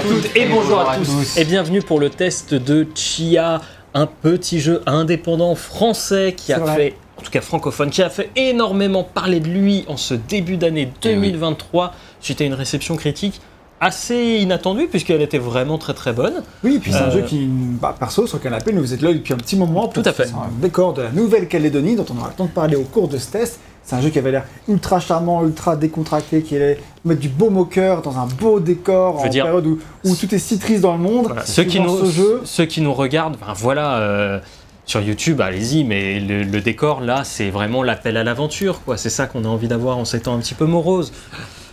à 0.00 0.02
toutes 0.02 0.34
et 0.36 0.46
bonjour 0.46 0.80
à 0.80 0.96
tous. 0.96 1.36
Et 1.36 1.44
bienvenue 1.44 1.82
pour 1.82 2.00
le 2.00 2.08
test 2.08 2.54
de 2.54 2.86
Chia, 2.94 3.60
un 3.92 4.06
petit 4.06 4.58
jeu 4.58 4.82
indépendant 4.86 5.54
français 5.54 6.34
qui 6.34 6.54
a 6.54 6.64
fait, 6.74 6.94
en 7.18 7.22
tout 7.22 7.30
cas 7.30 7.42
francophone, 7.42 7.90
qui 7.90 8.02
a 8.02 8.08
fait 8.08 8.30
énormément 8.34 9.04
parler 9.04 9.40
de 9.40 9.48
lui 9.48 9.84
en 9.88 9.98
ce 9.98 10.14
début 10.14 10.56
d'année 10.56 10.90
Eh 11.04 11.08
2023 11.14 11.92
suite 12.20 12.40
à 12.40 12.44
une 12.44 12.54
réception 12.54 12.96
critique 12.96 13.42
assez 13.82 14.38
inattendue 14.40 14.86
puisqu'elle 14.88 15.22
était 15.22 15.38
vraiment 15.38 15.76
très 15.76 15.94
très 15.94 16.12
bonne. 16.14 16.42
Oui, 16.64 16.78
puis 16.80 16.92
c'est 16.92 16.98
un 16.98 17.08
Euh, 17.08 17.12
jeu 17.12 17.22
qui, 17.22 17.46
bah, 17.46 17.94
perso, 17.98 18.26
sur 18.26 18.38
le 18.38 18.42
canapé, 18.42 18.72
nous 18.72 18.80
vous 18.80 18.94
êtes 18.94 19.02
là 19.02 19.12
depuis 19.12 19.34
un 19.34 19.38
petit 19.38 19.56
moment. 19.56 19.88
Tout 19.88 20.02
à 20.04 20.12
fait. 20.12 20.26
C'est 20.26 20.32
un 20.34 20.50
décor 20.62 20.94
de 20.94 21.02
la 21.02 21.10
Nouvelle-Calédonie 21.10 21.96
dont 21.96 22.06
on 22.14 22.18
aura 22.18 22.28
le 22.28 22.34
temps 22.34 22.44
de 22.46 22.50
parler 22.50 22.76
au 22.76 22.84
cours 22.84 23.08
de 23.08 23.18
ce 23.18 23.30
test. 23.30 23.60
C'est 23.90 23.96
un 23.96 24.02
jeu 24.02 24.10
qui 24.10 24.20
avait 24.20 24.30
l'air 24.30 24.44
ultra 24.68 25.00
charmant, 25.00 25.42
ultra 25.44 25.74
décontracté, 25.74 26.42
qui 26.42 26.54
allait 26.54 26.78
mettre 27.04 27.20
du 27.20 27.28
baume 27.28 27.56
au 27.56 27.64
cœur 27.64 28.02
dans 28.02 28.16
un 28.18 28.26
beau 28.26 28.60
décor 28.60 29.18
Je 29.20 29.26
en 29.26 29.28
dire- 29.28 29.44
période 29.46 29.66
où, 29.66 29.78
où 30.04 30.14
tout 30.14 30.32
est 30.32 30.38
si 30.38 30.60
triste 30.60 30.82
dans 30.82 30.92
le 30.92 31.00
monde. 31.02 31.26
Voilà. 31.26 31.44
Ceux, 31.44 31.64
qui 31.64 31.80
nous, 31.80 32.04
ce 32.06 32.12
jeu, 32.12 32.40
ceux 32.44 32.66
qui 32.66 32.82
nous 32.82 32.94
regardent, 32.94 33.36
ben 33.44 33.52
voilà, 33.52 33.98
euh, 33.98 34.38
sur 34.86 35.00
YouTube, 35.00 35.40
allez-y, 35.40 35.82
mais 35.82 36.20
le, 36.20 36.44
le 36.44 36.60
décor 36.60 37.00
là, 37.00 37.24
c'est 37.24 37.50
vraiment 37.50 37.82
l'appel 37.82 38.16
à 38.16 38.22
l'aventure, 38.22 38.80
quoi. 38.84 38.96
C'est 38.96 39.10
ça 39.10 39.26
qu'on 39.26 39.44
a 39.44 39.48
envie 39.48 39.66
d'avoir 39.66 39.98
en 39.98 40.04
ces 40.04 40.20
temps 40.20 40.36
un 40.36 40.38
petit 40.38 40.54
peu 40.54 40.66
moroses. 40.66 41.12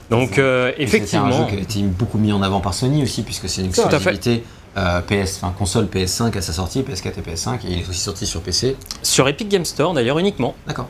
Donc, 0.09 0.39
euh, 0.39 0.70
Et 0.70 0.88
C'était 0.88 1.17
un 1.17 1.27
effectivement, 1.27 1.31
jeu 1.31 1.44
qui 1.49 1.55
a 1.55 1.59
été 1.59 1.81
beaucoup 1.84 2.17
mis 2.17 2.31
en 2.34 2.41
avant 2.41 2.61
par 2.61 2.73
Sony 2.73 3.03
aussi, 3.03 3.22
puisque 3.22 3.47
c'est 3.47 3.61
une 3.61 3.67
exclusivité 3.67 4.44
euh, 4.75 5.02
PS, 5.02 5.38
enfin 5.41 5.53
console 5.55 5.86
PS5 5.86 6.36
à 6.36 6.41
sa 6.41 6.52
sortie, 6.53 6.81
PS4 6.81 7.11
et 7.20 7.31
PS5, 7.31 7.55
et 7.67 7.72
il 7.73 7.80
est 7.81 7.89
aussi 7.89 7.99
sorti 7.99 8.25
sur 8.25 8.41
PC. 8.41 8.75
sur 9.03 9.28
Epic 9.28 9.50
Game 9.50 9.66
Store 9.66 9.94
d'ailleurs 9.94 10.17
uniquement. 10.17 10.56
D'accord. 10.66 10.88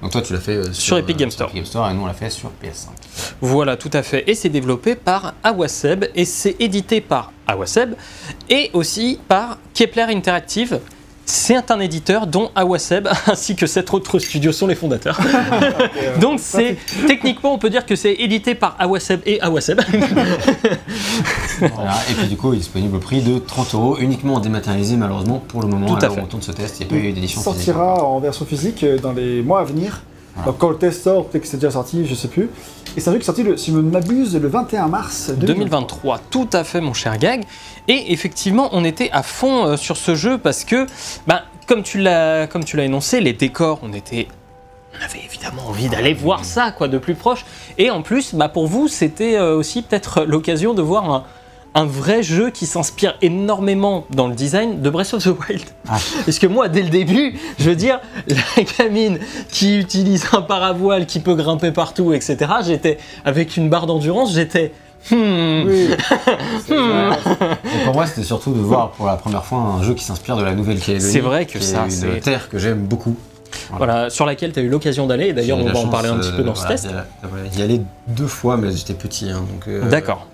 Donc 0.00 0.12
toi 0.12 0.22
tu 0.22 0.32
l'as 0.32 0.40
fait 0.40 0.56
euh, 0.56 0.72
Sur 0.72 0.96
Epic 0.98 1.16
Game 1.16 1.30
sur 1.30 1.36
Store. 1.38 1.48
Epic 1.48 1.56
Game 1.56 1.66
Store 1.66 1.90
et 1.90 1.94
nous 1.94 2.02
on 2.02 2.06
l'a 2.06 2.14
fait 2.14 2.30
sur 2.30 2.50
PS5. 2.62 2.88
Voilà, 3.40 3.76
tout 3.76 3.90
à 3.92 4.02
fait. 4.02 4.24
Et 4.28 4.34
c'est 4.34 4.48
développé 4.48 4.94
par 4.94 5.34
Awaseb 5.42 6.04
et 6.14 6.24
c'est 6.24 6.56
édité 6.60 7.00
par 7.00 7.32
Awaseb 7.46 7.94
et 8.48 8.70
aussi 8.74 9.18
par 9.28 9.58
Kepler 9.74 10.06
Interactive. 10.08 10.80
C'est 11.30 11.70
un 11.70 11.78
éditeur 11.78 12.26
dont 12.26 12.50
Awaseb 12.54 13.06
ainsi 13.26 13.54
que 13.54 13.66
sept 13.66 13.92
autres 13.92 14.18
studios 14.18 14.50
sont 14.50 14.66
les 14.66 14.74
fondateurs. 14.74 15.20
Donc 16.20 16.40
c'est 16.40 16.78
techniquement 17.06 17.52
on 17.52 17.58
peut 17.58 17.68
dire 17.68 17.84
que 17.84 17.96
c'est 17.96 18.14
édité 18.14 18.54
par 18.54 18.76
Awaseb 18.78 19.20
et 19.26 19.40
Awaseb. 19.42 19.80
Voilà. 21.60 21.96
Et 22.08 22.14
puis 22.14 22.28
du 22.28 22.36
coup 22.36 22.52
il 22.52 22.56
est 22.56 22.60
disponible 22.60 22.96
au 22.96 23.00
prix 23.00 23.20
de 23.20 23.38
30 23.40 23.74
euros, 23.74 23.98
uniquement 23.98 24.38
dématérialisé 24.38 24.96
malheureusement 24.96 25.42
pour 25.48 25.60
le 25.60 25.66
moment. 25.66 25.88
Tout 25.88 25.94
à 25.96 26.04
alors 26.04 26.14
fait. 26.14 26.20
on 26.22 26.26
tourne 26.26 26.42
ce 26.42 26.52
test, 26.52 26.78
il 26.78 26.86
n'y 26.86 26.86
a 26.86 26.90
pas 26.90 27.04
eu 27.04 27.08
il 27.08 27.14
d'édition 27.14 27.42
sortira 27.42 28.04
en 28.04 28.20
version 28.20 28.46
physique 28.46 28.84
euh, 28.84 28.96
dans 28.98 29.12
les 29.12 29.42
mois 29.42 29.60
à 29.60 29.64
venir. 29.64 30.02
Donc 30.44 30.58
quand 30.58 30.70
le 30.70 30.76
test 30.76 31.02
sort, 31.02 31.26
peut-être 31.26 31.42
que 31.42 31.48
c'est 31.48 31.56
déjà 31.56 31.70
sorti, 31.70 32.06
je 32.06 32.14
sais 32.14 32.28
plus. 32.28 32.50
Et 32.96 33.00
c'est 33.00 33.10
un 33.10 33.12
jeu 33.12 33.18
qui 33.18 33.22
est 33.22 33.26
sorti, 33.26 33.44
si 33.56 33.70
je 33.70 33.76
ne 33.76 33.82
m'abuse, 33.82 34.36
le 34.36 34.48
21 34.48 34.88
mars 34.88 35.30
2023. 35.30 35.54
2023, 35.54 36.20
tout 36.30 36.48
à 36.52 36.64
fait 36.64 36.80
mon 36.80 36.92
cher 36.92 37.18
Gag. 37.18 37.44
Et 37.86 38.12
effectivement, 38.12 38.68
on 38.72 38.84
était 38.84 39.10
à 39.12 39.22
fond 39.22 39.66
euh, 39.66 39.76
sur 39.76 39.96
ce 39.96 40.14
jeu 40.14 40.38
parce 40.38 40.64
que, 40.64 40.86
comme 41.66 41.82
tu 41.82 41.98
l'as, 41.98 42.46
comme 42.46 42.64
tu 42.64 42.76
l'as 42.76 42.84
énoncé, 42.84 43.20
les 43.20 43.32
décors, 43.32 43.80
on 43.82 43.92
était, 43.92 44.28
on 44.98 45.04
avait 45.04 45.24
évidemment 45.24 45.68
envie 45.68 45.88
d'aller 45.88 46.14
voir 46.14 46.44
ça, 46.44 46.72
quoi, 46.72 46.88
de 46.88 46.98
plus 46.98 47.14
proche. 47.14 47.44
Et 47.76 47.90
en 47.90 48.02
plus, 48.02 48.34
bah, 48.34 48.48
pour 48.48 48.66
vous, 48.66 48.88
c'était 48.88 49.36
euh, 49.36 49.56
aussi 49.56 49.82
peut-être 49.82 50.24
l'occasion 50.24 50.74
de 50.74 50.82
voir 50.82 51.10
un, 51.10 51.24
un 51.74 51.84
vrai 51.84 52.22
jeu 52.22 52.50
qui 52.50 52.66
s'inspire 52.66 53.14
énormément 53.22 54.06
dans 54.10 54.26
le 54.26 54.34
design 54.34 54.80
de 54.82 54.90
Breath 54.90 55.14
of 55.14 55.22
the 55.24 55.28
Wild. 55.48 55.62
Ah. 55.88 55.98
Parce 56.24 56.38
que 56.38 56.46
moi, 56.46 56.68
dès 56.68 56.82
le 56.82 56.88
début, 56.88 57.34
je 57.58 57.70
veux 57.70 57.76
dire, 57.76 58.00
la 58.28 58.62
gamine 58.78 59.18
qui 59.50 59.78
utilise 59.78 60.26
un 60.32 60.42
paravoile, 60.42 61.06
qui 61.06 61.20
peut 61.20 61.34
grimper 61.34 61.70
partout, 61.70 62.12
etc., 62.12 62.36
j'étais, 62.64 62.98
avec 63.24 63.56
une 63.56 63.68
barre 63.68 63.86
d'endurance, 63.86 64.34
j'étais... 64.34 64.72
Hmm, 65.10 65.62
Oui. 65.66 65.88
C'est- 66.66 66.74
Et 66.74 67.84
pour 67.84 67.94
moi 67.94 68.06
c'était 68.06 68.24
surtout 68.24 68.52
de 68.52 68.58
voir 68.58 68.90
pour 68.90 69.06
la 69.06 69.14
première 69.16 69.44
fois 69.44 69.58
un 69.58 69.82
jeu 69.82 69.94
qui 69.94 70.02
s'inspire 70.04 70.36
de 70.36 70.42
la 70.42 70.54
Nouvelle-Calédonie. 70.54 71.12
C'est 71.12 71.20
vrai 71.20 71.46
que 71.46 71.60
ça, 71.60 71.84
c'est- 71.88 72.08
une 72.08 72.20
terre 72.20 72.48
que 72.48 72.58
j'aime 72.58 72.78
beaucoup. 72.80 73.14
Voilà, 73.76 74.10
sur 74.10 74.26
laquelle 74.26 74.52
tu 74.52 74.58
as 74.58 74.62
eu 74.62 74.68
l'occasion 74.68 75.06
d'aller, 75.06 75.28
et 75.28 75.32
d'ailleurs 75.32 75.58
on 75.58 75.64
va 75.64 75.78
en 75.78 75.86
parler 75.88 76.08
un 76.08 76.16
petit 76.18 76.32
peu 76.32 76.40
euh, 76.40 76.44
dans 76.44 76.54
ce 76.54 76.62
voilà, 76.62 76.74
test. 76.76 76.88
d'y 77.52 77.62
aller- 77.62 77.80
deux 78.08 78.26
fois, 78.26 78.56
mais 78.56 78.72
j'étais 78.72 78.94
petit. 78.94 79.30
hein, 79.30 79.40
donc, 79.52 79.68
euh, 79.68 79.88
D'accord. 79.88 80.26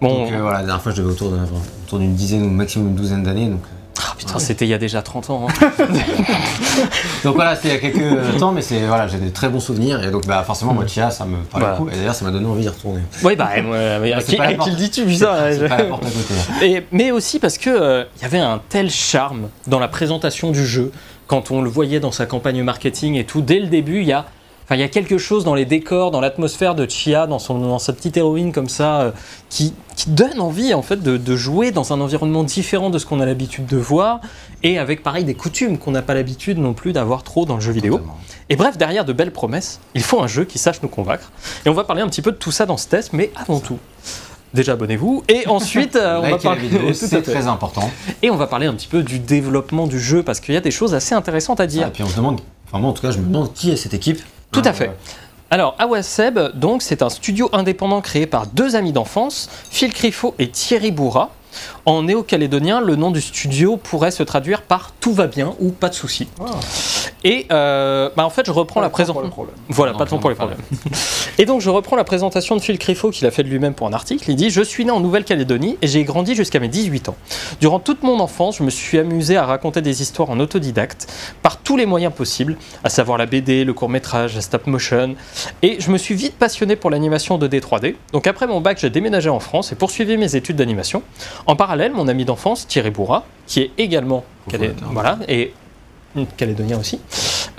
Bon, 0.00 0.24
Donc 0.24 0.32
euh, 0.32 0.40
voilà, 0.40 0.58
la 0.58 0.64
dernière 0.64 0.82
fois 0.82 0.92
je 0.92 0.98
devais 1.02 1.10
autour 1.12 1.30
d'un- 1.30 1.46
autour 1.86 1.98
d'une 1.98 2.14
dizaine 2.14 2.42
ou 2.44 2.50
maximum 2.50 2.88
une 2.88 2.94
douzaine 2.94 3.22
d'années. 3.24 3.46
Donc, 3.48 3.60
euh, 3.64 4.00
ah, 4.00 4.14
putain, 4.16 4.38
c'était 4.38 4.64
il 4.64 4.68
y 4.68 4.74
a 4.74 4.78
déjà 4.78 5.02
30 5.02 5.30
ans. 5.30 5.48
hein. 5.48 5.68
donc 7.24 7.34
voilà, 7.34 7.56
c'était 7.56 7.68
il 7.68 7.74
y 7.74 7.76
a 7.76 7.80
quelques 7.80 8.38
temps, 8.38 8.52
mais 8.52 8.62
c'est 8.62 8.86
voilà, 8.86 9.08
j'ai 9.08 9.18
des 9.18 9.30
très 9.32 9.48
bons 9.48 9.60
souvenirs 9.60 10.02
et 10.04 10.10
donc 10.10 10.26
bah, 10.26 10.42
forcément 10.44 10.72
moi 10.72 10.86
Chia 10.86 11.10
ça 11.10 11.24
me 11.24 11.38
parlait 11.38 11.66
Voilà. 11.66 11.78
beaucoup 11.78 11.90
et 11.90 11.96
d'ailleurs 11.96 12.14
ça 12.14 12.24
m'a 12.24 12.30
donné 12.30 12.46
envie 12.46 12.62
d'y 12.62 12.68
retourner. 12.68 13.00
oui, 13.24 13.34
bah, 13.36 13.50
moi, 13.62 13.76
mais 14.00 14.14
c'est 14.20 14.36
qui, 14.36 14.40
à 14.40 14.54
qui 14.54 14.70
le 14.70 14.76
dis-tu, 14.76 15.04
putain 15.04 15.34
C'est 15.50 15.58
je- 15.60 15.66
pas 15.66 15.78
la 15.78 15.84
porte 15.84 16.04
à 16.04 16.10
côté. 16.10 16.34
hein. 16.34 16.54
Et- 16.64 16.86
Mais 16.92 17.10
aussi 17.10 17.38
parce 17.40 17.58
que 17.58 17.70
euh, 17.70 18.04
il 18.18 18.22
y 18.22 18.24
avait 18.24 18.38
un 18.38 18.60
tel 18.68 18.90
charme 18.90 19.48
dans 19.66 19.80
la 19.80 19.88
présentation 19.88 20.50
du 20.52 20.64
jeu, 20.64 20.92
quand 21.26 21.50
on 21.50 21.60
le 21.60 21.68
voyait 21.70 22.00
dans 22.00 22.12
sa 22.12 22.24
campagne 22.26 22.62
marketing 22.62 23.14
et 23.16 23.24
tout, 23.24 23.40
dès 23.40 23.58
le 23.58 23.66
début, 23.66 24.00
il 24.00 24.06
y 24.06 24.12
a. 24.12 24.26
Enfin, 24.68 24.76
il 24.76 24.80
y 24.80 24.84
a 24.84 24.88
quelque 24.88 25.16
chose 25.16 25.44
dans 25.44 25.54
les 25.54 25.64
décors, 25.64 26.10
dans 26.10 26.20
l'atmosphère 26.20 26.74
de 26.74 26.86
Chia, 26.86 27.26
dans, 27.26 27.38
son, 27.38 27.58
dans 27.58 27.78
sa 27.78 27.94
petite 27.94 28.18
héroïne 28.18 28.52
comme 28.52 28.68
ça, 28.68 29.00
euh, 29.00 29.10
qui, 29.48 29.72
qui 29.96 30.10
donne 30.10 30.42
envie 30.42 30.74
en 30.74 30.82
fait 30.82 31.02
de, 31.02 31.16
de 31.16 31.36
jouer 31.36 31.70
dans 31.70 31.94
un 31.94 32.02
environnement 32.02 32.44
différent 32.44 32.90
de 32.90 32.98
ce 32.98 33.06
qu'on 33.06 33.20
a 33.20 33.24
l'habitude 33.24 33.64
de 33.64 33.78
voir, 33.78 34.20
et 34.62 34.78
avec 34.78 35.02
pareil 35.02 35.24
des 35.24 35.32
coutumes 35.32 35.78
qu'on 35.78 35.92
n'a 35.92 36.02
pas 36.02 36.12
l'habitude 36.12 36.58
non 36.58 36.74
plus 36.74 36.92
d'avoir 36.92 37.22
trop 37.22 37.46
dans 37.46 37.54
le 37.54 37.62
jeu 37.62 37.72
vidéo. 37.72 37.94
Totalement. 37.94 38.18
Et 38.50 38.56
bref, 38.56 38.76
derrière 38.76 39.06
de 39.06 39.14
belles 39.14 39.32
promesses, 39.32 39.80
il 39.94 40.02
faut 40.02 40.20
un 40.20 40.26
jeu 40.26 40.44
qui 40.44 40.58
sache 40.58 40.82
nous 40.82 40.90
convaincre. 40.90 41.32
Et 41.64 41.70
on 41.70 41.74
va 41.74 41.84
parler 41.84 42.02
un 42.02 42.08
petit 42.08 42.20
peu 42.20 42.32
de 42.32 42.36
tout 42.36 42.52
ça 42.52 42.66
dans 42.66 42.76
ce 42.76 42.88
test, 42.88 43.14
mais 43.14 43.30
avant 43.36 43.60
tout, 43.60 43.78
déjà 44.52 44.72
abonnez-vous. 44.72 45.24
Et 45.28 45.46
ensuite, 45.48 45.96
euh, 45.96 46.20
on 46.22 46.30
va 46.30 46.36
parler. 46.36 46.60
vidéo, 46.60 46.80
Tout 46.82 46.88
à 46.90 46.92
c'est 47.08 47.22
très 47.22 47.46
important. 47.46 47.90
Et 48.20 48.30
on 48.30 48.36
va 48.36 48.46
parler 48.46 48.66
un 48.66 48.74
petit 48.74 48.88
peu 48.88 49.02
du 49.02 49.18
développement 49.18 49.86
du 49.86 49.98
jeu 49.98 50.22
parce 50.22 50.40
qu'il 50.40 50.52
y 50.52 50.58
a 50.58 50.60
des 50.60 50.70
choses 50.70 50.94
assez 50.94 51.14
intéressantes 51.14 51.58
à 51.60 51.64
Et 51.64 51.68
dire. 51.68 51.90
puis 51.90 52.02
on 52.02 52.08
se 52.08 52.16
demande, 52.16 52.42
enfin 52.66 52.80
moi 52.80 52.90
en 52.90 52.92
tout 52.92 53.00
cas 53.00 53.12
je 53.12 53.18
me 53.18 53.24
demande 53.24 53.54
qui 53.54 53.70
est 53.70 53.76
cette 53.76 53.94
équipe. 53.94 54.20
Tout 54.52 54.62
à 54.64 54.72
fait. 54.72 54.88
euh, 54.88 54.92
Alors, 55.50 55.74
Awaseb, 55.78 56.38
donc, 56.54 56.82
c'est 56.82 57.02
un 57.02 57.08
studio 57.08 57.48
indépendant 57.52 58.00
créé 58.00 58.26
par 58.26 58.46
deux 58.46 58.76
amis 58.76 58.92
d'enfance, 58.92 59.48
Phil 59.70 59.92
Crifo 59.92 60.34
et 60.38 60.50
Thierry 60.50 60.90
Bourra. 60.90 61.30
En 61.88 62.02
néo-calédonien, 62.02 62.82
le 62.82 62.96
nom 62.96 63.10
du 63.10 63.22
studio 63.22 63.78
pourrait 63.78 64.10
se 64.10 64.22
traduire 64.22 64.60
par 64.60 64.92
Tout 65.00 65.14
va 65.14 65.26
bien 65.26 65.54
ou 65.58 65.70
Pas 65.70 65.88
de 65.88 65.94
souci. 65.94 66.28
Ah, 66.38 66.50
Et 67.24 67.46
euh, 67.50 68.10
bah, 68.14 68.26
en 68.26 68.30
fait, 68.30 68.44
je 68.44 68.50
reprends 68.50 68.82
la 68.82 68.90
pas 68.90 69.06
pour 69.06 69.14
présentation. 69.14 69.46
Voilà, 69.70 69.92
Non, 69.92 69.98
pas 69.98 70.04
de 70.04 70.10
temps 70.10 70.18
pour 70.18 70.28
les 70.28 70.36
problèmes. 70.36 70.58
Et 71.38 71.46
donc, 71.46 71.62
je 71.62 71.70
reprends 71.70 71.96
la 71.96 72.04
présentation 72.04 72.56
de 72.56 72.60
Phil 72.60 72.78
Crifo 72.78 73.08
qu'il 73.08 73.26
a 73.26 73.30
fait 73.30 73.42
de 73.42 73.48
lui-même 73.48 73.72
pour 73.72 73.86
un 73.86 73.94
article. 73.94 74.30
Il 74.30 74.36
dit 74.36 74.50
Je 74.50 74.60
suis 74.60 74.84
né 74.84 74.90
en 74.90 75.00
Nouvelle-Calédonie 75.00 75.78
et 75.80 75.86
j'ai 75.86 76.04
grandi 76.04 76.34
jusqu'à 76.34 76.60
mes 76.60 76.68
18 76.68 77.08
ans. 77.08 77.16
Durant 77.58 77.80
toute 77.80 78.02
mon 78.02 78.20
enfance, 78.20 78.58
je 78.58 78.64
me 78.64 78.70
suis 78.70 78.98
amusé 78.98 79.38
à 79.38 79.46
raconter 79.46 79.80
des 79.80 80.02
histoires 80.02 80.28
en 80.28 80.40
autodidacte 80.40 81.10
par 81.42 81.56
tous 81.56 81.78
les 81.78 81.86
moyens 81.86 82.12
possibles, 82.12 82.58
à 82.84 82.90
savoir 82.90 83.16
la 83.16 83.24
BD, 83.24 83.64
le 83.64 83.72
court-métrage, 83.72 84.34
la 84.34 84.42
stop 84.42 84.66
motion. 84.66 85.14
Et 85.62 85.80
je 85.80 85.90
me 85.90 85.96
suis 85.96 86.14
vite 86.14 86.34
passionné 86.34 86.76
pour 86.76 86.90
l'animation 86.90 87.38
2D 87.38 87.60
3D. 87.60 87.94
Donc, 88.12 88.26
après 88.26 88.46
mon 88.46 88.60
bac, 88.60 88.76
j'ai 88.78 88.90
déménagé 88.90 89.30
en 89.30 89.40
France 89.40 89.72
et 89.72 89.74
poursuivi 89.74 90.18
mes 90.18 90.36
études 90.36 90.56
d'animation. 90.56 91.02
En 91.46 91.56
parallèle, 91.56 91.77
mon 91.94 92.08
ami 92.08 92.24
d'enfance, 92.24 92.66
Thierry 92.66 92.90
Bourra, 92.90 93.24
qui 93.46 93.60
est 93.62 93.70
également 93.78 94.24
voilà, 94.92 95.18
et 95.28 95.52
calédonien 96.36 96.78
aussi, 96.78 97.00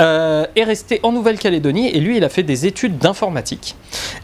euh, 0.02 0.46
est 0.56 0.64
resté 0.64 1.00
en 1.04 1.12
Nouvelle-Calédonie 1.12 1.88
et 1.90 2.00
lui, 2.00 2.18
il 2.18 2.24
a 2.24 2.30
fait 2.30 2.44
des 2.44 2.66
études 2.66 2.98
d'informatique. 2.98 3.76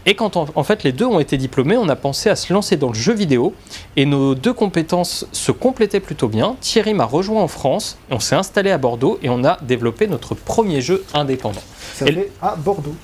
Et 0.04 0.14
quand 0.14 0.36
en, 0.36 0.46
en 0.54 0.62
fait 0.64 0.82
les 0.84 0.92
deux 0.92 1.06
ont 1.06 1.20
été 1.20 1.36
diplômés, 1.38 1.76
on 1.76 1.88
a 1.88 1.96
pensé 1.96 2.28
à 2.28 2.36
se 2.36 2.52
lancer 2.52 2.76
dans 2.76 2.88
le 2.88 2.94
jeu 2.94 3.14
vidéo 3.14 3.54
et 3.96 4.04
nos 4.04 4.34
deux 4.34 4.52
compétences 4.52 5.26
se 5.32 5.52
complétaient 5.52 6.00
plutôt 6.00 6.28
bien. 6.28 6.56
Thierry 6.60 6.92
m'a 6.94 7.04
rejoint 7.04 7.42
en 7.42 7.48
France, 7.48 7.98
on 8.10 8.20
s'est 8.20 8.36
installé 8.36 8.70
à 8.70 8.78
Bordeaux 8.78 9.18
et 9.22 9.30
on 9.30 9.42
a 9.44 9.58
développé 9.62 10.06
notre 10.06 10.34
premier 10.34 10.80
jeu 10.80 11.04
indépendant. 11.14 11.62
Ça 11.94 12.06
Et- 12.06 12.12
fait 12.12 12.32
à 12.42 12.56
Bordeaux. 12.56 12.94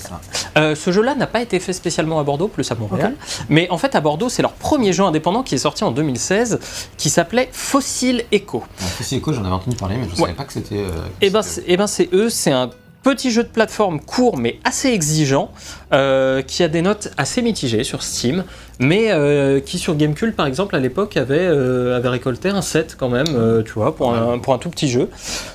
Ça. 0.00 0.20
Euh, 0.56 0.74
ce 0.74 0.90
jeu-là 0.92 1.14
n'a 1.14 1.26
pas 1.26 1.40
été 1.42 1.58
fait 1.60 1.72
spécialement 1.72 2.18
à 2.20 2.22
Bordeaux, 2.24 2.48
plus 2.48 2.70
à 2.70 2.74
Montréal. 2.74 3.14
Mais 3.48 3.68
en 3.70 3.78
fait, 3.78 3.94
à 3.94 4.00
Bordeaux, 4.00 4.28
c'est 4.28 4.42
leur 4.42 4.52
premier 4.52 4.92
jeu 4.92 5.04
indépendant 5.04 5.42
qui 5.42 5.54
est 5.54 5.58
sorti 5.58 5.84
en 5.84 5.90
2016, 5.90 6.58
qui 6.96 7.10
s'appelait 7.10 7.48
Fossil 7.52 8.24
Echo. 8.32 8.62
Fossil 8.76 9.18
Echo, 9.18 9.32
j'en 9.32 9.44
avais 9.44 9.54
entendu 9.54 9.76
parler, 9.76 9.96
mais 9.96 10.04
je 10.04 10.08
ne 10.10 10.14
Ouais. 10.16 10.20
savais 10.22 10.32
pas 10.34 10.44
que 10.44 10.52
c'était. 10.52 10.76
euh, 10.78 10.90
Eh 11.20 11.30
ben, 11.30 11.42
c'est 11.42 11.64
eh 11.66 11.76
ben, 11.76 11.86
c'est 11.86 12.08
eux, 12.12 12.28
c'est 12.30 12.52
un 12.52 12.70
petit 13.02 13.30
jeu 13.30 13.42
de 13.42 13.48
plateforme 13.48 14.00
court 14.00 14.36
mais 14.36 14.58
assez 14.64 14.88
exigeant, 14.88 15.50
euh, 15.92 16.42
qui 16.42 16.62
a 16.62 16.68
des 16.68 16.82
notes 16.82 17.10
assez 17.16 17.42
mitigées 17.42 17.84
sur 17.84 18.02
Steam, 18.02 18.44
mais 18.78 19.10
euh, 19.10 19.60
qui 19.60 19.78
sur 19.78 19.94
Gamecube 19.96 20.34
par 20.34 20.46
exemple 20.46 20.76
à 20.76 20.78
l'époque 20.78 21.16
avait, 21.16 21.38
euh, 21.38 21.96
avait 21.96 22.08
récolté 22.08 22.48
un 22.48 22.62
7 22.62 22.96
quand 22.98 23.08
même, 23.08 23.62
tu 23.64 23.72
vois, 23.72 23.94
pour 23.94 24.14
un, 24.14 24.38
pour 24.38 24.54
un 24.54 24.58
tout 24.58 24.70
petit 24.70 24.88
jeu. 24.88 25.10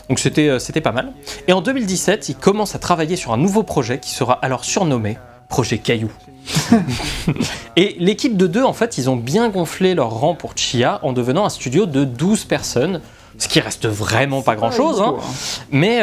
Donc 0.09 0.19
c'était 0.19 0.59
c'était 0.59 0.81
pas 0.81 0.91
mal. 0.91 1.11
Et 1.47 1.53
en 1.53 1.61
2017, 1.61 2.29
ils 2.29 2.35
commencent 2.35 2.75
à 2.75 2.79
travailler 2.79 3.15
sur 3.15 3.31
un 3.31 3.37
nouveau 3.37 3.63
projet 3.63 3.99
qui 3.99 4.11
sera 4.11 4.33
alors 4.33 4.65
surnommé 4.65 5.17
Projet 5.49 5.77
Caillou. 5.77 6.11
Et 7.77 7.95
l'équipe 7.99 8.35
de 8.35 8.47
deux, 8.47 8.63
en 8.63 8.73
fait, 8.73 8.97
ils 8.97 9.09
ont 9.09 9.15
bien 9.15 9.49
gonflé 9.49 9.95
leur 9.95 10.09
rang 10.09 10.35
pour 10.35 10.57
Chia 10.57 10.99
en 11.03 11.13
devenant 11.13 11.45
un 11.45 11.49
studio 11.49 11.85
de 11.85 12.03
12 12.03 12.45
personnes, 12.45 13.01
ce 13.37 13.47
qui 13.47 13.59
reste 13.59 13.87
vraiment 13.87 14.41
pas 14.41 14.55
grand-chose. 14.55 15.01
hein. 15.01 15.15
hein. 15.17 15.23
Mais, 15.71 16.01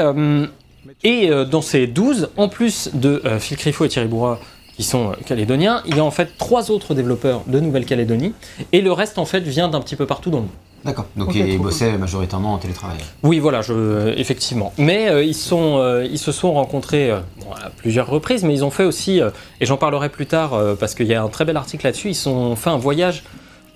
et 1.04 1.30
euh, 1.30 1.44
dans 1.44 1.62
ces 1.62 1.86
12, 1.86 2.30
en 2.36 2.48
plus 2.48 2.90
de 2.94 3.22
euh, 3.24 3.38
Phil 3.38 3.56
Crifo 3.56 3.84
et 3.84 3.88
Thierry 3.88 4.08
Bourra, 4.08 4.40
qui 4.76 4.82
sont 4.82 5.10
euh, 5.10 5.14
calédoniens. 5.24 5.82
Il 5.86 5.96
y 5.96 6.00
a 6.00 6.04
en 6.04 6.10
fait 6.10 6.36
trois 6.38 6.70
autres 6.70 6.94
développeurs 6.94 7.42
de 7.46 7.60
Nouvelle-Calédonie, 7.60 8.32
et 8.72 8.80
le 8.80 8.92
reste 8.92 9.18
en 9.18 9.24
fait 9.24 9.40
vient 9.40 9.68
d'un 9.68 9.80
petit 9.80 9.96
peu 9.96 10.06
partout 10.06 10.30
dans 10.30 10.38
le 10.38 10.44
monde. 10.44 10.52
D'accord. 10.84 11.06
Donc 11.16 11.34
ils 11.34 11.58
bossaient 11.58 11.96
majoritairement 11.96 12.52
en 12.54 12.58
télétravail. 12.58 12.98
Oui, 13.22 13.38
voilà, 13.38 13.62
je, 13.62 14.12
effectivement. 14.18 14.72
Mais 14.76 15.08
euh, 15.08 15.24
ils, 15.24 15.34
sont, 15.34 15.78
euh, 15.78 16.04
ils 16.04 16.18
se 16.18 16.30
sont 16.30 16.52
rencontrés 16.52 17.10
euh, 17.10 17.20
bon, 17.38 17.52
à 17.52 17.70
plusieurs 17.70 18.06
reprises, 18.06 18.44
mais 18.44 18.52
ils 18.52 18.64
ont 18.64 18.70
fait 18.70 18.84
aussi, 18.84 19.22
euh, 19.22 19.30
et 19.62 19.66
j'en 19.66 19.78
parlerai 19.78 20.10
plus 20.10 20.26
tard 20.26 20.52
euh, 20.52 20.74
parce 20.74 20.94
qu'il 20.94 21.06
y 21.06 21.14
a 21.14 21.22
un 21.22 21.28
très 21.28 21.46
bel 21.46 21.56
article 21.56 21.86
là-dessus, 21.86 22.10
ils 22.10 22.28
ont 22.28 22.54
fait 22.54 22.68
un 22.68 22.76
voyage 22.76 23.24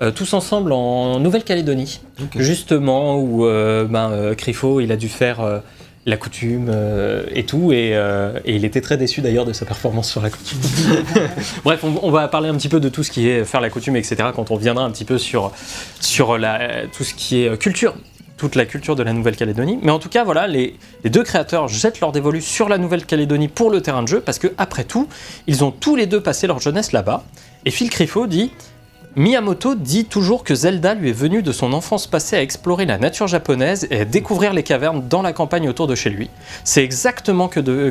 euh, 0.02 0.10
tous 0.10 0.34
ensemble 0.34 0.72
en 0.72 1.18
Nouvelle-Calédonie, 1.18 2.00
justement 2.36 3.16
où 3.18 3.46
euh, 3.46 3.84
ben, 3.84 4.10
euh, 4.10 4.34
Crifo, 4.34 4.80
il 4.80 4.92
a 4.92 4.96
dû 4.96 5.08
faire 5.08 5.40
euh, 5.40 5.58
la 6.08 6.16
coutume 6.16 6.68
euh, 6.70 7.24
et 7.34 7.44
tout, 7.44 7.72
et, 7.72 7.90
euh, 7.92 8.38
et 8.44 8.56
il 8.56 8.64
était 8.64 8.80
très 8.80 8.96
déçu 8.96 9.20
d'ailleurs 9.20 9.44
de 9.44 9.52
sa 9.52 9.66
performance 9.66 10.10
sur 10.10 10.22
la 10.22 10.30
coutume. 10.30 10.58
Bref, 11.64 11.84
on, 11.84 11.94
on 12.02 12.10
va 12.10 12.26
parler 12.28 12.48
un 12.48 12.54
petit 12.54 12.68
peu 12.68 12.80
de 12.80 12.88
tout 12.88 13.02
ce 13.02 13.10
qui 13.10 13.28
est 13.28 13.44
faire 13.44 13.60
la 13.60 13.70
coutume, 13.70 13.96
etc., 13.96 14.16
quand 14.34 14.50
on 14.50 14.54
reviendra 14.54 14.84
un 14.84 14.90
petit 14.90 15.04
peu 15.04 15.18
sur, 15.18 15.52
sur 16.00 16.38
la, 16.38 16.86
tout 16.86 17.04
ce 17.04 17.14
qui 17.14 17.44
est 17.44 17.58
culture 17.58 17.94
toute 18.38 18.54
la 18.54 18.66
culture 18.66 18.94
de 18.94 19.02
la 19.02 19.12
Nouvelle-Calédonie. 19.12 19.80
Mais 19.82 19.90
en 19.90 19.98
tout 19.98 20.08
cas, 20.08 20.22
voilà, 20.22 20.46
les, 20.46 20.76
les 21.02 21.10
deux 21.10 21.24
créateurs 21.24 21.66
jettent 21.66 21.98
leur 21.98 22.12
dévolu 22.12 22.40
sur 22.40 22.68
la 22.68 22.78
Nouvelle-Calédonie 22.78 23.48
pour 23.48 23.68
le 23.68 23.80
terrain 23.80 24.04
de 24.04 24.06
jeu, 24.06 24.20
parce 24.20 24.38
que 24.38 24.46
après 24.58 24.84
tout, 24.84 25.08
ils 25.48 25.64
ont 25.64 25.72
tous 25.72 25.96
les 25.96 26.06
deux 26.06 26.20
passé 26.20 26.46
leur 26.46 26.60
jeunesse 26.60 26.92
là-bas. 26.92 27.24
Et 27.64 27.72
Phil 27.72 27.90
Crifo 27.90 28.28
dit 28.28 28.52
Miyamoto 29.18 29.74
dit 29.74 30.04
toujours 30.04 30.44
que 30.44 30.54
Zelda 30.54 30.94
lui 30.94 31.08
est 31.08 31.12
venu 31.12 31.42
de 31.42 31.50
son 31.50 31.72
enfance 31.72 32.06
passée 32.06 32.36
à 32.36 32.40
explorer 32.40 32.86
la 32.86 32.98
nature 32.98 33.26
japonaise 33.26 33.88
et 33.90 34.02
à 34.02 34.04
découvrir 34.04 34.52
les 34.52 34.62
cavernes 34.62 35.08
dans 35.08 35.22
la 35.22 35.32
campagne 35.32 35.68
autour 35.68 35.88
de 35.88 35.96
chez 35.96 36.08
lui. 36.08 36.30
C'est 36.62 36.84
exactement 36.84 37.50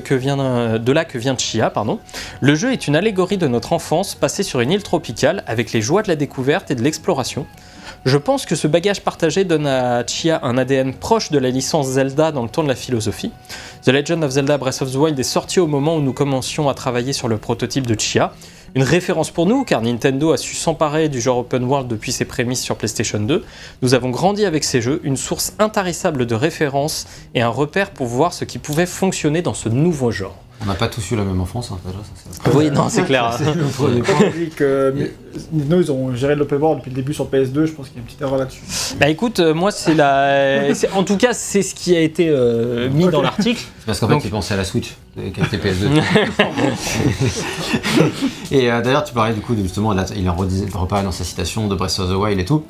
vient, 0.09 0.79
de 0.79 0.91
là 0.93 1.03
que 1.03 1.17
vient 1.17 1.37
Chia. 1.37 1.69
Pardon. 1.69 1.99
Le 2.39 2.55
jeu 2.55 2.71
est 2.71 2.87
une 2.87 2.95
allégorie 2.95 3.37
de 3.37 3.49
notre 3.49 3.73
enfance 3.73 4.15
passée 4.15 4.41
sur 4.41 4.61
une 4.61 4.71
île 4.71 4.83
tropicale 4.83 5.43
avec 5.47 5.73
les 5.73 5.81
joies 5.81 6.01
de 6.01 6.07
la 6.07 6.15
découverte 6.15 6.71
et 6.71 6.75
de 6.75 6.81
l'exploration. 6.81 7.45
Je 8.05 8.17
pense 8.17 8.45
que 8.45 8.55
ce 8.55 8.67
bagage 8.67 9.01
partagé 9.01 9.43
donne 9.43 9.67
à 9.67 10.05
Chia 10.07 10.39
un 10.43 10.57
ADN 10.57 10.93
proche 10.93 11.29
de 11.29 11.39
la 11.39 11.49
licence 11.49 11.87
Zelda 11.87 12.31
dans 12.31 12.43
le 12.43 12.49
ton 12.49 12.63
de 12.63 12.69
la 12.69 12.75
philosophie. 12.75 13.33
The 13.83 13.89
Legend 13.89 14.23
of 14.23 14.31
Zelda 14.31 14.57
Breath 14.57 14.81
of 14.81 14.93
the 14.93 14.95
Wild 14.95 15.19
est 15.19 15.23
sorti 15.23 15.59
au 15.59 15.67
moment 15.67 15.97
où 15.97 16.01
nous 16.01 16.13
commencions 16.13 16.69
à 16.69 16.73
travailler 16.73 17.11
sur 17.11 17.27
le 17.27 17.37
prototype 17.37 17.85
de 17.85 17.99
Chia. 17.99 18.31
Une 18.75 18.83
référence 18.83 19.31
pour 19.31 19.45
nous, 19.45 19.63
car 19.63 19.81
Nintendo 19.81 20.31
a 20.31 20.37
su 20.37 20.55
s'emparer 20.55 21.09
du 21.09 21.21
genre 21.21 21.39
open 21.39 21.63
world 21.63 21.87
depuis 21.87 22.11
ses 22.11 22.25
prémices 22.25 22.61
sur 22.61 22.75
PlayStation 22.75 23.19
2. 23.19 23.43
Nous 23.81 23.93
avons 23.93 24.09
grandi 24.09 24.45
avec 24.45 24.63
ces 24.63 24.81
jeux, 24.81 25.01
une 25.03 25.17
source 25.17 25.53
intarissable 25.59 26.25
de 26.25 26.35
références 26.35 27.07
et 27.33 27.41
un 27.41 27.49
repère 27.49 27.91
pour 27.91 28.07
voir 28.07 28.33
ce 28.33 28.45
qui 28.45 28.59
pouvait 28.59 28.85
fonctionner 28.85 29.41
dans 29.41 29.53
ce 29.53 29.69
nouveau 29.69 30.11
genre. 30.11 30.46
On 30.59 30.65
n'a 30.65 30.73
pas 30.73 30.87
tous 30.87 31.11
eu 31.11 31.15
la 31.15 31.23
même 31.23 31.39
enfance, 31.39 31.71
hein, 31.71 31.77
déjà, 31.85 31.99
ça 31.99 32.39
c'est. 32.43 32.55
Oui, 32.55 32.71
non, 32.71 32.89
c'est 32.89 33.03
clair. 33.03 33.31
C'est 33.37 33.53
le 33.53 33.63
premier 33.65 34.01
point. 34.01 34.15
On 34.25 34.29
dit 34.37 34.49
que 34.49 34.91
mais, 34.95 35.13
Nintendo, 35.53 35.81
ils 35.81 35.91
ont 35.91 36.15
géré 36.15 36.35
l'open 36.35 36.57
world 36.59 36.79
depuis 36.79 36.89
le 36.89 36.95
début 36.95 37.13
sur 37.13 37.27
PS2, 37.27 37.65
je 37.65 37.71
pense 37.73 37.89
qu'il 37.89 37.97
y 37.97 37.99
a 37.99 37.99
une 37.99 38.05
petite 38.05 38.21
erreur 38.21 38.37
là-dessus. 38.37 38.61
Bah 38.99 39.07
écoute, 39.07 39.39
euh, 39.39 39.53
moi 39.53 39.69
c'est 39.69 39.93
la... 39.93 40.69
c'est- 40.73 40.91
En 40.93 41.03
tout 41.03 41.17
cas, 41.17 41.33
c'est 41.33 41.61
ce 41.61 41.75
qui 41.75 41.95
a 41.95 42.01
été 42.01 42.27
euh, 42.29 42.89
mis 42.89 43.07
dans 43.07 43.21
l'article. 43.21 43.61
C'est 43.79 43.85
parce 43.85 43.99
qu'en 43.99 44.07
Donc- 44.07 44.21
fait, 44.23 44.29
ils 44.29 44.31
pensaient 44.31 44.55
à 44.55 44.57
la 44.57 44.63
Switch, 44.63 44.95
euh, 45.19 45.29
qui 45.29 45.41
était 45.41 45.57
PS2. 45.57 46.01
et 48.51 48.71
euh, 48.71 48.81
d'ailleurs, 48.81 49.03
tu 49.03 49.13
parlais 49.13 49.33
du 49.33 49.41
coup, 49.41 49.55
de, 49.55 49.61
justement, 49.61 49.93
là, 49.93 50.05
il 50.15 50.29
en 50.29 50.35
redisait- 50.35 50.69
reparlait 50.75 51.05
dans 51.05 51.11
sa 51.11 51.23
citation 51.23 51.67
de 51.67 51.75
Breath 51.75 51.99
of 51.99 52.09
the 52.09 52.13
Wild 52.15 52.39
et 52.39 52.45
tout. 52.45 52.63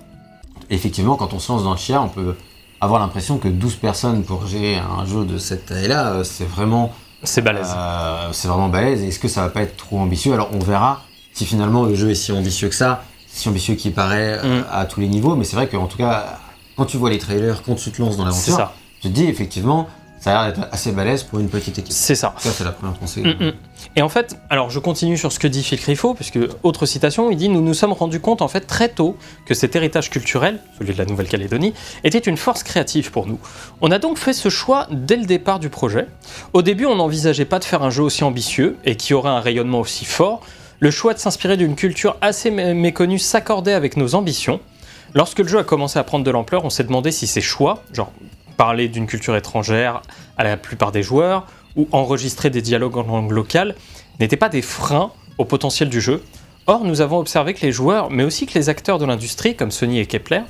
Effectivement, 0.70 1.16
quand 1.16 1.34
on 1.34 1.40
se 1.40 1.52
lance 1.52 1.64
dans 1.64 1.72
le 1.72 1.78
Chia, 1.78 2.02
on 2.02 2.10
peut 2.10 2.36
avoir 2.82 3.00
l'impression 3.00 3.38
que 3.38 3.48
12 3.48 3.76
personnes 3.76 4.24
pour 4.24 4.46
gérer 4.46 4.76
un 4.76 5.06
jeu 5.06 5.26
de 5.26 5.38
cette 5.38 5.68
taille-là, 5.68 6.14
euh, 6.14 6.24
c'est 6.24 6.48
vraiment, 6.48 6.94
C'est 7.24 7.42
balèze. 7.42 7.74
euh, 7.76 8.30
c'est 8.32 8.48
vraiment 8.48 8.70
balèze. 8.70 9.02
Est-ce 9.04 9.20
que 9.20 9.28
ça 9.28 9.42
va 9.42 9.50
pas 9.50 9.62
être 9.64 9.76
trop 9.78 10.00
ambitieux? 10.00 10.34
Alors, 10.34 10.50
on 10.54 10.60
verra 10.60 11.02
si 11.34 11.46
finalement 11.46 11.84
le 11.84 11.96
jeu 11.96 12.12
est 12.12 12.16
si 12.16 12.32
ambitieux 12.32 12.70
que 12.70 12.76
ça, 12.76 13.04
si 13.28 13.48
ambitieux 13.50 13.76
qu'il 13.76 13.94
paraît 13.94 14.40
euh, 14.44 14.62
Mm. 14.62 14.66
à 14.72 14.86
tous 14.86 15.00
les 15.00 15.08
niveaux. 15.08 15.36
Mais 15.36 15.44
c'est 15.44 15.56
vrai 15.56 15.68
qu'en 15.68 15.88
tout 15.88 15.98
cas, 15.98 16.40
quand 16.76 16.86
tu 16.86 16.98
vois 16.98 17.10
les 17.10 17.18
trailers, 17.20 17.62
quand 17.64 17.76
tu 17.76 17.92
te 17.92 18.02
lances 18.02 18.18
dans 18.18 18.26
l'aventure, 18.26 18.72
tu 19.02 19.10
te 19.10 19.14
dis 19.14 19.26
effectivement, 19.26 19.88
ça 20.20 20.40
a 20.40 20.44
l'air 20.48 20.54
d'être 20.56 20.68
assez 20.72 20.92
balèze 20.92 21.24
pour 21.24 21.40
une 21.40 21.50
petite 21.50 21.78
équipe. 21.80 21.94
C'est 21.94 22.16
ça. 22.16 22.34
Ça, 22.38 22.50
c'est 22.52 22.64
la 22.64 22.72
première 22.72 22.96
pensée. 22.98 23.22
Mm, 23.22 23.46
mm. 23.46 23.54
Et 23.96 24.02
en 24.02 24.10
fait, 24.10 24.36
alors 24.50 24.70
je 24.70 24.80
continue 24.80 25.18
sur 25.18 25.32
ce 25.32 25.40
que 25.40 25.48
dit 25.48 25.64
Phil 25.64 25.80
Crifo, 25.80 26.14
puisque 26.14 26.40
autre 26.64 26.86
citation, 26.86 27.30
il 27.32 27.38
dit 27.38 27.50
Nous 27.50 27.62
nous 27.62 27.74
sommes 27.74 27.94
rendus 27.94 28.20
compte 28.20 28.42
en 28.42 28.48
fait 28.48 28.62
très 28.62 28.90
tôt 28.90 29.16
que 29.46 29.54
cet 29.54 29.76
héritage 29.76 30.10
culturel, 30.10 30.60
celui 30.78 30.94
de 30.94 30.98
la 30.98 31.06
Nouvelle-Calédonie, 31.06 31.74
était 32.04 32.18
une 32.20 32.38
force 32.38 32.64
créative 32.64 33.12
pour 33.12 33.28
nous. 33.28 33.40
On 33.82 33.92
a 33.92 34.00
donc 34.00 34.18
fait 34.18 34.34
ce 34.34 34.50
choix 34.50 34.88
dès 34.92 35.16
le 35.18 35.26
départ 35.26 35.60
du 35.60 35.70
projet. 35.70 36.08
Au 36.54 36.62
début, 36.62 36.86
on 36.86 36.96
n'envisageait 36.96 37.46
pas 37.46 37.60
de 37.60 37.64
faire 37.66 37.84
un 37.84 37.90
jeu 37.90 38.04
aussi 38.04 38.24
ambitieux 38.24 38.78
et 38.86 38.96
qui 38.96 39.14
aurait 39.14 39.30
un 39.30 39.40
rayonnement 39.40 39.80
aussi 39.80 40.06
fort. 40.06 40.42
Le 40.80 40.92
choix 40.92 41.14
de 41.14 41.20
s'inspirer 41.20 41.58
d'une 41.58 41.76
culture 41.76 42.18
assez 42.22 42.52
mé- 42.52 42.74
méconnue 42.76 43.18
s'accordait 43.20 43.74
avec 43.74 43.98
nos 43.98 44.14
ambitions. 44.16 44.60
Lorsque 45.16 45.40
le 45.40 45.48
jeu 45.48 45.58
a 45.58 45.64
commencé 45.64 45.98
à 45.98 46.04
prendre 46.04 46.24
de 46.26 46.30
l'ampleur, 46.32 46.66
on 46.66 46.70
s'est 46.70 46.84
demandé 46.84 47.12
si 47.12 47.26
ces 47.26 47.42
choix, 47.42 47.82
genre 47.94 48.12
parler 48.58 48.90
d'une 48.90 49.08
culture 49.08 49.36
étrangère 49.36 50.02
à 50.38 50.44
la 50.44 50.58
plupart 50.58 50.92
des 50.92 51.04
joueurs, 51.04 51.46
ou 51.76 51.88
enregistrer 51.92 52.50
des 52.50 52.62
dialogues 52.62 52.98
en 52.98 53.04
langue 53.04 53.32
locale, 53.32 53.76
n'étaient 54.20 54.36
pas 54.36 54.50
des 54.50 54.64
freins 54.64 55.12
au 55.38 55.46
potentiel 55.46 55.90
du 55.90 56.02
jeu. 56.02 56.24
Or, 56.66 56.84
nous 56.84 57.00
avons 57.00 57.20
observé 57.20 57.54
que 57.54 57.66
les 57.66 57.72
joueurs, 57.72 58.10
mais 58.10 58.26
aussi 58.26 58.46
que 58.46 58.60
les 58.60 58.68
acteurs 58.68 58.98
de 58.98 59.06
l'industrie, 59.06 59.56
comme 59.56 59.72
Sony 59.72 60.00
et 60.00 60.06
Kepler, 60.06 60.42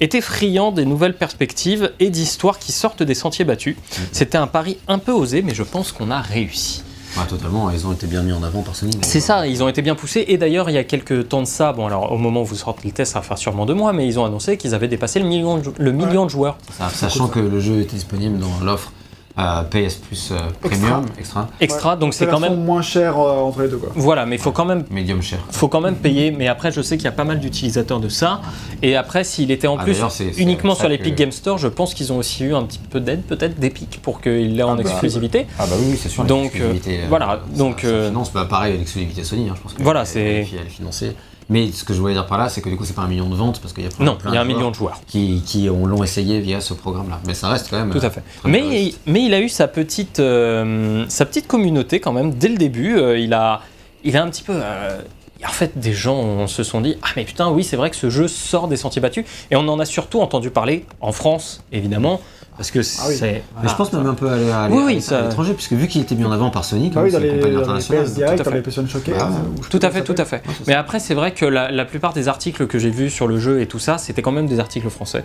étaient 0.00 0.20
friands 0.20 0.70
des 0.70 0.84
nouvelles 0.84 1.16
perspectives 1.16 1.90
et 1.98 2.10
d'histoires 2.10 2.60
qui 2.60 2.70
sortent 2.70 3.02
des 3.02 3.14
sentiers 3.14 3.44
battus. 3.44 3.76
C'était 4.12 4.38
un 4.38 4.46
pari 4.46 4.78
un 4.86 4.98
peu 4.98 5.10
osé, 5.10 5.42
mais 5.42 5.54
je 5.54 5.64
pense 5.64 5.90
qu'on 5.90 6.12
a 6.12 6.20
réussi. 6.20 6.84
Ouais, 7.16 7.26
totalement, 7.28 7.70
ils 7.70 7.86
ont 7.86 7.92
été 7.92 8.06
bien 8.06 8.22
mis 8.22 8.32
en 8.32 8.42
avant 8.42 8.62
par 8.62 8.74
Sony. 8.74 8.92
donc, 8.92 9.04
C'est 9.04 9.20
ça, 9.20 9.46
ils 9.46 9.62
ont 9.62 9.68
été 9.68 9.82
bien 9.82 9.94
poussés. 9.94 10.24
Et 10.28 10.36
d'ailleurs, 10.36 10.68
il 10.68 10.72
y 10.74 10.78
a 10.78 10.84
quelques 10.84 11.28
temps 11.28 11.42
de 11.42 11.46
ça, 11.46 11.72
bon 11.72 11.86
alors 11.86 12.10
au 12.12 12.18
moment 12.18 12.42
où 12.42 12.44
vous 12.44 12.56
sortez 12.56 12.88
le 12.88 12.92
test, 12.92 13.12
ça 13.12 13.20
va 13.20 13.24
faire 13.24 13.38
sûrement 13.38 13.66
deux 13.66 13.74
mois, 13.74 13.92
mais 13.92 14.06
ils 14.06 14.18
ont 14.18 14.24
annoncé 14.24 14.56
qu'ils 14.56 14.74
avaient 14.74 14.88
dépassé 14.88 15.20
le 15.20 15.26
million 15.26 15.58
de, 15.58 15.72
le 15.78 15.92
million 15.92 16.24
de 16.24 16.30
joueurs. 16.30 16.56
ça, 16.76 16.88
sachant 16.88 17.28
que 17.28 17.38
le 17.38 17.60
jeu 17.60 17.80
était 17.80 17.94
disponible 17.94 18.38
dans 18.38 18.64
l'offre 18.64 18.92
euh, 19.38 19.62
PS 19.64 19.96
Plus 19.96 20.30
euh, 20.30 20.36
Premium, 20.60 21.06
extra, 21.18 21.48
Extra, 21.60 21.96
donc 21.96 22.14
c'est 22.14 22.26
quand 22.26 22.38
même... 22.38 22.62
moins 22.64 22.82
cher 22.82 23.18
euh, 23.18 23.40
entre 23.40 23.62
les 23.62 23.68
deux 23.68 23.78
quoi. 23.78 23.90
Voilà, 23.96 24.26
mais 24.26 24.36
il 24.36 24.40
faut 24.40 24.52
quand 24.52 24.64
même 24.64 24.84
medium 24.90 25.20
cher. 25.22 25.40
faut 25.50 25.66
quand 25.68 25.80
même 25.80 25.96
payer, 25.96 26.30
mais 26.30 26.46
après 26.46 26.70
je 26.70 26.80
sais 26.80 26.96
qu'il 26.96 27.04
y 27.06 27.08
a 27.08 27.12
pas 27.12 27.24
mal 27.24 27.40
d'utilisateurs 27.40 27.98
de 28.00 28.08
ça. 28.08 28.40
Et 28.82 28.96
après, 28.96 29.24
s'il 29.24 29.50
était 29.50 29.66
en 29.66 29.76
Ah, 29.78 29.84
plus 29.84 30.00
uniquement 30.38 30.74
ça 30.74 30.80
sur 30.80 30.88
l'Epic 30.88 31.14
que- 31.14 31.18
Game 31.18 31.32
Store, 31.32 31.58
je 31.58 31.68
pense 31.68 31.94
qu'ils 31.94 32.12
ont 32.12 32.18
aussi 32.18 32.44
eu 32.44 32.54
un 32.54 32.62
petit 32.64 32.78
peu 32.78 33.00
d'aide 33.00 33.22
peut-être 33.22 33.58
d'Epic 33.58 34.00
pour 34.02 34.20
qu'il 34.20 34.54
l'ait 34.56 34.62
en 34.62 34.74
Ah, 34.74 34.76
bah, 34.76 34.82
exclusivité. 34.82 35.46
Ah 35.58 35.66
bah 35.66 35.74
oui, 35.80 35.96
c'est 36.00 36.08
sûr. 36.08 36.24
Donc, 36.24 36.52
euh, 36.60 36.74
voilà, 37.08 37.26
ça- 37.52 37.58
donc, 37.58 37.80
ça 37.80 37.86
euh, 37.88 38.08
finance, 38.10 38.32
bah, 38.32 38.46
pareil, 38.48 38.76
l'exclusivité 38.78 39.24
Sony, 39.24 39.48
hein, 39.48 39.54
je 39.56 39.60
pense 39.62 39.74
que 39.74 39.82
Voilà, 39.82 40.04
c'est- 40.04 40.46
financée. 40.68 41.16
Mais 41.50 41.70
ce 41.72 41.84
que 41.84 41.92
je 41.92 42.00
voulais 42.00 42.14
dire 42.14 42.26
par 42.26 42.38
là, 42.38 42.48
c'est 42.48 42.60
que 42.62 42.68
du 42.70 42.76
coup, 42.76 42.84
c'est 42.84 42.94
pas 42.94 43.02
un 43.02 43.08
million 43.08 43.28
de 43.28 43.34
ventes 43.34 43.60
parce 43.60 43.72
qu'il 43.74 43.84
y 43.84 43.86
a 43.86 43.90
plein, 43.90 44.04
Non, 44.06 44.16
plein 44.16 44.30
il 44.30 44.34
y 44.34 44.38
a 44.38 44.40
un 44.40 44.44
million 44.44 44.70
de 44.70 44.74
joueurs. 44.74 45.00
qui, 45.06 45.42
qui 45.44 45.68
ont- 45.68 45.84
l'ont 45.86 46.02
essayé 46.02 46.40
via 46.40 46.60
ce 46.60 46.72
programme-là. 46.74 47.20
Mais 47.26 47.34
ça 47.34 47.48
reste 47.48 47.68
quand 47.70 47.78
même. 47.78 47.90
Tout 47.90 47.98
euh, 48.02 48.06
à 48.06 48.10
fait. 48.10 48.22
très 48.40 48.48
Mais, 48.50 48.60
réaliste. 48.62 49.00
mais 49.06 49.22
il 49.24 49.34
a 49.34 49.40
eu 49.40 49.48
sa 49.48 49.68
petite, 49.68 50.20
euh, 50.20 51.04
sa 51.08 51.26
petite 51.26 51.46
communauté 51.46 52.00
quand 52.00 52.12
même 52.12 52.32
dès 52.34 52.48
le 52.48 52.56
début. 52.56 52.96
Euh, 52.96 53.18
il, 53.18 53.34
a, 53.34 53.60
il 54.04 54.16
a 54.16 54.22
un 54.22 54.30
petit 54.30 54.42
peu. 54.42 54.54
euh, 54.54 55.00
en 55.46 55.52
fait, 55.52 55.78
des 55.78 55.92
gens 55.92 56.46
se 56.46 56.62
sont 56.62 56.80
dit 56.80 56.96
Ah, 57.02 57.08
mais 57.16 57.24
putain, 57.24 57.50
oui, 57.50 57.62
c'est 57.64 57.76
vrai 57.76 57.90
que 57.90 57.96
ce 57.96 58.08
jeu 58.08 58.28
sort 58.28 58.66
des 58.68 58.76
sentiers 58.78 59.02
battus. 59.02 59.26
Et 59.50 59.56
on 59.56 59.68
en 59.68 59.78
a 59.78 59.84
surtout 59.84 60.20
entendu 60.22 60.48
parler 60.50 60.86
en 61.02 61.12
France, 61.12 61.62
évidemment, 61.72 62.20
parce 62.56 62.70
que 62.70 62.78
Ah 63.00 63.04
oui. 63.08 63.16
c'est. 63.16 63.42
Mais 63.62 63.68
je 63.68 63.74
pense 63.74 63.92
même 63.92 64.06
un 64.06 64.14
peu 64.14 64.28
à 64.28 64.32
à 64.64 64.68
l'é- 64.68 64.74
Oui, 64.74 64.82
oui, 64.86 64.96
à 64.98 65.00
ça- 65.00 65.22
l'étranger, 65.22 65.54
puisque 65.54 65.72
vu 65.72 65.88
qu'il 65.88 66.00
était 66.02 66.14
mis 66.14 66.24
en 66.24 66.32
avant 66.32 66.50
par 66.50 66.64
Sony, 66.64 66.88
Bah 66.88 66.94
comme 66.94 67.04
oui, 67.04 67.10
c'est 67.10 67.16
dans 67.18 67.22
les, 67.24 67.30
compagnie 67.34 67.56
internationale. 67.56 68.04
PS 68.04 68.14
Direct, 68.14 68.34
tout 68.36 68.40
à 68.48 68.52
dans 68.52 68.62
fait. 68.72 68.86
Showcase. 68.88 69.16
Bah, 69.18 69.30
Tout 69.70 69.80
à 69.82 69.90
fait, 69.90 70.02
tout 70.04 70.14
à 70.18 70.24
fait. 70.24 70.42
Mais 70.66 70.72
ça. 70.74 70.78
après, 70.80 70.98
c'est 71.00 71.14
vrai 71.14 71.32
que 71.32 71.44
la, 71.44 71.70
la 71.70 71.84
plupart 71.84 72.12
des 72.12 72.28
articles 72.28 72.66
que 72.66 72.78
j'ai 72.78 72.90
vus 72.90 73.10
sur 73.10 73.26
le 73.26 73.38
jeu 73.38 73.60
et 73.60 73.66
tout 73.66 73.78
ça, 73.78 73.98
c'était 73.98 74.22
quand 74.22 74.32
même 74.32 74.46
des 74.46 74.60
articles 74.60 74.88
français. 74.90 75.24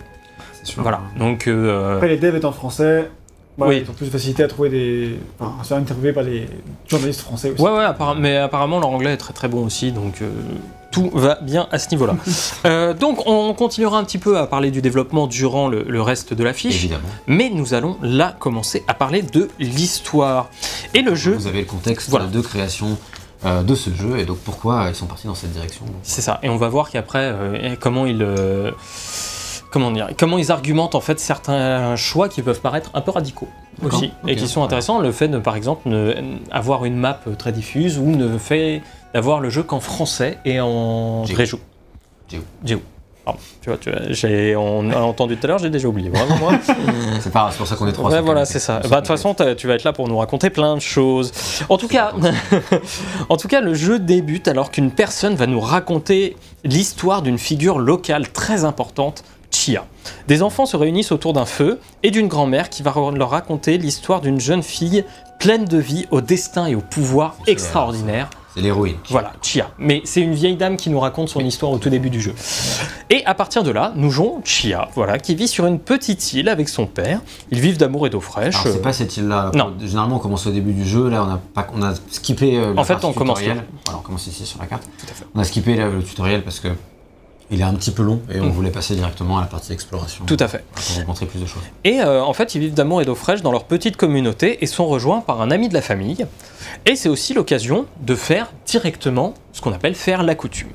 C'est 0.53 0.73
sûr. 0.73 0.81
Voilà. 0.81 1.01
Donc, 1.17 1.47
euh, 1.47 1.95
Après, 1.95 2.07
les 2.09 2.17
devs 2.17 2.35
étant 2.35 2.51
français, 2.51 3.09
Oui. 3.67 3.83
ils 3.85 3.89
ont 3.89 3.93
plus 3.93 4.05
de 4.07 4.11
facilité 4.11 4.43
à 4.43 4.47
trouver 4.47 4.69
des. 4.69 5.19
Enfin, 5.39 5.53
à 5.59 5.63
se 5.63 5.67
faire 5.69 5.77
interviewer 5.77 6.13
par 6.13 6.23
les 6.23 6.47
journalistes 6.87 7.21
français 7.21 7.51
aussi. 7.51 7.61
Ouais, 7.61 7.71
ouais, 7.71 7.83
appara- 7.85 8.17
mais 8.17 8.37
apparemment 8.37 8.79
leur 8.79 8.89
anglais 8.89 9.13
est 9.13 9.17
très 9.17 9.33
très 9.33 9.47
bon 9.47 9.65
aussi, 9.65 9.91
donc 9.91 10.21
euh, 10.21 10.29
tout 10.91 11.09
va 11.13 11.37
bien 11.41 11.67
à 11.71 11.79
ce 11.79 11.89
niveau-là. 11.91 12.15
Euh, 12.65 12.93
donc 12.93 13.25
on 13.25 13.53
continuera 13.53 13.97
un 13.99 14.03
petit 14.03 14.17
peu 14.17 14.37
à 14.37 14.45
parler 14.45 14.69
du 14.69 14.81
développement 14.81 15.27
durant 15.27 15.69
le, 15.69 15.83
le 15.87 16.01
reste 16.01 16.33
de 16.33 16.43
la 16.43 16.51
fiche, 16.53 16.75
Évidemment. 16.75 17.07
mais 17.25 17.49
nous 17.49 17.73
allons 17.73 17.95
là 18.01 18.35
commencer 18.37 18.83
à 18.87 18.93
parler 18.93 19.21
de 19.21 19.47
l'histoire. 19.59 20.49
Et 20.93 21.01
le 21.01 21.15
jeu, 21.15 21.33
Vous 21.35 21.47
avez 21.47 21.59
le 21.61 21.65
contexte 21.65 22.09
Voilà. 22.09 22.25
de 22.25 22.41
création 22.41 22.97
euh, 23.45 23.63
de 23.63 23.75
ce 23.75 23.91
jeu 23.91 24.17
et 24.19 24.25
donc 24.25 24.39
pourquoi 24.39 24.87
ils 24.89 24.95
sont 24.95 25.05
partis 25.05 25.27
dans 25.27 25.35
cette 25.35 25.53
direction. 25.53 25.85
c'est 26.03 26.21
ça, 26.21 26.39
et 26.43 26.49
on 26.49 26.57
va 26.57 26.67
voir 26.67 26.89
qu'après 26.91 27.31
euh, 27.33 27.75
comment 27.79 28.05
ils... 28.05 28.21
Comment 29.71 29.91
dire 29.91 30.09
Comment 30.17 30.37
ils 30.37 30.51
argumentent 30.51 30.95
en 30.95 31.01
fait 31.01 31.19
certains 31.19 31.95
choix 31.95 32.29
qui 32.29 32.41
peuvent 32.41 32.61
paraître 32.61 32.91
un 32.93 33.01
peu 33.01 33.11
radicaux 33.11 33.47
aussi 33.83 34.11
et 34.27 34.35
qui 34.35 34.47
sont 34.47 34.63
intéressants. 34.63 34.99
Le 34.99 35.11
fait 35.11 35.27
de 35.27 35.37
par 35.37 35.55
exemple 35.55 35.87
ne, 35.89 36.13
avoir 36.51 36.85
une 36.85 36.95
map 36.95 37.19
très 37.37 37.51
diffuse 37.51 37.97
ou 37.97 38.05
ne 38.05 38.37
fait 38.37 38.81
d'avoir 39.13 39.39
le 39.39 39.49
jeu 39.49 39.63
qu'en 39.63 39.79
français 39.79 40.37
et 40.45 40.59
en 40.59 41.25
Géo. 41.25 41.35
Dréjou. 41.35 41.59
Géo. 42.63 42.81
Pardon, 43.25 43.39
tu 43.61 43.69
vois, 43.69 43.77
tu 43.77 43.91
vois, 43.91 43.99
j'ai, 44.09 44.55
on 44.55 44.89
a 44.91 44.99
entendu 44.99 45.35
tout 45.35 45.45
à 45.45 45.47
l'heure, 45.49 45.57
j'ai 45.57 45.69
déjà 45.69 45.87
oublié. 45.87 46.09
Vraiment, 46.09 46.37
moi. 46.37 46.53
C'est 47.19 47.33
pas 47.33 47.49
c'est 47.51 47.57
pour 47.57 47.67
ça 47.67 47.75
qu'on 47.75 47.87
est 47.87 47.91
trois. 47.91 48.09
Ouais, 48.09 48.21
voilà, 48.21 48.45
c'est 48.45 48.59
ça. 48.59 48.79
Bah, 48.79 48.87
de 48.87 48.95
toute 48.95 49.07
façon, 49.07 49.35
tu 49.57 49.67
vas 49.67 49.73
être 49.73 49.83
là 49.83 49.91
pour 49.91 50.07
nous 50.07 50.17
raconter 50.17 50.49
plein 50.49 50.75
de 50.75 50.79
choses. 50.79 51.33
En 51.67 51.77
tout 51.77 51.89
cas, 51.89 52.13
en 53.29 53.35
tout 53.35 53.49
cas, 53.49 53.59
le 53.59 53.73
jeu 53.73 53.99
débute 53.99 54.47
alors 54.47 54.71
qu'une 54.71 54.89
personne 54.89 55.35
va 55.35 55.47
nous 55.47 55.59
raconter 55.59 56.37
l'histoire 56.63 57.21
d'une 57.21 57.37
figure 57.37 57.77
locale 57.77 58.29
très 58.29 58.63
importante, 58.63 59.25
Chia. 59.59 59.85
Des 60.29 60.41
enfants 60.41 60.65
se 60.65 60.77
réunissent 60.77 61.11
autour 61.11 61.33
d'un 61.33 61.45
feu 61.45 61.81
et 62.01 62.11
d'une 62.11 62.29
grand-mère 62.29 62.69
qui 62.69 62.81
va 62.81 62.93
leur 63.13 63.29
raconter 63.29 63.77
l'histoire 63.77 64.21
d'une 64.21 64.39
jeune 64.39 64.63
fille 64.63 65.03
pleine 65.37 65.65
de 65.65 65.77
vie, 65.77 66.05
au 66.11 66.21
destin 66.21 66.67
et 66.67 66.75
au 66.75 66.81
pouvoir 66.81 67.35
extraordinaire. 67.45 68.29
C'est 68.53 68.61
l'héroïne. 68.61 68.95
Voilà, 69.09 69.33
Chia. 69.41 69.69
Mais 69.77 70.01
c'est 70.05 70.21
une 70.21 70.33
vieille 70.33 70.55
dame 70.55 70.77
qui 70.77 70.89
nous 70.89 70.99
raconte 70.99 71.27
son 71.27 71.41
histoire 71.41 71.73
au 71.73 71.77
tout 71.77 71.89
début 71.89 72.09
du 72.09 72.21
jeu. 72.21 72.33
Et 73.09 73.25
à 73.25 73.33
partir 73.33 73.63
de 73.63 73.71
là, 73.71 73.91
nous 73.97 74.11
jouons 74.11 74.41
Chia, 74.45 74.87
voilà, 74.95 75.19
qui 75.19 75.35
vit 75.35 75.49
sur 75.49 75.65
une 75.65 75.79
petite 75.79 76.31
île 76.31 76.47
avec 76.47 76.69
son 76.69 76.85
père. 76.85 77.19
Ils 77.51 77.59
vivent 77.59 77.77
d'amour 77.77 78.07
et 78.07 78.09
d'eau 78.09 78.21
fraîche. 78.21 78.55
Alors, 78.61 78.73
c'est 78.73 78.81
pas 78.81 78.93
cette 78.93 79.17
île-là. 79.17 79.51
Non. 79.53 79.73
Généralement, 79.77 80.15
on 80.15 80.19
commence 80.19 80.47
au 80.47 80.51
début 80.51 80.71
du 80.71 80.87
jeu. 80.87 81.09
Là, 81.09 81.25
on 81.27 81.33
a, 81.33 81.39
pas, 81.53 81.67
on 81.75 81.81
a 81.81 81.93
skippé 82.09 82.57
euh, 82.57 82.73
la 82.73 82.81
En 82.81 82.85
fait, 82.85 83.03
on 83.03 83.11
commence 83.11 83.39
tutoriel. 83.39 83.65
Voilà, 83.85 83.99
on 83.99 84.03
commence 84.03 84.25
ici 84.27 84.45
sur 84.45 84.59
la 84.61 84.67
carte. 84.67 84.83
à 85.03 85.13
fait. 85.13 85.25
On 85.35 85.39
a 85.39 85.43
skippé 85.43 85.75
là, 85.75 85.89
le 85.89 86.01
tutoriel 86.01 86.43
parce 86.43 86.61
que 86.61 86.69
il 87.51 87.61
est 87.61 87.63
un 87.63 87.73
petit 87.73 87.91
peu 87.91 88.03
long 88.03 88.21
et 88.33 88.39
on 88.39 88.45
Mm. 88.47 88.51
voulait 88.51 88.69
passer 88.71 88.95
directement 88.95 89.37
à 89.37 89.41
la 89.41 89.47
partie 89.47 89.73
exploration. 89.73 90.25
Tout 90.25 90.37
à 90.39 90.47
fait. 90.47 90.63
Pour 90.73 90.95
rencontrer 90.97 91.25
plus 91.25 91.39
de 91.39 91.45
choses. 91.45 91.61
Et 91.83 91.99
euh, 92.01 92.21
en 92.23 92.33
fait, 92.33 92.53
ils 92.55 92.61
vivent 92.61 92.73
d'amour 92.73 93.01
et 93.01 93.05
d'eau 93.05 93.15
fraîche 93.15 93.41
dans 93.41 93.51
leur 93.51 93.63
petite 93.65 93.97
communauté 93.97 94.63
et 94.63 94.67
sont 94.67 94.85
rejoints 94.87 95.21
par 95.21 95.41
un 95.41 95.49
ami 95.51 95.69
de 95.69 95.73
la 95.73 95.81
famille. 95.81 96.25
Et 96.85 96.95
c'est 96.95 97.09
aussi 97.09 97.33
l'occasion 97.33 97.85
de 98.01 98.15
faire 98.15 98.51
directement 98.65 99.33
ce 99.53 99.61
qu'on 99.61 99.73
appelle 99.73 99.95
faire 99.95 100.23
la 100.23 100.35
coutume. 100.35 100.69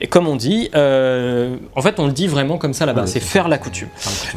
Et 0.00 0.06
comme 0.06 0.26
on 0.28 0.36
dit, 0.36 0.70
euh, 0.74 1.56
en 1.76 1.82
fait, 1.82 1.98
on 1.98 2.06
le 2.06 2.12
dit 2.12 2.26
vraiment 2.26 2.58
comme 2.58 2.74
ça 2.74 2.86
là-bas, 2.86 3.06
c'est 3.06 3.20
faire 3.20 3.48
la 3.48 3.58
coutume. 3.58 3.88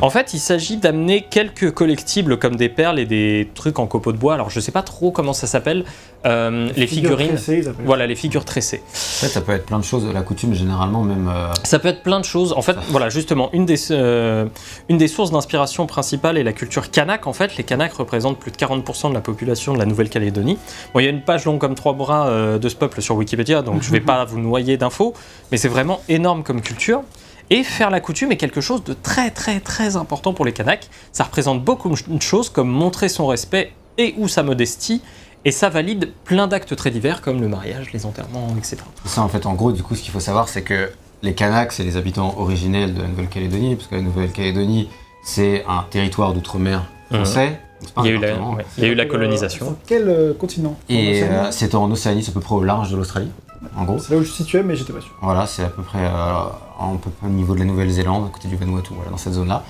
En 0.01 0.09
fait, 0.09 0.33
il 0.33 0.39
s'agit 0.39 0.77
d'amener 0.77 1.25
quelques 1.29 1.71
collectibles 1.71 2.37
comme 2.37 2.55
des 2.55 2.69
perles 2.69 2.99
et 2.99 3.05
des 3.05 3.49
trucs 3.55 3.79
en 3.79 3.87
copeaux 3.87 4.11
de 4.11 4.17
bois. 4.17 4.33
Alors, 4.35 4.49
je 4.49 4.59
sais 4.59 4.71
pas 4.71 4.83
trop 4.83 5.11
comment 5.11 5.33
ça 5.33 5.47
s'appelle. 5.47 5.83
Euh, 6.25 6.69
les 6.75 6.87
Figures 6.87 7.11
figurines. 7.11 7.27
tressées, 7.35 7.57
ils 7.59 7.67
appellent. 7.69 7.85
Voilà, 7.85 8.07
les 8.07 8.15
figures 8.15 8.43
tressées. 8.45 8.81
En 8.85 8.89
fait, 9.21 9.27
ça 9.27 9.41
peut 9.41 9.51
être 9.51 9.65
plein 9.65 9.79
de 9.79 9.83
choses. 9.83 10.05
La 10.13 10.21
coutume, 10.21 10.53
généralement, 10.53 11.03
même. 11.03 11.29
euh, 11.33 11.51
Ça 11.63 11.79
peut 11.79 11.87
être 11.89 12.03
plein 12.03 12.19
de 12.19 12.25
choses. 12.25 12.53
En 12.53 12.61
fait, 12.61 12.75
voilà, 12.89 13.09
justement, 13.09 13.49
une 13.53 13.65
des, 13.65 13.91
euh, 13.91 14.45
une 14.89 14.97
des 14.97 15.07
sources 15.07 15.31
d'inspiration 15.31 15.85
principale 15.85 16.37
est 16.37 16.43
la 16.43 16.53
culture 16.53 16.89
kanak. 16.91 17.27
En 17.27 17.33
fait, 17.33 17.55
les 17.57 17.63
Kanaks 17.63 17.93
représentent 17.93 18.39
plus 18.39 18.51
de 18.51 18.57
40% 18.57 19.09
de 19.09 19.13
la 19.13 19.21
population 19.21 19.73
de 19.73 19.79
la 19.79 19.85
Nouvelle-Calédonie. 19.85 20.57
Bon, 20.93 20.99
il 20.99 21.03
y 21.03 21.07
a 21.07 21.11
une 21.11 21.21
page 21.21 21.45
longue 21.45 21.59
comme 21.59 21.75
trois 21.75 21.93
bras 21.93 22.27
euh, 22.27 22.57
de 22.57 22.67
ce 22.69 22.75
peuple 22.75 23.01
sur 23.01 23.15
Wikipédia, 23.15 23.61
donc 23.61 23.81
je 23.83 23.91
vais 23.91 23.99
pas 24.07 24.25
vous 24.25 24.39
noyer 24.39 24.77
d'infos, 24.77 25.13
mais 25.51 25.57
c'est 25.57 25.67
vraiment 25.67 26.01
énorme 26.09 26.43
comme 26.43 26.61
culture. 26.61 27.01
Et 27.49 27.63
faire 27.63 27.89
la 27.89 28.01
coutume 28.01 28.31
est 28.33 28.37
quelque 28.37 28.59
chose 28.59 28.83
de 28.83 28.93
très 28.93 29.31
très 29.31 29.59
très 29.61 29.95
important 29.95 30.33
pour 30.33 30.43
les 30.45 30.51
Kanaks. 30.51 30.89
Ça 31.13 31.23
représente 31.23 31.63
beaucoup 31.63 31.89
de 31.89 32.21
choses 32.21 32.49
comme 32.49 32.67
montrer 32.69 33.07
son 33.07 33.25
respect 33.27 33.71
et 33.97 34.13
ou 34.17 34.27
sa 34.27 34.43
modestie. 34.43 35.01
Et 35.45 35.51
ça 35.51 35.69
valide 35.69 36.11
plein 36.25 36.47
d'actes 36.47 36.75
très 36.75 36.91
divers 36.91 37.21
comme 37.21 37.39
le 37.39 37.47
mariage, 37.47 37.93
les 37.93 38.05
enterrements, 38.05 38.49
etc. 38.57 38.77
Ça, 39.05 39.21
en 39.21 39.29
fait, 39.29 39.45
en 39.45 39.53
gros, 39.53 39.71
du 39.71 39.81
coup, 39.81 39.95
ce 39.95 40.01
qu'il 40.01 40.11
faut 40.11 40.19
savoir, 40.19 40.49
c'est 40.49 40.61
que 40.63 40.91
les 41.23 41.33
Kanaks, 41.35 41.71
c'est 41.71 41.83
les 41.83 41.95
habitants 41.95 42.35
originels 42.37 42.93
de 42.93 43.01
la 43.01 43.07
Nouvelle-Calédonie, 43.07 43.75
parce 43.77 43.87
que 43.87 43.95
la 43.95 44.01
Nouvelle-Calédonie, 44.01 44.89
c'est 45.23 45.63
un 45.69 45.85
territoire 45.89 46.33
d'outre-mer 46.33 46.83
français. 47.09 47.61
C'est 47.79 47.93
pas 47.93 48.01
Il 48.03 48.07
y, 48.07 48.09
a 48.09 48.11
eu 48.11 48.19
la, 48.19 48.27
département. 48.27 48.53
ouais, 48.55 48.65
il 48.77 48.83
y 48.83 48.87
a 48.87 48.89
eu 48.89 48.95
la 48.95 49.03
Euh, 49.03 49.07
colonisation. 49.07 49.65
sur 49.67 49.75
quel 49.85 50.09
euh, 50.09 50.33
continent? 50.33 50.75
Et 50.89 51.23
euh, 51.23 51.49
c'est 51.51 51.75
en 51.75 51.89
Océanie, 51.91 52.23
c'est 52.23 52.31
à 52.31 52.33
peu 52.33 52.39
près 52.41 52.55
au 52.55 52.63
large 52.63 52.91
de 52.91 52.97
l'Australie, 52.97 53.29
en 53.75 53.83
gros. 53.85 53.99
C'est 53.99 54.13
là 54.13 54.19
où 54.19 54.23
je 54.23 54.29
situais, 54.31 54.63
mais 54.63 54.75
j'étais 54.75 54.93
pas 54.93 55.01
sûr. 55.01 55.11
Voilà, 55.21 55.45
c'est 55.47 55.63
à 55.63 55.69
peu 55.69 55.81
près 55.81 55.99
euh, 56.05 56.43
un 56.79 56.95
peu 56.97 57.09
au 57.25 57.29
niveau 57.29 57.53
de 57.55 57.59
la 57.59 57.65
Nouvelle-Zélande, 57.65 58.25
à 58.27 58.29
côté 58.29 58.47
du 58.47 58.55
Vanuatu, 58.55 58.93
voilà, 58.93 59.11
dans 59.11 59.17
cette 59.17 59.33
zone-là. 59.33 59.63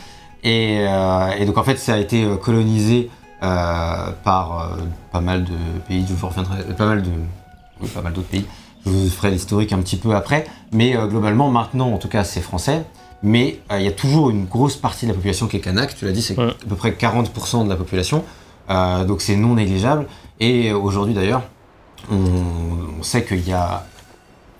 Et, 0.43 0.85
euh, 0.87 1.29
et 1.37 1.45
donc 1.45 1.57
en 1.57 1.63
fait, 1.63 1.77
ça 1.77 1.95
a 1.95 1.97
été 1.97 2.23
euh, 2.23 2.35
colonisé 2.37 3.09
euh, 3.43 4.11
par 4.23 4.59
euh, 4.61 4.75
pas 5.11 5.21
mal 5.21 5.43
de 5.43 5.53
pays, 5.87 6.05
je 6.07 6.13
vous 6.13 6.27
reviendrai, 6.27 6.59
euh, 6.69 6.73
pas 6.73 6.85
mal 6.85 7.01
de, 7.03 7.09
oui, 7.81 7.87
pas 7.89 8.01
mal 8.01 8.13
d'autres 8.13 8.27
pays. 8.27 8.45
Je 8.85 8.91
vous 8.91 9.09
ferai 9.09 9.31
l'historique 9.31 9.73
un 9.73 9.79
petit 9.79 9.97
peu 9.97 10.15
après, 10.15 10.45
mais 10.71 10.95
euh, 10.95 11.07
globalement, 11.07 11.49
maintenant, 11.49 11.91
en 11.91 11.97
tout 11.97 12.07
cas, 12.07 12.23
c'est 12.23 12.41
français. 12.41 12.83
Mais 13.23 13.59
euh, 13.71 13.79
il 13.79 13.85
y 13.85 13.87
a 13.87 13.91
toujours 13.91 14.29
une 14.29 14.45
grosse 14.45 14.75
partie 14.75 15.05
de 15.07 15.11
la 15.11 15.15
population 15.15 15.47
qui 15.47 15.57
est 15.57 15.59
kanak. 15.59 15.95
Tu 15.95 16.05
l'as 16.05 16.11
dit, 16.11 16.21
c'est 16.21 16.37
Ouais. 16.37 16.49
à 16.51 16.69
peu 16.69 16.75
près 16.75 16.91
40% 16.91 17.63
de 17.65 17.69
la 17.69 17.75
population. 17.75 18.23
Euh, 18.69 19.05
donc 19.05 19.21
c'est 19.21 19.35
non 19.35 19.55
négligeable. 19.55 20.05
Et 20.39 20.71
aujourd'hui 20.71 21.15
d'ailleurs, 21.15 21.41
on, 22.11 22.15
on 22.99 23.03
sait 23.03 23.23
qu'il 23.23 23.47
y 23.47 23.53
a 23.53 23.85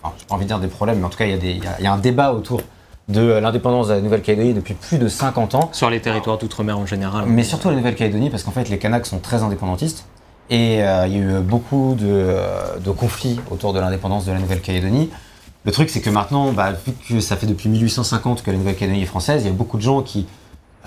enfin, 0.04 0.16
j'ai 0.20 0.26
pas 0.26 0.36
envie 0.36 0.46
de 0.46 0.50
dire 0.50 0.60
des 0.60 0.68
problèmes, 0.68 1.00
mais 1.00 1.06
en 1.06 1.10
tout 1.10 1.18
cas, 1.18 1.26
il 1.26 1.32
y 1.32 1.34
a, 1.34 1.38
des- 1.38 1.52
il 1.52 1.64
y 1.64 1.68
a- 1.68 1.76
il 1.80 1.84
y 1.84 1.88
a 1.88 1.94
un 1.94 1.98
débat 1.98 2.32
autour 2.34 2.62
de 3.10 3.22
l'indépendance 3.22 3.88
de 3.88 3.94
la 3.94 4.02
Nouvelle-Calédonie 4.02 4.54
depuis 4.54 4.74
plus 4.74 4.98
de 4.98 5.08
50 5.08 5.56
ans, 5.56 5.70
Sur 5.72 5.90
les 5.90 6.02
territoires 6.02 6.38
d'outre-mer 6.38 6.78
en 6.78 6.86
général. 6.86 7.26
mais 7.28 7.44
surtout 7.44 7.70
la 7.70 7.76
Nouvelle-Calédonie, 7.76 8.30
parce 8.30 8.44
qu'en 8.44 8.52
fait, 8.52 8.68
les 8.70 8.78
Kanaks 8.80 9.06
sont 9.06 9.20
très 9.20 9.44
indépendantistes. 9.44 10.06
Et 10.50 10.82
euh, 10.84 11.08
il 11.08 11.14
y 11.14 11.16
a 11.18 11.20
eu 11.20 11.40
beaucoup 11.42 11.96
de, 12.00 12.06
euh, 12.08 12.78
de 12.80 12.92
conflits 12.92 13.40
autour 13.52 13.74
de 13.74 13.80
l'indépendance 13.80 14.26
de 14.26 14.32
la 14.32 14.40
Nouvelle-Calédonie. 14.40 15.10
Le 15.66 15.72
truc, 15.74 15.90
c'est 15.90 16.00
que 16.02 16.10
maintenant, 16.10 16.52
bah, 16.54 16.72
vu 16.72 16.94
que 17.10 17.20
ça 17.20 17.36
fait 17.36 17.48
depuis 17.48 17.68
1850 17.70 18.44
que 18.44 18.52
la 18.52 18.58
Nouvelle-Calédonie 18.58 19.04
est 19.04 19.08
française, 19.08 19.44
il 19.44 19.48
y 19.48 19.50
a 19.50 19.54
beaucoup 19.54 19.76
de 19.78 19.82
gens 19.82 20.02
qui, 20.02 20.26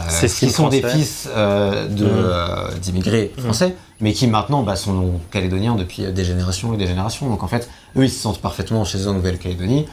euh, 0.09 0.27
qui 0.29 0.51
sont 0.51 0.69
des 0.69 0.83
fils 0.83 1.29
euh, 1.35 1.89
Mhm. 1.89 1.97
euh, 2.01 2.69
d'immigrés 2.81 3.33
français, 3.39 3.77
mais 4.01 4.13
qui 4.13 4.27
maintenant 4.27 4.63
bah, 4.63 4.77
sont 4.77 5.21
calédoniens 5.31 5.75
depuis 5.77 6.05
des 6.13 6.25
générations 6.25 6.75
et 6.75 6.77
des 6.77 6.87
générations. 6.87 7.29
Donc 7.29 7.43
en 7.43 7.49
fait, 7.49 7.69
eux, 7.97 8.05
ils 8.05 8.11
se 8.11 8.21
sentent 8.21 8.41
parfaitement 8.41 8.85
chez 8.85 8.99
eux 8.99 9.09
en 9.09 9.15
Nouvelle-Calédonie. 9.15 9.87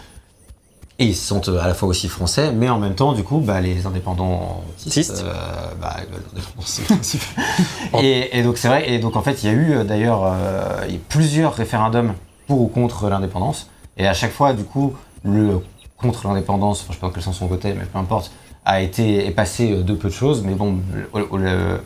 Et 1.00 1.06
ils 1.06 1.16
se 1.16 1.28
sentent 1.28 1.50
à 1.50 1.68
la 1.68 1.76
fois 1.76 1.88
aussi 1.90 2.08
français, 2.08 2.52
mais 2.52 2.70
en 2.70 2.80
même 2.80 2.96
temps, 2.96 3.14
du 3.14 3.24
coup, 3.24 3.38
bah, 3.38 3.62
les 3.62 3.86
indépendants 3.86 4.64
euh, 4.88 5.74
bah, 5.80 5.96
et, 8.02 8.40
et 8.40 8.42
donc 8.42 8.58
c'est 8.58 8.68
vrai, 8.68 8.90
et 8.92 8.98
donc 8.98 9.16
en 9.16 9.22
fait, 9.22 9.44
il 9.44 9.46
y 9.46 9.50
a 9.50 9.54
eu 9.54 9.74
euh, 9.74 9.84
d'ailleurs 9.84 10.24
euh, 10.26 10.88
plusieurs 11.08 11.54
référendums 11.54 12.14
pour 12.48 12.62
ou 12.62 12.68
contre 12.68 13.10
l'indépendance, 13.10 13.70
et 13.98 14.08
à 14.08 14.16
chaque 14.16 14.32
fois, 14.32 14.54
du 14.54 14.64
coup, 14.64 14.96
le 15.24 15.60
contre 15.98 16.28
l'indépendance, 16.28 16.82
enfin, 16.82 16.88
je 16.90 16.94
sais 16.96 17.00
pas 17.02 17.08
dans 17.08 17.14
quel 17.14 17.24
sens 17.24 17.42
on 17.42 17.48
votait, 17.48 17.74
mais 17.74 17.86
peu 17.86 18.00
importe, 18.00 18.32
a 18.70 18.82
été 18.82 19.26
est 19.26 19.32
passé 19.32 19.72
euh, 19.72 19.82
de 19.82 19.94
peu 19.94 20.10
de 20.10 20.14
choses, 20.14 20.44
mais 20.44 20.54
bon, 20.54 20.80
le- 21.14 21.28
le- 21.38 21.80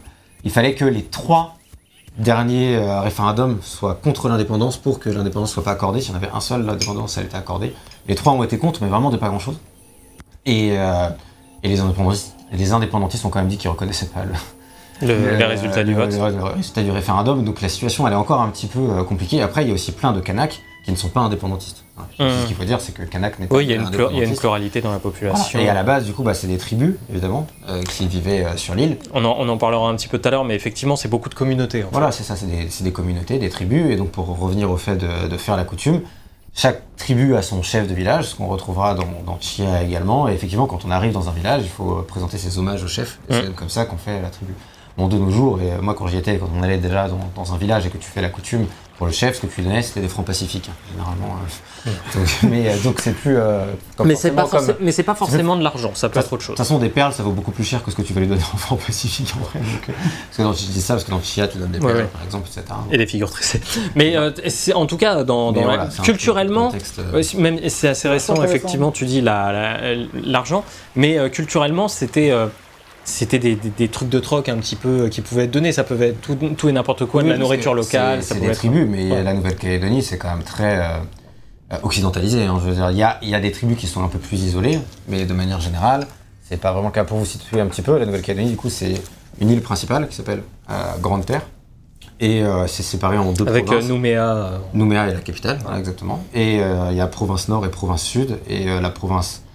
il 0.43 0.49
fallait 0.51 0.73
que 0.73 0.83
les 0.85 1.03
trois 1.03 1.55
derniers 2.17 2.75
euh, 2.75 3.01
référendums 3.01 3.59
soient 3.61 3.93
contre 3.95 4.27
l'indépendance 4.29 4.77
pour 4.77 4.99
que 4.99 5.09
l'indépendance 5.09 5.51
soit 5.53 5.63
pas 5.63 5.71
accordée. 5.71 6.01
S'il 6.01 6.11
y 6.11 6.13
en 6.13 6.17
avait 6.17 6.31
un 6.33 6.39
seul, 6.41 6.65
l'indépendance 6.65 7.17
elle 7.17 7.25
était 7.25 7.37
accordée. 7.37 7.73
Les 8.07 8.15
trois 8.15 8.33
ont 8.33 8.43
été 8.43 8.57
contre, 8.57 8.81
mais 8.81 8.89
vraiment 8.89 9.11
de 9.11 9.17
pas 9.17 9.29
grand 9.29 9.39
chose. 9.39 9.59
Et, 10.45 10.71
euh, 10.77 11.09
et 11.63 11.67
les, 11.69 11.79
indépendantistes, 11.79 12.35
les 12.51 12.71
indépendantistes 12.73 13.23
ont 13.25 13.29
quand 13.29 13.39
même 13.39 13.47
dit 13.47 13.57
qu'ils 13.57 13.69
reconnaissaient 13.69 14.07
pas 14.07 14.23
le, 14.25 14.33
Le- 15.07 15.31
le- 15.31 15.37
les 15.37 15.45
résultats 15.45 15.83
du 15.83 15.93
vote. 15.93 16.11
le- 16.11 16.37
le 16.37 16.43
résultat 16.43 16.81
du 16.83 16.91
référendum. 16.91 17.43
Donc 17.43 17.61
la 17.61 17.69
situation 17.69 18.07
elle 18.07 18.13
est 18.13 18.17
encore 18.17 18.41
un 18.41 18.49
petit 18.49 18.67
peu 18.67 18.79
euh, 18.79 19.03
compliquée. 19.03 19.41
Après, 19.41 19.63
il 19.63 19.67
y 19.67 19.71
a 19.71 19.73
aussi 19.75 19.91
plein 19.91 20.11
de 20.13 20.19
Kanaks 20.19 20.59
qui 20.83 20.91
ne 20.91 20.95
sont 20.97 21.09
pas 21.09 21.19
indépendantistes. 21.21 21.83
Hein. 22.19 22.25
Mhm. 22.25 22.41
Ce 22.41 22.47
qu'il 22.47 22.55
faut 22.55 22.63
dire, 22.63 22.81
c'est 22.81 22.93
que 22.93 23.03
Kanak 23.03 23.39
n'est 23.39 23.47
pas 23.47 23.55
Oui, 23.55 23.65
il 23.65 23.71
y, 23.71 23.73
a 23.73 23.75
une 23.77 24.35
pluralité 24.35 24.81
dans 24.81 24.91
la 24.91 24.99
population. 24.99 25.59
Et 25.59 25.69
à 25.69 25.73
la 25.73 25.83
base, 25.83 26.05
du 26.05 26.13
coup, 26.13 26.23
bah, 26.23 26.33
c'est 26.33 26.47
des 26.47 26.57
tribus, 26.57 26.95
évidemment, 27.09 27.47
euh, 27.69 27.81
qui 27.83 28.07
vivaient 28.07 28.45
euh, 28.45 28.57
sur 28.57 28.75
l'île. 28.75 28.97
On, 29.13 29.23
en, 29.25 29.35
on 29.37 29.47
en 29.49 29.57
parlera 29.57 29.89
un 29.89 29.95
petit 29.95 30.07
peu 30.07 30.19
tout 30.19 30.27
à 30.27 30.31
l'heure, 30.31 30.43
mais 30.43 30.55
effectivement, 30.55 30.95
c'est 30.95 31.09
beaucoup 31.09 31.29
de 31.29 31.35
communautés. 31.35 31.83
en 31.83 31.87
fait. 31.87 31.91
Voilà, 31.91 32.11
c'est 32.11 32.23
ça, 32.23 32.35
c'est 32.35 32.83
des, 32.83 32.91
communautés, 32.91 33.37
des 33.39 33.49
tribus. 33.49 33.91
Et 33.91 33.95
donc, 33.95 34.09
pour 34.09 34.27
revenir 34.37 34.69
au 34.71 34.77
fait 34.77 34.95
de, 34.95 35.27
de 35.27 35.37
faire 35.37 35.57
la 35.57 35.63
coutume, 35.63 36.01
chaque 36.53 36.81
tribu 36.97 37.35
a 37.35 37.41
son 37.41 37.63
chef 37.63 37.87
de 37.87 37.93
village, 37.93 38.25
ce 38.25 38.35
qu'on 38.35 38.47
retrouvera 38.47 38.93
dans, 38.93 39.07
dans 39.25 39.39
Chia 39.39 39.83
également. 39.83 40.27
Et 40.27 40.33
effectivement, 40.33 40.65
quand 40.67 40.85
on 40.85 40.91
arrive 40.91 41.13
dans 41.13 41.29
un 41.29 41.33
village, 41.33 41.61
il 41.63 41.69
faut 41.69 42.03
présenter 42.07 42.37
ses 42.37 42.57
hommages 42.57 42.83
au 42.83 42.87
chef. 42.87 43.19
C'est 43.29 43.55
comme 43.55 43.69
ça 43.69 43.85
qu'on 43.85 43.97
fait 43.97 44.21
la 44.21 44.29
tribu. 44.29 44.53
Bon, 44.97 45.07
de 45.07 45.17
nos 45.17 45.31
jours, 45.31 45.61
et 45.61 45.71
euh, 45.71 45.81
moi, 45.81 45.93
quand 45.93 46.07
j'y 46.07 46.17
étais, 46.17 46.37
quand 46.37 46.49
on 46.53 46.63
allait 46.63 46.77
déjà 46.77 47.07
dans, 47.07 47.19
dans 47.35 47.53
un 47.53 47.57
village 47.57 47.85
et 47.85 47.89
que 47.89 47.97
tu 47.97 48.09
fais 48.09 48.21
la 48.21 48.27
coutume, 48.27 48.65
pour 49.01 49.07
le 49.07 49.13
chef, 49.13 49.35
ce 49.37 49.41
que 49.41 49.47
tu 49.47 49.61
lui 49.61 49.67
donnais, 49.67 49.81
c'était 49.81 49.99
des 50.01 50.07
francs 50.07 50.27
pacifiques, 50.27 50.69
hein, 50.69 50.75
généralement. 50.91 51.35
euh. 51.87 51.91
Donc, 52.13 52.27
mais 52.51 52.69
euh, 52.69 52.77
donc, 52.83 52.99
c'est 53.01 53.13
plus. 53.15 53.35
euh, 53.35 53.65
Mais 54.05 54.13
c'est 54.13 54.29
pas, 54.29 54.45
c'est 54.91 55.01
pas 55.01 55.15
forcément 55.15 55.55
de 55.55 55.63
l'argent, 55.63 55.89
ça 55.95 56.07
peut 56.07 56.19
être 56.19 56.27
autre 56.31 56.37
de 56.37 56.41
chose. 56.43 56.55
toute 56.55 56.63
façon, 56.63 56.77
des 56.77 56.89
perles, 56.89 57.11
ça 57.11 57.23
vaut 57.23 57.31
beaucoup 57.31 57.49
plus 57.49 57.63
cher 57.63 57.83
que 57.83 57.89
ce 57.89 57.95
que 57.95 58.03
tu 58.03 58.13
vas 58.13 58.19
lui 58.21 58.27
donner 58.27 58.43
en 58.53 58.57
francs 58.57 58.79
pacifiques 58.79 59.33
en 59.35 59.43
vrai. 59.43 59.57
Donc, 59.57 59.89
euh, 59.89 59.93
parce 60.27 60.37
que 60.37 60.41
dans, 60.43 60.53
je 60.53 60.65
dis 60.71 60.81
ça 60.83 60.93
parce 60.93 61.03
que 61.05 61.09
dans 61.09 61.19
Chia, 61.19 61.47
tu 61.47 61.57
donnes 61.57 61.71
des 61.71 61.79
perles, 61.79 61.93
ouais. 61.97 62.03
par 62.13 62.23
exemple, 62.23 62.47
etc. 62.47 62.63
Et 62.91 62.99
des 62.99 63.07
figures 63.07 63.31
tressées. 63.31 63.59
Mais 63.95 64.15
euh, 64.15 64.29
c'est- 64.49 64.73
en 64.73 64.85
tout 64.85 64.97
cas, 64.97 65.23
dans, 65.23 65.51
dans 65.51 65.61
la- 65.61 65.65
voilà, 65.65 65.89
culturellement, 66.03 66.71
euh, 67.15 67.23
même 67.39 67.59
c'est 67.69 67.87
assez 67.87 68.07
récent, 68.07 68.43
effectivement, 68.43 68.91
tu 68.91 69.05
dis 69.05 69.21
la- 69.21 69.51
la- 69.51 69.95
l'argent, 70.23 70.63
mais 70.95 71.17
euh, 71.17 71.29
culturellement, 71.29 71.87
c'était 71.87 72.29
euh, 72.29 72.45
c'était 73.03 73.39
des, 73.39 73.55
des- 73.55 73.69
des 73.69 73.87
trucs 73.87 74.09
de 74.09 74.19
troc 74.19 74.47
un 74.49 74.57
petit 74.57 74.75
peu 74.75 75.01
euh, 75.03 75.09
qui 75.09 75.21
pouvaient 75.21 75.45
être 75.45 75.51
donnés. 75.51 75.71
Ça 75.71 75.83
pouvait 75.83 76.09
être 76.09 76.21
tout, 76.21 76.35
tout 76.57 76.69
et 76.69 76.71
n'importe 76.71 77.05
quoi, 77.05 77.21
de 77.21 77.27
Oui, 77.27 77.29
la 77.31 77.35
parce 77.37 77.43
nourriture 77.47 77.73
locale. 77.73 78.23
C'est 78.23 78.39
des 78.39 78.47
être- 78.47 78.55
tribus, 78.57 78.87
mais 78.89 79.11
Ouais. 79.11 79.23
la 79.23 79.33
Nouvelle-Calédonie, 79.33 80.01
c'est 80.03 80.17
quand 80.17 80.29
même 80.29 80.43
très 80.43 80.77
euh, 80.79 80.83
euh, 81.73 81.77
occidentalisé. 81.83 82.43
hein, 82.43 82.59
je 82.63 82.69
veux 82.69 82.75
dire, 82.75 82.91
il 82.91 82.97
y 82.97 83.03
a, 83.03 83.17
il 83.21 83.29
y 83.29 83.35
a 83.35 83.39
des 83.39 83.51
tribus 83.51 83.77
qui 83.77 83.87
sont 83.87 84.03
un 84.03 84.07
peu 84.07 84.19
plus 84.19 84.41
isolées, 84.43 84.79
mais 85.07 85.25
de 85.25 85.33
manière 85.33 85.59
générale, 85.61 86.05
c'est 86.47 86.57
pas 86.59 86.71
vraiment 86.73 86.89
le 86.89 86.93
cas. 86.93 87.03
Pour 87.03 87.17
vous 87.17 87.25
situer 87.25 87.59
un 87.61 87.67
petit 87.67 87.81
peu, 87.81 87.97
la 87.97 88.05
Nouvelle-Calédonie, 88.05 88.49
du 88.51 88.57
coup, 88.57 88.69
c'est 88.69 88.93
une 89.39 89.49
île 89.49 89.61
principale 89.61 90.07
qui 90.07 90.15
s'appelle 90.15 90.43
euh, 90.69 90.73
Grande 91.01 91.25
Terre. 91.25 91.43
Et 92.19 92.43
euh, 92.43 92.67
c'est 92.67 92.83
séparé 92.83 93.17
en 93.17 93.31
deux 93.31 93.47
Avec 93.47 93.63
euh, 93.63 93.67
provinces. 93.67 93.87
Nouméa. 93.89 94.35
euh, 94.35 94.57
Nouméa 94.75 95.07
est 95.07 95.13
la 95.15 95.21
capitale, 95.21 95.57
voilà, 95.63 95.79
exactement. 95.79 96.23
Et 96.35 96.59
euh, 96.61 96.89
il 96.91 96.97
y 96.97 97.01
a 97.01 97.07
province 97.07 97.47
nord 97.47 97.65
et 97.65 97.69
province 97.69 98.03
sud. 98.03 98.37
Et 98.47 98.69
euh, 98.69 98.79
la 98.79 98.91
province 98.91 99.41
Euh, 99.43 99.50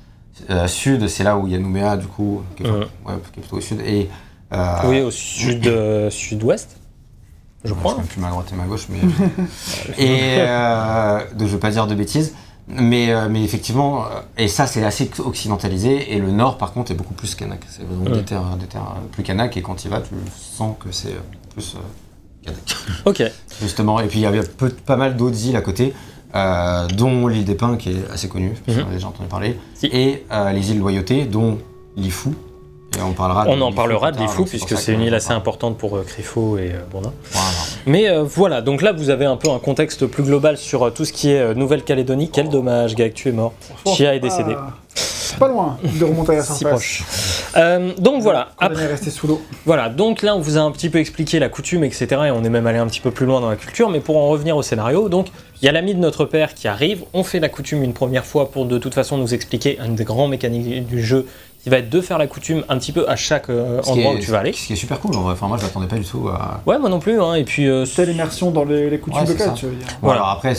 sud, 0.68 1.08
c'est 1.08 1.24
là 1.24 1.36
où 1.36 1.46
il 1.46 1.52
y 1.52 1.56
a 1.56 1.58
Nouméa, 1.58 1.96
du 1.96 2.06
coup, 2.06 2.42
qui 2.56 2.62
est, 2.64 2.70
ouais, 2.70 2.84
qui 3.32 3.40
est 3.40 3.42
plutôt 3.42 3.56
au 3.56 3.60
sud. 3.60 3.80
Et, 3.80 4.08
euh, 4.52 4.76
Oui, 4.84 5.00
au 5.00 5.10
sud, 5.10 5.66
euh, 5.66 6.10
sud-ouest, 6.10 6.76
je 7.64 7.70
Je 7.70 7.74
crois. 7.74 7.92
sais 7.92 7.98
même 7.98 8.06
plus 8.06 8.20
ma 8.20 8.30
droite 8.30 8.48
et 8.52 8.56
ma 8.56 8.64
gauche, 8.64 8.86
mais. 8.88 8.98
et 9.98 10.36
euh, 10.38 11.20
de, 11.34 11.46
je 11.46 11.52
veux 11.52 11.58
pas 11.58 11.70
dire 11.70 11.86
de 11.86 11.94
bêtises. 11.94 12.34
Mais, 12.68 13.12
euh, 13.12 13.28
mais 13.30 13.44
effectivement, 13.44 14.06
euh, 14.06 14.08
et 14.36 14.48
ça 14.48 14.66
c'est 14.66 14.82
assez 14.84 15.08
occidentalisé, 15.20 16.12
et 16.14 16.18
le 16.18 16.32
nord 16.32 16.58
par 16.58 16.72
contre 16.72 16.90
est 16.90 16.96
beaucoup 16.96 17.14
plus 17.14 17.36
kanak. 17.36 17.60
C'est 17.68 17.84
vraiment 17.84 18.06
Ouais. 18.10 18.18
des, 18.18 18.24
terres, 18.24 18.56
des 18.58 18.66
terres 18.66 18.94
euh, 18.96 19.06
plus 19.12 19.22
kanak, 19.22 19.56
et 19.56 19.62
quand 19.62 19.84
il 19.84 19.90
va, 19.90 20.00
tu 20.00 20.14
sens 20.36 20.74
que 20.80 20.90
c'est 20.90 21.10
euh, 21.12 21.20
plus 21.54 21.76
euh, 21.76 21.78
kanak. 22.44 22.76
Ok. 23.04 23.22
Justement, 23.62 24.00
et 24.00 24.08
puis 24.08 24.18
il 24.18 24.22
y 24.22 24.26
avait 24.26 24.42
peu- 24.42 24.70
pas 24.70 24.96
mal 24.96 25.16
d'autres 25.16 25.46
îles 25.46 25.54
à 25.54 25.60
côté, 25.60 25.94
euh, 26.36 26.86
dont 26.88 27.26
l'île 27.28 27.44
des 27.44 27.54
Pins 27.54 27.76
qui 27.76 27.90
est 27.90 28.10
assez 28.12 28.28
connue, 28.28 28.54
parce 28.66 28.76
Mhm. 28.78 28.84
qu'on 28.84 28.90
a 28.90 28.94
déjà 28.94 29.06
entendu 29.08 29.28
parler, 29.28 29.56
Si. 29.74 29.86
et 29.86 30.24
euh, 30.32 30.52
les 30.52 30.70
îles 30.70 30.78
Loyauté, 30.78 31.24
dont 31.24 31.58
l'Ifou. 31.96 32.34
Et 32.98 33.02
on 33.02 33.12
parlera 33.12 33.44
On 33.48 33.60
en 33.60 33.72
parlera 33.72 34.10
de 34.12 34.18
l'Ifou, 34.18 34.44
puisque 34.44 34.76
c'est 34.78 34.92
une 34.94 35.02
île 35.02 35.14
assez 35.14 35.32
importante 35.32 35.76
pour 35.76 35.96
euh, 35.96 36.02
Crifo 36.06 36.56
et 36.58 36.72
Bourdin. 36.90 37.12
Voilà. 37.32 37.48
Mais 37.86 38.08
euh, 38.08 38.22
voilà, 38.22 38.62
donc 38.62 38.80
là 38.82 38.92
vous 38.92 39.10
avez 39.10 39.24
un 39.26 39.36
peu 39.36 39.50
un 39.50 39.58
contexte 39.58 40.06
plus 40.06 40.22
global 40.22 40.56
sur 40.56 40.92
tout 40.94 41.04
ce 41.04 41.12
qui 41.12 41.30
est 41.30 41.54
Nouvelle-Calédonie. 41.54 42.30
Quel 42.32 42.48
dommage, 42.48 42.94
Gag, 42.94 43.12
tu 43.12 43.28
es 43.28 43.32
mort. 43.32 43.52
Chia 43.86 44.14
est 44.14 44.20
décédé. 44.20 44.54
C'est 45.26 45.38
pas 45.38 45.48
loin 45.48 45.78
de 45.82 46.04
remonter 46.04 46.32
à 46.32 46.36
la 46.36 46.42
Si 46.42 46.54
surface. 46.54 46.70
proche. 46.70 47.04
Euh, 47.56 47.92
donc 47.98 48.22
voilà, 48.22 48.48
après, 48.58 48.76
on 48.76 48.80
est 48.80 48.86
resté 48.86 49.10
sous 49.10 49.26
l'eau. 49.26 49.40
voilà, 49.64 49.88
donc 49.88 50.22
là 50.22 50.36
on 50.36 50.40
vous 50.40 50.56
a 50.58 50.60
un 50.60 50.70
petit 50.70 50.88
peu 50.90 50.98
expliqué 50.98 51.38
la 51.38 51.48
coutume, 51.48 51.84
etc. 51.84 52.06
Et 52.26 52.30
on 52.30 52.44
est 52.44 52.48
même 52.50 52.66
allé 52.66 52.78
un 52.78 52.86
petit 52.86 53.00
peu 53.00 53.10
plus 53.10 53.26
loin 53.26 53.40
dans 53.40 53.50
la 53.50 53.56
culture. 53.56 53.88
Mais 53.90 54.00
pour 54.00 54.16
en 54.18 54.28
revenir 54.28 54.56
au 54.56 54.62
scénario, 54.62 55.08
donc 55.08 55.26
il 55.60 55.64
y 55.64 55.68
a 55.68 55.72
l'ami 55.72 55.94
de 55.94 56.00
notre 56.00 56.24
père 56.24 56.54
qui 56.54 56.68
arrive. 56.68 57.02
On 57.14 57.24
fait 57.24 57.40
la 57.40 57.48
coutume 57.48 57.82
une 57.82 57.92
première 57.94 58.24
fois 58.24 58.50
pour 58.50 58.66
de 58.66 58.78
toute 58.78 58.94
façon 58.94 59.16
nous 59.18 59.34
expliquer 59.34 59.78
une 59.84 59.94
des 59.94 60.04
grandes 60.04 60.30
mécaniques 60.30 60.86
du 60.86 61.02
jeu 61.04 61.26
qui 61.62 61.70
va 61.70 61.78
être 61.78 61.90
de 61.90 62.00
faire 62.00 62.18
la 62.18 62.28
coutume 62.28 62.62
un 62.68 62.78
petit 62.78 62.92
peu 62.92 63.08
à 63.08 63.16
chaque 63.16 63.50
euh, 63.50 63.80
endroit 63.86 64.12
est- 64.12 64.16
où 64.16 64.18
tu 64.20 64.30
vas 64.30 64.38
aller. 64.38 64.52
Ce 64.52 64.66
qui 64.68 64.74
est 64.74 64.76
super 64.76 65.00
cool, 65.00 65.16
en 65.16 65.22
vrai. 65.22 65.32
Enfin, 65.32 65.48
moi, 65.48 65.56
je 65.58 65.64
m'attendais 65.64 65.88
pas 65.88 65.96
du 65.96 66.04
tout 66.04 66.28
à. 66.28 66.60
Ouais, 66.64 66.78
moi 66.78 66.88
non 66.88 67.00
plus. 67.00 67.20
Hein. 67.20 67.34
Et 67.34 67.42
puis 67.44 67.66
euh, 67.68 67.84
Telle 67.86 68.10
immersion 68.10 68.52
dans 68.52 68.64
les, 68.64 68.88
les 68.88 68.98
coutumes 69.00 69.20
Ouais, 69.22 69.26
locales, 69.26 69.54
tu 69.56 69.66
veux 69.66 69.72
dire. 69.74 69.86
Bon, 69.88 69.94
Voilà. 70.02 70.20
alors 70.20 70.30
après, 70.32 70.54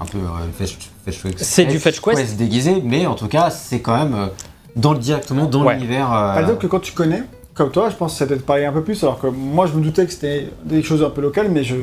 un 0.00 0.04
peu 0.04 0.18
euh, 0.18 0.22
fetch, 0.56 0.76
fetch 1.04 1.22
quest. 1.22 1.38
C'est 1.38 1.64
du 1.66 1.78
fetch 1.78 2.00
quest. 2.00 2.36
déguisé, 2.36 2.82
mais 2.84 3.06
en 3.06 3.14
tout 3.14 3.26
cas, 3.28 3.50
c'est 3.50 3.80
quand 3.80 3.96
même 3.96 4.14
euh, 4.14 4.26
dans 4.76 4.92
le, 4.92 4.98
directement 4.98 5.46
dans 5.46 5.64
Ouais. 5.64 5.74
l'univers. 5.74 6.06
euh, 6.12 6.32
Par 6.34 6.38
exemple, 6.40 6.58
que 6.62 6.66
quand 6.68 6.80
tu 6.80 6.92
connais, 6.92 7.22
comme 7.54 7.70
toi, 7.70 7.90
je 7.90 7.96
pense 7.96 8.12
que 8.12 8.18
ça 8.18 8.26
peut-être 8.26 8.46
parler 8.46 8.64
un 8.64 8.72
peu 8.72 8.82
plus, 8.84 9.02
alors 9.02 9.20
que 9.20 9.26
moi 9.26 9.66
je 9.66 9.72
me 9.74 9.82
doutais 9.82 10.06
que 10.06 10.12
c'était 10.12 10.48
des 10.64 10.82
choses 10.82 11.02
un 11.02 11.10
peu 11.10 11.20
locales, 11.20 11.50
mais 11.50 11.64
je 11.64 11.76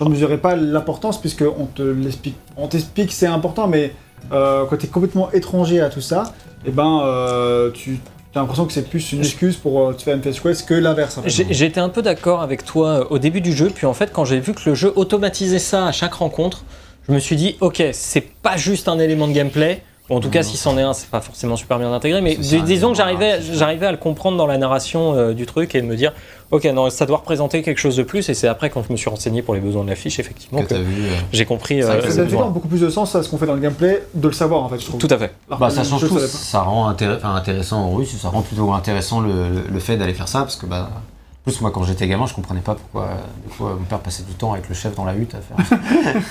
n'en 0.00 0.08
mesurais 0.08 0.38
pas 0.38 0.56
l'importance, 0.56 1.20
puisqu'on 1.20 1.66
te 1.74 1.82
l'explique. 1.82 2.36
On 2.56 2.66
t'explique 2.66 3.08
que 3.08 3.12
c'est 3.14 3.26
important, 3.26 3.68
mais 3.68 3.92
euh, 4.32 4.64
quand 4.68 4.76
tu 4.76 4.86
es 4.86 4.88
complètement 4.88 5.30
étranger 5.32 5.80
à 5.80 5.88
tout 5.88 6.00
ça, 6.00 6.34
et 6.66 6.70
ben 6.72 7.02
euh, 7.04 7.70
tu 7.72 8.00
as 8.34 8.40
l'impression 8.40 8.64
que 8.66 8.72
c'est 8.72 8.88
plus 8.88 9.12
une 9.12 9.20
excuse 9.20 9.56
pour 9.56 9.80
euh, 9.88 9.92
te 9.92 10.02
faire 10.02 10.16
une 10.16 10.22
fetch 10.22 10.40
quest 10.40 10.66
que 10.66 10.74
l'inverse. 10.74 11.18
en 11.18 11.22
fait. 11.22 11.28
J'ai- 11.30 11.46
J'étais 11.50 11.80
un 11.80 11.88
peu 11.90 12.02
d'accord 12.02 12.42
avec 12.42 12.64
toi 12.64 13.06
au 13.12 13.18
début 13.18 13.40
du 13.40 13.52
jeu, 13.52 13.70
puis 13.72 13.86
en 13.86 13.92
fait, 13.94 14.10
quand 14.12 14.24
j'ai 14.24 14.40
vu 14.40 14.52
que 14.54 14.68
le 14.68 14.74
jeu 14.74 14.92
automatisait 14.96 15.58
ça 15.60 15.86
à 15.86 15.92
chaque 15.92 16.14
rencontre, 16.14 16.64
je 17.08 17.12
me 17.14 17.18
suis 17.18 17.36
dit, 17.36 17.56
ok, 17.60 17.82
c'est 17.92 18.20
pas 18.42 18.56
juste 18.56 18.88
un 18.88 18.98
élément 18.98 19.26
de 19.28 19.32
gameplay. 19.32 19.82
Bon, 20.08 20.16
en 20.16 20.20
tout 20.20 20.30
cas, 20.30 20.42
si 20.42 20.56
c'en 20.56 20.76
est 20.76 20.82
un, 20.82 20.92
c'est 20.94 21.08
pas 21.08 21.20
forcément 21.20 21.56
super 21.56 21.78
bien 21.78 21.92
intégré, 21.92 22.20
mais 22.20 22.34
dis- 22.34 22.60
disons 22.62 22.90
que 22.90 22.96
j'arrivais, 22.96 23.40
j'arrivais 23.40 23.86
à 23.86 23.92
le 23.92 23.96
comprendre 23.98 24.36
dans 24.36 24.48
la 24.48 24.58
narration 24.58 25.14
euh, 25.14 25.32
du 25.32 25.46
truc 25.46 25.76
et 25.76 25.80
de 25.80 25.86
me 25.86 25.94
dire, 25.94 26.12
ok, 26.50 26.64
non, 26.64 26.90
ça 26.90 27.06
doit 27.06 27.18
représenter 27.18 27.62
quelque 27.62 27.78
chose 27.78 27.96
de 27.96 28.02
plus. 28.02 28.28
Et 28.28 28.34
c'est 28.34 28.48
après, 28.48 28.68
quand 28.68 28.82
je 28.86 28.92
me 28.92 28.96
suis 28.96 29.08
renseigné 29.08 29.42
pour 29.42 29.54
les 29.54 29.60
besoins 29.60 29.84
de 29.84 29.88
la 29.88 29.94
fiche, 29.94 30.18
effectivement, 30.18 30.58
que 30.60 30.64
que 30.64 30.74
t'as 30.74 30.80
vu. 30.80 31.04
euh, 31.04 31.14
j'ai 31.32 31.44
compris 31.44 31.82
euh, 31.82 32.00
que 32.00 32.08
ce 32.10 32.16
Ça 32.16 32.24
donne 32.24 32.52
beaucoup 32.52 32.66
plus 32.68 32.80
de 32.80 32.90
sens 32.90 33.14
à 33.14 33.22
ce 33.22 33.28
qu'on 33.28 33.38
fait 33.38 33.46
dans 33.46 33.54
le 33.54 33.60
gameplay, 33.60 34.02
de 34.12 34.26
le 34.26 34.34
savoir 34.34 34.64
en 34.64 34.68
fait, 34.68 34.80
je 34.80 34.86
trouve. 34.86 35.00
Tout 35.00 35.08
à 35.08 35.16
fait. 35.18 35.32
Bah, 35.48 35.70
ça 35.70 35.82
le 35.82 35.88
change 35.88 36.00
tout, 36.08 36.18
ça 36.18 36.60
rend 36.62 36.90
intér- 36.92 37.24
intéressant 37.24 37.88
aux 37.88 37.94
Russes, 37.96 38.16
ça 38.20 38.28
rend 38.28 38.42
plutôt 38.42 38.72
intéressant 38.72 39.20
le, 39.20 39.28
le- 39.30 39.64
le 39.72 39.78
fait 39.80 39.96
d'aller 39.96 40.14
faire 40.14 40.28
ça, 40.28 40.40
parce 40.40 40.56
que 40.56 40.66
bah, 40.66 40.90
en 40.92 41.11
plus 41.44 41.60
moi 41.60 41.72
quand 41.72 41.82
j'étais 41.82 42.06
gamin, 42.06 42.26
je 42.26 42.34
comprenais 42.34 42.60
pas 42.60 42.76
pourquoi 42.76 43.02
euh, 43.02 43.16
des 43.44 43.52
fois, 43.52 43.74
mon 43.76 43.84
père 43.84 43.98
passait 43.98 44.22
du 44.22 44.34
temps 44.34 44.52
avec 44.52 44.68
le 44.68 44.74
chef 44.74 44.94
dans 44.94 45.04
la 45.04 45.14
hutte 45.14 45.34
à 45.34 45.40
faire. 45.40 45.80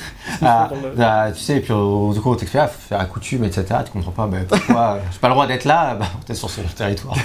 Ah, 0.44 0.70
ah, 1.00 1.28
tu 1.32 1.40
sais, 1.40 1.58
et 1.58 1.60
puis 1.60 1.74
euh, 1.74 2.14
du 2.14 2.20
coup 2.20 2.32
on 2.32 2.36
t'explique, 2.36 2.64
faut 2.64 2.88
faire 2.90 2.98
la 2.98 3.06
coutume, 3.06 3.44
etc. 3.44 3.66
Tu 3.86 3.92
comprends 3.92 4.12
pas, 4.12 4.26
bah, 4.26 4.38
pourquoi 4.48 4.94
euh, 4.94 5.00
j'ai 5.12 5.20
pas 5.20 5.28
le 5.28 5.34
droit 5.34 5.46
d'être 5.46 5.66
là, 5.66 5.96
bah, 5.96 6.08
t'es 6.26 6.34
sur 6.34 6.50
son 6.50 6.64
territoire. 6.64 7.16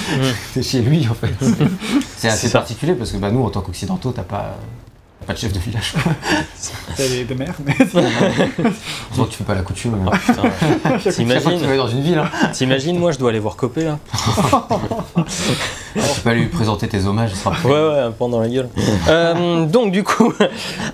t'es 0.54 0.62
chez 0.62 0.80
lui 0.80 1.06
en 1.08 1.14
fait. 1.14 1.32
C'est 2.16 2.28
assez 2.28 2.50
particulier 2.50 2.94
parce 2.94 3.12
que 3.12 3.18
bah, 3.18 3.30
nous 3.30 3.44
en 3.44 3.50
tant 3.50 3.60
qu'occidentaux, 3.60 4.10
t'as 4.10 4.22
pas, 4.22 4.56
t'as 4.93 4.93
pas 5.24 5.32
de 5.32 5.38
chef 5.38 5.52
de 5.52 5.58
village. 5.58 5.94
C'est 6.94 7.08
des, 7.08 7.24
des 7.24 7.34
mères, 7.34 7.54
mais 7.64 7.74
Heureusement 7.94 9.24
que 9.24 9.30
tu 9.30 9.36
fais 9.38 9.44
pas 9.44 9.54
la 9.54 9.62
coutume. 9.62 9.94
hein. 10.06 10.10
Putain, 10.26 10.42
Chaque 10.42 10.82
fois 10.82 10.98
que 10.98 11.02
tu 11.10 11.12
T'imagines 11.14 11.58
vas 11.66 11.76
dans 11.76 11.88
une 11.88 12.02
ville, 12.02 12.18
hein. 12.18 12.30
T'imagines, 12.52 12.98
moi, 12.98 13.12
je 13.12 13.18
dois 13.18 13.30
aller 13.30 13.38
voir 13.40 13.56
Copé 13.56 13.84
là. 13.84 13.98
tu 15.16 16.20
peux 16.22 16.30
aller 16.30 16.40
lui 16.40 16.48
présenter 16.48 16.88
tes 16.88 17.04
hommages, 17.06 17.30
il 17.32 17.36
sera 17.36 17.54
Ouais, 17.64 17.70
ouais, 17.94 18.00
un 18.00 18.10
pan 18.12 18.28
dans 18.28 18.40
la 18.40 18.48
gueule. 18.48 18.68
Euh, 19.08 19.64
donc, 19.66 19.92
du 19.92 20.04
coup, 20.04 20.32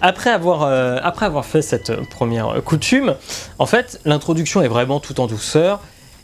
après 0.03 0.31
avoir, 0.31 0.63
euh, 0.63 0.99
après 1.03 1.27
avoir 1.27 1.45
fait 1.45 1.63
cette 1.63 1.93
première 2.11 2.63
coutume, 2.65 3.15
en 3.59 3.67
fait, 3.67 4.01
l'introduction 4.05 4.63
est 4.63 4.69
vraiment 4.69 5.01
tout 5.01 5.21
en 5.21 5.27
douceur. 5.27 5.81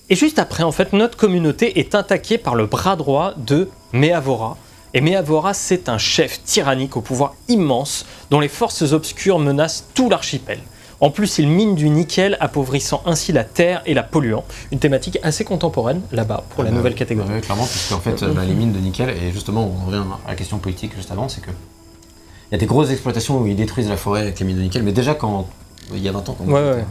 Et 0.09 0.15
juste 0.15 0.39
après, 0.39 0.63
en 0.63 0.73
fait, 0.73 0.93
notre 0.93 1.17
communauté 1.17 1.81
est 1.81 1.95
attaquée 1.95 2.39
par 2.39 2.55
le 2.55 2.67
bras 2.67 2.95
droit 2.97 3.33
de 3.37 3.69
Meavora. 3.93 4.57
Et 4.97 5.03
Meavora, 5.03 5.53
c'est 5.53 5.91
un 5.91 5.99
chef 5.99 6.43
tyrannique 6.43 6.97
au 6.97 7.03
pouvoir 7.03 7.35
immense, 7.49 8.07
dont 8.31 8.41
les 8.41 8.49
forces 8.49 8.81
obscures 8.93 9.39
menacent 9.39 9.85
tout 9.93 10.09
l'archipel. 10.09 10.59
En 11.03 11.11
plus, 11.11 11.37
il 11.37 11.49
mine 11.49 11.75
du 11.75 11.91
nickel, 11.91 12.39
appauvrissant 12.41 13.03
ainsi 13.05 13.31
la 13.31 13.45
terre 13.45 13.83
et 13.85 13.93
la 13.93 14.03
polluant. 14.03 14.43
Une 14.73 14.79
thématique 14.79 15.19
assez 15.23 15.45
contemporaine 15.45 16.01
là-bas 16.13 16.45
pour 16.49 16.65
la 16.65 16.71
Euh, 16.71 16.73
nouvelle 16.73 16.95
catégorie. 16.95 17.29
ouais, 17.31 17.41
clairement, 17.43 17.67
puisqu'en 17.67 18.01
fait, 18.01 18.23
euh, 18.23 18.33
bah, 18.33 18.47
les 18.47 18.55
mines 18.55 18.73
de 18.73 18.79
nickel, 18.79 19.11
et 19.11 19.33
justement, 19.33 19.71
on 19.71 19.85
revient 19.85 20.03
à 20.27 20.31
la 20.31 20.35
question 20.35 20.57
politique 20.57 20.93
juste 20.97 21.11
avant, 21.11 21.29
c'est 21.29 21.43
que 21.43 21.51
il 21.51 22.53
y 22.53 22.55
a 22.55 22.59
des 22.59 22.65
grosses 22.65 22.91
exploitations 22.91 23.39
où 23.39 23.47
ils 23.47 23.55
détruisent 23.57 23.91
la 23.91 23.99
forêt 23.99 24.23
avec 24.23 24.41
les 24.41 24.47
mines 24.47 24.57
de 24.57 24.63
nickel, 24.63 24.83
mais 24.83 24.93
déjà 24.93 25.15
quand 25.15 25.47
il 25.93 25.99
y 25.99 26.09
a 26.09 26.13
20 26.13 26.27
ans, 26.31 26.37
quand 26.39 26.47
Ouais, 26.47 26.53
ouais. 26.73 26.85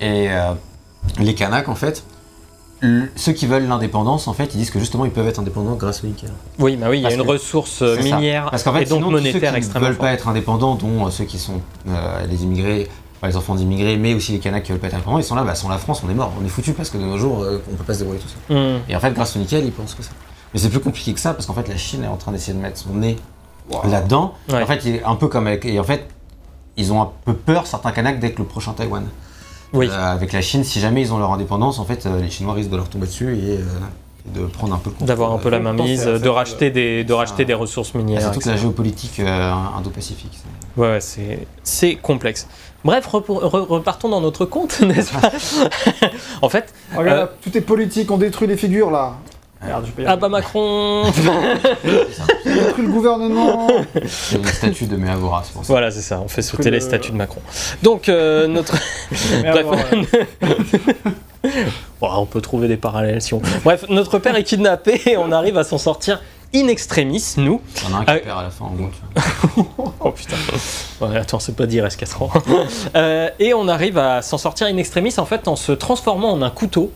Et 0.00 0.30
euh, 0.30 0.54
les 1.18 1.34
Kanaks, 1.34 1.68
en 1.68 1.74
fait, 1.74 2.04
ceux 3.16 3.32
qui 3.32 3.46
veulent 3.46 3.66
l'indépendance, 3.66 4.28
en 4.28 4.32
fait, 4.32 4.54
ils 4.54 4.58
disent 4.58 4.70
que 4.70 4.78
justement, 4.78 5.04
ils 5.04 5.10
peuvent 5.10 5.26
être 5.28 5.38
indépendants 5.40 5.74
grâce 5.74 6.02
au 6.04 6.06
nickel. 6.06 6.30
Oui, 6.58 6.76
bah 6.76 6.86
oui, 6.90 6.98
il 6.98 7.02
y 7.02 7.04
a 7.06 7.08
Parce 7.08 7.14
une 7.20 7.22
que- 7.26 7.28
ressource 7.32 7.82
euh, 7.82 7.96
minière 8.02 8.48
Parce 8.50 8.62
qu'en 8.62 8.72
fait, 8.72 8.82
et 8.82 8.86
donc 8.86 8.98
sinon, 8.98 9.10
tous 9.10 9.16
ceux 9.18 9.22
monétaire 9.22 9.54
qui 9.60 9.68
ne 9.68 9.78
veulent 9.80 9.96
pas 9.96 10.12
être 10.12 10.28
indépendants, 10.28 10.74
dont 10.74 11.06
euh, 11.06 11.10
ceux 11.10 11.24
qui 11.24 11.38
sont 11.38 11.60
euh, 11.88 12.26
les 12.26 12.42
immigrés, 12.44 12.88
enfin, 13.16 13.28
les 13.28 13.36
enfants 13.36 13.54
d'immigrés, 13.54 13.96
mais 13.96 14.14
aussi 14.14 14.32
les 14.32 14.38
Kanaks 14.38 14.64
qui 14.64 14.72
veulent 14.72 14.80
pas 14.80 14.88
être 14.88 14.94
indépendants, 14.94 15.18
ils 15.18 15.24
sont 15.24 15.34
là, 15.36 15.44
bah, 15.44 15.54
sans 15.54 15.68
la 15.68 15.78
France, 15.78 16.02
on 16.06 16.10
est 16.10 16.14
mort, 16.14 16.32
on 16.40 16.44
est 16.44 16.48
foutu 16.48 16.72
parce 16.72 16.90
que 16.90 16.98
de 16.98 17.04
nos 17.04 17.18
jours, 17.18 17.42
euh, 17.42 17.62
on 17.72 17.76
peut 17.76 17.84
pas 17.84 17.94
se 17.94 17.98
débrouiller 18.00 18.20
tout 18.20 18.28
seul. 18.48 18.56
Hmm. 18.56 18.80
Et 18.88 18.96
en 18.96 19.00
fait, 19.00 19.12
grâce 19.12 19.36
au 19.36 19.38
nickel, 19.38 19.64
ils 19.64 19.72
pensent 19.72 19.94
que 19.94 20.02
ça. 20.02 20.10
Mais 20.52 20.60
c'est 20.60 20.68
plus 20.68 20.80
compliqué 20.80 21.12
que 21.12 21.20
ça 21.20 21.34
parce 21.34 21.46
qu'en 21.46 21.54
fait, 21.54 21.68
la 21.68 21.76
Chine 21.76 22.04
est 22.04 22.08
en 22.08 22.16
train 22.16 22.32
d'essayer 22.32 22.52
de 22.56 22.62
mettre 22.62 22.78
son 22.78 22.94
nez 22.94 23.16
là-dedans. 23.84 24.34
Ouais. 24.50 24.62
En 24.62 24.66
fait, 24.66 24.82
il 24.84 24.96
est 24.96 25.04
un 25.04 25.16
peu 25.16 25.26
comme 25.28 25.46
avec. 25.46 25.64
Et 25.64 25.80
en 25.80 25.84
fait, 25.84 26.06
ils 26.76 26.92
ont 26.92 27.02
un 27.02 27.10
peu 27.24 27.32
peur, 27.34 27.66
certains 27.66 27.92
Kanaks, 27.92 28.20
d'être 28.20 28.38
le 28.38 28.44
prochain 28.44 28.72
Taïwan. 28.72 29.04
Oui. 29.72 29.88
Euh, 29.90 30.12
avec 30.12 30.32
la 30.32 30.40
Chine, 30.42 30.62
si 30.64 30.80
jamais 30.80 31.00
ils 31.02 31.12
ont 31.12 31.18
leur 31.18 31.32
indépendance, 31.32 31.78
en 31.78 31.84
fait, 31.84 32.06
euh, 32.06 32.20
les 32.20 32.30
Chinois 32.30 32.54
risquent 32.54 32.70
de 32.70 32.76
leur 32.76 32.88
tomber 32.88 33.06
dessus 33.06 33.36
et, 33.36 33.56
euh, 33.58 33.62
de 34.26 34.46
prendre 34.46 34.74
un 34.74 34.78
peu 34.78 34.90
le. 35.00 35.06
D'avoir 35.06 35.32
un 35.32 35.38
peu 35.38 35.50
la 35.50 35.58
main 35.60 35.72
mise, 35.72 36.02
c'est- 36.04 36.18
de 36.18 36.28
racheter 36.28 36.70
des, 36.70 37.04
de 37.04 37.12
racheter 37.12 37.44
des 37.44 37.54
ressources 37.54 37.92
Ah, 37.94 37.98
minières. 37.98 38.22
C'est 38.22 38.30
toute 38.32 38.46
la 38.46 38.56
géopolitique 38.56 39.20
euh, 39.20 39.52
indo-pacifique. 39.76 40.32
c'est- 40.32 40.80
Ouais, 40.80 40.88
ouais, 40.92 41.00
c'est, 41.00 41.46
c'est 41.62 41.94
complexe. 41.96 42.46
Bref, 42.84 43.06
rep- 43.06 43.28
re- 43.28 43.66
repartons 43.66 44.08
dans 44.08 44.20
notre 44.20 44.44
compte, 44.44 44.80
n'est-ce 44.82 45.12
pas? 45.12 45.30
En 46.42 46.48
fait, 46.48 46.72
Regarde, 46.96 47.18
Euh, 47.18 47.26
tout 47.42 47.56
est 47.56 47.60
politique, 47.60 48.10
on 48.10 48.16
détruit 48.18 48.46
les 48.48 48.56
figures 48.56 48.90
là. 48.90 49.14
Regarde, 49.64 49.86
je 49.86 49.92
peux 49.92 50.02
y 50.02 50.06
ah 50.06 50.16
bah 50.16 50.28
Macron 50.28 51.04
On 51.06 51.10
détruit 52.54 52.86
le 52.86 52.92
gouvernement. 52.92 53.66
C'est 54.06 54.36
une 54.36 54.44
statue 54.46 54.86
de 54.86 54.96
Meavora, 54.96 55.42
c'est 55.44 55.52
pour 55.52 55.64
ça. 55.64 55.72
Voilà, 55.72 55.90
c'est 55.90 56.02
ça, 56.02 56.20
on 56.22 56.28
fait 56.28 56.42
sauter 56.42 56.70
le- 56.70 56.76
les 56.76 56.80
statues 56.80 57.12
de 57.12 57.16
Macron. 57.16 57.40
Donc, 57.82 58.08
euh, 58.08 58.46
notre. 58.46 58.74
Bref. 59.42 59.66
Bon, 62.00 62.08
on 62.16 62.26
peut 62.26 62.40
trouver 62.40 62.68
des 62.68 62.76
parallèles 62.76 63.20
si 63.22 63.34
on. 63.34 63.42
Bref, 63.64 63.84
notre 63.88 64.18
père 64.18 64.36
est 64.36 64.44
kidnappé 64.44 65.00
et 65.06 65.16
on 65.16 65.32
arrive 65.32 65.58
à 65.58 65.64
s'en 65.64 65.78
sortir 65.78 66.20
in 66.54 66.68
extremis, 66.68 67.34
nous. 67.36 67.60
Il 67.84 67.90
y 67.90 67.92
en 67.92 67.96
a 67.96 68.00
un 68.00 68.04
qui 68.04 68.10
Ah, 68.12 68.18
perd 68.18 68.38
à 68.38 68.42
la 68.44 68.50
fin, 68.50 68.64
en 68.66 68.70
gros. 68.70 68.86
tu 68.88 69.00
vois. 69.56 69.94
Oh 70.00 70.10
putain. 70.10 70.36
Ouais, 71.00 71.16
attends, 71.16 71.38
c'est 71.40 71.56
pas 71.56 71.66
dire 71.66 71.84
S400. 71.86 72.30
Euh, 72.94 73.28
et 73.38 73.54
on 73.54 73.66
arrive 73.68 73.96
à 73.98 74.20
s'en 74.22 74.36
sortir 74.38 74.66
in 74.66 74.76
extremis 74.76 75.14
en 75.18 75.24
fait 75.24 75.48
en 75.48 75.56
se 75.56 75.72
transformant 75.72 76.30
en 76.32 76.42
un 76.42 76.50
couteau 76.50 76.92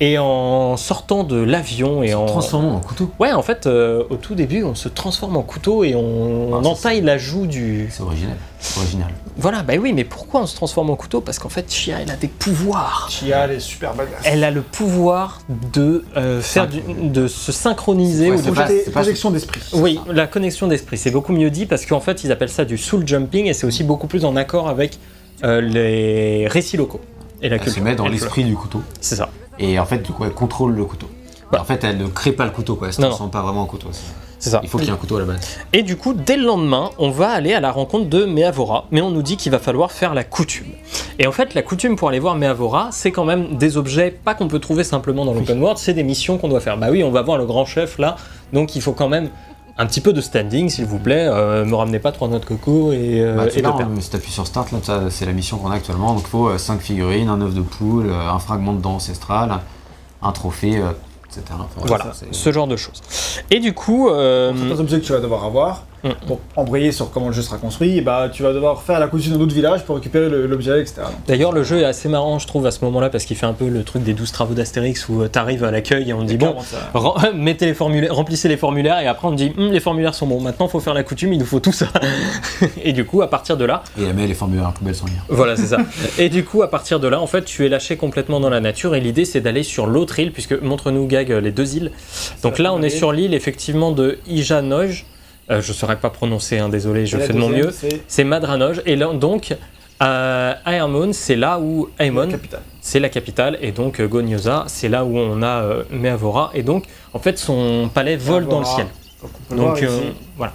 et 0.00 0.16
en 0.18 0.76
sortant 0.76 1.24
de 1.24 1.36
l'avion 1.36 2.02
et 2.02 2.14
en. 2.14 2.26
Transformons 2.26 2.72
en 2.74 2.80
couteau. 2.80 3.10
Ouais, 3.18 3.32
en 3.32 3.42
fait, 3.42 3.66
euh, 3.66 4.04
au 4.10 4.16
tout 4.16 4.34
début, 4.34 4.62
on 4.62 4.74
se 4.74 4.88
transforme 4.88 5.36
en 5.36 5.42
couteau 5.42 5.82
et 5.84 5.94
on, 5.94 6.50
Ah, 6.52 6.58
on 6.62 6.64
entaille 6.64 7.00
la 7.00 7.18
joue 7.18 7.46
du. 7.46 7.88
C'est 7.90 8.02
original. 8.02 8.36
C'est 8.60 8.78
original. 8.80 9.08
Voilà, 9.36 9.62
bah 9.62 9.74
oui, 9.80 9.92
mais 9.92 10.02
pourquoi 10.04 10.40
on 10.42 10.46
se 10.46 10.56
transforme 10.56 10.90
en 10.90 10.96
couteau? 10.96 11.20
Parce 11.20 11.38
qu'en 11.38 11.48
fait, 11.48 11.70
Chia, 11.72 12.00
elle 12.00 12.10
a 12.10 12.16
des 12.16 12.26
pouvoirs. 12.28 13.08
Chia, 13.10 13.44
elle 13.44 13.52
est 13.52 13.60
super 13.60 13.94
badass. 13.94 14.14
Elle 14.24 14.42
a 14.44 14.50
le 14.50 14.62
pouvoir 14.62 15.42
de 15.72 16.04
euh, 16.16 16.40
faire 16.40 16.66
du- 16.68 16.82
de 17.08 17.28
se 17.28 17.52
synchroniser 17.52 18.30
Ouais, 18.30 18.36
ou 18.38 18.42
de 18.42 18.50
pas- 18.50 18.64
pas- 18.66 18.90
projection 18.92 19.30
d'esprit. 19.30 19.60
Oui, 19.74 20.00
la 20.08 20.26
connexion 20.26 20.66
d'esprit, 20.66 20.96
c'est 20.96 21.10
beaucoup 21.12 21.32
mieux 21.32 21.50
dit 21.50 21.66
parce 21.66 21.86
qu'en 21.86 22.00
fait, 22.00 22.24
ils 22.24 22.32
appellent 22.32 22.48
ça 22.48 22.64
du 22.64 22.78
soul 22.78 23.06
jumping 23.06 23.46
et 23.46 23.52
c'est 23.54 23.66
aussi 23.66 23.84
beaucoup 23.84 24.06
plus 24.08 24.24
en 24.24 24.34
accord 24.36 24.68
avec 24.68 24.98
euh, 25.44 25.60
les 25.60 26.48
récits 26.48 26.76
locaux 26.76 27.00
et 27.40 27.48
la 27.48 27.54
Elle 27.56 27.60
se 27.60 27.64
culture. 27.66 27.84
met 27.84 27.94
dans 27.94 28.08
l'esprit 28.08 28.42
du 28.42 28.54
couteau. 28.56 28.82
C'est 29.00 29.14
ça. 29.16 29.28
Et 29.58 29.78
en 29.78 29.84
fait, 29.84 29.98
du 29.98 30.12
coup, 30.12 30.24
elle 30.24 30.32
contrôle 30.32 30.74
le 30.74 30.84
couteau. 30.84 31.08
Bah. 31.50 31.60
En 31.60 31.64
fait, 31.64 31.82
elle 31.84 31.96
ne 31.98 32.06
crée 32.06 32.32
pas 32.32 32.44
le 32.44 32.50
couteau, 32.50 32.76
quoi. 32.76 32.88
Elle 32.88 32.92
se 32.92 33.00
Non, 33.00 33.08
transforme 33.08 33.30
pas 33.30 33.42
vraiment 33.42 33.62
en 33.62 33.66
couteau. 33.66 33.88
C'est 34.38 34.50
ça. 34.50 34.60
Il 34.62 34.68
faut 34.68 34.78
qu'il 34.78 34.86
y 34.86 34.90
ait 34.90 34.94
un 34.94 34.96
couteau 34.96 35.16
à 35.16 35.20
la 35.20 35.24
base. 35.24 35.58
Et 35.72 35.82
du 35.82 35.96
coup, 35.96 36.14
dès 36.14 36.36
le 36.36 36.44
lendemain, 36.44 36.90
on 36.98 37.10
va 37.10 37.30
aller 37.30 37.54
à 37.54 37.60
la 37.60 37.72
rencontre 37.72 38.08
de 38.08 38.24
Meavora, 38.24 38.86
mais 38.90 39.00
on 39.00 39.10
nous 39.10 39.22
dit 39.22 39.36
qu'il 39.36 39.50
va 39.50 39.58
falloir 39.58 39.90
faire 39.90 40.14
la 40.14 40.22
coutume. 40.22 40.68
Et 41.18 41.26
en 41.26 41.32
fait, 41.32 41.54
la 41.54 41.62
coutume 41.62 41.96
pour 41.96 42.08
aller 42.08 42.20
voir 42.20 42.36
Meavora, 42.36 42.90
c'est 42.92 43.10
quand 43.10 43.24
même 43.24 43.56
des 43.56 43.76
objets, 43.76 44.12
pas 44.12 44.34
qu'on 44.34 44.46
peut 44.46 44.60
trouver 44.60 44.84
simplement 44.84 45.24
dans 45.24 45.34
l'open 45.34 45.60
world, 45.60 45.78
c'est 45.78 45.94
des 45.94 46.04
missions 46.04 46.38
qu'on 46.38 46.48
doit 46.48 46.60
faire. 46.60 46.76
Bah 46.76 46.88
oui, 46.90 47.02
on 47.02 47.10
va 47.10 47.22
voir 47.22 47.38
le 47.38 47.46
grand 47.46 47.64
chef 47.64 47.98
là, 47.98 48.14
donc 48.52 48.76
il 48.76 48.82
faut 48.82 48.92
quand 48.92 49.08
même 49.08 49.28
un 49.78 49.86
petit 49.86 50.00
peu 50.00 50.12
de 50.12 50.20
standing, 50.20 50.68
s'il 50.68 50.84
vous 50.86 50.98
plaît. 50.98 51.26
Euh, 51.28 51.64
me 51.64 51.74
ramenez 51.74 51.98
pas 52.00 52.12
trois 52.12 52.28
noix 52.28 52.38
de 52.40 52.44
coco 52.44 52.92
et, 52.92 53.20
euh, 53.22 53.36
Bah, 53.36 53.46
et 53.46 53.62
tu 53.62 53.66
on- 53.66 54.00
si 54.00 54.10
t'appuies 54.10 54.32
sur 54.32 54.46
Start, 54.46 54.72
là, 54.72 54.78
ça, 54.82 55.02
c'est 55.10 55.24
la 55.26 55.32
mission 55.32 55.56
qu'on 55.58 55.70
a 55.70 55.76
actuellement. 55.76 56.14
Donc 56.14 56.24
il 56.26 56.30
faut 56.30 56.58
5 56.58 56.80
figurines, 56.80 57.28
un 57.28 57.40
œuf 57.40 57.54
de 57.54 57.60
poule, 57.62 58.08
euh, 58.08 58.30
un 58.30 58.38
fragment 58.38 58.72
de 58.72 58.80
dent 58.82 58.96
ancestrale, 58.96 59.58
un 60.22 60.32
trophée, 60.32 60.78
euh, 60.78 60.90
etc. 61.26 61.42
Enfin, 61.52 61.86
Voilà, 61.86 62.12
ce 62.32 62.52
genre 62.52 62.66
de 62.66 62.76
choses. 62.76 63.02
Et 63.50 63.60
du 63.60 63.72
coup, 63.72 64.08
euh, 64.10 64.52
Certains 64.68 64.80
objets 64.80 65.00
que 65.00 65.04
tu 65.06 65.12
vas 65.12 65.20
devoir 65.20 65.44
avoir 65.44 65.84
Mm. 66.04 66.10
pour 66.26 66.40
embrayer 66.56 66.92
sur 66.92 67.10
comment 67.10 67.26
le 67.28 67.32
jeu 67.32 67.42
sera 67.42 67.56
construit, 67.58 67.96
et 67.98 68.00
bah, 68.02 68.28
tu 68.32 68.42
vas 68.44 68.52
devoir 68.52 68.82
faire 68.82 69.00
la 69.00 69.08
coutume 69.08 69.32
dans 69.32 69.38
d'autres 69.40 69.54
villages 69.54 69.84
pour 69.84 69.96
récupérer 69.96 70.28
l'objet, 70.28 70.80
etc. 70.80 71.02
D'ailleurs, 71.26 71.52
le 71.52 71.62
jeu 71.64 71.80
est 71.80 71.84
assez 71.84 72.08
marrant, 72.08 72.38
je 72.38 72.46
trouve, 72.46 72.66
à 72.66 72.70
ce 72.70 72.84
moment-là, 72.84 73.10
parce 73.10 73.24
qu'il 73.24 73.36
fait 73.36 73.46
un 73.46 73.52
peu 73.52 73.68
le 73.68 73.82
truc 73.82 74.02
des 74.04 74.12
12 74.14 74.30
travaux 74.30 74.54
d'Astérix 74.54 75.08
où 75.08 75.26
tu 75.26 75.38
arrives 75.38 75.64
à 75.64 75.70
l'accueil 75.70 76.10
et 76.10 76.12
on 76.12 76.20
te 76.20 76.26
dit 76.26 76.36
bon, 76.36 76.56
ça- 76.60 77.32
mettez 77.34 77.66
les 77.66 77.74
formulaires, 77.74 78.14
remplissez 78.14 78.48
les 78.48 78.56
formulaires 78.56 79.00
et 79.00 79.06
après 79.06 79.26
on 79.28 79.32
dit 79.32 79.52
Hum, 79.58 79.70
les 79.72 79.80
formulaires 79.80 80.14
sont 80.14 80.26
bons. 80.26 80.40
Maintenant 80.40 80.68
faut 80.68 80.80
faire 80.80 80.94
la 80.94 81.02
coutume, 81.02 81.32
il 81.32 81.38
nous 81.38 81.44
faut 81.46 81.60
tout 81.60 81.72
ça. 81.72 81.86
et 82.82 82.92
du 82.92 83.04
coup 83.04 83.22
à 83.22 83.28
partir 83.30 83.56
de 83.56 83.64
là, 83.64 83.82
Et 83.98 84.04
elle 84.04 84.14
met 84.14 84.26
les 84.26 84.34
formulaires 84.34 84.66
à 84.66 84.68
la 84.68 84.72
poubelle 84.74 84.94
sans 84.94 85.06
lire. 85.06 85.24
voilà 85.28 85.56
c'est 85.56 85.66
ça. 85.66 85.78
et 86.18 86.28
du 86.28 86.44
coup 86.44 86.62
à 86.62 86.70
partir 86.70 87.00
de 87.00 87.08
là 87.08 87.20
en 87.20 87.26
fait 87.26 87.44
tu 87.44 87.64
es 87.66 87.68
lâché 87.68 87.96
complètement 87.96 88.40
dans 88.40 88.50
la 88.50 88.60
nature 88.60 88.94
et 88.94 89.00
l'idée 89.00 89.24
c'est 89.24 89.40
d'aller 89.40 89.62
sur 89.62 89.86
l'autre 89.86 90.18
île 90.18 90.32
puisque 90.32 90.52
montre-nous 90.60 91.06
Gag 91.06 91.30
les 91.30 91.50
deux 91.52 91.76
îles. 91.76 91.90
Donc 92.42 92.58
là 92.58 92.72
on 92.72 92.82
est 92.82 92.90
sur 92.90 93.12
l'île 93.12 93.34
effectivement 93.34 93.90
de 93.92 94.18
Ijanoj. 94.28 95.04
Euh, 95.50 95.62
je 95.62 95.72
saurais 95.72 95.96
pas 95.96 96.10
prononcer, 96.10 96.58
hein, 96.58 96.68
désolé, 96.68 97.06
je 97.06 97.16
fais 97.18 97.32
de 97.32 97.38
mon 97.38 97.48
mieux. 97.48 97.70
C'est 98.06 98.24
Madranoj 98.24 98.82
et 98.86 98.96
là 98.96 99.12
donc 99.14 99.56
à 100.00 100.58
Aermon 100.64 101.12
c'est 101.12 101.34
là 101.34 101.58
où 101.58 101.88
Aemon 101.98 102.28
c'est 102.80 103.00
la 103.00 103.08
capitale 103.08 103.58
et 103.60 103.72
donc 103.72 104.00
euh, 104.00 104.06
Goniosa 104.06 104.64
c'est 104.68 104.88
là 104.88 105.04
où 105.04 105.18
on 105.18 105.42
a 105.42 105.62
euh, 105.62 105.82
Meavora 105.90 106.50
et 106.54 106.62
donc 106.62 106.84
en 107.12 107.18
fait 107.18 107.36
son 107.36 107.90
palais 107.92 108.16
vole 108.16 108.46
dans 108.46 108.60
le 108.60 108.64
ciel. 108.64 108.86
Donc, 109.50 109.82
euh, 109.82 110.12
voilà. 110.36 110.52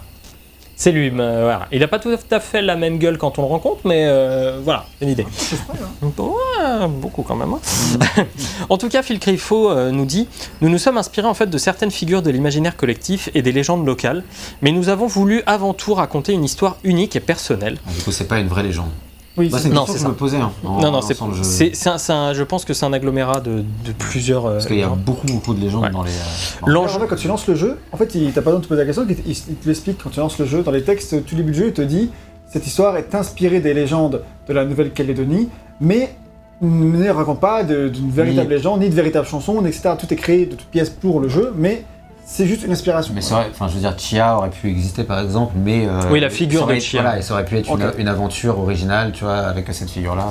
C'est 0.76 0.90
lui, 0.92 1.10
mais, 1.10 1.22
euh, 1.22 1.42
voilà. 1.44 1.68
Il 1.72 1.80
n'a 1.80 1.88
pas 1.88 1.98
tout 1.98 2.10
à 2.30 2.40
fait 2.40 2.60
la 2.62 2.74
même 2.76 2.98
gueule 2.98 3.16
quand 3.16 3.38
on 3.38 3.42
le 3.42 3.48
rencontre, 3.48 3.80
mais 3.84 4.04
euh, 4.06 4.58
voilà, 4.62 4.86
c'est 4.98 5.06
l'idée. 5.06 5.26
C'est 5.36 5.56
vrai, 5.66 5.78
hein. 6.02 6.08
Ouais, 6.18 6.88
beaucoup 6.88 7.22
quand 7.22 7.36
même. 7.36 7.52
hein. 7.52 8.24
en 8.68 8.76
tout 8.76 8.88
cas, 8.88 9.02
Phil 9.02 9.18
Crifo 9.20 9.70
euh, 9.70 9.90
nous 9.92 10.04
dit 10.04 10.28
Nous 10.60 10.68
nous 10.68 10.78
sommes 10.78 10.98
inspirés 10.98 11.28
en 11.28 11.34
fait 11.34 11.46
de 11.48 11.58
certaines 11.58 11.90
figures 11.92 12.22
de 12.22 12.30
l'imaginaire 12.30 12.76
collectif 12.76 13.30
et 13.34 13.42
des 13.42 13.52
légendes 13.52 13.86
locales, 13.86 14.24
mais 14.62 14.72
nous 14.72 14.88
avons 14.88 15.06
voulu 15.06 15.42
avant 15.46 15.74
tout 15.74 15.94
raconter 15.94 16.32
une 16.32 16.44
histoire 16.44 16.76
unique 16.84 17.14
et 17.16 17.20
personnelle. 17.20 17.78
Ah, 17.86 17.90
Du 17.96 18.02
coup, 18.02 18.12
c'est 18.12 18.28
pas 18.28 18.38
une 18.40 18.48
vraie 18.48 18.62
légende. 18.64 18.90
Oui, 19.36 19.48
Moi, 19.50 19.58
c'est 19.58 19.66
une 19.68 19.74
Non, 19.74 19.80
question 19.84 19.94
que 19.96 20.00
je 20.00 20.08
me 20.08 20.14
posais. 20.14 20.36
hein, 20.36 20.52
en 20.64 20.80
non, 20.80 20.92
non, 20.92 21.00
c'est, 21.02 21.14
lançant 21.14 21.26
le 21.28 21.34
jeu. 21.34 21.42
c'est, 21.42 21.74
c'est 21.74 21.88
un- 21.88 21.98
c'est 21.98 22.12
un- 22.12 22.32
je 22.34 22.42
pense 22.44 22.64
que 22.64 22.72
c'est 22.72 22.86
un 22.86 22.92
agglomérat 22.92 23.40
de, 23.40 23.64
de 23.84 23.92
plusieurs. 23.98 24.46
euh, 24.46 24.52
Parce 24.54 24.66
qu'il 24.66 24.78
y 24.78 24.82
a 24.82 24.88
beaucoup, 24.88 25.26
beaucoup 25.26 25.54
de 25.54 25.60
légendes 25.60 25.82
Ouais. 25.82 25.90
dans 25.90 26.04
les. 26.04 26.10
euh, 26.12 26.66
L'enjeu- 26.66 27.00
quand 27.08 27.16
tu 27.16 27.26
lances 27.26 27.46
le 27.48 27.56
jeu, 27.56 27.78
en 27.90 27.96
fait, 27.96 28.14
il- 28.14 28.28
t'as 28.32 28.42
pas 28.42 28.50
besoin 28.50 28.60
de 28.60 28.64
te 28.64 28.68
poser 28.68 28.80
la 28.82 28.86
question, 28.86 29.04
il, 29.08 29.16
il- 29.26 29.30
il 29.48 29.54
te 29.56 29.66
l'explique 29.66 29.98
quand 30.02 30.10
tu 30.10 30.20
lances 30.20 30.38
le 30.38 30.46
jeu. 30.46 30.62
Dans 30.62 30.70
les 30.70 30.84
textes, 30.84 31.24
tout 31.26 31.34
début 31.34 31.50
du 31.50 31.58
jeu, 31.58 31.66
il 31.68 31.72
te 31.72 31.82
dit 31.82 32.10
cette 32.46 32.66
histoire 32.66 32.96
est 32.96 33.12
inspirée 33.16 33.58
des 33.60 33.74
légendes 33.74 34.22
de 34.46 34.52
la 34.52 34.64
Nouvelle-Calédonie, 34.64 35.48
mais 35.80 36.14
ne 36.62 37.08
raconte 37.10 37.40
pas 37.40 37.64
de- 37.64 37.88
d'une 37.88 38.10
véritable 38.10 38.48
Oui. 38.48 38.54
légende, 38.54 38.80
ni 38.80 38.88
de 38.88 38.94
véritable 38.94 39.26
chanson, 39.26 39.64
etc. 39.66 39.90
Tout 39.98 40.12
est 40.12 40.16
créé 40.16 40.46
de 40.46 40.54
toutes 40.54 40.68
pièces 40.68 40.90
pour 40.90 41.18
le 41.18 41.28
jeu, 41.28 41.52
mais 41.56 41.84
c'est 42.26 42.46
juste 42.46 42.64
une 42.64 42.72
inspiration. 42.72 43.12
Mais 43.14 43.20
c'est 43.20 43.34
vrai, 43.34 43.46
enfin, 43.50 43.68
je 43.68 43.74
veux 43.74 43.80
dire, 43.80 43.94
Chia 43.98 44.36
aurait 44.36 44.50
pu 44.50 44.68
exister 44.68 45.04
par 45.04 45.20
exemple, 45.20 45.52
mais. 45.56 45.86
euh, 45.86 46.00
Oui, 46.10 46.20
la 46.20 46.30
figure 46.30 46.60
ça 46.60 46.64
aurait 46.64 46.76
de 46.76 46.80
Chia. 46.80 47.02
Voilà, 47.02 47.18
et 47.18 47.22
ça 47.22 47.34
aurait 47.34 47.44
pu 47.44 47.56
être 47.58 47.68
une, 47.98 48.08
aventure 48.08 48.58
originale, 48.58 49.12
tu 49.12 49.24
vois, 49.24 49.36
avec 49.36 49.66
cette 49.72 49.90
figure-là. 49.90 50.26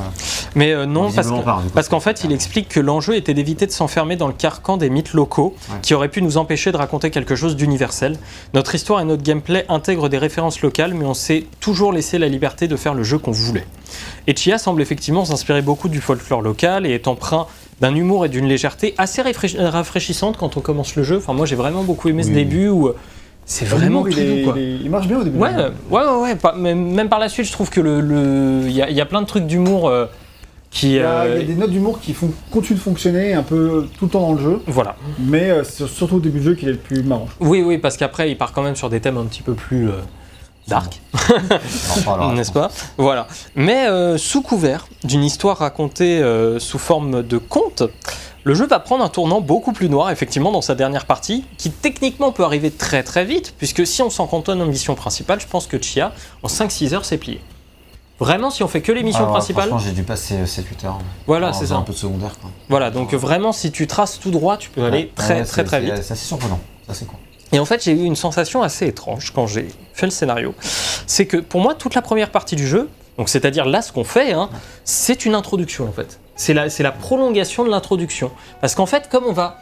Mais 0.55 0.71
euh, 0.73 0.85
non, 0.85 1.11
parce 1.11 1.29
que- 1.29 1.43
pas. 1.43 1.61
Parce 1.73 1.89
qu'en 1.89 1.99
fait, 1.99 2.23
il 2.23 2.31
explique 2.31 2.69
que 2.69 2.79
l'enjeu 2.79 3.15
était 3.15 3.33
d'éviter 3.33 3.65
de 3.65 3.71
s'enfermer 3.71 4.15
dans 4.15 4.27
le 4.27 4.33
carcan 4.33 4.77
des 4.77 4.89
mythes 4.89 5.13
locaux 5.13 5.55
Ouais. 5.69 5.77
qui 5.81 5.93
auraient 5.93 6.09
pu 6.09 6.21
nous 6.21 6.37
empêcher 6.37 6.71
de 6.71 6.77
raconter 6.77 7.11
quelque 7.11 7.35
chose 7.35 7.55
d'universel. 7.55 8.17
Notre 8.53 8.75
histoire 8.75 8.99
et 9.01 9.05
notre 9.05 9.23
gameplay 9.23 9.65
intègrent 9.69 10.09
des 10.09 10.17
références 10.17 10.61
locales, 10.61 10.93
mais 10.93 11.05
on 11.05 11.13
s'est 11.13 11.45
toujours 11.59 11.91
laissé 11.93 12.17
la 12.17 12.27
liberté 12.27 12.67
de 12.67 12.75
faire 12.75 12.93
le 12.93 13.03
jeu 13.03 13.17
qu'on 13.17 13.31
voulait. 13.31 13.65
Et 14.27 14.35
Chia 14.35 14.57
semble 14.57 14.81
effectivement 14.81 15.25
s'inspirer 15.25 15.61
beaucoup 15.61 15.89
du 15.89 16.01
folklore 16.01 16.41
local 16.41 16.85
et 16.85 16.91
est 16.91 17.07
empreint 17.07 17.45
d'un 17.81 17.95
humour 17.95 18.25
et 18.25 18.29
d'une 18.29 18.45
légèreté 18.45 18.93
assez 18.97 19.21
rafraîch- 19.21 19.57
rafraîchissante 19.59 20.37
quand 20.37 20.57
on 20.57 20.61
commence 20.61 20.95
le 20.95 21.03
jeu. 21.03 21.17
Enfin, 21.17 21.33
moi, 21.33 21.45
j'ai 21.45 21.55
vraiment 21.55 21.83
beaucoup 21.83 22.09
aimé 22.09 22.23
ce 22.23 22.29
début 22.29 22.69
où 22.69 22.87
euh, 22.87 22.95
c'est 23.45 23.65
vraiment 23.65 24.07
il, 24.07 24.17
est- 24.19 24.43
quoi. 24.43 24.53
il 24.55 24.61
est- 24.61 24.77
il 24.83 24.89
marche 24.89 25.07
bien 25.07 25.19
au 25.19 25.23
début. 25.23 25.37
Ouais, 25.37 25.49
ouais, 25.55 25.71
ouais, 26.05 26.21
ouais, 26.21 26.35
pas- 26.35 26.53
même 26.55 27.09
par 27.09 27.19
la 27.19 27.29
suite, 27.29 27.45
je 27.47 27.51
trouve 27.51 27.69
que 27.69 27.81
le, 27.81 28.61
il 28.65 28.71
y, 28.71 28.81
a, 28.81 28.89
il 28.89 28.95
y 28.95 29.01
a 29.01 29.05
plein 29.05 29.21
de 29.21 29.27
trucs 29.27 29.45
d'humour 29.45 29.89
euh, 29.89 30.05
qui, 30.71 30.87
Il 30.91 30.93
y, 30.95 30.99
a, 31.01 31.21
euh, 31.23 31.37
il 31.39 31.41
y 31.41 31.51
a 31.51 31.53
des 31.53 31.59
notes 31.59 31.71
d'humour 31.71 31.99
qui 31.99 32.13
font 32.13 32.31
continuent 32.51 32.77
de 32.77 32.81
fonctionner 32.81 33.33
un 33.33 33.43
peu 33.43 33.85
tout 33.99 34.05
le 34.05 34.11
temps 34.11 34.21
dans 34.21 34.33
le 34.33 34.41
jeu, 34.41 34.59
voilà. 34.67 34.95
mais 35.19 35.49
euh, 35.51 35.63
c'est 35.63 35.85
surtout 35.87 36.15
au 36.15 36.19
début 36.19 36.39
du 36.39 36.45
jeu 36.45 36.55
qu'il 36.55 36.67
est 36.69 36.71
le 36.73 36.77
plus 36.77 37.03
marrant. 37.03 37.27
Oui, 37.39 37.61
oui, 37.61 37.77
parce 37.77 37.95
qu'après, 37.97 38.31
il 38.31 38.37
part 38.37 38.53
quand 38.53 38.63
même 38.63 38.75
sur 38.75 38.89
des 38.89 38.99
thèmes 38.99 39.17
un 39.17 39.25
petit 39.25 39.41
peu 39.43 39.53
plus 39.53 39.87
dark, 40.67 41.01
n'est-ce 42.33 42.51
pas? 42.51 42.71
Voilà. 42.97 43.27
Mais 43.55 43.87
euh, 43.87 44.17
sous 44.17 44.41
couvert 44.41 44.87
d'une 45.03 45.23
histoire 45.23 45.57
racontée 45.57 46.19
euh, 46.21 46.59
sous 46.59 46.79
forme 46.79 47.23
de 47.23 47.37
conte, 47.37 47.83
le 48.43 48.53
jeu 48.53 48.67
va 48.67 48.79
prendre 48.79 49.03
un 49.03 49.09
tournant 49.09 49.41
beaucoup 49.41 49.71
plus 49.71 49.89
noir, 49.89 50.09
effectivement, 50.11 50.51
dans 50.51 50.61
sa 50.61 50.75
dernière 50.75 51.05
partie, 51.05 51.45
qui 51.57 51.71
techniquement 51.71 52.31
peut 52.31 52.43
arriver 52.43 52.71
très 52.71 53.03
très 53.03 53.25
vite, 53.25 53.53
puisque 53.57 53.87
si 53.87 54.01
on 54.01 54.09
s'en 54.09 54.27
cantonne 54.27 54.61
en 54.61 54.65
mission 54.65 54.95
principale, 54.95 55.39
je 55.39 55.47
pense 55.47 55.67
que 55.67 55.81
Chia, 55.81 56.11
en 56.43 56.47
5-6 56.47 56.93
heures, 56.93 57.05
c'est 57.05 57.17
plié. 57.17 57.41
Vraiment, 58.19 58.49
si 58.51 58.63
on 58.63 58.67
fait 58.67 58.81
que 58.81 58.91
les 58.91 59.03
missions 59.03 59.21
Alors, 59.21 59.33
principales, 59.33 59.69
Franchement, 59.69 59.85
j'ai 59.87 59.93
dû 59.93 60.03
passer 60.03 60.35
7-8 60.43 60.85
heures. 60.85 60.99
voilà, 61.25 61.49
en 61.49 61.53
c'est 61.53 61.67
ça. 61.67 61.75
Un 61.75 61.81
peu 61.81 61.93
de 61.93 61.97
secondaire, 61.97 62.37
quoi. 62.39 62.51
Voilà, 62.69 62.91
donc 62.91 63.13
euh, 63.13 63.17
vraiment, 63.17 63.51
si 63.51 63.71
tu 63.71 63.87
traces 63.87 64.19
tout 64.19 64.31
droit, 64.31 64.57
tu 64.57 64.69
peux 64.69 64.83
aller 64.83 65.11
très 65.15 65.39
ouais, 65.39 65.45
très 65.45 65.63
très 65.63 65.81
vite. 65.81 65.93
C'est 66.01 66.13
assez 66.13 66.25
surprenant. 66.27 66.59
Ça, 66.87 66.93
c'est 66.93 67.05
cool. 67.05 67.17
Et 67.53 67.59
en 67.59 67.65
fait, 67.65 67.83
j'ai 67.83 67.91
eu 67.91 68.03
une 68.03 68.15
sensation 68.15 68.63
assez 68.63 68.87
étrange 68.87 69.31
quand 69.33 69.45
j'ai 69.45 69.67
fait 69.93 70.07
le 70.07 70.11
scénario. 70.11 70.55
C'est 71.05 71.27
que 71.27 71.37
pour 71.37 71.61
moi, 71.61 71.75
toute 71.75 71.93
la 71.93 72.01
première 72.01 72.31
partie 72.31 72.55
du 72.55 72.67
jeu, 72.67 72.89
c'est-à-dire 73.27 73.65
là 73.65 73.83
ce 73.83 73.91
qu'on 73.91 74.03
fait, 74.03 74.33
hein, 74.33 74.49
c'est 74.83 75.25
une 75.25 75.35
introduction 75.35 75.87
en 75.87 75.91
fait. 75.91 76.19
C'est 76.35 76.55
la, 76.55 76.65
la 76.79 76.91
prolongation 76.91 77.63
de 77.63 77.69
l'introduction. 77.69 78.31
Parce 78.59 78.73
qu'en 78.73 78.87
fait, 78.87 79.07
comme 79.09 79.25
on 79.25 79.33
va. 79.33 79.59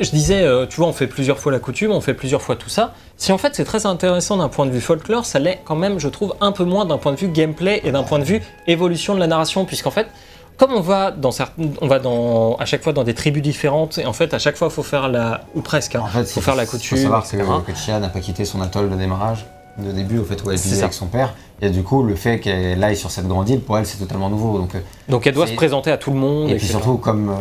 Je 0.00 0.08
disais, 0.08 0.40
euh, 0.40 0.64
tu 0.66 0.76
vois, 0.76 0.86
on 0.86 0.94
fait 0.94 1.06
plusieurs 1.06 1.38
fois 1.38 1.52
la 1.52 1.58
coutume, 1.58 1.90
on 1.90 2.00
fait 2.00 2.14
plusieurs 2.14 2.40
fois 2.40 2.56
tout 2.56 2.70
ça. 2.70 2.94
Si 3.18 3.30
en 3.30 3.36
fait 3.36 3.54
c'est 3.54 3.64
très 3.64 3.84
intéressant 3.84 4.38
d'un 4.38 4.48
point 4.48 4.64
de 4.64 4.70
vue 4.70 4.80
folklore, 4.80 5.26
ça 5.26 5.38
l'est 5.38 5.60
quand 5.66 5.76
même, 5.76 5.98
je 5.98 6.08
trouve, 6.08 6.34
un 6.40 6.50
peu 6.50 6.64
moins 6.64 6.86
d'un 6.86 6.96
point 6.96 7.12
de 7.12 7.18
vue 7.18 7.28
gameplay 7.28 7.82
et 7.84 7.92
d'un 7.92 8.02
point 8.02 8.18
de 8.18 8.24
vue 8.24 8.40
évolution 8.66 9.14
de 9.14 9.20
la 9.20 9.26
narration, 9.26 9.66
puisqu'en 9.66 9.90
fait, 9.90 10.06
comme 10.56 10.72
on 10.72 10.80
va 10.80 11.10
dans 11.10 11.30
certaines, 11.32 11.74
on 11.80 11.88
va 11.88 11.98
dans 11.98 12.56
à 12.56 12.64
chaque 12.64 12.82
fois 12.82 12.92
dans 12.92 13.04
des 13.04 13.14
tribus 13.14 13.42
différentes, 13.42 13.98
et 13.98 14.06
en 14.06 14.12
fait 14.12 14.32
à 14.34 14.38
chaque 14.38 14.56
fois 14.56 14.68
il 14.68 14.74
faut 14.74 14.82
faire 14.82 15.08
la 15.08 15.42
ou 15.54 15.60
presque, 15.60 15.94
hein, 15.96 16.02
En 16.04 16.08
fait, 16.08 16.24
faut 16.24 16.40
faire 16.40 16.54
la 16.56 16.64
Il 16.64 16.68
coutume, 16.68 16.96
faut 16.98 17.02
savoir 17.02 17.22
que, 17.22 17.36
etc. 17.36 17.50
que 17.66 17.74
Chia 17.74 17.98
n'a 17.98 18.08
pas 18.08 18.20
quitté 18.20 18.44
son 18.44 18.60
atoll 18.60 18.90
de 18.90 18.96
démarrage 18.96 19.46
de 19.78 19.90
début, 19.90 20.18
au 20.18 20.24
fait, 20.24 20.44
où 20.44 20.50
elle 20.50 20.58
vivait 20.58 20.80
avec 20.82 20.92
son 20.92 21.06
père. 21.06 21.32
Et 21.62 21.70
du 21.70 21.82
coup, 21.82 22.02
le 22.02 22.14
fait 22.14 22.40
qu'elle 22.40 22.84
aille 22.84 22.96
sur 22.96 23.10
cette 23.10 23.26
grande 23.26 23.48
île, 23.48 23.60
pour 23.62 23.78
elle, 23.78 23.86
c'est 23.86 23.96
totalement 23.96 24.28
nouveau. 24.28 24.58
Donc, 24.58 24.74
euh, 24.74 24.80
Donc 25.08 25.26
elle 25.26 25.32
doit 25.32 25.46
se 25.46 25.54
présenter 25.54 25.90
à 25.90 25.96
tout 25.96 26.10
le 26.10 26.18
monde. 26.18 26.50
et 26.50 26.56
puis 26.56 26.64
etc. 26.66 26.72
surtout, 26.72 26.98
comme 26.98 27.30
euh, 27.30 27.34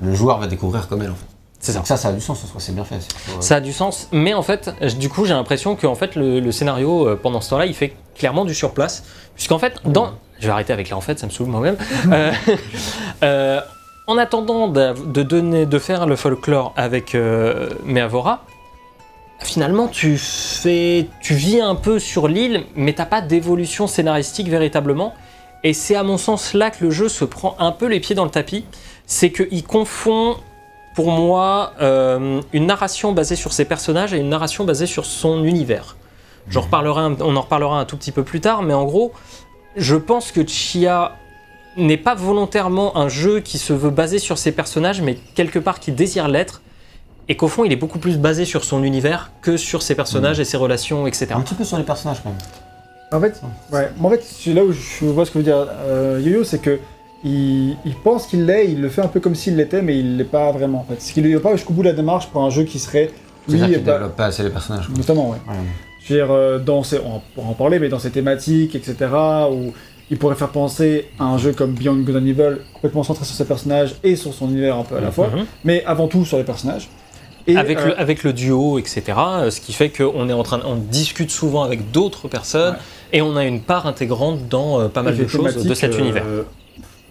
le 0.00 0.14
joueur 0.14 0.38
va 0.38 0.46
découvrir 0.46 0.88
comme 0.88 1.02
elle, 1.02 1.10
en 1.10 1.14
fait. 1.14 1.26
C'est 1.60 1.72
ça. 1.72 1.82
Ça, 1.84 1.98
ça 1.98 2.08
a 2.08 2.12
du 2.12 2.20
sens, 2.22 2.42
c'est 2.58 2.74
bien 2.74 2.84
fait. 2.84 2.94
euh, 2.94 3.40
Ça 3.40 3.56
a 3.56 3.60
du 3.60 3.74
sens, 3.74 4.08
mais 4.10 4.32
en 4.32 4.40
fait, 4.42 4.70
du 4.98 5.10
coup, 5.10 5.26
j'ai 5.26 5.34
l'impression 5.34 5.76
que 5.76 5.86
en 5.86 5.94
fait, 5.94 6.14
le, 6.16 6.40
le 6.40 6.50
scénario 6.52 7.06
euh, 7.08 7.20
pendant 7.22 7.42
ce 7.42 7.50
temps-là, 7.50 7.66
il 7.66 7.74
fait 7.74 7.94
clairement 8.14 8.46
du 8.46 8.54
surplace, 8.54 9.04
puisqu'en 9.34 9.58
fait, 9.58 9.74
dans, 9.84 10.12
je 10.40 10.46
vais 10.46 10.52
arrêter 10.52 10.72
avec 10.72 10.88
les 10.88 10.94
en 10.94 11.00
fait, 11.00 11.18
ça 11.18 11.26
me 11.26 11.30
saoule 11.32 11.48
moi-même. 11.48 11.76
Euh, 12.12 12.32
euh, 13.24 13.60
en 14.06 14.18
attendant 14.18 14.68
de 14.68 15.78
faire 15.78 16.06
le 16.06 16.16
folklore 16.16 16.72
avec 16.76 17.14
euh, 17.14 17.70
Meavora, 17.84 18.44
finalement, 19.40 19.88
tu 19.88 20.16
fais, 20.18 21.08
tu 21.20 21.34
vis 21.34 21.60
un 21.60 21.74
peu 21.74 21.98
sur 21.98 22.28
l'île, 22.28 22.64
mais 22.76 22.92
t'as 22.92 23.06
pas 23.06 23.20
d'évolution 23.20 23.86
scénaristique 23.86 24.48
véritablement. 24.48 25.14
Et 25.64 25.72
c'est 25.72 25.96
à 25.96 26.04
mon 26.04 26.18
sens 26.18 26.54
là 26.54 26.70
que 26.70 26.84
le 26.84 26.90
jeu 26.90 27.08
se 27.08 27.24
prend 27.24 27.56
un 27.58 27.72
peu 27.72 27.86
les 27.86 27.98
pieds 27.98 28.14
dans 28.14 28.24
le 28.24 28.30
tapis, 28.30 28.64
c'est 29.06 29.32
qu'il 29.32 29.64
confond 29.64 30.36
pour 30.94 31.10
moi 31.10 31.72
une 31.80 32.66
narration 32.66 33.12
basée 33.12 33.36
sur 33.36 33.52
ses 33.52 33.64
personnages 33.64 34.14
et 34.14 34.18
une 34.18 34.28
narration 34.28 34.64
basée 34.64 34.86
sur 34.86 35.04
son 35.04 35.44
univers. 35.44 35.96
On 36.54 36.58
en 37.36 37.40
reparlera 37.40 37.80
un 37.80 37.84
tout 37.84 37.96
petit 37.96 38.12
peu 38.12 38.22
plus 38.22 38.40
tard, 38.40 38.62
mais 38.62 38.74
en 38.74 38.84
gros, 38.84 39.12
je 39.76 39.96
pense 39.96 40.32
que 40.32 40.46
Chia 40.46 41.12
n'est 41.76 41.96
pas 41.98 42.14
volontairement 42.14 42.96
un 42.96 43.08
jeu 43.08 43.40
qui 43.40 43.58
se 43.58 43.72
veut 43.72 43.90
baser 43.90 44.18
sur 44.18 44.38
ses 44.38 44.52
personnages, 44.52 45.02
mais 45.02 45.18
quelque 45.34 45.58
part 45.58 45.78
qui 45.80 45.92
désire 45.92 46.28
l'être, 46.28 46.62
et 47.28 47.36
qu'au 47.36 47.48
fond, 47.48 47.64
il 47.64 47.72
est 47.72 47.76
beaucoup 47.76 47.98
plus 47.98 48.18
basé 48.18 48.44
sur 48.44 48.64
son 48.64 48.82
univers 48.84 49.32
que 49.42 49.56
sur 49.56 49.82
ses 49.82 49.94
personnages 49.94 50.38
et 50.40 50.44
ses 50.44 50.56
relations, 50.56 51.06
etc. 51.06 51.26
Un 51.34 51.40
petit 51.40 51.54
peu 51.54 51.64
sur 51.64 51.76
les 51.76 51.82
personnages, 51.84 52.22
quand 52.22 52.30
même. 52.30 52.38
En 53.12 53.20
fait, 53.20 53.40
ouais, 53.72 53.88
en 54.02 54.10
fait, 54.10 54.22
c'est 54.24 54.52
là 54.52 54.64
où 54.64 54.72
je 54.72 55.04
vois 55.06 55.26
ce 55.26 55.30
que 55.30 55.38
veut 55.38 55.44
dire 55.44 55.66
euh, 55.70 56.20
Yo-Yo, 56.24 56.44
c'est 56.44 56.58
que 56.60 56.78
il, 57.24 57.76
il 57.84 57.94
pense 58.04 58.26
qu'il 58.26 58.46
l'est, 58.46 58.66
il 58.70 58.80
le 58.80 58.88
fait 58.88 59.00
un 59.02 59.08
peu 59.08 59.20
comme 59.20 59.34
s'il 59.34 59.56
l'était, 59.56 59.82
mais 59.82 59.98
il 59.98 60.16
l'est 60.16 60.24
pas 60.24 60.50
vraiment 60.52 60.80
en 60.80 60.84
fait. 60.84 61.00
C'est 61.00 61.12
qu'il 61.12 61.28
ne 61.28 61.36
va 61.36 61.50
pas 61.50 61.56
jusqu'au 61.56 61.72
bout 61.72 61.82
de 61.82 61.88
la 61.88 61.94
démarche 61.94 62.28
pour 62.28 62.42
un 62.42 62.50
jeu 62.50 62.64
qui 62.64 62.78
serait 62.78 63.10
et 63.48 63.52
qu'il 63.52 63.60
pas- 63.60 63.92
développe 63.92 64.16
pas 64.16 64.26
assez 64.26 64.42
les 64.42 64.50
personnages. 64.50 64.86
quoi. 64.86 64.96
notamment 64.96 65.30
ouais. 65.30 65.36
Ouais. 65.48 65.54
Je 66.08 66.14
veux 66.14 66.20
dire, 66.20 66.30
euh, 66.30 66.58
dans 66.58 66.82
ces, 66.82 66.98
on 66.98 67.20
pourra 67.34 67.48
en 67.48 67.54
parler, 67.54 67.78
mais 67.78 67.88
dans 67.88 67.98
ces 67.98 68.10
thématiques, 68.10 68.74
etc., 68.74 68.94
où 69.50 69.72
il 70.10 70.18
pourrait 70.18 70.36
faire 70.36 70.50
penser 70.50 71.08
à 71.18 71.24
un 71.24 71.36
jeu 71.36 71.52
comme 71.52 71.72
Beyond 71.72 71.96
Good 71.96 72.16
and 72.16 72.26
Evil, 72.26 72.58
complètement 72.74 73.02
centré 73.02 73.24
sur 73.24 73.34
ses 73.34 73.44
personnages 73.44 73.96
et 74.04 74.14
sur 74.14 74.32
son 74.32 74.48
univers 74.48 74.76
un 74.76 74.84
peu 74.84 74.96
à 74.96 75.00
la 75.00 75.10
fois, 75.10 75.26
Mhm. 75.34 75.46
mais 75.64 75.82
avant 75.84 76.06
tout 76.06 76.24
sur 76.24 76.36
les 76.38 76.44
personnages. 76.44 76.88
Et, 77.48 77.56
avec, 77.56 77.78
euh, 77.78 77.86
le, 77.86 78.00
avec 78.00 78.22
le 78.24 78.32
duo, 78.32 78.78
etc. 78.78 79.02
euh, 79.18 79.50
Ce 79.50 79.60
qui 79.60 79.72
fait 79.72 79.88
qu'on 79.90 80.28
est 80.28 80.32
en 80.32 80.42
train, 80.44 80.60
on 80.64 80.76
discute 80.76 81.30
souvent 81.30 81.62
avec 81.64 81.90
d'autres 81.92 82.28
personnes 82.28 82.74
Ouais. 82.74 83.18
et 83.18 83.22
on 83.22 83.36
a 83.36 83.44
une 83.44 83.60
part 83.60 83.86
intégrante 83.86 84.48
dans 84.48 84.80
euh, 84.80 84.88
pas 84.88 85.02
mal 85.02 85.16
de 85.16 85.26
choses 85.26 85.56
de 85.64 85.74
cet 85.74 85.94
euh, 85.94 85.98
univers. 85.98 86.24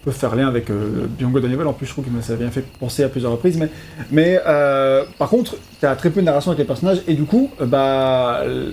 peut 0.04 0.10
faire 0.12 0.36
lien 0.36 0.46
avec 0.46 0.70
euh, 0.70 1.06
Beyond 1.18 1.30
Good 1.30 1.44
and 1.46 1.50
Evil, 1.52 1.64
en 1.66 1.72
plus 1.72 1.86
je 1.86 1.92
trouve 1.92 2.04
que 2.04 2.10
ça 2.22 2.34
a 2.34 2.36
bien 2.36 2.50
fait 2.50 2.64
penser 2.78 3.02
à 3.02 3.08
plusieurs 3.08 3.32
reprises, 3.32 3.56
mais, 3.58 3.68
mais 4.10 4.40
euh, 4.46 5.04
par 5.18 5.28
contre, 5.28 5.56
tu 5.80 5.86
as 5.86 5.96
très 5.96 6.10
peu 6.10 6.20
de 6.20 6.26
narration 6.26 6.50
avec 6.52 6.60
les 6.60 6.64
personnages, 6.66 7.00
et 7.08 7.14
du 7.14 7.24
coup, 7.24 7.50
euh, 7.60 7.66
bah, 7.66 8.40
euh, 8.44 8.70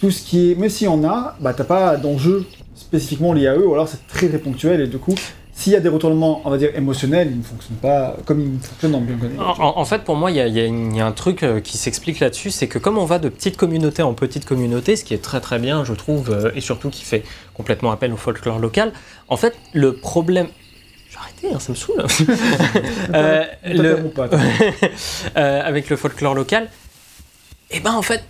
tout 0.00 0.10
ce 0.10 0.22
qui 0.22 0.52
est, 0.52 0.54
même 0.54 0.70
si 0.70 0.86
on 0.88 1.04
a, 1.04 1.36
bah, 1.40 1.54
t'as 1.54 1.64
pas 1.64 1.96
d'enjeu 1.96 2.46
spécifiquement 2.74 3.32
lié 3.32 3.48
à 3.48 3.54
eux, 3.56 3.66
ou 3.66 3.74
alors 3.74 3.88
c'est 3.88 4.06
très 4.06 4.28
très 4.28 4.38
ponctuel, 4.38 4.80
et 4.80 4.86
du 4.86 4.98
coup, 4.98 5.14
s'il 5.52 5.72
y 5.72 5.76
a 5.76 5.80
des 5.80 5.88
retournements, 5.88 6.40
on 6.44 6.50
va 6.50 6.56
dire, 6.56 6.70
émotionnels, 6.76 7.28
ils 7.32 7.38
ne 7.38 7.42
fonctionnent 7.42 7.78
pas 7.78 8.16
comme 8.24 8.40
ils 8.40 8.60
fonctionnent 8.60 8.92
dans 8.92 9.02
Evil. 9.02 9.40
En, 9.40 9.76
en- 9.80 9.84
fait, 9.84 10.04
pour 10.04 10.14
moi, 10.14 10.30
il 10.30 10.36
y, 10.36 10.40
a- 10.40 10.46
y 10.46 10.94
y 10.96 11.00
un 11.00 11.10
truc 11.10 11.42
euh, 11.42 11.60
qui 11.60 11.76
s'explique 11.76 12.20
là-dessus, 12.20 12.52
c'est 12.52 12.68
que 12.68 12.78
comme 12.78 12.96
on 12.96 13.04
va 13.04 13.18
de 13.18 13.28
petite 13.28 13.56
communauté 13.56 14.02
en 14.02 14.14
petite 14.14 14.44
communauté, 14.44 14.94
ce 14.94 15.02
qui 15.04 15.14
est 15.14 15.22
très 15.22 15.40
très 15.40 15.58
bien, 15.58 15.84
je 15.84 15.94
trouve, 15.94 16.30
euh, 16.30 16.52
et 16.54 16.60
surtout 16.60 16.90
qui 16.90 17.02
fait 17.04 17.24
complètement 17.54 17.90
appel 17.90 18.12
au 18.12 18.16
folklore 18.16 18.60
local, 18.60 18.92
en 19.28 19.36
fait, 19.36 19.56
le 19.72 19.94
problème... 19.96 20.46
Je 21.10 21.14
vais 21.14 21.20
arrêter, 21.22 21.48
hein, 21.52 21.58
ça 21.58 21.72
me 21.72 21.76
saoule. 21.76 22.04
Euh, 23.14 23.44
t'interromps 23.64 24.14
pas, 24.14 24.28
euh, 25.36 25.60
avec 25.64 25.88
le 25.90 25.96
folklore 25.96 26.34
local, 26.34 26.68
et 27.70 27.80
ben 27.80 27.94
en 27.94 28.02
fait, 28.02 28.22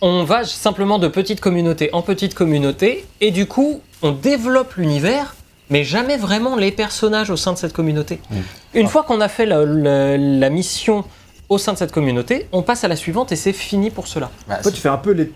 on 0.00 0.24
va 0.24 0.44
simplement 0.44 0.98
de 0.98 1.08
petite 1.08 1.40
communauté 1.40 1.90
en 1.92 2.02
petite 2.02 2.34
communauté, 2.34 3.04
et 3.20 3.30
du 3.30 3.46
coup, 3.46 3.80
on 4.02 4.12
développe 4.12 4.74
l'univers, 4.74 5.34
mais 5.70 5.84
jamais 5.84 6.16
vraiment 6.16 6.56
les 6.56 6.70
personnages 6.72 7.30
au 7.30 7.36
sein 7.36 7.52
de 7.52 7.58
cette 7.58 7.72
communauté. 7.72 8.20
Mm. 8.30 8.34
Une 8.74 8.86
fois 8.88 9.02
qu'on 9.02 9.20
a 9.20 9.28
fait 9.28 9.46
la, 9.46 9.64
la- 9.64 10.16
la 10.16 10.50
mission 10.50 11.04
au 11.48 11.58
sein 11.58 11.72
de 11.72 11.78
cette 11.78 11.92
communauté, 11.92 12.48
on 12.52 12.62
passe 12.62 12.84
à 12.84 12.88
la 12.88 12.96
suivante 12.96 13.32
et 13.32 13.36
c'est 13.36 13.52
fini 13.52 13.90
pour 13.90 14.06
cela. 14.08 14.30
Bah, 14.48 14.58
Toi, 14.62 14.72
tu 14.72 14.80
fais 14.80 14.88
un 14.88 14.96
peu 14.98 15.12
les... 15.12 15.32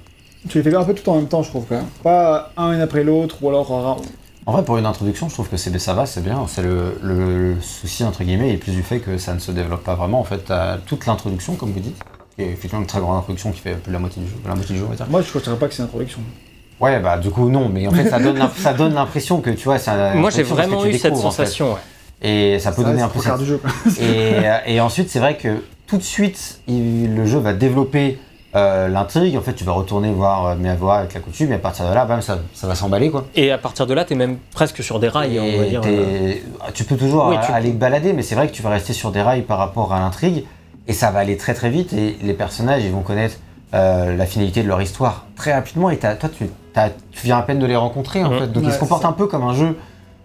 Tu 0.48 0.60
les 0.62 0.70
fais 0.70 0.74
un 0.76 0.84
peu 0.84 0.94
tout 0.94 1.08
en 1.10 1.16
même 1.16 1.28
temps, 1.28 1.42
je 1.42 1.50
trouve, 1.50 1.66
quand 1.68 1.76
même. 1.76 1.86
Pas 2.02 2.52
un 2.56 2.80
après 2.80 3.04
l'autre, 3.04 3.36
ou 3.42 3.48
alors... 3.50 4.00
En 4.46 4.52
vrai, 4.52 4.64
pour 4.64 4.78
une 4.78 4.86
introduction, 4.86 5.28
je 5.28 5.34
trouve 5.34 5.48
que 5.48 5.56
c'est 5.58 5.76
ça 5.78 5.92
va, 5.92 6.06
c'est 6.06 6.22
bien. 6.22 6.46
C'est 6.48 6.62
le, 6.62 6.96
le- 7.02 7.52
le 7.54 7.60
souci 7.60 8.02
entre 8.04 8.24
guillemets, 8.24 8.52
et 8.52 8.56
plus 8.56 8.72
du 8.72 8.82
fait 8.82 8.98
que 9.00 9.18
ça 9.18 9.34
ne 9.34 9.38
se 9.38 9.52
développe 9.52 9.84
pas 9.84 9.94
vraiment. 9.94 10.18
En 10.18 10.24
fait, 10.24 10.38
t'as 10.46 10.78
toute 10.78 11.06
l'introduction, 11.06 11.54
comme 11.56 11.72
vous 11.72 11.80
dites, 11.80 12.02
qui 12.40 12.48
est 12.48 12.52
effectivement 12.52 12.80
une 12.80 12.86
très 12.86 13.00
grande 13.00 13.16
introduction 13.18 13.50
qui 13.52 13.60
fait 13.60 13.74
plus 13.74 13.90
de 13.90 13.92
la 13.94 13.98
moitié 13.98 14.22
du 14.22 14.28
jeu, 14.28 14.34
la 14.46 14.54
moitié 14.54 14.74
du 14.74 14.80
jeu, 14.80 14.86
on 14.86 14.90
va 14.90 14.96
dire. 14.96 15.06
Moi, 15.10 15.22
je 15.22 15.28
ne 15.28 15.32
considère 15.32 15.56
pas 15.58 15.66
que 15.68 15.74
c'est 15.74 15.82
une 15.82 15.86
introduction. 15.86 16.20
Ouais, 16.80 16.98
bah 16.98 17.18
du 17.18 17.28
coup 17.30 17.50
non, 17.50 17.68
mais 17.68 17.86
en 17.86 17.90
fait, 17.90 18.08
ça 18.08 18.18
donne 18.18 18.38
l'im- 18.38 18.50
ça 18.56 18.72
donne 18.72 18.94
l'impression 18.94 19.40
que 19.42 19.50
tu 19.50 19.64
vois, 19.64 19.78
c'est 19.78 19.90
un- 19.90 20.14
Moi 20.14 20.30
j'ai 20.30 20.42
vraiment 20.42 20.80
tu 20.82 20.88
eu 20.88 20.92
cette 20.94 21.12
découvres, 21.12 21.26
en 21.26 21.30
fait. 21.30 21.36
sensation. 21.44 21.72
ouais. 21.74 21.78
Et 22.22 22.58
ça 22.58 22.72
peut 22.72 22.82
Ça 22.82 22.88
donner 22.88 23.02
un 23.02 23.08
peu 23.08 23.20
du 23.38 23.44
jeu. 23.46 23.60
Et, 24.00 24.46
euh, 24.46 24.56
et 24.66 24.80
ensuite, 24.80 25.10
c'est 25.10 25.18
vrai 25.18 25.36
que 25.36 25.62
tout 25.86 25.98
de 25.98 26.02
suite, 26.02 26.60
il- 26.68 27.14
le 27.14 27.26
jeu 27.26 27.38
va 27.38 27.52
développer 27.52 28.18
euh, 28.56 28.88
l'intrigue. 28.88 29.36
En 29.36 29.42
fait, 29.42 29.52
tu 29.52 29.62
vas 29.64 29.72
retourner 29.72 30.10
voir 30.10 30.46
euh, 30.46 30.94
avec 30.98 31.14
la 31.14 31.20
coutume, 31.20 31.52
et 31.52 31.54
à 31.54 31.58
partir 31.58 31.88
de 31.88 31.94
là, 31.94 32.04
bam, 32.04 32.20
ça, 32.20 32.38
ça 32.52 32.66
va 32.66 32.74
s'emballer, 32.74 33.08
quoi. 33.10 33.24
Et 33.36 33.52
à 33.52 33.58
partir 33.58 33.86
de 33.86 33.94
là, 33.94 34.04
t'es 34.04 34.14
même 34.16 34.38
presque 34.52 34.82
sur 34.82 34.98
des 34.98 35.08
rails, 35.08 35.38
on 35.38 35.58
va 35.58 35.64
dire. 35.66 35.82
euh, 35.86 36.32
Tu 36.74 36.82
peux 36.84 36.96
toujours 36.96 37.26
Oui, 37.28 37.36
tu- 37.46 37.52
aller 37.52 37.70
balader, 37.72 38.12
mais 38.12 38.22
c'est 38.22 38.34
vrai 38.34 38.48
que 38.48 38.52
tu 38.52 38.60
vas 38.62 38.70
rester 38.70 38.92
sur 38.92 39.12
des 39.12 39.22
rails 39.22 39.42
par 39.42 39.58
rapport 39.58 39.92
à 39.92 40.00
l'intrigue, 40.00 40.44
et 40.88 40.92
ça 40.92 41.10
va 41.10 41.20
aller 41.20 41.36
très 41.36 41.54
très 41.54 41.70
vite, 41.70 41.92
et 41.92 42.16
les 42.22 42.34
personnages, 42.34 42.82
ils 42.84 42.90
vont 42.92 43.02
connaître 43.02 43.36
euh, 43.74 44.16
la 44.16 44.26
finalité 44.26 44.62
de 44.62 44.68
leur 44.68 44.82
histoire 44.82 45.26
très 45.36 45.52
rapidement, 45.52 45.90
et 45.90 45.96
toi, 45.98 46.10
tu, 46.36 46.46
tu 47.12 47.20
viens 47.24 47.38
à 47.38 47.42
peine 47.42 47.58
de 47.58 47.66
les 47.66 47.76
rencontrer, 47.76 48.24
en 48.24 48.30
fait. 48.30 48.46
Donc, 48.48 48.62
il 48.64 48.68
Ouais, 48.68 48.72
se 48.74 48.78
comporte 48.78 49.02
c'est 49.02 49.06
ça. 49.06 49.10
un 49.10 49.12
peu 49.14 49.26
comme 49.26 49.42
un 49.44 49.54
jeu 49.54 49.76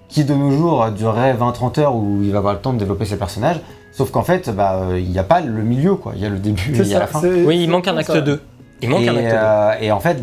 qui, 0.09 0.23
de 0.23 0.33
nos 0.33 0.51
jours, 0.51 0.89
durerait 0.91 1.33
20-30 1.33 1.79
heures, 1.79 1.95
où 1.95 2.19
il 2.23 2.31
va 2.31 2.39
avoir 2.39 2.53
le 2.53 2.59
temps 2.59 2.73
de 2.73 2.79
développer 2.79 3.05
ses 3.05 3.17
personnages, 3.17 3.59
sauf 3.91 4.11
qu'en 4.11 4.23
fait, 4.23 4.49
bah, 4.49 4.81
il 4.95 5.09
n'y 5.09 5.19
a 5.19 5.23
pas 5.23 5.41
le 5.41 5.61
milieu, 5.63 5.95
quoi. 5.95 6.13
Il 6.15 6.21
y 6.21 6.25
a 6.25 6.29
le 6.29 6.39
début, 6.39 6.73
et 6.75 6.79
il 6.79 6.87
y 6.87 6.95
a 6.95 6.99
la 6.99 7.07
fin. 7.07 7.21
Oui, 7.23 7.61
il 7.61 7.69
manque 7.69 7.87
un 7.87 7.97
acte 7.97 8.11
ça. 8.11 8.21
2. 8.21 8.41
Il 8.81 8.89
manque 8.89 9.01
et, 9.01 9.09
un 9.09 9.15
acte 9.17 9.29
2. 9.29 9.35
euh, 9.35 9.73
et 9.81 9.91
en 9.91 9.99
fait, 9.99 10.17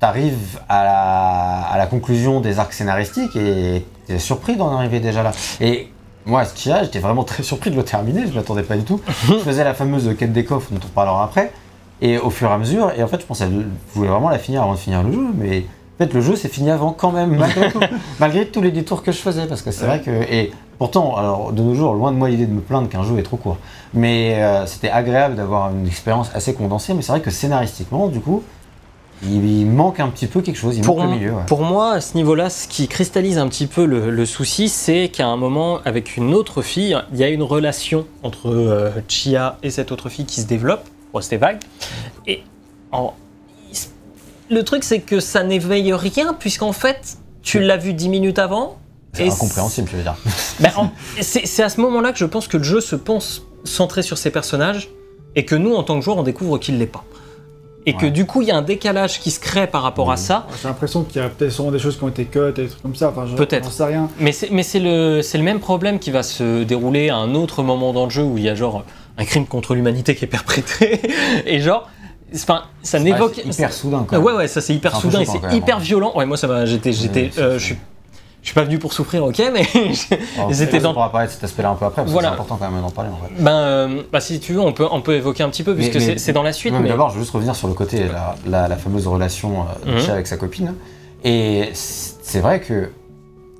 t'arrives 0.00 0.58
à 0.68 0.84
la, 0.84 1.60
à 1.72 1.78
la 1.78 1.86
conclusion 1.86 2.40
des 2.40 2.58
arcs 2.58 2.72
scénaristiques 2.72 3.34
et 3.36 3.84
t'es 4.06 4.18
surpris 4.18 4.56
d'en 4.56 4.76
arriver 4.76 5.00
déjà 5.00 5.22
là. 5.22 5.30
Et 5.60 5.88
moi, 6.26 6.44
ce 6.44 6.70
a, 6.70 6.82
j'étais 6.82 7.00
vraiment 7.00 7.24
très 7.24 7.42
surpris 7.42 7.70
de 7.70 7.76
le 7.76 7.84
terminer, 7.84 8.26
je 8.26 8.32
m'attendais 8.32 8.62
pas 8.62 8.76
du 8.76 8.84
tout. 8.84 9.00
je 9.28 9.34
faisais 9.34 9.64
la 9.64 9.74
fameuse 9.74 10.14
quête 10.18 10.32
des 10.32 10.44
coffres 10.44 10.72
dont 10.72 10.80
on 10.82 10.88
parlera 10.88 11.24
après. 11.24 11.52
Et 12.00 12.18
au 12.18 12.30
fur 12.30 12.50
et 12.50 12.52
à 12.52 12.58
mesure, 12.58 12.92
et 12.96 13.02
en 13.02 13.08
fait, 13.08 13.20
je 13.20 13.26
pensais, 13.26 13.46
je 13.46 13.94
voulais 13.94 14.08
vraiment 14.08 14.30
la 14.30 14.38
finir 14.38 14.62
avant 14.62 14.72
de 14.72 14.78
finir 14.78 15.02
le 15.02 15.12
jeu, 15.12 15.26
mais 15.36 15.64
en 15.94 16.04
fait, 16.04 16.12
le 16.12 16.20
jeu 16.20 16.34
s'est 16.34 16.48
fini 16.48 16.70
avant 16.70 16.92
quand 16.92 17.12
même, 17.12 17.36
malgré, 17.36 17.68
tout, 17.72 17.80
malgré 18.18 18.46
tous 18.46 18.60
les 18.60 18.72
détours 18.72 19.02
que 19.02 19.12
je 19.12 19.18
faisais, 19.18 19.46
parce 19.46 19.62
que 19.62 19.70
c'est 19.70 19.86
vrai 19.86 20.00
que. 20.00 20.10
Et 20.10 20.50
pourtant, 20.78 21.16
alors, 21.16 21.52
de 21.52 21.62
nos 21.62 21.74
jours, 21.74 21.94
loin 21.94 22.10
de 22.10 22.16
moi 22.16 22.28
l'idée 22.28 22.46
de 22.46 22.52
me 22.52 22.60
plaindre 22.60 22.88
qu'un 22.88 23.04
jeu 23.04 23.18
est 23.18 23.22
trop 23.22 23.36
court. 23.36 23.58
Mais 23.92 24.42
euh, 24.42 24.66
c'était 24.66 24.90
agréable 24.90 25.36
d'avoir 25.36 25.70
une 25.70 25.86
expérience 25.86 26.30
assez 26.34 26.52
condensée, 26.54 26.94
mais 26.94 27.02
c'est 27.02 27.12
vrai 27.12 27.20
que 27.20 27.30
scénaristiquement, 27.30 28.08
du 28.08 28.20
coup, 28.20 28.42
il, 29.30 29.66
manque 29.66 30.00
un 30.00 30.08
petit 30.08 30.26
peu 30.26 30.40
quelque 30.42 30.56
chose, 30.56 30.76
il 30.76 30.82
Pour, 30.84 30.98
manque 30.98 31.10
le 31.10 31.16
milieu. 31.16 31.32
ouais. 31.32 31.42
pour 31.46 31.62
moi, 31.62 31.92
à 31.92 32.00
ce 32.00 32.14
niveau-là, 32.14 32.50
ce 32.50 32.68
qui 32.68 32.88
cristallise 32.88 33.38
un 33.38 33.48
petit 33.48 33.66
peu 33.66 33.84
le, 33.84 34.10
le 34.10 34.26
souci, 34.26 34.68
c'est 34.68 35.08
qu'à 35.08 35.26
un 35.26 35.36
moment, 35.36 35.80
avec 35.84 36.16
une 36.16 36.34
autre 36.34 36.62
fille, 36.62 36.96
il 37.12 37.18
y 37.18 37.24
a 37.24 37.28
une 37.28 37.42
relation 37.42 38.06
entre 38.22 38.48
euh, 38.50 38.90
Chia 39.08 39.58
et 39.62 39.70
cette 39.70 39.92
autre 39.92 40.08
fille 40.08 40.26
qui 40.26 40.40
se 40.40 40.46
développe, 40.46 40.84
pour 41.10 41.20
rester 41.20 41.36
vague. 41.36 41.58
Et 42.26 42.42
en- 42.92 43.14
le 44.50 44.62
truc, 44.62 44.84
c'est 44.84 45.00
que 45.00 45.20
ça 45.20 45.42
n'éveille 45.42 45.92
rien, 45.94 46.34
puisqu'en 46.34 46.72
fait, 46.72 47.16
tu 47.42 47.60
l'as 47.60 47.76
vu 47.78 47.94
10 47.94 48.08
minutes 48.08 48.38
avant. 48.38 48.78
C'est 49.14 49.28
incompréhensible, 49.28 49.88
je 49.90 49.96
veux 49.96 50.02
dire. 50.02 50.16
Ben, 50.60 50.70
en- 50.76 50.90
c'est 51.20 51.46
c'est 51.46 51.62
à 51.62 51.68
ce 51.68 51.80
moment-là 51.80 52.12
que 52.12 52.18
je 52.18 52.24
pense 52.26 52.46
que 52.48 52.56
le 52.56 52.62
jeu 52.64 52.80
se 52.80 52.94
pense 52.96 53.42
centré 53.64 54.02
sur 54.02 54.18
ses 54.18 54.30
personnages 54.30 54.90
et 55.36 55.44
que 55.44 55.54
nous, 55.54 55.74
en 55.74 55.82
tant 55.82 55.98
que 55.98 56.04
joueurs, 56.04 56.18
on 56.18 56.22
découvre 56.22 56.58
qu'il 56.58 56.78
l'est 56.78 56.86
pas. 56.86 57.04
Et 57.86 57.94
que 57.94 58.06
du 58.06 58.24
coup, 58.24 58.40
il 58.40 58.48
y 58.48 58.50
a 58.50 58.56
un 58.56 58.62
décalage 58.62 59.20
qui 59.20 59.30
se 59.30 59.38
crée 59.38 59.66
par 59.66 59.82
rapport 59.82 60.10
à 60.10 60.16
ça. 60.16 60.46
J'ai 60.62 60.68
l'impression 60.68 61.02
qu'il 61.02 61.20
y 61.20 61.24
a 61.24 61.28
peut-être 61.28 61.52
sûrement 61.52 61.70
des 61.70 61.78
choses 61.78 61.98
qui 61.98 62.04
ont 62.04 62.08
été 62.08 62.24
cut 62.24 62.38
et 62.48 62.52
des 62.52 62.68
trucs 62.68 62.80
comme 62.82 62.94
ça. 62.96 63.10
Enfin, 63.14 63.26
Peut-être. 63.36 63.70
Sais 63.70 63.84
rien. 63.84 64.08
Mais 64.18 64.32
c'est 64.32 64.50
mais 64.50 64.62
c'est 64.62 64.80
le, 64.80 65.20
c'est 65.22 65.36
le 65.36 65.44
même 65.44 65.60
problème 65.60 65.98
qui 65.98 66.10
va 66.10 66.22
se 66.22 66.62
dérouler 66.62 67.10
à 67.10 67.16
un 67.16 67.34
autre 67.34 67.62
moment 67.62 67.92
dans 67.92 68.04
le 68.04 68.10
jeu 68.10 68.22
où 68.22 68.38
il 68.38 68.44
y 68.44 68.48
a 68.48 68.54
genre 68.54 68.84
un 69.18 69.24
crime 69.24 69.46
contre 69.46 69.74
l'humanité 69.74 70.14
qui 70.14 70.24
est 70.24 70.28
perpétré. 70.28 71.00
et 71.46 71.60
genre, 71.60 71.88
enfin, 72.34 72.62
ça 72.82 72.98
Ouais, 72.98 73.04
n'évoque. 73.04 73.34
c'est 73.44 73.48
hyper 73.52 73.72
soudain, 73.72 74.06
quoi. 74.08 74.18
ouais, 74.18 74.32
ouais, 74.32 74.48
ça 74.48 74.60
c'est 74.62 74.74
hyper 74.74 74.96
soudain 74.96 75.20
et 75.20 75.26
c'est 75.26 75.52
hyper 75.52 75.76
hein. 75.76 75.80
violent. 75.80 76.12
Ouais, 76.16 76.24
moi 76.26 76.36
ça 76.36 76.46
m'a. 76.46 76.64
J'étais. 76.64 76.92
j'étais 76.92 77.30
euh, 77.38 77.58
je 77.58 77.64
suis. 77.64 77.76
Je 78.44 78.48
suis 78.50 78.54
pas 78.54 78.64
venu 78.64 78.78
pour 78.78 78.92
souffrir, 78.92 79.24
ok, 79.24 79.42
mais. 79.54 79.66
Ils 80.50 80.62
étaient 80.62 80.78
on 80.78 80.82
dans- 80.82 80.92
pourra 80.92 81.10
parler 81.10 81.28
de 81.28 81.32
cet 81.32 81.42
aspect-là 81.44 81.70
un 81.70 81.74
peu 81.76 81.86
après, 81.86 82.02
parce 82.02 82.12
Voilà. 82.12 82.28
que 82.28 82.34
c'est 82.36 82.40
important 82.42 82.58
quand 82.60 82.70
même 82.70 82.82
d'en 82.82 82.90
parler, 82.90 83.08
en 83.10 83.16
fait. 83.26 83.42
ben, 83.42 83.50
euh, 83.56 84.02
bah, 84.12 84.20
si 84.20 84.38
tu 84.38 84.52
veux, 84.52 84.60
on 84.60 84.72
peut, 84.74 84.86
on 84.90 85.00
peut 85.00 85.14
évoquer 85.14 85.42
un 85.42 85.48
petit 85.48 85.62
peu, 85.62 85.74
puisque 85.74 85.94
Mais- 85.96 86.18
c'est- 86.18 86.32
dans 86.34 86.42
la 86.42 86.52
suite. 86.52 86.74
Mais 86.74 86.80
mais- 86.80 86.88
D'abord, 86.90 87.08
je 87.08 87.14
veux 87.14 87.22
juste 87.22 87.32
revenir 87.32 87.56
sur 87.56 87.68
le 87.68 87.74
côté, 87.74 88.04
la, 88.06 88.36
la- 88.46 88.68
la 88.68 88.76
fameuse 88.76 89.06
relation 89.06 89.64
euh, 89.86 89.94
de. 89.94 89.98
Chia 89.98 90.12
avec 90.12 90.26
sa 90.26 90.36
copine. 90.36 90.74
Et 91.24 91.70
c'est 91.72 92.40
vrai 92.40 92.60
que 92.60 92.90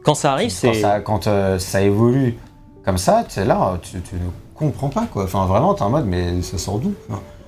Quand 0.04 0.14
ça 0.14 0.32
arrive, 0.32 0.50
quand, 0.50 0.74
c'est. 0.74 0.80
ça, 0.82 1.00
quand 1.00 1.26
euh, 1.28 1.58
ça 1.58 1.80
évolue 1.80 2.36
comme 2.84 2.98
ça, 2.98 3.24
tu 3.26 3.40
es 3.40 3.46
là, 3.46 3.78
tu, 3.80 4.02
tu 4.02 4.16
ne 4.16 4.20
comprends 4.54 4.90
pas 4.90 5.06
quoi. 5.10 5.24
Enfin, 5.24 5.46
vraiment, 5.46 5.72
t'es 5.72 5.80
en 5.82 5.88
mode, 5.90 6.04
mais 6.06 6.42
ça 6.42 6.58
sort 6.58 6.78
d'où 6.78 6.92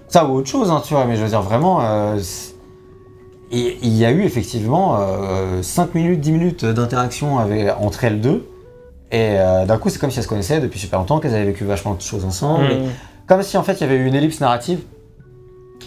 Ça 0.09 0.25
ou 0.25 0.37
autre 0.37 0.49
chose, 0.49 0.71
hein, 0.71 0.81
tu 0.83 0.95
vois, 0.95 1.05
mais 1.05 1.17
je 1.17 1.23
veux 1.23 1.29
dire, 1.29 1.43
vraiment. 1.43 1.81
Euh, 3.53 3.57
et 3.57 3.79
il 3.83 3.97
y 3.97 4.05
a 4.05 4.11
eu 4.11 4.23
effectivement 4.23 4.99
5 5.63 5.95
minutes, 5.95 6.21
10 6.21 6.33
minutes 6.33 6.65
d'interaction 6.65 7.39
entre 7.81 8.05
elles 8.05 8.21
deux. 8.21 8.49
Et 9.13 9.39
euh, 9.39 9.65
d'un 9.67 9.79
coup, 9.79 9.89
c'est 9.89 9.99
comme 9.99 10.11
si 10.11 10.19
elles 10.19 10.25
se 10.25 10.29
connaissaient 10.29 10.61
depuis 10.61 10.81
super 10.81 10.99
longtemps, 10.99 11.21
qu'elles 11.21 11.35
avaient 11.35 11.45
vécu 11.45 11.65
vachement 11.65 11.95
de 11.95 12.01
choses 12.01 12.25
ensemble. 12.25 12.65
Mm. 12.65 12.89
comme 13.27 13.43
si 13.43 13.57
en 13.57 13.63
fait 13.63 13.75
il 13.75 13.81
y 13.81 13.85
avait 13.85 13.97
eu 13.97 14.07
une 14.07 14.15
ellipse 14.15 14.41
narrative. 14.41 14.81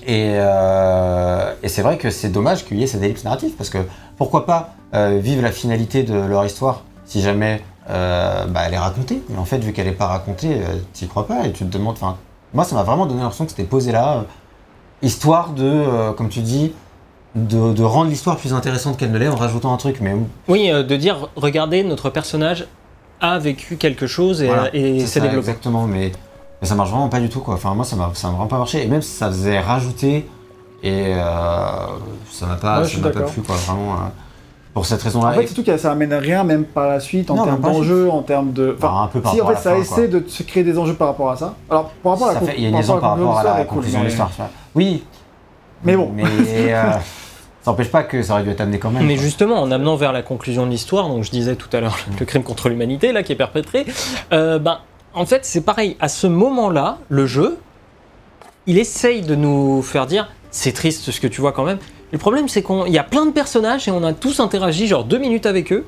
Et, 0.07 0.35
euh, 0.35 1.53
et 1.61 1.67
c'est 1.67 1.81
vrai 1.81 1.97
que 1.97 2.09
c'est 2.09 2.29
dommage 2.29 2.65
qu'il 2.65 2.79
y 2.79 2.83
ait 2.83 2.87
cette 2.87 3.03
ellipse 3.03 3.25
narrative 3.25 3.51
parce 3.57 3.69
que 3.69 3.79
pourquoi 4.17 4.45
pas 4.45 4.75
euh, 4.93 5.19
vivre 5.21 5.41
la 5.41 5.51
finalité 5.51 6.03
de 6.03 6.13
leur 6.13 6.45
histoire 6.45 6.83
si 7.05 7.21
jamais 7.21 7.61
euh, 7.89 8.45
bah, 8.45 8.61
elle 8.65 8.73
est 8.73 8.79
racontée. 8.79 9.21
Mais 9.29 9.37
en 9.37 9.45
fait, 9.45 9.57
vu 9.57 9.73
qu'elle 9.73 9.87
n'est 9.87 9.93
pas 9.93 10.07
racontée, 10.07 10.61
euh, 10.61 10.77
t'y 10.93 11.07
crois 11.07 11.27
pas 11.27 11.45
et 11.45 11.51
tu 11.51 11.65
te 11.65 11.71
demandes. 11.71 11.97
Moi, 12.53 12.63
ça 12.63 12.75
m'a 12.75 12.83
vraiment 12.83 13.05
donné 13.05 13.21
l'impression 13.21 13.45
que 13.45 13.51
c'était 13.51 13.63
posé 13.63 13.91
là, 13.91 14.17
euh, 14.17 14.21
histoire 15.01 15.51
de, 15.51 15.63
euh, 15.65 16.13
comme 16.13 16.29
tu 16.29 16.41
dis, 16.41 16.73
de, 17.35 17.73
de 17.73 17.83
rendre 17.83 18.09
l'histoire 18.09 18.37
plus 18.37 18.53
intéressante 18.53 18.97
qu'elle 18.97 19.11
ne 19.11 19.17
l'est 19.17 19.27
en 19.27 19.35
rajoutant 19.35 19.73
un 19.73 19.77
truc. 19.77 19.97
Mais 20.01 20.15
Oui, 20.47 20.69
euh, 20.71 20.83
de 20.83 20.95
dire, 20.95 21.29
regardez, 21.35 21.83
notre 21.83 22.09
personnage 22.09 22.67
a 23.21 23.37
vécu 23.39 23.75
quelque 23.77 24.07
chose 24.07 24.41
et, 24.41 24.47
Voilà, 24.47 24.69
et 24.73 24.99
c'est 25.01 25.05
s'est 25.07 25.19
développé. 25.21 25.39
Exactement, 25.49 25.85
mais, 25.85 26.11
mais 26.61 26.67
ça 26.67 26.75
marche 26.75 26.89
vraiment 26.89 27.09
pas 27.09 27.19
du 27.19 27.29
tout 27.29 27.41
quoi. 27.41 27.55
Enfin 27.55 27.73
moi 27.75 27.83
ça 27.85 27.95
m'a 27.97 28.07
vraiment 28.07 28.47
pas 28.47 28.57
marché 28.57 28.83
et 28.83 28.87
même 28.87 29.01
ça 29.01 29.27
faisait 29.27 29.59
rajouter 29.59 30.25
et 30.81 31.13
euh, 31.15 31.21
ça 32.31 32.45
m'a 32.45 32.55
pas 32.55 32.81
Ouais, 32.81 32.87
ça 32.87 32.97
pas 33.09 33.21
plu 33.21 33.41
quoi 33.41 33.55
vraiment. 33.55 33.93
euh. 33.93 33.95
Pour 34.73 34.85
cette 34.85 35.01
raison-là. 35.01 35.29
En 35.29 35.33
fait, 35.33 35.43
et- 35.43 35.47
surtout 35.47 35.63
que 35.63 35.75
ça 35.77 35.91
amène 35.91 36.13
rien, 36.13 36.43
même 36.43 36.63
par 36.63 36.87
la 36.87 36.99
suite, 36.99 37.31
en 37.31 37.35
Non, 37.35 37.43
termes 37.43 37.59
d'enjeux, 37.59 38.07
en 38.09 38.21
termes 38.21 38.53
de. 38.53 38.75
Enfin, 38.77 39.01
un 39.03 39.07
peu 39.07 39.19
par 39.19 39.33
si 39.33 39.41
en 39.41 39.45
rapport 39.45 39.57
à 39.57 39.61
fait 39.61 39.69
la 39.71 39.75
ça 39.83 39.83
fin, 39.83 39.95
quoi. 39.95 40.03
essaie 40.03 40.07
de 40.07 40.23
se 40.29 40.43
créer 40.43 40.63
des 40.63 40.77
enjeux 40.77 40.93
par 40.93 41.07
rapport 41.07 41.31
à 41.31 41.35
ça. 41.35 41.55
Alors, 41.71 41.89
par 42.03 42.11
rapport 42.13 42.29
à 42.29 42.33
la 42.35 42.39
ça 42.39 42.53
il 42.55 42.63
y 42.63 42.65
a 42.67 42.69
une 42.69 42.75
rapport 42.75 42.99
par 43.01 43.09
rapport 43.17 43.39
à 43.39 43.43
la 43.43 43.49
l'histoire, 43.49 43.67
conclusion 43.67 43.99
de 44.01 44.05
l'histoire. 44.05 44.29
Oui. 44.75 45.03
Mais 45.83 45.95
bon. 45.95 46.11
Mais 46.15 46.23
euh, 46.25 46.91
ça 47.61 47.71
n'empêche 47.71 47.89
pas 47.89 48.03
que 48.03 48.21
ça 48.21 48.33
aurait 48.33 48.43
dû 48.43 48.49
être 48.49 48.61
amené 48.61 48.79
quand 48.79 48.91
même. 48.91 49.05
Mais 49.05 49.15
quoi. 49.15 49.23
justement, 49.23 49.61
en 49.61 49.71
amenant 49.71 49.95
vers 49.95 50.11
la 50.11 50.21
conclusion 50.21 50.65
de 50.65 50.71
l'histoire, 50.71 51.07
donc 51.09 51.23
je 51.23 51.31
disais 51.31 51.55
tout 51.55 51.69
à 51.73 51.79
l'heure 51.81 51.97
le 52.19 52.25
crime 52.25 52.43
contre 52.43 52.69
l'humanité 52.69 53.11
là 53.11 53.23
qui 53.23 53.31
est 53.33 53.35
perpétré, 53.37 53.85
euh, 54.33 54.59
ben 54.59 54.79
en 55.13 55.25
fait 55.25 55.45
c'est 55.45 55.61
pareil. 55.61 55.95
À 55.99 56.07
ce 56.09 56.27
moment-là, 56.27 56.97
le 57.09 57.25
jeu, 57.25 57.57
il 58.67 58.77
essaye 58.77 59.21
de 59.21 59.35
nous 59.35 59.81
faire 59.81 60.05
dire 60.05 60.29
c'est 60.51 60.71
triste 60.71 61.11
ce 61.11 61.19
que 61.19 61.27
tu 61.27 61.41
vois 61.41 61.51
quand 61.51 61.63
même. 61.63 61.77
Le 62.11 62.17
problème 62.17 62.47
c'est 62.47 62.63
qu'il 62.63 62.87
y 62.93 62.97
a 62.97 63.03
plein 63.03 63.25
de 63.25 63.31
personnages 63.31 63.87
et 63.87 63.91
on 63.91 64.03
a 64.03 64.13
tous 64.13 64.39
interagi 64.39 64.87
genre 64.87 65.03
deux 65.03 65.19
minutes 65.19 65.45
avec 65.45 65.71
eux. 65.71 65.85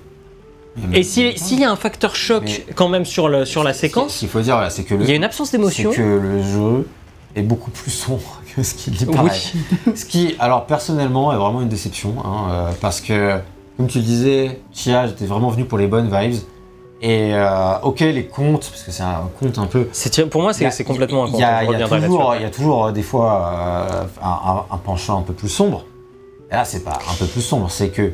Mais- 0.77 0.99
Et 0.99 1.03
si- 1.03 1.37
s'il 1.37 1.59
y 1.59 1.65
a 1.65 1.71
un 1.71 1.75
facteur 1.75 2.15
choc 2.15 2.43
Mais- 2.45 2.73
quand 2.75 2.87
même 2.87 3.03
sur, 3.05 3.27
le, 3.27 3.43
sur 3.43 3.61
la 3.63 3.73
Ce 3.73 3.81
séquence, 3.81 4.17
qu'il 4.19 4.29
faut 4.29 4.39
dire, 4.39 4.65
c'est 4.69 4.83
que 4.83 4.95
le, 4.95 5.03
il 5.03 5.09
y 5.09 5.11
a 5.11 5.15
une 5.15 5.23
absence 5.25 5.49
c'est 5.49 5.57
d'émotion. 5.57 5.91
que 5.91 6.01
le 6.01 6.41
jeu 6.41 6.87
est 7.35 7.41
beaucoup 7.43 7.71
plus 7.71 7.91
sombre 7.91 8.41
que 8.55 8.63
ce 8.63 8.73
qu'il 8.75 8.93
paraît. 9.07 9.31
Oui. 9.87 9.95
Ce 9.95 10.05
qui, 10.05 10.35
alors 10.39 10.65
personnellement, 10.65 11.31
est 11.33 11.37
vraiment 11.37 11.61
une 11.61 11.69
déception, 11.69 12.15
hein, 12.23 12.47
euh, 12.51 12.71
parce 12.81 13.01
que, 13.01 13.39
comme 13.77 13.87
tu 13.87 13.99
le 13.99 14.03
disais, 14.03 14.61
Chia, 14.73 15.07
j'étais 15.07 15.25
vraiment 15.25 15.49
venu 15.49 15.65
pour 15.65 15.77
les 15.77 15.87
bonnes 15.87 16.09
vibes. 16.13 16.39
Et 17.03 17.33
euh, 17.33 17.79
ok, 17.81 18.01
les 18.01 18.27
contes, 18.27 18.69
parce 18.69 18.83
que 18.83 18.91
c'est 18.91 19.01
un 19.01 19.27
conte 19.39 19.57
un 19.57 19.65
peu. 19.65 19.87
C'est- 19.91 20.29
Pour 20.29 20.43
moi, 20.43 20.53
c'est 20.53 20.83
complètement 20.83 21.23
un 21.23 21.27
il 21.29 21.37
y 21.39 21.43
a, 21.43 21.65
conte, 21.65 21.73
il 21.73 21.79
y 21.79 21.83
a 21.83 21.87
toujours, 21.87 22.19
là-dessus. 22.29 22.39
il 22.39 22.43
y 22.43 22.45
a 22.45 22.49
toujours 22.51 22.85
euh, 22.85 22.91
des 22.91 23.01
fois 23.01 23.51
euh, 23.53 24.03
un, 24.21 24.29
un- 24.51 24.65
un 24.75 24.77
penchant 24.77 25.17
un 25.17 25.23
peu 25.23 25.33
plus 25.33 25.49
sombre. 25.49 25.85
Et 26.51 26.53
là, 26.53 26.63
c'est 26.63 26.83
pas 26.83 26.99
un 27.09 27.15
peu 27.17 27.25
plus 27.25 27.41
sombre, 27.41 27.71
c'est 27.71 27.89
que 27.89 28.11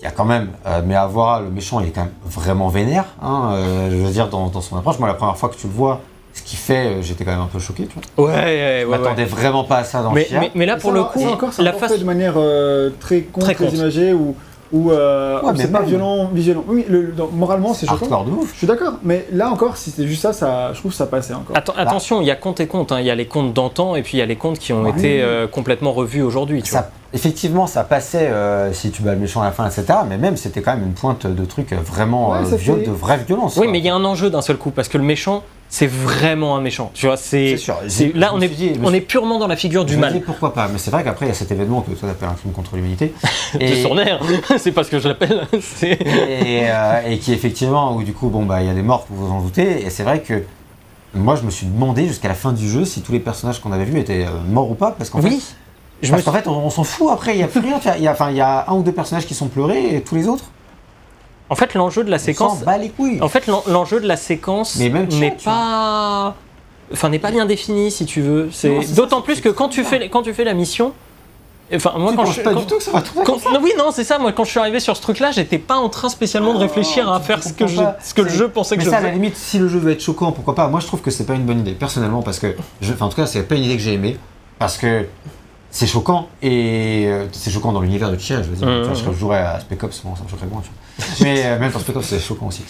il 0.00 0.04
y 0.04 0.06
a 0.06 0.12
quand 0.12 0.24
même, 0.26 0.50
euh, 0.66 0.80
mais 0.86 0.94
à 0.94 1.06
voir 1.08 1.40
le 1.40 1.50
méchant, 1.50 1.80
il 1.80 1.88
est 1.88 1.90
quand 1.90 2.02
même 2.02 2.12
vraiment 2.24 2.68
vénère. 2.68 3.06
hein, 3.20 3.56
je 3.90 3.96
veux 3.96 4.10
dire 4.12 4.28
dans, 4.28 4.46
dans 4.46 4.60
son 4.60 4.76
approche. 4.76 5.00
Moi, 5.00 5.08
la 5.08 5.14
première 5.14 5.36
fois 5.36 5.48
que 5.48 5.56
tu 5.56 5.66
le 5.66 5.72
vois, 5.72 6.00
ce 6.38 6.42
qu'il 6.42 6.58
fait, 6.58 6.86
euh, 6.86 7.02
j'étais 7.02 7.24
quand 7.24 7.32
même 7.32 7.40
un 7.40 7.46
peu 7.52 7.58
choqué. 7.58 7.86
Tu 7.86 7.94
vois. 8.16 8.28
Ouais, 8.28 8.34
ouais, 8.34 8.42
ouais, 8.44 8.78
Je 8.82 8.86
ouais. 8.86 8.98
m'attendais 8.98 9.24
vraiment 9.24 9.64
pas 9.64 9.78
à 9.78 9.84
ça 9.84 10.02
dans 10.02 10.12
Mais, 10.12 10.24
Chia. 10.24 10.40
mais, 10.40 10.50
mais 10.54 10.66
là, 10.66 10.76
pour 10.76 10.92
le 10.92 11.04
coup, 11.04 11.18
c'est 11.20 11.26
encore, 11.26 11.50
la 11.58 11.72
face. 11.72 11.92
fait 11.92 11.98
de 11.98 12.04
manière 12.04 12.34
euh, 12.36 12.90
très 13.00 13.20
con, 13.22 13.40
Très 13.40 13.54
très, 13.54 13.68
imagée, 13.68 14.12
ou 14.12 14.34
ou 14.70 14.90
euh, 14.90 15.40
Ouais, 15.40 15.48
où 15.48 15.52
mais 15.52 15.62
c'est 15.62 15.72
pas 15.72 15.80
même. 15.80 15.88
violent 15.88 16.28
visuellement. 16.30 16.62
Oui, 16.68 16.84
le, 16.90 17.14
moralement 17.32 17.72
c'est 17.72 17.86
choquant. 17.86 18.00
hardcore 18.02 18.24
de 18.26 18.30
ouf. 18.32 18.52
Je 18.52 18.58
suis 18.58 18.66
d'accord, 18.66 18.94
mais 19.02 19.24
là 19.32 19.50
encore, 19.50 19.78
si 19.78 19.90
c'était 19.90 20.06
juste 20.06 20.20
ça, 20.20 20.34
ça, 20.34 20.74
je 20.74 20.78
trouve 20.80 20.90
que 20.90 20.96
ça 20.98 21.06
passait 21.06 21.32
encore. 21.32 21.56
Atten- 21.56 21.72
attention, 21.78 22.20
il 22.20 22.26
y 22.26 22.30
a 22.30 22.36
compte 22.36 22.60
et 22.60 22.66
compte. 22.66 22.92
hein. 22.92 23.00
Il 23.00 23.06
y 23.06 23.10
a 23.10 23.14
les 23.14 23.24
comptes 23.26 23.54
d'antan 23.54 23.96
et 23.96 24.02
puis 24.02 24.18
il 24.18 24.20
y 24.20 24.22
a 24.22 24.26
les 24.26 24.36
comptes 24.36 24.58
qui 24.58 24.74
ont 24.74 24.82
Ouais. 24.82 24.90
été 24.90 25.22
euh, 25.22 25.46
complètement 25.46 25.92
revus 25.92 26.20
aujourd'hui. 26.20 26.62
effectivement, 27.14 27.66
ça 27.66 27.82
passait 27.82 28.28
euh, 28.28 28.70
si 28.74 28.90
tu 28.90 29.00
bats 29.00 29.12
le 29.14 29.18
méchant 29.20 29.40
à 29.40 29.46
la 29.46 29.52
fin, 29.52 29.66
etc. 29.66 29.86
Mais 30.06 30.18
même, 30.18 30.36
c'était 30.36 30.60
quand 30.60 30.74
même 30.74 30.84
une 30.84 30.92
pointe 30.92 31.26
de 31.26 31.44
trucs 31.46 31.72
vraiment 31.72 32.32
Ouais, 32.32 32.40
euh, 32.40 32.44
ça 32.44 32.56
viol- 32.56 32.80
fait- 32.80 32.86
de 32.86 32.90
vraie 32.90 33.16
violence. 33.26 33.56
Oui, 33.56 33.62
quoi. 33.62 33.72
mais 33.72 33.78
il 33.78 33.84
y 33.86 33.88
a 33.88 33.94
un 33.94 34.04
enjeu 34.04 34.28
d'un 34.28 34.42
seul 34.42 34.58
coup 34.58 34.70
parce 34.70 34.88
que 34.88 34.98
le 34.98 35.04
méchant, 35.04 35.42
c'est 35.70 35.86
vraiment 35.86 36.56
un 36.56 36.60
méchant. 36.60 36.90
Tu 36.94 37.06
vois, 37.06 37.16
c'est 37.16 37.56
là 38.14 38.32
me 38.32 38.38
on 38.38 38.40
est 38.40 38.48
dit- 38.48 38.70
me 38.78 38.86
on 38.86 38.92
est 38.94 39.00
purement 39.02 39.38
dans 39.38 39.46
la 39.46 39.56
figure 39.56 39.84
du 39.84 39.96
me 39.96 40.00
mal. 40.00 40.20
pourquoi 40.24 40.54
pas, 40.54 40.68
mais 40.68 40.78
c'est 40.78 40.90
vrai 40.90 41.04
qu'après 41.04 41.26
il 41.26 41.28
y 41.28 41.32
a 41.32 41.34
cet 41.34 41.50
événement 41.52 41.82
que 41.82 41.90
toi 41.92 42.08
t'appelles 42.08 42.28
un 42.30 42.34
crime 42.34 42.52
contre 42.52 42.76
l'humanité. 42.76 43.12
De 43.60 43.74
son 43.74 43.98
air, 43.98 44.20
c'est 44.58 44.72
pas 44.72 44.84
ce 44.84 44.90
que 44.90 44.98
je 44.98 45.08
l'appelle. 45.08 45.42
et, 45.82 46.62
euh, 46.70 47.00
et 47.06 47.18
qui 47.18 47.32
effectivement, 47.32 47.94
où 47.94 48.02
du 48.02 48.12
coup, 48.12 48.28
bon 48.28 48.44
bah 48.44 48.62
il 48.62 48.66
y 48.66 48.70
a 48.70 48.74
des 48.74 48.82
morts, 48.82 49.06
vous 49.10 49.26
vous 49.26 49.32
en 49.32 49.40
doutez, 49.42 49.84
et 49.84 49.90
c'est 49.90 50.02
vrai 50.02 50.20
que 50.20 50.42
moi 51.14 51.36
je 51.36 51.42
me 51.42 51.50
suis 51.50 51.66
demandé 51.66 52.06
jusqu'à 52.06 52.28
la 52.28 52.34
fin 52.34 52.52
du 52.52 52.68
jeu 52.68 52.84
si 52.84 53.00
tous 53.02 53.12
les 53.12 53.20
personnages 53.20 53.60
qu'on 53.60 53.72
avait 53.72 53.84
vus 53.84 53.98
étaient 53.98 54.24
euh, 54.26 54.30
morts 54.48 54.70
ou 54.70 54.74
pas, 54.74 54.92
parce 54.92 55.10
qu'en 55.10 55.20
Oui. 55.20 55.30
fait, 55.40 55.54
Je 56.02 56.08
me 56.08 56.12
parce 56.12 56.24
qu'en 56.24 56.32
fait 56.32 56.46
on, 56.48 56.66
on 56.66 56.70
s'en 56.70 56.84
fout 56.84 57.08
après, 57.12 57.34
il 57.34 57.40
y 57.40 57.42
a 57.42 57.48
plus 57.48 57.60
rien, 57.60 57.78
tu 57.78 57.88
vois, 57.88 57.96
il 57.96 58.02
y 58.04 58.08
a, 58.08 58.12
enfin 58.12 58.30
il 58.30 58.36
y 58.36 58.40
a 58.40 58.64
un 58.68 58.74
ou 58.74 58.82
deux 58.82 58.92
personnages 58.92 59.26
qui 59.26 59.34
sont 59.34 59.48
pleurés 59.48 59.96
et 59.96 60.00
tous 60.02 60.14
les 60.14 60.28
autres, 60.28 60.44
En 61.50 61.54
fait, 61.54 61.74
l'enjeu 61.74 62.04
de 62.04 62.10
la 62.10 62.18
séquence, 62.18 62.58
s'en 62.60 62.64
bat 62.64 62.76
les 62.78 62.90
couilles. 62.90 63.20
en 63.22 63.28
fait, 63.28 63.46
l'en- 63.46 63.62
l'enjeu 63.66 64.00
de 64.00 64.06
la 64.06 64.16
séquence 64.16 64.76
Mais 64.76 64.90
n'est 64.90 65.30
pas, 65.44 66.34
enfin, 66.92 67.08
n'est 67.08 67.18
pas 67.18 67.30
bien 67.30 67.46
défini 67.46 67.90
si 67.90 68.04
tu 68.06 68.20
veux. 68.20 68.50
C'est 68.52 68.94
d'autant 68.94 69.18
ça, 69.18 69.22
plus 69.22 69.40
que 69.40 69.48
quand 69.48 69.68
tu 69.68 69.82
fais 69.84 70.08
quand 70.10 70.22
tu 70.22 70.34
fais 70.34 70.44
la 70.44 70.52
mission, 70.54 70.92
enfin 71.74 71.92
moi 71.98 72.10
tu 72.12 72.16
quand 72.16 72.24
je 72.26 72.40
pas 72.42 72.52
quand- 72.52 72.60
du 72.60 72.66
tout 72.66 72.76
que 72.76 72.82
ça 72.82 72.90
va 72.92 73.02
Quand- 73.24 73.50
non, 73.52 73.60
oui, 73.62 73.72
non, 73.78 73.90
c'est 73.92 74.04
ça. 74.04 74.18
Moi, 74.18 74.32
quand 74.32 74.44
je 74.44 74.50
suis 74.50 74.60
arrivé 74.60 74.78
sur 74.80 74.96
ce 74.96 75.02
truc-là, 75.02 75.30
j'étais 75.30 75.58
pas 75.58 75.76
en 75.76 75.88
train 75.88 76.08
spécialement 76.10 76.52
de 76.52 76.58
réfléchir 76.58 77.10
à 77.10 77.18
faire 77.20 77.42
ce 77.42 77.52
que, 77.54 77.66
je, 77.66 77.80
ce 78.02 78.12
que 78.14 78.22
le 78.22 78.28
jeu 78.30 78.48
pensait 78.48 78.74
que 78.76 78.80
Mais 78.80 78.84
je 78.86 78.90
ça, 78.90 78.96
à 78.98 79.00
la 79.00 79.06
faisais. 79.08 79.14
limite, 79.18 79.36
si 79.36 79.58
le 79.58 79.68
jeu 79.68 79.78
veut 79.78 79.92
être 79.92 80.02
choquant, 80.02 80.32
pourquoi 80.32 80.54
pas 80.54 80.68
Moi, 80.68 80.80
je 80.80 80.86
trouve 80.86 81.00
que 81.00 81.10
c'est 81.10 81.24
pas 81.26 81.34
une 81.34 81.44
bonne 81.44 81.60
idée, 81.60 81.72
personnellement, 81.72 82.20
parce 82.22 82.38
que, 82.38 82.54
je, 82.82 82.92
enfin, 82.92 83.06
en 83.06 83.08
tout 83.08 83.16
cas, 83.16 83.26
c'est 83.26 83.42
pas 83.42 83.54
une 83.54 83.64
idée 83.64 83.76
que 83.76 83.82
j'ai 83.82 83.94
aimée, 83.94 84.16
parce 84.58 84.76
que 84.78 85.06
c'est 85.70 85.86
choquant 85.86 86.28
et 86.42 87.04
euh, 87.06 87.26
c'est 87.32 87.50
choquant 87.50 87.72
dans 87.72 87.80
l'univers 87.82 88.10
de 88.10 88.16
Chia. 88.18 88.42
Je 88.42 88.48
veux 88.48 88.56
dire, 88.56 88.66
vois, 88.84 88.94
je 88.94 89.18
jouerais 89.18 89.38
à 89.40 89.60
Spec 89.60 89.82
Ops, 89.82 90.00
bon, 90.04 90.14
ça 90.16 90.22
me 90.24 90.28
choquerait 90.28 90.46
moins. 90.46 90.62
Tu 90.62 90.68
vois. 90.68 90.78
Mais 91.22 91.44
euh, 91.44 91.58
même 91.58 91.70
dans 91.70 91.78
Spec 91.78 91.96
Ops, 91.96 92.06
c'est 92.06 92.18
choquant 92.18 92.48
aussi. 92.48 92.62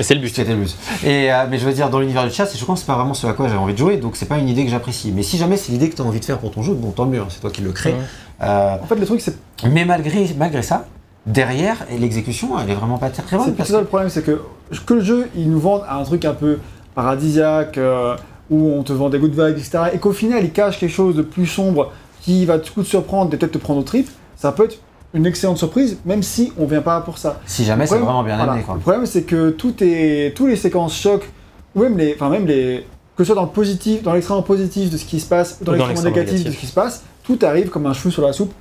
C'est 0.00 0.14
le 0.14 0.20
but. 0.20 0.34
C'était 0.34 0.54
le 0.54 0.60
but. 0.60 0.76
Et 1.04 1.32
euh, 1.32 1.46
mais 1.48 1.58
je 1.58 1.64
veux 1.64 1.72
dire, 1.72 1.88
dans 1.88 2.00
l'univers 2.00 2.24
de 2.24 2.30
Chia, 2.30 2.46
c'est 2.46 2.58
choquant, 2.58 2.76
c'est 2.76 2.86
pas 2.86 2.94
vraiment 2.94 3.14
ce 3.14 3.26
à 3.26 3.32
quoi 3.32 3.48
j'avais 3.48 3.58
envie 3.58 3.72
de 3.72 3.78
jouer, 3.78 3.96
donc 3.96 4.16
c'est 4.16 4.26
pas 4.26 4.38
une 4.38 4.48
idée 4.48 4.64
que 4.64 4.70
j'apprécie. 4.70 5.12
Mais 5.14 5.22
si 5.22 5.38
jamais 5.38 5.56
c'est 5.56 5.72
l'idée 5.72 5.88
que 5.88 5.96
tu 5.96 6.02
as 6.02 6.04
envie 6.04 6.20
de 6.20 6.24
faire 6.24 6.38
pour 6.38 6.50
ton 6.50 6.62
jeu, 6.62 6.74
bon, 6.74 6.90
tant 6.90 7.06
mieux, 7.06 7.20
hein, 7.20 7.26
c'est 7.30 7.40
toi 7.40 7.50
qui 7.50 7.62
le 7.62 7.72
crée. 7.72 7.94
Euh, 8.42 8.76
En 8.82 8.86
fait, 8.86 8.96
le 8.96 9.06
truc, 9.06 9.20
c'est 9.20 9.36
mais 9.68 9.84
malgré, 9.84 10.28
malgré 10.36 10.62
ça, 10.62 10.86
derrière, 11.26 11.84
l'exécution, 11.98 12.58
elle 12.60 12.70
est 12.70 12.74
vraiment 12.74 12.98
pas 12.98 13.10
très 13.10 13.22
très 13.22 13.36
bonne. 13.36 13.54
C'est 13.56 13.72
ça 13.72 13.80
le 13.80 13.86
problème, 13.86 14.10
c'est 14.10 14.22
que, 14.22 14.40
que 14.86 14.94
le 14.94 15.00
jeu, 15.02 15.28
il 15.34 15.50
nous 15.50 15.60
vend 15.60 15.82
un 15.88 16.04
truc 16.04 16.24
un 16.24 16.34
peu 16.34 16.58
paradisiaque, 16.94 17.78
euh, 17.78 18.16
où 18.50 18.70
on 18.72 18.82
te 18.82 18.92
vend 18.92 19.08
des 19.08 19.18
good 19.18 19.32
vibes, 19.32 19.58
etc. 19.58 19.78
Et 19.94 19.98
qu'au 19.98 20.12
final, 20.12 20.44
il 20.44 20.52
cache 20.52 20.78
quelque 20.78 20.92
chose 20.92 21.16
de 21.16 21.22
plus 21.22 21.46
sombre 21.46 21.92
qui 22.20 22.44
va 22.44 22.58
du 22.58 22.70
coup 22.70 22.82
te 22.82 22.88
surprendre 22.88 23.32
et 23.32 23.36
peut-être 23.36 23.52
te 23.52 23.58
prendre 23.58 23.80
au 23.80 23.84
trip. 23.84 24.08
Ça 24.36 24.52
peut 24.52 24.64
être 24.64 24.78
une 25.18 25.26
excellente 25.26 25.58
surprise, 25.58 25.98
même 26.04 26.22
si 26.22 26.52
on 26.58 26.66
vient 26.66 26.80
pas 26.80 27.00
pour 27.00 27.18
ça. 27.18 27.40
Si 27.44 27.64
jamais 27.64 27.86
c'est 27.86 27.98
vraiment 27.98 28.22
bien 28.22 28.36
voilà. 28.36 28.52
amené, 28.52 28.64
quoi. 28.64 28.74
Le 28.74 28.80
problème, 28.80 29.04
c'est 29.04 29.22
que 29.22 29.50
tout 29.50 29.74
est, 29.80 30.34
tous 30.36 30.46
les 30.46 30.56
séquences 30.56 30.96
chocs, 30.96 31.28
ou 31.74 31.82
même 31.82 31.98
les, 31.98 32.14
enfin 32.14 32.30
même 32.30 32.46
les, 32.46 32.86
que 33.16 33.24
ce 33.24 33.26
soit 33.26 33.34
dans 33.34 33.42
le 33.42 33.48
positif, 33.48 34.02
dans 34.02 34.14
l'extrêmement 34.14 34.42
positif 34.42 34.90
de 34.90 34.96
ce 34.96 35.04
qui 35.04 35.20
se 35.20 35.26
passe, 35.26 35.58
ou 35.60 35.64
dans 35.64 35.72
dans 35.72 35.86
l'extrêmement 35.86 36.16
négatif 36.16 36.44
de 36.44 36.50
ce 36.50 36.56
qui 36.56 36.66
se 36.66 36.72
passe, 36.72 37.02
tout 37.24 37.38
arrive 37.42 37.68
comme 37.68 37.86
un 37.86 37.92
cheveu 37.92 38.10
sur 38.10 38.22
la 38.22 38.32
soupe 38.32 38.52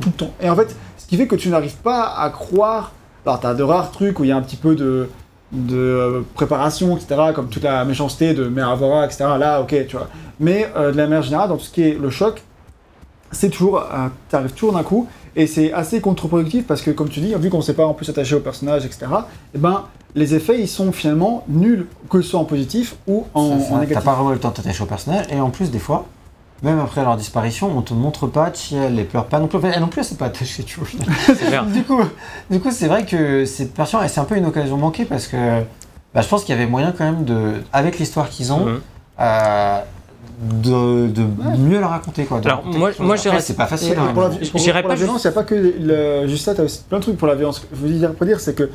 tout 0.00 0.10
le 0.10 0.14
temps. 0.14 0.30
Et 0.40 0.48
en 0.48 0.54
fait, 0.54 0.76
ce 0.98 1.06
qui 1.06 1.16
fait 1.16 1.26
que 1.26 1.34
tu 1.34 1.48
n'arrives 1.48 1.76
pas 1.76 2.14
à 2.16 2.30
croire. 2.30 2.92
Alors, 3.24 3.40
t'as 3.40 3.54
de 3.54 3.62
rares 3.62 3.92
trucs 3.92 4.18
où 4.18 4.24
il 4.24 4.28
y 4.28 4.32
a 4.32 4.36
un 4.36 4.42
petit 4.42 4.56
peu 4.56 4.74
de 4.74 5.08
de 5.52 5.76
euh, 5.76 6.20
préparation, 6.34 6.96
etc., 6.96 7.32
comme 7.34 7.48
toute 7.48 7.62
la 7.62 7.84
méchanceté 7.84 8.32
de 8.32 8.48
Meravora, 8.48 9.04
etc., 9.04 9.24
là, 9.38 9.60
ok, 9.60 9.86
tu 9.86 9.96
vois. 9.96 10.08
Mais 10.40 10.70
euh, 10.76 10.92
de 10.92 10.96
la 10.96 11.04
manière 11.04 11.22
générale, 11.22 11.50
dans 11.50 11.58
tout 11.58 11.64
ce 11.64 11.70
qui 11.70 11.82
est 11.82 11.98
le 12.00 12.08
choc, 12.08 12.42
c'est 13.30 13.50
toujours, 13.50 13.78
euh, 13.78 14.08
t'arrives 14.30 14.52
toujours 14.52 14.72
d'un 14.72 14.82
coup, 14.82 15.08
et 15.36 15.46
c'est 15.46 15.72
assez 15.72 16.00
contre-productif 16.00 16.66
parce 16.66 16.82
que, 16.82 16.90
comme 16.90 17.08
tu 17.08 17.20
dis, 17.20 17.34
vu 17.34 17.48
qu'on 17.50 17.58
ne 17.58 17.62
s'est 17.62 17.74
pas 17.74 17.86
en 17.86 17.94
plus 17.94 18.08
attaché 18.08 18.34
au 18.34 18.40
personnage, 18.40 18.84
etc., 18.84 19.06
eh 19.54 19.58
ben, 19.58 19.84
les 20.14 20.34
effets, 20.34 20.60
ils 20.60 20.68
sont 20.68 20.92
finalement 20.92 21.42
nuls, 21.48 21.86
que 22.10 22.20
ce 22.20 22.28
soit 22.30 22.40
en 22.40 22.44
positif 22.44 22.96
ou 23.06 23.24
en, 23.34 23.48
Ça, 23.48 23.54
en 23.54 23.60
ça, 23.60 23.66
T'as 23.70 23.80
négatif. 23.80 24.04
pas 24.04 24.14
vraiment 24.14 24.30
le 24.30 24.38
temps 24.38 24.50
de 24.50 24.54
t'attacher 24.54 24.82
au 24.82 24.86
personnage, 24.86 25.26
et 25.30 25.40
en 25.40 25.50
plus, 25.50 25.70
des 25.70 25.78
fois, 25.78 26.06
même 26.62 26.78
après 26.78 27.02
leur 27.02 27.16
disparition, 27.16 27.70
on 27.76 27.80
te 27.82 27.92
montre 27.94 28.26
pas 28.26 28.50
si 28.52 28.76
elle 28.76 28.94
les 28.94 29.04
pleure 29.04 29.24
pas 29.26 29.38
non 29.40 29.48
plus. 29.48 29.58
Enfin, 29.58 29.70
elle 29.74 29.80
non 29.80 29.88
plus, 29.88 30.00
elle 30.00 30.04
s'est 30.06 30.14
pas 30.16 30.26
attachée, 30.26 30.62
tu 30.62 30.78
vois. 30.78 30.88
Du 31.72 31.82
coup, 31.82 32.00
du 32.50 32.60
coup, 32.60 32.70
c'est 32.70 32.86
vrai 32.86 33.04
que 33.06 33.44
cette 33.46 33.76
version, 33.76 33.98
c'est 34.06 34.20
un 34.20 34.24
peu 34.24 34.36
une 34.36 34.46
occasion 34.46 34.76
manquée 34.76 35.04
parce 35.04 35.26
que 35.26 35.62
bah, 36.14 36.20
je 36.20 36.28
pense 36.28 36.44
qu'il 36.44 36.54
y 36.54 36.58
avait 36.58 36.68
moyen 36.70 36.92
quand 36.96 37.04
même 37.04 37.24
de, 37.24 37.54
avec 37.72 37.98
l'histoire 37.98 38.28
qu'ils 38.28 38.52
ont, 38.52 38.66
Mhm. 38.66 38.80
euh, 39.20 39.80
de, 40.42 41.06
de 41.08 41.22
mieux 41.58 41.80
la 41.80 41.88
raconter 41.88 42.24
quoi. 42.24 42.40
de 42.40 42.46
Alors, 42.46 42.58
raconter 42.58 42.78
moi- 42.78 42.90
moi, 43.00 43.16
dirais- 43.16 43.40
c'est 43.40 43.56
pas 43.56 43.66
facile. 43.66 43.94
hein, 43.98 44.10
pour 44.12 44.22
la, 44.22 44.28
mais 44.30 44.46
pour- 44.46 44.60
J'irais 44.60 44.82
pour 44.82 44.88
pas 44.88 44.94
la 44.96 45.00
violence, 45.02 45.24
il 45.24 45.26
n'y 45.28 45.32
a 45.32 45.34
pas 45.34 45.44
que 45.44 45.54
le, 45.54 46.26
juste 46.26 46.44
ça, 46.44 46.54
tu 46.54 46.60
as 46.60 46.64
aussi 46.64 46.80
plein 46.88 46.98
de 46.98 47.02
trucs 47.04 47.16
pour 47.16 47.28
la 47.28 47.34
violence. 47.34 47.62
Je 47.72 47.86
veux 47.86 48.26
dire, 48.26 48.40
c'est 48.40 48.54
que 48.54 48.68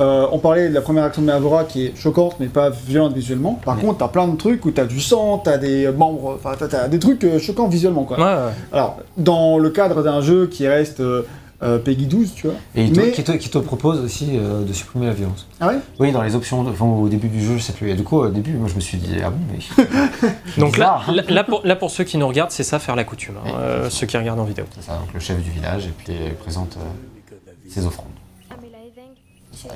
euh, 0.00 0.26
on 0.32 0.38
parlait 0.40 0.68
de 0.68 0.74
la 0.74 0.80
première 0.80 1.04
action 1.04 1.22
de 1.22 1.26
Meravora 1.28 1.62
qui 1.64 1.86
est 1.86 1.96
choquante 1.96 2.34
mais 2.40 2.46
pas 2.48 2.68
violente 2.68 3.14
visuellement. 3.14 3.60
Par 3.64 3.76
Ouais. 3.76 3.82
contre, 3.84 3.98
t'as 3.98 4.08
plein 4.08 4.26
de 4.26 4.36
trucs 4.36 4.66
où 4.66 4.72
t'as 4.72 4.86
du 4.86 5.00
sang, 5.00 5.38
t'as 5.38 5.56
des 5.56 5.88
membres, 5.92 6.36
enfin 6.42 6.56
t'as, 6.58 6.66
t'as 6.66 6.88
des 6.88 6.98
trucs 6.98 7.22
euh, 7.24 7.38
choquants 7.38 7.68
visuellement 7.68 8.02
quoi. 8.02 8.18
Ouais, 8.18 8.24
ouais. 8.24 8.52
Alors, 8.72 8.96
dans 9.16 9.56
le 9.58 9.70
cadre 9.70 10.02
d'un 10.02 10.20
jeu 10.20 10.48
qui 10.48 10.66
reste 10.66 10.98
euh, 11.00 11.22
euh, 11.64 11.78
Peggy 11.78 12.06
12, 12.06 12.34
tu 12.34 12.46
vois. 12.48 12.56
Et 12.74 12.86
Mais- 12.88 13.10
qui, 13.12 13.24
te, 13.24 13.32
qui 13.32 13.48
te 13.48 13.58
propose 13.58 14.00
aussi 14.00 14.30
euh, 14.34 14.62
de 14.64 14.72
supprimer 14.72 15.06
la 15.06 15.12
violence. 15.14 15.46
Ah 15.60 15.68
ouais? 15.68 15.78
Oui, 15.98 16.12
dans 16.12 16.22
les 16.22 16.34
options, 16.36 16.60
enfin, 16.68 16.84
au 16.84 17.08
début 17.08 17.28
du 17.28 17.42
jeu, 17.44 17.56
je 17.56 17.62
sais 17.62 17.72
plus. 17.72 17.90
Et 17.90 17.94
du 17.94 18.04
coup, 18.04 18.18
au 18.18 18.28
début, 18.28 18.52
moi 18.52 18.68
je 18.68 18.74
me 18.74 18.80
suis 18.80 18.98
dit, 18.98 19.16
ah 19.24 19.30
bon, 19.30 19.38
mais. 19.50 20.30
Donc 20.58 20.76
là, 20.76 21.00
hein. 21.08 21.12
là, 21.12 21.22
là, 21.28 21.44
pour, 21.44 21.62
là, 21.64 21.76
pour 21.76 21.90
ceux 21.90 22.04
qui 22.04 22.18
nous 22.18 22.28
regardent, 22.28 22.50
c'est 22.50 22.62
ça 22.64 22.78
faire 22.78 22.96
la 22.96 23.04
coutume. 23.04 23.34
hein, 23.44 23.50
euh, 23.58 23.90
ceux 23.90 24.06
qui 24.06 24.16
regardent 24.16 24.40
en 24.40 24.44
vidéo. 24.44 24.64
C'est 24.74 24.84
ça, 24.84 24.96
donc 24.98 25.12
le 25.14 25.20
chef 25.20 25.42
du 25.42 25.50
village, 25.50 25.86
et 25.86 25.92
puis 25.96 26.12
il 26.26 26.34
présente 26.34 26.76
euh, 26.76 27.34
ses 27.68 27.86
offrandes. 27.86 28.06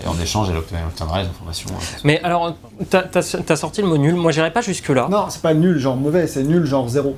Et 0.05 0.07
en 0.09 0.21
échange, 0.21 0.49
elle 0.51 0.57
obtient- 0.59 0.85
obtiendra 0.87 1.23
les 1.23 1.29
informations. 1.29 1.71
Mais 2.05 2.21
alors, 2.23 2.55
t'as 2.91 3.05
as, 3.15 3.57
sorti 3.57 3.81
le 3.81 3.87
mot 3.87 3.97
nul. 3.97 4.15
Moi, 4.17 4.33
j'irais 4.33 4.53
pas 4.53 4.61
jusque 4.61 4.89
là. 4.91 5.09
Non, 5.11 5.27
c'est 5.31 5.41
pas 5.41 5.55
nul, 5.55 5.79
genre 5.79 5.97
mauvais, 5.97 6.27
c'est 6.27 6.43
nul, 6.43 6.65
genre 6.67 6.89
zéro. 6.89 7.17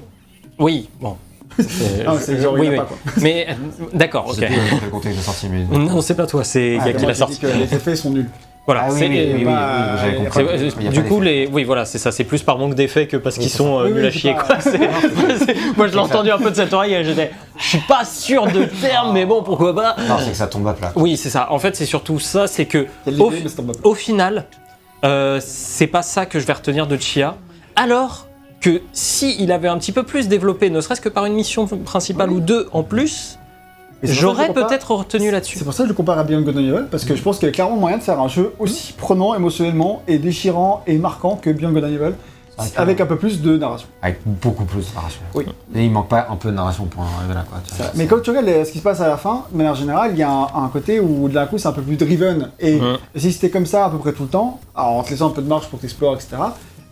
Oui, 0.59 0.89
bon. 1.01 1.17
C'est- 1.59 2.05
Ah, 2.07 2.15
genre, 2.41 2.55
oui, 2.55 2.69
oui. 2.71 2.77
pas, 2.77 2.85
quoi. 2.85 2.97
Mais 3.21 3.47
euh, 3.51 3.55
d'accord, 3.93 4.27
Je 4.29 4.33
ok. 4.33 4.39
sais 4.39 4.47
plus 4.47 4.57
euh, 4.57 4.77
quel 4.81 4.91
contexte 4.91 5.19
de 5.19 5.25
sortie, 5.25 5.49
mais. 5.49 5.79
Non, 5.79 6.01
c'est 6.01 6.15
pas 6.15 6.27
toi, 6.27 6.45
c'est 6.45 6.79
Ah, 6.81 6.91
Guy 6.91 6.97
qui 6.99 7.07
l'a 7.07 7.15
sorti. 7.15 7.35
dit 7.35 7.41
que 7.41 7.47
les 7.49 7.75
effets 7.75 7.97
sont 7.97 8.11
nuls. 8.11 8.29
Voilà, 8.67 8.83
Ah 8.85 8.93
oui, 8.93 8.99
c'est- 9.01 9.09
oui, 9.09 9.33
oui, 9.39 9.45
pas 9.45 10.91
du 10.93 11.03
coup, 11.03 11.21
les, 11.21 11.49
oui, 11.53 11.65
voilà, 11.65 11.85
c'est 11.85 11.99
ça. 11.99 12.13
C'est 12.13 12.23
plus 12.25 12.43
par 12.43 12.57
manque 12.59 12.75
d'effet 12.75 13.07
que 13.09 13.17
parce 13.17 13.37
Oui, 13.37 13.43
qu'ils 13.45 13.51
sont 13.51 13.81
euh, 13.81 13.89
nuls 13.91 14.05
à 14.05 14.11
chier. 14.11 14.35
quoi. 14.35 14.59
Moi, 15.77 15.89
je 15.89 15.93
l'ai 15.93 15.99
entendu 15.99 16.31
un 16.31 16.39
peu 16.39 16.51
de 16.51 16.55
cette 16.57 16.73
oreille 16.73 16.95
et 16.95 17.03
j'étais. 17.03 17.31
suis 17.59 17.79
pas 17.89 18.05
sûr 18.05 18.47
de 18.47 18.65
terme, 18.67 19.13
mais 19.13 19.25
bon, 19.25 19.43
pourquoi 19.43 19.75
pas. 19.75 19.97
Non, 20.09 20.17
c'est 20.23 20.31
que 20.31 20.37
ça 20.37 20.47
tombe 20.47 20.69
à 20.69 20.75
plat. 20.75 20.93
Oui, 20.95 21.17
c'est 21.17 21.31
ça. 21.31 21.51
En 21.51 21.59
fait, 21.59 21.75
c'est 21.75 21.87
surtout 21.87 22.19
ça, 22.21 22.47
c'est 22.47 22.67
que 22.67 22.87
au, 23.83 23.95
final, 23.95 24.47
euh, 25.05 25.41
c'est 25.43 25.87
pas 25.89 26.03
ça 26.03 26.27
que 26.27 26.39
je 26.39 26.47
vais 26.47 26.53
retenir 26.53 26.87
de 26.87 26.97
Chia. 26.97 27.37
Alors 27.77 28.27
que 28.61 28.81
si 28.93 29.37
il 29.43 29.53
avait 29.53 29.69
un 29.69 29.79
petit 29.79 29.93
peu 29.93 30.03
plus 30.03 30.29
développé, 30.29 30.71
ne 30.71 30.81
serait-ce 30.81 31.01
que 31.01 31.09
par 31.09 31.25
une 31.27 31.35
mission 31.35 31.67
principale 31.67 32.31
ou 32.31 32.41
deux 32.41 32.69
en 32.73 32.83
plus, 32.83 33.39
j'aurais 34.03 34.53
peut-être 34.53 34.91
retenu 34.93 35.31
là-dessus. 35.31 35.59
C'est 35.59 35.65
pour 35.65 35.73
ça 35.75 35.83
que 35.85 35.89
je 35.89 35.93
le 35.93 35.97
compare 35.97 36.19
à 36.19 36.25
Beyond 36.25 36.43
Good 36.43 36.57
and 36.57 36.61
Evil, 36.61 36.85
parce 36.91 37.05
que 37.05 37.15
je 37.17 37.23
pense 37.23 37.39
qu'il 37.39 37.47
y 37.47 37.51
a 37.51 37.53
clairement 37.55 37.77
moyen 37.77 37.99
de 37.99 38.03
faire 38.03 38.21
un 38.21 38.29
jeu 38.29 38.53
aussi 38.59 38.93
prenant 38.93 39.35
émotionnellement 39.35 40.03
et 40.09 40.19
déchirant 40.19 40.83
et 40.87 40.99
marquant 40.99 41.37
que 41.37 41.51
Beyond 41.51 41.73
Good 41.73 41.85
and 41.85 41.89
Evil, 41.89 42.13
que- 42.59 42.79
avec 42.79 43.01
un 43.01 43.07
peu 43.07 43.17
plus 43.17 43.41
de 43.41 43.57
narration. 43.57 43.89
Avec 44.03 44.21
beaucoup 44.27 44.65
plus 44.67 44.91
de 44.91 44.95
narration. 44.95 45.21
Oui. 45.35 45.47
Et 45.75 45.85
il 45.87 45.91
manque 45.91 46.09
pas 46.09 46.27
un 46.31 46.37
peu 46.37 46.51
de 46.51 46.55
narration 46.57 46.85
pour 46.85 47.01
en 47.03 47.07
arriver 47.19 47.33
là, 47.33 47.45
quoi. 47.49 47.59
tu 47.67 47.75
vois. 47.75 47.87
Mais 47.95 48.07
quand 48.07 48.21
tu 48.21 48.29
regardes 48.31 48.45
les- 48.47 48.67
ce 48.67 48.73
qui 48.73 48.79
se 48.79 48.83
passe 48.83 49.01
à 49.01 49.09
la 49.09 49.17
fin, 49.17 49.45
de 49.51 49.57
manière 49.57 49.75
générale, 49.75 50.11
il 50.13 50.19
y 50.19 50.23
a 50.23 50.31
un, 50.31 50.49
un 50.65 50.69
côté 50.69 51.01
où 51.01 51.29
d'un 51.31 51.47
coup 51.47 51.57
c'est 51.57 51.69
un 51.69 51.73
peu 51.73 51.81
plus 51.81 51.97
driven. 51.97 52.51
Et 52.61 52.79
si 53.17 53.33
c'était 53.33 53.49
comme 53.49 53.65
ça 53.65 53.87
à 53.87 53.91
peu 53.91 53.97
près 53.97 54.13
tout 54.13 54.25
le 54.25 54.29
temps, 54.29 54.61
alors 54.75 54.91
en 54.99 55.03
te 55.03 55.09
laissant 55.11 55.29
un 55.29 55.31
peu 55.31 55.41
de 55.41 55.49
marge 55.49 55.69
pour 55.69 55.79
t'explorer, 55.79 56.17
etc., 56.17 56.37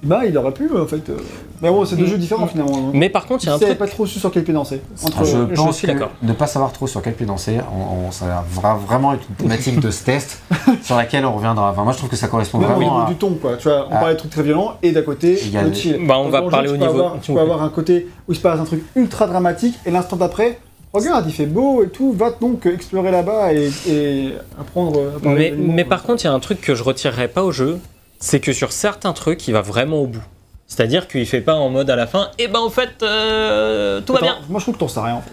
bah 0.02 0.20
il 0.26 0.36
aurait 0.38 0.52
pu 0.52 0.70
en 0.76 0.86
fait. 0.86 1.08
euh, 1.10 1.16
Mais 1.60 1.70
bon, 1.70 1.84
c'est 1.84 1.96
deux 1.96 2.04
Mhm. 2.04 2.10
jeux 2.10 2.18
différents 2.18 2.46
finalement. 2.46 2.90
Mais 2.92 3.08
par 3.08 3.26
contre, 3.26 3.42
il 3.44 3.46
y 3.48 3.50
a 3.50 3.54
un 3.54 3.58
Je 3.58 3.64
truc. 3.64 3.78
pas 3.78 3.86
trop 3.88 4.06
su 4.06 4.18
sur 4.20 4.30
quel 4.30 4.44
pied 4.44 4.54
danser. 4.54 4.80
Entre... 5.04 5.24
je 5.24 5.36
je 5.50 5.54
pense 5.56 5.76
suis 5.76 5.86
que 5.88 5.92
d'accord. 5.92 6.10
ne 6.22 6.32
pas 6.32 6.46
savoir 6.46 6.72
trop 6.72 6.86
sur 6.86 7.02
quel 7.02 7.14
pied 7.14 7.26
danser, 7.26 7.58
on, 7.76 8.06
on- 8.06 8.10
ça 8.12 8.26
va 8.26 8.74
vraiment 8.74 9.12
être 9.14 9.22
une 9.28 9.34
thématique 9.34 9.80
de 9.80 9.90
ce 9.90 10.04
test 10.04 10.40
sur 10.82 10.96
laquelle 10.96 11.24
on 11.26 11.32
reviendra. 11.34 11.70
Enfin, 11.72 11.82
moi, 11.82 11.92
je 11.92 11.98
trouve 11.98 12.10
que 12.10 12.16
ça 12.16 12.28
correspond 12.28 12.58
Même 12.58 12.70
au 12.70 12.74
vraiment 12.74 12.90
niveau 12.94 13.06
à... 13.06 13.08
du 13.08 13.16
ton, 13.16 13.34
quoi. 13.34 13.56
Tu 13.56 13.68
vois, 13.68 13.86
on 13.90 13.94
Ah. 13.94 13.98
parlait 13.98 14.14
de 14.14 14.18
trucs 14.20 14.30
très 14.30 14.42
violents 14.44 14.74
et 14.82 14.92
d'à 14.92 15.02
côté, 15.02 15.38
Il 15.42 15.50
y 15.50 15.56
a 15.56 15.62
le 15.62 15.70
des- 15.70 15.74
chill. 15.74 16.06
Bah, 16.06 16.16
on 16.18 16.28
va 16.28 16.42
parler 16.42 16.68
jeu, 16.68 16.74
au 16.74 16.76
tu 16.76 16.80
peux 16.82 16.86
niveau- 16.88 17.00
avoir- 17.04 17.20
Tu 17.20 17.32
peux 17.32 17.40
avoir 17.40 17.62
un 17.64 17.68
côté 17.70 18.06
où 18.28 18.32
il 18.32 18.36
se 18.36 18.40
passe 18.40 18.60
un 18.60 18.64
truc 18.64 18.84
ultra 18.94 19.26
dramatique 19.26 19.74
et 19.84 19.90
l'instant 19.90 20.14
d'après, 20.16 20.60
regarde, 20.92 21.24
il 21.26 21.32
fait 21.32 21.46
beau 21.46 21.82
et 21.82 21.88
tout, 21.88 22.12
va 22.12 22.30
donc 22.40 22.66
explorer 22.66 23.10
là-bas 23.10 23.52
et, 23.52 23.68
et 23.88 24.32
apprendre. 24.60 25.00
à 25.16 25.20
parler 25.20 25.50
Mais, 25.58 25.72
mais 25.74 25.84
par 25.84 26.04
contre, 26.04 26.22
il 26.22 26.28
y 26.28 26.30
a 26.30 26.32
un 26.32 26.38
truc 26.40 26.60
que 26.60 26.76
je 26.76 26.84
retirerai 26.84 27.26
pas 27.26 27.42
au 27.42 27.50
jeu, 27.50 27.78
c'est 28.18 28.40
que 28.40 28.52
sur 28.52 28.72
certains 28.72 29.12
trucs, 29.12 29.46
il 29.48 29.52
va 29.52 29.62
vraiment 29.62 29.98
au 29.98 30.06
bout. 30.06 30.24
C'est-à-dire 30.66 31.08
qu'il 31.08 31.24
fait 31.26 31.40
pas 31.40 31.54
en 31.54 31.70
mode 31.70 31.88
à 31.88 31.96
la 31.96 32.06
fin, 32.06 32.30
et 32.38 32.46
ben 32.46 32.60
en 32.60 32.68
fait, 32.70 33.02
euh, 33.02 34.00
tout 34.02 34.12
va 34.12 34.20
bien. 34.20 34.36
Moi 34.48 34.60
je 34.60 34.64
trouve 34.64 34.74
que 34.74 34.80
t'en 34.80 34.88
sais 34.88 35.00
rien 35.00 35.14
en 35.14 35.22
fait. 35.22 35.30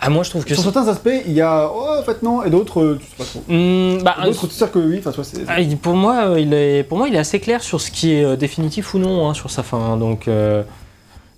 Ah, 0.00 0.10
moi 0.10 0.22
je 0.22 0.30
trouve 0.30 0.44
que 0.44 0.52
Sur 0.54 0.62
certains 0.64 0.86
aspects, 0.88 1.08
il 1.24 1.32
y 1.32 1.40
a 1.40 1.70
oh 1.74 1.96
en 1.98 2.02
fait 2.02 2.22
non, 2.22 2.42
et 2.44 2.50
d'autres 2.50 2.80
euh, 2.82 2.98
tu 3.00 3.06
sais 3.06 3.16
pas 3.16 3.24
trop. 3.24 3.42
Hmm, 3.48 4.02
bah, 4.02 4.16
D'autres 4.24 4.48
tu 4.48 4.54
sais 4.54 4.68
que 4.68 4.78
oui, 4.78 5.00
enfin 5.04 5.22
c'est. 5.22 5.38
Ah, 5.48 5.56
pour 5.80 5.94
moi, 5.94 6.26
euh, 6.26 6.40
il 6.40 6.52
est, 6.52 6.82
pour 6.82 6.98
moi, 6.98 7.08
il 7.08 7.14
est 7.14 7.18
assez 7.18 7.40
clair 7.40 7.62
sur 7.62 7.80
ce 7.80 7.90
qui 7.90 8.12
est 8.12 8.24
euh, 8.24 8.36
définitif 8.36 8.92
ou 8.92 8.98
non 8.98 9.26
hein, 9.26 9.32
sur 9.32 9.50
sa 9.50 9.62
fin. 9.62 9.78
hein, 9.78 9.96
donc, 9.96 10.28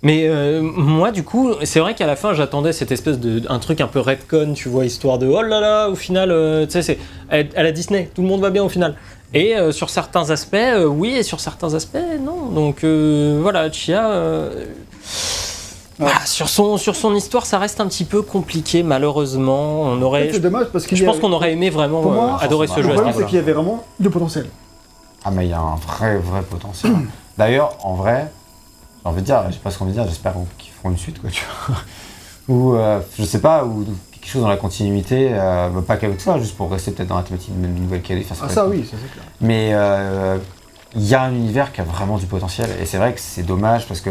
mais 0.03 0.27
euh, 0.27 0.61
moi, 0.61 1.11
du 1.11 1.23
coup, 1.23 1.53
c'est 1.63 1.79
vrai 1.79 1.95
qu'à 1.95 2.05
la 2.05 2.15
fin, 2.15 2.33
j'attendais 2.33 2.71
cette 2.71 2.91
espèce 2.91 3.19
de 3.19 3.41
un 3.49 3.59
truc 3.59 3.81
un 3.81 3.87
peu 3.87 3.99
redcon, 3.99 4.53
tu 4.53 4.69
vois, 4.69 4.85
histoire 4.85 5.17
de 5.17 5.27
oh 5.27 5.41
là 5.41 5.59
là, 5.59 5.89
au 5.89 5.95
final, 5.95 6.31
euh, 6.31 6.65
tu 6.65 6.73
sais, 6.73 6.81
c'est 6.83 6.99
à 7.29 7.63
la 7.63 7.71
Disney, 7.71 8.09
tout 8.13 8.21
le 8.21 8.27
monde 8.27 8.41
va 8.41 8.51
bien 8.51 8.63
au 8.63 8.69
final. 8.69 8.95
Et 9.33 9.55
euh, 9.57 9.71
sur 9.71 9.89
certains 9.89 10.29
aspects, 10.29 10.55
euh, 10.55 10.85
oui, 10.85 11.09
et 11.15 11.23
sur 11.23 11.39
certains 11.39 11.73
aspects, 11.73 11.97
non. 12.21 12.45
Donc 12.47 12.83
euh, 12.83 13.39
voilà, 13.41 13.71
Chia. 13.71 14.09
euh, 14.09 14.65
Ouais. 15.99 16.11
ah, 16.13 16.23
sur, 16.27 16.47
son, 16.47 16.77
sur 16.77 16.95
son 16.95 17.15
histoire, 17.15 17.47
ça 17.47 17.57
reste 17.57 17.81
un 17.81 17.87
petit 17.87 18.05
peu 18.05 18.21
compliqué, 18.21 18.83
malheureusement. 18.83 19.81
On 19.81 19.93
En 19.93 19.97
fait, 19.97 20.03
aurait, 20.03 20.29
c'est 20.31 20.39
dommage 20.39 20.67
parce 20.71 20.85
qu'il 20.85 20.95
je 20.95 21.03
y 21.03 21.07
a- 21.07 21.09
pense 21.11 21.19
qu'on 21.19 21.31
aurait 21.33 21.53
aimé 21.53 21.71
vraiment 21.71 22.01
Pour 22.03 22.11
moi, 22.11 22.37
euh, 22.39 22.45
adorer 22.45 22.67
le 22.67 22.73
ce 22.73 22.77
Le 22.77 22.83
jeu 22.83 22.89
à 22.89 22.91
ce 22.91 23.01
problème 23.01 23.15
c'est 23.17 23.25
qu'il 23.25 23.35
y 23.37 23.41
avait 23.41 23.53
vraiment 23.53 23.83
du 23.99 24.09
potentiel. 24.11 24.45
Ah, 25.25 25.31
mais 25.31 25.47
il 25.47 25.49
y 25.49 25.53
a 25.53 25.59
un 25.59 25.75
vrai, 25.75 26.17
vrai 26.19 26.43
potentiel. 26.43 26.93
D'ailleurs, 27.39 27.75
en 27.83 27.95
vrai, 27.95 28.31
j'ai 29.03 29.09
envie 29.09 29.21
de 29.21 29.25
dire, 29.25 29.43
je 29.47 29.53
sais 29.53 29.59
pas 29.59 29.71
ce 29.71 29.79
qu'on 29.79 29.85
veut 29.85 29.91
dire, 29.91 30.05
j'espère 30.07 30.33
qu'ils 30.59 30.71
feront 30.71 30.91
une 30.91 30.97
suite, 30.99 31.19
quoi, 31.19 31.31
tu 31.31 31.43
vois. 31.67 31.77
ou, 32.47 32.75
euh, 32.75 32.99
je 33.17 33.23
sais 33.23 33.41
pas, 33.41 33.65
ou 33.65 33.83
quelque 34.21 34.31
chose 34.31 34.41
dans 34.41 34.47
la 34.49 34.57
continuité, 34.57 35.29
euh, 35.31 35.69
bah, 35.69 35.83
pas 35.85 35.97
qu'avec 35.97 36.19
ça, 36.21 36.37
juste 36.39 36.55
pour 36.57 36.71
rester 36.71 36.91
peut-être 36.91 37.09
dans 37.09 37.17
la 37.17 37.23
thématique 37.23 37.59
de 37.59 37.67
nouvelle 37.67 38.01
KD. 38.01 38.25
enfin, 38.29 38.45
Ah 38.47 38.49
ça 38.53 38.67
oui, 38.67 38.83
ça 38.89 38.97
c'est 39.01 39.11
clair. 39.13 39.25
Mais 39.41 39.69
euh, 39.73 40.37
il 40.95 41.03
y 41.05 41.15
a 41.15 41.21
un 41.23 41.31
univers 41.31 41.71
qui 41.73 41.81
a 41.81 41.83
vraiment 41.83 42.17
du 42.17 42.25
potentiel, 42.25 42.69
et 42.81 42.85
c'est 42.85 42.97
vrai 42.97 43.13
que 43.13 43.19
c'est 43.19 43.43
dommage 43.43 43.87
parce 43.87 44.01
que. 44.01 44.09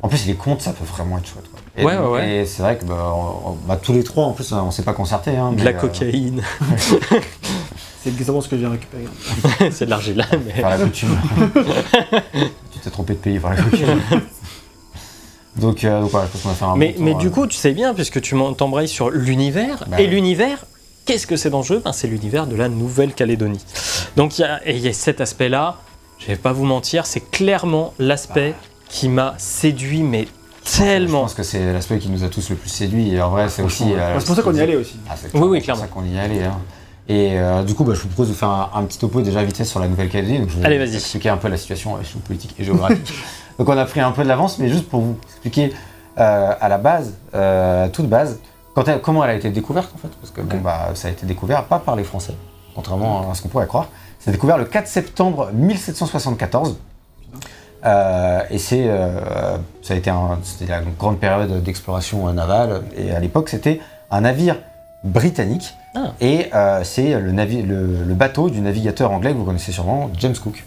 En 0.00 0.06
plus, 0.06 0.26
les 0.26 0.34
contes, 0.34 0.60
ça 0.60 0.70
peut 0.72 0.84
vraiment 0.84 1.18
être 1.18 1.26
chouette. 1.26 1.50
Quoi. 1.50 1.58
Et, 1.76 1.84
Ouais, 1.84 1.96
ouais, 1.98 2.06
ouais. 2.06 2.36
et 2.36 2.46
c'est 2.46 2.62
vrai 2.62 2.78
que 2.78 2.84
bah, 2.84 3.12
on- 3.16 3.56
bah, 3.66 3.76
tous 3.76 3.92
les 3.92 4.04
trois, 4.04 4.26
en 4.26 4.32
plus, 4.32 4.52
on 4.52 4.70
s'est 4.70 4.84
pas 4.84 4.92
concertés. 4.92 5.36
Hein, 5.36 5.50
De 5.50 5.56
mais, 5.56 5.64
la 5.64 5.70
euh, 5.70 5.80
cocaïne. 5.80 6.40
C'est 8.00 8.10
exactement 8.10 8.40
ce 8.40 8.48
que 8.48 8.56
j'ai 8.56 8.66
récupéré. 8.68 9.06
c'est 9.72 9.86
de 9.86 9.90
l'argile 9.90 10.24
mais. 10.46 10.62
Par 10.62 10.70
la 10.70 10.78
coutume. 10.84 11.18
tu 12.72 12.78
t'es 12.80 12.90
trompé 12.90 13.14
de 13.14 13.18
pays 13.18 13.40
par 13.40 13.54
la 13.54 13.60
coutume. 13.62 14.00
Donc, 15.58 15.84
euh, 15.84 16.00
donc 16.00 16.10
voilà, 16.10 16.26
je 16.26 16.32
pense 16.32 16.42
qu'on 16.42 16.48
va 16.48 16.54
faire 16.54 16.68
un 16.68 16.76
Mais, 16.76 16.88
bon 16.88 16.94
tour, 16.96 17.04
mais 17.04 17.14
euh. 17.14 17.18
du 17.18 17.30
coup, 17.30 17.46
tu 17.46 17.56
sais 17.56 17.72
bien, 17.72 17.94
puisque 17.94 18.20
tu 18.20 18.34
t'embrayes 18.56 18.88
sur 18.88 19.10
l'univers, 19.10 19.84
Bah 19.88 20.00
et 20.00 20.04
ouais. 20.04 20.08
l'univers, 20.10 20.64
qu'est-ce 21.04 21.26
que 21.26 21.36
c'est 21.36 21.50
dans 21.50 21.58
le 21.58 21.64
jeu 21.64 21.80
ben, 21.84 21.92
C'est 21.92 22.06
l'univers 22.08 22.46
de 22.46 22.56
la 22.56 22.68
Nouvelle-Calédonie. 22.68 23.60
Donc 24.16 24.38
il 24.38 24.42
y 24.42 24.44
a, 24.44 24.70
y 24.70 24.94
cet 24.94 25.20
aspect-là, 25.20 25.76
je 26.18 26.26
vais 26.26 26.36
pas 26.36 26.52
vous 26.52 26.64
mentir, 26.64 27.06
c'est 27.06 27.30
clairement 27.30 27.94
l'aspect 27.98 28.54
qui 28.88 29.08
m'a 29.08 29.34
séduit, 29.38 30.02
mais 30.02 30.26
Je 30.64 30.78
tellement. 30.78 31.22
pense 31.22 31.34
que 31.34 31.42
c'est 31.42 31.72
l'aspect 31.72 31.98
qui 31.98 32.08
nous 32.08 32.24
a 32.24 32.28
tous 32.28 32.50
le 32.50 32.56
plus 32.56 32.70
séduit, 32.70 33.14
et 33.14 33.20
en 33.22 33.30
vrai, 33.30 33.48
c'est 33.48 33.62
aussi. 33.62 33.84
euh, 33.94 34.18
c'est 34.18 34.26
pour 34.26 34.36
ça 34.36 34.42
qu'on 34.42 34.54
y 34.54 34.60
allait 34.60 34.76
aussi. 34.76 34.96
Ah, 35.08 35.14
c'est 35.16 35.28
Oui, 35.34 35.40
oui, 35.40 35.40
C'est 35.40 35.46
pour 35.46 35.62
clairement. 35.64 35.82
ça 35.82 35.88
qu'on 35.88 36.04
y 36.04 36.18
allait. 36.18 36.44
hein. 36.44 36.58
Et 37.10 37.38
euh, 37.38 37.62
du 37.62 37.74
coup, 37.74 37.84
bah, 37.84 37.94
je 37.94 38.00
vous 38.02 38.08
propose 38.08 38.28
de 38.28 38.34
faire 38.34 38.50
un, 38.50 38.70
un 38.74 38.82
petit 38.84 38.98
topo 38.98 39.22
déjà 39.22 39.42
vite 39.42 39.56
fait 39.56 39.64
sur 39.64 39.80
la 39.80 39.88
Nouvelle-Calédonie. 39.88 40.40
Donc, 40.40 40.50
je 40.50 40.58
vais 40.58 40.66
Allez, 40.66 40.94
expliquer 40.94 41.30
un 41.30 41.38
peu 41.38 41.48
la 41.48 41.56
situation 41.56 41.96
euh, 41.96 42.00
politique 42.26 42.54
et 42.58 42.64
géographique. 42.64 43.12
donc, 43.58 43.68
on 43.68 43.76
a 43.76 43.84
pris 43.84 44.00
un 44.00 44.12
peu 44.12 44.22
de 44.22 44.28
l'avance, 44.28 44.58
mais 44.58 44.68
juste 44.68 44.88
pour 44.88 45.00
vous 45.00 45.16
expliquer 45.24 45.72
euh, 46.18 46.52
à 46.60 46.68
la 46.68 46.78
base, 46.78 47.14
euh, 47.34 47.86
à 47.86 47.88
toute 47.88 48.08
base, 48.08 48.38
quand 48.74 48.86
elle- 48.88 49.00
comment 49.00 49.22
elle 49.24 49.30
a 49.30 49.34
été 49.34 49.50
découverte 49.50 49.90
en 49.94 49.98
fait. 49.98 50.08
Parce 50.20 50.30
que 50.32 50.40
bon, 50.40 50.58
bah, 50.58 50.90
ça 50.94 51.08
a 51.08 51.10
été 51.10 51.26
découvert 51.26 51.64
pas 51.64 51.78
par 51.78 51.94
les 51.96 52.04
Français, 52.04 52.34
contrairement 52.74 53.30
à 53.30 53.34
ce 53.34 53.42
qu'on 53.42 53.48
pourrait 53.48 53.66
croire. 53.66 53.88
C'est 54.20 54.30
découvert 54.32 54.58
le 54.58 54.64
4 54.64 54.86
septembre 54.88 55.50
1774. 55.52 56.76
Euh, 57.84 58.40
et 58.50 58.58
c'est, 58.58 58.86
euh, 58.88 59.56
ça 59.82 59.94
a 59.94 59.96
été 59.96 60.10
un- 60.10 60.38
la 60.68 60.80
grande 60.98 61.18
période 61.18 61.62
d'exploration 61.62 62.32
navale. 62.32 62.82
Et 62.96 63.12
à 63.12 63.20
l'époque, 63.20 63.48
c'était 63.48 63.80
un 64.10 64.22
navire 64.22 64.56
britannique. 65.04 65.74
Ah. 65.94 66.12
Et 66.20 66.50
c'est 66.82 67.18
le, 67.18 67.30
le 68.04 68.14
bateau 68.14 68.50
du 68.50 68.60
navigateur 68.60 69.12
anglais 69.12 69.32
que 69.32 69.36
vous 69.38 69.44
connaissez 69.44 69.70
sûrement, 69.72 70.10
James 70.18 70.34
Cook. 70.42 70.64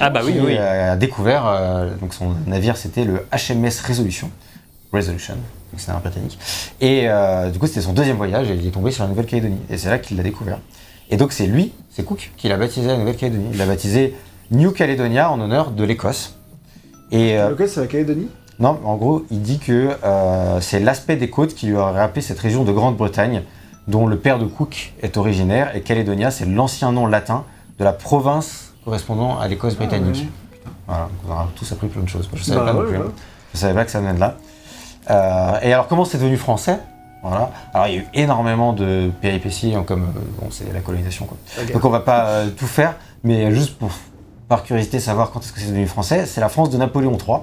Ah 0.00 0.10
bah 0.10 0.20
oui, 0.24 0.32
qui 0.32 0.40
oui. 0.40 0.56
euh, 0.58 0.92
a 0.92 0.96
découvert, 0.96 1.46
euh, 1.46 1.94
donc 2.00 2.14
son 2.14 2.34
navire 2.46 2.76
c'était 2.76 3.04
le 3.04 3.26
HMS 3.32 3.80
Resolution. 3.86 4.30
Resolution, 4.92 5.34
donc 5.34 5.78
c'est 5.78 5.90
un 5.90 5.98
britannique. 5.98 6.38
Et 6.80 7.08
euh, 7.08 7.50
du 7.50 7.58
coup, 7.58 7.66
c'était 7.66 7.82
son 7.82 7.92
deuxième 7.92 8.16
voyage 8.16 8.50
et 8.50 8.54
il 8.54 8.66
est 8.66 8.70
tombé 8.70 8.90
sur 8.90 9.02
la 9.04 9.10
Nouvelle-Calédonie. 9.10 9.60
Et 9.68 9.76
c'est 9.76 9.90
là 9.90 9.98
qu'il 9.98 10.16
l'a 10.16 10.22
découvert. 10.22 10.58
Et 11.10 11.16
donc, 11.16 11.32
c'est 11.32 11.46
lui, 11.46 11.72
c'est 11.90 12.04
Cook, 12.04 12.32
qui 12.36 12.48
l'a 12.48 12.56
baptisé 12.56 12.86
la 12.86 12.96
Nouvelle-Calédonie. 12.96 13.48
Il 13.52 13.58
l'a 13.58 13.66
baptisé 13.66 14.14
New 14.50 14.70
Caledonia 14.72 15.30
en 15.30 15.40
honneur 15.40 15.72
de 15.72 15.84
l'Écosse. 15.84 16.38
Et 17.10 17.38
euh, 17.38 17.50
Lequel 17.50 17.68
c'est 17.68 17.80
la 17.80 17.86
Calédonie? 17.86 18.28
Non, 18.60 18.80
en 18.84 18.96
gros, 18.96 19.24
il 19.30 19.42
dit 19.42 19.58
que 19.58 19.90
euh, 20.04 20.60
c'est 20.60 20.80
l'aspect 20.80 21.16
des 21.16 21.28
côtes 21.28 21.54
qui 21.54 21.66
lui 21.66 21.76
aurait 21.76 22.00
rappelé 22.00 22.22
cette 22.22 22.38
région 22.38 22.64
de 22.64 22.72
Grande-Bretagne, 22.72 23.42
dont 23.88 24.06
le 24.06 24.16
père 24.18 24.38
de 24.38 24.46
Cook 24.46 24.92
est 25.02 25.16
originaire, 25.16 25.76
et 25.76 25.82
Caledonia, 25.82 26.30
c'est 26.30 26.46
l'ancien 26.46 26.92
nom 26.92 27.06
latin 27.06 27.44
de 27.78 27.84
la 27.84 27.92
province 27.92 28.67
correspondant 28.84 29.38
à 29.38 29.48
l'Écosse 29.48 29.76
britannique. 29.76 30.26
Voilà, 30.86 31.02
donc 31.04 31.10
on 31.28 31.32
aura 31.32 31.48
tous 31.54 31.70
appris 31.72 31.88
plein 31.88 32.02
de 32.02 32.08
choses. 32.08 32.28
Je 32.34 32.42
savais 32.42 32.58
Bah 32.60 32.66
pas 32.66 32.72
non 32.72 32.80
ouais, 32.80 32.86
plus. 32.88 32.96
hein. 32.96 33.00
ouais. 33.00 33.10
Je 33.54 33.58
savais 33.58 33.74
pas 33.74 33.84
que 33.84 33.90
ça 33.90 34.00
venait 34.00 34.14
de 34.14 34.20
là. 34.20 34.36
Euh, 35.10 35.58
et 35.62 35.72
alors, 35.72 35.86
comment 35.88 36.04
c'est 36.04 36.18
devenu 36.18 36.36
français? 36.36 36.78
Voilà. 37.22 37.50
Alors, 37.74 37.88
il 37.88 37.94
y 37.94 37.98
a 37.98 38.00
eu 38.00 38.06
énormément 38.14 38.72
de 38.72 39.10
péripéties, 39.20 39.74
hein, 39.74 39.84
comme 39.86 40.02
euh, 40.04 40.20
bon, 40.40 40.48
c'est 40.50 40.72
la 40.72 40.80
colonisation. 40.80 41.26
Quoi. 41.26 41.36
Donc, 41.72 41.84
on 41.84 41.90
va 41.90 42.00
pas 42.00 42.26
euh, 42.26 42.50
tout 42.50 42.66
faire, 42.66 42.94
mais 43.24 43.52
juste 43.54 43.76
pour, 43.78 43.90
par 44.48 44.62
curiosité, 44.64 45.00
savoir 45.00 45.30
quand 45.30 45.40
est-ce 45.40 45.52
que 45.52 45.60
c'est 45.60 45.68
devenu 45.68 45.86
français, 45.86 46.26
c'est 46.26 46.40
la 46.40 46.48
France 46.48 46.70
de 46.70 46.76
Napoléon 46.76 47.16
III, 47.18 47.38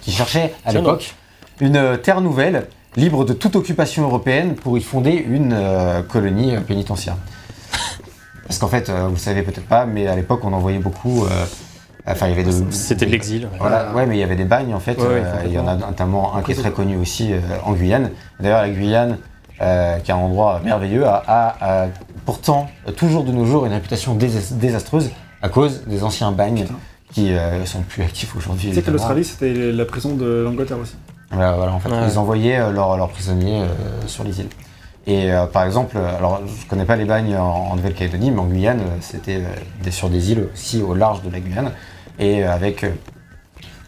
qui 0.00 0.12
cherchait 0.12 0.54
à 0.64 0.72
l'époque 0.72 1.14
une 1.60 1.98
terre 1.98 2.20
nouvelle, 2.22 2.68
libre 2.96 3.24
de 3.24 3.32
toute 3.34 3.56
occupation 3.56 4.04
européenne, 4.04 4.54
pour 4.54 4.78
y 4.78 4.80
fonder 4.82 5.12
une 5.12 5.54
colonie 6.08 6.56
pénitentiaire. 6.66 7.16
Parce 8.50 8.58
qu'en 8.58 8.66
fait, 8.66 8.88
euh, 8.88 9.04
vous 9.06 9.12
le 9.12 9.16
savez 9.16 9.42
peut-être 9.42 9.68
pas, 9.68 9.86
mais 9.86 10.08
à 10.08 10.16
l'époque, 10.16 10.40
on 10.42 10.52
envoyait 10.52 10.80
beaucoup. 10.80 11.24
euh, 11.24 11.28
Enfin, 12.04 12.26
il 12.26 12.30
y 12.30 12.32
avait 12.32 12.42
de. 12.42 12.50
C'était 12.70 13.06
de 13.06 13.12
l'exil. 13.12 13.44
ouais. 13.44 13.50
Voilà, 13.60 13.92
ouais, 13.94 14.06
mais 14.06 14.16
il 14.16 14.18
y 14.20 14.24
avait 14.24 14.34
des 14.34 14.44
bagnes 14.44 14.74
en 14.74 14.80
fait. 14.80 14.98
Ouais, 14.98 15.06
ouais, 15.06 15.22
Euh, 15.24 15.42
il 15.44 15.52
y 15.52 15.58
en 15.60 15.68
a 15.68 15.76
notamment 15.76 16.34
un 16.34 16.42
qui 16.42 16.50
est 16.50 16.54
très 16.56 16.72
connu 16.72 16.96
aussi 16.96 17.32
euh, 17.32 17.38
en 17.64 17.74
Guyane. 17.74 18.10
D'ailleurs, 18.40 18.62
la 18.62 18.70
Guyane, 18.70 19.18
euh, 19.60 19.98
qui 19.98 20.10
est 20.10 20.14
un 20.14 20.16
endroit 20.16 20.60
merveilleux, 20.64 21.06
a, 21.06 21.22
a- 21.28 21.82
a 21.84 21.86
pourtant 22.26 22.68
toujours 22.96 23.22
de 23.22 23.30
nos 23.30 23.44
jours 23.46 23.66
une 23.66 23.72
réputation 23.74 24.16
désas- 24.16 24.54
désastreuse 24.54 25.10
à 25.42 25.48
cause 25.48 25.82
des 25.86 26.02
anciens 26.02 26.32
bagnes 26.32 26.66
qui 27.12 27.32
euh, 27.34 27.64
sont 27.66 27.82
plus 27.82 28.02
actifs 28.02 28.34
aujourd'hui. 28.34 28.70
Tu 28.70 28.74
sais 28.74 28.82
que 28.82 28.90
l'Australie 28.90 29.22
c'était 29.24 29.52
la 29.70 29.84
prison 29.84 30.14
de 30.16 30.42
l'Angleterre 30.44 30.78
aussi. 30.78 30.96
Voilà, 31.30 31.52
voilà, 31.52 31.72
en 31.72 31.78
fait, 31.78 31.90
Ouais. 31.90 32.08
ils 32.10 32.18
envoyaient 32.18 32.58
euh, 32.58 32.72
leurs 32.72 32.96
leurs 32.96 33.10
prisonniers 33.10 33.60
euh, 33.60 33.66
sur 34.08 34.24
les 34.24 34.40
îles. 34.40 34.48
Et 35.10 35.32
euh, 35.32 35.46
par 35.46 35.64
exemple, 35.64 35.96
euh, 35.96 36.16
alors 36.16 36.40
je 36.46 36.66
connais 36.68 36.84
pas 36.84 36.94
les 36.94 37.04
bagnes 37.04 37.34
en, 37.36 37.70
en 37.72 37.74
Nouvelle-Calédonie, 37.76 38.30
mais 38.30 38.38
en 38.38 38.46
Guyane, 38.46 38.78
euh, 38.80 38.96
c'était 39.00 39.36
euh, 39.38 39.44
des- 39.82 39.90
sur 39.90 40.08
des 40.08 40.30
îles 40.30 40.46
aussi 40.54 40.80
au 40.82 40.94
large 40.94 41.22
de 41.22 41.30
la 41.30 41.40
Guyane. 41.40 41.72
Et 42.20 42.44
euh, 42.44 42.52
avec, 42.52 42.84
euh, 42.84 42.90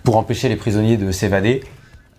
pour 0.02 0.16
empêcher 0.16 0.48
les 0.48 0.56
prisonniers 0.56 0.96
de 0.96 1.12
s'évader, 1.12 1.62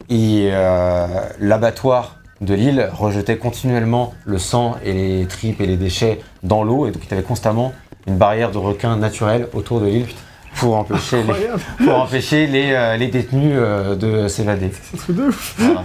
et, 0.09 0.49
euh, 0.53 1.07
l'abattoir 1.41 2.19
de 2.39 2.53
l'île 2.53 2.89
rejetait 2.93 3.37
continuellement 3.37 4.13
le 4.25 4.37
sang 4.37 4.75
et 4.85 4.93
les 4.93 5.25
tripes 5.27 5.59
et 5.59 5.65
les 5.65 5.75
déchets 5.77 6.21
dans 6.43 6.63
l'eau, 6.63 6.87
et 6.87 6.91
donc 6.91 7.01
il 7.05 7.11
y 7.11 7.13
avait 7.13 7.23
constamment 7.23 7.73
une 8.07 8.15
barrière 8.17 8.51
de 8.51 8.57
requins 8.57 8.95
naturelle 8.95 9.47
autour 9.53 9.81
de 9.81 9.87
l'île 9.87 10.07
pour 10.57 10.75
empêcher 10.77 11.23
les, 11.23 11.85
pour 11.85 11.95
empêcher 11.99 12.47
les, 12.47 12.71
euh, 12.73 12.95
les 12.95 13.07
détenus 13.07 13.53
euh, 13.55 13.95
de 13.95 14.29
s'évader. 14.29 14.71
C'est 14.71 14.95
un 14.95 14.99
truc 14.99 15.15
de 15.17 15.23
ouf. 15.23 15.55
Voilà. 15.57 15.83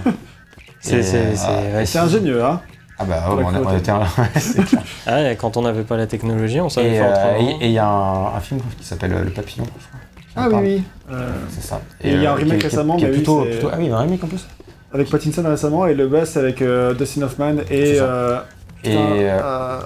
C'est 0.79 0.99
Et, 0.99 1.03
c'est- 1.03 1.17
euh, 1.17 1.35
c'est- 1.35 1.75
ouais, 1.75 1.85
C'est 1.85 1.99
ingénieux, 1.99 2.43
hein. 2.45 2.61
Ah 3.01 3.05
bah 3.05 3.23
on, 3.29 3.37
a- 3.37 3.41
on 3.59 3.61
cruauté. 3.61 3.77
était 3.77 3.91
un- 3.91 3.99
ouais, 4.17 4.63
clair. 4.65 4.83
Ah 5.07 5.35
quand 5.35 5.55
on 5.57 5.61
n'avait 5.61 5.83
pas 5.83 5.95
la 5.97 6.05
technologie, 6.07 6.59
on 6.59 6.69
savait 6.69 6.89
Et 6.89 6.97
faire 6.97 7.11
euh, 7.17 7.33
autrement. 7.39 7.57
et- 7.61 7.65
il 7.67 7.71
y 7.71 7.77
a 7.79 7.87
un, 7.87 8.35
un 8.35 8.39
film 8.41 8.59
qui 8.77 8.85
s'appelle 8.85 9.13
euh, 9.13 9.23
Le 9.23 9.29
Papillon, 9.31 9.63
je 9.65 9.85
crois. 9.87 9.99
Ah 10.35 10.47
oui, 10.51 10.57
oui. 10.77 10.83
Euh, 11.11 11.29
C'est 11.49 11.63
ça. 11.63 11.81
Et 12.01 12.11
il 12.13 12.21
y 12.21 12.25
a 12.25 12.31
un 12.33 12.35
remake 12.35 12.59
qui 12.59 12.65
est- 12.65 12.69
récemment, 12.69 12.97
qui 12.97 13.05
est 13.05 13.09
plutôt, 13.11 13.45
Ah 13.71 13.75
oui, 13.77 13.85
il 13.85 13.89
y 13.89 13.91
a 13.93 13.97
un 13.97 14.01
remake 14.01 14.23
en 14.23 14.27
plus. 14.27 14.45
avec 14.93 15.09
Pattinson 15.09 15.43
récemment, 15.45 15.85
et 15.87 15.95
le 15.95 16.07
best 16.07 16.37
avec 16.37 16.61
euh, 16.61 16.93
Dustin 16.93 17.21
Hoffman 17.23 17.55
et 17.71 17.97
euh, 17.99 18.39
Et 18.83 18.89
putain, 18.89 19.79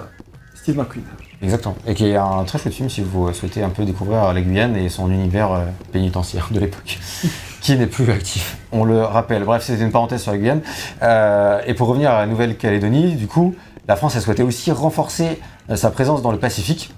Steve 0.54 0.76
McQueen. 0.78 1.04
exactement. 1.42 1.76
Et 1.86 1.94
qui 1.94 2.08
est 2.08 2.16
un 2.16 2.42
très 2.44 2.58
chouette 2.58 2.74
film 2.74 2.88
si 2.88 3.02
vous 3.02 3.32
souhaitez 3.32 3.62
un 3.62 3.68
peu 3.70 3.84
découvrir 3.84 4.32
la 4.32 4.40
Guyane 4.40 4.76
et 4.76 4.88
son 4.88 5.10
univers 5.10 5.60
pénitentiaire 5.92 6.48
de 6.50 6.60
l'époque, 6.60 6.98
qui 7.64 7.76
n'est 7.76 7.86
plus 7.86 8.10
actif. 8.10 8.58
On 8.72 8.84
le 8.84 9.02
rappelle. 9.02 9.42
Bref, 9.42 9.62
c'était 9.62 9.82
une 9.82 9.90
parenthèse 9.90 10.22
sur 10.22 10.32
la 10.32 10.38
Guyane. 10.38 10.60
Euh, 11.02 11.60
et 11.66 11.72
pour 11.72 11.88
revenir 11.88 12.10
à 12.10 12.20
la 12.20 12.26
Nouvelle-Calédonie, 12.26 13.14
du 13.14 13.26
coup, 13.26 13.54
la 13.88 13.96
France 13.96 14.14
a 14.16 14.20
souhaité 14.20 14.42
aussi 14.42 14.70
renforcer 14.70 15.40
euh, 15.70 15.76
sa 15.76 15.90
présence 15.90 16.20
dans 16.20 16.30
le 16.30 16.38
Pacifique, 16.38 16.92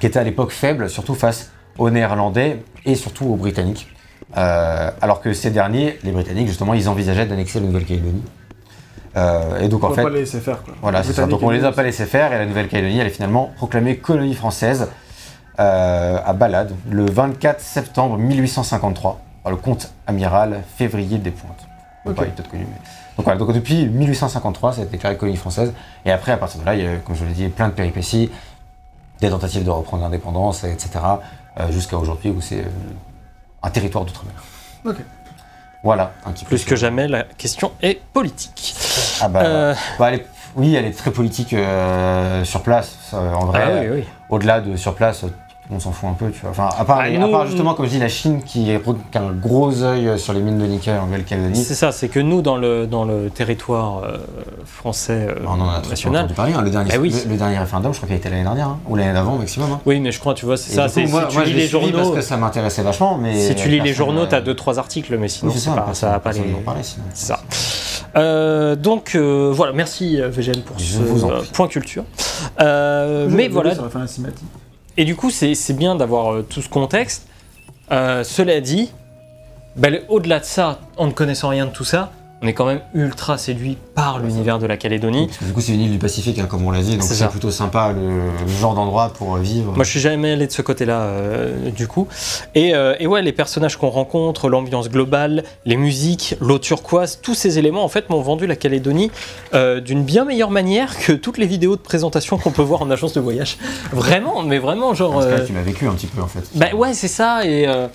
qui 0.00 0.06
était 0.06 0.18
à 0.18 0.24
l'époque 0.24 0.50
faible, 0.50 0.88
surtout 0.88 1.14
face 1.14 1.50
aux 1.76 1.90
Néerlandais 1.90 2.62
et 2.86 2.94
surtout 2.94 3.26
aux 3.26 3.36
Britanniques. 3.36 3.86
Euh, 4.38 4.90
alors 5.02 5.20
que 5.20 5.34
ces 5.34 5.50
derniers, 5.50 5.98
les 6.02 6.10
Britanniques, 6.10 6.48
justement, 6.48 6.72
ils 6.72 6.88
envisageaient 6.88 7.26
d'annexer 7.26 7.60
la 7.60 7.66
Nouvelle-Calédonie. 7.66 8.24
Euh, 9.18 9.60
et 9.60 9.68
donc, 9.68 9.84
On 9.84 9.88
en 9.88 9.90
va 9.90 9.96
fait, 9.96 10.02
pas 10.04 10.10
les 10.10 10.20
laisser 10.20 10.40
faire, 10.40 10.62
quoi. 10.62 10.72
voilà, 10.80 11.02
c'est 11.02 11.12
ça. 11.12 11.26
Donc 11.26 11.42
on 11.42 11.50
les 11.50 11.64
a 11.64 11.72
pas 11.72 11.82
laissé 11.82 12.06
faire 12.06 12.32
et 12.32 12.38
la 12.38 12.46
Nouvelle-Calédonie, 12.46 12.98
elle 12.98 13.06
est 13.08 13.10
finalement 13.10 13.52
proclamée 13.56 13.98
colonie 13.98 14.34
française 14.34 14.88
euh, 15.60 16.18
à 16.24 16.32
Balade 16.32 16.72
le 16.88 17.04
24 17.04 17.60
septembre 17.60 18.16
1853 18.16 19.27
par 19.48 19.56
le 19.56 19.62
comte 19.62 19.90
amiral 20.06 20.62
Février 20.76 21.16
des 21.16 21.30
Pointes. 21.30 21.66
Bon, 22.04 22.10
Ok. 22.10 22.16
pas, 22.18 22.24
il 22.24 22.28
est 22.28 22.30
peut-être 22.32 22.50
connu, 22.50 22.66
mais- 22.68 22.76
Donc 23.16 23.24
voilà, 23.24 23.38
donc 23.38 23.50
depuis 23.54 23.86
1853, 23.88 24.74
ça 24.74 24.80
a 24.80 24.84
été 24.84 24.92
déclaré 24.92 25.16
colonie 25.16 25.38
française. 25.38 25.72
Et 26.04 26.12
après, 26.12 26.32
à 26.32 26.36
partir 26.36 26.60
de 26.60 26.66
là, 26.66 26.74
il 26.74 26.84
y 26.84 26.86
a, 26.86 26.96
comme 26.98 27.16
je 27.16 27.24
l'ai 27.24 27.32
dit, 27.32 27.48
plein 27.48 27.68
de 27.68 27.72
péripéties, 27.72 28.30
des 29.22 29.30
tentatives 29.30 29.64
de 29.64 29.70
reprendre 29.70 30.02
l'indépendance, 30.02 30.64
etc. 30.64 30.90
euh, 31.58 31.72
Jusqu'à 31.72 31.96
aujourd'hui 31.96 32.28
où 32.30 32.42
c'est 32.42 32.60
euh, 32.60 32.68
un 33.62 33.70
territoire 33.70 34.04
d'outre-mer. 34.04 34.34
Ok. 34.84 34.96
Voilà, 35.82 36.12
un 36.26 36.32
petit 36.32 36.44
peu. 36.44 36.50
Plus 36.50 36.58
sur- 36.58 36.68
que 36.68 36.76
jamais, 36.76 37.08
la 37.08 37.22
question 37.24 37.72
est 37.80 38.00
politique. 38.12 38.74
Ah 39.22 39.28
bah, 39.28 39.40
Euh, 39.44 39.74
bah, 39.98 40.08
elle 40.12 40.20
est- 40.20 40.26
oui, 40.56 40.74
elle 40.74 40.84
est 40.84 40.96
très 40.96 41.10
politique 41.10 41.54
euh, 41.54 42.44
sur 42.44 42.62
place, 42.62 42.98
en 43.14 43.46
vrai. 43.46 43.62
ah 43.64 43.80
oui, 43.80 43.88
oui. 44.00 44.04
au-delà 44.28 44.60
de 44.60 44.76
sur 44.76 44.94
place, 44.94 45.24
on 45.70 45.78
s'en 45.80 45.92
fout 45.92 46.08
un 46.08 46.14
peu, 46.14 46.30
tu 46.30 46.40
vois. 46.40 46.50
Enfin, 46.50 46.68
à 46.78 46.84
part, 46.84 47.00
Ah, 47.02 47.24
à 47.24 47.28
part 47.28 47.46
justement, 47.46 47.74
comme 47.74 47.84
je 47.86 47.90
dis, 47.90 47.98
la 47.98 48.08
Chine 48.08 48.42
qui, 48.42 48.70
est, 48.70 48.80
qui 48.82 49.18
a 49.18 49.20
un 49.22 49.32
gros 49.32 49.82
œil 49.82 50.18
sur 50.18 50.32
les 50.32 50.40
mines 50.40 50.58
de 50.58 50.64
nickel 50.66 50.98
en 50.98 51.06
Nouvelle-Calédonie. 51.06 51.62
C'est 51.62 51.74
ça, 51.74 51.92
c'est 51.92 52.08
que 52.08 52.20
nous, 52.20 52.40
dans 52.40 52.56
le, 52.56 52.86
dans 52.86 53.04
le 53.04 53.28
territoire 53.30 54.02
euh, 54.04 54.16
français 54.64 55.26
euh, 55.28 55.34
On 55.46 55.60
en 55.60 55.68
a 55.68 55.82
national. 55.88 56.22
entendu 56.22 56.34
parler. 56.34 56.52
hein. 56.54 56.62
Le, 56.62 56.70
dernier, 56.70 56.96
oui. 56.98 57.14
le, 57.26 57.32
le 57.32 57.36
dernier 57.36 57.58
référendum, 57.58 57.92
je 57.92 57.98
crois 57.98 58.06
qu'il 58.06 58.14
a 58.14 58.18
été 58.18 58.30
l'année 58.30 58.44
dernière, 58.44 58.68
hein, 58.68 58.78
ou 58.88 58.96
l'année 58.96 59.12
d'avant 59.12 59.34
au 59.34 59.38
maximum. 59.38 59.70
hein. 59.72 59.80
Oui, 59.84 60.00
mais 60.00 60.10
je 60.10 60.20
crois, 60.20 60.34
tu 60.34 60.46
vois, 60.46 60.56
c'est 60.56 60.72
ça. 60.74 60.88
coup, 60.88 61.00
moi, 61.10 61.22
si 61.24 61.28
tu 61.28 61.36
moi, 61.36 61.44
lis 61.44 61.52
les 61.52 61.66
journaux, 61.68 61.92
parce 61.98 62.10
que 62.10 62.20
ça 62.22 62.36
m'intéressait 62.38 62.82
vachement. 62.82 63.18
Mais 63.18 63.48
si 63.48 63.54
tu 63.54 63.68
lis 63.68 63.80
les 63.80 63.92
journaux, 63.92 64.22
euh, 64.22 64.26
t'as 64.28 64.40
deux 64.40 64.54
trois 64.54 64.78
articles, 64.78 65.16
mais 65.18 65.28
sinon 65.28 65.52
oui, 65.52 65.58
ça, 65.58 66.08
va 66.08 66.18
pas 66.20 66.32
les. 66.32 66.42
C'est 67.14 67.26
ça. 67.26 67.40
Euh, 68.16 68.74
donc 68.74 69.12
euh, 69.14 69.50
voilà, 69.54 69.72
merci 69.72 70.20
euh, 70.20 70.30
VGN 70.30 70.62
pour 70.62 70.78
Je 70.78 70.84
ce 70.96 70.98
euh, 71.26 71.42
point 71.52 71.68
culture. 71.68 72.04
Euh, 72.60 73.28
mais 73.30 73.48
voilà, 73.48 73.74
sur 73.74 73.84
la 73.84 73.90
fin. 73.90 74.06
Et 74.98 75.04
du 75.04 75.16
coup 75.16 75.30
c'est 75.30 75.72
bien 75.76 75.94
d'avoir 75.94 76.34
euh, 76.34 76.42
tout 76.42 76.60
ce 76.60 76.68
contexte. 76.68 77.26
Euh, 77.90 78.22
cela 78.24 78.60
dit, 78.60 78.90
ben, 79.76 80.00
au-delà 80.08 80.40
de 80.40 80.44
ça, 80.44 80.80
en 80.98 81.06
ne 81.06 81.12
connaissant 81.12 81.48
rien 81.48 81.64
de 81.64 81.70
tout 81.70 81.84
ça, 81.84 82.12
on 82.40 82.46
est 82.46 82.52
quand 82.52 82.66
même 82.66 82.80
ultra 82.94 83.36
séduit 83.36 83.76
par 83.94 84.20
l'univers 84.20 84.58
de 84.58 84.66
la 84.66 84.76
Calédonie. 84.76 85.26
Parce 85.26 85.38
que 85.38 85.44
du 85.44 85.52
coup, 85.52 85.60
c'est 85.60 85.72
une 85.72 85.80
île 85.80 85.92
du 85.92 85.98
Pacifique, 85.98 86.38
hein, 86.38 86.46
comme 86.48 86.64
on 86.64 86.70
l'a 86.70 86.80
dit, 86.82 86.96
donc 86.96 87.02
C'est 87.02 87.28
plutôt 87.28 87.50
sympa 87.50 87.92
le, 87.92 88.30
le 88.46 88.52
genre 88.60 88.74
d'endroit 88.74 89.12
pour 89.12 89.36
vivre. 89.38 89.72
Moi, 89.74 89.84
je 89.84 89.90
suis 89.90 90.00
jamais 90.00 90.32
allé 90.32 90.46
de 90.46 90.52
ce 90.52 90.62
côté-là, 90.62 91.00
euh, 91.00 91.70
du 91.70 91.88
coup. 91.88 92.06
Et, 92.54 92.74
euh, 92.74 92.94
et 93.00 93.06
ouais, 93.08 93.22
les 93.22 93.32
personnages 93.32 93.76
qu'on 93.76 93.88
rencontre, 93.90 94.48
l'ambiance 94.48 94.88
globale, 94.88 95.42
les 95.64 95.76
musiques, 95.76 96.36
l'eau 96.40 96.58
turquoise, 96.60 97.18
tous 97.20 97.34
ces 97.34 97.58
éléments, 97.58 97.84
en 97.84 97.88
fait, 97.88 98.08
m'ont 98.08 98.20
vendu 98.22 98.46
la 98.46 98.56
Calédonie 98.56 99.10
euh, 99.54 99.80
d'une 99.80 100.04
bien 100.04 100.24
meilleure 100.24 100.50
manière 100.50 100.96
que 100.98 101.12
toutes 101.12 101.38
les 101.38 101.46
vidéos 101.46 101.74
de 101.74 101.80
présentation 101.80 102.38
qu'on 102.38 102.52
peut 102.52 102.62
voir 102.62 102.82
en 102.82 102.90
agence 102.90 103.12
de 103.14 103.20
voyage. 103.20 103.58
Vraiment, 103.92 104.42
mais 104.44 104.58
vraiment, 104.58 104.94
genre. 104.94 105.14
Parce 105.14 105.26
que 105.26 105.30
là, 105.30 105.38
euh, 105.40 105.46
tu 105.46 105.52
l'as 105.54 105.62
vécu 105.62 105.86
un 105.88 105.92
petit 105.94 106.06
peu 106.06 106.22
en 106.22 106.28
fait. 106.28 106.44
bah 106.54 106.66
ouais, 106.74 106.94
c'est 106.94 107.08
ça. 107.08 107.44
Et, 107.44 107.66
euh, 107.66 107.88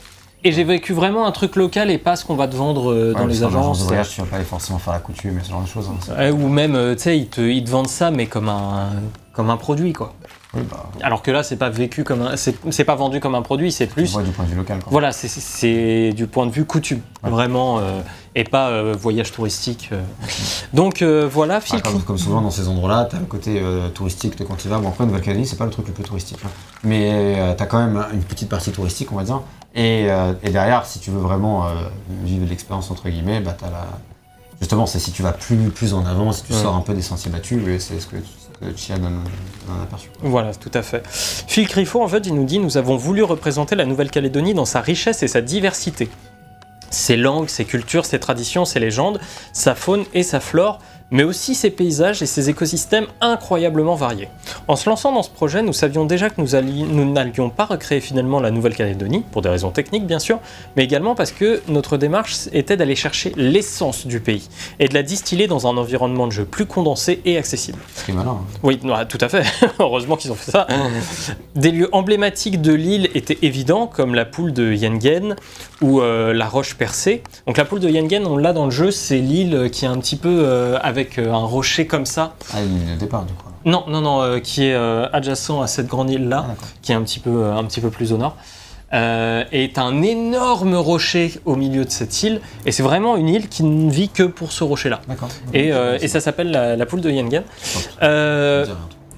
et 0.44 0.52
j'ai 0.52 0.64
vécu 0.64 0.94
vraiment 0.94 1.26
un 1.26 1.32
truc 1.32 1.56
local 1.56 1.90
et 1.92 1.98
pas 1.98 2.16
ce 2.16 2.26
qu'on 2.26 2.36
va 2.36 2.48
te 2.48 2.56
vendre 2.56 2.92
euh, 2.92 3.14
Ouais, 3.14 3.20
dans 3.20 3.28
les 3.28 3.44
agences. 3.44 3.80
de 3.80 3.84
voyage, 3.86 4.10
tu 4.10 4.22
vas 4.22 4.28
pas 4.28 4.36
aller 4.38 4.46
forcément 4.46 4.80
faire 4.80 4.94
la 4.94 5.00
coutume 5.00 5.38
et 5.40 5.44
ce 5.44 5.50
genre 5.50 5.62
de 5.64 5.68
choses. 5.68 5.90
hein. 5.90 6.16
Ouais, 6.18 6.32
ou 6.32 6.48
même, 6.50 6.76
euh, 6.76 6.96
tu 6.96 7.02
sais, 7.04 7.18
ils 7.18 7.28
te, 7.28 7.42
ils 7.42 7.64
te 7.64 7.70
vendent 7.70 7.88
ça, 7.88 8.12
mais 8.12 8.26
comme 8.28 8.50
un, 8.50 8.90
comme 9.34 9.50
un 9.50 9.58
produit, 9.58 9.94
quoi. 9.94 10.14
Oui, 10.56 10.62
bah, 10.70 10.86
Alors 11.02 11.22
que 11.24 11.32
là, 11.32 11.42
c'est 11.42 11.56
pas 11.58 11.70
vécu 11.70 12.04
comme 12.04 12.22
un, 12.22 12.36
c'est 12.36 12.84
pas 12.84 12.96
vendu 12.96 13.20
comme 13.20 13.34
un 13.34 13.42
produit, 13.42 13.72
c'est 13.72 13.88
plus, 13.88 14.16
du 14.18 14.30
point 14.32 14.44
de 14.46 14.50
vue 14.50 14.56
local. 14.56 14.80
Quoi. 14.84 14.92
voilà, 14.92 15.12
c'est- 15.12 16.14
du 16.14 16.28
point 16.28 16.46
de 16.46 16.52
vue 16.52 16.66
coutume, 16.66 17.02
Ouais. 17.24 17.30
vraiment, 17.32 17.80
euh, 17.80 18.02
et 18.36 18.44
pas 18.44 18.70
euh, 18.70 18.96
voyage 18.98 19.32
touristique. 19.32 19.90
euh. 19.92 20.02
Donc 20.74 21.02
voilà, 21.02 21.60
Phil. 21.60 21.82
comme, 21.82 22.02
comme 22.04 22.18
souvent 22.20 22.42
dans 22.42 22.52
ces 22.52 22.68
endroits-là, 22.68 23.08
t'as 23.10 23.18
le 23.20 23.26
côté 23.26 23.62
touristique 23.96 24.38
de 24.38 24.44
quand 24.44 24.56
tu 24.56 24.68
vas. 24.68 24.78
Bon, 24.78 24.90
après, 24.90 25.06
Nouvelle-Calédonie, 25.06 25.48
c'est 25.48 25.58
pas 25.58 25.66
le 25.66 25.72
truc 25.72 25.88
le 25.88 25.94
plus 25.94 26.04
touristique. 26.04 26.40
hein. 26.46 26.50
Mais 26.84 27.36
t'as 27.58 27.66
quand 27.66 27.80
même 27.80 28.06
une 28.14 28.22
petite 28.24 28.50
partie 28.50 28.72
touristique, 28.72 29.12
on 29.12 29.16
va 29.16 29.24
dire. 29.24 29.42
Et, 29.76 30.06
et 30.44 30.50
derrière, 30.52 30.86
si 30.86 31.00
tu 31.00 31.10
veux 31.10 31.20
vraiment 31.20 31.66
vivre 32.24 32.46
l'expérience, 32.48 32.92
entre 32.92 33.10
guillemets, 33.10 33.40
bah 33.40 33.56
t'as 33.60 33.72
la. 33.72 33.86
Justement, 34.60 34.86
c'est 34.86 35.00
si 35.00 35.12
tu 35.12 35.24
vas 35.24 35.32
plus, 35.34 35.58
plus 35.70 35.94
en 35.94 36.06
avant, 36.06 36.32
si 36.32 36.44
tu 36.44 36.54
Ouais. 36.54 36.62
sors 36.62 36.76
un 36.76 36.82
peu 36.82 36.94
des 36.94 37.02
sentiers 37.02 37.30
battus, 37.32 37.60
c'est 37.80 38.00
ce 38.00 38.06
que 38.08 38.16
Quoi. 40.20 40.30
Voilà, 40.30 40.54
tout 40.54 40.72
à 40.74 40.82
fait. 40.82 41.04
Phil 41.08 41.68
Griffo, 41.68 42.02
en 42.02 42.08
fait, 42.08 42.26
il 42.26 42.36
nous 42.36 42.46
dit 42.46 42.60
Nous 42.60 42.78
avons 42.78 42.98
voulu 42.98 43.24
représenter 43.24 43.76
la 43.76 43.86
Nouvelle-Calédonie 43.86 44.54
dans 44.54 44.66
sa 44.66 44.82
richesse 44.82 45.24
et 45.24 45.28
sa 45.28 45.42
diversité. 45.42 46.10
Ses 46.90 47.18
langues, 47.18 47.50
ses 47.50 47.66
cultures, 47.66 48.06
ses 48.06 48.20
traditions, 48.20 48.66
ses 48.66 48.80
légendes, 48.80 49.20
sa 49.52 49.74
faune 49.74 50.06
et 50.14 50.22
sa 50.22 50.40
flore, 50.40 50.80
mais 51.12 51.24
aussi 51.24 51.56
ses 51.56 51.70
paysages 51.70 52.22
et 52.22 52.26
ses 52.26 52.50
écosystèmes 52.50 53.06
incroyablement 53.22 53.96
variés. 53.96 54.30
En 54.68 54.76
se 54.76 54.90
lançant 54.90 55.12
dans 55.12 55.24
ce 55.24 55.30
projet, 55.30 55.62
nous 55.62 55.74
savions 55.74 56.06
déjà 56.06 56.30
que 56.30 56.42
nous 56.42 56.56
alli- 56.56 56.86
nous 56.88 57.12
n'allions 57.12 57.50
pas 57.50 57.66
recréer 57.66 58.00
finalement 58.02 58.40
la 58.40 58.52
Nouvelle-Calédonie, 58.52 59.24
pour 59.32 59.42
des 59.42 59.50
raisons 59.50 59.72
techniques 59.72 60.06
bien 60.08 60.20
sûr, 60.20 60.40
mais 60.76 60.84
également 60.84 61.16
parce 61.16 61.32
que 61.32 61.62
notre 61.68 61.98
démarche 61.98 62.48
était 62.52 62.78
d'aller 62.78 62.96
chercher 62.96 63.34
l'essence 63.36 64.08
du 64.08 64.20
pays 64.20 64.48
et 64.80 64.88
de 64.88 64.94
la 64.94 65.04
distiller 65.04 65.48
dans 65.48 65.68
un 65.68 65.78
environnement 65.78 66.28
de 66.28 66.32
jeu 66.32 66.46
plus 66.46 66.66
condensé 66.66 67.22
et 67.26 67.38
accessible. 67.38 67.80
Ce 67.96 68.06
qui 68.06 68.12
est 68.12 68.14
malin. 68.16 68.32
hein. 68.42 68.46
Oui, 68.64 68.80
ouais, 68.84 69.06
tout 69.06 69.18
à 69.22 69.30
fait. 69.30 69.44
Heureusement 69.80 70.16
qu'ils 70.18 70.32
ont 70.32 70.36
fait 70.36 70.52
ça. 70.52 70.68
Des 71.56 71.72
lieux 71.72 71.90
emblématiques 71.92 72.62
de 72.62 72.74
l'île 72.74 73.10
étaient 73.14 73.38
évidents, 73.42 73.88
comme 73.88 74.16
la 74.16 74.26
poule 74.26 74.54
de 74.54 74.74
Yengen 74.74 75.36
ou 75.82 76.02
euh, 76.02 76.34
la 76.34 76.48
roche 76.48 76.76
percée. 76.76 77.22
Donc 77.48 77.58
la 77.58 77.66
poule 77.66 77.80
de 77.80 77.90
Yengen, 77.90 78.26
on 78.26 78.38
l'a 78.38 78.54
dans 78.54 78.66
le 78.66 78.72
jeu, 78.72 78.92
c'est 78.92 79.20
l'île 79.20 79.70
qui 79.72 79.86
est 79.86 79.88
un 79.88 79.98
petit 80.00 80.16
peu 80.16 80.30
euh, 80.44 80.78
avec 80.94 81.18
euh, 81.18 81.32
un 81.32 81.46
rocher 81.46 81.88
comme 81.88 82.06
ça. 82.06 82.36
Ah, 82.54 82.58
départ, 83.00 83.24
du 83.26 83.34
coup. 83.34 83.50
Non, 83.66 83.84
non, 83.88 84.02
non, 84.02 84.22
euh, 84.22 84.40
qui 84.40 84.66
est 84.68 84.74
euh, 84.76 85.08
adjacent 85.12 85.62
à 85.62 85.68
cette 85.68 85.88
grande 85.88 86.10
Ah, 86.10 86.14
île-là, 86.14 86.46
d'accord. 86.48 86.68
qui 86.82 86.92
est 86.92 86.96
un 86.96 87.02
petit 87.02 87.20
peu, 87.20 87.46
un 87.52 87.64
petit 87.66 87.82
peu 87.82 87.90
plus 87.90 88.14
au 88.14 88.18
nord. 88.18 88.36
Euh, 88.94 89.44
est 89.52 89.80
un 89.80 90.04
énorme 90.04 90.76
rocher 90.76 91.34
au 91.46 91.56
milieu 91.56 91.84
de 91.84 91.90
cette 91.90 92.22
île. 92.22 92.42
Et 92.68 92.72
c'est 92.72 92.84
vraiment 92.84 93.16
une 93.16 93.28
île 93.30 93.50
qui 93.50 93.64
ne 93.64 93.90
vit 93.90 94.10
que 94.10 94.22
pour 94.24 94.52
ce 94.52 94.64
rocher-là. 94.64 95.02
Et, 95.54 95.70
et 95.70 96.08
ça 96.08 96.20
s'appelle 96.20 96.52
la, 96.52 96.76
la 96.76 96.86
poule 96.86 97.02
de 97.02 97.10
Yengen. 97.10 97.44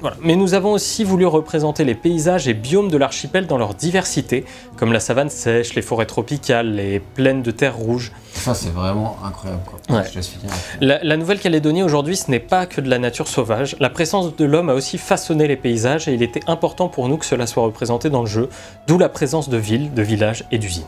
Voilà. 0.02 0.18
Mais 0.22 0.36
nous 0.36 0.54
avons 0.54 0.72
aussi 0.74 1.04
voulu 1.04 1.26
représenter 1.26 1.84
les 1.84 1.96
paysages 1.96 2.48
et 2.48 2.54
biomes 2.54 2.89
de 2.89 2.98
l'archipel 2.98 3.48
dans 3.48 3.58
leur 3.58 3.74
diversité, 3.74 4.46
comme 4.78 4.91
la 4.93 5.00
savane 5.00 5.30
sèche, 5.30 5.74
les 5.74 5.82
forêts 5.82 6.06
tropicales, 6.06 6.76
les 6.76 7.00
plaines 7.00 7.41
de 7.41 7.52
terre 7.52 7.76
rouge. 7.76 8.12
Ça, 8.34 8.54
c'est 8.54 8.70
vraiment 8.74 9.18
incroyable. 9.24 9.62
Quoi. 9.66 9.98
Ouais. 9.98 10.04
Je 10.14 10.20
finir. 10.20 10.52
La, 10.82 11.02
la 11.04 11.18
Nouvelle-Calédonie 11.18 11.82
aujourd'hui, 11.82 12.18
ce 12.18 12.30
n'est 12.30 12.39
pas 12.39 12.66
que 12.66 12.82
de 12.82 12.89
la 12.89 13.00
nature 13.00 13.28
sauvage. 13.28 13.76
La 13.80 13.89
présence 13.89 14.36
de 14.36 14.46
l'homme 14.46 14.70
a 14.70 14.74
aussi 14.74 14.98
façonné 14.98 15.48
les 15.48 15.56
paysages 15.56 16.08
et 16.08 16.14
il 16.14 16.22
était 16.22 16.41
important 16.48 16.88
pour 16.89 17.08
nous 17.08 17.18
que 17.18 17.26
cela 17.26 17.48
soit 17.48 17.64
représenté 17.64 18.10
dans 18.10 18.22
le 18.22 18.28
jeu, 18.28 18.50
d'où 18.88 18.98
la 18.98 19.10
présence 19.10 19.50
de 19.50 19.58
villes, 19.58 19.93
de 19.93 20.02
villages 20.02 20.43
et 20.52 20.58
d'usines. 20.58 20.84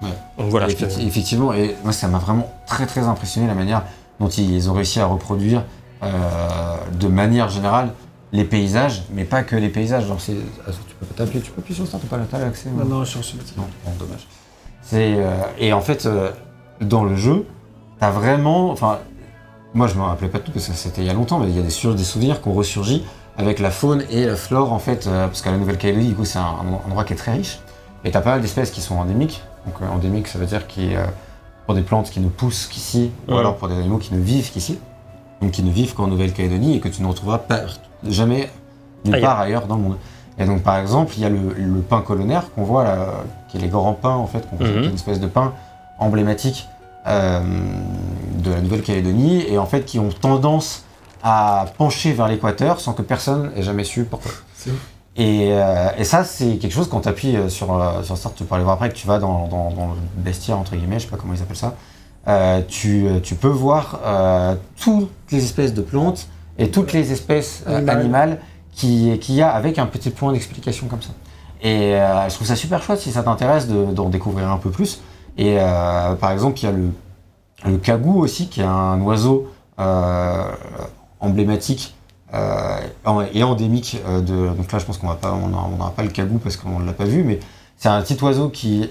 Ouais. 0.00 0.08
Donc 0.38 0.48
voilà, 0.50 0.66
Et 0.68 0.70
je 0.70 0.76
te- 0.76 0.84
effecti- 0.84 1.06
Effectivement, 1.06 1.52
et 1.52 1.74
moi 1.82 1.92
ça 1.92 2.08
m'a 2.08 2.18
vraiment 2.18 2.50
très 2.66 2.86
très 2.86 3.02
impressionné 3.02 3.46
la 3.48 3.54
manière 3.54 3.82
dont 4.20 4.28
ils 4.28 4.70
ont 4.70 4.72
réussi 4.74 4.98
à 5.00 5.06
reproduire 5.06 5.64
euh, 6.02 6.08
de 6.98 7.06
manière 7.08 7.48
générale 7.48 7.90
les 8.32 8.44
paysages, 8.44 9.02
mais 9.12 9.24
pas 9.24 9.42
que 9.42 9.56
les 9.56 9.68
paysages. 9.68 10.06
Genre 10.06 10.20
c'est, 10.20 10.36
ah, 10.66 10.70
tu 10.88 10.94
peux 10.96 11.06
pas 11.06 11.14
t'appuyer, 11.14 11.42
tu 11.42 11.50
peux 11.52 11.60
appuyer 11.60 11.76
sur 11.76 11.86
ça, 11.86 11.98
t'as 12.00 12.16
pas 12.24 12.38
l'accès. 12.38 12.70
Non, 12.70 12.82
ouais. 12.82 12.88
non, 12.88 13.04
je 13.04 13.18
suis 13.18 13.36
en. 13.38 13.60
Non, 13.60 13.68
bon, 13.84 13.92
dommage. 13.98 14.26
C'est 14.82 15.14
euh, 15.18 15.34
et 15.58 15.72
en 15.72 15.80
fait 15.80 16.06
euh, 16.06 16.30
dans 16.80 17.04
le 17.04 17.14
jeu, 17.14 17.46
t'as 18.00 18.10
vraiment, 18.10 18.70
enfin, 18.70 18.98
moi 19.74 19.86
je 19.86 19.94
me 19.94 20.02
rappelais 20.02 20.28
pas 20.28 20.38
tout 20.40 20.50
parce 20.50 20.66
que 20.66 20.74
c'était 20.74 21.02
il 21.02 21.06
y 21.06 21.10
a 21.10 21.14
longtemps, 21.14 21.38
mais 21.38 21.48
il 21.48 21.56
y 21.56 21.60
a 21.60 21.62
des, 21.62 21.70
sur- 21.70 21.94
des 21.94 22.04
souvenirs 22.04 22.42
qui 22.42 22.48
ont 22.48 22.54
ressurgi 22.54 23.04
avec 23.36 23.60
la 23.60 23.70
faune 23.70 24.02
et 24.10 24.26
la 24.26 24.36
flore 24.36 24.72
en 24.72 24.78
fait, 24.78 25.06
euh, 25.06 25.26
parce 25.26 25.40
qu'à 25.42 25.50
la 25.52 25.56
Nouvelle-Calédonie, 25.58 26.08
du 26.08 26.14
coup, 26.14 26.24
c'est 26.24 26.38
un, 26.38 26.42
un 26.42 26.86
endroit 26.86 27.04
qui 27.04 27.12
est 27.12 27.16
très 27.16 27.32
riche. 27.32 27.60
Et 28.04 28.10
t'as 28.10 28.20
pas 28.20 28.30
mal 28.30 28.40
d'espèces 28.40 28.70
qui 28.72 28.80
sont 28.80 28.96
endémiques. 28.96 29.42
Donc 29.64 29.76
euh, 29.80 29.88
endémique, 29.94 30.26
ça 30.26 30.38
veut 30.38 30.46
dire 30.46 30.66
qui 30.66 30.94
euh, 30.96 31.04
pour 31.66 31.74
des 31.76 31.82
plantes 31.82 32.10
qui 32.10 32.18
ne 32.18 32.28
poussent 32.28 32.66
qu'ici, 32.66 33.12
ou 33.28 33.36
alors 33.36 33.56
pour 33.56 33.68
des 33.68 33.76
animaux 33.76 33.98
qui 33.98 34.12
ne 34.12 34.20
vivent 34.20 34.50
qu'ici, 34.50 34.78
donc 35.40 35.52
qui 35.52 35.62
ne 35.62 35.70
vivent 35.70 35.94
qu'en 35.94 36.08
Nouvelle-Calédonie 36.08 36.76
et 36.76 36.80
que 36.80 36.88
tu 36.88 37.00
ne 37.02 37.06
retrouveras 37.06 37.38
pas, 37.38 37.60
jamais 38.08 38.50
nulle 39.04 39.14
Ailleurs. 39.16 39.30
part 39.30 39.40
ailleurs 39.40 39.66
dans 39.66 39.76
le 39.76 39.82
monde. 39.82 39.96
Et 40.38 40.44
donc 40.46 40.62
par 40.62 40.76
exemple, 40.78 41.12
il 41.16 41.22
y 41.22 41.26
a 41.26 41.28
le, 41.28 41.54
le 41.56 41.80
pin 41.80 42.00
colonnaire 42.00 42.44
qu'on 42.54 42.62
voit 42.64 42.84
là, 42.84 43.06
qui 43.48 43.58
est 43.58 43.60
les 43.60 43.68
grands 43.68 43.92
pins 43.94 44.14
en 44.16 44.26
fait, 44.26 44.48
qu'on- 44.48 44.56
qui 44.56 44.64
est 44.64 44.76
Mhm. 44.76 44.84
une 44.84 44.94
espèce 44.94 45.20
de 45.20 45.26
pin 45.26 45.52
emblématique 45.98 46.68
euh, 47.08 47.40
de 48.38 48.50
la 48.50 48.60
Nouvelle-Calédonie 48.60 49.44
et 49.48 49.58
en 49.58 49.66
fait 49.66 49.84
qui 49.84 49.98
ont 49.98 50.08
tendance 50.10 50.84
à 51.22 51.66
pencher 51.76 52.12
vers 52.12 52.28
l'équateur 52.28 52.80
sans 52.80 52.92
que 52.92 53.02
personne 53.02 53.50
ait 53.56 53.62
jamais 53.62 53.84
su 53.84 54.04
pourquoi. 54.04 54.30
Et, 55.16 55.48
euh, 55.52 55.88
et 55.98 56.04
ça, 56.04 56.24
c'est 56.24 56.56
quelque 56.56 56.72
chose 56.72 56.88
quand 56.88 57.00
tu 57.00 57.08
appuies 57.08 57.36
sur, 57.48 57.74
euh, 57.74 58.02
sur 58.02 58.16
Start, 58.16 58.34
tu 58.34 58.44
peux 58.44 58.54
aller 58.54 58.64
voir 58.64 58.74
après, 58.76 58.88
que 58.88 58.94
tu 58.94 59.06
vas 59.06 59.18
dans, 59.18 59.46
dans, 59.48 59.70
dans 59.70 59.86
le 59.88 59.94
bestiaire, 60.22 60.58
entre 60.58 60.74
guillemets, 60.74 60.98
je 60.98 61.04
sais 61.04 61.10
pas 61.10 61.16
comment 61.18 61.34
ils 61.34 61.42
appellent 61.42 61.56
ça, 61.56 61.74
euh, 62.28 62.62
tu, 62.66 63.06
tu 63.22 63.34
peux 63.34 63.48
voir 63.48 63.98
euh, 64.04 64.54
toutes 64.80 65.10
les 65.30 65.44
espèces 65.44 65.74
de 65.74 65.82
plantes 65.82 66.28
et 66.58 66.70
toutes 66.70 66.92
les 66.92 67.12
espèces 67.12 67.64
euh, 67.66 67.76
Animales. 67.78 67.98
animales 68.00 68.38
qui- 68.72 69.18
qu'il 69.20 69.34
y 69.34 69.42
a 69.42 69.50
avec 69.50 69.78
un 69.78 69.86
petit 69.86 70.10
point 70.10 70.32
d'explication 70.32 70.86
comme 70.88 71.02
ça. 71.02 71.10
Et 71.62 71.94
euh, 71.94 72.28
je 72.28 72.34
trouve 72.34 72.46
ça 72.46 72.56
super 72.56 72.82
chouette 72.82 72.98
si 73.00 73.10
ça 73.12 73.22
t'intéresse 73.22 73.68
de- 73.68 73.86
d'en 73.92 74.08
découvrir 74.08 74.50
un 74.50 74.56
peu 74.58 74.70
plus. 74.70 75.00
Et 75.38 75.56
euh, 75.58 76.14
par 76.14 76.30
exemple, 76.32 76.58
il 76.60 76.64
y 76.64 76.66
a 76.68 76.72
le, 76.72 76.90
le 77.66 77.76
cagou 77.78 78.18
aussi, 78.20 78.48
qui 78.48 78.60
est 78.60 78.64
un 78.64 79.00
oiseau 79.00 79.48
emblématique 81.20 81.94
et 83.34 83.42
endémique 83.42 84.00
de. 84.26 84.48
Donc 84.54 84.72
là, 84.72 84.78
je 84.78 84.84
pense 84.84 84.98
qu'on 84.98 85.08
va 85.08 85.14
pas, 85.16 85.32
on 85.32 85.48
n'aura 85.48 85.66
on 85.72 85.76
n'aura 85.76 85.90
pas 85.90 86.02
le 86.02 86.08
cagou 86.08 86.38
parce 86.38 86.56
qu'on 86.56 86.78
ne 86.80 86.86
l'a 86.86 86.92
pas 86.92 87.04
vu, 87.04 87.22
mais 87.24 87.38
c'est 87.76 87.88
un 87.88 88.00
petit 88.02 88.22
oiseau 88.22 88.48
qui 88.48 88.82
est 88.84 88.90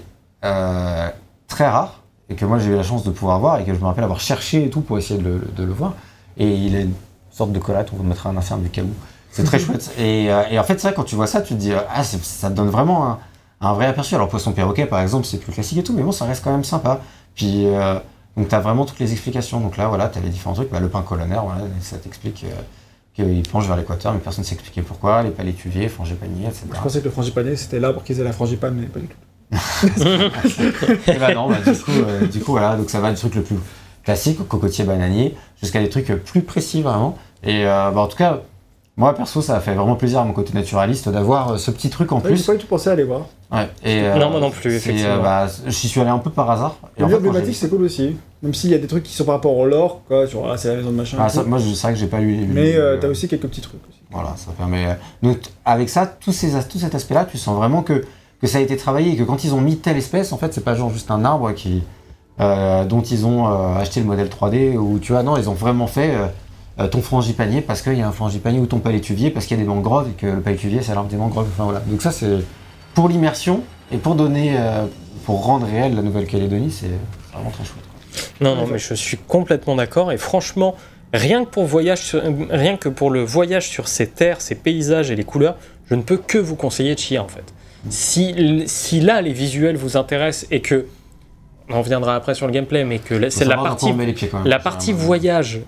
très 1.47 1.67
rare 1.67 2.01
et 2.29 2.35
que 2.35 2.45
moi 2.45 2.59
j'ai 2.59 2.69
eu 2.71 2.75
la 2.75 2.83
chance 2.83 3.03
de 3.03 3.09
pouvoir 3.11 3.39
voir 3.39 3.59
et 3.59 3.65
que 3.65 3.73
je 3.73 3.79
me 3.79 3.85
rappelle 3.85 4.03
avoir 4.05 4.19
cherché 4.21 4.65
et 4.65 4.69
tout 4.69 4.81
pour 4.81 4.97
essayer 4.97 5.19
de 5.19 5.25
le, 5.27 5.47
de 5.55 5.63
le 5.63 5.73
voir. 5.73 5.93
Et 6.37 6.49
il 6.55 6.75
est 6.75 6.87
sorte 7.31 7.51
de 7.51 7.59
collate, 7.59 7.89
on 7.93 7.97
vous 7.97 8.03
mettra 8.03 8.29
un 8.29 8.37
insert 8.37 8.57
du 8.57 8.69
cagou. 8.69 8.93
C'est 9.31 9.43
très 9.43 9.59
chouette. 9.65 9.91
Et, 9.97 10.31
euh, 10.31 10.43
et 10.49 10.59
en 10.59 10.63
fait, 10.63 10.81
vrai, 10.81 10.93
quand 10.93 11.03
tu 11.03 11.15
vois 11.15 11.27
ça, 11.27 11.41
tu 11.41 11.53
te 11.53 11.59
dis, 11.59 11.71
euh, 11.71 11.79
ah, 11.93 12.03
ça 12.03 12.49
te 12.49 12.55
donne 12.55 12.69
vraiment 12.69 13.07
un, 13.07 13.19
un 13.61 13.73
vrai 13.73 13.85
aperçu. 13.85 14.15
Alors, 14.15 14.27
poisson 14.27 14.51
perroquet, 14.51 14.85
par 14.85 14.99
exemple, 14.99 15.25
c'est 15.25 15.37
plus 15.37 15.53
classique 15.53 15.77
et 15.77 15.83
tout, 15.83 15.93
mais 15.93 16.03
bon, 16.03 16.11
ça 16.11 16.25
reste 16.25 16.43
quand 16.43 16.51
même 16.51 16.63
sympa. 16.63 17.01
Puis, 17.35 17.65
euh, 17.67 17.99
donc, 18.35 18.49
tu 18.49 18.55
as 18.55 18.59
vraiment 18.59 18.85
toutes 18.85 18.99
les 18.99 19.11
explications. 19.11 19.59
Donc 19.59 19.77
là, 19.77 19.87
voilà, 19.87 20.09
tu 20.09 20.17
as 20.17 20.21
les 20.21 20.29
différents 20.29 20.55
trucs. 20.55 20.71
Bah, 20.71 20.79
le 20.79 20.89
pain 20.89 21.01
colonnaire, 21.01 21.43
voilà, 21.43 21.61
ça 21.79 21.97
t'explique 21.97 22.45
euh, 22.45 22.61
qu'il 23.13 23.43
penche 23.43 23.67
vers 23.67 23.77
l'équateur, 23.77 24.13
mais 24.13 24.19
personne 24.19 24.43
ne 24.43 24.47
sait 24.47 24.55
expliquer 24.55 24.81
pourquoi. 24.81 25.21
Les 25.23 25.31
palétuviers, 25.31 25.89
frangipaniers, 25.89 26.47
etc. 26.47 26.65
Je 26.73 26.81
pensais 26.81 26.99
que 26.99 27.05
le 27.05 27.11
frangipanier 27.11 27.55
c'était 27.55 27.79
là 27.79 27.93
pour 27.93 28.03
qu'ils 28.03 28.19
aient 28.19 28.23
la 28.23 28.33
frangipane, 28.33 28.75
mais 28.75 28.87
pas 28.87 28.99
du 28.99 29.07
tout. 29.07 29.17
Et 31.11 31.17
bah 31.19 31.33
non, 31.33 31.49
bah, 31.49 31.57
du, 31.65 31.77
coup, 31.77 31.91
euh, 31.91 32.25
du 32.25 32.39
coup, 32.39 32.51
voilà, 32.51 32.77
donc 32.77 32.89
ça 32.89 33.01
va 33.01 33.11
du 33.11 33.17
truc 33.17 33.35
le 33.35 33.41
plus 33.43 33.57
classique, 34.03 34.47
cocotier 34.47 34.83
bananier, 34.85 35.35
jusqu'à 35.61 35.79
des 35.79 35.89
trucs 35.89 36.07
plus 36.23 36.41
précis 36.41 36.81
vraiment. 36.81 37.17
Et 37.43 37.65
euh, 37.65 37.91
bah, 37.91 38.01
en 38.01 38.07
tout 38.07 38.17
cas, 38.17 38.39
moi 38.97 39.15
perso, 39.15 39.41
ça 39.41 39.55
a 39.55 39.59
fait 39.59 39.73
vraiment 39.73 39.95
plaisir 39.95 40.19
à 40.19 40.25
mon 40.25 40.33
côté 40.33 40.53
naturaliste 40.53 41.09
d'avoir 41.09 41.51
euh, 41.53 41.57
ce 41.57 41.71
petit 41.71 41.89
truc 41.89 42.11
en 42.11 42.17
Ouais, 42.17 42.23
plus. 42.23 42.45
pas 42.45 42.53
du 42.53 42.59
tout 42.59 42.67
pensé 42.67 42.89
à 42.89 42.93
aller 42.93 43.03
voir. 43.03 43.21
Ouais, 43.51 43.67
et, 43.83 44.01
euh, 44.03 44.15
Non, 44.17 44.29
moi 44.29 44.39
non 44.39 44.51
plus, 44.51 44.73
effectivement. 44.75 45.11
euh, 45.13 45.19
bah, 45.21 45.47
J'y 45.67 45.87
suis 45.87 45.99
allé 46.01 46.09
un 46.09 46.19
peu 46.19 46.29
par 46.29 46.49
hasard. 46.51 46.75
Et 46.97 46.99
Le 47.01 47.05
en 47.05 47.09
lieu 47.09 47.15
emblématique 47.17 47.55
c'est 47.55 47.69
cool 47.69 47.83
aussi. 47.83 48.15
Même 48.43 48.53
s'il 48.53 48.69
y 48.71 48.73
a 48.73 48.77
des 48.79 48.87
trucs 48.87 49.03
qui 49.03 49.13
sont 49.13 49.23
par 49.25 49.35
rapport 49.35 49.55
au 49.55 49.65
lore, 49.65 50.01
quoi, 50.07 50.25
tu 50.27 50.35
vois, 50.35 50.51
ah, 50.53 50.57
c'est 50.57 50.69
la 50.69 50.75
maison 50.75 50.89
de 50.91 50.95
machin. 50.95 51.17
Ah, 51.19 51.29
ça, 51.29 51.43
moi, 51.43 51.59
je- 51.59 51.73
c'est 51.73 51.81
vrai 51.83 51.93
que 51.93 51.99
j'ai 51.99 52.07
pas 52.07 52.19
lu. 52.19 52.45
Mais 52.49 52.75
euh, 52.75 52.97
t'as 52.99 53.07
aussi 53.07 53.27
quelques 53.27 53.47
petits 53.47 53.61
trucs 53.61 53.81
aussi. 53.89 53.99
Voilà, 54.11 54.33
ça 54.35 54.51
permet. 54.57 54.97
Donc, 55.21 55.37
avec 55.63 55.89
ça, 55.89 56.05
tous 56.07 56.31
ces, 56.31 56.51
tout 56.67 56.79
cet 56.79 56.93
aspect-là, 56.95 57.25
tu 57.29 57.37
sens 57.37 57.55
vraiment 57.55 57.81
que, 57.83 58.03
que 58.41 58.47
ça 58.47 58.57
a 58.57 58.61
été 58.61 58.75
travaillé 58.77 59.11
et 59.13 59.15
que 59.15 59.23
quand 59.23 59.43
ils 59.43 59.53
ont 59.53 59.61
mis 59.61 59.77
telle 59.77 59.97
espèce, 59.97 60.33
en 60.33 60.37
fait, 60.37 60.53
c'est 60.53 60.63
pas 60.63 60.73
genre 60.75 60.89
juste 60.91 61.11
un 61.11 61.23
arbre 61.23 61.51
qui, 61.53 61.83
euh, 62.41 62.83
dont 62.85 63.01
ils 63.01 63.25
ont 63.25 63.47
euh, 63.47 63.75
acheté 63.77 63.99
le 63.99 64.05
modèle 64.05 64.27
3D 64.27 64.75
ou 64.77 64.99
tu 64.99 65.11
vois, 65.13 65.23
non, 65.23 65.37
ils 65.37 65.49
ont 65.49 65.53
vraiment 65.53 65.87
fait 65.87 66.15
euh, 66.79 66.87
ton 66.87 67.01
frangipanier 67.01 67.61
parce 67.61 67.81
qu'il 67.81 67.93
y 67.97 68.01
a 68.01 68.07
un 68.07 68.11
frangipanier 68.11 68.59
ou 68.59 68.65
ton 68.65 68.79
palétuvier 68.79 69.29
parce 69.29 69.45
qu'il 69.45 69.57
y 69.57 69.59
a 69.59 69.63
des 69.63 69.69
mangroves 69.69 70.09
et 70.09 70.13
que 70.13 70.25
le 70.27 70.41
palétuvier, 70.41 70.81
c'est 70.81 70.93
l'arbre 70.95 71.09
des 71.09 71.17
mangroves. 71.17 71.47
Enfin, 71.53 71.65
voilà. 71.65 71.79
Donc, 71.81 72.01
ça, 72.01 72.11
c'est 72.11 72.39
pour 72.93 73.07
l'immersion 73.09 73.61
et 73.91 73.97
pour 73.97 74.15
donner, 74.15 74.55
pour 75.25 75.45
rendre 75.45 75.67
réel 75.67 75.95
la 75.95 76.01
Nouvelle-Calédonie, 76.01 76.71
c'est 76.71 76.87
c'est 76.87 77.33
vraiment 77.37 77.51
très 77.51 77.63
chouette. 77.63 77.83
quoi. 77.91 78.49
Non, 78.49 78.55
non, 78.55 78.67
mais 78.71 78.77
je 78.79 78.93
suis 78.93 79.17
complètement 79.17 79.75
d'accord. 79.75 80.11
Et 80.11 80.17
franchement, 80.17 80.75
rien 81.13 81.45
que 81.45 81.49
pour 81.49 81.65
voyage, 81.65 81.99
sur- 82.01 82.21
rien 82.49 82.75
que 82.77 82.89
pour 82.89 83.09
le 83.11 83.23
voyage 83.23 83.69
sur 83.69 83.87
ces 83.87 84.07
terres, 84.07 84.41
ces 84.41 84.55
paysages 84.55 85.11
et 85.11 85.15
les 85.15 85.23
couleurs, 85.23 85.55
je 85.89 85.95
ne 85.95 86.01
peux 86.01 86.17
que 86.17 86.37
vous 86.37 86.55
conseiller 86.55 86.97
Chia 86.97 87.23
en 87.23 87.27
fait. 87.27 87.43
Si, 87.89 88.63
si 88.67 88.99
là 89.01 89.21
les 89.21 89.33
visuels 89.33 89.75
vous 89.77 89.97
intéressent 89.97 90.47
et 90.51 90.61
que 90.61 90.85
on 91.73 91.81
reviendra 91.81 92.15
après 92.15 92.35
sur 92.35 92.47
le 92.47 92.53
gameplay, 92.53 92.83
mais 92.83 92.99
que 92.99 93.29
c'est 93.29 93.45
la 93.45 93.57
partie 93.57 93.93
les 93.93 94.13
pieds 94.13 94.31
la 94.45 94.59
voyage 94.93 95.61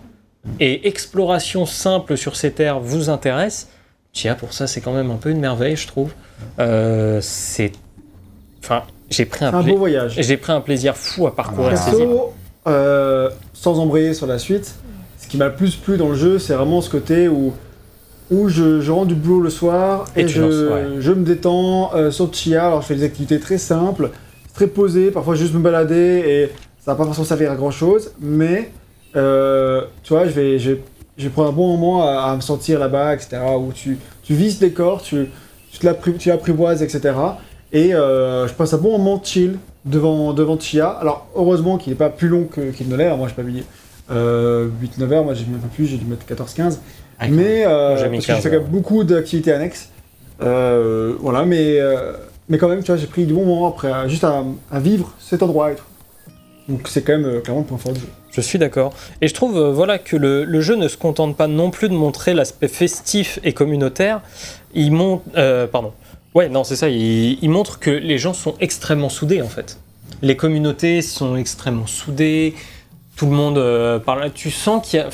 et 0.59 0.87
exploration 0.87 1.65
simple 1.65 2.17
sur 2.17 2.35
ces 2.35 2.51
terres 2.51 2.79
vous 2.79 3.09
intéresse, 3.09 3.69
Chia 4.11 4.35
pour 4.35 4.53
ça 4.53 4.67
c'est 4.67 4.81
quand 4.81 4.93
même 4.93 5.09
un 5.11 5.15
peu 5.15 5.29
une 5.29 5.39
merveille 5.39 5.75
je 5.75 5.87
trouve. 5.87 6.11
Euh, 6.59 7.19
c'est, 7.21 7.71
enfin 8.59 8.83
j'ai 9.09 9.25
pris 9.25 9.45
un, 9.45 9.53
un 9.53 9.63
beau 9.63 9.77
voyage. 9.77 10.15
j'ai 10.17 10.37
pris 10.37 10.51
un 10.51 10.61
plaisir 10.61 10.95
fou 10.97 11.27
à 11.27 11.35
parcourir 11.35 11.73
Ah, 11.73 11.77
ces 11.91 11.97
îles. 11.97 12.09
Euh, 12.67 13.29
sans 13.53 13.79
embrayer 13.79 14.13
sur 14.13 14.25
la 14.27 14.39
suite, 14.39 14.75
ce 15.19 15.27
qui 15.27 15.37
m'a 15.37 15.47
le 15.47 15.53
plus 15.55 15.75
plu 15.75 15.97
dans 15.97 16.09
le 16.09 16.15
jeu, 16.15 16.39
c'est 16.39 16.53
vraiment 16.53 16.79
ce 16.81 16.89
côté 16.89 17.27
où, 17.27 17.53
où 18.31 18.47
je, 18.49 18.79
je 18.81 18.91
rentre 18.91 19.07
du 19.07 19.15
boulot 19.15 19.41
le 19.41 19.49
soir 19.49 20.05
Et 20.15 20.27
je, 20.27 20.41
lances, 20.41 20.71
ouais. 20.73 21.01
je 21.01 21.11
me 21.11 21.23
détends 21.25 21.93
euh, 21.93 22.09
sur 22.11 22.33
Chia. 22.33 22.67
Alors 22.67 22.81
je 22.81 22.87
fais 22.87 22.95
des 22.95 23.03
activités 23.03 23.39
très 23.39 23.57
simples, 23.57 24.11
très 24.53 24.67
posées, 24.67 25.11
parfois 25.11 25.35
juste 25.35 25.53
me 25.53 25.59
balader 25.59 26.23
et 26.25 26.51
ça 26.83 26.91
va 26.91 26.95
pas 26.95 27.05
forcément 27.05 27.25
servir 27.25 27.51
à 27.51 27.55
grand 27.55 27.71
chose, 27.71 28.11
mais 28.19 28.71
euh, 29.15 29.81
tu 30.03 30.13
vois, 30.13 30.25
je 30.25 30.31
vais, 30.31 30.59
je, 30.59 30.71
je 31.17 31.23
vais 31.23 31.29
prendre 31.29 31.49
un 31.49 31.53
bon 31.53 31.75
moment 31.77 32.07
à, 32.07 32.31
à 32.31 32.35
me 32.35 32.41
sentir 32.41 32.79
là-bas, 32.79 33.13
etc. 33.13 33.37
Où 33.59 33.71
tu, 33.73 33.97
tu 34.23 34.33
vis 34.33 34.51
ce 34.55 34.59
décor, 34.59 35.01
tu, 35.01 35.27
tu 35.71 36.29
l'apprivoises, 36.29 36.83
etc. 36.83 37.15
Et 37.71 37.93
euh, 37.95 38.47
je 38.47 38.53
passe 38.53 38.73
un 38.73 38.77
bon 38.77 38.97
moment 38.97 39.19
chill 39.23 39.57
devant, 39.85 40.33
devant 40.33 40.59
Chia. 40.59 40.87
Alors, 40.89 41.27
heureusement 41.35 41.77
qu'il 41.77 41.91
n'est 41.91 41.97
pas 41.97 42.09
plus 42.09 42.27
long 42.27 42.43
que- 42.45 42.69
qu'il 42.71 42.87
ne 42.89 42.95
l'est. 42.95 43.05
Alors, 43.05 43.17
Moi, 43.17 43.27
j'ai 43.29 43.33
pas 43.35 43.41
mis 43.43 43.63
euh, 44.11 44.67
8-9 44.99 45.11
heures. 45.11 45.23
Moi, 45.23 45.33
j'ai 45.33 45.45
mis 45.45 45.55
un 45.55 45.59
peu 45.59 45.67
plus. 45.69 45.87
J'ai 45.87 45.97
dû 45.97 46.05
mettre 46.05 46.25
14-15. 46.27 46.79
Ah, 47.19 47.27
Mais, 47.29 47.65
euh, 47.65 47.97
j'ai 47.97 48.03
parce 48.03 48.15
que 48.17 48.21
j'ai 48.21 48.27
15 48.33 48.43
fait 48.43 48.49
quand 48.51 48.61
même 48.61 48.67
beaucoup 48.71 49.03
d'activités 49.03 49.51
annexes. 49.53 49.89
Voilà, 50.39 51.45
mais, 51.45 51.79
mais 52.49 52.57
quand 52.57 52.67
même, 52.67 52.83
tu 52.83 52.87
vois, 52.91 52.97
j'ai 52.97 53.07
pris 53.07 53.25
du 53.25 53.33
bon 53.33 53.45
moment 53.45 53.67
après, 53.67 54.09
juste 54.09 54.23
à, 54.23 54.43
vivre 54.79 55.13
cet 55.19 55.43
endroit 55.43 55.71
tout. 55.75 55.83
Donc, 56.69 56.87
c'est 56.87 57.01
quand 57.03 57.13
même 57.13 57.25
euh, 57.25 57.41
clairement 57.41 57.61
le 57.61 57.67
point 57.67 57.77
fort 57.77 57.93
du 57.93 57.99
jeu. 57.99 58.07
Je 58.33 58.41
suis 58.41 58.57
d'accord. 58.57 58.93
Et 59.21 59.27
je 59.27 59.33
trouve 59.33 59.57
euh, 59.57 59.71
voilà, 59.71 59.99
que 59.99 60.15
le, 60.15 60.61
jeu 60.61 60.75
ne 60.75 60.87
se 60.87 60.97
contente 60.97 61.37
pas 61.37 61.47
non 61.47 61.69
plus 61.69 61.87
de 61.87 61.93
montrer 61.93 62.33
l'aspect 62.33 62.67
festif 62.67 63.39
et 63.43 63.53
communautaire. 63.53 64.21
Il 64.73 64.91
montre. 64.91 65.23
euh, 65.37 65.67
pardon. 65.67 65.93
Ouais, 66.33 66.49
non, 66.49 66.63
c'est 66.63 66.75
ça. 66.75 66.89
Il, 66.89 67.49
montre 67.49 67.77
que 67.77 67.91
les 67.91 68.17
gens 68.17 68.33
sont 68.33 68.55
extrêmement 68.59 69.09
soudés, 69.09 69.43
en 69.43 69.47
fait. 69.47 69.77
Les 70.23 70.35
communautés 70.35 71.03
sont 71.03 71.35
extrêmement 71.35 71.85
soudées. 71.85 72.55
Tout 73.15 73.27
le 73.27 73.33
monde 73.33 73.59
euh, 73.59 73.99
parle. 73.99 74.31
Tu 74.33 74.49
sens 74.49 74.87
qu'il 74.87 74.99
y 74.99 75.03
a. 75.03 75.09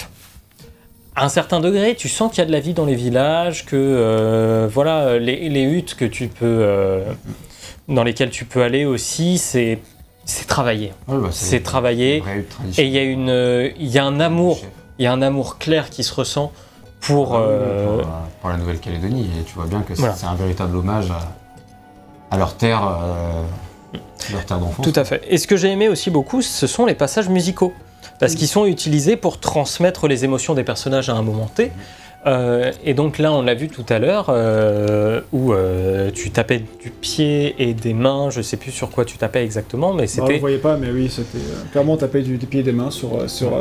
À 1.16 1.26
un 1.26 1.30
certain 1.30 1.60
degré, 1.60 1.96
tu 1.96 2.08
sens 2.08 2.32
qu'il 2.32 2.40
y 2.40 2.42
a 2.42 2.46
de 2.46 2.52
la 2.52 2.60
vie 2.60 2.74
dans 2.74 2.86
les 2.86 2.96
villages, 2.96 3.66
que 3.66 3.76
euh, 3.76 4.68
voilà, 4.72 5.20
les, 5.20 5.50
les 5.50 5.64
huttes 5.64 5.96
que 5.96 6.06
tu 6.06 6.28
peux, 6.28 6.46
euh, 6.46 7.04
dans 7.88 8.04
lesquelles 8.04 8.30
tu 8.30 8.46
peux 8.46 8.62
aller 8.64 8.86
aussi, 8.86 9.38
c'est 9.38 9.80
c'est 10.26 10.46
travaillé. 10.48 10.94
Ouais, 11.08 11.18
bah, 11.18 11.30
C'est 11.32 11.62
travaillé. 11.64 12.24
Et 12.78 12.84
il 12.86 12.90
y 12.92 13.00
a 13.00 13.04
une, 13.04 13.72
il 13.80 13.88
y 13.88 13.98
a 13.98 14.06
un 14.06 14.20
amour, 14.20 14.60
il 15.00 15.04
y 15.04 15.08
a 15.08 15.12
un 15.12 15.22
amour 15.24 15.58
clair 15.58 15.90
qui 15.90 16.04
se 16.04 16.14
ressent 16.14 16.52
pour. 17.02 17.36
Ah 17.36 17.40
euh, 17.42 18.02
pour, 18.42 18.50
la 18.52 18.58
Nouvelle-Calédonie. 18.58 19.30
Et 19.40 19.44
tu 19.44 19.56
vois 19.56 19.66
bien 19.66 19.82
que 19.82 19.96
c'est 19.96 20.02
Voilà. 20.02 20.16
un 20.30 20.36
véritable 20.36 20.78
hommage 20.78 21.10
à, 21.12 22.36
à 22.36 22.38
leur 22.38 22.56
terre, 22.56 22.82
leur 24.32 24.46
terre 24.46 24.60
d'enfance. 24.60 24.86
Tout 24.86 24.98
à 24.98 25.04
fait. 25.04 25.24
Et 25.28 25.38
ce 25.40 25.48
que 25.48 25.58
j'ai 25.58 25.70
aimé 25.70 25.90
aussi 25.90 26.12
beaucoup, 26.12 26.42
ce 26.44 26.68
sont 26.68 26.86
les 26.86 26.96
passages 26.96 27.28
musicaux. 27.28 27.74
Parce 28.20 28.36
qu'ils 28.36 28.48
sont 28.48 28.66
utilisés 28.66 29.16
pour 29.16 29.40
transmettre 29.40 30.08
les 30.08 30.26
émotions 30.26 30.54
des 30.54 30.64
personnages 30.64 31.10
à 31.10 31.14
un 31.14 31.22
moment 31.22 31.48
T. 31.48 31.72
Euh, 32.26 32.72
et 32.84 32.94
donc 32.94 33.18
là, 33.18 33.32
on 33.32 33.42
l'a 33.42 33.54
vu 33.56 33.70
tout 33.70 33.86
à 33.88 33.98
l'heure, 33.98 34.26
euh, 34.30 35.22
où 35.32 35.54
euh, 35.54 36.12
tu 36.14 36.32
tapais 36.32 36.60
du 36.82 36.90
pied 36.90 37.56
et 37.60 37.74
des 37.74 37.94
mains, 37.94 38.30
je 38.30 38.42
sais 38.42 38.58
plus 38.58 38.72
sur 38.72 38.90
quoi 38.90 39.06
tu 39.06 39.18
tapais 39.18 39.44
exactement, 39.44 39.94
mais 39.94 40.06
vous 40.06 40.12
c'était. 40.12 40.38
voyez 40.40 40.58
pas, 40.58 40.76
mais 40.76 40.92
oui, 40.92 41.10
c'était 41.10 41.44
clairement 41.72 41.96
taper 41.96 42.22
du, 42.22 42.38
des 42.38 42.46
pieds 42.46 42.60
et 42.60 42.64
des 42.64 42.74
mains 42.74 42.92
sur, 42.92 43.30
sur 43.30 43.52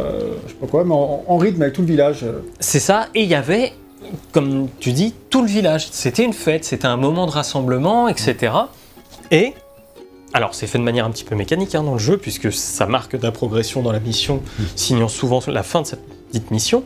je 0.44 0.50
sais 0.50 0.58
pas 0.60 0.66
quoi, 0.66 0.84
mais 0.84 0.94
en, 0.94 1.24
en 1.26 1.36
rythme 1.36 1.62
avec 1.62 1.74
tout 1.74 1.82
le 1.82 1.86
village. 1.86 2.24
C'est 2.58 2.80
ça, 2.80 3.06
et 3.14 3.22
il 3.22 3.28
y 3.28 3.36
avait, 3.36 3.72
comme 4.32 4.68
tu 4.80 4.90
dis, 4.90 5.14
tout 5.30 5.42
le 5.42 5.48
village. 5.48 5.88
C'était 5.92 6.24
une 6.24 6.32
fête, 6.32 6.64
c'était 6.64 6.88
un 6.88 6.96
moment 6.96 7.26
de 7.26 7.32
rassemblement, 7.32 8.08
etc. 8.08 8.52
Et, 9.30 9.54
alors 10.38 10.54
c'est 10.54 10.68
fait 10.68 10.78
de 10.78 10.84
manière 10.84 11.04
un 11.04 11.10
petit 11.10 11.24
peu 11.24 11.34
mécanique 11.34 11.74
hein, 11.74 11.82
dans 11.82 11.94
le 11.94 11.98
jeu, 11.98 12.16
puisque 12.16 12.52
ça 12.52 12.86
marque 12.86 13.16
de 13.16 13.22
la 13.24 13.32
progression 13.32 13.82
dans 13.82 13.90
la 13.90 13.98
mission, 13.98 14.40
signant 14.76 15.08
souvent 15.08 15.40
la 15.48 15.64
fin 15.64 15.82
de 15.82 15.86
cette 15.88 16.04
dite 16.32 16.52
mission. 16.52 16.84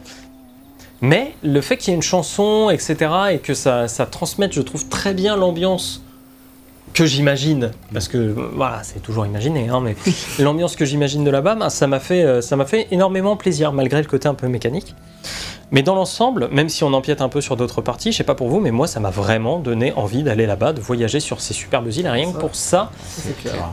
Mais 1.03 1.35
le 1.43 1.61
fait 1.61 1.77
qu'il 1.77 1.91
y 1.91 1.93
ait 1.93 1.97
une 1.97 2.03
chanson, 2.03 2.71
etc., 2.71 3.11
et 3.33 3.39
que 3.41 3.53
ça, 3.53 3.89
ça 3.89 4.07
transmette, 4.07 4.55
je 4.55 4.63
trouve, 4.63 4.89
très 4.89 5.13
bien 5.13 5.37
l'ambiance 5.37 6.03
que 6.95 7.05
j'imagine, 7.05 7.73
parce 7.93 8.09
que 8.09 8.35
voilà, 8.55 8.83
c'est 8.85 9.01
toujours 9.01 9.27
imaginé, 9.27 9.69
hein, 9.69 9.83
mais 9.83 9.97
l'ambiance 10.39 10.75
que 10.75 10.87
j'imagine 10.87 11.23
de 11.23 11.31
là-bas, 11.31 11.69
ça 11.69 11.87
m'a 11.87 12.01
fait, 12.01 12.23
euh, 12.23 12.41
ça 12.41 12.57
m'a 12.57 12.65
fait 12.65 12.89
énormément 12.91 13.37
plaisir, 13.37 13.75
malgré 13.75 14.01
le 14.01 14.09
côté 14.09 14.29
un 14.29 14.35
peu 14.35 14.49
mécanique. 14.49 14.95
Mais 15.73 15.83
dans 15.83 15.95
l'ensemble, 15.95 16.49
même 16.53 16.69
si 16.69 16.85
on 16.85 16.93
empiète 16.93 17.21
un 17.23 17.29
peu 17.29 17.41
sur 17.41 17.57
d'autres 17.57 17.81
parties, 17.81 18.13
je 18.13 18.19
sais 18.19 18.25
pas 18.25 18.35
pour 18.35 18.49
vous, 18.49 18.61
mais 18.61 18.71
moi, 18.71 18.87
ça 18.87 19.01
m'a 19.01 19.11
vraiment 19.11 19.59
donné 19.59 19.93
envie 19.95 20.23
d'aller 20.23 20.47
là-bas, 20.47 20.73
de 20.75 20.81
voyager 20.81 21.19
sur 21.19 21.41
ces 21.41 21.55
superbes 21.55 21.89
îles. 21.91 22.07
Et 22.07 22.11
rien 22.11 22.31
que 22.31 22.39
pour 22.39 22.55
ça, 22.55 22.91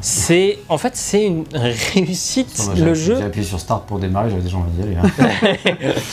C'est 0.02 0.60
en 0.70 0.78
fait, 0.78 0.96
c'est 0.96 1.26
une 1.26 1.44
réussite. 1.54 2.70
Le 2.78 2.94
jeu, 2.94 3.18
J'ai 3.18 3.24
appuyé 3.26 3.46
sur 3.46 3.60
Start 3.60 3.86
pour 3.86 4.00
démarrer, 4.00 4.30
j'avais 4.30 4.42
déjà 4.42 4.58
envie 4.58 4.72
d'y 4.72 4.82
aller. 4.82 4.96
hein. 4.96 5.10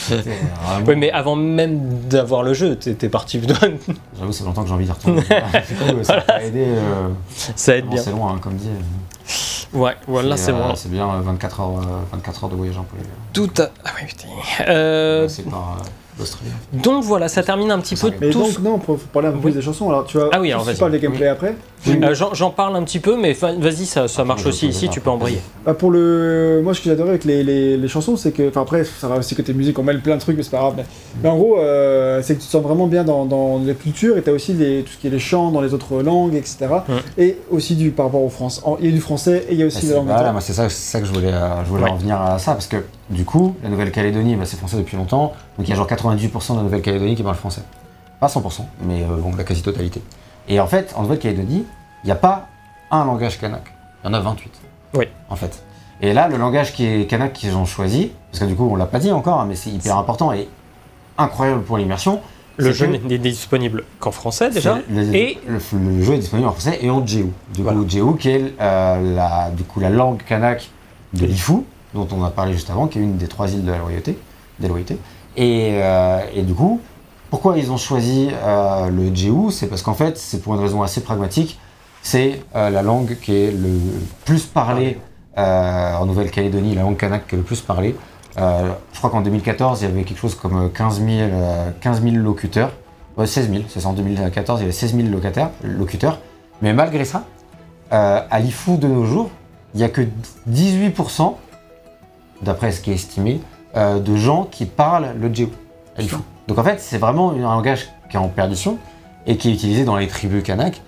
Vraiment- 0.09 0.85
Oui, 0.87 0.95
mais 0.97 1.11
avant 1.11 1.35
même 1.35 1.79
d'avoir 2.09 2.43
le 2.43 2.53
jeu, 2.53 2.75
t'es 2.75 3.09
parti. 3.09 3.41
J'avoue, 4.19 4.31
c'est 4.31 4.43
longtemps 4.43 4.63
que 4.63 4.67
j'ai 4.67 4.73
envie 4.73 4.85
d'y 4.85 4.91
retourner. 4.91 5.21
Du 5.67 5.75
coup, 5.75 6.03
ça 6.03 6.23
m'a 6.27 6.43
aidé. 6.43 6.65
euh, 6.67 7.07
ça 7.55 7.75
aide 7.77 7.87
bien. 7.87 8.01
C'est 8.01 8.11
loin, 8.11 8.33
hein, 8.33 8.39
comme 8.41 8.55
dit. 8.55 8.67
Ouais, 9.73 9.95
voilà, 10.07 10.37
c'est 10.37 10.51
euh, 10.51 10.55
bon. 10.55 10.75
C'est 10.75 10.89
bien 10.89 11.09
euh, 11.09 11.21
24 11.21 11.59
heures, 11.59 11.79
euh, 11.79 12.03
24 12.11 12.43
heures 12.43 12.49
de 12.49 12.55
voyage 12.55 12.77
un 12.77 12.83
peu. 12.83 12.97
Tout 13.33 13.49
à. 13.61 13.69
Ah 13.83 13.89
oui, 13.99 14.07
putain. 14.07 14.27
Euh, 14.67 15.27
C'est 15.27 15.43
par 15.43 15.77
euh. 15.79 15.83
Donc 16.73 17.03
voilà, 17.03 17.27
ça 17.27 17.43
termine 17.43 17.71
un 17.71 17.79
petit 17.79 17.95
peu 17.95 18.11
Mais 18.19 18.29
tout. 18.29 18.39
donc, 18.39 18.59
non, 18.59 18.79
faut 18.79 18.95
parler 19.13 19.27
un 19.29 19.31
peu 19.31 19.37
Oui. 19.37 19.43
plus 19.43 19.53
des 19.53 19.61
chansons. 19.61 19.89
Alors, 19.89 20.05
tu 20.05 20.17
vois, 20.17 20.29
Ah 20.31 20.39
oui, 20.39 20.51
alors 20.51 20.65
tu 20.67 20.75
parles 20.75 20.91
des 20.91 20.99
gameplays 20.99 21.27
après. 21.27 21.55
Euh, 21.87 22.15
J'en 22.33 22.49
parle 22.49 22.75
un 22.75 22.83
petit 22.83 22.99
peu, 22.99 23.15
mais 23.15 23.33
vas-y, 23.33 23.85
ça, 23.85 24.07
marche 24.25 24.45
aussi 24.45 24.67
ici, 24.67 24.89
tu 24.89 24.99
peux 24.99 25.09
embrayer. 25.09 25.39
Bah 25.65 25.73
pour 25.73 25.91
le, 25.91 26.61
moi 26.63 26.73
ce 26.73 26.79
que 26.79 26.85
j'ai 26.85 26.91
adoré 26.91 27.09
avec 27.09 27.23
les, 27.25 27.43
les, 27.43 27.77
les 27.77 27.87
chansons, 27.87 28.15
c'est 28.17 28.31
que, 28.31 28.49
enfin 28.49 28.61
après, 28.61 28.83
ça 28.83 29.07
va 29.07 29.17
aussi 29.17 29.35
côté 29.35 29.53
musique, 29.53 29.77
on 29.79 29.83
mêle 29.83 30.01
plein 30.01 30.15
de 30.15 30.21
trucs, 30.21 30.35
mais 30.37 30.43
c'est 30.43 30.51
pas 30.51 30.57
grave. 30.57 30.73
Mais, 30.77 30.85
mais 31.23 31.29
en 31.29 31.37
gros, 31.37 31.59
euh, 31.59 32.21
c'est 32.23 32.35
que 32.35 32.41
tu 32.41 32.47
te 32.47 32.51
sens 32.51 32.63
vraiment 32.63 32.87
bien 32.87 33.03
dans, 33.03 33.25
dans 33.25 33.61
la 33.65 33.73
culture 33.73 34.17
et 34.17 34.21
t'as 34.21 34.31
aussi 34.31 34.53
les, 34.53 34.83
tout 34.83 34.91
ce 34.93 34.97
qui 34.97 35.07
est 35.07 35.11
les 35.11 35.19
chants 35.19 35.51
dans 35.51 35.61
les 35.61 35.73
autres 35.73 36.01
langues, 36.01 36.35
etc. 36.35 36.67
Mm. 36.87 36.93
Et 37.21 37.37
aussi 37.51 37.75
du 37.75 37.91
par 37.91 38.07
rapport 38.07 38.23
au 38.23 38.29
France. 38.29 38.61
En- 38.65 38.77
Il 38.79 38.85
y 38.85 38.89
a 38.89 38.91
du 38.91 39.01
français 39.01 39.45
et 39.49 39.53
il 39.53 39.59
y 39.59 39.61
a 39.61 39.65
Ah, 39.65 39.67
aussi 39.67 39.85
la 39.87 39.95
langue. 39.95 40.07
voilà, 40.07 40.31
moi 40.31 40.41
c'est 40.41 40.53
ça, 40.53 40.67
c'est 40.69 40.91
ça 40.91 40.99
que 40.99 41.05
je 41.05 41.13
voulais, 41.13 41.31
euh, 41.31 41.63
je 41.63 41.69
voulais 41.69 41.83
Ouais. 41.83 41.89
en 41.91 41.95
venir 41.95 42.19
à 42.21 42.39
ça, 42.39 42.53
parce 42.53 42.67
que 42.67 42.77
du 43.09 43.23
coup, 43.25 43.55
la 43.63 43.69
Nouvelle-Calédonie, 43.69 44.35
bah, 44.35 44.45
c'est 44.45 44.57
français 44.57 44.77
depuis 44.77 44.97
longtemps, 44.97 45.33
donc 45.57 45.67
il 45.67 45.69
y 45.69 45.73
a 45.73 45.75
genre 45.75 45.87
98% 45.87 46.51
de 46.53 46.57
la 46.57 46.63
Nouvelle-Calédonie 46.63 47.15
qui 47.15 47.23
parle 47.23 47.35
français. 47.35 47.61
Pas 48.19 48.27
100%, 48.27 48.61
mais 48.83 49.03
euh, 49.03 49.17
bon, 49.17 49.33
la 49.35 49.43
quasi-totalité. 49.43 50.01
Et 50.49 50.59
en 50.59 50.67
fait, 50.67 50.93
en 50.95 51.03
Nouvelle-Calédonie, 51.03 51.65
il 52.03 52.05
n'y 52.05 52.11
a 52.11 52.15
pas 52.15 52.47
un 52.91 53.05
langage 53.05 53.39
kanak, 53.39 53.73
il 54.03 54.07
y 54.07 54.09
en 54.09 54.13
a 54.13 54.19
28. 54.19 54.51
Oui. 54.95 55.05
En 55.29 55.35
fait. 55.35 55.63
Et 56.01 56.13
là, 56.13 56.27
le 56.27 56.37
langage 56.37 56.73
qui 56.73 56.85
est 56.85 57.07
kanak 57.09 57.33
qu'ils 57.33 57.55
ont 57.55 57.65
choisi, 57.65 58.11
parce 58.31 58.41
que 58.43 58.45
du 58.49 58.55
coup, 58.55 58.67
on 58.71 58.75
l'a 58.75 58.85
pas 58.85 58.99
dit 58.99 59.11
encore, 59.11 59.39
hein, 59.39 59.45
mais 59.47 59.55
c'est 59.55 59.69
hyper 59.71 59.97
important 59.97 60.31
et 60.31 60.47
incroyable 61.17 61.63
pour 61.63 61.77
l'immersion. 61.77 62.19
Le 62.59 62.71
jeu 62.71 62.87
n'est 62.87 63.17
disponible 63.19 63.83
qu'en 63.99 64.11
français 64.11 64.49
déjà. 64.49 64.79
le, 64.89 65.15
Et- 65.15 65.37
le, 65.47 65.59
le 65.79 66.03
jeu 66.03 66.13
est 66.15 66.19
disponible 66.19 66.47
en 66.49 66.53
français 66.53 66.79
et 66.81 66.89
en 66.89 67.05
Jéhu. 67.05 67.27
Du 67.53 67.61
Voilà. 67.61 67.77
coup, 67.79 67.87
Jéhu 67.89 68.17
qui 68.17 68.29
est 68.29 68.53
euh, 68.59 69.15
la, 69.15 69.49
du 69.51 69.63
coup, 69.63 69.79
la 69.79 69.89
langue 69.91 70.23
kanak 70.23 70.69
de 71.13 71.25
l'Ifu, 71.27 71.57
dont 71.93 72.07
on 72.11 72.23
a 72.23 72.29
parlé 72.29 72.53
juste 72.53 72.69
avant, 72.69 72.87
qui 72.87 72.99
est 72.99 73.01
une 73.01 73.17
des 73.17 73.27
trois 73.27 73.51
îles 73.51 73.65
de 73.65 73.71
la 73.71 73.77
loyauté. 73.77 74.17
Des 74.59 74.67
loyautés. 74.67 74.97
Et, 75.35 75.79
euh, 75.81 76.19
et 76.33 76.41
du 76.41 76.53
coup, 76.53 76.81
pourquoi 77.29 77.57
ils 77.57 77.71
ont 77.71 77.77
choisi 77.77 78.29
euh, 78.31 78.89
le 78.89 79.13
Jéhu 79.13 79.51
C'est 79.51 79.67
parce 79.67 79.81
qu'en 79.81 79.93
fait, 79.93 80.17
c'est 80.17 80.41
pour 80.41 80.55
une 80.55 80.61
raison 80.61 80.81
assez 80.81 81.01
pragmatique. 81.01 81.59
C'est 82.01 82.41
euh, 82.55 82.69
la 82.69 82.81
langue 82.81 83.17
qui 83.21 83.35
est 83.35 83.51
le 83.51 83.79
plus 84.25 84.45
parlée 84.45 84.97
en 85.35 86.03
Nouvelle-Calédonie, 86.07 86.73
la 86.73 86.81
langue 86.81 86.97
kanak 86.97 87.27
qui 87.27 87.35
est 87.35 87.37
le 87.37 87.43
plus 87.43 87.61
parlée. 87.61 87.95
Je 88.37 88.97
crois 88.97 89.11
qu'en 89.11 89.21
2014, 89.21 89.81
il 89.81 89.87
y 89.87 89.91
avait 89.91 90.03
quelque 90.03 90.17
chose 90.17 90.33
comme 90.33 90.71
15 90.71 90.99
000, 90.99 91.09
euh, 91.09 91.69
15 91.79 92.01
000 92.01 92.15
locuteurs. 92.15 92.71
Ouais, 93.17 93.27
16 93.27 93.51
000, 93.51 93.63
c'est 93.67 93.81
ça, 93.81 93.89
en 93.89 93.93
2014, 93.93 94.59
il 94.59 94.63
y 94.63 94.65
avait 94.65 94.71
16 94.71 94.95
000 94.95 95.09
locataires, 95.09 95.51
locuteurs. 95.63 96.19
Mais 96.63 96.73
malgré 96.73 97.05
ça, 97.05 97.25
à 97.91 98.39
l'IFU 98.39 98.77
de 98.77 98.87
nos 98.87 99.05
jours, 99.05 99.29
il 99.75 99.77
n'y 99.77 99.83
a 99.83 99.89
que 99.89 100.01
18%, 100.49 101.35
d'après 102.41 102.71
ce 102.71 102.81
qui 102.81 102.91
est 102.91 102.95
estimé, 102.95 103.41
euh, 103.75 103.99
de 103.99 104.15
gens 104.15 104.47
qui 104.49 104.65
parlent 104.65 105.13
le 105.19 105.27
l'IFU. 105.27 106.17
Donc 106.47 106.57
en 106.57 106.63
fait, 106.63 106.79
c'est 106.79 106.97
vraiment 106.97 107.31
un 107.31 107.37
langage 107.37 107.89
qui 108.09 108.15
est 108.15 108.19
en 108.19 108.29
perdition 108.29 108.77
et 109.25 109.37
qui 109.37 109.49
est 109.49 109.53
utilisé 109.53 109.83
dans 109.83 109.97
les 109.97 110.07
tribus 110.07 110.43
kanak. 110.43 110.81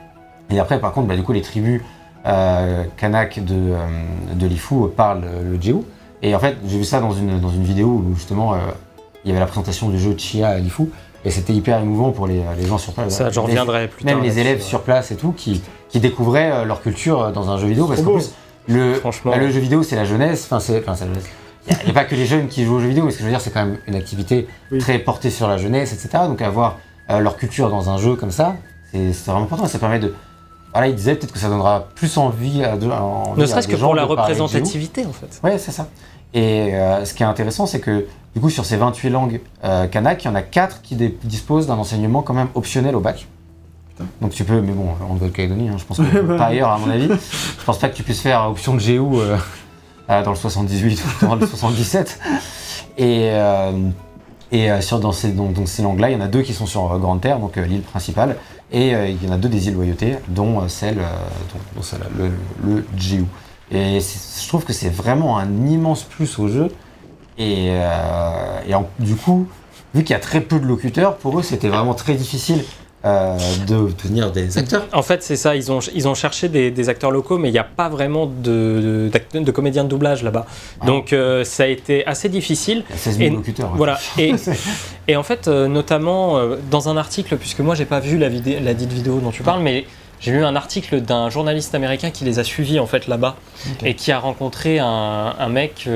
Et 0.50 0.60
après, 0.60 0.80
par 0.80 0.93
contre, 0.93 1.08
bah, 1.08 1.16
du 1.16 1.24
coup, 1.24 1.34
les 1.34 1.41
tribus 1.41 1.82
euh, 2.26 2.84
kanak 2.97 3.43
de, 3.43 3.56
euh, 3.56 3.88
de 4.34 4.47
l'IFU 4.47 4.89
parlent 4.95 5.26
le 5.43 5.62
Jéhu. 5.62 5.82
Et 6.22 6.36
en 6.36 6.39
fait, 6.39 6.58
j'ai 6.66 6.78
vu 6.78 6.84
ça 6.84 7.00
dans 7.00 7.12
une, 7.12 7.39
dans 7.39 7.50
une 7.50 7.64
vidéo 7.64 7.88
où 7.88 8.16
justement, 8.16 8.54
euh, 8.54 8.58
il 9.24 9.30
y 9.30 9.32
avait 9.32 9.39
la 9.39 9.45
présentation 9.45 9.89
du 9.89 10.00
jeu 10.00 10.16
Chia 10.18 10.50
à 10.50 10.58
l'IFU. 10.58 10.84
Et 11.26 11.32
c'était 11.32 11.54
hyper 11.54 11.80
émouvant 11.80 12.12
pour 12.12 12.28
les, 12.28 12.41
les 12.58 12.66
gens 12.66 12.78
sur 12.78 12.93
place. 12.93 13.18
Ça, 13.18 13.30
j'en 13.30 13.43
reviendrai 13.43 13.89
plus 13.89 14.06
tard. 14.06 14.16
même 14.16 14.24
les 14.24 14.39
élèves 14.39 14.62
sur 14.62 14.82
place 14.82 15.12
et 15.12 15.18
tout 15.18 15.34
qui, 15.34 15.62
qui 15.89 16.00
découvraient 16.00 16.52
euh, 16.52 16.66
leur 16.66 16.82
culture 16.82 17.32
dans 17.34 17.50
un 17.50 17.58
jeu 17.58 17.68
vidéo 17.68 17.88
parce 17.88 18.02
qu'en 18.02 18.14
plus 18.14 18.32
le, 18.70 18.93
Franchement. 18.95 19.32
bah, 19.32 19.38
le 19.38 19.49
jeu 19.49 19.59
vidéo 19.59 19.84
c'est 19.84 19.95
la 19.95 20.05
jeunesse 20.05 20.43
enfin 20.45 20.59
c'est 20.59 20.80
enfin, 20.80 20.95
c'est 20.95 21.05
la 21.05 21.13
jeunesse 21.13 21.30
il 21.67 21.86
n'y 21.86 21.91
a, 21.91 21.93
pas 21.93 22.05
que 22.05 22.15
les 22.15 22.26
jeunes 22.26 22.47
qui 22.47 22.63
jouent 22.63 22.76
aux 22.76 22.80
jeux 22.80 22.88
vidéo 22.88 23.03
mais 23.03 23.11
ce 23.11 23.17
que 23.17 23.22
je 23.22 23.26
veux 23.26 23.32
dire 23.32 23.41
c'est 23.41 23.51
quand 23.51 23.65
même 23.65 23.78
une 23.88 23.95
activité 23.95 24.47
Oui. 24.72 24.80
très 24.80 24.97
portée 24.99 25.30
sur 25.30 25.47
la 25.47 25.57
jeunesse 25.57 25.93
etc 25.93 26.24
donc 26.28 26.41
avoir 26.41 26.78
euh, 27.09 27.20
leur 27.20 27.36
culture 27.36 27.70
dans 27.70 27.89
un 27.89 27.97
jeu 27.97 28.15
comme 28.15 28.32
ça 28.32 28.55
c'est 28.91 29.13
vraiment 29.26 29.43
important 29.43 29.67
ça 29.67 29.78
permet 29.78 29.99
de 29.99 30.13
voilà 30.74 30.88
il 30.88 30.95
disait 30.95 31.15
peut-être 31.15 31.34
que 31.34 31.39
ça 31.39 31.49
donnera 31.49 31.88
plus 31.95 32.17
envie 32.17 32.63
à, 32.63 32.78
de, 32.78 32.88
envie 32.89 33.41
Ne 33.41 33.45
serait-ce 33.45 33.67
que 33.67 33.76
pour 33.76 33.95
la 33.95 34.05
représentativité 34.05 35.05
en 35.05 35.13
fait. 35.13 35.39
Ouais, 35.43 35.57
c'est 35.57 35.72
ça. 35.72 35.88
Et 36.34 36.76
euh, 36.76 37.05
ce 37.05 37.13
qui 37.13 37.24
est 37.24 37.26
intéressant, 37.26 37.65
c'est 37.65 37.80
que 37.80 38.05
du 38.36 38.41
coup, 38.41 38.49
sur 38.49 38.65
ces 38.65 38.78
28 38.78 39.09
langues 39.09 39.41
euh, 39.63 39.88
kanak, 39.88 40.24
il 40.24 40.28
y 40.28 40.30
en 40.30 40.36
a 40.36 40.43
4 40.43 40.82
qui 40.82 40.95
disposent 40.95 41.65
d'un 41.67 41.78
enseignement 41.78 42.22
quand 42.22 42.36
même 42.36 42.49
optionnel 42.53 42.95
au 42.95 42.99
bac. 42.99 43.28
Donc 44.22 44.32
tu 44.32 44.43
peux, 44.43 44.62
mais 44.62 44.72
bon, 44.72 44.88
en 45.08 45.14
Nouvelle-Calédonie, 45.14 45.70
hein, 45.70 45.76
je 45.78 45.84
pense 45.86 45.97
que 45.97 46.04
pas 46.38 46.45
ailleurs 46.45 46.70
à 46.70 46.78
mon 46.78 46.89
avis. 46.89 47.08
Je 47.08 47.66
pense 47.66 47.78
pas 47.80 47.89
que 47.89 47.95
tu 47.95 48.04
puisses 48.04 48.22
faire 48.22 48.47
option 48.50 48.74
de 48.74 48.80
Géo 48.80 49.20
euh, 49.20 49.38
euh, 50.10 50.24
dans 50.24 50.32
le 50.32 50.36
78 50.38 51.04
ou 51.22 51.26
dans 51.26 51.36
le 51.36 51.45
77. 51.45 52.20
Et, 52.97 53.30
euh, 53.32 53.72
et 54.52 54.72
euh, 54.72 54.82
sur, 54.82 55.00
dans 55.00 55.12
ces, 55.12 55.34
ces 55.66 55.82
langues-là, 55.84 56.10
il 56.10 56.14
y 56.14 56.16
en 56.16 56.22
a 56.22 56.28
deux 56.28 56.41
qui 56.41 56.54
sont 56.54 56.66
sur 56.66 56.97
Grande 57.00 57.22
Terre, 57.22 57.39
donc 57.39 57.56
l'île 57.58 57.82
principale, 57.82 58.36
et 58.72 58.89
il 58.91 59.24
y 59.26 59.30
en 59.30 59.34
a 59.34 59.38
deux 59.38 59.50
des 59.50 59.68
îles 59.68 59.74
Loyauté, 59.76 60.18
dont 60.28 60.68
celle, 60.68 60.95
dont, 60.97 61.60
dont 61.76 61.82
celle-là, 61.82 62.06
le, 62.18 62.32
le. 62.64 62.86
Et 63.72 64.00
je 64.00 64.47
trouve 64.47 64.64
que 64.66 64.74
c'est 64.74 64.89
vraiment 64.89 65.38
un 65.38 65.66
immense 65.68 66.04
plus 66.04 66.39
au 66.39 66.47
jeu. 66.47 66.70
Et, 67.38 67.70
euh, 67.70 68.60
et 68.68 68.74
en- 68.76 68.88
du 69.00 69.16
coup, 69.16 69.47
vu 69.93 70.04
qu'il 70.04 70.12
y 70.14 70.16
a 70.16 70.20
très 70.20 70.41
peu 70.41 70.60
de 70.60 70.66
locuteurs, 70.66 71.18
pour 71.18 71.39
eux 71.39 71.43
c'était 71.43 71.70
vraiment 71.70 71.93
très 71.93 72.16
difficile 72.16 72.64
euh, 73.06 73.38
de 73.68 73.91
devenir 74.04 74.32
des 74.32 74.58
acteurs. 74.58 74.86
En 74.93 75.02
fait, 75.02 75.24
c'est 75.24 75.36
ça. 75.38 75.56
Ils 75.56 75.72
ont, 75.72 75.80
ils 75.95 76.08
ont 76.08 76.16
cherché 76.16 76.50
des, 76.50 76.70
des 76.72 76.89
acteurs 76.89 77.12
locaux, 77.12 77.38
mais 77.38 77.47
il 77.50 77.54
n'y 77.54 77.58
a 77.60 77.64
pas 77.64 77.88
vraiment 77.89 78.26
de, 78.26 79.10
d'act- 79.12 79.38
de 79.38 79.52
comédiens 79.52 79.84
de 79.86 79.89
doublage 79.89 80.22
là-bas. 80.24 80.45
Ah. 80.82 80.86
Donc, 80.86 81.14
euh, 81.14 81.43
ça 81.43 81.64
a 81.64 81.68
été 81.68 82.06
assez 82.06 82.28
difficile. 82.30 82.84
Il 82.89 82.91
y 82.91 82.95
a 82.95 82.97
16 82.97 83.18
000 83.18 83.30
Et- 83.32 83.36
locuteurs. 83.36 83.72
Voilà. 83.76 83.97
Et, 85.08 85.16
en 85.16 85.24
fait, 85.24 85.47
euh, 85.47 85.68
notamment 85.68 86.39
dans 86.70 86.89
un 86.89 86.97
article, 86.97 87.38
puisque 87.38 87.60
moi, 87.62 87.74
j'ai 87.76 87.86
pas 87.86 88.00
vu 88.00 88.18
la, 88.18 88.30
vidéo, 88.30 88.60
la 88.62 88.74
dite 88.74 88.91
vidéo 88.91 89.20
dont 89.20 89.32
tu 89.32 89.43
parles, 89.43 89.62
mais 89.62 89.86
j'ai 90.20 90.32
lu 90.32 90.43
un 90.43 90.56
article 90.58 91.02
d'un 91.02 91.30
journaliste 91.30 91.74
américain 91.76 92.12
qui 92.12 92.26
les 92.26 92.39
a 92.39 92.43
suivis 92.43 92.80
en 92.80 92.86
fait 92.88 93.08
là-bas 93.08 93.38
et 93.86 93.93
qui 93.93 94.12
a 94.12 94.20
rencontré 94.20 94.78
un, 94.80 95.34
un 95.39 95.47
mec 95.47 95.88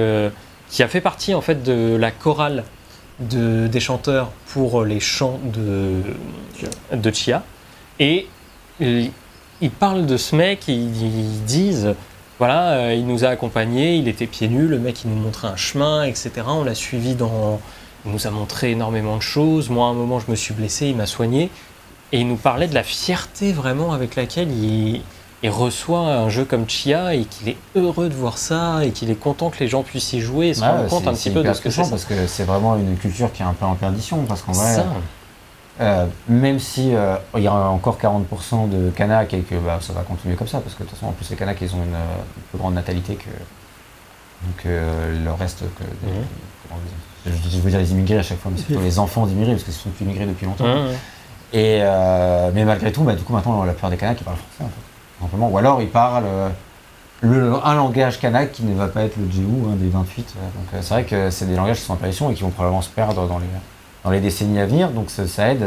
qui 0.69 0.81
a 0.83 0.87
fait 0.87 1.01
partie 1.01 1.33
en 1.33 1.41
fait 1.41 1.61
de 1.61 1.97
la 1.97 2.09
chorale 2.11 2.63
de, 3.19 3.67
des 3.67 3.79
chanteurs 3.81 4.31
pour 4.53 4.83
les 4.83 4.99
chants 4.99 5.39
de, 5.43 6.01
de 6.93 7.11
Chia. 7.11 7.43
Et 7.99 8.27
euh, 8.81 9.05
ils 9.61 9.71
parlent 9.71 10.05
de 10.05 10.17
ce 10.17 10.35
mec, 10.35 10.67
ils, 10.67 11.01
ils 11.01 11.43
disent 11.43 11.95
voilà, 12.39 12.73
euh, 12.73 12.93
il 12.93 13.07
nous 13.07 13.25
a 13.25 13.29
accompagnés, 13.29 13.95
il 13.95 14.07
était 14.07 14.27
pieds 14.27 14.47
nus, 14.47 14.67
le 14.67 14.79
mec 14.79 15.03
il 15.03 15.09
nous 15.09 15.21
montrait 15.21 15.47
un 15.47 15.55
chemin, 15.55 16.03
etc. 16.03 16.31
On 16.47 16.63
l'a 16.63 16.75
suivi 16.75 17.15
dans. 17.15 17.59
Il 18.05 18.11
nous 18.11 18.27
a 18.27 18.31
montré 18.31 18.71
énormément 18.71 19.15
de 19.15 19.21
choses. 19.21 19.69
Moi, 19.69 19.87
à 19.87 19.91
un 19.91 19.93
moment, 19.93 20.19
je 20.19 20.29
me 20.29 20.35
suis 20.35 20.53
blessé, 20.53 20.87
il 20.87 20.97
m'a 20.97 21.05
soigné. 21.05 21.49
Et 22.11 22.19
il 22.19 22.27
nous 22.27 22.35
parlait 22.35 22.67
de 22.67 22.73
la 22.73 22.83
fierté 22.83 23.53
vraiment 23.53 23.93
avec 23.93 24.15
laquelle 24.15 24.51
il, 24.51 25.01
il 25.43 25.49
reçoit 25.49 25.99
un 25.99 26.29
jeu 26.29 26.45
comme 26.45 26.67
Chia 26.69 27.13
et 27.15 27.25
qu'il 27.25 27.49
est 27.49 27.57
heureux 27.75 28.07
de 28.09 28.13
voir 28.13 28.37
ça 28.37 28.83
et 28.85 28.91
qu'il 28.91 29.11
est 29.11 29.15
content 29.15 29.49
que 29.49 29.59
les 29.59 29.67
gens 29.67 29.83
puissent 29.83 30.13
y 30.13 30.21
jouer 30.21 30.47
et 30.47 30.53
se 30.53 30.61
Ouais, 30.61 30.67
rendre 30.69 30.87
compte 30.87 31.07
un 31.07 31.13
petit 31.13 31.29
peu 31.31 31.43
de 31.43 31.51
ce 31.53 31.61
que 31.61 31.69
c'est. 31.69 31.89
parce 31.89 32.05
que 32.05 32.27
c'est 32.27 32.45
vraiment 32.45 32.75
une 32.77 32.95
culture 32.97 33.31
qui 33.33 33.41
est 33.41 33.45
un 33.45 33.53
peu 33.53 33.65
en 33.65 33.75
perdition. 33.75 34.23
Parce 34.25 34.41
qu'en 34.41 34.53
vrai, 34.53 34.83
euh, 35.81 36.05
même 36.29 36.59
si 36.59 36.95
euh, 36.95 37.15
il 37.35 37.43
y 37.43 37.47
a 37.47 37.53
encore 37.53 37.97
40% 38.01 38.69
de 38.69 38.89
Kanak 38.91 39.33
et 39.33 39.39
que 39.41 39.55
bah, 39.55 39.79
ça 39.81 39.91
va 39.91 40.01
continuer 40.03 40.35
comme 40.35 40.47
ça, 40.47 40.59
parce 40.59 40.75
que 40.75 40.83
de 40.83 40.87
toute 40.89 40.97
façon, 40.97 41.07
en 41.09 41.13
plus, 41.13 41.29
les 41.29 41.35
Kanak, 41.35 41.57
ils 41.61 41.73
ont 41.75 41.83
une, 41.83 41.93
euh, 41.95 42.15
plus 42.51 42.59
grande 42.59 42.75
natalité 42.75 43.15
que, 44.63 44.69
le 44.69 45.31
reste. 45.31 45.59
Que, 45.77 45.83
Mhm. 46.07 46.23
je, 47.25 47.49
je 47.49 47.57
veux 47.59 47.69
dire 47.69 47.79
les 47.79 47.91
immigrés 47.91 48.19
à 48.19 48.23
chaque 48.23 48.39
fois, 48.39 48.51
mais 48.51 48.57
c'est 48.57 48.65
plutôt 48.65 48.81
les 48.81 48.99
enfants 48.99 49.25
d'immigrés, 49.25 49.53
parce 49.53 49.63
qu'ils 49.63 49.73
sont 49.73 49.89
immigrés 50.01 50.25
depuis 50.25 50.45
longtemps. 50.45 50.65
Mmh. 50.67 50.87
Et, 51.53 51.79
euh, 51.81 52.49
mais 52.53 52.65
malgré 52.65 52.91
tout, 52.91 53.03
bah, 53.03 53.13
du 53.15 53.23
coup, 53.23 53.33
maintenant, 53.33 53.63
la 53.63 53.73
plupart 53.73 53.89
des 53.89 53.97
Kanaks, 53.97 54.19
ils 54.21 54.23
parlent 54.23 54.37
français, 54.37 54.63
en 54.63 54.67
fait, 54.67 54.92
simplement. 55.21 55.49
Ou 55.49 55.57
alors, 55.57 55.81
ils 55.81 55.89
parlent 55.89 56.23
euh, 56.25 56.49
le- 57.21 57.53
un 57.63 57.75
langage 57.75 58.19
kanak 58.19 58.51
qui 58.51 58.63
ne 58.63 58.75
va 58.75 58.87
pas 58.87 59.03
être 59.03 59.15
le 59.17 59.29
JU 59.31 59.43
hein, 59.65 59.75
des 59.77 59.89
28. 59.89 60.35
euh, 60.35 60.39
Donc 60.41 60.73
euh, 60.73 60.77
c'est 60.81 60.93
vrai 60.93 61.03
que 61.03 61.29
c'est 61.29 61.45
des 61.45 61.55
langages 61.55 61.77
qui 61.77 61.83
sont 61.83 61.93
en 61.93 61.95
apparition 61.95 62.29
et 62.29 62.33
qui 62.33 62.43
vont 62.43 62.49
probablement 62.49 62.81
se 62.81 62.89
perdre 62.89 63.27
dans 63.27 63.39
les, 63.39 63.45
dans 64.03 64.09
les 64.11 64.19
décennies 64.19 64.59
à 64.59 64.65
venir. 64.65 64.89
Donc 64.89 65.09
ça, 65.09 65.27
ça 65.27 65.49
aide 65.51 65.63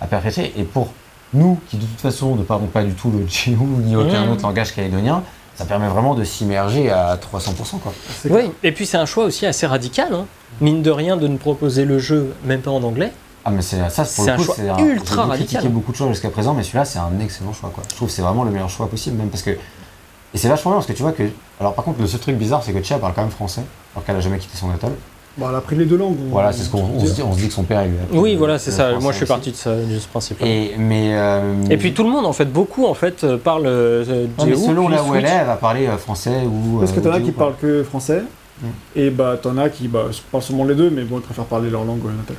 à 0.00 0.06
perpétuer. 0.06 0.52
Et 0.56 0.64
pour 0.64 0.88
nous, 1.34 1.58
qui 1.68 1.76
de 1.76 1.84
toute 1.84 2.00
façon 2.00 2.34
ne 2.36 2.42
parlons 2.42 2.66
pas 2.66 2.82
du 2.82 2.92
tout 2.94 3.10
le 3.10 3.26
JU 3.26 3.56
ni 3.84 3.94
aucun 3.96 4.26
Mmh. 4.26 4.30
autre 4.30 4.42
langage 4.42 4.74
calédonien, 4.74 5.22
ça 5.54 5.64
permet 5.64 5.88
vraiment 5.88 6.14
de 6.14 6.22
s'immerger 6.24 6.90
à 6.90 7.16
300%. 7.16 7.78
Quoi. 7.80 7.92
Oui, 8.30 8.50
et 8.62 8.70
puis 8.72 8.86
c'est 8.86 8.96
un 8.96 9.06
choix 9.06 9.24
aussi 9.24 9.44
assez 9.44 9.66
radical, 9.66 10.12
hein. 10.14 10.26
mine 10.60 10.82
de 10.82 10.90
rien, 10.90 11.16
de 11.16 11.26
nous 11.26 11.36
proposer 11.36 11.84
le 11.84 11.98
jeu, 11.98 12.32
même 12.44 12.60
pas 12.60 12.70
en 12.70 12.82
anglais. 12.84 13.12
Ah 13.48 13.52
mais 13.54 13.62
c'est 13.62 13.76
ça, 13.88 14.02
pour 14.02 14.06
C'est 14.06 14.26
le 14.26 14.32
un 14.32 14.36
coup, 14.36 14.42
choix 14.44 14.54
c'est 14.56 14.68
un, 14.68 14.78
ultra 14.78 15.22
radical. 15.24 15.46
critiqué 15.46 15.68
beaucoup 15.68 15.92
de 15.92 15.96
choix 15.96 16.08
jusqu'à 16.08 16.28
présent, 16.30 16.52
mais 16.54 16.62
celui-là 16.62 16.84
c'est 16.84 16.98
un 16.98 17.18
excellent 17.20 17.52
choix 17.52 17.70
quoi. 17.74 17.82
Je 17.90 17.96
trouve 17.96 18.08
que 18.08 18.14
c'est 18.14 18.22
vraiment 18.22 18.44
le 18.44 18.50
meilleur 18.50 18.68
choix 18.68 18.88
possible, 18.88 19.16
même 19.16 19.28
parce 19.28 19.42
que 19.42 19.50
et 19.50 20.36
c'est 20.36 20.48
vachement 20.48 20.72
bien 20.72 20.76
parce 20.78 20.86
que 20.86 20.92
tu 20.92 21.02
vois 21.02 21.12
que 21.12 21.22
alors 21.58 21.74
par 21.74 21.84
contre 21.84 22.00
le 22.00 22.06
seul 22.06 22.20
truc 22.20 22.36
bizarre 22.36 22.62
c'est 22.62 22.72
que 22.72 22.82
Chia 22.82 22.98
parle 22.98 23.14
quand 23.14 23.22
même 23.22 23.30
français 23.30 23.62
alors 23.94 24.04
qu'elle 24.04 24.16
a 24.16 24.20
jamais 24.20 24.38
quitté 24.38 24.56
son 24.58 24.70
atoll. 24.70 24.92
Bon, 25.38 25.48
elle 25.48 25.54
a 25.54 25.60
pris 25.60 25.76
les 25.76 25.84
deux 25.84 25.96
langues. 25.96 26.16
Voilà, 26.30 26.52
c'est 26.52 26.64
ce 26.64 26.68
qu'on 26.68 26.80
on 26.82 27.06
se 27.06 27.12
dit, 27.12 27.22
on 27.22 27.32
se 27.32 27.38
dit 27.38 27.46
que 27.46 27.54
son 27.54 27.62
père 27.62 27.86
il 27.86 28.18
Oui, 28.18 28.34
voilà, 28.34 28.58
c'est 28.58 28.72
ça. 28.72 28.98
Moi, 28.98 29.12
je 29.12 29.18
suis 29.18 29.26
parti 29.26 29.52
de, 29.52 29.56
ça, 29.56 29.72
de 29.76 29.98
ce 29.98 30.08
principe. 30.08 30.42
Et 30.42 30.72
mais 30.76 31.12
euh, 31.12 31.54
Et 31.70 31.76
puis 31.76 31.94
tout 31.94 32.02
le 32.02 32.10
monde, 32.10 32.26
en 32.26 32.32
fait, 32.32 32.46
beaucoup, 32.46 32.86
en 32.86 32.94
fait, 32.94 33.22
euh, 33.22 33.38
parle 33.38 33.66
euh, 33.66 34.04
Ouais, 34.36 34.46
mais 34.46 34.56
selon 34.56 34.88
là 34.88 35.04
où 35.04 35.14
elle 35.14 35.24
est, 35.24 35.28
elle 35.28 35.46
va 35.46 35.54
parler 35.54 35.86
euh, 35.86 35.96
français 35.96 36.42
ou. 36.44 36.80
Parce 36.80 36.90
que 36.90 36.98
euh, 36.98 37.02
t'en 37.04 37.12
as 37.12 37.20
qui 37.20 37.30
parlent 37.30 37.54
que 37.56 37.84
français, 37.84 38.22
Mm. 38.60 38.66
et 38.96 39.10
bah 39.10 39.36
t'en 39.40 39.56
as 39.56 39.68
qui 39.68 39.86
bah, 39.86 40.06
parlent 40.32 40.42
seulement 40.42 40.64
les 40.64 40.74
deux, 40.74 40.90
mais 40.90 41.04
bon, 41.04 41.18
ils 41.18 41.22
préfèrent 41.22 41.44
parler 41.44 41.70
leur 41.70 41.84
langue 41.84 42.02
natale. 42.04 42.36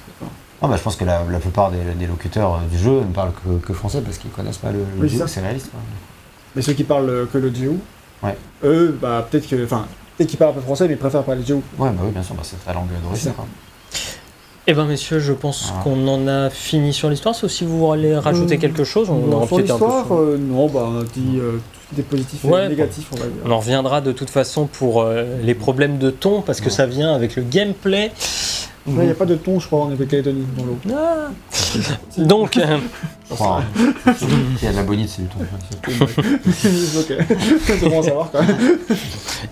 Quoi. 0.60 0.68
Ah 0.68 0.72
bah 0.72 0.78
je 0.78 0.84
pense 0.84 0.95
que 0.95 1.05
la, 1.05 1.24
la 1.30 1.39
plupart 1.39 1.72
des, 1.72 1.78
des 1.97 2.07
locuteurs 2.07 2.55
euh, 2.55 2.57
du 2.72 2.78
jeu 2.78 2.99
ne 3.01 3.14
parlent 3.14 3.32
que, 3.32 3.66
que 3.66 3.74
français 3.74 4.01
parce 4.01 4.18
qu'ils 4.18 4.32
connaissent 4.32 4.57
pas 4.57 4.72
le, 4.72 4.80
le 4.80 5.01
Oui, 5.07 5.22
c'est 5.28 5.41
réaliste. 5.41 5.72
quoi. 5.72 5.80
Mais 6.55 6.62
ceux 6.62 6.74
qui 6.74 6.84
parlent 6.84 7.10
euh, 7.10 7.26
que 7.32 7.38
le 7.38 7.51
Ouais. 8.22 8.36
eux, 8.64 8.97
bah 9.01 9.26
peut-être 9.30 9.47
que. 9.47 9.64
Enfin, 9.64 9.86
peut-être 10.18 10.30
qu'ils 10.30 10.38
parlent 10.39 10.51
un 10.51 10.55
peu 10.55 10.62
français, 10.62 10.88
mais 10.88 10.93
ils 10.95 10.97
préfèrent 10.97 11.24
parler 11.24 11.43
JU. 11.45 11.53
Ouais 11.55 11.62
bah 11.78 11.91
oui 12.03 12.12
bien 12.12 12.24
sûr, 12.24 12.36
bah, 12.36 12.41
c'est 12.43 12.64
ta 12.66 12.74
langue 12.74 12.88
C'est 13.14 13.30
d'origine. 13.30 13.32
Eh 14.68 14.74
ben, 14.74 14.86
messieurs, 14.86 15.20
je 15.20 15.34
pense 15.34 15.74
Ah. 15.76 15.82
qu'on 15.84 16.07
en 16.07 16.28
a 16.28 16.49
fini 16.51 16.93
sur 16.93 17.10
l'histoire. 17.10 17.34
Sauf 17.34 17.49
si 17.49 17.66
vous 17.66 17.80
voulez 17.88 18.16
rajouter 18.16 18.55
Euh, 18.55 18.60
quelque 18.60 18.84
chose, 18.84 19.10
on 19.10 19.16
Bon, 19.16 19.41
a 19.41 19.47
sur 19.47 19.55
empiété 19.55 19.72
un 19.72 19.78
peu 19.80 19.86
l'histoire, 19.86 20.05
sur- 20.05 20.16
euh, 20.20 20.38
non, 20.38 20.68
bah 20.68 20.86
on 20.86 20.99
a 20.99 21.03
dit 21.05 21.38
euh, 21.39 21.53
tout 21.53 21.60
ce 21.82 21.95
qui 21.95 22.01
était 22.01 22.10
positif 22.10 22.43
Ouais, 22.43 22.66
et 22.66 22.70
négatif, 22.70 23.07
on 23.14 23.16
va 23.16 23.24
dire. 23.24 23.32
On 23.45 23.51
en 23.51 23.57
reviendra 23.60 24.01
de 24.01 24.12
toute 24.12 24.30
façon 24.30 24.68
pour 24.68 25.01
euh, 25.01 25.24
les 25.41 25.55
problèmes 25.55 25.97
de 25.97 26.12
ton, 26.12 26.41
parce 26.41 26.60
que 26.60 26.66
Ouais. 26.66 26.72
ça 26.72 26.86
vient 26.86 27.16
avec 27.16 27.36
le 27.36 27.41
gameplay. 27.41 28.12
Il 28.98 29.06
n'y 29.06 29.12
a 29.12 29.16
pas 29.16 29.26
de 29.26 29.36
ton, 29.36 29.60
je 29.60 29.68
crois, 29.68 29.82
en 29.82 29.88
Nouvelle-Calédonie 29.90 30.46
dans 30.58 30.66
l'eau. 30.66 30.78
Ah. 30.94 31.30
Donc, 32.18 32.58
euh. 32.58 32.78
Il 33.32 34.64
y 34.64 34.68
a 34.68 34.72
de 34.72 34.76
la 34.76 34.84
bonite, 34.84 35.10
c'est 35.10 35.22
du 35.22 35.28
ton. 35.28 35.40
ok, 35.40 37.14
c'est 37.66 37.90
bon 37.90 38.00
à 38.00 38.04
savoir 38.04 38.32
quand 38.32 38.42
même. 38.42 38.78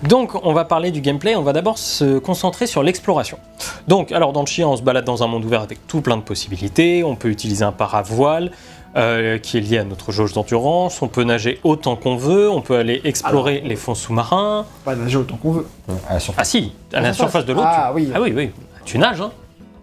donc, 0.02 0.34
on 0.44 0.52
va 0.52 0.64
parler 0.64 0.90
du 0.90 1.00
gameplay. 1.00 1.36
On 1.36 1.42
va 1.42 1.52
d'abord 1.52 1.78
se 1.78 2.18
concentrer 2.18 2.66
sur 2.66 2.82
l'exploration. 2.82 3.38
Donc, 3.86 4.10
alors 4.10 4.32
dans 4.32 4.40
le 4.40 4.46
chien, 4.46 4.66
on 4.66 4.76
se 4.76 4.82
balade 4.82 5.04
dans 5.04 5.22
un 5.22 5.28
monde 5.28 5.44
ouvert 5.44 5.62
avec 5.62 5.86
tout 5.86 6.00
plein 6.00 6.16
de 6.16 6.22
possibilités. 6.22 7.04
On 7.04 7.14
peut 7.14 7.28
utiliser 7.28 7.64
un 7.64 7.72
paravoile. 7.72 8.50
euh, 8.96 9.38
qui 9.38 9.58
est 9.58 9.60
lié 9.60 9.78
à 9.78 9.84
notre 9.84 10.12
jauge 10.12 10.32
d'endurance, 10.32 11.02
on 11.02 11.08
peut 11.08 11.22
nager 11.22 11.60
autant 11.62 11.94
qu'on 11.94 12.16
veut, 12.16 12.50
on 12.50 12.62
peut 12.62 12.76
aller 12.76 13.00
explorer 13.04 13.60
les 13.60 13.76
fonds 13.76 13.94
sous-marins. 13.94 14.64
Pas 14.84 14.96
nager 14.96 15.18
autant 15.18 15.36
qu'on 15.36 15.52
veut. 15.52 15.66
À 16.08 16.14
la 16.14 16.20
surface. 16.20 16.40
Ah 16.40 16.44
si, 16.44 16.72
à 16.92 17.00
la 17.00 17.12
surface 17.12 17.44
de 17.44 17.52
l'eau. 17.52 17.60
Ah 17.62 17.92
tu... 17.94 17.96
oui. 17.96 18.10
Ah 18.14 18.20
oui, 18.20 18.32
oui. 18.34 18.50
Tu 18.88 18.98
nages, 18.98 19.20
hein. 19.20 19.30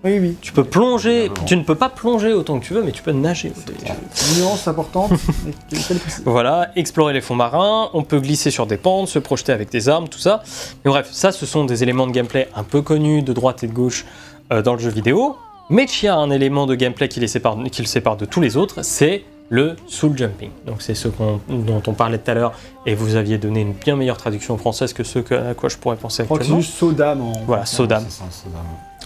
Oui, 0.03 0.19
oui. 0.19 0.35
Tu 0.41 0.51
peux 0.51 0.63
plonger. 0.63 1.31
Tu 1.45 1.55
ne 1.57 1.63
peux 1.63 1.75
pas 1.75 1.89
plonger 1.89 2.33
autant 2.33 2.59
que 2.59 2.65
tu 2.65 2.73
veux, 2.73 2.83
mais 2.83 2.91
tu 2.91 3.01
peux 3.01 3.11
nager. 3.11 3.51
autant 3.55 3.73
que 3.73 3.85
tu 3.85 3.91
veux. 3.91 4.35
Une 4.37 4.43
nuance 4.43 4.67
importante, 4.67 5.11
mais 5.45 5.51
possible. 5.71 5.99
Voilà, 6.25 6.69
explorer 6.75 7.13
les 7.13 7.21
fonds 7.21 7.35
marins, 7.35 7.89
on 7.93 8.03
peut 8.03 8.19
glisser 8.19 8.51
sur 8.51 8.67
des 8.67 8.77
pentes, 8.77 9.07
se 9.07 9.17
projeter 9.19 9.51
avec 9.51 9.69
des 9.71 9.89
armes, 9.89 10.07
tout 10.07 10.19
ça. 10.19 10.43
Mais 10.83 10.89
bref, 10.91 11.09
ça, 11.11 11.31
ce 11.31 11.45
sont 11.45 11.65
des 11.65 11.81
éléments 11.83 12.05
de 12.07 12.11
gameplay 12.11 12.49
un 12.55 12.63
peu 12.63 12.81
connus 12.81 13.21
de 13.23 13.33
droite 13.33 13.63
et 13.63 13.67
de 13.67 13.73
gauche 13.73 14.05
euh, 14.53 14.61
dans 14.61 14.73
le 14.73 14.79
jeu 14.79 14.89
vidéo. 14.91 15.37
Mais 15.71 15.85
il 15.85 16.05
y 16.05 16.07
a 16.07 16.15
un 16.15 16.29
élément 16.29 16.67
de 16.67 16.75
gameplay 16.75 17.09
qui, 17.09 17.19
les 17.19 17.27
sépare, 17.27 17.57
qui 17.71 17.81
le 17.81 17.87
sépare 17.87 18.17
de 18.17 18.25
tous 18.25 18.41
les 18.41 18.57
autres, 18.57 18.83
c'est 18.83 19.23
le 19.49 19.75
soul 19.87 20.15
jumping. 20.17 20.49
Donc 20.67 20.83
c'est 20.83 20.93
ce 20.95 21.07
dont 21.49 21.81
on 21.87 21.93
parlait 21.93 22.17
tout 22.19 22.29
à 22.29 22.33
l'heure, 22.35 22.53
et 22.85 22.93
vous 22.93 23.15
aviez 23.15 23.39
donné 23.39 23.61
une 23.61 23.73
bien 23.73 23.95
meilleure 23.95 24.17
traduction 24.17 24.55
française 24.59 24.93
que 24.93 25.03
ce 25.03 25.17
que- 25.19 25.33
à 25.33 25.53
quoi 25.55 25.69
je 25.69 25.77
pourrais 25.77 25.95
penser 25.95 26.21
Je 26.23 26.25
crois 26.25 26.37
actuellement. 26.37 26.61
juste 26.61 26.75
saut 26.75 26.91
d'âme 26.91 27.21
en. 27.21 27.33
Voilà, 27.47 27.65
saut 27.65 27.87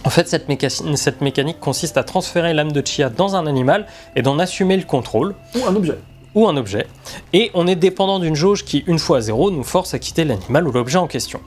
En 0.04 0.10
fait, 0.10 0.28
cette, 0.28 0.48
méca- 0.48 0.96
cette 0.96 1.20
mécanique 1.20 1.60
consiste 1.60 1.96
à 1.96 2.04
transférer 2.04 2.54
l'âme 2.54 2.72
de 2.72 2.84
Chia 2.86 3.10
dans 3.10 3.36
un 3.36 3.46
animal 3.46 3.86
et 4.16 4.22
d'en 4.22 4.38
assumer 4.38 4.76
le 4.76 4.84
contrôle 4.84 5.34
Ou 5.54 5.66
un 5.66 5.76
objet. 5.76 5.98
ou 6.34 6.48
un 6.48 6.56
objet, 6.56 6.86
et 7.32 7.50
on 7.54 7.66
est 7.66 7.74
dépendant 7.76 8.18
d'une 8.18 8.34
jauge 8.36 8.64
qui, 8.64 8.78
une 8.86 8.98
fois 8.98 9.18
à 9.18 9.20
zéro, 9.20 9.50
nous 9.50 9.62
force 9.64 9.92
à 9.94 9.98
quitter 9.98 10.24
l'animal 10.24 10.66
ou 10.66 10.72
l'objet 10.72 10.96
en 10.98 11.06
question. 11.06 11.40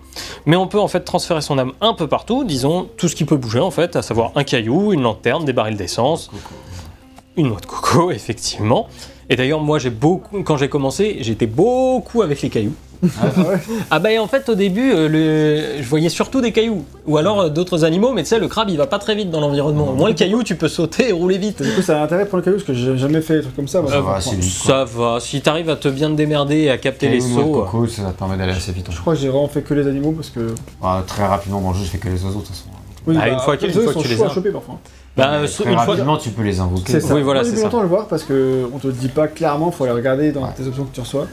Mais 0.45 0.55
on 0.55 0.67
peut 0.67 0.79
en 0.79 0.87
fait 0.87 0.99
transférer 1.01 1.41
son 1.41 1.57
âme 1.57 1.71
un 1.81 1.93
peu 1.93 2.07
partout, 2.07 2.43
disons 2.43 2.87
tout 2.97 3.07
ce 3.07 3.15
qui 3.15 3.25
peut 3.25 3.37
bouger 3.37 3.59
en 3.59 3.71
fait, 3.71 3.95
à 3.95 4.01
savoir 4.01 4.31
un 4.35 4.43
caillou, 4.43 4.93
une 4.93 5.01
lanterne, 5.01 5.45
des 5.45 5.53
barils 5.53 5.77
d'essence, 5.77 6.29
une 7.37 7.47
noix 7.47 7.59
de 7.59 7.65
coco, 7.65 8.11
effectivement. 8.19 8.87
Et 9.29 9.35
d'ailleurs, 9.35 9.61
moi, 9.61 9.79
j'ai 9.79 9.89
beaucoup, 9.89 10.43
quand 10.43 10.57
j'ai 10.57 10.69
commencé, 10.69 11.17
j'étais 11.21 11.47
beaucoup 11.47 12.21
avec 12.21 12.41
les 12.41 12.49
cailloux. 12.49 12.73
Ah 13.21 13.25
ouais. 13.37 13.57
Ah 13.91 13.99
bah 13.99 14.09
en 14.21 14.27
fait 14.27 14.47
au 14.47 14.55
début 14.55 14.93
euh, 14.93 15.09
le... 15.09 15.83
je 15.83 15.89
voyais 15.89 16.07
surtout 16.07 16.39
des 16.39 16.53
cailloux 16.53 16.85
ou 17.05 17.17
alors 17.17 17.41
euh, 17.41 17.49
d'autres 17.49 17.83
animaux 17.83 18.13
mais 18.13 18.23
tu 18.23 18.29
sais 18.29 18.39
le 18.39 18.47
crabe 18.47 18.69
il 18.69 18.77
va 18.77 18.87
pas 18.87 18.97
très 18.97 19.13
vite 19.13 19.29
dans 19.29 19.41
l'environnement. 19.41 19.89
Au 19.89 19.93
moins 19.93 20.07
le 20.07 20.13
caillou 20.13 20.41
tu 20.41 20.55
peux 20.55 20.69
sauter 20.69 21.09
et 21.09 21.11
rouler 21.11 21.37
vite. 21.37 21.61
Du 21.61 21.69
coup, 21.73 21.81
ça 21.81 21.99
a 21.99 22.03
intérêt 22.05 22.25
pour 22.25 22.37
le 22.37 22.43
caillou 22.43 22.55
parce 22.55 22.65
que 22.67 22.73
j'ai 22.73 22.97
jamais 22.97 23.19
fait 23.19 23.35
des 23.35 23.41
trucs 23.41 23.57
comme 23.57 23.67
ça. 23.67 23.81
moi, 23.81 23.91
Ça 23.91 23.99
va, 23.99 24.21
c'est 24.21 24.35
vite. 24.35 24.43
Ça 24.49 24.85
va, 24.85 25.19
si 25.19 25.41
t'arrives 25.41 25.69
à 25.69 25.75
te 25.75 25.89
bien 25.89 26.09
te 26.11 26.15
démerder 26.15 26.59
et 26.59 26.69
à 26.69 26.77
capter 26.77 27.09
les 27.09 27.19
Caillou, 27.19 27.33
sauts. 27.41 27.61
euh, 27.61 27.65
coco, 27.65 27.87
ça 27.87 28.03
te 28.03 28.17
permet 28.17 28.37
d'aller 28.37 28.53
assez 28.53 28.71
vite. 28.71 28.87
en 28.87 28.93
Je 28.93 29.01
crois 29.01 29.15
que 29.15 29.19
j'ai 29.19 29.27
vraiment 29.27 29.49
fait 29.49 29.63
que 29.63 29.73
les 29.73 29.85
animaux 29.85 30.13
parce 30.13 30.29
que. 30.29 30.55
Ah, 30.81 31.03
très 31.05 31.25
rapidement 31.25 31.59
dans 31.59 31.71
le 31.71 31.77
jeu, 31.79 31.83
je 31.83 31.89
fais 31.89 31.97
que 31.97 32.07
les 32.07 32.23
oiseaux 32.23 32.39
de 32.39 32.45
toute 32.45 32.55
façon. 32.55 32.69
Oui, 33.05 33.15
une 33.15 33.39
fois 33.39 33.55
après, 33.55 33.67
une 33.67 33.73
fois 33.73 33.91
sont 33.93 33.99
que 33.99 34.07
tu 34.07 34.13
les 34.13 34.23
as. 34.23 34.29
choper 34.29 34.51
parfois. 34.51 34.79
Bah, 35.15 35.29
euh, 35.33 35.47
très 35.47 35.65
une 35.65 35.73
fois- 35.75 35.85
rapidement, 35.85 36.17
tu 36.17 36.29
peux 36.31 36.41
les 36.41 36.59
invoquer. 36.59 36.91
C'est 36.93 36.99
ça. 37.01 37.13
Oui, 37.13 37.21
voilà, 37.21 37.43
c'est 37.43 37.51
mis 37.51 37.57
ça. 37.57 37.63
longtemps 37.65 37.79
à 37.79 37.83
le 37.83 37.87
voir 37.89 38.07
parce 38.07 38.23
que 38.23 38.67
on 38.73 38.79
te 38.79 38.87
dit 38.87 39.09
pas 39.09 39.27
clairement, 39.27 39.69
faut 39.71 39.83
aller 39.83 39.93
regarder 39.93 40.31
dans 40.31 40.43
Ouais. 40.43 40.53
tes 40.55 40.65
options 40.65 40.85
que 40.85 40.93
tu 40.93 41.01
reçois. 41.01 41.27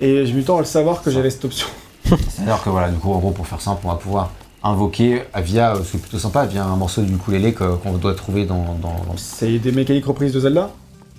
Et 0.00 0.26
j'ai 0.26 0.32
mis 0.32 0.40
le 0.40 0.44
temps 0.44 0.56
à 0.56 0.60
le 0.60 0.64
savoir 0.66 1.00
que 1.02 1.10
j'avais 1.10 1.30
cette 1.30 1.44
option. 1.44 1.66
C'est-à-dire 2.04 2.60
que 2.62 2.70
voilà, 2.70 2.88
du 2.90 2.98
coup, 2.98 3.12
en 3.12 3.18
gros, 3.18 3.30
pour 3.30 3.46
faire 3.46 3.60
simple, 3.60 3.82
on 3.84 3.88
va 3.88 3.94
pouvoir 3.96 4.30
invoquer 4.62 5.22
via, 5.42 5.74
euh, 5.74 5.84
ce 5.84 5.92
qui 5.92 5.96
est 5.98 6.00
plutôt 6.00 6.18
sympa, 6.18 6.44
via 6.46 6.64
un 6.64 6.76
morceau 6.76 7.02
du 7.02 7.14
ukulélé 7.14 7.52
que- 7.52 7.74
qu'on 7.76 7.92
doit 7.92 8.14
trouver 8.14 8.46
dans, 8.46 8.64
dans, 8.82 8.88
dans- 8.88 9.16
C'est 9.16 9.58
des 9.58 9.72
mécaniques 9.72 10.06
reprises 10.06 10.32
de 10.32 10.40
Zelda 10.40 10.70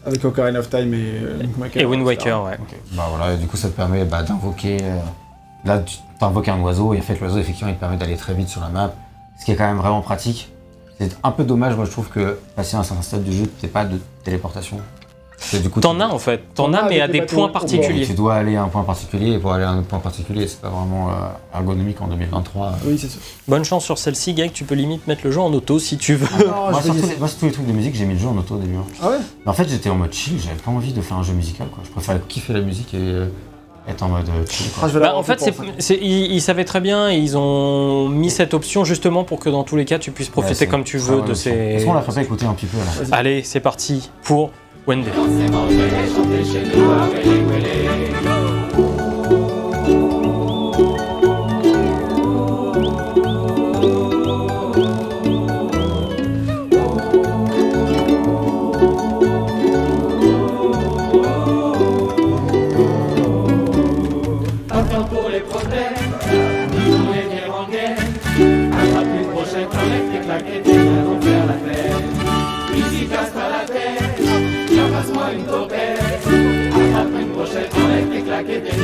avec 0.05 0.23
Ocarina 0.25 0.59
of 0.59 0.69
Time 0.69 0.93
et 0.93 1.19
Link 1.43 1.57
Waker. 1.59 1.81
Et 1.81 1.85
Wind. 1.85 2.03
Waker, 2.03 2.43
ouais. 2.43 2.57
Bah 2.93 3.05
voilà, 3.15 3.33
et 3.33 3.37
du 3.37 3.47
coup, 3.47 3.55
ça 3.57 3.69
te 3.69 3.73
permet 3.75 4.03
bah, 4.03 4.21
d'invoquer. 4.23 4.77
euh, 4.81 4.97
là, 5.63 5.79
tu 5.79 5.97
invoques 6.21 6.47
un 6.49 6.59
oiseau, 6.59 6.93
et 6.93 6.99
en 6.99 7.01
fait, 7.01 7.19
l'oiseau, 7.19 7.37
effectivement, 7.39 7.69
il 7.69 7.75
te 7.75 7.79
permet 7.79 7.97
d'aller 7.97 8.17
très 8.17 8.33
vite 8.33 8.49
sur 8.49 8.61
la 8.61 8.69
map, 8.69 8.93
ce 9.39 9.45
qui 9.45 9.51
est 9.51 9.55
quand 9.55 9.65
même 9.67 9.77
vraiment 9.77 10.01
pratique. 10.01 10.51
C'est 10.99 11.11
un 11.23 11.31
peu 11.31 11.43
dommage, 11.43 11.75
moi, 11.75 11.85
je 11.85 11.91
trouve 11.91 12.07
que 12.09 12.37
passer 12.55 12.77
à 12.77 12.79
un 12.79 12.83
certain 12.83 13.01
stade 13.01 13.23
du 13.23 13.33
jeu, 13.35 13.45
t'es 13.59 13.67
pas 13.67 13.83
de 13.85 13.99
téléportation. 14.23 14.77
Parce 15.37 15.51
que 15.51 15.57
du 15.57 15.69
coup, 15.69 15.81
T'en 15.81 15.95
tu- 15.95 16.01
as 16.01 16.09
en 16.09 16.17
fait, 16.17 16.41
t'en 16.55 16.73
as 16.73 16.87
mais 16.87 17.01
à 17.01 17.09
des 17.09 17.21
points 17.23 17.49
particuliers. 17.49 18.05
Tu 18.05 18.13
dois 18.13 18.35
aller 18.35 18.55
à 18.55 18.63
un 18.63 18.69
point 18.69 18.83
particulier, 18.83 19.33
et 19.33 19.37
pour 19.37 19.51
aller 19.51 19.65
à 19.65 19.71
un 19.71 19.83
point 19.83 19.99
particulier, 19.99 20.47
c'est 20.47 20.61
pas 20.61 20.69
vraiment 20.69 21.09
euh, 21.09 21.13
ergonomique 21.53 22.01
en 22.01 22.07
2023. 22.07 22.71
Oui, 22.85 22.97
c'est 22.97 23.09
ça. 23.09 23.17
Bonne 23.47 23.65
chance 23.65 23.83
sur 23.83 23.97
celle-ci, 23.97 24.33
Gag, 24.33 24.53
tu 24.53 24.63
peux 24.63 24.75
limite 24.75 25.05
mettre 25.07 25.21
le 25.25 25.31
jeu 25.31 25.41
en 25.41 25.51
auto 25.53 25.77
si 25.77 25.97
tu 25.97 26.15
veux. 26.15 26.45
Non, 26.47 26.71
moi, 26.71 26.79
je 26.79 26.85
sur 26.85 26.93
vais 26.93 27.01
tous 27.01 27.05
y- 27.07 27.09
les, 27.09 27.17
moi, 27.17 27.27
sur 27.27 27.39
tous 27.39 27.45
les 27.47 27.51
trucs 27.51 27.67
de 27.67 27.73
musique, 27.73 27.95
j'ai 27.95 28.05
mis 28.05 28.13
le 28.13 28.19
jeu 28.21 28.29
en 28.29 28.37
auto 28.37 28.55
au 28.55 28.59
début. 28.59 28.77
hein. 28.77 28.85
Ah 29.03 29.09
ouais? 29.09 29.17
Mais 29.45 29.51
en 29.51 29.53
fait, 29.53 29.67
j'étais 29.67 29.89
en 29.89 29.95
mode 29.95 30.13
chill, 30.13 30.39
j'avais 30.41 30.55
pas 30.55 30.71
envie 30.71 30.93
de 30.93 31.01
faire 31.01 31.17
un 31.17 31.23
jeu 31.23 31.33
musical, 31.33 31.67
quoi. 31.67 31.83
Je 31.85 31.89
préférais 31.91 32.21
kiffer 32.29 32.53
la 32.53 32.61
musique 32.61 32.93
et 32.93 32.97
euh, 32.99 33.27
être 33.87 34.01
en 34.03 34.09
mode 34.09 34.27
euh, 34.29 34.45
chill, 34.49 34.67
Ah, 34.81 34.87
Bah, 34.99 35.15
en 35.15 35.23
fait, 35.23 35.39
c'est, 35.79 35.95
ils, 36.01 36.31
ils 36.33 36.41
savaient 36.41 36.65
très 36.65 36.81
bien 36.81 37.09
et 37.11 37.17
ils 37.17 37.37
ont 37.37 38.09
mis 38.09 38.29
cette 38.29 38.53
option 38.53 38.83
justement 38.83 39.23
pour 39.23 39.39
que 39.39 39.49
dans 39.49 39.63
tous 39.63 39.75
les 39.75 39.85
cas 39.85 39.99
tu 39.99 40.11
puisses 40.11 40.29
profiter 40.29 40.67
comme 40.67 40.83
tu 40.83 40.97
veux 40.97 41.21
de 41.21 41.33
ces. 41.33 41.51
Est-ce 41.51 41.85
qu'on 41.85 41.93
la 41.93 42.01
ferait 42.01 42.23
écouter 42.23 42.45
un 42.45 42.53
petit 42.53 42.65
peu, 42.65 42.77
là. 42.77 43.17
Allez, 43.17 43.43
c'est 43.43 43.59
parti 43.59 44.09
pour 44.23 44.51
Wendy. 44.87 45.09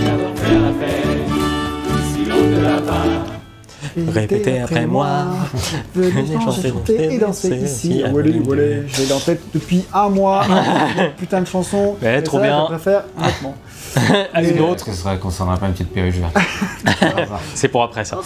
faire 0.01 0.61
la 2.61 2.79
l'a. 2.79 3.31
Répétez 4.13 4.59
après 4.59 4.85
moi. 4.85 5.25
Venez 5.95 6.39
chanter, 6.39 6.69
chanter 6.69 7.13
et 7.13 7.17
danser 7.17 7.57
ici. 7.57 8.01
Ah, 8.05 8.09
je 8.13 8.21
l'ai 8.21 9.13
en 9.13 9.19
tête 9.19 9.41
depuis 9.53 9.83
un 9.93 10.09
mois. 10.09 10.43
Putain 11.17 11.41
de 11.41 11.47
chanson. 11.47 11.95
Mais 12.01 12.21
trop 12.21 12.37
ça, 12.37 12.43
bien. 12.43 12.61
Je 12.61 12.75
préfère 12.75 13.03
ah. 13.17 13.23
honnêtement. 13.23 13.55
À 14.33 14.41
une 14.41 14.59
euh, 14.59 14.69
autre. 14.69 14.85
Ce 14.85 14.93
serait 14.93 15.17
qu'on 15.17 15.29
s'en 15.29 15.45
pas 15.57 15.65
une 15.65 15.73
petite 15.73 15.91
perruche 15.93 16.15
verte. 16.15 16.37
C'est 17.53 17.67
pour 17.67 17.83
après 17.83 18.05
ça. 18.05 18.19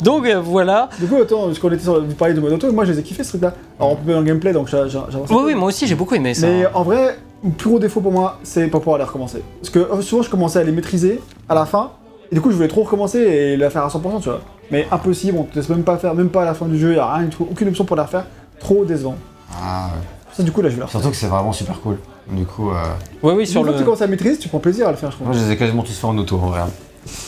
donc 0.00 0.26
euh, 0.26 0.40
voilà. 0.40 0.88
Du 1.00 1.06
coup, 1.06 1.16
autant, 1.16 1.46
parce 1.46 1.58
qu'on 1.58 1.72
était 1.72 1.82
sur, 1.82 2.04
vous 2.04 2.14
parliez 2.14 2.34
de 2.34 2.40
mode 2.40 2.52
auto, 2.52 2.70
moi 2.70 2.84
je 2.84 2.92
les 2.92 3.00
ai 3.00 3.02
kiffés 3.02 3.24
ce 3.24 3.30
truc-là. 3.30 3.54
Alors 3.80 3.92
on 3.92 3.96
peut 3.96 4.14
en 4.14 4.22
gameplay, 4.22 4.52
donc 4.52 4.68
j'avance. 4.68 5.28
Oui, 5.30 5.42
oui, 5.46 5.54
moi 5.54 5.68
aussi 5.68 5.88
j'ai 5.88 5.96
beaucoup 5.96 6.14
aimé 6.14 6.34
ça. 6.34 6.46
Mais 6.46 6.66
en 6.72 6.84
vrai, 6.84 7.18
plus 7.52 7.68
gros 7.70 7.78
défaut 7.78 8.00
pour 8.00 8.12
moi, 8.12 8.38
c'est 8.42 8.66
pas 8.68 8.78
pouvoir 8.78 8.98
les 8.98 9.04
recommencer. 9.04 9.42
Parce 9.60 9.70
que 9.70 9.78
euh, 9.78 10.00
souvent 10.02 10.22
je 10.22 10.30
commençais 10.30 10.58
à 10.58 10.64
les 10.64 10.72
maîtriser 10.72 11.20
à 11.48 11.54
la 11.54 11.66
fin, 11.66 11.90
et 12.30 12.34
du 12.34 12.40
coup 12.40 12.50
je 12.50 12.56
voulais 12.56 12.68
trop 12.68 12.82
recommencer 12.82 13.18
et 13.20 13.56
la 13.56 13.70
faire 13.70 13.84
à 13.84 13.88
100%, 13.88 14.20
tu 14.20 14.28
vois. 14.28 14.40
Mais 14.70 14.86
impossible, 14.90 15.38
on 15.38 15.44
te 15.44 15.54
laisse 15.54 15.68
même 15.68 15.84
pas 15.84 15.96
faire, 15.96 16.14
même 16.14 16.28
pas 16.28 16.42
à 16.42 16.44
la 16.46 16.54
fin 16.54 16.66
du 16.66 16.78
jeu, 16.78 16.94
y 16.94 16.98
a 16.98 17.14
rien 17.14 17.28
aucune 17.40 17.68
option 17.68 17.84
pour 17.84 17.96
la 17.96 18.02
refaire. 18.04 18.26
Trop 18.58 18.84
décevant. 18.84 19.14
Ah, 19.52 19.86
ouais. 19.94 20.02
Ça, 20.32 20.42
du 20.42 20.50
coup, 20.52 20.60
là 20.60 20.68
je 20.68 20.74
vais 20.74 20.80
la 20.80 20.86
refaire. 20.86 21.00
Surtout 21.00 21.12
que 21.12 21.16
c'est 21.20 21.28
vraiment 21.28 21.52
super 21.52 21.80
cool. 21.80 21.98
Du 22.30 22.44
coup, 22.44 22.70
euh, 22.70 22.74
Oui, 23.22 23.32
oui, 23.36 23.40
Une 23.40 23.46
sur 23.46 23.60
fois 23.60 23.68
le. 23.70 23.74
que 23.74 23.78
tu 23.78 23.84
commences 23.84 24.02
à 24.02 24.06
maîtriser, 24.08 24.36
tu 24.38 24.48
prends 24.48 24.58
plaisir 24.58 24.88
à 24.88 24.90
le 24.90 24.96
faire, 24.96 25.10
je 25.12 25.16
crois. 25.16 25.28
moi 25.28 25.36
je 25.36 25.44
les 25.44 25.52
ai 25.52 25.56
quasiment 25.56 25.82
tous 25.82 25.92
fait 25.96 26.06
en 26.06 26.18
auto 26.18 26.34
en 26.36 26.48
vrai. 26.48 26.60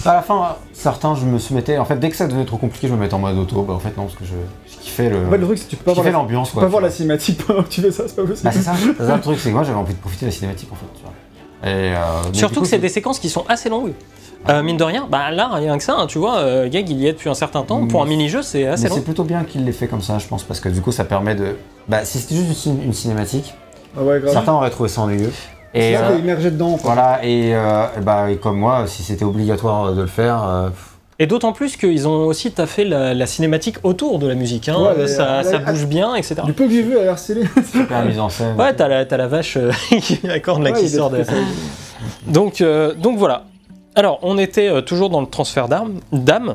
À 0.04 0.14
la 0.14 0.22
fin, 0.22 0.56
certains 0.72 1.14
je 1.14 1.24
me 1.24 1.38
soumettais. 1.38 1.78
En 1.78 1.84
fait, 1.84 1.96
dès 1.98 2.10
que 2.10 2.16
ça 2.16 2.26
devenait 2.26 2.44
trop 2.44 2.56
compliqué, 2.56 2.88
je 2.88 2.92
me 2.94 2.98
mettais 2.98 3.14
en 3.14 3.18
mode 3.20 3.36
auto. 3.36 3.62
Bah 3.62 3.74
en 3.74 3.78
fait, 3.78 3.96
non, 3.96 4.04
parce 4.04 4.16
que 4.16 4.24
je, 4.24 4.32
je 4.72 4.76
kiffais 4.78 5.08
le. 5.08 5.26
En 5.26 5.30
fait, 5.30 5.38
le 5.38 5.44
truc, 5.46 5.58
c'est 5.58 5.64
que 5.66 5.70
tu 5.70 5.76
peux 5.76 5.84
pas 5.84 6.00
voir 6.00 6.10
l'ambiance 6.12 6.48
tu 6.50 6.54
peux 6.56 6.60
pas 6.62 6.66
voir 6.66 6.82
la 6.82 6.90
cinématique 6.90 7.44
pendant 7.46 7.62
que 7.62 7.68
tu 7.68 7.80
fais 7.80 7.90
ça, 7.92 8.04
c'est 8.06 8.16
pas 8.16 8.22
possible. 8.24 8.44
Bah 8.44 8.50
c'est 8.52 8.62
ça, 8.62 8.72
c'est 8.98 9.06
ça 9.06 9.14
le 9.16 9.20
truc, 9.22 9.38
c'est 9.38 9.50
que 9.50 9.54
moi 9.54 9.62
j'avais 9.64 9.78
envie 9.78 9.94
de 9.94 9.98
profiter 10.00 10.26
de 10.26 10.30
la 10.30 10.36
cinématique 10.36 10.68
en 10.72 10.76
fait, 10.76 10.86
tu 10.96 11.02
vois. 11.02 11.12
Et, 11.70 11.94
euh, 11.94 12.32
Surtout 12.32 12.56
coup, 12.56 12.60
que 12.62 12.66
c'est 12.68 12.78
des 12.78 12.88
séquences 12.88 13.18
qui 13.18 13.28
sont 13.28 13.44
assez 13.48 13.68
longues. 13.68 13.92
Euh, 14.48 14.62
mine 14.62 14.76
de 14.76 14.84
rien, 14.84 15.06
bah 15.10 15.32
là, 15.32 15.48
rien 15.52 15.76
que 15.76 15.82
ça, 15.82 15.96
hein, 15.98 16.06
tu 16.06 16.18
vois, 16.18 16.38
euh, 16.38 16.68
Gag 16.68 16.88
il 16.88 16.98
y 17.00 17.08
est 17.08 17.12
depuis 17.12 17.28
un 17.28 17.34
certain 17.34 17.62
temps. 17.62 17.86
Pour 17.88 18.00
un 18.02 18.04
Mm. 18.06 18.08
mini-jeu, 18.10 18.42
c'est 18.42 18.66
assez 18.66 18.84
Mais 18.84 18.88
long. 18.90 18.94
c'est 18.94 19.00
plutôt 19.02 19.24
bien 19.24 19.42
qu'il 19.42 19.64
l'ait 19.64 19.72
fait 19.72 19.88
comme 19.88 20.00
ça, 20.00 20.18
je 20.18 20.26
pense, 20.28 20.44
parce 20.44 20.60
que 20.60 20.68
du 20.68 20.80
coup 20.80 20.92
ça 20.92 21.04
permet 21.04 21.34
de. 21.34 21.56
Bah 21.88 22.04
si 22.04 22.18
c'était 22.18 22.36
juste 22.36 22.66
une, 22.66 22.82
une 22.82 22.92
cinématique, 22.92 23.54
Ah 23.96 24.02
ouais, 24.04 24.20
grave. 24.20 24.32
certains 24.32 24.52
auraient 24.52 24.70
trouvé 24.70 24.88
ça 24.88 25.00
ennuyeux. 25.02 25.32
Et 25.74 25.92
là, 25.92 26.10
euh, 26.10 26.18
immergé 26.18 26.50
dedans, 26.50 26.76
quoi. 26.76 26.94
voilà, 26.94 27.20
et, 27.24 27.54
euh, 27.54 27.84
et 27.96 28.00
bah, 28.00 28.30
et 28.30 28.36
comme 28.36 28.58
moi, 28.58 28.84
si 28.86 29.02
c'était 29.02 29.24
obligatoire 29.24 29.92
de 29.94 30.00
le 30.00 30.06
faire, 30.06 30.42
euh, 30.44 30.68
Et 31.18 31.26
d'autant 31.26 31.52
plus 31.52 31.76
qu'ils 31.76 32.08
ont 32.08 32.26
aussi 32.26 32.50
taffé 32.52 32.84
la, 32.84 33.12
la 33.12 33.26
cinématique 33.26 33.76
autour 33.82 34.18
de 34.18 34.26
la 34.26 34.34
musique. 34.34 34.68
Hein. 34.68 34.76
Ouais, 34.96 35.06
ça, 35.08 35.40
euh, 35.40 35.42
ça 35.42 35.58
bouge 35.58 35.86
bien, 35.86 36.14
etc. 36.14 36.36
Du 36.44 36.52
peu 36.52 36.64
que 36.66 36.70
j'ai 36.70 36.82
vu, 36.82 36.94
l'air 36.94 37.18
stylée. 37.24 37.44
super 37.70 38.04
mise 38.04 38.18
en 38.18 38.28
scène. 38.28 38.56
Ouais, 38.58 38.72
t'as 38.74 38.88
la, 38.88 39.04
t'as 39.04 39.16
la 39.18 39.26
vache 39.26 39.58
qui 40.00 40.20
accorde 40.30 40.62
là 40.62 40.70
Ouais, 40.72 40.80
qui 40.80 40.88
sort 40.88 41.10
de. 41.10 41.22
Donc, 42.26 42.60
euh, 42.60 42.94
donc 42.94 43.18
voilà. 43.18 43.44
Alors, 43.94 44.20
on 44.22 44.38
était 44.38 44.82
toujours 44.82 45.10
dans 45.10 45.20
le 45.20 45.26
transfert 45.26 45.66
d'armes, 45.68 45.94
d'âme. 46.12 46.54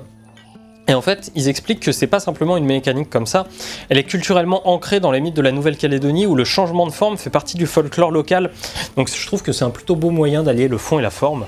Et 0.88 0.94
en 0.94 1.02
fait, 1.02 1.32
ils 1.36 1.48
expliquent 1.48 1.80
que 1.80 1.92
c'est 1.92 2.08
pas 2.08 2.20
simplement 2.20 2.58
une 2.58 2.66
mécanique 2.66 3.10
comme 3.10 3.26
ça. 3.26 3.48
Elle 3.90 3.98
est 3.98 4.04
culturellement 4.04 4.68
ancrée 4.70 5.00
dans 5.00 5.12
les 5.12 5.22
mythes 5.22 5.36
de 5.36 5.42
la 5.42 5.52
Nouvelle-Calédonie 5.52 6.26
où 6.26 6.36
le 6.36 6.44
changement 6.44 6.86
de 6.86 6.92
forme 6.92 7.18
fait 7.18 7.30
partie 7.30 7.58
du 7.58 7.68
folklore 7.68 8.12
local. 8.12 8.52
Donc, 8.98 9.10
je 9.10 9.26
trouve 9.26 9.44
que 9.44 9.52
c'est 9.52 9.64
un 9.64 9.70
plutôt 9.70 9.96
beau 9.96 10.10
moyen 10.10 10.44
d'allier 10.44 10.68
le 10.68 10.78
fond 10.78 11.00
et 11.00 11.02
la 11.02 11.10
forme. 11.10 11.46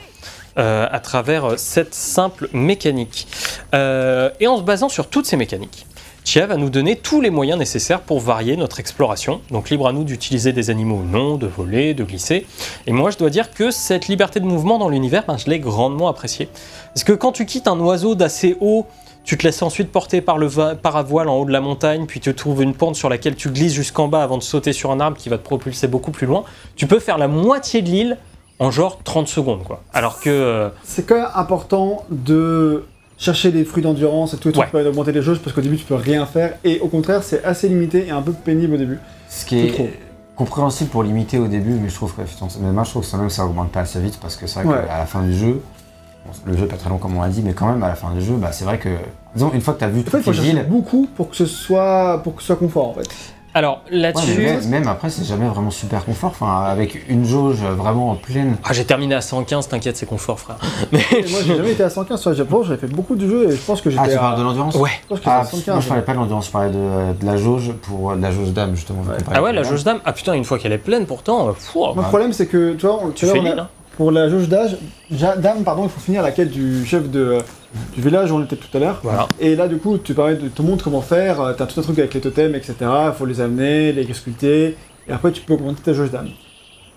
euh, 0.58 0.88
à 0.90 1.00
travers 1.00 1.46
euh, 1.46 1.58
cette 1.58 1.94
simple 1.94 2.50
mécanique. 2.54 3.28
Euh, 3.74 4.30
et 4.40 4.48
en 4.48 4.58
se 4.58 4.62
basant 4.62 4.90
sur 4.90 5.08
toutes 5.08 5.26
ces 5.26 5.38
mécaniques, 5.38 5.86
Chia 6.24 6.48
va 6.48 6.56
nous 6.56 6.70
donner 6.70 6.96
tous 6.96 7.22
les 7.22 7.30
moyens 7.30 7.60
nécessaires 7.60 8.02
pour 8.02 8.20
varier 8.20 8.58
notre 8.58 8.80
exploration. 8.80 9.42
Donc 9.52 9.70
libre 9.70 9.88
à 9.88 9.94
nous 9.94 10.04
d'utiliser 10.04 10.54
des 10.54 10.70
animaux 10.70 10.98
ou 10.98 11.04
non, 11.04 11.36
de 11.36 11.46
voler, 11.46 11.94
de 11.94 12.04
glisser. 12.04 12.48
Et 12.88 12.94
moi, 12.94 13.12
je 13.12 13.18
dois 13.18 13.30
dire 13.30 13.52
que 13.52 13.70
cette 13.70 14.08
liberté 14.08 14.40
de 14.40 14.46
mouvement 14.46 14.80
dans 14.80 14.90
l'univers, 14.90 15.24
ben, 15.28 15.38
je 15.38 15.50
l'ai 15.50 15.60
grandement 15.60 16.08
appréciée. 16.08 16.50
Parce 16.94 17.04
que 17.04 17.14
quand 17.14 17.32
tu 17.32 17.46
quittes 17.46 17.68
un 17.68 17.80
oiseau 17.80 18.16
d'assez 18.16 18.58
haut, 18.60 18.88
tu 19.26 19.38
te 19.38 19.44
laisses 19.44 19.62
ensuite 19.62 19.92
porter 19.92 20.22
par 20.22 20.38
le 20.38 20.48
paravoile 20.82 21.28
en 21.30 21.36
haut 21.38 21.46
de 21.46 21.52
la 21.52 21.62
montagne, 21.62 22.06
puis 22.06 22.20
tu 22.20 22.34
trouves 22.34 22.62
une 22.62 22.74
pente 22.74 22.96
sur 22.96 23.10
laquelle 23.10 23.36
tu 23.36 23.50
glisses 23.50 23.74
jusqu'en 23.74 24.08
bas 24.08 24.24
avant 24.24 24.38
de 24.38 24.44
sauter 24.44 24.72
sur 24.72 24.92
un 24.92 25.00
arbre 25.00 25.18
qui 25.18 25.30
va 25.30 25.38
te 25.38 25.44
propulser 25.44 25.88
beaucoup 25.88 26.12
plus 26.12 26.28
loin. 26.28 26.44
Tu 26.76 26.88
peux 26.88 27.00
faire 27.00 27.18
la 27.18 27.28
moitié 27.28 27.82
de 27.82 27.90
l'île 27.90 28.18
en 28.60 28.72
genre 28.72 29.00
30 29.04 29.28
secondes, 29.28 29.64
quoi. 29.64 29.82
Alors 29.94 30.20
que... 30.22 30.30
euh, 30.30 30.70
C'est 30.84 31.06
quand 31.06 31.16
même 31.16 31.28
important 31.36 32.06
de 32.10 32.86
chercher 33.18 33.52
des 33.52 33.66
fruits 33.66 33.84
d'endurance 33.84 34.34
et 34.34 34.38
tout, 34.38 34.50
et 34.50 34.52
tout 34.52 34.60
Ouais. 34.60 34.66
qui 34.66 34.72
permet 34.72 34.86
d'augmenter 34.86 35.12
les 35.12 35.22
jauges 35.22 35.40
parce 35.40 35.56
qu'au 35.56 35.62
début 35.62 35.78
tu 35.78 35.86
peux 35.86 35.96
rien 35.96 36.26
faire 36.26 36.56
et 36.66 36.80
au 36.82 36.88
contraire 36.88 37.24
c'est 37.24 37.44
assez 37.46 37.70
limité 37.70 38.08
et 38.08 38.12
un 38.12 38.22
peu 38.22 38.34
pénible 38.34 38.74
au 38.76 38.78
début. 38.78 39.00
Ce 39.30 39.46
qui 39.46 39.68
trop. 39.72 39.84
est 39.84 40.00
compréhensible 40.36 40.90
pour 40.90 41.02
limiter 41.02 41.40
au 41.40 41.48
début, 41.48 41.72
mais 41.82 41.88
je 41.90 41.96
trouve 41.96 42.14
que 42.14 42.22
mais 42.60 42.72
moi 42.72 42.84
je 42.84 42.90
trouve 42.90 43.04
que 43.04 43.08
ça 43.08 43.18
même 43.18 43.30
ça 43.30 43.46
augmente 43.46 43.72
pas 43.72 43.80
assez 43.82 44.00
vite 44.02 44.20
parce 44.22 44.36
que 44.36 44.48
c'est 44.48 44.62
vrai 44.64 44.76
Ouais. 44.82 44.86
qu'à 44.86 44.98
la 44.98 45.06
fin 45.06 45.22
du 45.22 45.34
jeu, 45.34 45.62
le 46.46 46.58
jeu 46.58 46.64
est 46.66 46.68
pas 46.68 46.78
très 46.78 46.90
long 46.90 46.98
comme 46.98 47.16
on 47.18 47.22
l'a 47.22 47.30
dit, 47.30 47.42
mais 47.44 47.54
quand 47.54 47.68
même 47.68 47.82
à 47.84 47.88
la 47.88 47.96
fin 47.96 48.12
du 48.12 48.22
jeu, 48.22 48.34
bah, 48.36 48.52
c'est 48.52 48.66
vrai 48.66 48.78
que 48.80 48.90
disons 49.36 49.52
une 49.54 49.62
fois 49.62 49.74
que 49.74 49.80
tu 49.80 49.86
as 49.86 49.90
vu 49.90 50.02
En 50.02 50.04
fait 50.04 50.18
il 50.20 50.24
toutes 50.24 50.24
faut 50.24 50.32
les 50.32 50.40
villes, 50.52 50.66
beaucoup 50.68 51.08
pour 51.16 51.30
que 51.30 51.36
ce 51.36 51.46
soit 51.46 52.22
pour 52.24 52.36
que 52.36 52.42
ce 52.42 52.48
soit 52.48 52.56
confort 52.58 52.90
en 52.90 52.94
fait. 52.94 53.08
Alors 53.58 53.84
là-dessus... 53.90 54.34
mais 54.38 54.46
même, 54.58 54.68
même 54.68 54.88
après 54.90 55.10
c'est 55.10 55.24
jamais 55.24 55.48
vraiment 55.48 55.72
super 55.72 56.04
confort. 56.04 56.32
Enfin 56.32 56.64
avec 56.66 57.08
une 57.08 57.24
jauge 57.24 57.62
vraiment 57.64 58.12
en 58.12 58.16
pleine. 58.16 58.58
Ah, 58.66 58.74
j'ai 58.74 58.84
terminé 58.84 59.16
à 59.16 59.22
115, 59.22 59.70
t'inquiète, 59.70 59.96
c'est 59.96 60.06
confort, 60.06 60.38
frère. 60.42 60.58
Et 60.92 60.98
moi 61.32 61.40
j'ai 61.46 61.56
jamais 61.56 61.72
été 61.72 61.82
à 61.84 61.90
115 61.90 62.20
sur 62.20 62.32
le 62.32 62.36
Japon, 62.36 62.64
j'avais 62.64 62.82
fait 62.82 62.88
beaucoup 62.94 63.16
de 63.16 63.26
jeux 63.26 63.48
et 63.50 63.56
je 63.56 63.62
pense 63.62 63.80
que 63.80 63.90
j'étais 63.90 64.04
Ah 64.06 64.10
tu 64.10 64.16
à... 64.16 64.20
parles 64.20 64.40
de 64.40 64.44
l'endurance 64.44 64.76
Ouais. 64.76 64.90
je 65.04 65.08
pense 65.08 65.20
que 65.22 65.24
Ah, 65.30 65.36
à 65.36 65.44
moi 65.44 65.46
115. 65.52 65.84
je 65.84 65.88
parlais 65.88 66.04
pas 66.04 66.12
de 66.12 66.18
l'endurance, 66.18 66.48
je 66.48 66.52
parlais 66.52 66.70
de, 66.72 67.14
de 67.18 67.26
la 67.26 67.38
jauge 67.38 67.72
pour 67.84 68.14
de 68.18 68.22
la 68.22 68.32
jauge 68.32 68.50
d'âme 68.52 68.76
justement. 68.76 69.04
Ouais. 69.04 69.16
Ah 69.34 69.42
ouais, 69.42 69.54
la 69.54 69.64
jauge 69.64 69.86
d'âme 69.86 70.00
Ah 70.04 70.12
putain, 70.12 70.34
une 70.34 70.44
fois 70.44 70.60
qu'elle 70.60 70.74
est 70.74 70.78
pleine, 70.78 71.06
pourtant, 71.06 71.48
euh, 71.48 71.52
fou, 71.58 71.80
Moi, 71.80 71.94
le 71.96 72.02
problème 72.02 72.34
c'est 72.34 72.48
que 72.48 72.74
tu 72.74 72.86
vois, 72.86 73.00
on- 73.02 73.08
tu 73.12 73.14
tu 73.14 73.26
vois, 73.28 73.36
fais 73.36 73.40
on 73.40 73.46
a-. 73.58 73.62
Hein. 73.62 73.68
Pour 73.98 74.12
la 74.12 74.30
jauge 74.30 74.48
d'âge, 74.50 74.78
d'âme 75.12 75.64
pardon, 75.64 75.84
il 75.84 75.90
faut 75.90 76.00
finir 76.00 76.22
la 76.22 76.32
quête 76.32 76.50
du 76.52 76.86
chef 76.86 77.10
de, 77.10 77.38
du 77.96 78.02
village 78.02 78.32
où 78.32 78.36
on 78.36 78.44
était 78.44 78.56
tout 78.56 78.76
à 78.76 78.80
l'heure. 78.80 79.00
Voilà. 79.04 79.28
Et 79.40 79.56
là, 79.56 79.68
du 79.68 79.78
coup, 79.78 79.98
tu 79.98 80.14
permets 80.14 80.36
de 80.36 80.48
te 80.50 80.62
montres 80.62 80.84
comment 80.84 81.02
faire. 81.02 81.40
euh, 81.42 81.54
T'as 81.54 81.66
tout 81.66 81.80
un 81.80 81.84
truc 81.84 82.00
avec 82.00 82.14
les 82.14 82.22
totems, 82.22 82.56
etc. 82.56 82.76
Il 82.82 83.14
faut 83.18 83.26
les 83.26 83.42
amener, 83.42 83.92
les 83.94 84.14
sculpter. 84.14 84.76
Et 85.08 85.12
après, 85.12 85.32
tu 85.32 85.42
peux 85.42 85.54
augmenter 85.54 85.82
ta 85.82 85.94
jauge 85.94 86.12
d'âme. 86.12 86.30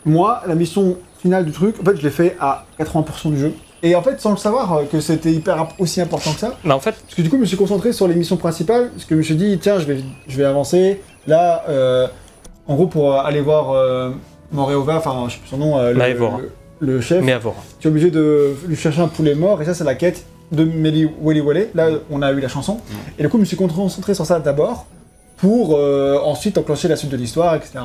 Moi, 0.05 0.41
la 0.47 0.55
mission 0.55 0.97
finale 1.21 1.45
du 1.45 1.53
truc, 1.53 1.77
en 1.81 1.85
fait, 1.85 1.97
je 1.97 2.03
l'ai 2.03 2.11
fait 2.11 2.37
à 2.41 2.65
80% 2.81 3.31
du 3.31 3.39
jeu. 3.39 3.53
Et 3.83 3.95
en 3.95 4.03
fait, 4.03 4.21
sans 4.21 4.31
le 4.33 4.37
savoir 4.37 4.73
euh, 4.73 4.85
que 4.91 5.01
c'était 5.01 5.31
hyper 5.33 5.69
aussi 5.79 6.01
important 6.01 6.33
que 6.33 6.41
ça. 6.41 6.55
Mais 6.65 6.73
en 6.73 6.81
fait, 6.81 6.93
Parce 7.01 7.15
que 7.15 7.23
du 7.23 7.29
coup, 7.31 7.37
je 7.37 7.41
me 7.43 7.47
suis 7.47 7.57
concentré 7.57 7.93
sur 7.93 8.09
les 8.09 8.15
missions 8.15 8.37
principales. 8.37 8.91
Parce 8.91 9.05
que 9.05 9.15
je 9.15 9.19
me 9.19 9.23
suis 9.23 9.37
dit, 9.37 9.59
tiens, 9.61 9.79
je 9.79 9.85
vais, 9.85 10.01
je 10.27 10.37
vais 10.37 10.45
avancer. 10.45 11.01
Là, 11.27 11.65
euh, 11.69 12.07
en 12.67 12.75
gros, 12.75 12.87
pour 12.87 13.13
euh, 13.15 13.19
aller 13.21 13.41
voir 13.41 13.71
euh, 13.71 14.11
Moreova, 14.53 14.97
enfin, 14.97 15.25
je 15.29 15.35
sais 15.35 15.39
plus 15.41 15.49
son 15.49 15.59
nom, 15.59 15.79
euh, 15.79 15.93
le, 15.93 15.99
le, 16.39 16.51
le 16.81 17.01
chef 17.01 17.22
mais 17.24 17.33
Avora. 17.33 17.57
tu 17.81 17.89
es 17.89 17.91
obligé 17.91 18.11
de 18.11 18.55
lui 18.66 18.76
chercher 18.76 19.01
un 19.01 19.09
poulet 19.09 19.35
mort, 19.35 19.61
et 19.62 19.64
ça, 19.64 19.74
c'est 19.74 19.85
la 19.85 19.95
quête 19.95 20.24
de 20.53 20.64
Meli 20.64 21.09
Wally 21.20 21.41
Wally. 21.41 21.66
Là, 21.74 21.89
on 22.11 22.22
a 22.22 22.31
eu 22.33 22.41
la 22.41 22.49
chanson. 22.49 22.79
Et 23.18 23.22
du 23.22 23.29
coup, 23.29 23.37
je 23.37 23.41
me 23.41 23.47
suis 23.47 23.57
concentré 23.57 24.14
sur 24.14 24.24
ça 24.26 24.41
d'abord, 24.41 24.87
pour 25.37 25.76
euh, 25.76 26.18
ensuite 26.24 26.57
enclencher 26.59 26.89
la 26.89 26.97
suite 26.97 27.11
de 27.11 27.16
l'histoire, 27.16 27.55
etc. 27.55 27.81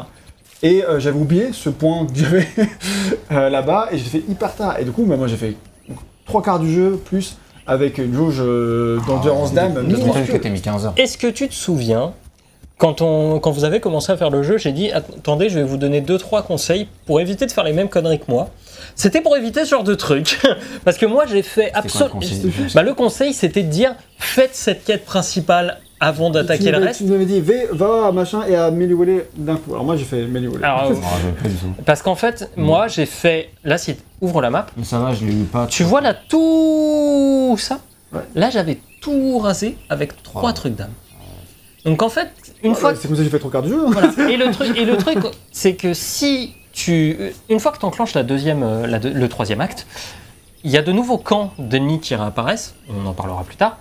Et 0.62 0.84
euh, 0.86 1.00
j'avais 1.00 1.20
oublié 1.20 1.48
ce 1.52 1.70
point 1.70 2.06
que 2.06 2.14
j'avais 2.16 2.48
euh, 3.32 3.50
là-bas, 3.50 3.90
et 3.92 3.98
j'ai 3.98 4.06
fait 4.06 4.24
hyper 4.30 4.56
tard. 4.56 4.80
Et 4.80 4.86
du 4.86 4.92
coup, 4.92 5.04
bah, 5.04 5.18
moi, 5.18 5.28
j'ai 5.28 5.36
fait 5.36 5.56
donc, 5.90 5.98
trois 6.26 6.42
quarts 6.42 6.60
du 6.60 6.72
jeu, 6.74 7.00
plus 7.04 7.38
avec 7.68 7.98
une 7.98 8.14
jauge 8.14 8.38
euh, 8.40 9.00
d'endurance 9.08 9.50
Ah, 9.54 9.56
d'âme 9.56 9.74
de- 9.74 9.82
de- 9.82 9.86
de- 9.96 10.02
monstrueuse. 10.04 10.28
que 10.30 10.38
t'as 10.38 10.50
mis 10.50 10.62
15 10.62 10.86
heures. 10.86 10.94
Est-ce 10.98 11.18
que 11.18 11.28
tu 11.28 11.48
te 11.48 11.54
souviens, 11.54 12.14
quand, 12.84 13.02
on, 13.02 13.40
quand 13.40 13.52
vous 13.52 13.64
avez 13.64 13.80
commencé 13.80 14.12
à 14.12 14.18
faire 14.18 14.30
le 14.30 14.44
jeu, 14.44 14.58
j'ai 14.58 14.74
dit 14.74 14.92
attendez, 14.92 15.48
je 15.48 15.58
vais 15.58 15.64
vous 15.64 15.78
donner 15.78 16.02
2-3 16.02 16.44
conseils 16.44 16.90
pour 17.06 17.22
éviter 17.22 17.46
de 17.46 17.52
faire 17.54 17.64
les 17.64 17.72
mêmes 17.72 17.88
conneries 17.88 18.20
que 18.20 18.30
moi. 18.30 18.50
C'était 18.94 19.22
pour 19.22 19.38
éviter 19.38 19.64
ce 19.64 19.70
genre 19.70 19.86
de 19.86 19.96
truc. 19.96 20.38
Parce 20.84 20.98
que 20.98 21.06
moi, 21.06 21.24
j'ai 21.26 21.44
fait 21.44 21.72
absolument. 21.74 22.20
Bah, 22.76 22.84
le 22.84 22.94
conseil, 22.94 23.34
c'était 23.34 23.64
de 23.64 23.70
dire 23.70 23.96
faites 24.18 24.54
cette 24.54 24.84
quête 24.84 25.06
principale 25.06 25.80
avant 26.02 26.30
d'attaquer 26.30 26.72
le 26.72 26.80
reste. 26.80 26.98
Tu 26.98 27.06
nous 27.06 27.14
avais 27.14 27.24
dit, 27.24 27.42
va, 27.72 28.08
à 28.08 28.12
machin 28.12 28.44
et 28.50 28.56
à 28.58 28.70
Meli 28.70 28.94
Wally 28.94 29.22
d'un 29.38 29.56
coup. 29.56 29.72
Alors 29.72 29.86
moi, 29.86 29.96
j'ai 29.96 30.04
fait 30.04 30.28
Meli 30.28 30.48
Wally. 30.48 30.66
Alors, 30.66 30.84
euh, 30.92 30.94
tout. 30.94 31.84
parce 31.86 32.02
qu'en 32.02 32.16
fait, 32.16 32.52
moi, 32.58 32.90
j'ai 32.90 33.06
fait. 33.06 33.52
Là, 33.64 33.78
si 33.78 33.96
ouvre 34.20 34.42
la 34.42 34.50
map, 34.50 34.66
Mais 34.76 34.84
ça 34.84 35.00
va, 35.00 35.14
je 35.14 35.24
l'ai 35.24 35.32
eu 35.32 35.46
pas. 35.46 35.68
tu 35.68 35.84
vois 35.84 36.02
là 36.02 36.14
tout 36.14 37.56
ça? 37.58 37.80
Ouais. 38.12 38.20
Là, 38.36 38.50
j'avais 38.50 38.80
tout 39.00 39.38
rasé 39.38 39.78
avec 39.90 40.22
trois 40.22 40.52
trucs 40.52 40.76
d'âme. 40.76 40.92
Donc 41.86 42.02
en 42.02 42.10
fait, 42.10 42.30
une 42.64 42.72
Ah, 42.72 42.76
fois 42.76 42.96
C'est 42.96 43.08
comme 43.08 43.16
ça 43.16 43.20
que 43.20 43.24
j'ai 43.26 43.30
fait 43.30 43.40
trois 43.40 43.52
quarts 43.52 43.62
du 43.64 43.70
jeu. 43.70 43.80
hein. 43.86 43.90
Voilà. 43.92 44.12
Et 44.32 44.38
le 44.38 44.52
truc, 44.52 44.78
et 44.78 44.86
le 44.86 44.98
truc, 44.98 45.18
c'est 45.52 45.76
que 45.76 45.94
si 45.94 46.54
tu, 46.72 47.18
une 47.50 47.60
fois 47.60 47.72
que 47.72 47.78
tu 47.80 47.86
enclenches 47.86 48.14
la 48.14 48.24
deuxième, 48.24 48.64
euh, 48.64 48.88
la 48.88 49.00
deux- 49.00 49.14
le 49.14 49.30
troisième 49.30 49.62
acte, 49.62 49.86
il 50.64 50.72
y 50.72 50.78
a 50.78 50.82
de 50.82 50.92
nouveaux 50.92 51.18
camps 51.18 51.54
d'ennemis 51.60 52.00
qui 52.00 52.16
réapparaissent. 52.16 52.74
On 52.90 53.06
en 53.06 53.14
parlera 53.14 53.44
plus 53.44 53.58
tard. 53.58 53.78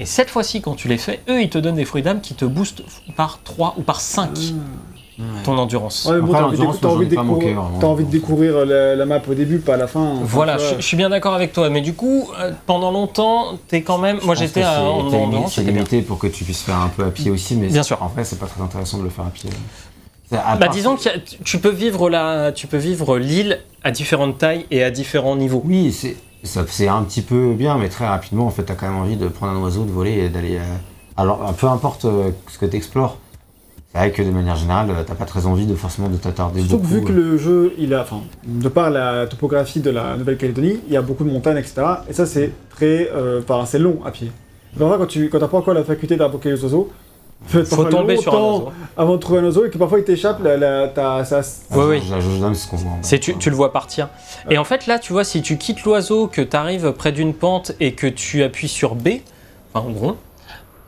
Et 0.00 0.06
cette 0.06 0.30
fois-ci, 0.30 0.62
quand 0.62 0.74
tu 0.74 0.88
les 0.88 0.96
fais, 0.98 1.20
eux, 1.28 1.42
ils 1.42 1.50
te 1.50 1.58
donnent 1.58 1.74
des 1.76 1.84
fruits 1.84 2.02
d'âme 2.02 2.20
qui 2.22 2.34
te 2.34 2.44
boostent 2.46 2.82
par 3.16 3.40
3 3.44 3.74
ou 3.78 3.82
par 3.82 4.00
5 4.00 4.30
ton 5.44 5.58
endurance. 5.58 6.06
Ouais, 6.06 6.18
bon, 6.18 6.32
Après, 6.32 6.38
t'as 6.38 6.44
envie, 6.46 6.56
de 6.56 6.62
décou- 6.62 6.78
moi, 6.82 6.92
envie 6.92 7.04
manqué, 7.04 7.10
découvrir, 7.44 7.60
vraiment. 7.60 7.78
t'as 7.78 7.86
envie 7.86 8.04
de 8.04 8.10
découvrir 8.10 8.64
la, 8.64 8.96
la 8.96 9.04
map 9.04 9.20
au 9.30 9.34
début, 9.34 9.58
pas 9.58 9.74
à 9.74 9.76
la 9.76 9.86
fin. 9.86 10.00
Enfin, 10.00 10.20
Voilà, 10.24 10.56
je, 10.56 10.80
suis 10.80 10.96
bien 10.96 11.10
d'accord 11.10 11.34
avec 11.34 11.52
toi, 11.52 11.68
mais 11.68 11.82
du 11.82 11.92
coup, 11.92 12.30
euh, 12.40 12.52
pendant 12.64 12.90
longtemps, 12.90 13.58
t'es 13.68 13.82
quand 13.82 13.98
même. 13.98 14.16
Moi, 14.24 14.34
Je 14.34 14.40
pense 14.40 14.48
j'étais 14.48 14.62
à 14.62 14.82
c'est- 15.50 15.62
limité- 15.62 16.00
pour 16.00 16.18
que 16.18 16.26
tu 16.28 16.44
puisses 16.44 16.62
faire 16.62 16.80
un 16.80 16.88
peu 16.88 17.04
à 17.04 17.10
pied 17.10 17.30
aussi, 17.30 17.54
mais 17.56 17.66
Bien 17.66 17.82
sûr. 17.82 18.02
en 18.02 18.06
vrai, 18.06 18.24
c'est 18.24 18.38
pas 18.38 18.46
très 18.46 18.62
intéressant 18.62 18.96
de 18.96 19.02
le 19.02 19.10
faire 19.10 19.26
à 19.26 19.30
pied. 19.30 19.50
À 20.32 20.56
Bah, 20.56 20.68
disons 20.68 20.96
que 20.96 21.02
tu 21.44 21.58
peux 21.58 21.68
vivre 21.68 22.08
la, 22.08 22.52
tu 22.52 22.66
peux 22.66 22.78
vivre 22.78 23.18
l'île 23.18 23.60
à 23.84 23.90
différentes 23.90 24.38
tailles 24.38 24.64
et 24.70 24.82
à 24.82 24.90
différents 24.90 25.36
niveaux. 25.36 25.60
Oui, 25.66 25.92
c'est 25.92 26.16
Ça, 26.42 26.64
c'est 26.66 26.88
un 26.88 27.02
petit 27.02 27.22
peu 27.22 27.52
bien, 27.54 27.76
mais 27.78 27.88
très 27.88 28.06
rapidement, 28.08 28.46
en 28.46 28.50
fait, 28.50 28.62
t'as 28.62 28.74
quand 28.74 28.88
même 28.88 28.96
envie 28.98 29.16
de 29.16 29.28
prendre 29.28 29.52
un 29.58 29.62
oiseau, 29.62 29.84
de 29.84 29.90
voler 29.90 30.12
et 30.12 30.28
d'aller. 30.28 30.56
euh, 30.56 30.76
Alors, 31.16 31.52
peu 31.54 31.66
importe 31.66 32.06
euh, 32.06 32.30
ce 32.48 32.58
que 32.58 32.64
t'explores, 32.66 33.18
c'est 33.92 33.98
vrai 33.98 34.10
que 34.12 34.22
de 34.22 34.30
manière 34.30 34.56
générale, 34.56 34.88
euh, 34.90 35.02
t'as 35.06 35.14
pas 35.14 35.26
très 35.26 35.44
envie 35.46 35.66
de 35.66 35.74
forcément 35.74 36.08
de 36.08 36.16
t'attarder 36.16 36.60
Surtout 36.62 36.78
beaucoup. 36.78 36.88
que 36.88 36.94
vu 37.00 37.04
que 37.04 37.12
le 37.12 37.36
jeu, 37.38 37.74
il 37.78 37.92
a, 37.92 38.02
enfin, 38.02 38.20
de 38.46 38.68
par 38.68 38.88
la 38.90 39.26
topographie 39.26 39.80
de 39.80 39.90
la 39.90 40.16
Nouvelle-Calédonie, 40.16 40.80
il 40.86 40.92
y 40.92 40.96
a 40.96 41.02
beaucoup 41.02 41.24
de 41.24 41.30
montagnes, 41.30 41.58
etc. 41.58 41.82
Et 42.08 42.12
ça, 42.14 42.24
c'est 42.24 42.52
très, 42.70 43.10
euh, 43.14 43.40
enfin, 43.42 43.66
c'est 43.66 43.78
long 43.78 43.98
à 44.04 44.10
pied. 44.10 44.30
Parfois, 44.78 44.96
quand 44.98 45.06
tu, 45.06 45.28
quand 45.28 45.40
t'as 45.40 45.48
pas 45.48 45.58
encore 45.58 45.74
la 45.74 45.84
faculté 45.84 46.16
d'invoquer 46.16 46.52
les 46.52 46.62
oiseaux, 46.62 46.90
faut, 47.46 47.64
Faut 47.64 47.84
tomber 47.84 48.16
sur 48.16 48.34
un 48.34 48.38
oiseau. 48.38 48.72
avant 48.96 49.14
de 49.14 49.18
trouver 49.20 49.40
un 49.40 49.44
oiseau 49.44 49.64
et 49.66 49.70
que 49.70 49.78
parfois 49.78 49.98
il 49.98 50.04
t'échappe, 50.04 50.42
la, 50.44 51.24
ça, 51.24 51.42
c'est 51.42 51.64
ce 51.64 52.68
qu'on 52.68 52.76
voit. 52.76 52.90
bas. 52.90 52.98
C'est 53.02 53.18
tu, 53.18 53.36
tu 53.36 53.50
le 53.50 53.56
vois 53.56 53.72
partir. 53.72 54.08
Et 54.50 54.58
en 54.58 54.64
fait, 54.64 54.86
là, 54.86 54.98
tu 54.98 55.12
vois, 55.12 55.24
si 55.24 55.42
tu 55.42 55.56
quittes 55.58 55.82
l'oiseau, 55.84 56.26
que 56.26 56.42
tu 56.42 56.56
arrives 56.56 56.92
près 56.92 57.12
d'une 57.12 57.34
pente 57.34 57.72
et 57.80 57.92
que 57.92 58.06
tu 58.06 58.42
appuies 58.42 58.68
sur 58.68 58.94
B, 58.94 59.08
enfin 59.74 59.86
en 59.86 59.90
gros, 59.90 60.16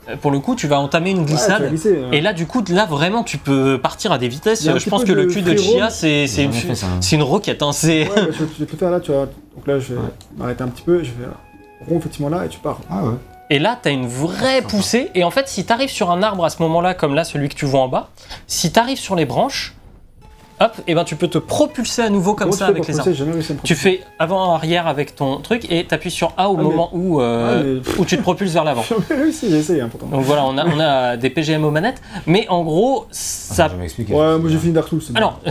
euh, 0.09 0.16
pour 0.16 0.30
le 0.32 0.40
coup, 0.40 0.55
tu 0.57 0.66
vas 0.66 0.80
entamer 0.80 1.11
une 1.12 1.20
Ouais, 1.20 1.24
tu 1.26 1.30
vas 1.32 1.36
glissade. 1.38 1.68
glisser, 1.70 2.03
hein. 2.05 2.09
et 2.12 2.20
là, 2.20 2.32
du 2.32 2.46
coup, 2.46 2.62
là, 2.70 2.86
vraiment, 2.86 3.22
tu 3.22 3.38
peux 3.38 3.78
partir 3.80 4.11
à 4.12 4.18
des 4.18 4.28
vitesses. 4.28 4.61
Il 4.62 4.66
y 4.66 4.68
a 4.68 4.72
un 4.72 4.78
Je 4.78 4.84
petit 4.84 4.90
pense 4.90 5.03
peu 5.03 5.09
que 5.09 5.12
le 5.12 5.26
de 5.26 5.32
cul 5.32 5.42
de 5.42 5.55
free 5.57 5.66
roam. 5.68 5.76
Chia, 5.78 5.90
c'est 5.90 6.26
c'est 6.26 6.36
J'ai 6.36 6.42
une, 6.42 6.53
jamais 6.53 6.66
fait 6.66 6.74
ça. 6.74 6.86
c'est 7.00 7.16
une 7.16 7.22
roquette. 7.22 7.62
Hein, 7.62 7.72
c'est- 7.72 8.09
Ouais, 8.09 8.14
bah, 8.16 8.22
je, 8.32 8.44
je 8.59 8.64
peux 8.64 8.76
faire 8.76 8.90
là, 8.90 8.98
tu 9.00 9.12
vois. 9.12 9.26
Donc 9.26 9.66
là, 9.66 9.78
je 9.78 9.94
vais 9.94 10.00
m'arrêter 10.36 10.62
un 10.64 10.68
petit 10.68 10.82
peu, 10.82 10.98
je 11.05 11.11
vais 11.11 11.28
rond 11.88 11.98
effectivement 11.98 12.28
là 12.28 12.44
et 12.44 12.48
tu 12.48 12.59
pars. 12.59 12.78
Ah 12.90 13.05
ouais. 13.05 13.14
Et 13.53 13.59
là, 13.59 13.78
tu 13.82 13.90
as 13.90 13.92
une 13.92 14.07
vraie 14.07 14.62
poussée. 14.62 15.11
Et 15.14 15.24
en 15.24 15.30
fait, 15.30 15.46
si 15.46 15.66
tu 15.66 15.72
arrives 15.74 15.90
sur 15.90 16.11
un 16.11 16.22
arbre 16.22 16.42
à 16.42 16.48
ce 16.48 16.62
moment-là, 16.62 16.94
comme 16.94 17.14
là, 17.14 17.22
celui 17.22 17.50
que 17.50 17.55
tu 17.55 17.66
vois 17.66 17.80
en 17.82 17.88
bas, 17.88 18.09
si 18.46 18.72
tu 18.72 18.80
arrives 18.80 18.98
sur 18.98 19.14
les 19.14 19.26
branches, 19.26 19.74
hop, 20.59 20.72
et 20.86 20.94
ben 20.94 21.05
tu 21.05 21.16
peux 21.16 21.28
te 21.28 21.36
propulser 21.36 22.00
à 22.00 22.09
nouveau 22.09 22.32
comme 22.32 22.46
Comment 22.46 22.53
ça 22.57 22.64
tu 22.66 22.70
avec 22.70 22.88
les 22.88 22.94
me 22.94 23.61
Tu 23.62 23.74
fais 23.74 24.00
avant-arrière 24.18 24.86
avec 24.86 25.14
ton 25.16 25.36
truc 25.36 25.70
et 25.70 25.84
tu 25.86 25.94
appuies 25.94 26.11
sur 26.11 26.32
A 26.38 26.48
au 26.48 26.57
Ah, 26.59 26.62
moment 26.62 26.88
où, 26.94 27.20
euh, 27.20 27.59
Ah, 27.61 27.62
mais- 27.62 27.98
où 28.00 28.07
tu 28.07 28.16
te 28.16 28.22
propulses 28.22 28.53
vers 28.55 28.64
l'avant. 28.64 28.84
J'ai 29.11 29.48
essayé 29.59 29.82
hein, 29.82 29.88
pourtant. 29.90 30.07
Donc 30.07 30.22
voilà, 30.24 30.46
on 30.46 30.57
a, 30.57 30.64
on 30.64 30.80
a 30.80 31.16
des 31.18 31.28
PGM 31.28 31.62
aux 31.62 31.70
manettes, 31.70 32.00
mais 32.26 32.46
en 32.48 32.62
gros, 32.62 33.05
ça. 33.11 33.68
Je 33.68 33.74
vais 33.74 33.80
m'expliquer. 33.82 34.14
Ouais, 34.14 34.38
moi 34.38 34.48
j'ai 34.48 34.57
fini 34.57 34.72
Dark 34.72 34.88
Souls. 34.88 35.03
Alors, 35.14 35.40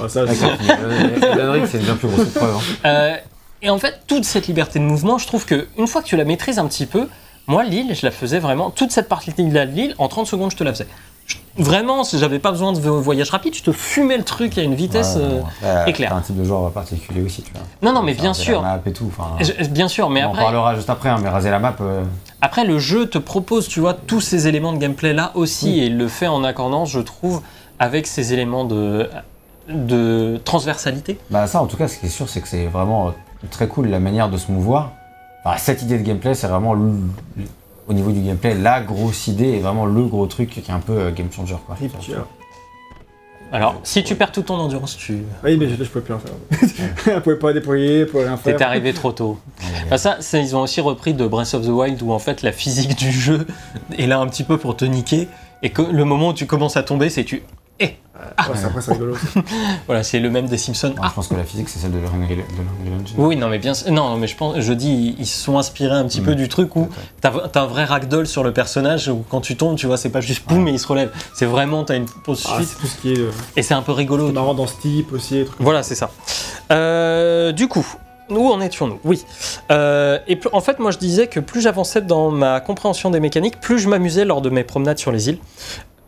Ah, 0.00 0.08
ça, 0.08 0.24
je- 0.24 1.50
Ring, 1.50 1.66
c'est 1.68 1.78
une 1.78 1.84
bien 1.84 1.96
plus 1.96 2.06
grosse 2.08 2.28
preuve. 2.28 2.54
hein. 2.54 2.60
euh, 2.88 3.16
et 3.62 3.70
en 3.70 3.78
fait, 3.78 4.00
toute 4.06 4.24
cette 4.24 4.46
liberté 4.46 4.78
de 4.78 4.84
mouvement, 4.84 5.18
je 5.18 5.26
trouve 5.26 5.44
que 5.46 5.66
une 5.78 5.86
fois 5.86 6.02
que 6.02 6.06
tu 6.06 6.16
la 6.16 6.24
maîtrises 6.24 6.58
un 6.58 6.66
petit 6.66 6.86
peu, 6.86 7.08
moi, 7.46 7.64
l'île, 7.64 7.94
je 7.94 8.06
la 8.06 8.12
faisais 8.12 8.38
vraiment, 8.38 8.70
toute 8.70 8.92
cette 8.92 9.08
partie-là 9.08 9.66
de 9.66 9.72
l'île, 9.72 9.94
en 9.98 10.08
30 10.08 10.26
secondes, 10.26 10.50
je 10.52 10.56
te 10.56 10.64
la 10.64 10.72
faisais. 10.72 10.86
Je- 11.26 11.36
Vraiment, 11.58 12.02
si 12.04 12.18
j'avais 12.18 12.38
pas 12.38 12.50
besoin 12.52 12.72
de 12.72 12.78
vo- 12.80 13.00
voyage 13.00 13.30
rapide, 13.30 13.54
je 13.54 13.62
te 13.62 13.72
fumais 13.72 14.16
le 14.16 14.24
truc 14.24 14.56
à 14.58 14.62
une 14.62 14.74
vitesse. 14.74 15.16
Ouais, 15.16 15.42
euh, 15.64 15.84
éclair. 15.86 16.14
un 16.14 16.20
type 16.20 16.36
de 16.36 16.44
joueur 16.44 16.70
particulier 16.72 17.22
aussi, 17.22 17.42
tu 17.42 17.52
vois. 17.52 17.62
Non, 17.82 17.92
non, 17.92 18.02
mais 18.02 18.14
bien 18.14 18.34
sûr. 18.34 18.62
La 18.62 18.76
map 18.76 18.80
et 18.86 18.92
tout. 18.92 19.10
Je- 19.40 19.68
Bien 19.68 19.88
sûr, 19.88 20.10
mais 20.10 20.24
on 20.24 20.28
en 20.28 20.30
après, 20.32 20.42
parlera 20.44 20.74
juste 20.74 20.90
après, 20.90 21.08
hein, 21.08 21.18
mais 21.22 21.28
raser 21.28 21.50
la 21.50 21.58
map. 21.58 21.76
euh, 21.80 22.02
après, 22.40 22.64
le 22.64 22.78
jeu 22.78 23.06
te 23.08 23.18
propose, 23.18 23.68
tu 23.68 23.80
vois, 23.80 23.94
tous 23.94 24.20
ces 24.20 24.48
éléments 24.48 24.72
de 24.72 24.78
gameplay 24.78 25.12
là 25.12 25.30
aussi, 25.34 25.80
et 25.80 25.86
il 25.86 25.98
le 25.98 26.08
fait 26.08 26.26
en 26.28 26.42
accordance, 26.44 26.90
je 26.90 27.00
trouve, 27.00 27.42
avec 27.78 28.06
ces 28.06 28.32
éléments 28.32 28.64
de, 28.64 29.08
de 29.68 30.40
transversalité. 30.44 31.18
Bah 31.30 31.46
ça 31.46 31.60
en 31.62 31.66
tout 31.66 31.76
cas 31.76 31.86
ce 31.88 31.98
qui 31.98 32.06
est 32.06 32.10
sûr 32.10 32.28
c'est 32.28 32.40
que 32.40 32.48
c'est 32.48 32.66
vraiment 32.66 33.08
euh, 33.08 33.10
très 33.48 33.68
cool 33.68 33.88
la 33.88 34.00
manière 34.00 34.28
de 34.28 34.36
se 34.36 34.50
mouvoir. 34.52 34.92
Enfin, 35.44 35.56
cette 35.58 35.82
idée 35.82 35.98
de 35.98 36.02
gameplay 36.02 36.34
c'est 36.34 36.48
vraiment 36.48 36.74
le- 36.74 36.92
le- 37.36 37.44
au 37.88 37.92
niveau 37.92 38.12
du 38.12 38.20
gameplay 38.20 38.54
la 38.54 38.80
grosse 38.80 39.26
idée 39.26 39.48
et 39.48 39.58
vraiment 39.60 39.86
le 39.86 40.04
gros 40.04 40.26
truc 40.26 40.50
qui 40.50 40.60
est 40.60 40.70
un 40.74 40.78
peu 40.80 40.92
euh, 40.92 41.10
game 41.10 41.30
changer 41.32 41.56
quoi. 41.66 41.76
Alors, 43.52 43.80
si 43.82 44.04
tu 44.04 44.14
perds 44.14 44.30
toute 44.30 44.46
ton 44.46 44.54
endurance, 44.54 44.96
tu. 44.96 45.24
Oui, 45.42 45.56
mais 45.56 45.68
je, 45.68 45.74
je 45.82 45.88
pouvais 45.88 46.04
plus 46.04 46.14
rien 46.14 46.22
faire. 46.22 46.94
Elle 47.16 47.20
pouvait 47.20 47.34
pas 47.36 47.52
déployer, 47.52 48.00
elle 48.02 48.06
pouvait 48.06 48.22
rien 48.28 48.36
faire. 48.36 48.54
T'es 48.56 48.62
arrivé 48.62 48.92
trop 48.92 49.10
tôt. 49.10 49.40
Bah 49.90 49.98
ça, 49.98 50.18
ils 50.34 50.54
ont 50.54 50.60
aussi 50.60 50.80
repris 50.80 51.14
de 51.14 51.26
Breath 51.26 51.54
of 51.54 51.64
the 51.66 51.70
Wild 51.70 52.00
où 52.02 52.12
en 52.12 52.20
fait 52.20 52.42
la 52.42 52.52
physique 52.52 52.94
du 52.96 53.10
jeu 53.10 53.48
est 53.98 54.06
là 54.06 54.20
un 54.20 54.28
petit 54.28 54.44
peu 54.44 54.56
pour 54.56 54.76
te 54.76 54.84
niquer 54.84 55.26
et 55.62 55.70
que 55.70 55.82
le 55.82 56.04
moment 56.04 56.28
où 56.28 56.32
tu 56.32 56.46
commences 56.46 56.76
à 56.76 56.84
tomber, 56.84 57.10
c'est 57.10 57.24
tu. 57.24 57.42
Eh 57.80 57.84
Ouais, 57.86 58.54
c'est- 58.54 58.64
après, 58.66 58.80
c'est 58.82 58.92
rigolo. 58.92 59.14
Voilà, 59.86 60.02
c'est 60.02 60.18
le 60.20 60.28
même 60.28 60.46
des 60.46 60.58
Simpsons. 60.58 60.88
Ouais, 60.88 60.94
Ah 61.02 61.06
Je 61.08 61.14
pense 61.14 61.28
que 61.28 61.34
la 61.34 61.44
physique 61.44 61.68
c'est 61.70 61.78
celle 61.78 61.92
de 61.92 61.98
l'Unreal 61.98 62.40
Engine. 63.02 63.14
oui, 63.16 63.34
non, 63.36 63.48
mais 63.48 63.58
bien. 63.58 63.72
Non, 63.90 64.16
mais 64.18 64.26
je 64.26 64.36
pense, 64.36 64.60
je 64.60 64.72
dis, 64.74 65.16
ils 65.18 65.26
se 65.26 65.42
sont 65.42 65.58
inspirés 65.58 65.94
un 65.96 66.04
petit 66.04 66.20
Mm. 66.20 66.24
peu 66.24 66.34
du 66.34 66.48
truc 66.48 66.76
où 66.76 66.88
t'as 67.22 67.30
t'as 67.48 67.62
un 67.62 67.66
vrai 67.66 67.84
ragdoll 67.84 68.26
sur 68.26 68.44
le 68.44 68.52
personnage 68.52 69.08
où 69.08 69.24
quand 69.30 69.40
tu 69.40 69.56
tombes, 69.56 69.76
tu 69.76 69.86
vois, 69.86 69.96
c'est 69.96 70.10
pas 70.10 70.20
juste 70.20 70.46
boum 70.46 70.68
et 70.68 70.72
il 70.72 70.78
se 70.78 70.86
relève. 70.86 71.10
C'est 71.34 71.46
vraiment, 71.46 71.82
t'as 71.84 71.96
une 71.96 72.04
pause 72.06 72.44
Ah, 72.50 72.56
suite 72.56 72.68
c'est 72.68 72.78
tout 72.80 72.86
ce 72.86 72.96
qui 72.98 73.12
est 73.14 73.18
euh, 73.18 73.30
et 73.56 73.62
c'est 73.62 73.74
un 73.74 73.82
peu 73.82 73.92
rigolo. 73.92 74.30
marrant 74.32 74.54
dans 74.54 74.66
ce 74.66 74.76
type 74.80 75.12
aussi. 75.14 75.44
trucs 75.46 75.58
Voilà, 75.60 75.82
c'est 75.82 75.94
ça. 75.94 76.10
Euh, 76.70 77.52
du 77.52 77.68
coup, 77.68 77.86
où 78.28 78.48
en 78.48 78.60
étions-nous? 78.60 78.98
Oui. 79.02 79.24
Euh, 79.72 80.18
et 80.28 80.36
plus- 80.36 80.50
en 80.52 80.60
fait, 80.60 80.78
moi, 80.78 80.90
je 80.90 80.98
disais 80.98 81.26
que 81.26 81.40
plus 81.40 81.60
j'avançais 81.62 82.00
dans 82.02 82.30
ma 82.30 82.60
compréhension 82.60 83.10
des 83.10 83.18
mécaniques, 83.18 83.60
plus 83.60 83.78
je 83.78 83.88
m'amusais 83.88 84.24
lors 84.24 84.40
de 84.42 84.50
mes 84.50 84.62
promenades 84.62 84.98
sur 84.98 85.10
les 85.10 85.28
îles. 85.30 85.38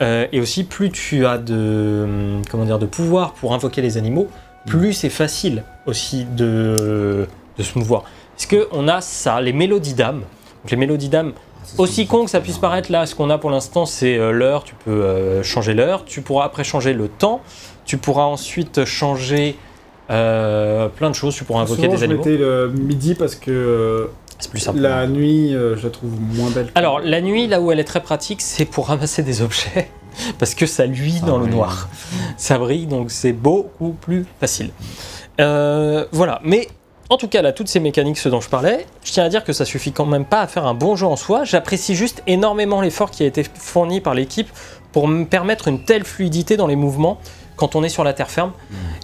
Euh, 0.02 0.26
et 0.32 0.40
aussi, 0.40 0.64
plus 0.64 0.90
tu 0.90 1.24
as 1.26 1.38
de, 1.38 2.02
hum, 2.04 2.42
comment 2.50 2.64
dire, 2.64 2.78
de 2.78 2.86
pouvoir 2.86 3.32
pour 3.34 3.54
invoquer 3.54 3.80
les 3.82 3.96
animaux, 3.96 4.28
plus 4.66 4.92
c'est 4.92 5.08
facile 5.10 5.64
aussi 5.86 6.24
de, 6.24 7.26
de 7.56 7.62
se 7.62 7.78
mouvoir. 7.78 8.04
Parce 8.36 8.46
qu'on 8.46 8.88
a 8.88 9.00
ça, 9.00 9.40
les 9.40 9.52
mélodies 9.52 9.94
d'âme? 9.94 10.20
Donc, 10.62 10.70
les 10.70 10.76
mélodies 10.76 11.08
d'âme, 11.08 11.32
ce 11.64 11.80
aussi 11.80 12.06
con 12.06 12.24
que 12.24 12.30
ça 12.30 12.40
puisse 12.40 12.58
paraître 12.58 12.90
là, 12.90 13.06
ce 13.06 13.14
qu'on 13.14 13.30
a 13.30 13.38
pour 13.38 13.50
l'instant, 13.50 13.86
c'est 13.86 14.16
euh, 14.18 14.32
l'heure. 14.32 14.64
Tu 14.64 14.74
peux 14.84 14.90
euh, 14.90 15.42
changer 15.44 15.74
l'heure. 15.74 16.04
Tu 16.04 16.20
pourras 16.20 16.44
après 16.46 16.64
changer 16.64 16.92
le 16.92 17.06
temps. 17.08 17.40
Tu 17.84 17.98
pourras 17.98 18.24
ensuite 18.24 18.84
changer 18.84 19.56
euh, 20.10 20.88
plein 20.88 21.10
de 21.10 21.14
choses. 21.14 21.34
Tu 21.36 21.44
pourras 21.44 21.60
invoquer 21.62 21.82
Souvent, 21.82 21.92
des 21.94 21.98
je 21.98 22.04
animaux. 22.04 22.24
mettais 22.24 22.36
le 22.36 22.68
midi 22.76 23.14
parce 23.14 23.36
que 23.36 23.50
euh, 23.50 24.06
C'est 24.42 24.50
plus 24.50 24.60
simple. 24.60 24.80
la 24.80 25.06
nuit, 25.06 25.54
euh, 25.54 25.76
je 25.76 25.84
la 25.84 25.90
trouve 25.90 26.10
moins 26.20 26.50
belle. 26.50 26.68
Alors, 26.74 26.98
la 26.98 27.20
nuit, 27.20 27.46
là 27.46 27.60
où 27.60 27.70
elle 27.70 27.78
est 27.78 27.84
très 27.84 28.02
pratique, 28.02 28.40
c'est 28.40 28.64
pour 28.64 28.88
ramasser 28.88 29.22
des 29.22 29.40
objets. 29.40 29.88
Parce 30.40 30.54
que 30.54 30.66
ça 30.66 30.84
luit 30.84 31.20
dans 31.24 31.38
le 31.38 31.46
noir. 31.46 31.88
Ça 32.36 32.58
brille, 32.58 32.86
donc 32.86 33.12
c'est 33.12 33.32
beaucoup 33.32 33.92
plus 33.92 34.26
facile. 34.40 34.70
Euh, 35.40 36.06
voilà. 36.10 36.40
Mais 36.42 36.68
en 37.08 37.16
tout 37.16 37.28
cas, 37.28 37.40
là, 37.40 37.52
toutes 37.52 37.68
ces 37.68 37.78
mécaniques, 37.78 38.18
ce 38.18 38.28
dont 38.28 38.40
je 38.40 38.48
parlais, 38.48 38.84
je 39.04 39.12
tiens 39.12 39.24
à 39.24 39.28
dire 39.28 39.44
que 39.44 39.52
ça 39.52 39.64
suffit 39.64 39.92
quand 39.92 40.06
même 40.06 40.24
pas 40.24 40.40
à 40.40 40.48
faire 40.48 40.66
un 40.66 40.74
bon 40.74 40.96
jeu 40.96 41.06
en 41.06 41.16
soi. 41.16 41.44
J'apprécie 41.44 41.94
juste 41.94 42.22
énormément 42.26 42.80
l'effort 42.80 43.12
qui 43.12 43.22
a 43.22 43.26
été 43.26 43.44
fourni 43.44 44.00
par 44.00 44.14
l'équipe 44.14 44.48
pour 44.90 45.06
me 45.06 45.24
permettre 45.24 45.68
une 45.68 45.84
telle 45.84 46.04
fluidité 46.04 46.56
dans 46.56 46.66
les 46.66 46.76
mouvements 46.76 47.18
quand 47.62 47.76
on 47.76 47.84
est 47.84 47.88
sur 47.88 48.02
la 48.02 48.12
terre 48.12 48.28
ferme. 48.28 48.50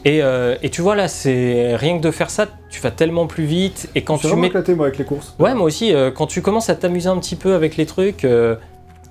Et, 0.04 0.20
euh, 0.20 0.56
et 0.64 0.70
tu 0.70 0.82
vois, 0.82 0.96
là, 0.96 1.06
c'est 1.06 1.76
rien 1.76 1.96
que 1.96 2.02
de 2.02 2.10
faire 2.10 2.28
ça, 2.30 2.46
tu 2.70 2.80
vas 2.80 2.90
tellement 2.90 3.26
plus 3.28 3.44
vite. 3.44 3.88
Et 3.94 4.02
quand 4.02 4.16
je 4.16 4.22
suis 4.22 4.30
tu 4.30 4.34
mets 4.40 4.46
éclaté 4.48 4.74
moi 4.74 4.86
avec 4.86 4.98
les 4.98 5.04
courses. 5.04 5.34
Ouais, 5.38 5.54
moi 5.54 5.64
aussi, 5.64 5.94
euh, 5.94 6.10
quand 6.10 6.26
tu 6.26 6.42
commences 6.42 6.68
à 6.70 6.74
t'amuser 6.74 7.08
un 7.08 7.18
petit 7.18 7.36
peu 7.36 7.54
avec 7.54 7.76
les 7.76 7.86
trucs, 7.86 8.24
euh, 8.24 8.56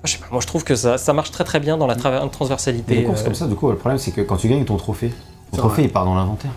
je 0.04 0.12
sais 0.12 0.18
pas, 0.18 0.26
moi 0.30 0.40
je 0.42 0.46
trouve 0.46 0.64
que 0.64 0.74
ça, 0.74 0.98
ça 0.98 1.14
marche 1.14 1.30
très 1.30 1.44
très 1.44 1.60
bien 1.60 1.78
dans 1.78 1.86
la 1.86 1.94
tra- 1.96 2.28
transversalité. 2.30 2.96
Des 2.96 3.04
courses 3.04 3.22
euh, 3.22 3.24
comme 3.24 3.34
ça, 3.34 3.46
du 3.46 3.54
coup, 3.54 3.70
le 3.70 3.76
problème 3.76 3.98
c'est 3.98 4.10
que 4.10 4.20
quand 4.20 4.36
tu 4.36 4.48
gagnes 4.48 4.64
ton 4.66 4.76
trophée, 4.76 5.10
ton 5.52 5.56
trophée 5.58 5.84
il 5.84 5.90
part 5.92 6.04
dans 6.04 6.14
l'inventaire. 6.14 6.52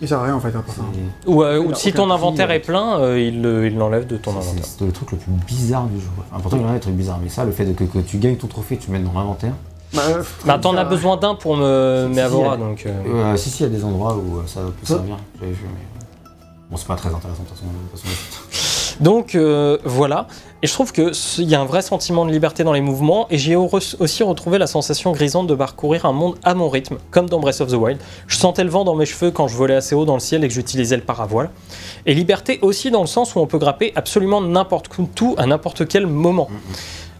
Il 0.00 0.08
sert 0.08 0.18
à 0.18 0.24
rien 0.24 0.34
en 0.34 0.40
fait. 0.40 0.48
à 0.48 0.60
part 0.60 0.74
ça. 0.74 0.82
C'est- 0.92 1.28
Ou, 1.30 1.42
euh, 1.44 1.72
si 1.74 1.92
ton 1.92 2.10
inventaire 2.10 2.50
est 2.50 2.58
plein, 2.60 2.98
euh, 2.98 3.18
il 3.20 3.40
le- 3.40 3.66
il 3.68 3.76
l'enlève 3.78 4.06
de 4.08 4.16
ton 4.16 4.32
inventaire. 4.32 4.64
C'est 4.64 4.84
le 4.84 4.90
truc 4.92 5.12
le 5.12 5.18
plus 5.18 5.30
bizarre 5.46 5.86
du 5.86 6.00
jeu. 6.00 6.08
Enfin, 6.32 6.40
pourtant, 6.42 6.56
il 6.58 6.62
y 6.62 6.66
en 6.66 6.70
a 6.70 6.74
des 6.74 6.80
trucs 6.80 6.94
bizarres, 6.96 7.20
mais 7.22 7.28
ça, 7.28 7.44
le 7.44 7.52
fait 7.52 7.64
de 7.64 7.72
que, 7.72 7.84
que 7.84 8.00
tu 8.00 8.18
gagnes 8.18 8.36
ton 8.36 8.48
trophée, 8.48 8.76
tu 8.76 8.88
le 8.90 8.94
mettes 8.98 9.04
dans 9.04 9.18
l'inventaire. 9.18 9.52
Bah, 9.94 10.02
euh, 10.08 10.22
Bah 10.44 10.58
t'en 10.60 10.76
as 10.76 10.84
besoin 10.84 11.16
d'un 11.16 11.34
pour 11.34 11.56
me 11.56 12.08
Si, 12.08 12.14
si, 12.14 12.58
donc... 12.58 12.86
euh, 12.86 13.32
Euh, 13.32 13.36
si, 13.36 13.50
si, 13.50 13.62
il 13.62 13.72
y 13.72 13.74
a 13.74 13.78
des 13.78 13.84
endroits 13.84 14.14
où 14.16 14.38
euh, 14.38 14.42
ça 14.46 14.60
peut 14.60 14.86
servir. 14.86 15.16
J'avais 15.40 15.52
vu, 15.52 15.64
mais. 15.72 16.30
Bon, 16.70 16.76
c'est 16.76 16.86
pas 16.86 16.96
très 16.96 17.08
intéressant 17.10 17.42
de 17.42 17.48
toute 17.48 17.56
façon. 17.58 17.66
de 17.66 17.90
toute 17.90 18.00
façon. 18.00 18.14
Donc 19.00 19.34
euh, 19.34 19.76
voilà, 19.84 20.28
et 20.62 20.68
je 20.68 20.72
trouve 20.72 20.92
que 20.92 21.12
ce- 21.12 21.42
il 21.42 21.48
y 21.48 21.56
a 21.56 21.60
un 21.60 21.64
vrai 21.64 21.82
sentiment 21.82 22.24
de 22.24 22.30
liberté 22.30 22.62
dans 22.62 22.72
les 22.72 22.80
mouvements, 22.80 23.26
et 23.28 23.38
j'ai 23.38 23.56
au- 23.56 23.68
aussi 23.98 24.22
retrouvé 24.22 24.56
la 24.56 24.68
sensation 24.68 25.10
grisante 25.10 25.48
de 25.48 25.54
parcourir 25.56 26.06
un 26.06 26.12
monde 26.12 26.36
à 26.44 26.54
mon 26.54 26.68
rythme, 26.68 26.98
comme 27.10 27.28
dans 27.28 27.40
Breath 27.40 27.60
of 27.60 27.70
the 27.70 27.74
Wild. 27.74 27.98
Je 28.28 28.36
sentais 28.36 28.62
le 28.62 28.70
vent 28.70 28.84
dans 28.84 28.94
mes 28.94 29.04
cheveux 29.04 29.32
quand 29.32 29.48
je 29.48 29.56
volais 29.56 29.74
assez 29.74 29.96
haut 29.96 30.04
dans 30.04 30.14
le 30.14 30.20
ciel 30.20 30.44
et 30.44 30.48
que 30.48 30.54
j'utilisais 30.54 30.94
le 30.96 31.02
paravoile. 31.02 31.50
Et 32.06 32.14
liberté 32.14 32.60
aussi 32.62 32.92
dans 32.92 33.00
le 33.00 33.08
sens 33.08 33.34
où 33.34 33.40
on 33.40 33.46
peut 33.48 33.58
grapper 33.58 33.92
absolument 33.96 34.40
n'importe 34.40 34.88
où, 35.20 35.34
à 35.38 35.46
n'importe 35.46 35.88
quel 35.88 36.06
moment. 36.06 36.48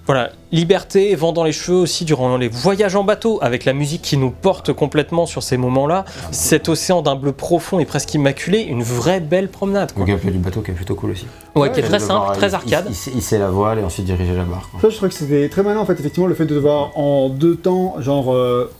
Voilà, 0.06 0.32
liberté 0.52 1.14
vent 1.14 1.32
dans 1.32 1.44
les 1.44 1.52
cheveux 1.52 1.78
aussi 1.78 2.04
durant 2.04 2.36
les 2.36 2.48
voyages 2.48 2.94
en 2.94 3.04
bateau, 3.04 3.38
avec 3.40 3.64
la 3.64 3.72
musique 3.72 4.02
qui 4.02 4.18
nous 4.18 4.30
porte 4.30 4.70
complètement 4.74 5.24
sur 5.24 5.42
ces 5.42 5.56
moments-là. 5.56 6.04
Cet 6.30 6.68
océan 6.68 7.00
d'un 7.00 7.16
bleu 7.16 7.32
profond 7.32 7.78
et 7.78 7.86
presque 7.86 8.12
immaculé, 8.12 8.60
une 8.60 8.82
vraie 8.82 9.20
belle 9.20 9.48
promenade. 9.48 9.90
Le 9.92 9.94
Quoi. 9.96 10.04
gameplay 10.04 10.30
du 10.30 10.38
bateau 10.38 10.60
qui 10.60 10.72
est 10.72 10.74
plutôt 10.74 10.94
cool 10.94 11.12
aussi. 11.12 11.24
Ouais, 11.54 11.72
qui 11.72 11.78
est 11.78 11.82
Le 11.82 11.88
très 11.88 12.00
simple, 12.00 12.36
très 12.36 12.52
arcade. 12.52 12.84
Il, 12.90 13.12
il, 13.12 13.16
il 13.16 13.22
sait 13.22 13.38
la 13.38 13.48
voile 13.48 13.78
et 13.78 13.82
ensuite 13.82 14.04
diriger 14.04 14.34
la 14.36 14.44
barre. 14.44 14.68
quoi. 14.70 14.80
Ça, 14.82 14.90
je 14.90 14.96
trouvais 14.96 15.08
que 15.08 15.14
c'était 15.14 15.48
très 15.48 15.62
malin 15.62 15.80
en 15.80 15.86
fait, 15.86 15.94
effectivement, 15.94 16.26
le 16.26 16.34
fait 16.34 16.44
de 16.44 16.54
devoir 16.54 16.90
en 16.98 17.30
deux 17.30 17.56
temps, 17.56 17.96
genre, 18.00 18.34
euh, 18.34 18.70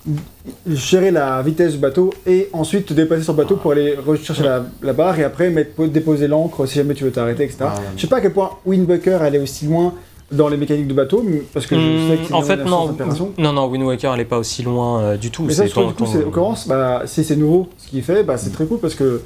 gérer 0.67 1.11
la 1.11 1.41
vitesse 1.41 1.73
du 1.73 1.79
bateau 1.79 2.13
et 2.27 2.51
ensuite 2.53 2.85
te 2.87 2.93
déplacer 2.93 3.23
sur 3.23 3.33
le 3.33 3.39
bateau 3.39 3.57
pour 3.57 3.73
aller 3.73 3.95
rechercher 3.97 4.43
la, 4.43 4.65
la 4.83 4.93
barre 4.93 5.19
et 5.19 5.25
après 5.25 5.49
mettre, 5.49 5.87
déposer 5.87 6.29
l'ancre 6.29 6.67
si 6.67 6.75
jamais 6.75 6.93
tu 6.93 7.05
veux 7.05 7.13
t'arrêter, 7.13 7.45
etc. 7.45 7.61
Ouais. 7.63 7.69
Je 7.97 8.03
sais 8.03 8.09
pas 8.09 8.19
à 8.19 8.21
quel 8.21 8.33
point 8.35 8.51
Windbucker 8.67 9.15
allait 9.23 9.39
aussi 9.39 9.65
loin 9.67 9.95
dans 10.33 10.49
les 10.49 10.57
mécaniques 10.57 10.89
de 10.89 10.95
bateau, 10.95 11.25
parce 11.53 11.67
que 11.67 11.77
je 11.77 11.81
sais 12.09 12.17
que 12.17 12.25
c'est 12.27 12.33
Hmm, 12.33 12.37
en 12.37 12.43
fait, 12.43 12.57
non, 12.65 12.97
non, 13.39 13.53
non, 13.53 13.67
Wind 13.67 13.85
Waker, 13.85 14.15
elle 14.15 14.21
est 14.21 14.25
pas 14.25 14.39
aussi 14.39 14.63
loin 14.63 15.01
euh, 15.01 15.17
du 15.17 15.31
tout. 15.31 15.45
Mais 15.45 15.53
ça, 15.53 15.63
C'est 15.63 15.69
je 15.69 15.73
trouve 15.73 15.93
ton- 15.95 16.05
du 16.05 16.11
coup, 16.25 16.31
ton- 16.33 16.55
bah, 16.67 17.03
si 17.07 17.23
c'est 17.25 17.37
nouveau 17.37 17.69
ce 17.79 17.89
qu'il 17.89 18.03
fait, 18.03 18.25
bah, 18.25 18.37
c'est 18.37 18.51
très 18.51 18.65
cool 18.67 18.79
parce 18.79 18.95
que 18.95 19.23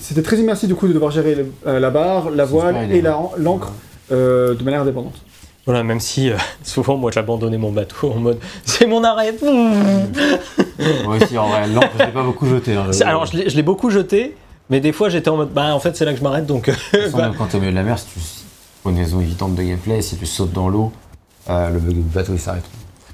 c'était 0.00 0.22
très 0.22 0.36
immersif 0.38 0.68
du 0.68 0.74
coup 0.74 0.88
de 0.88 0.92
devoir 0.92 1.10
gérer 1.10 1.34
le- 1.34 1.46
euh, 1.66 1.78
la 1.80 1.90
barre, 1.90 2.30
la 2.30 2.44
voile 2.44 2.76
et 2.76 2.86
la- 2.88 2.96
énervant. 2.96 3.32
l'encre 3.38 3.72
euh, 4.12 4.54
de 4.54 4.62
manière 4.64 4.82
indépendante. 4.82 5.14
Voilà, 5.66 5.82
même 5.84 6.00
si 6.00 6.30
euh, 6.30 6.36
souvent 6.64 6.96
moi 6.96 7.10
j'abandonnais 7.12 7.58
mon 7.58 7.70
bateau 7.72 8.10
en 8.10 8.18
mode 8.18 8.38
c'est 8.64 8.86
mon 8.86 9.04
arrêt. 9.04 9.34
Moi 11.04 11.16
aussi, 11.16 11.36
en 11.36 11.48
vrai, 11.48 11.66
l'encre, 11.68 11.90
je 11.98 12.04
l'ai 12.04 12.10
pas 12.12 12.22
beaucoup 12.22 12.46
jeté. 12.46 12.74
hein. 12.74 12.86
Alors 13.04 13.26
je 13.26 13.36
l'ai 13.36 13.62
beaucoup 13.62 13.90
jeté, 13.90 14.34
mais 14.70 14.80
des 14.80 14.92
fois 14.92 15.08
j'étais 15.10 15.28
en 15.28 15.36
mode 15.36 15.52
bah 15.52 15.74
en 15.74 15.80
fait 15.80 15.94
c'est 15.96 16.04
là 16.06 16.12
que 16.12 16.18
je 16.18 16.22
m'arrête 16.22 16.46
donc. 16.46 16.70
bah, 17.12 17.22
même 17.22 17.34
quand 17.36 17.46
t'es 17.46 17.56
au 17.56 17.60
milieu 17.60 17.72
de 17.72 17.76
la 17.76 17.82
mer, 17.82 17.98
si 17.98 18.06
tu 18.06 18.18
pour 18.82 18.90
une 18.92 18.98
raison 18.98 19.20
évidente 19.20 19.54
de 19.54 19.62
gameplay, 19.62 20.02
si 20.02 20.16
tu 20.16 20.26
sautes 20.26 20.52
dans 20.52 20.68
l'eau, 20.68 20.92
euh, 21.48 21.70
le 21.70 21.78
bateau 21.80 22.32
il 22.34 22.40
s'arrête. 22.40 22.64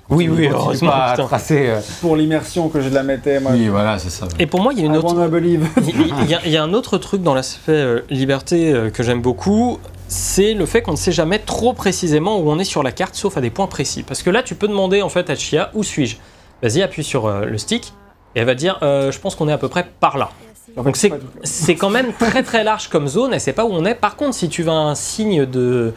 Oui, 0.08 0.28
oui, 0.28 0.46
heureusement, 0.48 0.90
pas 0.92 1.10
putain. 1.12 1.24
tracer. 1.26 1.66
euh, 1.68 1.80
Pour 2.00 2.14
l'immersion 2.14 2.68
que 2.68 2.80
je 2.80 2.88
la 2.90 3.02
mettais, 3.02 3.40
moi. 3.40 3.50
Oui, 3.52 3.66
voilà, 3.66 3.98
c'est 3.98 4.10
ça. 4.10 4.28
Et 4.38 4.46
pour 4.46 4.60
moi 4.60 4.72
il 4.72 4.78
y 4.78 4.82
a 4.82 4.84
I 4.84 4.86
une 4.86 4.96
autre. 4.96 5.12
Il 5.82 6.22
il 6.22 6.30
y, 6.30 6.34
a- 6.34 6.40
il 6.46 6.52
y 6.52 6.56
a 6.56 6.62
un 6.62 6.72
autre 6.74 6.96
truc 6.98 7.22
dans 7.22 7.34
l'aspect 7.34 7.72
euh, 7.72 8.00
liberté 8.08 8.72
euh, 8.72 8.90
que 8.90 9.02
j'aime 9.02 9.20
beaucoup, 9.20 9.78
c'est 10.06 10.54
le 10.54 10.64
fait 10.64 10.80
qu'on 10.82 10.92
ne 10.92 10.96
sait 10.96 11.10
jamais 11.10 11.40
trop 11.40 11.72
précisément 11.72 12.38
où 12.38 12.48
on 12.48 12.58
est 12.60 12.64
sur 12.64 12.84
la 12.84 12.92
carte, 12.92 13.16
sauf 13.16 13.36
à 13.36 13.40
des 13.40 13.50
points 13.50 13.66
précis. 13.66 14.04
Parce 14.04 14.22
que 14.22 14.30
là, 14.30 14.44
tu 14.44 14.54
peux 14.54 14.68
demander 14.68 15.02
en 15.02 15.08
fait 15.08 15.28
à 15.28 15.34
Chia 15.34 15.70
où 15.74 15.82
suis-je? 15.82 16.16
Vas-y, 16.62 16.82
appuie 16.82 17.02
sur 17.02 17.26
euh, 17.26 17.44
le 17.44 17.58
stick 17.58 17.92
et 18.36 18.40
elle 18.40 18.46
va 18.46 18.54
dire 18.54 18.78
euh, 18.82 19.10
je 19.10 19.18
pense 19.18 19.34
qu'on 19.34 19.48
est 19.48 19.52
à 19.52 19.58
peu 19.58 19.68
près 19.68 19.84
par 19.98 20.18
là. 20.18 20.30
Donc 20.76 20.96
c'est 21.42 21.74
quand 21.74 21.90
même 21.90 22.12
très 22.18 22.42
très 22.42 22.62
large 22.64 22.88
comme 22.88 23.08
zone 23.08 23.32
et 23.34 23.38
c'est 23.38 23.52
pas 23.52 23.64
où 23.64 23.70
on 23.72 23.84
est. 23.84 23.94
Par 23.94 24.16
contre, 24.16 24.34
si 24.34 24.48
tu 24.48 24.62
veux 24.62 24.70
un 24.70 24.94
signe 24.94 25.46
de 25.46 25.92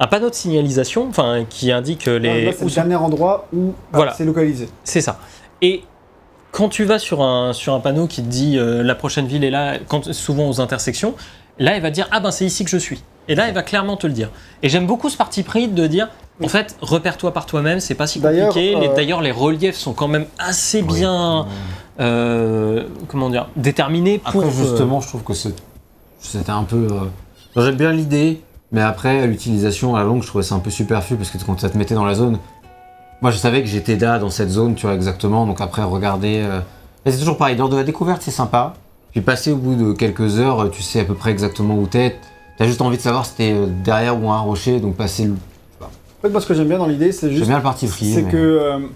un 0.00 0.06
panneau 0.08 0.28
de 0.28 0.34
signalisation, 0.34 1.06
enfin 1.08 1.44
qui 1.48 1.70
indique 1.70 2.08
euh, 2.08 2.18
les 2.18 2.52
c'est 2.52 2.64
le 2.64 2.70
dernier 2.70 2.96
endroit 2.96 3.46
où 3.54 3.66
bah, 3.68 3.72
Voilà. 3.92 4.12
c'est 4.14 4.24
localisé. 4.24 4.68
c'est 4.82 5.00
ça. 5.00 5.18
Et 5.62 5.84
quand 6.50 6.68
tu 6.68 6.84
vas 6.84 6.98
sur 6.98 7.22
un, 7.22 7.52
sur 7.52 7.74
un 7.74 7.80
panneau 7.80 8.06
qui 8.08 8.22
te 8.22 8.28
dit 8.28 8.58
euh, 8.58 8.82
la 8.82 8.94
prochaine 8.96 9.26
ville 9.26 9.44
est 9.44 9.50
là, 9.50 9.78
quand, 9.88 10.12
souvent 10.12 10.48
aux 10.48 10.60
intersections, 10.60 11.14
là 11.60 11.76
elle 11.76 11.82
va 11.82 11.90
dire 11.90 12.08
ah 12.10 12.18
ben 12.20 12.32
c'est 12.32 12.44
ici 12.44 12.64
que 12.64 12.70
je 12.70 12.76
suis. 12.76 13.02
Et 13.28 13.36
là 13.36 13.46
elle 13.48 13.54
va 13.54 13.62
clairement 13.62 13.96
te 13.96 14.06
le 14.08 14.12
dire. 14.12 14.30
Et 14.64 14.68
j'aime 14.68 14.86
beaucoup 14.86 15.08
ce 15.10 15.16
parti 15.16 15.44
pris 15.44 15.68
de 15.68 15.86
dire 15.86 16.08
en 16.42 16.48
fait 16.48 16.76
repère-toi 16.80 17.32
par 17.32 17.46
toi-même, 17.46 17.78
c'est 17.78 17.94
pas 17.94 18.08
si 18.08 18.20
compliqué. 18.20 18.74
Les- 18.74 18.88
euh, 18.88 18.94
D'ailleurs 18.96 19.20
les 19.22 19.30
reliefs 19.30 19.76
sont 19.76 19.92
quand 19.94 20.08
même 20.08 20.26
assez 20.40 20.82
bien 20.82 21.46
euh, 22.00 22.84
comment 23.08 23.30
dire 23.30 23.48
déterminés 23.56 24.18
pour 24.18 24.42
Après, 24.44 24.46
euh, 24.46 24.50
justement, 24.64 25.00
je 25.00 25.08
trouve 25.08 25.22
que 25.22 25.34
c'est- 25.34 25.54
c'était 26.20 26.50
un 26.50 26.64
peu. 26.64 26.88
euh, 26.90 27.62
J'aime 27.62 27.76
bien 27.76 27.92
l'idée, 27.92 28.42
mais 28.72 28.80
après, 28.80 29.26
l'utilisation 29.26 29.94
à 29.94 30.00
la 30.00 30.04
longue, 30.06 30.22
je 30.22 30.26
trouvais 30.26 30.42
ça 30.44 30.54
un 30.56 30.58
peu 30.60 30.70
superflu 30.70 31.16
parce 31.16 31.30
que 31.30 31.38
quand 31.44 31.60
ça 31.60 31.70
te 31.70 31.78
mettait 31.78 31.94
dans 31.94 32.04
la 32.04 32.14
zone. 32.14 32.38
Moi, 33.22 33.30
je 33.30 33.38
savais 33.38 33.60
que 33.62 33.68
j'étais 33.68 33.96
là, 33.96 34.18
dans 34.18 34.28
cette 34.30 34.50
zone, 34.50 34.74
tu 34.74 34.86
vois, 34.86 34.94
exactement. 34.94 35.46
Donc 35.46 35.60
après, 35.60 35.82
regarder. 35.82 36.42
euh, 36.44 36.60
C'est 37.06 37.18
toujours 37.18 37.36
pareil, 37.36 37.54
lors 37.56 37.68
de 37.68 37.76
la 37.76 37.84
découverte, 37.84 38.22
c'est 38.22 38.30
sympa. 38.30 38.74
Puis 39.12 39.20
passer 39.20 39.52
au 39.52 39.56
bout 39.56 39.74
de 39.76 39.92
quelques 39.92 40.38
heures, 40.40 40.70
tu 40.70 40.82
sais 40.82 41.00
à 41.00 41.04
peu 41.04 41.14
près 41.14 41.30
exactement 41.30 41.76
où 41.76 41.86
t'es. 41.86 42.16
T'as 42.58 42.66
juste 42.66 42.80
envie 42.80 42.96
de 42.96 43.02
savoir 43.02 43.26
si 43.26 43.34
t'es 43.34 43.54
derrière 43.84 44.20
ou 44.20 44.30
un 44.30 44.40
rocher, 44.40 44.80
donc 44.80 44.96
passer. 44.96 45.26
le- 45.26 45.34
En 45.82 45.86
fait, 46.22 46.28
moi, 46.30 46.40
ce 46.40 46.46
que 46.46 46.54
j'aime 46.54 46.68
bien 46.68 46.78
dans 46.78 46.86
l'idée, 46.86 47.12
c'est 47.12 47.26
J'aime 47.28 47.36
juste. 47.36 47.48
bien 47.48 47.58
le 47.58 47.62
parti 47.62 47.86
free. 47.86 48.12
C'est 48.14 48.22
mais- 48.22 48.30
que. 48.32 48.88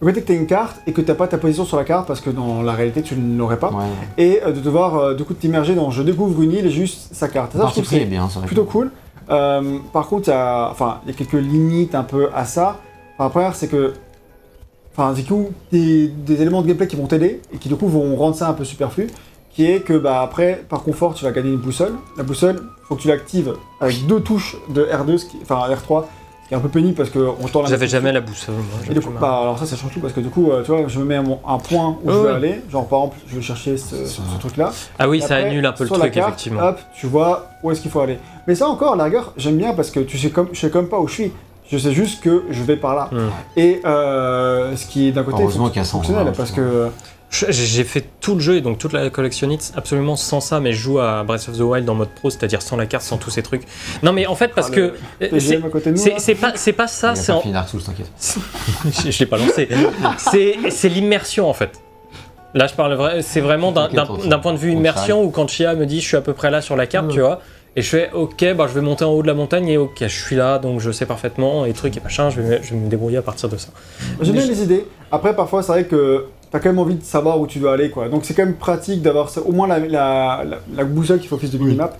Le 0.00 0.06
côté 0.06 0.22
que 0.22 0.26
tu 0.26 0.32
as 0.32 0.36
une 0.36 0.46
carte 0.46 0.76
et 0.86 0.92
que 0.92 1.00
tu 1.00 1.08
n'as 1.08 1.14
pas 1.14 1.26
ta 1.26 1.38
position 1.38 1.64
sur 1.64 1.76
la 1.76 1.84
carte 1.84 2.06
parce 2.06 2.20
que 2.20 2.30
dans 2.30 2.62
la 2.62 2.72
réalité 2.72 3.02
tu 3.02 3.16
ne 3.16 3.36
l'aurais 3.36 3.58
pas. 3.58 3.70
Ouais. 3.70 3.84
Et 4.16 4.40
euh, 4.44 4.52
de 4.52 4.60
devoir 4.60 4.96
euh, 4.96 5.14
du 5.14 5.24
coup 5.24 5.34
t'immerger 5.34 5.74
dans 5.74 5.90
je 5.90 6.02
découvre 6.02 6.40
une 6.42 6.52
île 6.52 6.66
et 6.66 6.70
juste 6.70 7.14
sa 7.14 7.28
carte. 7.28 7.52
Ça, 7.56 7.70
je 7.74 7.82
c'est 7.82 8.04
bien, 8.04 8.28
plutôt 8.46 8.64
cool. 8.64 8.90
Euh, 9.30 9.78
par 9.92 10.06
contre, 10.06 10.28
il 10.28 10.30
y 10.30 10.34
a, 10.34 10.74
quelques 11.16 11.32
limites 11.32 11.94
un 11.94 12.04
peu 12.04 12.28
à 12.34 12.44
ça. 12.44 12.78
Enfin, 13.14 13.24
la 13.24 13.30
première, 13.30 13.54
c'est 13.54 13.68
que. 13.68 13.92
Enfin, 14.96 15.12
du 15.12 15.24
coup, 15.24 15.50
des, 15.70 16.08
des 16.08 16.42
éléments 16.42 16.62
de 16.62 16.66
gameplay 16.66 16.88
qui 16.88 16.96
vont 16.96 17.06
t'aider 17.06 17.40
et 17.52 17.58
qui 17.58 17.68
du 17.68 17.76
coup 17.76 17.88
vont 17.88 18.16
rendre 18.16 18.34
ça 18.34 18.48
un 18.48 18.52
peu 18.52 18.64
superflu. 18.64 19.08
Qui 19.50 19.66
est 19.66 19.80
que, 19.80 19.92
bah, 19.98 20.22
après, 20.22 20.64
par 20.68 20.82
confort, 20.82 21.14
tu 21.14 21.24
vas 21.24 21.32
gagner 21.32 21.50
une 21.50 21.58
boussole. 21.58 21.94
La 22.16 22.22
boussole, 22.22 22.62
faut 22.84 22.94
que 22.94 23.02
tu 23.02 23.08
l'actives 23.08 23.54
avec 23.80 24.06
deux 24.06 24.20
touches 24.20 24.56
de 24.70 24.84
R2, 24.84 25.18
ce 25.18 25.26
qui- 25.26 25.38
enfin 25.42 25.56
R3, 25.68 26.04
ce 26.04 26.06
qui 26.06 26.08
est 26.50 26.54
un 26.54 26.60
peu 26.60 26.68
pénible 26.68 26.94
parce 26.94 27.10
tend 27.48 27.62
la 27.62 27.68
J'avais 27.68 27.86
jamais 27.88 28.12
la 28.12 28.20
boussole. 28.20 28.54
moi, 28.54 28.64
et 28.90 28.94
coup, 29.00 29.10
bah, 29.20 29.38
alors 29.42 29.58
ça, 29.58 29.66
ça 29.66 29.76
change 29.76 29.92
tout 29.92 30.00
parce 30.00 30.12
que 30.12 30.20
du 30.20 30.28
coup, 30.30 30.50
euh, 30.50 30.62
tu 30.62 30.70
vois, 30.70 30.86
je 30.88 30.98
me 30.98 31.04
mets 31.04 31.16
à 31.16 31.22
mon- 31.22 31.40
un 31.46 31.58
point 31.58 31.98
où 32.02 32.10
je 32.10 32.14
Ouais, 32.16 32.22
veux 32.22 32.28
ouais. 32.30 32.34
aller. 32.34 32.60
Genre, 32.70 32.86
par 32.88 33.00
exemple, 33.00 33.16
je 33.28 33.36
vais 33.36 33.42
chercher 33.42 33.76
ce, 33.76 34.06
ce- 34.06 34.20
ce 34.22 34.38
truc-là. 34.40 34.72
ah 34.98 35.08
oui, 35.08 35.18
Et 35.18 35.20
ça 35.20 35.36
après, 35.36 35.48
annule 35.50 35.66
un 35.66 35.72
peu 35.72 35.84
le 35.84 35.90
truc 36.00 36.12
carte, 36.14 36.28
effectivement. 36.28 36.62
Hop, 36.62 36.78
tu 36.94 37.06
vois 37.06 37.46
où 37.62 37.70
est-ce 37.70 37.80
qu'il 37.80 37.90
faut 37.90 38.00
aller. 38.00 38.18
Mais 38.46 38.54
ça 38.54 38.66
encore, 38.68 38.94
à 38.94 38.96
la 38.96 39.04
rigueur, 39.04 39.32
j'aime 39.36 39.56
bien 39.58 39.74
parce 39.74 39.90
que 39.90 40.00
tu 40.00 40.16
sais 40.18 40.30
comme, 40.30 40.48
je 40.52 40.58
sais 40.60 40.70
comme 40.70 40.88
pas 40.88 40.98
où 40.98 41.06
je 41.08 41.12
suis. 41.14 41.32
Je 41.70 41.76
sais 41.76 41.92
juste 41.92 42.22
que 42.22 42.44
je 42.50 42.62
vais 42.62 42.76
par 42.76 42.94
là. 42.96 43.10
Hmm. 43.12 43.28
Et 43.58 43.82
euh, 43.84 44.74
ce 44.74 44.86
qui 44.86 45.08
est 45.08 45.12
d'un 45.12 45.22
côté 45.22 45.42
Heureusement 45.42 45.68
qu'il 45.68 45.76
y 45.76 45.80
a 45.80 45.84
ça 45.84 45.90
fonctionnel 45.92 46.32
parce 46.34 46.50
je 46.50 46.54
que 46.56 46.62
Je- 46.62 46.88
J'ai 47.30 47.84
fait 47.84 48.04
tout 48.22 48.34
le 48.34 48.40
jeu 48.40 48.56
et 48.56 48.60
donc 48.62 48.78
toute 48.78 48.94
la 48.94 49.10
collectionnite 49.10 49.72
absolument 49.76 50.16
sans 50.16 50.40
ça, 50.40 50.60
mais 50.60 50.72
je 50.72 50.78
joue 50.78 50.98
à 50.98 51.22
Breath 51.24 51.46
of 51.50 51.58
the 51.58 51.60
Wild 51.60 51.88
en 51.90 51.94
mode 51.94 52.08
pro, 52.08 52.30
c'est-à-dire 52.30 52.62
sans 52.62 52.76
la 52.76 52.86
carte, 52.86 53.04
sans 53.04 53.18
tous 53.18 53.28
ces 53.30 53.42
trucs. 53.42 53.62
Non, 54.02 54.14
mais 54.14 54.26
en 54.26 54.34
fait, 54.34 54.48
parce 54.54 54.68
Ah, 54.72 54.74
que 54.74 54.94
le 55.20 55.28
PGM 55.28 55.64
à 55.66 55.68
côté 55.68 55.90
de 55.92 55.96
nous. 55.96 56.02
c'est 56.18 56.34
pas 56.34 56.52
c'est 56.54 56.72
pas 56.72 56.86
ça, 56.86 57.14
c'est 57.14 57.32
en- 57.32 57.42
je, 59.04 59.10
je 59.10 59.18
l'ai 59.18 59.26
pas 59.26 59.36
lancé. 59.36 59.68
C'est 60.16 60.56
c'est 60.70 60.88
l'immersion 60.88 61.48
en 61.48 61.52
fait. 61.54 61.72
Là, 62.54 62.66
je 62.66 62.72
parle 62.74 62.94
vrai, 62.94 63.20
c'est 63.20 63.42
vraiment 63.42 63.72
d'un- 63.72 63.88
point 64.40 64.54
de 64.54 64.58
vue 64.58 64.70
on 64.72 64.78
immersion 64.78 65.22
où 65.22 65.28
quand 65.30 65.48
Chia 65.48 65.74
me 65.74 65.84
dit 65.84 66.00
je 66.00 66.06
suis 66.06 66.16
à 66.16 66.22
peu 66.22 66.32
près 66.32 66.50
là 66.50 66.62
sur 66.62 66.76
la 66.76 66.86
carte, 66.86 67.08
tu 67.10 67.20
vois, 67.20 67.40
et 67.76 67.82
je 67.82 67.88
fais 67.90 68.10
ok, 68.14 68.54
bah 68.56 68.64
je 68.68 68.72
vais 68.74 68.80
monter 68.80 69.04
en 69.04 69.10
haut 69.10 69.20
de 69.22 69.26
la 69.26 69.34
montagne 69.34 69.68
et 69.68 69.76
ok, 69.76 69.98
je 70.00 70.06
suis 70.08 70.34
là, 70.34 70.58
donc 70.58 70.80
je 70.80 70.90
sais 70.90 71.04
parfaitement 71.04 71.66
et 71.66 71.74
trucs 71.74 71.94
et 71.98 72.00
machin, 72.00 72.30
je 72.30 72.40
vais, 72.40 72.58
me- 72.58 72.62
je 72.64 72.70
vais 72.70 72.76
me 72.80 72.88
débrouiller 72.88 73.18
à 73.18 73.22
partir 73.22 73.50
de 73.50 73.58
ça. 73.58 73.68
J'aime 74.22 74.32
bien 74.34 74.46
les 74.46 74.62
idées. 74.62 74.86
Après, 75.12 75.36
parfois, 75.36 75.62
c'est 75.62 75.72
vrai 75.72 75.84
que 75.84 76.24
t'as 76.50 76.58
quand 76.60 76.68
même 76.70 76.78
envie 76.78 76.94
de 76.96 77.04
savoir 77.04 77.40
où 77.40 77.46
tu 77.46 77.58
dois 77.58 77.74
aller, 77.74 77.90
quoi. 77.90 78.08
Donc, 78.08 78.24
c'est 78.24 78.34
quand 78.34 78.44
même 78.44 78.54
pratique 78.56 79.02
d'avoir 79.02 79.30
au 79.46 79.52
moins 79.52 79.66
la, 79.66 79.78
la, 79.78 80.44
la, 80.44 80.56
la 80.76 80.84
boussole 80.84 81.18
qui 81.20 81.26
fait 81.28 81.34
office 81.34 81.50
de 81.50 81.58
minimap. 81.58 81.96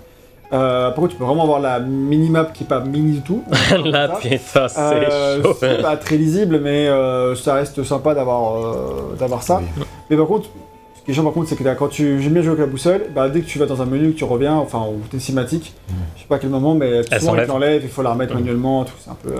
Euh, 0.51 0.87
par 0.89 0.95
contre, 0.95 1.09
tu 1.09 1.15
peux 1.17 1.25
vraiment 1.25 1.43
avoir 1.43 1.59
la 1.59 1.79
minimap 1.79 2.53
qui 2.53 2.63
est 2.63 2.67
pas 2.67 2.79
mini 2.79 3.11
du 3.17 3.21
tout. 3.21 3.43
Là, 3.85 4.07
Ça. 4.07 4.19
putain, 4.19 4.67
c'est 4.67 4.79
Euh, 4.79 5.43
chaud. 5.43 5.55
c'est 5.59 5.81
pas 5.81 5.95
très 5.97 6.17
lisible, 6.17 6.59
mais 6.63 6.87
euh, 6.87 7.35
ça 7.35 7.53
reste 7.53 7.83
sympa 7.83 8.15
d'avoir 8.15 8.55
euh, 8.57 9.15
d'avoir 9.19 9.43
ça. 9.43 9.61
Oui. 9.77 9.83
Mais 10.09 10.17
par 10.17 10.25
contre, 10.25 10.49
ce 10.97 11.03
qui 11.05 11.11
est 11.11 11.13
chiant 11.13 11.23
par 11.23 11.33
contre, 11.33 11.49
c'est 11.49 11.55
que 11.55 11.63
quand 11.75 11.87
tu 11.89 12.19
j'aime 12.19 12.33
bien 12.33 12.41
jouer 12.41 12.53
avec 12.53 12.61
la 12.65 12.71
boussole, 12.71 13.03
bah, 13.13 13.29
dès 13.29 13.41
que 13.41 13.45
tu 13.45 13.59
vas 13.59 13.67
dans 13.67 13.79
un 13.83 13.85
menu, 13.85 14.11
que 14.13 14.17
tu 14.17 14.23
reviens, 14.23 14.55
enfin, 14.55 14.79
ou 14.89 14.99
t'es 15.11 15.19
cinématique, 15.19 15.75
je 16.15 16.21
sais 16.21 16.27
pas 16.27 16.37
à 16.37 16.39
quel 16.39 16.49
moment, 16.49 16.73
mais 16.73 17.03
souvent 17.19 17.35
tu 17.35 17.45
l'enlèves, 17.45 17.81
il 17.83 17.89
faut 17.89 18.01
la 18.01 18.09
remettre 18.13 18.33
Mhm. 18.33 18.39
manuellement, 18.39 18.85
tout, 18.85 18.93
c'est 18.99 19.11
un 19.11 19.17
peu, 19.21 19.35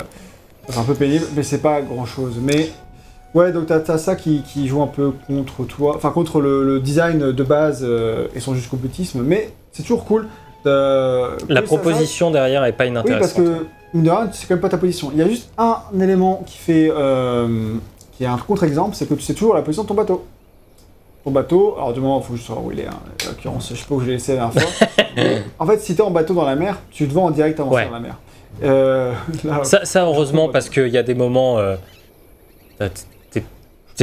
c'est 0.70 0.78
un 0.80 0.84
peu 0.84 0.94
pénible, 0.94 1.26
mais 1.36 1.42
c'est 1.42 1.58
pas 1.64 1.82
grand 1.82 2.06
chose. 2.06 2.36
Mais 2.40 2.70
ouais, 3.36 3.52
donc 3.52 3.68
t'as 3.68 3.80
as 3.94 3.98
ça 3.98 4.16
qui, 4.16 4.42
qui 4.44 4.68
joue 4.68 4.82
un 4.82 4.88
peu 4.88 5.12
contre 5.28 5.64
toi, 5.66 5.94
enfin 5.96 6.12
contre 6.12 6.42
le, 6.42 6.64
le 6.64 6.80
design 6.80 7.32
de 7.32 7.44
base 7.44 7.82
euh, 7.84 8.28
et 8.36 8.40
son 8.40 8.54
jusqu'au 8.56 8.78
boutisme, 8.78 9.22
mais 9.24 9.52
c'est 9.72 9.84
toujours 9.84 10.06
cool. 10.06 10.28
De, 10.66 11.30
La 11.52 11.62
proposition 11.62 12.32
derrière 12.32 12.66
est 12.66 12.74
pas 12.74 12.84
oui, 12.86 12.92
parce 12.92 13.08
inintéressante. 13.34 13.46
que, 13.46 13.66
c'est 14.34 14.48
quand 14.48 14.56
même 14.56 14.60
pas 14.60 14.68
ta 14.70 14.78
position. 14.78 15.10
Il 15.14 15.20
y 15.20 15.22
a 15.22 15.28
juste 15.30 15.50
un 15.58 15.78
élément 16.02 16.44
qui 16.46 16.58
fait. 16.58 16.92
euh, 16.94 17.76
qui 18.18 18.26
est 18.26 18.28
un 18.28 18.38
contre-exemple, 18.38 18.94
c'est 18.96 19.08
que 19.08 19.14
tu 19.14 19.22
sais 19.22 19.34
toujours 19.34 19.54
la 19.56 19.62
position 19.62 19.84
de 19.84 19.88
ton 19.88 19.94
bateau. 19.94 20.26
Ton 21.24 21.32
bateau, 21.32 21.76
alors 21.78 21.94
du 21.94 22.02
moment, 22.02 22.20
il 22.22 22.28
faut 22.28 22.36
juste 22.36 22.48
savoir 22.48 22.66
où 22.66 22.72
il 22.74 22.80
est. 22.82 22.88
hein. 22.88 23.00
En 23.26 23.30
l'occurrence, 23.30 23.70
je 23.70 23.76
sais 23.76 23.86
pas 23.88 23.96
où 23.96 24.02
je 24.02 24.08
l'ai 24.08 24.12
laissé 24.14 24.36
la 24.36 24.48
dernière 24.50 24.62
fois. 24.62 24.88
En 25.60 25.66
fait, 25.66 25.80
si 25.80 25.96
t'es 25.96 26.02
en 26.02 26.12
bateau 26.12 26.34
dans 26.34 26.46
la 26.46 26.56
mer, 26.56 26.80
tu 26.92 27.08
te 27.08 27.14
vois 27.14 27.24
en 27.24 27.32
direct 27.32 27.60
avancer 27.60 27.76
Ouais. 27.78 27.86
dans 27.86 27.92
la 27.94 28.00
mer. 28.00 28.16
Euh, 28.64 29.14
là, 29.46 29.64
Ça, 29.64 29.86
ça, 29.86 30.04
heureusement, 30.06 30.50
parce 30.50 30.70
qu'il 30.70 30.88
y 30.90 30.98
a 30.98 31.04
des 31.04 31.16
moments. 31.16 31.58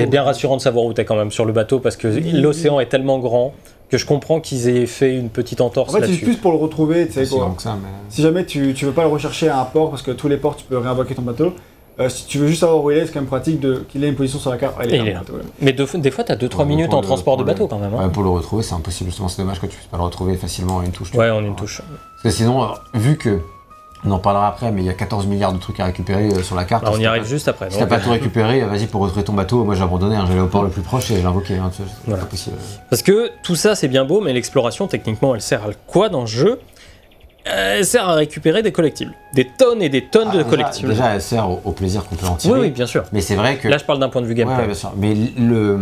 C'est 0.03 0.07
bien 0.07 0.23
rassurant 0.23 0.57
de 0.57 0.63
savoir 0.63 0.85
où 0.85 0.93
t'es 0.93 1.05
quand 1.05 1.17
même 1.17 1.31
sur 1.31 1.45
le 1.45 1.53
bateau, 1.53 1.79
parce 1.81 1.97
que 1.97 2.09
l'océan 2.35 2.81
est 2.81 2.87
tellement 2.87 3.19
grand 3.19 3.53
que 3.89 3.99
je 3.99 4.07
comprends 4.07 4.41
qu'ils 4.41 4.69
aient 4.69 4.87
fait 4.87 5.15
une 5.17 5.29
petite 5.29 5.61
en 5.61 5.67
entorse 5.67 5.93
fait, 5.95 6.07
c'est 6.07 6.17
plus 6.19 6.37
pour 6.37 6.51
le 6.53 6.59
retrouver, 6.59 7.07
tu 7.07 7.13
sais 7.13 7.27
quoi. 7.29 7.39
grand 7.45 7.55
que 7.55 7.63
ça, 7.63 7.77
mais. 7.81 7.89
Si 8.09 8.21
jamais 8.21 8.45
tu, 8.45 8.75
tu 8.75 8.85
veux 8.85 8.91
pas 8.93 9.03
le 9.03 9.09
rechercher 9.09 9.49
à 9.49 9.61
un 9.61 9.65
port, 9.65 9.91
parce 9.91 10.03
que 10.03 10.11
tous 10.11 10.27
les 10.29 10.37
ports, 10.39 10.57
tu 10.57 10.65
peux 10.65 10.77
réinvoquer 10.79 11.15
ton 11.15 11.23
bateau. 11.23 11.53
euh, 12.01 12.09
si 12.11 12.27
tu 12.27 12.39
veux 12.39 12.49
juste 12.49 12.61
savoir 12.61 12.83
où 12.85 12.91
il 12.91 12.99
est, 12.99 13.07
c'est 13.07 13.13
quand 13.13 13.21
même 13.21 13.29
pratique 13.29 13.59
de 13.61 13.85
qu'il 13.89 14.03
ait 14.05 14.09
une 14.09 14.17
position 14.17 14.39
sur 14.41 14.51
la 14.51 14.59
carte. 14.59 14.75
Ah, 14.79 14.83
il 14.85 14.95
est 14.95 15.13
là. 15.13 15.21
bateau, 15.21 15.35
ouais. 15.35 15.41
Mais 15.63 15.73
de- 15.73 15.87
des 15.99 16.11
fois, 16.11 16.25
t'as 16.25 16.35
2-3 16.37 16.59
Ouais, 16.65 16.65
minutes 16.67 16.87
pour 16.91 16.99
en 16.99 17.01
le- 17.01 17.07
transport 17.07 17.37
de 17.37 17.43
le- 17.43 17.47
bateau 17.47 17.69
quand 17.69 17.79
même. 17.79 17.95
hein. 17.95 18.05
Ouais, 18.07 18.11
pour 18.13 18.23
le 18.25 18.29
retrouver, 18.31 18.63
c'est 18.65 18.75
impossible. 18.75 19.09
Justement, 19.11 19.29
c'est 19.29 19.41
dommage 19.41 19.61
que 19.61 19.67
tu 19.67 19.77
puisses 19.77 19.87
pas 19.89 19.97
le 19.99 20.03
retrouver 20.03 20.35
facilement 20.37 20.77
en 20.77 20.83
une 20.83 20.91
touche. 20.91 21.13
tu 21.13 21.17
Ouais, 21.17 21.31
en 21.31 21.43
une 21.45 21.55
touche. 21.55 21.81
Parce 21.81 22.23
que 22.25 22.31
sinon, 22.31 22.65
euh, 22.65 22.67
vu 22.95 23.17
que. 23.17 23.39
On 24.05 24.11
en 24.11 24.19
parlera 24.19 24.47
après, 24.49 24.71
mais 24.73 24.83
il 24.83 24.87
y 24.87 24.91
a 24.91 24.95
14 24.95 25.27
milliards 25.27 25.53
de 25.53 25.59
trucs 25.59 25.81
à 25.81 25.87
récupérer 25.87 26.29
euh, 26.29 26.43
sur 26.43 26.55
la 26.55 26.65
carte. 26.65 26.85
Bah, 26.85 26.91
on 26.95 26.99
y 27.01 27.07
arrive 27.07 27.25
juste 27.25 27.49
après. 27.49 27.71
Si 27.71 27.79
t'as 27.79 27.87
pas 27.87 27.97
euh, 27.97 28.01
tout 28.05 28.11
récupéré, 28.13 28.63
euh, 28.63 28.67
vas-y 28.67 28.87
pour 28.87 29.01
retrouver 29.01 29.25
ton 29.25 29.33
bateau. 29.33 29.65
Moi 29.65 29.75
j'ai 29.75 29.83
abandonné, 29.83 30.17
hein, 30.17 30.25
j'allais 30.29 30.41
au 30.41 30.47
port 30.47 30.63
le 30.63 30.69
plus 30.69 30.83
proche 30.83 31.11
et 31.11 31.17
je 31.19 31.23
l'invoquais. 31.25 31.57
Hein, 31.59 31.71
Voilà. 32.07 32.23
pas 32.23 32.29
possible. 32.31 32.57
Parce 32.91 33.03
que 33.03 33.31
tout 33.43 33.57
ça, 33.57 33.75
c'est 33.75 33.89
bien 33.89 34.05
beau, 34.05 34.21
mais 34.21 34.33
l'exploration, 34.33 34.87
techniquement, 34.87 35.35
elle 35.35 35.41
sert 35.41 35.63
à 35.65 35.71
quoi 35.87 36.09
dans 36.09 36.21
le 36.21 36.27
jeu? 36.27 36.61
Elle 37.45 37.87
sert 37.87 38.09
à 38.09 38.15
récupérer 38.15 38.63
des 38.63 38.73
collectibles. 38.73 39.15
Des 39.33 39.47
tonnes 39.47 39.81
et 39.81 39.89
des 39.89 40.05
tonnes 40.05 40.29
Ah, 40.31 40.33
de 40.33 40.39
déjà, 40.39 40.51
collectibles. 40.51 40.89
déjà, 40.91 41.15
elle 41.15 41.23
sert 41.23 41.49
au, 41.49 41.61
au 41.65 41.73
plaisir 41.73 42.05
qu'on 42.05 42.17
peut 42.17 42.27
en 42.27 42.35
tirer. 42.35 42.55
oui, 42.55 42.67
oui, 42.67 42.71
bien 42.73 42.87
sûr. 42.87 43.05
Mais 43.13 43.21
c'est 43.21 43.37
vrai 43.37 43.57
que. 43.57 43.69
Là, 43.69 43.79
je 43.79 43.85
parle 43.85 43.99
d'un 44.01 44.09
point 44.09 44.21
de 44.21 44.27
vue 44.27 44.33
Ouais, 44.35 44.39
gameplay. 44.45 44.67
bien 44.67 44.75
sûr. 44.75 44.93
Mais 44.97 45.15
le, 45.39 45.79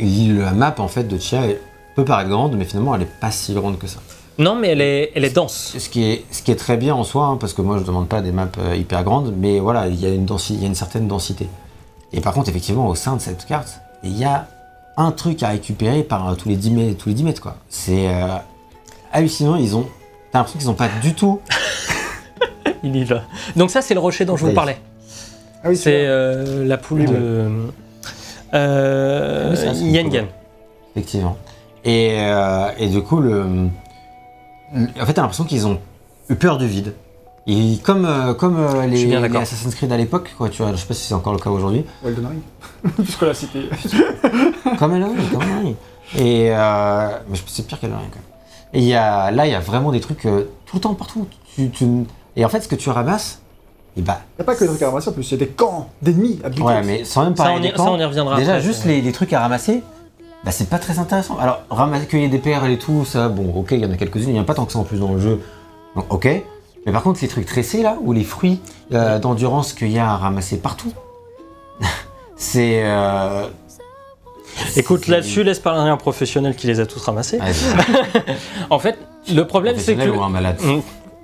le- 0.00 0.42
la 0.42 0.52
map 0.52 0.74
en 0.78 0.88
fait 0.88 1.04
de 1.04 1.18
Chia 1.18 1.46
est- 1.46 1.60
peut 1.94 2.04
paraître 2.04 2.30
grande, 2.30 2.56
mais 2.56 2.64
finalement 2.64 2.94
elle 2.94 3.02
est 3.02 3.20
pas 3.20 3.30
si 3.30 3.52
grande 3.54 3.78
que 3.78 3.86
ça. 3.86 3.98
Non, 4.40 4.56
mais 4.56 4.68
elle 4.68 4.80
est, 4.80 5.12
elle 5.14 5.24
est 5.24 5.34
dense. 5.34 5.74
Ce 5.78 5.88
qui 5.88 6.02
est, 6.10 6.24
ce 6.32 6.42
qui 6.42 6.50
est 6.50 6.56
très 6.56 6.76
bien 6.76 6.94
en 6.94 7.04
soi, 7.04 7.26
hein, 7.26 7.36
parce 7.38 7.52
que 7.52 7.62
moi 7.62 7.78
je 7.78 7.84
demande 7.84 8.08
pas 8.08 8.20
des 8.20 8.32
maps 8.32 8.48
euh, 8.58 8.74
hyper 8.74 9.04
grandes, 9.04 9.32
mais 9.36 9.60
voilà, 9.60 9.86
il 9.86 10.00
y, 10.00 10.06
a 10.06 10.08
une 10.08 10.26
densi- 10.26 10.54
il 10.54 10.60
y 10.60 10.64
a 10.64 10.66
une 10.66 10.74
certaine 10.74 11.06
densité. 11.06 11.48
Et 12.12 12.20
par 12.20 12.32
contre, 12.34 12.48
effectivement, 12.48 12.88
au 12.88 12.94
sein 12.96 13.14
de 13.16 13.20
cette 13.20 13.46
carte, 13.46 13.80
il 14.02 14.16
y 14.18 14.24
a 14.24 14.48
un 14.96 15.12
truc 15.12 15.42
à 15.42 15.48
récupérer 15.50 16.02
par 16.02 16.28
euh, 16.28 16.34
tous 16.34 16.48
les 16.48 16.56
10 16.56 16.70
mètres, 16.72 16.98
tous 16.98 17.08
les 17.10 17.14
10 17.14 17.24
mètres 17.24 17.40
quoi. 17.42 17.56
C'est 17.68 18.08
euh, 18.08 18.26
hallucinant, 19.12 19.56
ils 19.56 19.76
ont. 19.76 19.86
T'as 20.32 20.38
l'impression 20.40 20.58
qu'ils 20.58 20.70
ont 20.70 20.74
pas 20.74 20.88
du 21.02 21.14
tout. 21.14 21.40
Il 22.82 22.96
y 22.96 23.04
va. 23.04 23.22
Donc 23.56 23.70
ça, 23.70 23.82
c'est 23.82 23.94
le 23.94 24.00
rocher 24.00 24.24
dont 24.24 24.36
je 24.36 24.46
vous 24.46 24.52
parlais. 24.54 24.78
Ah 25.62 25.68
oui, 25.68 25.76
C'est 25.76 26.06
euh, 26.06 26.64
la 26.66 26.78
poule 26.78 27.00
Oui, 27.00 27.06
de 27.06 27.12
oui. 27.12 27.70
euh, 28.54 29.54
Ah 29.54 29.70
oui, 29.74 29.90
Yengen. 29.90 30.26
Effectivement. 30.96 31.36
Et, 31.84 32.12
euh, 32.20 32.68
et 32.78 32.88
du 32.88 33.02
coup, 33.02 33.20
le- 33.20 33.68
en 34.74 35.06
fait, 35.06 35.12
t'as 35.14 35.22
l'impression 35.22 35.44
qu'ils 35.44 35.66
ont 35.66 35.78
eu 36.28 36.34
peur 36.36 36.58
du 36.58 36.66
vide. 36.66 36.94
Et 37.46 37.78
comme, 37.82 38.04
euh, 38.04 38.34
comme 38.34 38.58
euh, 38.58 38.86
les, 38.86 39.06
les. 39.06 39.36
Assassin's 39.36 39.74
Creed 39.74 39.90
à 39.90 39.96
l'époque, 39.96 40.30
quoi, 40.36 40.48
tu 40.50 40.62
vois, 40.62 40.72
je 40.72 40.76
sais 40.76 40.86
pas 40.86 40.94
si 40.94 41.06
c'est 41.06 41.14
encore 41.14 41.32
le 41.32 41.38
cas 41.38 41.50
aujourd'hui. 41.50 41.84
Elden 42.04 42.26
Ring. 42.26 42.94
Puisqu'on 43.02 43.26
l'a 43.26 43.34
cité. 43.34 43.68
Comme 44.78 44.94
elle 44.94 45.04
comme 45.32 45.42
elle 45.64 46.20
Et 46.22 46.50
euh, 46.52 47.08
mais 47.28 47.36
je- 47.36 47.42
c'est 47.46 47.66
pire 47.66 47.80
qu'elle 47.80 47.90
rien 47.90 47.98
quand 48.10 48.16
même. 48.16 48.24
Et 48.72 48.78
il 48.78 48.84
y 48.84 48.94
a, 48.94 49.30
là, 49.32 49.46
il 49.46 49.52
y 49.52 49.54
a 49.54 49.60
vraiment 49.60 49.90
des 49.90 50.00
trucs 50.00 50.26
euh, 50.26 50.44
tout 50.66 50.76
le 50.76 50.80
temps 50.80 50.94
partout. 50.94 51.26
Tu, 51.56 51.70
tu- 51.70 52.04
et 52.36 52.44
en 52.44 52.48
fait, 52.48 52.60
ce 52.60 52.68
que 52.68 52.76
tu 52.76 52.88
ramasses, 52.90 53.40
et 53.96 54.02
bah, 54.02 54.20
Il 54.38 54.40
n'y 54.40 54.42
a 54.42 54.44
pas 54.44 54.54
que 54.54 54.60
des 54.60 54.66
trucs 54.68 54.82
à 54.82 54.88
ramasser 54.88 55.08
en 55.10 55.12
plus, 55.12 55.26
il 55.28 55.30
y 55.32 55.34
a 55.34 55.38
des 55.38 55.48
camps 55.48 55.88
d'ennemis 56.02 56.38
à 56.44 56.48
buter. 56.50 56.62
ouais, 56.62 56.82
mais 56.84 57.04
sans 57.04 57.24
même 57.24 57.34
Ça, 57.36 57.42
parler 57.44 57.58
on 57.58 57.60
des 57.62 57.68
y, 57.68 57.70
ça, 57.72 57.76
camps, 57.78 57.94
on 57.94 57.98
y 57.98 58.04
reviendra. 58.04 58.36
Déjà, 58.36 58.52
après, 58.52 58.64
juste 58.64 58.84
les, 58.84 59.00
les 59.00 59.12
trucs 59.12 59.32
à 59.32 59.40
ramasser, 59.40 59.82
bah, 60.44 60.50
c'est 60.52 60.68
pas 60.68 60.78
très 60.78 60.98
intéressant. 60.98 61.38
Alors, 61.38 61.60
ramasser, 61.70 62.06
cueillir 62.06 62.30
des 62.30 62.38
perles 62.38 62.70
et 62.70 62.78
tout, 62.78 63.04
ça, 63.04 63.28
bon, 63.28 63.52
ok, 63.54 63.72
il 63.72 63.80
y 63.80 63.84
en 63.86 63.90
a 63.92 63.96
quelques-unes, 63.96 64.28
il 64.28 64.32
n'y 64.32 64.38
en 64.38 64.42
a 64.42 64.46
pas 64.46 64.54
tant 64.54 64.64
que 64.64 64.72
ça 64.72 64.78
en 64.78 64.84
plus 64.84 65.00
dans 65.00 65.12
le 65.12 65.20
jeu. 65.20 65.40
Donc, 65.96 66.06
ok. 66.12 66.28
Mais 66.86 66.92
par 66.92 67.02
contre, 67.02 67.20
les 67.20 67.28
trucs 67.28 67.44
tressés 67.46 67.82
là, 67.82 67.98
ou 68.00 68.12
les 68.12 68.24
fruits 68.24 68.60
euh, 68.92 69.18
d'endurance 69.18 69.72
qu'il 69.74 69.90
y 69.92 69.98
a 69.98 70.10
à 70.10 70.16
ramasser 70.16 70.56
partout, 70.58 70.92
c'est. 72.36 72.80
euh, 72.84 73.46
Écoute, 74.76 75.06
là-dessus, 75.06 75.44
laisse 75.44 75.58
parler 75.60 75.88
un 75.90 75.96
professionnel 75.96 76.56
qui 76.56 76.66
les 76.66 76.80
a 76.80 76.86
tous 76.86 77.00
ramassés. 77.02 77.38
C'est 77.52 77.76
En 78.70 78.78
fait, 78.78 78.98
le 79.32 79.46
problème, 79.46 79.76
c'est 79.78 79.94
que. 79.94 80.08
ou 80.08 80.22
un 80.22 80.28
malade. 80.28 80.58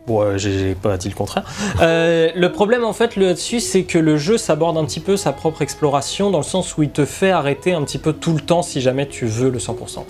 Ouais, 0.08 0.38
j'ai 0.38 0.74
pas 0.74 0.96
dit 0.96 1.08
le 1.08 1.14
contraire. 1.14 1.44
Euh, 1.80 2.30
le 2.34 2.52
problème 2.52 2.84
en 2.84 2.92
fait 2.92 3.16
là-dessus, 3.16 3.58
c'est 3.58 3.82
que 3.82 3.98
le 3.98 4.16
jeu 4.16 4.38
s'aborde 4.38 4.78
un 4.78 4.84
petit 4.84 5.00
peu 5.00 5.16
sa 5.16 5.32
propre 5.32 5.62
exploration 5.62 6.30
dans 6.30 6.38
le 6.38 6.44
sens 6.44 6.76
où 6.76 6.84
il 6.84 6.90
te 6.90 7.04
fait 7.04 7.32
arrêter 7.32 7.72
un 7.72 7.82
petit 7.82 7.98
peu 7.98 8.12
tout 8.12 8.32
le 8.32 8.40
temps 8.40 8.62
si 8.62 8.80
jamais 8.80 9.08
tu 9.08 9.26
veux 9.26 9.50
le 9.50 9.58
100%. 9.58 10.04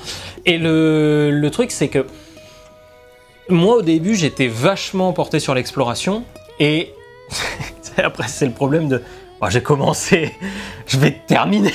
Et 0.44 0.58
le, 0.58 1.30
le 1.30 1.50
truc, 1.50 1.70
c'est 1.70 1.88
que 1.88 2.04
moi 3.48 3.76
au 3.76 3.82
début, 3.82 4.14
j'étais 4.14 4.48
vachement 4.48 5.12
porté 5.12 5.40
sur 5.40 5.54
l'exploration 5.54 6.24
et 6.60 6.92
après, 7.96 8.28
c'est 8.28 8.46
le 8.46 8.52
problème 8.52 8.88
de. 8.88 9.02
Bon, 9.40 9.50
j'ai 9.50 9.62
commencé, 9.62 10.34
je 10.86 10.98
vais 10.98 11.20
terminer. 11.26 11.72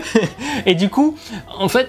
et 0.66 0.74
du 0.74 0.88
coup, 0.88 1.16
en 1.58 1.68
fait, 1.68 1.88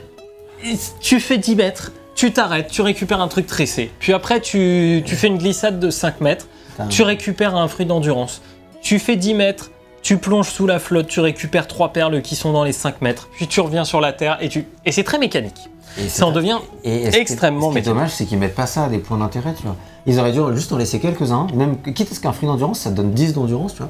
tu 0.99 1.19
fais 1.19 1.37
10 1.37 1.55
mètres, 1.55 1.91
tu 2.21 2.31
t'arrêtes, 2.31 2.67
tu 2.69 2.83
récupères 2.83 3.19
un 3.19 3.27
truc 3.27 3.47
tressé. 3.47 3.89
Puis 3.97 4.13
après, 4.13 4.39
tu, 4.41 5.01
tu 5.07 5.15
fais 5.15 5.25
une 5.25 5.39
glissade 5.39 5.79
de 5.79 5.89
5 5.89 6.21
mètres, 6.21 6.45
Putain. 6.69 6.87
tu 6.87 7.01
récupères 7.01 7.55
un 7.55 7.67
fruit 7.67 7.87
d'endurance. 7.87 8.43
Tu 8.83 8.99
fais 8.99 9.15
10 9.15 9.33
mètres, 9.33 9.71
tu 10.03 10.17
plonges 10.17 10.49
sous 10.49 10.67
la 10.67 10.77
flotte, 10.77 11.07
tu 11.07 11.19
récupères 11.19 11.65
3 11.67 11.93
perles 11.93 12.21
qui 12.21 12.35
sont 12.35 12.51
dans 12.53 12.63
les 12.63 12.73
5 12.73 13.01
mètres. 13.01 13.27
Puis 13.35 13.47
tu 13.47 13.59
reviens 13.59 13.85
sur 13.85 13.99
la 14.01 14.13
terre 14.13 14.37
et 14.39 14.49
tu. 14.49 14.67
Et 14.85 14.91
c'est 14.91 15.03
très 15.03 15.17
mécanique. 15.17 15.57
Et 15.97 16.09
Ça 16.09 16.27
en 16.27 16.31
devient. 16.31 16.59
Et 16.83 17.05
est- 17.05 17.15
extrêmement 17.17 17.69
Ce 17.69 17.73
qui 17.73 17.79
est 17.79 17.81
dommage, 17.81 18.11
c'est 18.11 18.25
qu'ils 18.25 18.37
mettent 18.37 18.53
pas 18.53 18.67
ça 18.67 18.83
à 18.83 18.89
des 18.89 18.99
points 18.99 19.17
d'intérêt, 19.17 19.55
tu 19.55 19.63
vois. 19.63 19.75
Ils 20.05 20.19
auraient 20.19 20.31
dû 20.31 20.39
juste 20.53 20.71
en 20.71 20.77
laisser 20.77 20.99
quelques-uns, 20.99 21.47
même 21.55 21.77
quitte 21.81 22.11
à 22.11 22.15
ce 22.15 22.19
qu'un 22.19 22.33
fruit 22.33 22.47
d'endurance, 22.47 22.81
ça 22.81 22.91
te 22.91 22.95
donne 22.97 23.13
10 23.13 23.33
d'endurance, 23.33 23.73
tu 23.73 23.79
vois. 23.79 23.89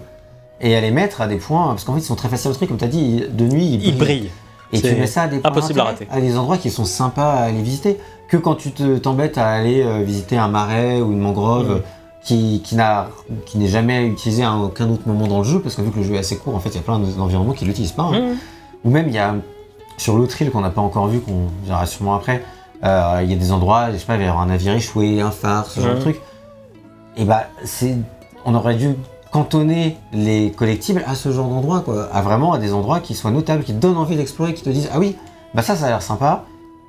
Et 0.62 0.74
à 0.74 0.80
les 0.80 0.92
mettre 0.92 1.20
à 1.20 1.28
des 1.28 1.36
points, 1.36 1.68
parce 1.68 1.84
qu'en 1.84 1.96
fait, 1.96 2.00
ils 2.00 2.04
sont 2.06 2.16
très 2.16 2.30
faciles 2.30 2.50
à 2.52 2.54
truc, 2.54 2.70
comme 2.70 2.78
tu 2.78 2.86
as 2.86 2.88
dit, 2.88 3.24
de 3.30 3.46
nuit, 3.46 3.66
ils 3.66 3.88
Il 3.88 3.98
brillent. 3.98 4.30
Et 4.74 4.82
tu 4.82 4.96
mets 4.96 5.08
ça 5.08 5.24
à 5.24 5.28
des 5.28 5.40
points 5.40 5.52
impossible 5.52 5.80
à 5.82 5.86
d'intérêt, 5.92 6.12
à 6.12 6.22
des 6.22 6.38
endroits 6.38 6.58
qui 6.58 6.70
sont 6.70 6.86
sympas 6.86 7.34
à 7.34 7.42
aller 7.44 7.62
visiter. 7.62 7.98
Que 8.28 8.38
quand 8.38 8.56
tu 8.56 8.72
te- 8.72 8.98
t'embêtes 8.98 9.38
à 9.38 9.50
aller 9.50 9.82
euh, 9.84 10.04
visiter 10.04 10.38
un 10.38 10.48
marais 10.48 11.02
ou 11.02 11.12
une 11.12 11.20
mangrove 11.20 11.72
euh, 11.72 11.80
qui, 12.24 12.62
n'est 13.56 13.68
jamais 13.68 14.06
utilisé 14.08 14.44
à 14.44 14.56
aucun 14.56 14.90
autre 14.90 15.04
moment 15.08 15.28
dans 15.28 15.40
le 15.40 15.44
jeu, 15.44 15.60
parce 15.60 15.76
que 15.76 15.82
vu 15.82 15.92
que 15.92 15.98
le 15.98 16.04
jeu 16.04 16.14
est 16.16 16.20
assez 16.20 16.38
court, 16.38 16.56
en 16.56 16.60
fait, 16.60 16.70
il 16.70 16.76
y 16.76 16.80
a 16.80 16.82
plein 16.82 17.00
d'environnements 17.00 17.54
qui 17.54 17.66
l'utilisent 17.66 17.92
pas. 17.92 18.04
hein. 18.04 18.20
Mmh. 18.20 18.38
Ou 18.86 18.90
même, 18.92 19.08
il 19.08 19.14
y 19.14 19.20
a 19.20 19.36
sur 19.98 20.18
l'autre 20.18 20.42
île 20.42 20.50
qu'on 20.52 20.62
n'a 20.62 20.70
pas 20.70 20.82
encore 20.82 21.08
vu, 21.08 21.20
qu'on 21.20 21.48
verra 21.66 21.86
sûrement 21.86 22.16
après, 22.16 22.44
euh, 22.84 23.20
il 23.24 23.30
y 23.30 23.34
a 23.34 23.38
des 23.38 23.52
endroits, 23.52 23.92
je 23.92 23.98
sais 23.98 24.06
pas, 24.06 24.16
il 24.16 24.20
va 24.20 24.24
y 24.24 24.28
avoir 24.28 24.44
un 24.44 24.48
navire 24.48 24.74
échoué, 24.74 25.20
un 25.22 25.30
phare, 25.32 25.66
ce 25.66 25.82
genre 25.82 25.96
de 25.96 26.00
truc. 26.00 26.22
Et 27.18 27.26
bah, 27.26 27.44
c'est, 27.66 27.96
on 28.46 28.56
aurait 28.56 28.76
dû 28.76 28.96
cantonner 29.32 29.98
les 30.14 30.52
collectibles 30.52 31.04
à 31.08 31.16
ce 31.16 31.32
genre 31.32 31.48
d'endroit. 31.48 31.84
À 32.12 32.22
vraiment 32.22 32.54
à 32.54 32.60
des 32.60 32.74
endroits 32.74 33.00
qui 33.00 33.16
soient 33.16 33.32
notables, 33.32 33.64
qui 33.64 33.74
te 33.74 33.80
donnent 33.80 33.98
envie 33.98 34.16
d'explorer, 34.18 34.54
qui 34.54 34.64
te 34.64 34.70
disent, 34.70 34.90
ah 34.94 35.00
oui, 35.00 35.16
bah 35.54 35.62
ça, 35.62 35.76
ça 35.76 35.86
a 35.86 35.90
l'air 35.90 36.02
sympa. 36.02 36.46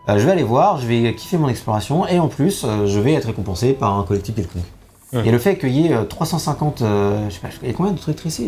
euh, 0.09 0.19
je 0.19 0.27
vais 0.27 0.33
aller 0.33 0.43
voir, 0.43 0.79
je 0.79 0.87
vais 0.87 1.15
kiffer 1.15 1.39
mon 1.39 1.49
exploration, 1.49 2.07
et 2.07 2.19
en 2.19 2.29
plus, 2.29 2.65
euh, 2.65 2.87
je 2.87 2.99
vais 2.99 3.15
être 3.15 3.27
récompensé 3.27 3.73
par 3.73 3.97
un 3.99 4.03
collectif 4.05 4.35
quelconque. 4.35 4.63
Ouais. 5.13 5.27
Et 5.27 5.31
le 5.31 5.39
fait 5.39 5.59
qu'il 5.59 5.69
y 5.71 5.89
ait 5.89 5.93
euh, 5.93 6.05
350, 6.05 6.81
euh, 6.81 7.29
je 7.29 7.35
sais 7.35 7.41
pas, 7.41 7.49
il 7.63 7.69
y 7.69 7.71
a 7.71 7.75
combien 7.75 7.93
de 7.93 7.99
trucs 7.99 8.17
tressés. 8.17 8.47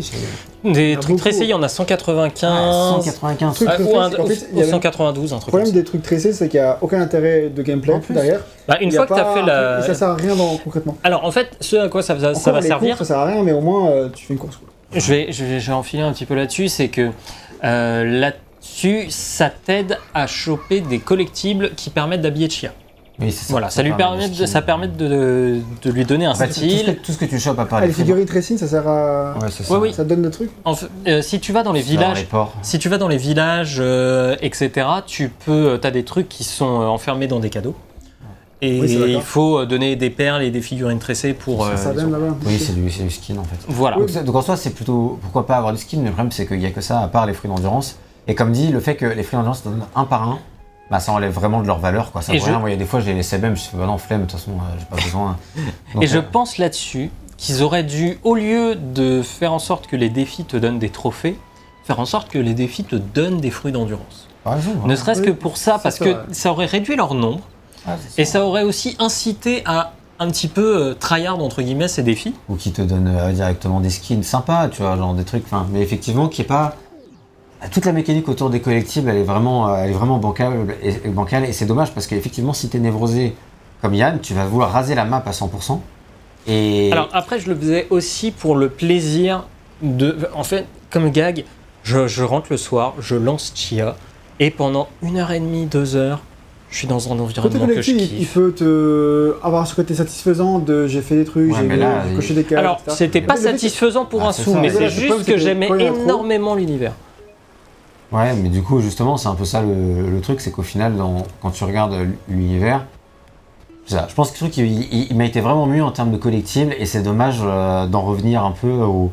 Des 0.63 0.93
trucs 0.95 1.07
beaucoup. 1.09 1.19
tressés, 1.19 1.43
il 1.43 1.49
y 1.49 1.53
en 1.53 1.61
a 1.61 1.67
195. 1.67 3.03
195. 3.03 3.53
Truc 3.53 3.69
Ah, 3.71 3.81
ou, 3.81 3.97
un- 3.99 4.09
qu'en 4.09 4.25
fait, 4.25 4.47
il 4.51 4.55
y 4.55 4.59
ou 4.59 4.61
avait- 4.63 4.71
192, 4.71 5.31
un 5.33 5.35
Le 5.35 5.41
truc 5.41 5.51
comme 5.51 5.59
problème 5.61 5.67
ça. 5.67 5.73
des 5.73 5.83
trucs 5.83 6.01
tressés, 6.01 6.33
c'est 6.33 6.49
qu'il 6.49 6.59
n'y 6.59 6.65
a 6.65 6.79
aucun 6.81 6.99
intérêt 7.01 7.49
de 7.55 7.61
gameplay 7.61 7.93
En 7.93 7.99
plus. 7.99 8.15
derrière. 8.15 8.39
Bah, 8.67 8.77
une 8.81 8.89
Il 8.89 8.95
fois 8.95 9.05
que 9.05 9.13
tu 9.13 9.19
as 9.19 9.33
fait 9.33 9.43
la. 9.43 9.81
Ça 9.83 9.93
sert 9.93 10.07
à 10.09 10.15
rien 10.15 10.35
dans, 10.35 10.57
concrètement. 10.57 10.97
Alors 11.03 11.23
en 11.23 11.31
fait, 11.31 11.49
ce 11.61 11.75
à 11.75 11.87
quoi 11.89 12.01
ça, 12.01 12.15
va- 12.15 12.33
ça 12.33 12.39
Encore, 12.41 12.53
va 12.53 12.61
les 12.61 12.67
servir, 12.67 12.89
courses, 12.97 13.07
ça 13.07 13.13
sert 13.13 13.19
à 13.19 13.25
rien, 13.25 13.43
mais 13.43 13.51
au 13.51 13.61
moins 13.61 13.89
euh, 13.91 14.09
tu 14.13 14.25
fais 14.25 14.33
une 14.33 14.39
course. 14.39 14.57
quoi. 14.57 14.67
je 14.99 15.11
vais, 15.13 15.31
je, 15.31 15.43
vais, 15.45 15.59
je 15.59 15.67
vais 15.67 15.73
enfiler 15.73 16.01
un 16.01 16.13
petit 16.13 16.25
peu 16.25 16.33
là-dessus, 16.33 16.67
c'est 16.69 16.87
que 16.87 17.11
euh, 17.63 18.03
là-dessus, 18.19 19.05
ça 19.09 19.51
t'aide 19.51 19.99
à 20.15 20.25
choper 20.25 20.81
des 20.81 20.97
collectibles 20.97 21.71
qui 21.75 21.91
permettent 21.91 22.21
d'habiller 22.21 22.49
Chia. 22.49 22.71
Oui, 23.19 23.31
ça. 23.31 23.45
Voilà, 23.49 23.69
ça 23.69 23.81
lui 23.81 23.93
permet, 23.93 24.27
de, 24.27 24.45
ça 24.45 24.61
permet 24.61 24.87
de, 24.87 25.59
de 25.81 25.91
lui 25.91 26.03
donner 26.05 26.25
un 26.25 26.33
tout, 26.33 26.39
ce 26.39 26.43
que, 26.45 26.51
style. 26.53 26.97
tout 27.03 27.11
ce 27.13 27.17
que 27.17 27.25
tu 27.25 27.39
chopes 27.39 27.59
à 27.59 27.65
part 27.65 27.79
Ah, 27.81 27.87
les 27.87 27.93
figurines 27.93 28.25
tracing, 28.25 28.57
ça 28.57 28.67
sert 28.67 28.87
à. 28.87 29.35
Ouais, 29.41 29.49
ça. 29.49 29.73
Ouais, 29.73 29.79
oui. 29.79 29.93
Ça 29.93 30.03
donne 30.03 30.29
En 30.65 30.75
fait, 30.75 30.87
euh, 31.07 31.21
si 31.21 31.39
tu 31.39 31.53
vas 31.53 31.63
dans 31.63 31.71
les 31.71 31.81
dans 31.81 31.87
villages, 31.87 32.19
les 32.19 32.23
ports. 32.25 32.53
si 32.61 32.77
tu 32.77 32.89
vas 32.89 32.97
dans 32.97 33.07
les 33.07 33.17
villages, 33.17 33.77
euh, 33.79 34.35
etc., 34.41 34.87
tu 35.05 35.29
peux, 35.29 35.79
as 35.81 35.91
des 35.91 36.03
trucs 36.03 36.27
qui 36.27 36.43
sont 36.43 36.81
euh, 36.81 36.85
enfermés 36.85 37.27
dans 37.27 37.39
des 37.39 37.49
cadeaux. 37.49 37.75
Et 38.61 38.79
Oui, 38.79 38.97
il 39.09 39.21
faut 39.21 39.59
euh, 39.59 39.65
donner 39.65 39.95
des 39.95 40.09
perles 40.09 40.41
et 40.41 40.49
des 40.49 40.61
figurines 40.61 40.99
tressées 40.99 41.33
pour. 41.33 41.65
Ça, 41.65 41.71
euh, 41.71 41.77
ça 41.77 41.93
donne 41.93 42.11
là-bas. 42.11 42.35
Oui, 42.45 42.57
c'est 42.57 42.73
du, 42.73 42.89
c'est 42.89 43.03
du 43.03 43.09
skin 43.09 43.37
en 43.37 43.43
fait. 43.43 43.57
Voilà. 43.67 43.97
Donc, 43.97 44.35
en 44.35 44.41
soi, 44.41 44.55
c'est 44.55 44.69
plutôt 44.71 45.19
pourquoi 45.21 45.45
pas 45.45 45.57
avoir 45.57 45.73
du 45.73 45.79
skin, 45.79 45.97
mais 45.97 46.05
le 46.05 46.11
problème 46.11 46.31
c'est 46.31 46.47
qu'il 46.47 46.59
n'y 46.59 46.65
a 46.65 46.71
que 46.71 46.81
ça 46.81 46.99
à 47.01 47.07
part 47.07 47.25
les 47.25 47.33
fruits 47.33 47.49
d'endurance. 47.49 47.97
Et 48.27 48.33
comme 48.35 48.51
dit, 48.51 48.69
le 48.71 48.79
fait 48.79 48.95
que 48.95 49.05
les 49.05 49.23
fruits 49.23 49.37
d'endurance 49.37 49.63
donnent 49.63 49.85
un 49.93 50.05
par 50.05 50.23
un, 50.23 50.39
bah 50.91 50.99
ça 50.99 51.11
enlève 51.11 51.31
vraiment 51.33 51.61
de 51.61 51.67
leur 51.67 51.79
valeur 51.79 52.11
quoi. 52.11 52.21
Ça 52.21 52.33
je- 52.37 52.43
rien. 52.43 52.59
Moi, 52.59 52.69
il 52.69 52.73
y 52.73 52.75
a 52.75 52.79
des 52.79 52.85
fois, 52.85 52.99
j'ai 52.99 53.13
les 53.13 53.37
même, 53.39 53.55
je 53.55 53.61
fais 53.63 53.77
bah 53.77 53.85
non, 53.85 53.97
flemme, 53.97 54.21
de 54.25 54.25
toute 54.31 54.39
façon, 54.39 54.51
euh, 54.51 54.75
j'ai 54.79 54.85
pas 54.85 55.01
besoin. 55.01 55.37
Donc, 55.93 56.03
Et 56.03 56.07
je 56.07 56.17
euh, 56.17 56.21
pense 56.21 56.57
là-dessus 56.57 57.09
qu'ils 57.37 57.63
auraient 57.63 57.83
dû, 57.83 58.19
au 58.23 58.35
lieu 58.35 58.75
de 58.75 59.21
faire 59.21 59.51
en 59.53 59.59
sorte 59.59 59.87
que 59.87 59.95
les 59.95 60.09
défis 60.09 60.45
te 60.45 60.57
donnent 60.57 60.79
des 60.79 60.89
trophées, 60.89 61.37
faire 61.83 61.99
en 61.99 62.05
sorte 62.05 62.29
que 62.29 62.37
les 62.39 62.53
défis 62.53 62.83
te 62.83 62.95
donnent 62.95 63.41
des 63.41 63.51
fruits 63.51 63.71
d'endurance. 63.71 64.27
exemple, 64.45 64.87
Ne 64.87 64.93
hein. 64.93 64.95
serait-ce 64.95 65.21
Oui, 65.21 65.27
que 65.27 65.31
pour 65.31 65.57
ça, 65.57 65.79
parce 65.81 65.97
ça, 65.97 66.05
que 66.05 66.09
ouais. 66.11 66.17
ça 66.31 66.51
aurait 66.51 66.65
réduit 66.67 66.95
leur 66.95 67.13
nombre 67.13 67.41
Ah, 67.87 67.95
et 68.17 68.25
ça. 68.25 68.33
ça 68.33 68.45
aurait 68.45 68.63
aussi 68.63 68.95
incité 68.99 69.63
à 69.65 69.91
un 70.19 70.27
petit 70.29 70.47
peu 70.47 70.77
euh, 70.77 70.93
tryhard 70.93 71.39
entre 71.43 71.61
guillemets 71.61 71.89
ces 71.89 72.01
défis. 72.03 72.33
Ou 72.47 72.55
qui 72.55 72.71
te 72.71 72.81
donnent 72.81 73.13
euh, 73.13 73.33
directement 73.33 73.81
des 73.81 73.89
skins 73.89 74.23
sympas, 74.23 74.69
tu 74.69 74.81
vois, 74.81 74.95
genre 74.95 75.13
des 75.13 75.25
trucs. 75.25 75.43
Enfin, 75.45 75.67
mais 75.71 75.81
effectivement, 75.81 76.29
qui 76.29 76.41
est 76.41 76.45
pas 76.45 76.75
toute 77.71 77.85
la 77.85 77.91
mécanique 77.91 78.27
autour 78.29 78.49
des 78.49 78.59
collectibles, 78.61 79.09
elle 79.09 79.17
est 79.17 79.23
vraiment, 79.23 79.69
euh, 79.69 79.75
elle 79.83 79.89
est 79.91 79.93
vraiment 79.93 80.17
bancale 80.17 80.53
et, 80.83 80.89
et 81.05 81.09
bancale. 81.09 81.45
Et 81.45 81.53
c'est 81.53 81.65
dommage 81.65 81.91
parce 81.93 82.07
qu'effectivement, 82.07 82.53
si 82.53 82.69
t'es 82.69 82.79
névrosé 82.79 83.33
comme 83.81 83.93
Yann, 83.93 84.19
tu 84.21 84.33
vas 84.33 84.45
vouloir 84.45 84.71
raser 84.71 84.95
la 84.95 85.05
map 85.05 85.23
à 85.25 85.31
100%. 85.31 85.79
Et 86.47 86.89
Alors 86.91 87.09
après, 87.13 87.39
je 87.39 87.49
le 87.49 87.55
faisais 87.55 87.87
aussi 87.89 88.31
pour 88.31 88.55
le 88.55 88.69
plaisir 88.69 89.45
de. 89.81 90.15
En 90.35 90.43
fait, 90.43 90.65
comme 90.91 91.09
gag, 91.09 91.45
je, 91.83 92.07
je 92.07 92.23
rentre 92.23 92.47
le 92.51 92.57
soir, 92.57 92.93
je 92.99 93.15
lance 93.15 93.51
Chia 93.55 93.95
et 94.39 94.51
pendant 94.51 94.87
une 95.01 95.17
heure 95.17 95.31
et 95.31 95.39
demie, 95.39 95.65
deux 95.65 95.95
heures, 95.95 96.19
je 96.69 96.77
suis 96.79 96.87
dans 96.87 97.07
un 97.11 97.17
environnement 97.19 97.67
que 97.67 97.81
je 97.81 97.91
collectif, 97.91 98.11
il- 98.19 98.27
peut 98.27 98.51
te 98.53 99.35
avoir 99.41 99.65
ce 99.65 99.73
côté 99.75 99.95
satisfaisant 99.95 100.59
de 100.59 100.87
j'ai 100.87 101.01
fait 101.01 101.15
des 101.15 101.23
trucs, 101.25 101.51
Ouais, 101.53 101.59
j'ai 101.61 101.67
mais 101.67 101.77
là, 101.77 102.03
j'ai 102.09 102.15
coché 102.15 102.29
il- 102.31 102.35
des 102.35 102.43
cases. 102.43 102.59
Alors, 102.59 102.81
c'était 102.89 103.21
pas 103.21 103.37
satisfaisant 103.37 104.03
pour 104.05 104.21
Ah, 104.23 104.29
un 104.29 104.31
sou, 104.33 104.51
ça, 104.51 104.59
mais 104.61 104.69
c'est 104.69 104.89
juste 104.89 105.25
que 105.25 105.37
j'aimais 105.37 105.69
énormément 105.79 106.53
l'univers. 106.53 106.91
Ouais, 108.15 108.33
mais 108.33 108.47
du 108.47 108.63
coup, 108.63 108.79
justement, 108.79 109.17
c'est 109.17 109.27
un 109.27 109.35
peu 109.35 109.43
ça 109.43 109.61
le, 109.61 110.21
truc, 110.21 110.39
c'est 110.39 110.51
qu'au 110.51 110.61
final, 110.61 110.93
quand 111.41 111.51
tu 111.51 111.65
regardes 111.65 111.93
l'univers, 112.29 112.85
ça, 113.85 114.07
je 114.09 114.15
pense 114.15 114.31
que 114.31 114.45
le 114.45 114.49
truc, 114.49 114.57
il, 114.57 115.15
m'a 115.17 115.25
été 115.25 115.41
vraiment 115.41 115.65
mieux 115.65 115.83
en 115.83 115.91
termes 115.91 116.11
de 116.11 116.17
collectibles, 116.17 116.73
et 116.79 116.85
c'est 116.85 117.03
dommage 117.03 117.39
euh, 117.43 117.87
d'en 117.87 118.01
revenir 118.01 118.43
un 118.45 118.51
peu 118.51 118.71
au, 118.71 119.11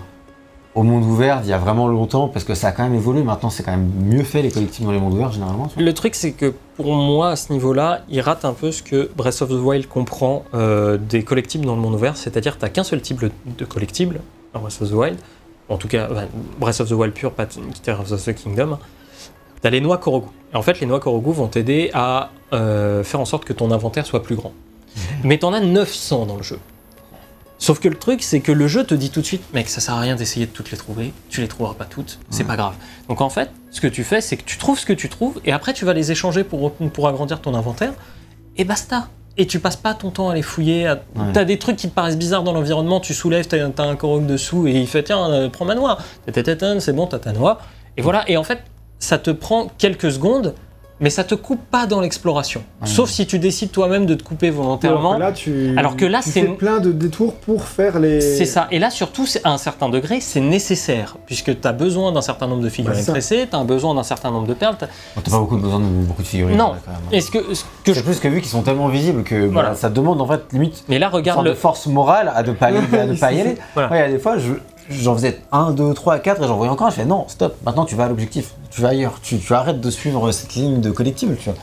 monde 0.77 1.03
ouvert 1.05 1.41
d'il 1.41 1.51
y 1.51 1.53
a 1.53 1.59
vraiment 1.59 1.89
longtemps, 1.89 2.29
parce 2.29 2.45
que 2.45 2.55
ça 2.55 2.69
a 2.69 2.73
quand 2.73 2.85
même 2.85 2.95
évolué. 2.95 3.25
Maintenant, 3.25 3.51
c'est 3.51 3.65
quand 3.65 3.73
même 3.73 3.91
mieux 4.05 4.23
fait 4.23 4.41
les 4.41 4.53
collectibles 4.53 4.87
dans 4.87 4.93
les 4.93 5.01
mondes 5.01 5.15
ouverts, 5.15 5.33
généralement. 5.33 5.69
Le 5.77 5.93
truc, 5.93 6.15
c'est 6.15 6.33
que 6.33 6.55
pour 6.77 6.95
moi, 6.95 7.31
à 7.31 7.37
ce 7.37 7.53
niveau-là, 7.53 8.03
il 8.09 8.21
rate 8.21 8.45
un 8.45 8.53
peu 8.53 8.71
ce 8.71 8.85
que 8.85 9.11
Breath 9.17 9.43
of 9.43 9.49
the 9.49 9.61
Wild 9.61 9.89
comprend 9.89 10.45
euh, 10.55 10.97
des 10.97 11.25
collectibles 11.25 11.67
dans 11.67 11.75
le 11.75 11.83
monde 11.83 11.95
ouvert, 11.95 12.17
c'est-à-dire 12.17 12.57
tu 12.57 12.65
n'as 12.65 12.71
qu'un 12.71 12.85
seul 12.85 13.03
type 13.03 13.21
de 13.59 13.65
collectible 13.65 14.21
dans 14.55 14.61
Breath 14.61 14.81
of 14.81 14.91
the 14.91 14.95
Wild, 14.95 15.19
en 15.69 15.77
tout 15.77 15.89
cas, 15.89 16.09
Breath 16.59 16.81
of 16.81 16.89
the 16.89 16.93
Wild 16.93 17.15
pur, 17.15 17.33
pas 17.33 17.47
Tears 17.47 18.13
of 18.13 18.25
the 18.25 18.35
Kingdom. 18.35 18.79
T'as 19.61 19.71
les 19.71 19.81
noix 19.81 19.99
Korogu. 19.99 20.27
Et 20.53 20.57
en 20.57 20.63
fait, 20.63 20.81
les 20.81 20.87
noix 20.87 21.01
Korogu 21.01 21.33
vont 21.33 21.49
t'aider 21.49 21.91
à 21.95 22.31
euh, 22.53 23.05
faire 23.05 23.21
en 23.21 23.25
sorte 23.25 23.45
que 23.45 23.53
ton 23.53 23.71
inventaire 23.71 24.05
soit 24.05 24.23
plus 24.23 24.37
grand. 24.37 24.53
Mais 25.25 25.39
t'en 25.39 25.53
as 25.53 25.61
900 25.61 26.27
dans 26.27 26.37
le 26.37 26.43
jeu. 26.43 26.59
Sauf 27.59 27.79
que 27.79 27.89
le 27.89 27.95
truc, 27.95 28.25
c'est 28.25 28.41
que 28.41 28.51
le 28.51 28.67
jeu 28.67 28.83
te 28.83 28.93
dit 28.93 29.11
tout 29.11 29.21
de 29.21 29.27
suite, 29.27 29.55
mec, 29.55 29.69
ça 29.69 29.81
sert 29.81 29.95
à 29.95 30.01
rien 30.01 30.17
d'essayer 30.17 30.47
de 30.47 30.51
toutes 30.51 30.73
les 30.73 30.77
trouver, 30.77 31.13
tu 31.29 31.41
les 31.41 31.47
trouveras 31.47 31.75
pas 31.75 31.85
toutes, 31.85 32.19
c'est 32.29 32.43
pas 32.43 32.57
grave. 32.57 32.75
Donc 33.09 33.21
en 33.21 33.31
fait, 33.31 33.53
ce 33.71 33.81
que 33.81 33.87
tu 33.87 34.03
fais, 34.03 34.21
c'est 34.21 34.37
que 34.37 34.43
tu 34.43 34.59
trouves 34.59 34.81
ce 34.81 34.85
que 34.85 34.93
tu 34.93 35.09
trouves, 35.09 35.41
et 35.45 35.53
après 35.53 35.73
tu 35.73 35.85
vas 35.85 35.93
les 35.93 36.11
échanger 36.11 36.43
pour, 36.43 36.73
pour 36.73 37.07
agrandir 37.07 37.41
ton 37.41 37.55
inventaire, 37.55 37.93
et 38.57 38.65
basta. 38.65 39.11
Et 39.39 39.47
tu 39.47 39.61
passes 39.61 39.77
pas 39.77 39.95
ton 39.95 40.11
temps 40.11 40.29
à 40.29 40.35
les 40.35 40.43
fouiller. 40.43 40.87
à- 40.87 40.95
Ouais. 41.17 41.33
T'as 41.33 41.45
des 41.45 41.59
trucs 41.59 41.77
qui 41.77 41.89
te 41.89 41.95
paraissent 41.95 42.19
bizarres 42.19 42.43
dans 42.43 42.53
l'environnement, 42.53 43.01
tu 43.01 43.15
soulèves, 43.15 43.47
t'as 43.47 43.67
t'as 43.71 43.85
un 43.85 43.97
Korok 43.97 44.27
dessous, 44.27 44.67
et 44.67 44.73
il 44.73 44.87
fait, 44.87 45.03
tiens, 45.05 45.31
euh, 45.31 45.49
prends 45.49 45.65
ma 45.65 45.75
noix. 45.75 45.99
C'est 46.81 46.93
bon, 46.95 47.07
t'as 47.07 47.19
ta 47.19 47.33
noix. 47.33 47.59
Et 47.97 48.03
voilà, 48.03 48.25
et 48.29 48.37
en 48.37 48.45
fait, 48.45 48.59
ça 48.99 49.19
te 49.19 49.31
prend 49.31 49.69
quelques 49.79 50.13
secondes, 50.13 50.55
mais 51.03 51.11
ça 51.11 51.25
te 51.25 51.35
coupe 51.35 51.61
pas 51.71 51.85
dans 51.87 52.01
l'exploration. 52.01 52.63
Sauf 52.85 53.11
si 53.11 53.27
tu 53.27 53.39
décides 53.39 53.71
toi-même 53.73 54.07
de 54.07 54.15
te 54.15 54.23
couper 54.23 54.49
volontairement. 54.51 55.13
Alors 55.15 55.19
que 55.19 55.21
là, 55.25 55.33
tu, 55.33 55.75
Alors 55.77 55.97
que 55.97 56.05
là, 56.07 56.21
tu 56.23 56.31
c'est- 56.31 56.41
fais 56.43 56.47
plein 56.49 56.79
de 56.81 56.93
détours 56.93 57.35
pour 57.35 57.65
faire 57.65 57.99
les. 57.99 58.21
C'est 58.23 58.47
ça. 58.47 58.69
Et 58.71 58.79
là, 58.79 58.89
surtout, 58.89 59.27
c'est- 59.27 59.45
à 59.45 59.51
un 59.51 59.59
certain 59.59 59.89
degré, 59.91 60.21
c'est 60.21 60.41
nécessaire, 60.41 61.17
puisque 61.27 61.61
tu 61.61 61.69
as 61.69 61.73
besoin 61.73 62.13
d'un 62.13 62.23
certain 62.23 62.47
nombre 62.47 62.63
de 62.63 62.69
figurines 62.71 63.03
ça. 63.03 63.13
pressées, 63.13 63.47
tu 63.51 63.57
as 63.57 63.65
besoin 63.65 63.95
d'un 63.95 64.03
certain 64.03 64.31
nombre 64.31 64.47
de 64.47 64.55
perles. 64.55 64.77
t'as- 64.79 64.89
T'as 65.23 65.31
pas 65.31 65.39
beaucoup 65.39 65.57
besoin 65.59 65.81
de 65.81 65.85
beaucoup 65.85 66.23
de 66.23 66.27
figurines. 66.29 66.57
Non. 66.57 66.73
même. 66.73 66.81
Est-ce 67.11 67.31
que, 67.31 67.55
ce 67.55 67.65
que 67.85 67.93
je... 67.93 67.99
C'est 67.99 68.03
plus 68.05 68.21
que 68.21 68.29
vu 68.29 68.41
qu'ils 68.41 68.51
sont 68.51 68.63
tellement 68.63 68.89
visibles 68.89 69.25
que 69.25 69.49
bah, 69.49 69.75
ça 69.75 69.91
demande 69.91 70.21
en 70.21 70.27
fait 70.27 70.41
limite 70.53 70.85
Mais 70.89 70.99
là, 70.99 71.09
une 71.09 71.15
regarde 71.15 71.39
sorte 71.39 71.47
le. 71.47 71.51
de 71.53 71.57
force 71.57 71.87
morale 71.89 72.33
à 72.35 72.43
ne 72.45 72.53
pas, 72.53 72.67
aller- 72.67 72.79
à 72.99 73.07
ne 73.07 73.15
pas 73.17 73.33
y 73.33 73.41
aller. 73.41 73.57
Voilà. 73.75 73.91
Ouais, 73.91 73.99
il 73.99 74.01
y 74.01 74.05
a 74.05 74.09
des 74.11 74.19
fois, 74.19 74.39
je- 74.39 74.53
j'en 74.91 75.15
faisais 75.15 75.41
1, 75.53 75.73
2, 75.73 75.95
3, 75.95 76.19
4 76.19 76.43
et 76.43 76.47
j'en 76.47 76.57
voyais 76.57 76.71
encore. 76.73 76.91
Je 76.91 76.97
fais 76.97 77.05
non, 77.05 77.27
stop, 77.29 77.57
maintenant 77.65 77.85
tu 77.85 77.95
vas 77.95 78.05
à 78.05 78.09
l'objectif, 78.09 78.55
tu 78.71 78.81
vas 78.81 78.89
ailleurs, 78.89 79.21
tu, 79.23 79.39
tu 79.39 79.55
arrêtes 79.55 79.81
de 79.81 79.91
suivre 79.91 80.31
cette 80.33 80.55
ligne 80.55 80.81
de 80.81 80.91
collectible, 80.91 81.37
tu 81.37 81.45
vois. 81.51 81.59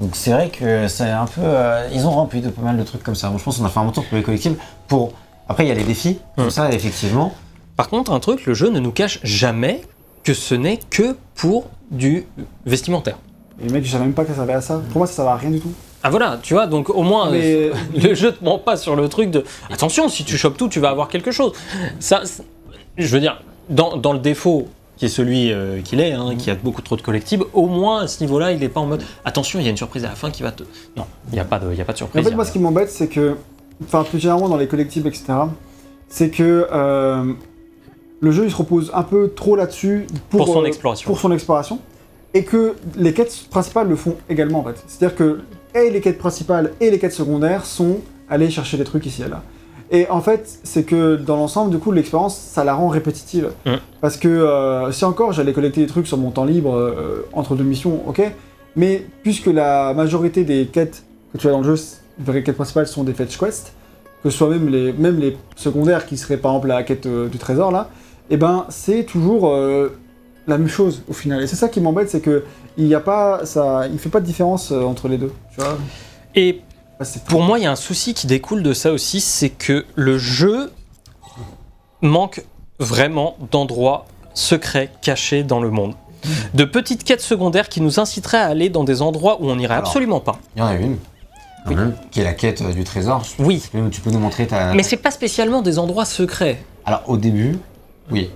Donc 0.00 0.10
c'est 0.14 0.30
vrai 0.30 0.48
que 0.48 0.86
c'est 0.88 1.10
un 1.10 1.26
peu. 1.26 1.40
euh, 1.42 1.88
ils 1.92 2.06
ont 2.06 2.10
rempli 2.12 2.40
de 2.40 2.50
pas 2.50 2.62
mal 2.62 2.76
de 2.76 2.82
trucs 2.84 3.02
comme 3.02 3.16
ça. 3.16 3.30
Moi 3.30 3.38
je 3.38 3.44
pense 3.44 3.58
qu'on 3.58 3.64
a 3.64 3.68
fait 3.68 3.80
un 3.80 3.84
bon 3.84 3.90
tour 3.90 4.04
pour 4.04 4.16
les 4.16 4.22
collectibles. 4.22 4.56
Pour... 4.86 5.12
Après, 5.48 5.64
il 5.64 5.68
y 5.68 5.72
a 5.72 5.74
les 5.74 5.82
défis, 5.84 6.18
Hum. 6.36 6.44
tout 6.44 6.50
ça, 6.50 6.70
effectivement. 6.70 7.32
Par 7.74 7.88
contre, 7.88 8.12
un 8.12 8.20
truc, 8.20 8.44
le 8.46 8.54
jeu 8.54 8.68
ne 8.70 8.78
nous 8.80 8.92
cache 8.92 9.18
jamais 9.22 9.80
que 10.24 10.34
ce 10.34 10.54
n'est 10.54 10.76
que 10.90 11.16
pour 11.34 11.64
du 11.90 12.26
vestimentaire. 12.66 13.16
Et 13.64 13.68
mec, 13.72 13.84
je 13.84 13.90
savais 13.90 14.04
même 14.04 14.12
pas 14.12 14.22
que 14.24 14.28
ça 14.30 14.36
servait 14.36 14.52
à 14.52 14.60
ça. 14.60 14.80
Pour 14.90 14.98
moi, 14.98 15.06
ça 15.06 15.14
servait 15.14 15.30
à 15.30 15.36
rien 15.36 15.50
du 15.50 15.60
tout. 15.60 15.72
Ah 16.02 16.10
voilà, 16.10 16.38
tu 16.42 16.54
vois, 16.54 16.66
donc 16.66 16.90
au 16.90 17.02
moins, 17.02 17.30
Mais- 17.30 17.70
euh, 17.70 17.72
le 18.02 18.14
jeu 18.14 18.32
te 18.32 18.44
ment 18.44 18.58
pas 18.58 18.76
sur 18.76 18.94
le 18.96 19.08
truc 19.08 19.30
de 19.30 19.44
attention, 19.70 20.08
si 20.08 20.24
tu 20.24 20.36
chopes 20.36 20.56
tout, 20.56 20.68
tu 20.68 20.80
vas 20.80 20.90
avoir 20.90 21.08
quelque 21.08 21.30
chose. 21.32 21.52
Ça, 21.98 22.22
je 22.96 23.06
veux 23.08 23.20
dire, 23.20 23.40
dans, 23.68 23.96
dans 23.96 24.12
le 24.12 24.18
défaut 24.20 24.68
qui 24.96 25.04
est 25.04 25.08
celui 25.08 25.52
euh, 25.52 25.80
qu'il 25.80 26.00
est, 26.00 26.12
hein, 26.12 26.34
qui 26.36 26.50
a 26.50 26.54
beaucoup 26.56 26.82
trop 26.82 26.96
de 26.96 27.02
collectibles, 27.02 27.44
au 27.52 27.66
moins 27.66 28.02
à 28.02 28.06
ce 28.08 28.20
niveau-là, 28.22 28.50
il 28.52 28.58
n'est 28.60 28.68
pas 28.68 28.80
en 28.80 28.86
mode 28.86 29.02
attention, 29.24 29.58
il 29.60 29.64
y 29.64 29.68
a 29.68 29.70
une 29.70 29.76
surprise 29.76 30.04
à 30.04 30.08
la 30.08 30.14
fin 30.16 30.30
qui 30.30 30.42
va 30.42 30.50
te. 30.52 30.64
Non, 30.96 31.04
il 31.30 31.34
n'y 31.34 31.40
a, 31.40 31.44
pas 31.44 31.58
de- 31.60 31.72
y 31.74 31.80
a 31.80 31.84
pas 31.84 31.92
de 31.92 31.96
En 31.96 31.98
surprise. 31.98 32.24
fait, 32.24 32.30
y 32.30 32.32
a 32.32 32.36
moi, 32.36 32.44
ce 32.44 32.52
qui 32.52 32.58
m'embête, 32.58 32.90
c'est 32.90 33.06
que, 33.08 33.36
enfin, 33.84 34.02
plus 34.04 34.18
généralement 34.18 34.48
dans 34.48 34.56
les 34.56 34.66
collectibles, 34.66 35.06
etc., 35.08 35.24
c'est 36.08 36.30
que 36.30 36.66
euh, 36.72 37.32
le 38.20 38.30
jeu 38.32 38.44
il 38.46 38.50
se 38.50 38.56
repose 38.56 38.90
un 38.94 39.02
peu 39.04 39.32
trop 39.36 39.54
là-dessus 39.54 40.06
pour, 40.30 40.44
Pour 40.46 40.54
son 40.54 40.62
euh, 40.62 40.66
exploration. 40.66 41.06
pour 41.06 41.20
son 41.20 41.30
exploration, 41.32 41.78
et 42.34 42.44
que 42.44 42.74
les 42.96 43.12
quêtes 43.12 43.46
principales 43.50 43.88
le 43.88 43.96
font 43.96 44.16
également 44.28 44.60
en 44.60 44.64
fait. 44.64 44.82
C'est-à-dire 44.86 45.16
que 45.16 45.40
et 45.74 45.90
les 45.90 46.00
quêtes 46.00 46.18
principales 46.18 46.72
et 46.80 46.90
les 46.90 46.98
quêtes 46.98 47.12
secondaires 47.12 47.64
sont 47.64 47.98
aller 48.28 48.50
chercher 48.50 48.76
des 48.76 48.84
trucs 48.84 49.06
ici 49.06 49.22
et 49.22 49.28
là. 49.28 49.42
Et 49.90 50.08
en 50.10 50.20
fait, 50.20 50.58
c'est 50.64 50.84
que 50.84 51.16
dans 51.16 51.36
l'ensemble, 51.36 51.70
du 51.70 51.78
coup, 51.78 51.92
l'expérience, 51.92 52.36
ça 52.36 52.62
la 52.62 52.74
rend 52.74 52.88
répétitive. 52.88 53.50
Mm. 53.64 53.76
Parce 54.00 54.18
que 54.18 54.28
euh, 54.28 54.92
si 54.92 55.04
encore 55.04 55.32
j'allais 55.32 55.52
collecter 55.52 55.80
des 55.80 55.86
trucs 55.86 56.06
sur 56.06 56.18
mon 56.18 56.30
temps 56.30 56.44
libre 56.44 56.74
euh, 56.74 57.26
entre 57.32 57.54
deux 57.54 57.64
missions, 57.64 58.06
ok. 58.06 58.20
Mais 58.76 59.06
puisque 59.22 59.46
la 59.46 59.94
majorité 59.94 60.44
des 60.44 60.66
quêtes 60.66 61.04
que 61.32 61.38
tu 61.38 61.48
as 61.48 61.50
dans 61.50 61.62
le 61.62 61.76
jeu, 61.76 61.82
les 62.26 62.42
quêtes 62.42 62.56
principales 62.56 62.86
sont 62.86 63.02
des 63.02 63.14
fetch 63.14 63.38
quests, 63.38 63.72
que 64.22 64.30
ce 64.30 64.36
soit 64.36 64.50
même 64.50 64.68
les, 64.68 64.92
même 64.92 65.18
les 65.18 65.36
secondaires 65.56 66.04
qui 66.04 66.16
seraient 66.16 66.36
par 66.36 66.52
exemple 66.52 66.68
la 66.68 66.82
quête 66.82 67.06
euh, 67.06 67.28
du 67.28 67.38
trésor 67.38 67.72
là, 67.72 67.88
et 68.30 68.36
ben 68.36 68.66
c'est 68.68 69.04
toujours 69.04 69.50
la 70.48 70.58
même 70.58 70.68
chose 70.68 71.02
au 71.08 71.12
final. 71.12 71.42
Et 71.42 71.46
c'est 71.46 71.56
ça 71.56 71.68
qui 71.68 71.80
m'embête, 71.80 72.10
c'est 72.10 72.20
que 72.20 72.44
il 72.76 72.84
n'y 72.86 72.94
a 72.94 73.00
pas 73.00 73.44
ça, 73.44 73.86
il 73.92 73.98
fait 73.98 74.08
pas 74.08 74.20
de 74.20 74.26
différence 74.26 74.72
euh, 74.72 74.82
entre 74.82 75.08
les 75.08 75.18
deux. 75.18 75.32
Tu 75.54 75.60
vois 75.60 75.76
Et 76.34 76.62
Ah, 77.00 77.04
c'est 77.04 77.22
Pour 77.24 77.42
moi, 77.42 77.58
il 77.58 77.62
y 77.64 77.66
a 77.66 77.70
un 77.70 77.76
souci 77.76 78.14
qui 78.14 78.26
découle 78.26 78.62
de 78.62 78.72
ça 78.72 78.92
aussi, 78.92 79.20
c'est 79.20 79.50
que 79.50 79.84
le 79.94 80.18
jeu 80.18 80.70
manque 82.02 82.44
vraiment 82.78 83.36
d'endroits 83.50 84.06
secrets 84.34 84.90
cachés 85.02 85.42
dans 85.42 85.60
le 85.60 85.70
monde. 85.70 85.94
De 86.54 86.64
petites 86.64 87.04
quêtes 87.04 87.20
secondaires 87.20 87.68
qui 87.68 87.80
nous 87.80 88.00
inciteraient 88.00 88.38
à 88.38 88.46
aller 88.46 88.68
dans 88.70 88.84
des 88.84 89.02
endroits 89.02 89.38
où 89.40 89.48
on 89.50 89.56
n'irait 89.56 89.74
absolument 89.76 90.20
pas. 90.20 90.38
Il 90.56 90.60
y 90.60 90.62
en 90.62 90.66
a 90.66 90.74
une, 90.74 90.96
Oui. 91.66 91.74
même, 91.76 91.94
qui 92.10 92.20
est 92.20 92.24
la 92.24 92.34
quête 92.34 92.60
euh, 92.62 92.72
du 92.72 92.84
trésor. 92.84 93.22
Oui, 93.38 93.60
Tu 93.60 93.68
peux, 93.70 93.88
tu 93.90 94.00
peux 94.00 94.10
nous 94.10 94.18
montrer 94.18 94.46
ta. 94.46 94.74
mais 94.74 94.82
c'est 94.82 94.96
pas 94.96 95.10
spécialement 95.10 95.62
des 95.62 95.78
endroits 95.78 96.04
secrets. 96.04 96.62
Alors 96.84 97.02
au 97.06 97.16
début, 97.16 97.58
oui. 98.10 98.30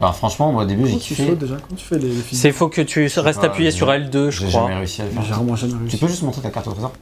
Alors 0.00 0.14
franchement, 0.14 0.52
moi 0.52 0.62
au 0.62 0.66
début, 0.66 0.86
j'ai 0.86 0.92
tu 0.98 1.14
kiffé. 1.14 1.26
sautes 1.26 1.38
déjà 1.38 1.56
Comment 1.56 1.76
tu 1.76 1.84
fais 1.84 1.98
les, 1.98 2.08
les 2.08 2.22
C'est 2.32 2.52
faut 2.52 2.68
que 2.68 2.80
tu 2.82 3.02
restes 3.18 3.40
pas, 3.40 3.46
appuyé 3.46 3.70
j'ai- 3.70 3.76
sur 3.76 3.88
L2, 3.90 4.30
je 4.30 4.40
J'ai 4.42 4.46
crois. 4.48 4.62
jamais 4.62 4.74
réussi 4.76 5.02
à 5.02 5.06
le 5.06 5.10
J'ai 5.10 5.20
faire. 5.22 5.36
vraiment 5.36 5.56
jamais 5.56 5.72
Tu 5.72 5.78
réussi. 5.80 5.96
peux 5.96 6.06
juste 6.08 6.22
montrer 6.22 6.40
ta 6.42 6.50
carte 6.50 6.68
au 6.68 6.72
trésor 6.72 6.92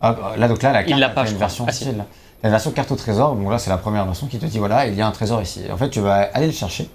Ah, 0.00 0.12
bah, 0.14 0.32
Là, 0.38 0.48
donc 0.48 0.62
là, 0.62 0.72
la 0.72 0.82
carte, 0.84 0.98
l'a 1.00 1.08
t'as 1.08 1.14
pas, 1.14 1.28
une 1.30 1.36
version 1.36 1.64
si. 1.68 1.84
facile, 1.84 1.98
là. 1.98 2.06
La 2.42 2.48
version 2.48 2.70
carte 2.70 2.90
au 2.90 2.96
trésor, 2.96 3.34
bon 3.34 3.50
là, 3.50 3.58
c'est 3.58 3.68
la 3.68 3.76
première 3.76 4.06
version 4.06 4.26
qui 4.26 4.38
te 4.38 4.46
dit 4.46 4.58
voilà, 4.58 4.86
il 4.86 4.94
y 4.94 5.02
a 5.02 5.06
un 5.06 5.10
trésor 5.10 5.42
ici. 5.42 5.60
En 5.70 5.76
fait, 5.76 5.90
tu 5.90 6.00
vas 6.00 6.14
aller 6.32 6.46
le 6.46 6.52
chercher. 6.52 6.88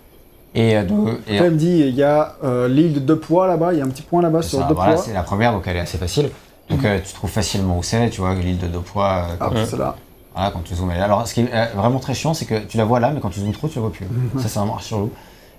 Et, 0.56 0.76
euh, 0.78 0.84
de- 0.84 0.94
et 1.28 1.36
Après, 1.36 1.46
elle 1.48 1.52
me 1.52 1.58
dit, 1.58 1.80
il 1.82 1.94
y 1.96 2.02
a 2.02 2.38
euh, 2.44 2.68
l'île 2.68 2.94
de 2.94 3.00
deux 3.00 3.20
poids 3.20 3.46
là-bas, 3.46 3.74
il 3.74 3.78
y 3.80 3.82
a 3.82 3.86
un 3.86 3.90
petit 3.90 4.02
point 4.02 4.24
là-bas 4.24 4.42
sur 4.42 4.60
ça, 4.60 4.68
deux 4.68 4.74
voilà, 4.74 4.94
poids. 4.94 5.04
c'est 5.04 5.14
la 5.14 5.22
première, 5.22 5.52
donc 5.52 5.64
elle 5.68 5.76
est 5.78 5.82
assez 5.82 6.00
facile. 6.00 6.32
Donc 6.72 6.84
euh, 6.84 7.00
tu 7.06 7.14
trouves 7.14 7.30
facilement 7.30 7.78
où 7.78 7.84
c'est, 7.84 8.10
tu 8.10 8.22
vois, 8.22 8.34
l'île 8.34 8.58
de 8.58 8.66
deux 8.68 8.80
poids. 8.80 9.28
euh, 9.30 9.36
Ah, 9.40 9.50
quand, 9.52 9.66
c'est 9.70 9.78
là. 9.78 9.96
voilà, 10.34 10.50
quand 10.50 10.62
tu 10.64 10.74
zoomes. 10.74 10.90
Alors, 10.90 11.28
ce 11.28 11.36
qui 11.36 11.42
est 11.42 11.72
vraiment 11.76 12.00
très 12.00 12.16
chiant, 12.16 12.34
c'est 12.34 12.46
que 12.46 12.58
tu 12.58 12.78
la 12.78 12.86
vois 12.86 13.00
là, 13.00 13.12
mais 13.12 13.20
quand 13.20 13.30
tu 13.30 13.40
zoomes 13.42 13.52
trop, 13.52 13.68
tu 13.68 13.76
la 13.76 13.82
vois 13.82 13.92
plus. 13.92 14.08
Ça, 14.42 14.48
c'est 14.48 14.58
vraiment 14.60 14.80
sur. 14.80 15.10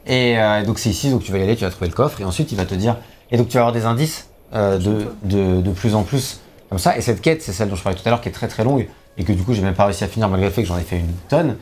Et 0.07 0.39
euh, 0.39 0.65
donc, 0.65 0.79
c'est 0.79 0.91
ici, 0.91 1.11
donc 1.11 1.23
tu 1.23 1.33
vas 1.33 1.39
y 1.39 1.43
aller, 1.43 1.57
tu 1.57 1.65
vas 1.65 1.71
trouver 1.71 1.89
le 1.89 1.95
coffre, 1.95 2.21
et 2.21 2.25
ensuite, 2.25 2.53
il 2.53 2.57
va 2.59 2.65
te 2.65 2.75
dire. 2.75 2.97
Et 3.31 3.37
donc, 3.37 3.49
tu 3.49 3.55
vas 3.55 3.61
avoir 3.63 3.73
des 3.73 3.85
indices 3.87 4.29
euh, 4.55 4.79
de, 4.79 5.07
de, 5.25 5.61
de 5.61 5.71
plus 5.71 5.95
en 5.95 6.03
plus 6.05 6.41
comme 6.69 6.79
ça. 6.79 6.97
Et 6.97 7.01
cette 7.01 7.21
quête, 7.21 7.43
c'est 7.43 7.53
celle 7.53 7.69
dont 7.69 7.77
je 7.77 7.83
parlais 7.83 7.99
tout 7.99 8.07
à 8.07 8.11
l'heure, 8.11 8.21
qui 8.21 8.29
est 8.29 8.33
très 8.33 8.49
très 8.49 8.63
longue, 8.65 8.89
et 9.19 9.25
que 9.25 9.33
du 9.33 9.43
coup, 9.43 9.53
j'ai 9.53 9.63
même 9.63 9.75
pas 9.75 9.85
réussi 9.85 10.05
à 10.05 10.09
finir, 10.09 10.29
malgré 10.29 10.49
le 10.49 10.55
fait 10.55 10.63
que 10.63 10.69
j'en 10.69 10.79
ai 10.79 10.83
fait 10.83 10.99
une 10.99 11.13
tonne. 11.29 11.57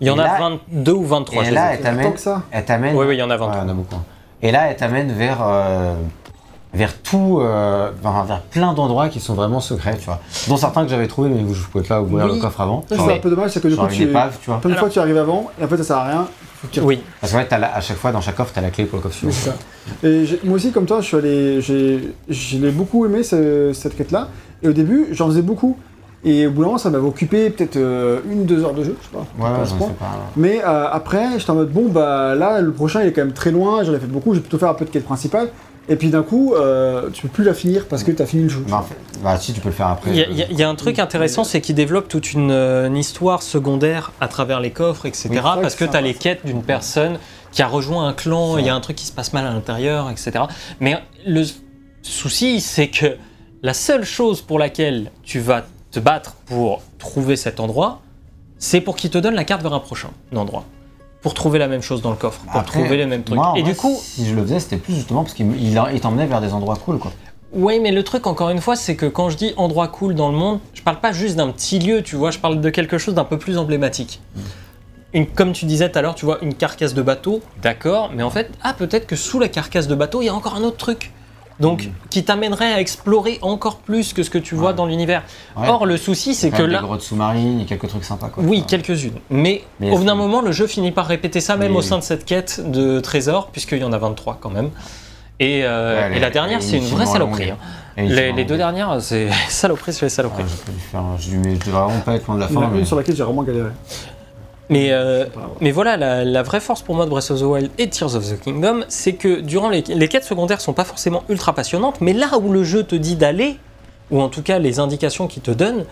Il 0.00 0.06
y 0.06 0.10
en 0.10 0.16
Et 0.16 0.20
a 0.20 0.24
là- 0.38 0.38
22 0.70 0.92
ou 0.92 1.04
23. 1.04 1.44
et 1.44 1.50
là, 1.50 1.74
elle 1.74 1.80
t'amène. 1.80 2.12
que 2.14 2.20
ça. 2.20 2.42
Elle 2.50 2.64
t'amène. 2.64 2.96
Oui, 2.96 3.04
oui, 3.06 3.16
il 3.16 3.18
y 3.18 3.22
en 3.22 3.28
a 3.30 3.36
23. 3.36 3.48
Ouais, 3.48 3.62
il 3.62 3.66
y 3.66 3.66
en 3.66 3.72
a 3.72 3.74
beaucoup. 3.74 3.96
hein. 3.96 4.04
Et 4.42 4.50
là, 4.52 4.68
elle 4.70 4.76
t'amène 4.76 5.12
vers, 5.12 5.38
euh, 5.42 5.92
vers 6.72 6.96
tout, 7.02 7.40
euh, 7.42 7.90
vers, 8.02 8.40
plein 8.50 8.72
d'endroits 8.72 9.10
qui 9.10 9.20
sont 9.20 9.34
vraiment 9.34 9.60
secrets, 9.60 9.98
tu 9.98 10.06
vois. 10.06 10.20
Dont 10.48 10.56
certains 10.56 10.84
que 10.84 10.88
j'avais 10.88 11.08
trouvé, 11.08 11.28
mais 11.28 11.42
où 11.42 11.52
je 11.52 11.62
pouvais 11.66 11.84
pas 11.86 12.00
ouvrir 12.00 12.24
Oui. 12.26 12.36
le 12.36 12.40
coffre 12.40 12.62
avant. 12.62 12.82
C'est 12.88 12.98
un 12.98 13.18
peu 13.18 13.28
dommage, 13.28 13.50
c'est 13.50 13.62
que 13.62 13.68
du 13.68 13.76
coup, 13.76 13.86
tu. 13.88 14.04
une 14.04 14.08
épave, 14.08 14.38
tu 14.40 14.48
vois. 14.48 14.60
Plein 14.60 14.70
de 14.70 14.76
fois, 14.76 14.88
tu 14.88 14.98
arrives 14.98 15.18
avant, 15.18 15.50
et 15.60 15.64
en 15.64 15.68
fait, 15.68 15.76
ça 15.78 15.84
sert 15.84 15.96
à 15.98 16.04
rien. 16.08 16.28
Tu 16.70 16.80
Oui, 16.80 17.00
Parce 17.20 17.32
qu'en 17.32 17.38
fait, 17.40 17.50
la- 17.58 17.74
à 17.74 17.80
chaque 17.80 17.96
fois, 17.96 18.12
dans 18.12 18.20
chaque 18.20 18.36
coffre, 18.36 18.52
t'as 18.54 18.60
la 18.60 18.70
clé 18.70 18.84
pour 18.84 18.98
le 18.98 19.02
coffre 19.02 19.14
suivant. 19.16 19.32
ça. 19.32 19.54
Et 20.06 20.24
moi 20.44 20.56
aussi, 20.56 20.72
comme 20.72 20.84
toi, 20.86 21.00
je 21.00 21.06
suis 21.06 21.16
allé, 21.16 21.60
j'ai, 21.62 22.12
je 22.28 22.58
l'ai 22.58 22.70
beaucoup 22.70 23.04
aimé 23.06 23.22
ce- 23.22 23.72
cette 23.72 23.96
quête-là. 23.96 24.28
Et 24.62 24.68
au 24.68 24.72
début, 24.72 25.06
j'en 25.12 25.28
faisais 25.28 25.42
beaucoup. 25.42 25.76
Et 26.22 26.46
au 26.46 26.50
bout 26.50 26.60
d'un 26.60 26.66
moment, 26.66 26.78
ça 26.78 26.90
m'avait 26.90 27.06
occupé 27.06 27.48
peut-être 27.48 27.76
euh, 27.76 28.20
une, 28.30 28.44
deux 28.44 28.62
heures 28.62 28.74
de 28.74 28.84
jeu, 28.84 28.94
je 29.00 29.06
sais 29.06 29.12
pas. 29.12 29.20
Ouais, 29.42 29.50
pas 29.50 29.56
à 29.56 29.58
ouais, 29.60 29.64
ce 29.64 29.70
j'en 29.70 29.76
point. 29.78 29.86
sais 29.88 29.94
pas. 29.94 30.30
Mais 30.36 30.60
euh, 30.62 30.86
après, 30.92 31.38
j'étais 31.38 31.50
en 31.50 31.54
mode 31.54 31.72
bon, 31.72 31.88
bah 31.88 32.34
là, 32.34 32.60
le 32.60 32.72
prochain, 32.72 33.00
il 33.00 33.08
est 33.08 33.12
quand 33.12 33.24
même 33.24 33.32
très 33.32 33.50
loin. 33.50 33.82
J'en 33.84 33.94
ai 33.94 33.98
fait 33.98 34.06
beaucoup. 34.06 34.32
Je 34.34 34.36
vais 34.38 34.42
plutôt 34.42 34.58
faire 34.58 34.68
un 34.68 34.74
peu 34.74 34.84
de 34.84 34.90
quête 34.90 35.04
principale. 35.06 35.48
Et 35.90 35.96
puis 35.96 36.08
d'un 36.08 36.22
coup, 36.22 36.54
euh, 36.54 37.10
tu 37.10 37.22
peux 37.22 37.28
plus 37.28 37.44
la 37.44 37.52
finir 37.52 37.86
parce 37.88 38.04
que 38.04 38.12
t'as 38.12 38.24
fini 38.24 38.44
le 38.44 38.48
jeu. 38.48 38.64
Bah, 38.68 38.86
bah, 39.22 39.36
si, 39.38 39.52
tu 39.52 39.60
peux 39.60 39.68
le 39.70 39.74
faire 39.74 39.88
après. 39.88 40.10
il 40.12 40.16
y, 40.16 40.22
a- 40.22 40.48
y 40.50 40.54
y 40.54 40.62
a 40.62 40.68
un 40.68 40.74
truc 40.76 41.00
intéressant, 41.00 41.42
c'est 41.42 41.60
qu'il 41.60 41.74
développe 41.74 42.06
toute 42.08 42.32
une, 42.32 42.52
euh, 42.52 42.86
une 42.86 42.96
histoire 42.96 43.42
secondaire 43.42 44.12
à 44.20 44.28
travers 44.28 44.60
les 44.60 44.70
coffres, 44.70 45.04
etc. 45.06 45.28
Oui, 45.32 45.38
parce 45.60 45.74
que 45.74 45.84
que 45.84 45.90
tu 45.90 45.96
as 45.96 46.00
les 46.00 46.14
quêtes 46.14 46.46
d'une 46.46 46.62
personne 46.62 47.18
qui 47.50 47.60
a 47.62 47.66
rejoint 47.66 48.06
un 48.06 48.12
clan, 48.12 48.56
il 48.56 48.64
y 48.64 48.68
a 48.68 48.74
un 48.74 48.80
truc 48.80 48.96
qui 48.96 49.04
se 49.06 49.12
passe 49.12 49.32
mal 49.32 49.44
à 49.44 49.50
l'intérieur, 49.50 50.08
etc. 50.10 50.44
Mais 50.78 50.96
le 51.26 51.44
souci, 52.02 52.60
c'est 52.60 52.88
que 52.88 53.16
la 53.62 53.74
seule 53.74 54.04
chose 54.04 54.40
pour 54.42 54.58
laquelle 54.60 55.10
tu 55.24 55.40
vas 55.40 55.64
te 55.90 55.98
battre 55.98 56.34
pour 56.46 56.82
trouver 57.00 57.34
cet 57.36 57.58
endroit, 57.58 58.00
c'est 58.58 58.80
pour 58.80 58.94
qu'il 58.94 59.10
te 59.10 59.18
donne 59.18 59.34
la 59.34 59.44
carte 59.44 59.62
vers 59.62 59.72
un 59.74 59.80
prochain 59.80 60.10
endroit. 60.36 60.64
Pour 61.22 61.34
trouver 61.34 61.58
la 61.58 61.68
même 61.68 61.82
chose 61.82 62.00
dans 62.00 62.10
le 62.10 62.16
coffre, 62.16 62.40
pour 62.40 62.56
Après, 62.60 62.80
trouver 62.80 62.96
les 62.96 63.04
mêmes 63.06 63.22
trucs. 63.24 63.36
moi, 63.36 63.52
Et 63.56 63.60
vrai, 63.62 63.70
du 63.70 63.76
coup, 63.76 63.98
si 64.02 64.26
je 64.26 64.34
le 64.34 64.42
faisais, 64.42 64.58
c'était 64.60 64.78
plus 64.78 64.94
justement 64.94 65.22
parce 65.22 65.34
qu'il 65.34 65.46
me- 65.46 65.56
il 65.56 65.78
il 65.92 66.00
t'emmenait 66.00 66.26
vers 66.26 66.40
des 66.40 66.52
endroits 66.54 66.76
cool, 66.76 66.98
quoi. 66.98 67.12
Oui, 67.52 67.78
mais 67.80 67.90
le 67.90 68.02
truc, 68.04 68.26
encore 68.26 68.48
une 68.50 68.60
fois, 68.60 68.76
c'est 68.76 68.94
que 68.96 69.06
quand 69.06 69.28
je 69.28 69.36
dis 69.36 69.52
endroit 69.56 69.88
cool 69.88 70.14
dans 70.14 70.30
le 70.30 70.38
monde, 70.38 70.60
je 70.72 70.82
parle 70.82 71.00
pas 71.00 71.12
juste 71.12 71.36
d'un 71.36 71.50
petit 71.50 71.78
lieu, 71.78 72.02
tu 72.02 72.16
vois, 72.16 72.30
je 72.30 72.38
parle 72.38 72.60
de 72.60 72.70
quelque 72.70 72.96
chose 72.96 73.14
d'un 73.14 73.24
peu 73.24 73.38
plus 73.38 73.58
emblématique. 73.58 74.20
Une, 75.12 75.26
comme 75.26 75.52
tu 75.52 75.64
disais 75.66 75.90
tout 75.90 75.98
à 75.98 76.02
l'heure, 76.02 76.14
tu 76.14 76.24
vois, 76.24 76.38
une 76.42 76.54
carcasse 76.54 76.94
de 76.94 77.02
bateau, 77.02 77.40
d'accord, 77.60 78.10
mais 78.14 78.22
en 78.22 78.30
fait, 78.30 78.50
ah, 78.62 78.72
peut-être 78.72 79.06
que 79.08 79.16
sous 79.16 79.40
la 79.40 79.48
carcasse 79.48 79.88
de 79.88 79.94
bateau, 79.96 80.22
il 80.22 80.26
y 80.26 80.28
a 80.28 80.34
encore 80.34 80.54
un 80.54 80.62
autre 80.62 80.76
truc. 80.76 81.10
Donc, 81.60 81.90
qui 82.08 82.24
t'amènerait 82.24 82.72
à 82.72 82.80
explorer 82.80 83.38
encore 83.42 83.76
plus 83.78 84.12
que 84.14 84.22
ce 84.22 84.30
que 84.30 84.38
tu 84.38 84.54
vois 84.54 84.70
Ouais. 84.70 84.74
dans 84.76 84.86
l'univers. 84.86 85.22
Ouais. 85.56 85.68
Or, 85.68 85.84
le 85.86 85.96
souci, 85.98 86.34
c'est 86.34 86.50
que 86.50 86.62
là. 86.62 86.80
Des 86.80 86.86
grottes 86.86 87.02
sous-marines, 87.02 87.58
il 87.58 87.60
y 87.60 87.64
a 87.64 87.68
quelques 87.68 87.88
trucs 87.88 88.04
sympas, 88.04 88.28
quoi. 88.28 88.42
Oui, 88.44 88.64
quelques-unes. 88.66 89.18
Mais, 89.28 89.62
Mais 89.78 89.90
au 89.90 89.98
bout 89.98 90.04
d'un 90.04 90.14
moment, 90.14 90.40
le 90.40 90.52
jeu 90.52 90.66
finit 90.66 90.90
par 90.90 91.06
répéter 91.06 91.40
ça 91.40 91.56
même 91.56 91.72
Oui, 91.72 91.78
au 91.78 91.80
oui. 91.82 91.86
sein 91.86 91.98
de 91.98 92.02
cette 92.02 92.24
quête 92.24 92.60
de 92.70 92.98
trésors, 93.00 93.48
puisqu'il 93.48 93.78
y 93.78 93.84
en 93.84 93.92
a 93.92 93.98
23 93.98 94.38
quand 94.40 94.50
même. 94.50 94.70
Et, 95.38 95.60
euh, 95.64 96.08
Ouais, 96.10 96.16
et 96.16 96.20
la 96.20 96.30
dernière, 96.30 96.62
c'est 96.62 96.78
une 96.78 96.84
vraie 96.84 97.06
saloperie. 97.06 97.50
hein. 97.50 97.56
Et 97.96 98.06
Les, 98.06 98.44
deux 98.44 98.56
dernières, 98.56 99.00
c'est 99.02 99.28
saloperie 99.48 99.92
sur 99.92 100.06
les 100.06 100.10
saloperies. 100.10 100.44
faire. 100.90 101.02
Je, 101.18 101.30
devrais 101.36 101.70
vraiment 101.70 102.00
pas 102.00 102.14
être 102.14 102.26
loin 102.26 102.36
de 102.36 102.40
la 102.40 102.46
Il 102.48 102.54
y 102.54 102.56
en 102.56 102.60
fin. 102.60 102.66
a 102.66 102.70
mais- 102.70 102.78
une 102.80 102.86
sur 102.86 102.96
laquelle 102.96 103.16
j'ai 103.16 103.22
vraiment 103.22 103.42
galéré. 103.42 103.68
Mais, 104.70 104.92
euh, 104.92 105.26
mais 105.60 105.72
voilà, 105.72 105.96
la, 105.96 106.24
la 106.24 106.42
vraie 106.42 106.60
force 106.60 106.80
pour 106.80 106.94
moi 106.94 107.04
de 107.04 107.10
Breath 107.10 107.30
of 107.32 107.40
the 107.40 107.44
Wild 107.44 107.70
et 107.78 107.90
Tears 107.90 108.14
of 108.14 108.24
the 108.24 108.40
Kingdom, 108.40 108.84
c'est 108.88 109.14
que 109.14 109.40
durant 109.40 109.68
les, 109.68 109.82
les 109.82 110.08
quêtes 110.08 110.24
secondaires 110.24 110.60
sont 110.60 110.72
pas 110.72 110.84
forcément 110.84 111.24
ultra 111.28 111.52
passionnantes, 111.54 112.00
mais 112.00 112.12
là 112.12 112.38
où 112.38 112.52
le 112.52 112.62
jeu 112.62 112.84
te 112.84 112.94
dit 112.94 113.16
d'aller, 113.16 113.58
ou 114.12 114.20
en 114.20 114.28
tout 114.28 114.42
cas 114.42 114.60
les 114.60 114.78
indications 114.78 115.26
qu'il 115.26 115.42
te 115.42 115.50
donne, 115.50 115.84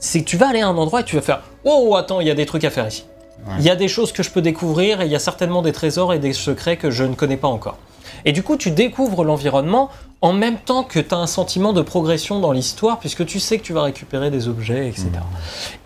c'est 0.00 0.20
que 0.20 0.24
tu 0.24 0.36
vas 0.36 0.48
aller 0.48 0.60
à 0.60 0.68
un 0.68 0.76
endroit 0.76 1.00
et 1.00 1.04
tu 1.04 1.14
vas 1.14 1.22
faire 1.22 1.42
Oh, 1.64 1.94
attends, 1.96 2.20
il 2.20 2.26
y 2.26 2.30
a 2.30 2.34
des 2.34 2.44
trucs 2.44 2.64
à 2.64 2.70
faire 2.70 2.88
ici. 2.88 3.04
Ouais. 3.46 3.54
Il 3.60 3.64
y 3.64 3.70
a 3.70 3.76
des 3.76 3.88
choses 3.88 4.10
que 4.10 4.22
je 4.22 4.30
peux 4.30 4.42
découvrir 4.42 5.00
et 5.00 5.06
il 5.06 5.12
y 5.12 5.16
a 5.16 5.20
certainement 5.20 5.62
des 5.62 5.72
trésors 5.72 6.12
et 6.12 6.18
des 6.18 6.32
secrets 6.32 6.76
que 6.76 6.90
je 6.90 7.04
ne 7.04 7.14
connais 7.14 7.36
pas 7.36 7.48
encore. 7.48 7.78
Et 8.24 8.32
du 8.32 8.42
coup, 8.42 8.56
tu 8.56 8.70
découvres 8.70 9.24
l'environnement 9.24 9.90
en 10.24 10.32
même 10.32 10.56
temps 10.56 10.84
que 10.84 11.00
tu 11.00 11.14
as 11.14 11.18
un 11.18 11.26
sentiment 11.26 11.74
de 11.74 11.82
progression 11.82 12.40
dans 12.40 12.52
l'histoire, 12.52 12.98
puisque 12.98 13.26
tu 13.26 13.38
sais 13.38 13.58
que 13.58 13.62
tu 13.62 13.74
vas 13.74 13.82
récupérer 13.82 14.30
des 14.30 14.48
objets, 14.48 14.88
etc. 14.88 15.10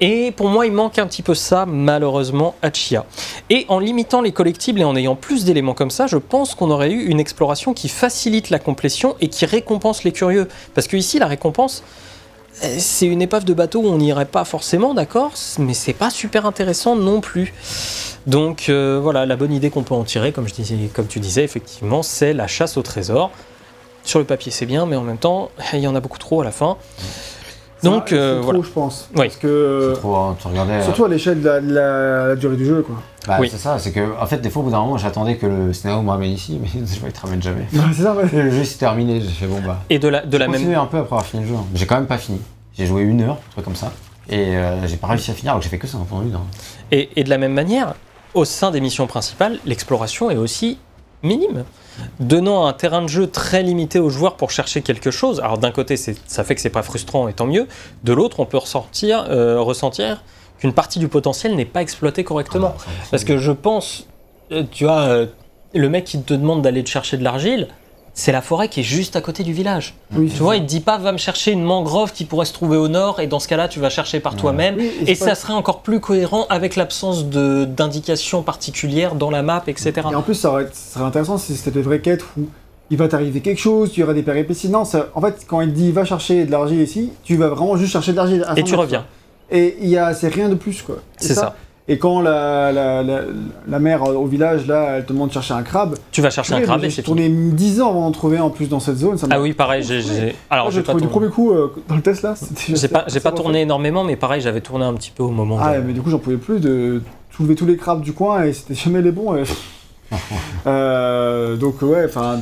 Et 0.01 0.31
pour 0.31 0.49
moi, 0.49 0.65
il 0.65 0.73
manque 0.73 1.01
un 1.01 1.09
petit 1.09 1.23
peu 1.23 1.35
ça, 1.35 1.67
malheureusement, 1.67 2.55
à 2.63 2.73
Chia. 2.73 3.05
Et 3.51 3.67
en 3.69 3.81
limitant 3.81 4.21
les 4.21 4.31
collectibles 4.31 4.81
et 4.81 4.85
en 4.85 4.95
ayant 4.95 5.17
plus 5.17 5.45
d'éléments 5.45 5.75
comme 5.75 5.91
ça, 5.91 6.07
je 6.07 6.19
pense 6.19 6.55
qu'on 6.55 6.71
aurait 6.71 6.93
eu 6.93 7.07
une 7.07 7.19
exploration 7.19 7.75
qui 7.75 7.89
facilite 7.89 8.51
la 8.51 8.61
complétion 8.61 9.17
et 9.21 9.27
qui 9.27 9.45
récompense 9.45 10.05
les 10.05 10.13
curieux. 10.13 10.47
Parce 10.73 10.87
que 10.87 10.97
ici, 10.97 11.19
la 11.19 11.27
récompense, 11.27 11.83
c'est 12.79 13.07
une 13.07 13.23
épave 13.23 13.45
de 13.45 13.55
bateau 13.55 13.81
où 13.81 13.87
on 13.87 13.99
n'irait 13.99 14.25
pas 14.25 14.45
forcément, 14.45 14.95
d'accord, 14.95 15.33
mais 15.59 15.75
c'est 15.75 15.93
pas 15.93 16.11
super 16.11 16.47
intéressant 16.47 16.97
non 16.97 17.21
plus. 17.21 17.53
Donc 18.27 18.67
euh, 18.69 18.99
voilà, 19.03 19.27
la 19.27 19.37
bonne 19.37 19.53
idée 19.53 19.71
qu'on 19.71 19.83
peut 19.83 19.95
en 19.95 20.05
tirer, 20.05 20.33
comme, 20.33 20.49
je 20.49 20.55
disais, 20.55 20.77
comme 20.93 21.07
tu 21.07 21.21
disais, 21.21 21.45
effectivement, 21.45 22.03
c'est 22.03 22.33
la 22.33 22.47
chasse 22.47 22.77
au 22.77 22.83
trésor. 22.83 23.31
Sur 24.05 24.19
le 24.19 24.25
papier, 24.25 24.51
c'est 24.51 24.67
bien, 24.67 24.87
mais 24.87 24.97
en 24.97 25.03
même 25.03 25.19
temps, 25.19 25.51
il 25.73 25.81
y 25.81 25.87
en 25.87 25.95
a 25.95 26.01
beaucoup 26.01 26.19
trop 26.19 26.41
à 26.41 26.45
la 26.45 26.53
fin. 26.53 26.77
Donc 27.85 28.13
euh, 28.13 28.37
c'est 28.37 28.45
voilà. 28.45 28.59
trop, 28.59 28.69
je 28.69 28.73
pense. 28.73 29.09
Oui. 29.15 29.27
Parce 29.27 29.37
que. 29.37 29.95
Trop, 29.97 30.17
hein, 30.17 30.37
tu 30.41 30.49
regardais. 30.49 30.83
Surtout 30.83 31.05
à 31.05 31.09
l'échelle 31.09 31.41
de 31.41 31.49
la 31.49 32.35
durée 32.35 32.57
du 32.57 32.67
jeu, 32.67 32.83
quoi. 32.83 32.97
Bah, 33.29 33.37
Oui. 33.41 33.49
c'est 33.51 33.59
ça, 33.59 33.79
c'est 33.79 33.93
que 33.93 34.19
en 34.21 34.27
fait 34.27 34.39
des 34.39 34.51
fois 34.51 34.63
au 34.63 34.65
bout 34.65 34.71
d'un 34.73 34.81
moment 34.81 34.99
j'attendais 34.99 35.37
que 35.37 35.47
le 35.47 35.73
scénario 35.73 36.03
me 36.03 36.11
ramène 36.11 36.33
ici, 36.33 36.59
mais 36.63 36.69
je 36.75 36.99
vois 36.99 37.09
il 37.11 37.13
te 37.13 37.21
ramène 37.21 37.43
jamais. 37.43 37.67
c'est 37.95 38.03
ça, 38.03 38.15
ouais. 38.15 38.25
Et 38.33 38.43
le 38.43 38.51
jeu 38.51 38.65
s'est 38.65 38.79
terminé, 38.79 39.21
j'ai 39.21 39.29
fait 39.29 39.47
bon 39.47 39.61
bah. 39.65 39.79
Et 39.91 39.99
de 39.99 40.09
la, 40.09 40.25
de 40.25 40.37
la 40.37 40.47
J'ai 40.47 40.51
même 40.51 40.61
continué 40.61 40.77
un 40.77 40.87
peu 40.87 40.97
après 40.99 41.15
avoir 41.15 41.27
fini 41.27 41.43
le 41.45 41.49
jeu. 41.51 41.55
hein. 41.55 41.65
J'ai 41.75 41.87
quand 41.87 41.97
même 41.97 42.07
pas 42.07 42.19
fini. 42.19 42.41
J'ai 42.77 42.87
joué 42.87 43.03
une 43.03 43.21
heure, 43.23 43.37
un 43.37 43.53
truc 43.53 43.65
comme 43.65 43.77
ça. 43.77 43.93
Et 44.31 44.57
euh, 44.57 44.87
j'ai 44.87 44.97
pas 44.97 45.07
réussi 45.09 45.31
à 45.31 45.35
finir 45.35 45.53
alors 45.53 45.61
que 45.61 45.65
j'ai 45.65 45.71
fait 45.71 45.79
que 45.79 45.87
ça 45.87 45.99
pendant 46.09 46.23
une 46.23 46.35
heure. 46.35 46.43
Et, 46.91 47.11
et 47.17 47.25
de 47.25 47.31
la 47.31 47.39
même 47.39 47.53
manière, 47.55 47.95
au 48.35 48.45
sein 48.45 48.71
des 48.71 48.81
missions 48.81 49.07
principales, 49.07 49.59
l'exploration 49.67 50.31
est 50.31 50.37
aussi 50.37 50.79
minime, 51.23 51.65
donnant 52.21 52.67
un 52.67 52.73
terrain 52.73 53.03
de 53.03 53.09
jeu 53.09 53.27
très 53.27 53.63
limité 53.63 53.99
aux 53.99 54.11
joueurs 54.11 54.37
pour 54.37 54.51
chercher 54.51 54.83
quelque 54.83 55.11
chose. 55.11 55.41
Alors 55.41 55.59
d'un 55.59 55.73
côté, 55.73 55.97
ça 55.97 56.45
fait 56.45 56.55
que 56.55 56.61
c'est 56.61 56.71
pas 56.71 56.83
frustrant 56.83 57.27
et 57.27 57.33
tant 57.33 57.47
mieux. 57.47 57.67
De 58.05 58.13
l'autre, 58.13 58.39
on 58.41 58.47
peut 58.47 58.59
euh, 58.59 59.61
ressentir 59.61 60.23
qu'une 60.59 60.73
partie 60.73 60.99
du 60.99 61.09
potentiel 61.09 61.55
n'est 61.57 61.65
pas 61.65 61.83
exploitée 61.83 62.25
correctement. 62.25 62.75
Ah, 62.77 62.83
ça 63.05 63.09
Parce 63.11 63.25
que 63.25 63.39
je 63.39 63.53
pense, 63.53 64.07
euh, 64.53 64.63
tu 64.71 64.85
vois, 64.85 65.01
euh, 65.03 65.27
le 65.75 65.89
mec 65.89 66.05
qui 66.05 66.21
te 66.21 66.35
demande 66.35 66.63
d'aller 66.63 66.83
te 66.85 66.89
chercher 66.91 67.17
de 67.17 67.25
l'argile, 67.25 67.69
c'est 68.15 68.33
la 68.33 68.43
forêt 68.43 68.69
qui 68.69 68.81
est 68.81 68.85
juste 68.85 69.15
à 69.15 69.21
côté 69.21 69.45
du 69.45 69.53
village. 69.53 69.95
Oui, 70.17 70.29
Tu 70.29 70.43
vois, 70.43 70.57
il 70.57 70.63
te 70.63 70.67
dit 70.67 70.81
pas 70.81 70.99
va 70.99 71.13
me 71.13 71.19
chercher 71.19 71.53
une 71.53 71.63
mangrove 71.63 72.13
qui 72.13 72.25
pourrait 72.25 72.47
se 72.47 72.53
trouver 72.53 72.77
au 72.77 72.89
nord, 72.89 73.21
et 73.21 73.29
dans 73.29 73.39
ce 73.39 73.47
cas-là, 73.47 73.69
tu 73.69 73.79
vas 73.79 73.91
chercher 73.91 74.19
par 74.19 74.33
Ouais. 74.35 74.41
toi-même. 74.41 74.75
Oui, 74.77 74.91
Et 75.07 75.15
ça 75.15 75.27
pas- 75.27 75.35
serait 75.37 75.53
encore 75.53 75.83
plus 75.83 76.01
cohérent 76.01 76.45
avec 76.51 76.75
l'absence 76.75 77.27
de- 77.27 77.65
d'indications 77.65 78.43
particulières 78.43 79.15
dans 79.15 79.31
la 79.31 79.43
map, 79.43 79.63
etc. 79.69 79.93
Et 80.11 80.15
en 80.17 80.23
plus, 80.23 80.35
ça, 80.35 80.51
aurait, 80.51 80.67
ça 80.73 80.95
serait 80.95 81.05
intéressant 81.05 81.39
si 81.39 81.55
c'était 81.57 81.71
des 81.71 81.83
vraies 81.83 82.01
quêtes 82.01 82.25
où 82.37 82.49
il 82.91 82.97
va 82.97 83.07
t'arriver 83.07 83.41
quelque 83.41 83.61
chose, 83.61 83.93
tu 83.93 84.03
auras 84.03 84.15
des 84.15 84.23
péripéties. 84.25 84.69
Non, 84.69 84.85
ça- 84.85 85.11
en 85.15 85.21
fait, 85.21 85.45
quand 85.47 85.61
il 85.61 85.73
dit 85.73 85.93
va 85.93 86.05
chercher 86.05 86.45
de 86.45 86.51
l'argile 86.51 86.81
ici, 86.81 87.13
tu 87.23 87.37
vas 87.37 87.49
vraiment 87.51 87.77
juste 87.77 87.93
chercher 87.93 88.11
de 88.13 88.17
l'argile. 88.17 88.45
Et 88.57 88.61
100 88.63 88.67
tu 88.67 88.75
reviens. 88.75 89.07
Et 89.51 89.77
il 89.81 89.89
y 89.89 89.97
a, 89.97 90.13
c'est 90.15 90.29
rien 90.29 90.49
de 90.49 90.55
plus, 90.55 90.83
quoi. 90.83 90.97
C'est 91.17 91.35
ça. 91.35 91.57
Et 91.91 91.97
quand 91.97 92.21
la, 92.21 92.71
la, 92.71 93.03
la, 93.03 93.21
la 93.67 93.79
mère 93.79 94.03
au 94.03 94.27
village, 94.27 94.67
là, 94.67 94.97
elle 94.99 95.07
te 95.07 95.13
demande 95.15 95.29
de 95.29 95.33
chercher 95.33 95.55
un 95.55 95.63
crabe, 95.63 95.97
Tu 96.13 96.21
vas 96.21 96.29
chercher 96.29 96.53
un 96.53 96.61
crabe 96.61 96.85
et 96.85 96.91
c'est 96.91 97.01
tourné 97.03 97.31
10 97.31 97.81
ans 97.81 97.89
avant 97.89 98.03
d'en 98.03 98.13
trouver 98.13 98.39
en 98.39 98.51
plus 98.51 98.69
dans 98.69 98.79
cette 98.79 98.99
zone. 98.99 99.17
Ça 99.17 99.27
Ah 99.31 99.41
oui, 99.41 99.55
pareil, 99.55 99.83
j'ai. 99.83 100.35
Alors, 100.51 100.67
Moi, 100.67 100.73
j'ai 100.75 100.83
trouvé 100.83 101.01
du 101.01 101.09
premier 101.09 101.29
coup 101.31 101.51
euh, 101.53 101.73
dans 101.89 101.97
le 101.97 102.03
test 102.03 102.21
là. 102.23 102.35
j'ai 102.69 102.89
pas, 102.89 103.05
j'ai 103.09 103.21
pas 103.21 103.33
tourné 103.33 103.63
énormément, 103.63 104.05
mais 104.05 104.17
pareil, 104.17 104.43
j'avais 104.43 104.61
tourné 104.61 104.85
un 104.85 104.93
petit 104.93 105.11
peu 105.11 105.23
au 105.23 105.31
moment. 105.31 105.57
Ah, 105.59 105.79
de- 105.79 105.83
mais 105.87 105.95
du 105.95 106.03
coup, 106.03 106.11
j'en 106.11 106.19
pouvais 106.19 106.37
plus 106.37 106.61
de 106.61 107.01
soulever 107.35 107.55
tous 107.55 107.65
les 107.65 107.79
crabes 107.79 108.03
du 108.03 108.13
coin 108.13 108.45
et 108.45 108.53
c'était 108.53 108.75
jamais 108.85 109.01
les 109.01 109.11
bons. 109.13 109.35
et- 109.37 109.45
Euh, 110.67 111.57
donc, 111.57 111.81
ouais, 111.83 112.05
enfin. 112.07 112.41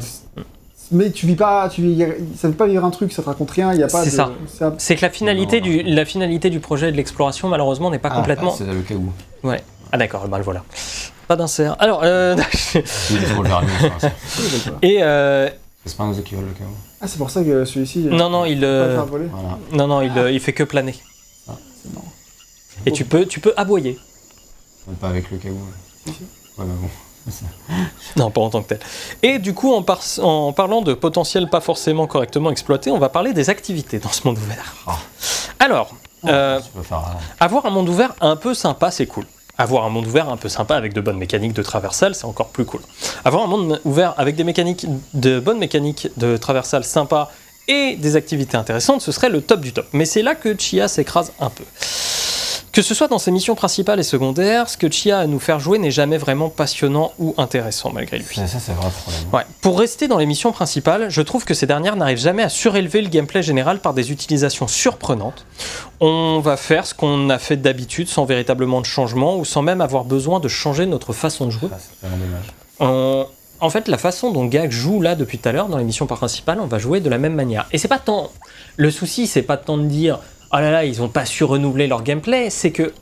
Mais 0.92 1.10
tu 1.10 1.26
vis 1.26 1.34
pas, 1.36 1.68
tu 1.68 1.82
vis, 1.82 2.04
ça 2.36 2.48
fait 2.48 2.54
pas 2.54 2.66
vivre 2.66 2.84
un 2.84 2.90
truc, 2.90 3.12
ça 3.12 3.22
te 3.22 3.26
raconte 3.28 3.50
rien, 3.50 3.72
il 3.74 3.80
y 3.80 3.82
a 3.82 3.88
pas 3.88 4.04
C'est 4.04 4.10
de. 4.10 4.14
ça. 4.16 4.30
c'est 4.46 4.64
un- 4.64 4.74
C'est 4.78 4.96
que 4.96 5.02
la 5.02 5.10
finalité, 5.10 5.60
Non, 5.60 5.66
du, 5.66 5.82
la 5.82 6.04
finalité 6.04 6.50
du 6.50 6.60
projet 6.60 6.88
et 6.88 6.92
de 6.92 6.96
l'exploration, 6.96 7.48
malheureusement, 7.48 7.90
n'est 7.90 7.98
pas 7.98 8.10
Ah, 8.12 8.16
complètement. 8.16 8.50
bah, 8.50 8.56
c'est 8.58 8.66
le 8.72 8.80
cas 8.82 8.94
où. 8.94 9.12
Ah, 9.92 9.98
d'accord, 9.98 10.26
bah 10.28 10.38
le 10.38 10.44
voilà. 10.44 10.64
Pas 11.28 11.36
d'insert. 11.36 11.76
Alors, 11.80 12.00
euh, 12.04 12.36
et. 14.82 14.98
euh, 15.02 15.48
C'est 15.84 15.96
pas 15.96 16.04
un 16.04 16.12
qui 16.14 16.34
vole 16.34 16.44
le 16.46 16.52
cas 16.52 16.64
où. 16.64 16.74
Ah, 17.00 17.06
c'est 17.08 17.18
pour 17.18 17.30
ça 17.30 17.42
que 17.42 17.64
celui-ci. 17.64 18.00
Non, 18.10 18.30
non, 18.30 18.44
il. 18.44 18.64
Euh, 18.64 19.02
voler. 19.02 19.26
Voilà. 19.30 19.58
Non, 19.72 19.86
non, 19.86 20.00
il, 20.02 20.16
euh, 20.18 20.30
il 20.30 20.40
fait 20.40 20.52
que 20.52 20.64
planer. 20.64 20.94
C'est 21.82 21.92
marrant. 21.92 22.12
Et 22.84 22.92
tu 22.92 23.04
peux, 23.04 23.26
tu 23.26 23.40
peux 23.40 23.52
aboyer. 23.56 23.98
Pas 25.00 25.08
avec 25.08 25.30
le 25.30 25.38
cas 25.38 25.48
où. 25.48 26.10
Ouais, 26.10 26.14
mais 26.58 26.64
bon. 26.80 26.88
Non, 28.16 28.30
pas 28.30 28.40
en 28.40 28.50
tant 28.50 28.62
que 28.62 28.68
tel. 28.68 28.80
Et 29.22 29.38
du 29.38 29.52
coup, 29.54 29.74
en, 29.74 29.82
par- 29.82 30.00
en 30.22 30.52
parlant 30.52 30.82
de 30.82 30.94
potentiel 30.94 31.48
pas 31.50 31.60
forcément 31.60 32.06
correctement 32.06 32.50
exploité, 32.50 32.90
on 32.90 32.98
va 32.98 33.08
parler 33.08 33.32
des 33.32 33.50
activités 33.50 33.98
dans 33.98 34.10
ce 34.10 34.26
monde 34.26 34.38
ouvert. 34.38 34.74
Ah. 34.86 34.96
Alors, 35.58 35.94
euh, 36.26 36.60
faire. 36.82 36.98
euh, 36.98 37.02
avoir 37.40 37.66
un 37.66 37.70
monde 37.70 37.88
ouvert 37.88 38.14
un 38.20 38.36
peu 38.36 38.54
sympa, 38.54 38.90
c'est 38.90 39.06
cool. 39.06 39.24
Avoir 39.58 39.84
un 39.84 39.88
monde 39.88 40.06
ouvert 40.06 40.28
un 40.28 40.36
peu 40.36 40.48
sympa 40.50 40.76
avec 40.76 40.92
de 40.92 41.00
bonnes 41.00 41.16
mécaniques 41.18 41.54
de 41.54 41.62
traversal, 41.62 42.14
c'est 42.14 42.26
encore 42.26 42.48
plus 42.48 42.64
cool. 42.66 42.80
Avoir 43.24 43.42
un 43.44 43.46
monde 43.46 43.80
ouvert 43.84 44.12
avec 44.18 44.36
des 44.36 44.44
mécaniques, 44.44 44.86
de 45.14 45.40
bonnes 45.40 45.58
mécaniques 45.58 46.08
de 46.18 46.36
traversal 46.36 46.84
sympa 46.84 47.30
et 47.68 47.96
des 47.96 48.16
activités 48.16 48.56
intéressantes, 48.56 49.00
ce 49.00 49.12
serait 49.12 49.30
le 49.30 49.40
top 49.40 49.60
du 49.60 49.72
top. 49.72 49.86
Mais 49.92 50.04
c'est 50.04 50.22
là 50.22 50.34
que 50.34 50.54
Chia 50.58 50.88
s'écrase 50.88 51.32
un 51.40 51.48
peu. 51.50 51.64
Que 52.76 52.82
ce 52.82 52.92
soit 52.92 53.08
dans 53.08 53.18
ses 53.18 53.30
missions 53.30 53.54
principales 53.54 54.00
et 54.00 54.02
secondaires, 54.02 54.68
ce 54.68 54.76
que 54.76 54.90
Chia 54.90 55.20
a 55.20 55.22
à 55.22 55.26
nous 55.26 55.38
faire 55.38 55.58
jouer 55.60 55.78
n'est 55.78 55.90
jamais 55.90 56.18
vraiment 56.18 56.50
passionnant 56.50 57.10
ou 57.18 57.34
intéressant 57.38 57.90
malgré 57.90 58.18
lui. 58.18 58.26
Ça, 58.34 58.46
ça, 58.46 58.58
c'est 58.60 58.72
un 58.72 58.74
vrai 58.74 58.90
problème. 58.90 59.22
Ouais. 59.32 59.46
Pour 59.62 59.78
rester 59.78 60.08
dans 60.08 60.18
les 60.18 60.26
missions 60.26 60.52
principales, 60.52 61.08
je 61.08 61.22
trouve 61.22 61.46
que 61.46 61.54
ces 61.54 61.66
dernières 61.66 61.96
n'arrivent 61.96 62.18
jamais 62.18 62.42
à 62.42 62.50
surélever 62.50 63.00
le 63.00 63.08
gameplay 63.08 63.42
général 63.42 63.78
par 63.78 63.94
des 63.94 64.12
utilisations 64.12 64.68
surprenantes. 64.68 65.46
On 66.00 66.40
va 66.40 66.58
faire 66.58 66.86
ce 66.86 66.92
qu'on 66.92 67.30
a 67.30 67.38
fait 67.38 67.56
d'habitude 67.56 68.08
sans 68.08 68.26
véritablement 68.26 68.82
de 68.82 68.86
changement 68.86 69.38
ou 69.38 69.46
sans 69.46 69.62
même 69.62 69.80
avoir 69.80 70.04
besoin 70.04 70.38
de 70.38 70.48
changer 70.48 70.84
notre 70.84 71.14
façon 71.14 71.46
de 71.46 71.52
jouer. 71.52 71.70
C'est 71.78 72.06
vraiment 72.06 72.22
dommage. 72.26 72.44
On- 72.80 73.26
En 73.58 73.70
fait, 73.70 73.88
la 73.88 73.96
façon 73.96 74.32
dont 74.32 74.44
Gag 74.44 74.70
joue 74.70 75.00
là 75.00 75.14
depuis 75.14 75.38
tout 75.38 75.48
à 75.48 75.52
l'heure 75.52 75.68
dans 75.68 75.78
les 75.78 75.84
missions 75.84 76.04
principales, 76.04 76.60
on 76.60 76.66
va 76.66 76.78
jouer 76.78 77.00
de 77.00 77.08
la 77.08 77.16
même 77.16 77.32
manière. 77.32 77.64
Et 77.72 77.78
c'est 77.78 77.88
pas 77.88 77.98
tant. 77.98 78.28
Le 78.76 78.90
souci, 78.90 79.26
c'est 79.26 79.40
pas 79.40 79.56
tant 79.56 79.78
de 79.78 79.86
dire 79.86 80.18
oh 80.52 80.56
là 80.56 80.70
là, 80.70 80.84
ils 80.84 81.02
ont 81.02 81.08
pas 81.08 81.24
su 81.24 81.44
renouveler 81.44 81.86
leur 81.86 82.02
gameplay, 82.02 82.50
c'est 82.50 82.70
que 82.70 82.92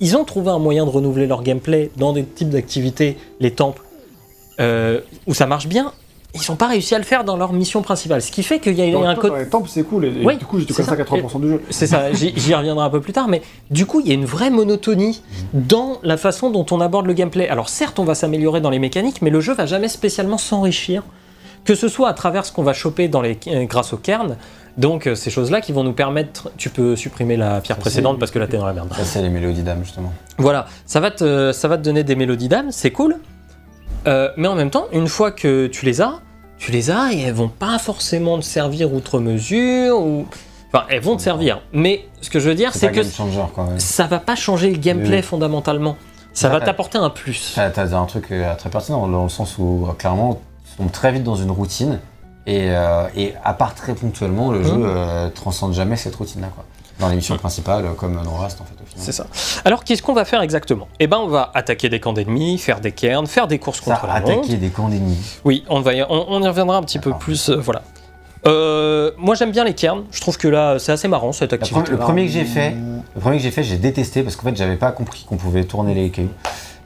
ils 0.00 0.16
ont 0.16 0.24
trouvé 0.24 0.50
un 0.50 0.58
moyen 0.58 0.84
de 0.84 0.90
renouveler 0.90 1.26
leur 1.26 1.42
gameplay 1.42 1.90
dans 1.96 2.12
des 2.12 2.24
types 2.24 2.50
d'activités, 2.50 3.16
les 3.40 3.50
temples, 3.50 3.82
euh, 4.60 5.00
où 5.26 5.34
ça 5.34 5.46
marche 5.46 5.68
bien. 5.68 5.92
Ils 6.34 6.50
n'ont 6.50 6.56
pas 6.56 6.66
réussi 6.66 6.94
à 6.94 6.98
le 6.98 7.04
faire 7.04 7.24
dans 7.24 7.38
leur 7.38 7.54
mission 7.54 7.80
principale. 7.80 8.20
Ce 8.20 8.30
qui 8.30 8.42
fait 8.42 8.58
qu'il 8.58 8.74
y 8.74 8.82
a 8.82 8.92
Dans 8.92 9.04
un 9.04 9.14
côté. 9.14 9.38
les 9.38 9.48
temples, 9.48 9.70
c'est 9.72 9.84
cool, 9.84 10.04
et, 10.04 10.12
Oui, 10.22 10.36
du 10.36 10.44
coup, 10.44 10.58
j'étais 10.58 10.74
comme 10.74 10.84
ça 10.84 10.96
ça. 10.96 11.02
80% 11.02 11.40
du 11.40 11.48
jeu. 11.48 11.62
C'est 11.70 11.86
ça, 11.86 12.12
j'y 12.12 12.54
reviendrai 12.54 12.84
un 12.84 12.90
peu 12.90 13.00
plus 13.00 13.14
tard, 13.14 13.26
mais 13.26 13.40
du 13.70 13.86
coup, 13.86 14.00
il 14.00 14.08
y 14.08 14.10
a 14.10 14.14
une 14.14 14.26
vraie 14.26 14.50
monotonie 14.50 15.22
dans 15.54 15.98
la 16.02 16.18
façon 16.18 16.50
dont 16.50 16.66
on 16.70 16.80
aborde 16.82 17.06
le 17.06 17.14
gameplay. 17.14 17.48
Alors 17.48 17.70
certes, 17.70 17.98
on 17.98 18.04
va 18.04 18.14
s'améliorer 18.14 18.60
dans 18.60 18.70
les 18.70 18.78
mécaniques, 18.78 19.22
mais 19.22 19.30
le 19.30 19.40
jeu 19.40 19.54
va 19.54 19.64
jamais 19.64 19.88
spécialement 19.88 20.36
s'enrichir, 20.36 21.04
que 21.64 21.74
ce 21.74 21.88
soit 21.88 22.10
à 22.10 22.12
travers 22.12 22.44
ce 22.44 22.52
qu'on 22.52 22.62
va 22.62 22.74
choper 22.74 23.08
dans 23.08 23.22
les, 23.22 23.38
euh, 23.46 23.64
grâce 23.64 23.94
au 23.94 23.96
cairn, 23.96 24.36
donc 24.78 25.06
euh, 25.06 25.14
ces 25.14 25.30
choses-là 25.30 25.60
qui 25.60 25.72
vont 25.72 25.84
nous 25.84 25.92
permettre... 25.92 26.50
Tu 26.56 26.68
peux 26.70 26.96
supprimer 26.96 27.36
la 27.36 27.60
pierre 27.60 27.78
précédente 27.78 28.18
parce 28.18 28.30
que 28.30 28.38
là, 28.38 28.46
t'es 28.46 28.58
dans 28.58 28.66
la 28.66 28.72
merde. 28.72 28.92
Ça, 28.94 29.04
c'est 29.04 29.22
les 29.22 29.30
mélodies 29.30 29.62
d'âme, 29.62 29.82
justement. 29.82 30.12
Voilà, 30.38 30.66
ça 30.84 31.00
va 31.00 31.10
te, 31.10 31.52
ça 31.52 31.68
va 31.68 31.78
te 31.78 31.82
donner 31.82 32.04
des 32.04 32.14
mélodies 32.16 32.48
d'âme, 32.48 32.70
c'est 32.70 32.90
cool. 32.90 33.16
Euh, 34.06 34.30
mais 34.36 34.48
en 34.48 34.54
même 34.54 34.70
temps, 34.70 34.86
une 34.92 35.08
fois 35.08 35.32
que 35.32 35.66
tu 35.66 35.84
les 35.86 36.00
as, 36.00 36.20
tu 36.58 36.70
les 36.72 36.90
as 36.90 37.12
et 37.12 37.20
elles 37.22 37.34
vont 37.34 37.48
pas 37.48 37.78
forcément 37.78 38.38
te 38.38 38.44
servir 38.44 38.92
outre 38.92 39.18
mesure 39.18 39.98
ou... 40.00 40.26
Enfin, 40.72 40.84
elles 40.90 41.00
vont 41.00 41.16
te 41.16 41.22
servir. 41.22 41.60
Mais 41.72 42.06
ce 42.20 42.28
que 42.28 42.38
je 42.38 42.48
veux 42.48 42.54
dire, 42.54 42.74
c'est 42.74 42.90
que 42.92 43.02
changer, 43.02 43.40
quoi. 43.54 43.64
ouais. 43.64 43.78
ça 43.78 44.06
va 44.06 44.18
pas 44.18 44.34
changer 44.34 44.70
le 44.70 44.78
gameplay 44.78 45.16
Oui. 45.18 45.22
fondamentalement. 45.22 45.96
Ça 46.32 46.48
va 46.50 46.60
t'apporter 46.60 46.98
un 46.98 47.08
plus. 47.08 47.52
T'as 47.54 47.70
t'as 47.70 47.96
un 47.96 48.04
truc 48.04 48.30
euh, 48.30 48.54
très 48.56 48.68
pertinent 48.68 49.06
dans 49.08 49.22
le 49.22 49.28
sens 49.30 49.56
où 49.58 49.86
euh, 49.88 49.92
clairement 49.94 50.40
tu 50.70 50.76
tombes 50.76 50.92
très 50.92 51.10
vite 51.12 51.22
dans 51.22 51.36
une 51.36 51.50
routine 51.50 51.98
et, 52.46 52.70
euh, 52.70 53.06
et 53.16 53.34
à 53.44 53.52
part 53.54 53.74
très 53.74 53.94
ponctuellement 53.94 54.50
le 54.52 54.58
Mhm. 54.60 54.64
jeu 54.64 54.72
euh, 54.84 55.28
transcende 55.30 55.72
jamais 55.74 55.96
cette 55.96 56.14
routine 56.14 56.40
là 56.42 56.48
quoi. 56.54 56.64
dans 56.98 57.08
les 57.08 57.16
missions 57.16 57.36
principales, 57.36 57.84
euh, 57.84 57.92
comme 57.92 58.14
dans 58.22 58.36
Rust 58.36 58.58
en 58.60 58.64
fait 58.64 58.72
au 58.82 58.86
final. 58.86 59.04
C'est 59.04 59.12
ça. 59.12 59.26
Alors, 59.66 59.84
qu'est-ce 59.84 60.02
qu'on 60.02 60.14
va 60.14 60.24
faire 60.24 60.40
exactement? 60.40 60.88
Eh 60.98 61.06
ben, 61.06 61.18
on 61.18 61.26
va 61.28 61.50
attaquer 61.52 61.90
des 61.90 62.00
camps 62.00 62.14
d'ennemis, 62.14 62.56
faire 62.56 62.80
des 62.80 62.92
cairns, 62.92 63.26
faire 63.26 63.46
des 63.46 63.58
courses 63.58 63.82
Ça, 63.82 63.94
contre 63.96 64.06
la 64.06 64.20
montre. 64.20 64.32
attaquer 64.32 64.56
des 64.56 64.68
camps 64.70 64.88
d'ennemis. 64.88 65.18
Oui, 65.44 65.62
on, 65.68 65.80
va 65.82 65.92
y, 65.92 66.02
on, 66.02 66.24
on 66.32 66.42
y 66.42 66.48
reviendra 66.48 66.78
un 66.78 66.82
petit 66.82 66.98
peu 66.98 67.12
plus. 67.12 67.50
euh, 67.50 67.56
voilà. 67.60 67.82
Moi, 69.18 69.34
j'aime 69.34 69.50
bien 69.50 69.64
les 69.64 69.74
cairns. 69.74 70.04
Je 70.10 70.20
trouve 70.20 70.38
que 70.38 70.48
là, 70.48 70.78
c'est 70.78 70.92
assez 70.92 71.08
marrant 71.08 71.32
cette 71.32 71.52
activité. 71.52 71.90
le 71.90 71.98
premier 71.98 72.26
que 72.26 72.32
j'ai 72.32 72.44
fait, 72.44 72.74
le 73.14 73.20
premier 73.20 73.36
que 73.38 73.42
j'ai 73.42 73.50
fait, 73.50 73.62
j'ai 73.64 73.76
détesté 73.76 74.22
parce 74.22 74.36
qu'en 74.36 74.48
fait, 74.48 74.56
j'avais 74.56 74.76
pas 74.76 74.92
compris 74.92 75.26
qu'on 75.28 75.36
pouvait 75.36 75.64
tourner 75.64 75.94
les 75.94 76.10
cailloux. 76.10 76.30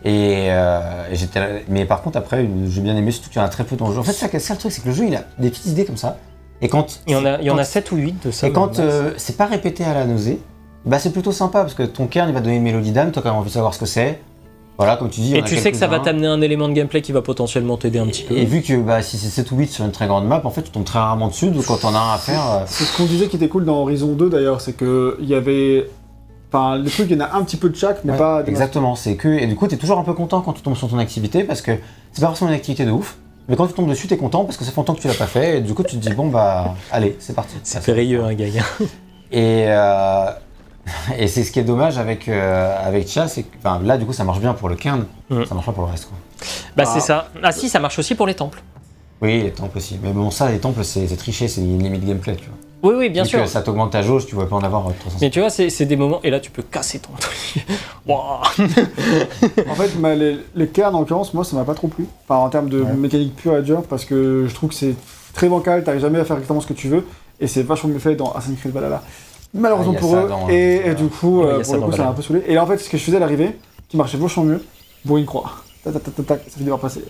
Et, 0.04 0.46
euh, 0.50 0.80
et 1.10 1.16
j'étais, 1.16 1.40
là- 1.40 1.46
mais 1.68 1.84
par 1.84 2.00
contre, 2.02 2.16
après, 2.18 2.48
j'ai 2.68 2.80
bien 2.80 2.96
aimé, 2.96 3.10
surtout 3.10 3.28
qu'il 3.30 3.38
y 3.38 3.42
en 3.42 3.46
a 3.46 3.50
très 3.50 3.64
peu 3.64 3.76
dans 3.76 3.88
le 3.88 3.94
jeu. 3.94 4.00
En 4.00 4.02
fait, 4.02 4.12
c'est 4.12 4.20
ça, 4.20 4.28
que- 4.28 4.38
c'est 4.38 4.46
ça 4.48 4.54
le 4.54 4.60
truc, 4.60 4.72
c'est 4.72 4.80
que 4.82 4.88
le 4.88 4.94
jeu, 4.94 5.04
il 5.06 5.14
a 5.14 5.24
des 5.38 5.50
petites 5.50 5.66
idées 5.66 5.84
comme 5.84 5.96
ça. 5.98 6.16
Et 6.62 6.68
quand 6.68 7.00
Il 7.06 7.12
y 7.12 7.16
en 7.16 7.24
a, 7.24 7.38
il 7.40 7.44
y 7.44 7.50
en 7.50 7.54
quand- 7.54 7.60
a 7.60 7.64
7 7.64 7.92
ou 7.92 7.96
8 7.96 8.26
de 8.26 8.30
ça. 8.30 8.46
Et 8.46 8.52
quand 8.52 8.78
euh, 8.78 8.82
euh, 9.10 9.10
c'est 9.16 9.36
pas 9.36 9.46
répété 9.46 9.84
à 9.84 9.92
la 9.94 10.04
nausée, 10.06 10.40
bah 10.86 10.98
c'est 10.98 11.10
plutôt 11.12 11.32
sympa 11.32 11.60
parce 11.60 11.74
que 11.74 11.82
ton 11.82 12.06
cairn 12.06 12.28
il 12.28 12.34
va 12.34 12.40
donner 12.40 12.56
une 12.56 12.62
mélodie 12.62 12.92
d'âme, 12.92 13.12
toi 13.12 13.22
quand 13.22 13.30
même 13.30 13.38
envie 13.38 13.48
de 13.48 13.54
savoir 13.54 13.74
ce 13.74 13.78
que 13.80 13.86
c'est. 13.86 14.20
Voilà, 14.78 14.96
comme 14.96 15.10
tu 15.10 15.20
dis. 15.20 15.28
il 15.28 15.34
y 15.34 15.38
Et 15.38 15.42
en 15.42 15.44
a 15.44 15.48
tu 15.48 15.56
sais 15.58 15.70
que 15.70 15.76
ça 15.76 15.86
va 15.86 15.96
quelques-uns. 15.96 16.04
t'amener 16.12 16.26
un 16.26 16.40
élément 16.40 16.66
de 16.66 16.72
gameplay 16.72 17.02
qui 17.02 17.12
va 17.12 17.20
potentiellement 17.20 17.76
t'aider 17.76 17.98
un 17.98 18.06
petit 18.06 18.22
peu. 18.22 18.34
Et 18.34 18.46
vu 18.46 18.62
que 18.62 18.74
bah, 18.80 19.02
si 19.02 19.18
c'est 19.18 19.28
7 19.28 19.50
ou 19.52 19.56
8 19.56 19.68
sur 19.70 19.84
une 19.84 19.90
très 19.92 20.06
grande 20.06 20.26
map, 20.26 20.40
en 20.44 20.48
fait 20.50 20.62
tu 20.62 20.70
tombes 20.70 20.84
très 20.84 20.98
rarement 20.98 21.28
dessus, 21.28 21.50
donc 21.50 21.66
quand 21.66 21.76
t'en 21.76 21.94
as 21.94 21.98
un 21.98 22.14
à 22.14 22.18
faire. 22.18 22.40
euh, 22.50 22.62
C'est 22.66 22.84
ce 22.84 22.96
qu'on 22.96 23.04
disait 23.04 23.28
qui 23.28 23.36
était 23.36 23.48
cool 23.48 23.66
dans 23.66 23.76
Horizon 23.82 24.12
2 24.14 24.30
d'ailleurs, 24.30 24.62
c'est 24.62 24.72
que 24.72 25.18
il 25.20 25.28
y 25.28 25.34
avait. 25.34 25.86
Enfin, 26.52 26.76
le 26.78 26.90
truc, 26.90 27.06
il 27.10 27.16
y 27.16 27.22
en 27.22 27.24
a 27.24 27.32
un 27.36 27.44
petit 27.44 27.56
peu 27.56 27.68
de 27.70 27.76
chaque, 27.76 28.04
mais 28.04 28.12
ouais, 28.12 28.18
pas. 28.18 28.42
exactement, 28.46 28.96
c'est 28.96 29.16
que. 29.16 29.28
Et 29.28 29.46
du 29.46 29.54
coup, 29.54 29.66
t'es 29.68 29.76
toujours 29.76 29.98
un 29.98 30.02
peu 30.04 30.14
content 30.14 30.40
quand 30.40 30.52
tu 30.52 30.62
tombes 30.62 30.74
sur 30.76 30.88
ton 30.88 30.98
activité 30.98 31.44
parce 31.44 31.62
que 31.62 31.72
c'est 32.12 32.20
pas 32.20 32.26
forcément 32.28 32.50
une 32.50 32.56
activité 32.56 32.84
de 32.84 32.90
ouf. 32.90 33.16
Mais 33.48 33.56
quand 33.56 33.66
tu 33.66 33.72
tombes 33.72 33.88
dessus, 33.88 34.06
t'es 34.08 34.16
content 34.16 34.44
parce 34.44 34.56
que 34.56 34.64
ça 34.64 34.70
fait 34.70 34.76
longtemps 34.76 34.94
que 34.94 35.00
tu 35.00 35.08
l'as 35.08 35.14
pas 35.14 35.26
fait, 35.26 35.58
et 35.58 35.60
du 35.60 35.74
coup 35.74 35.82
tu 35.82 35.96
te 35.96 36.00
dis, 36.08 36.12
bon 36.14 36.28
bah, 36.28 36.74
allez, 36.92 37.16
c'est 37.20 37.34
parti. 37.34 37.56
C'est 37.64 37.84
périlleux, 37.84 38.22
hein, 38.24 38.34
Gaïa. 38.34 38.62
Et, 39.32 39.66
euh, 39.68 40.26
et 41.16 41.28
c'est 41.28 41.44
ce 41.44 41.52
qui 41.52 41.60
est 41.60 41.64
dommage 41.64 41.98
avec, 41.98 42.28
euh, 42.28 42.74
avec 42.84 43.06
Chia, 43.06 43.28
c'est 43.28 43.44
que 43.44 43.56
là 43.84 43.96
du 43.96 44.04
coup 44.06 44.12
ça 44.12 44.24
marche 44.24 44.40
bien 44.40 44.54
pour 44.54 44.68
le 44.68 44.74
cairn, 44.74 45.04
Mm. 45.30 45.44
ça 45.44 45.54
marche 45.54 45.66
pas 45.66 45.72
pour 45.72 45.84
le 45.84 45.90
reste. 45.92 46.06
Quoi. 46.06 46.18
Bah, 46.76 46.82
Ah. 46.84 46.90
c'est 46.92 46.98
ça. 47.00 47.28
Ah, 47.42 47.52
si, 47.52 47.68
ça 47.68 47.78
marche 47.78 47.98
aussi 48.00 48.16
pour 48.16 48.26
les 48.26 48.34
temples. 48.34 48.60
Oui, 49.22 49.42
les 49.44 49.52
temples 49.52 49.78
aussi. 49.78 50.00
Mais 50.02 50.10
bon, 50.12 50.30
ça, 50.32 50.50
les 50.50 50.58
temples, 50.58 50.82
c'est 50.82 51.06
c'est 51.06 51.16
triché, 51.16 51.46
c'est 51.46 51.60
une 51.60 51.80
limite 51.82 52.04
gameplay, 52.04 52.34
tu 52.34 52.46
vois. 52.46 52.56
Oui, 52.82 52.94
oui, 52.96 53.10
bien 53.10 53.24
sûr. 53.24 53.40
que 53.42 53.46
ça 53.48 53.62
t'augmente 53.62 53.92
ta 53.92 54.02
jauge, 54.02 54.26
tu 54.26 54.34
vas 54.34 54.46
pas 54.46 54.56
en 54.56 54.62
avoir 54.62 54.86
euh, 54.88 54.92
300. 54.98 55.18
Mais 55.20 55.30
tu 55.30 55.40
vois, 55.40 55.50
c'est 55.50 55.84
des 55.84 55.96
moments. 55.96 56.20
Et 56.24 56.30
là, 56.30 56.40
tu 56.40 56.50
peux 56.50 56.62
casser 56.62 56.98
ton 56.98 57.10
truc. 57.18 57.64
Wouah. 58.06 58.40
En 59.68 59.74
fait, 59.74 59.98
ma- 59.98 60.14
les, 60.14 60.38
les 60.54 60.68
cairns, 60.68 60.94
en 60.94 61.00
l'occurrence, 61.00 61.34
moi, 61.34 61.44
ça 61.44 61.56
m'a 61.56 61.64
pas 61.64 61.74
trop 61.74 61.88
plu. 61.88 62.06
Enfin, 62.28 62.40
en 62.40 62.48
termes 62.48 62.68
de 62.68 62.80
Ouais. 62.82 62.92
mécanique 62.94 63.36
pure 63.36 63.56
et 63.56 63.62
dure, 63.62 63.82
parce 63.82 64.04
que 64.04 64.46
je 64.48 64.54
trouve 64.54 64.70
que 64.70 64.74
c'est 64.74 64.94
très 65.34 65.48
bancal, 65.48 65.84
t'arrives 65.84 66.00
jamais 66.00 66.18
à 66.20 66.24
faire 66.24 66.36
exactement 66.36 66.60
ce 66.60 66.66
que 66.66 66.72
tu 66.72 66.88
veux, 66.88 67.04
et 67.40 67.46
c'est 67.46 67.62
vachement 67.62 67.90
mieux 67.90 67.98
fait 67.98 68.14
dans 68.16 68.32
Assassin's 68.32 68.58
Creed 68.58 68.72
Valhalla. 68.72 69.02
Malheureusement 69.52 69.94
Ah, 69.96 70.00
pour 70.00 70.16
eux, 70.16 70.28
dans- 70.28 70.48
et, 70.48 70.94
du 70.94 71.06
coup, 71.08 71.40
Ouais, 71.42 71.46
euh, 71.46 71.62
pour 71.62 71.74
le 71.74 71.80
coup, 71.82 71.92
ça 71.92 72.04
m'a 72.04 72.08
un 72.10 72.12
peu 72.12 72.22
saoulé. 72.22 72.42
Et 72.46 72.54
là, 72.54 72.62
en 72.62 72.66
fait, 72.66 72.78
ce 72.78 72.88
que 72.88 72.96
je 72.96 73.02
faisais 73.04 73.16
à 73.16 73.20
l'arrivée, 73.20 73.56
qui 73.88 73.96
marchait 73.96 74.16
vachement 74.16 74.44
mieux, 74.44 74.64
bourrer 75.04 75.20
une 75.20 75.26
croix. 75.26 75.50
Tac, 75.82 75.92
tac, 75.94 76.02
tac, 76.02 76.14
tac, 76.14 76.26
tac, 76.26 76.40
ça 76.46 76.58
fait 76.58 76.60
devoir 76.64 76.78
passer. 76.80 77.02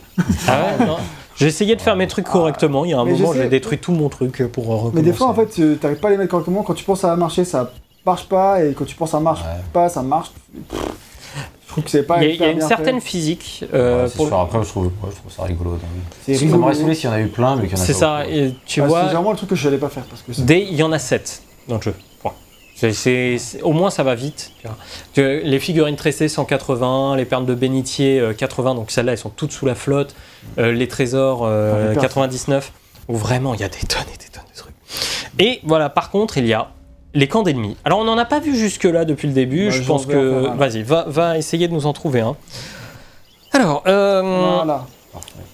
Ah 0.47 0.67
ouais, 0.79 0.87
non. 0.87 0.97
J'ai 1.37 1.47
essayé 1.47 1.75
de 1.75 1.81
faire 1.83 1.97
mes 1.97 2.07
trucs 2.07 2.27
correctement. 2.27 2.85
Il 2.85 2.91
y 2.93 2.95
a 2.95 3.01
un 3.01 3.05
Mais 3.05 3.13
moment, 3.13 3.33
sais. 3.33 3.43
j'ai 3.43 3.49
détruit 3.49 3.79
tout 3.79 3.93
mon 3.93 4.09
truc 4.09 4.47
pour 4.53 4.65
euh, 4.71 4.77
recommencer. 4.77 4.97
Mais 4.97 5.03
des 5.03 5.13
fois, 5.13 5.27
en 5.29 5.35
fait, 5.35 5.59
euh, 5.59 5.75
t'arrives 5.75 5.99
pas 5.99 6.09
à 6.09 6.11
les 6.13 6.17
mettre 6.19 6.31
correctement. 6.31 6.63
Quand 6.63 6.75
tu 6.75 6.85
penses 6.85 6.99
que 6.99 7.03
ça 7.03 7.09
va 7.09 7.17
marcher, 7.17 7.45
ça 7.45 7.73
marche 8.07 8.29
pas, 8.29 8.63
et 8.65 8.73
quand 8.73 8.85
tu 8.85 8.95
penses 8.95 9.09
que 9.11 9.17
ça 9.17 9.21
marche 9.21 9.41
Ouais. 9.41 9.61
pas, 9.73 9.89
ça 9.89 10.03
marche. 10.03 10.31
Pff, 10.69 10.81
Je 11.67 11.73
trouve 11.73 11.85
que 11.85 11.91
c'est 11.91 12.03
pas 12.05 12.23
il 12.23 12.23
y 12.23 12.27
a, 12.27 12.29
il 12.29 12.31
y 12.31 12.33
a 12.33 12.35
hyper 12.37 12.51
une 12.51 12.59
bien 12.59 12.69
certaine 12.69 13.01
fait. 13.01 13.09
physique. 13.09 13.65
euh, 13.75 14.03
Ouais, 14.05 14.09
c'est 14.09 14.17
pour- 14.17 14.27
sûr. 14.29 14.39
Après, 14.41 14.63
je 14.63 14.69
trouve, 14.69 14.87
ouais, 14.87 14.93
je 15.11 15.17
trouve 15.17 15.33
ça 15.33 15.43
rigolo. 15.45 15.79
C'est 16.25 16.35
Ça 16.35 16.45
m'aurait 16.47 16.57
rigolo. 16.57 16.75
saoulé 16.75 16.95
s'il 16.95 17.05
y 17.11 17.13
en 17.13 17.17
a 17.17 17.21
eu 17.21 17.27
plein, 17.29 17.57
mais 17.57 17.69
qu'il 17.69 17.77
y 17.77 17.81
en 17.81 17.83
a 17.83 17.87
C'est 17.87 17.93
pas 17.95 17.99
ça. 17.99 18.19
beaucoup. 18.25 18.37
Et 18.37 18.55
tu 18.67 18.83
Ah, 18.83 18.87
vois, 18.87 19.01
C'est 19.09 19.15
vraiment 19.15 19.31
le 19.33 19.37
truc 19.37 19.51
que 19.51 19.57
je 19.57 19.65
n'allais 19.69 19.79
pas 19.81 19.89
faire 19.89 20.05
parce 20.05 20.23
que 20.23 20.33
c'est- 20.33 20.43
Dès, 20.45 20.63
il 20.63 20.75
y 20.75 20.83
en 20.85 20.93
a 20.93 20.99
7 20.99 21.43
dans 21.69 21.77
le 21.77 21.83
jeu. 21.83 21.95
C'est- 22.93 23.39
au 23.63 23.73
moins 23.73 23.91
ça 23.91 24.03
va 24.03 24.15
vite. 24.15 24.53
tu 24.61 24.67
vois. 24.67 24.77
Tu- 25.15 25.41
Les 25.45 25.59
figurines 25.59 25.97
tressées 25.97 26.29
180, 26.29 27.17
les 27.17 27.25
perles 27.25 27.47
de 27.47 27.55
bénitier 27.55 28.19
euh, 28.21 28.33
80, 28.33 28.75
donc 28.75 28.91
celles-là 28.91 29.13
elles 29.13 29.19
sont 29.19 29.29
toutes 29.31 29.53
sous 29.53 29.67
la 29.67 29.75
flotte. 29.75 30.15
Euh, 30.59 30.73
les 30.73 30.89
trésors 30.89 31.41
euh, 31.45 31.93
Ah. 31.97 32.01
99, 32.01 32.73
où 33.09 33.17
vraiment 33.17 33.55
il 33.55 33.61
y 33.61 33.65
a 33.65 33.69
des 33.69 33.79
tonnes 33.87 34.03
et 34.15 34.19
des 34.19 34.31
tonnes 34.33 34.45
de 34.53 34.57
trucs. 34.59 34.75
Et 35.39 35.61
voilà, 35.65 35.89
par 35.91 36.11
contre, 36.11 36.39
il 36.39 36.47
y 36.47 36.53
a 36.55 36.69
les 37.13 37.27
camps 37.29 37.43
d'ennemis. 37.43 37.77
Alors 37.85 37.99
on 37.99 38.05
n'en 38.05 38.17
a 38.19 38.25
pas 38.25 38.39
vu 38.41 38.55
jusque-là 38.57 39.05
depuis 39.05 39.27
le 39.29 39.35
début, 39.35 39.67
Bah, 39.69 39.75
je 39.75 39.83
pense 39.83 40.07
que... 40.07 40.49
Vas-y, 40.57 40.83
va, 40.83 41.05
va 41.09 41.37
essayer 41.39 41.67
de 41.69 41.73
nous 41.73 41.87
en 41.87 41.93
trouver 41.93 42.21
un. 42.21 42.37
Alors, 43.53 43.83
euh, 43.89 44.23
Voilà. 44.57 44.87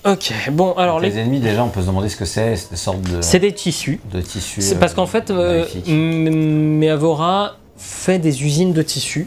Ok, 0.04 0.32
bon, 0.52 0.72
alors 0.74 1.00
les... 1.00 1.10
les... 1.10 1.18
ennemis, 1.18 1.40
déjà, 1.40 1.64
on 1.64 1.68
peut 1.68 1.80
se 1.80 1.86
demander 1.86 2.08
ce 2.08 2.16
que 2.16 2.24
c'est. 2.26 2.68
Des 2.70 2.76
sortes 2.76 3.00
de, 3.02 3.20
c'est 3.22 3.38
des 3.40 3.52
tissus. 3.52 4.00
de 4.12 4.20
tissus. 4.20 4.60
C'est 4.62 4.76
euh, 4.76 4.78
parce 4.78 4.94
qu'en 4.94 5.06
fait, 5.06 5.30
euh. 5.30 5.64
M- 5.86 6.78
Meavora 6.78 7.56
fait 7.76 8.18
des 8.18 8.44
usines 8.44 8.72
de 8.72 8.82
tissus, 8.82 9.26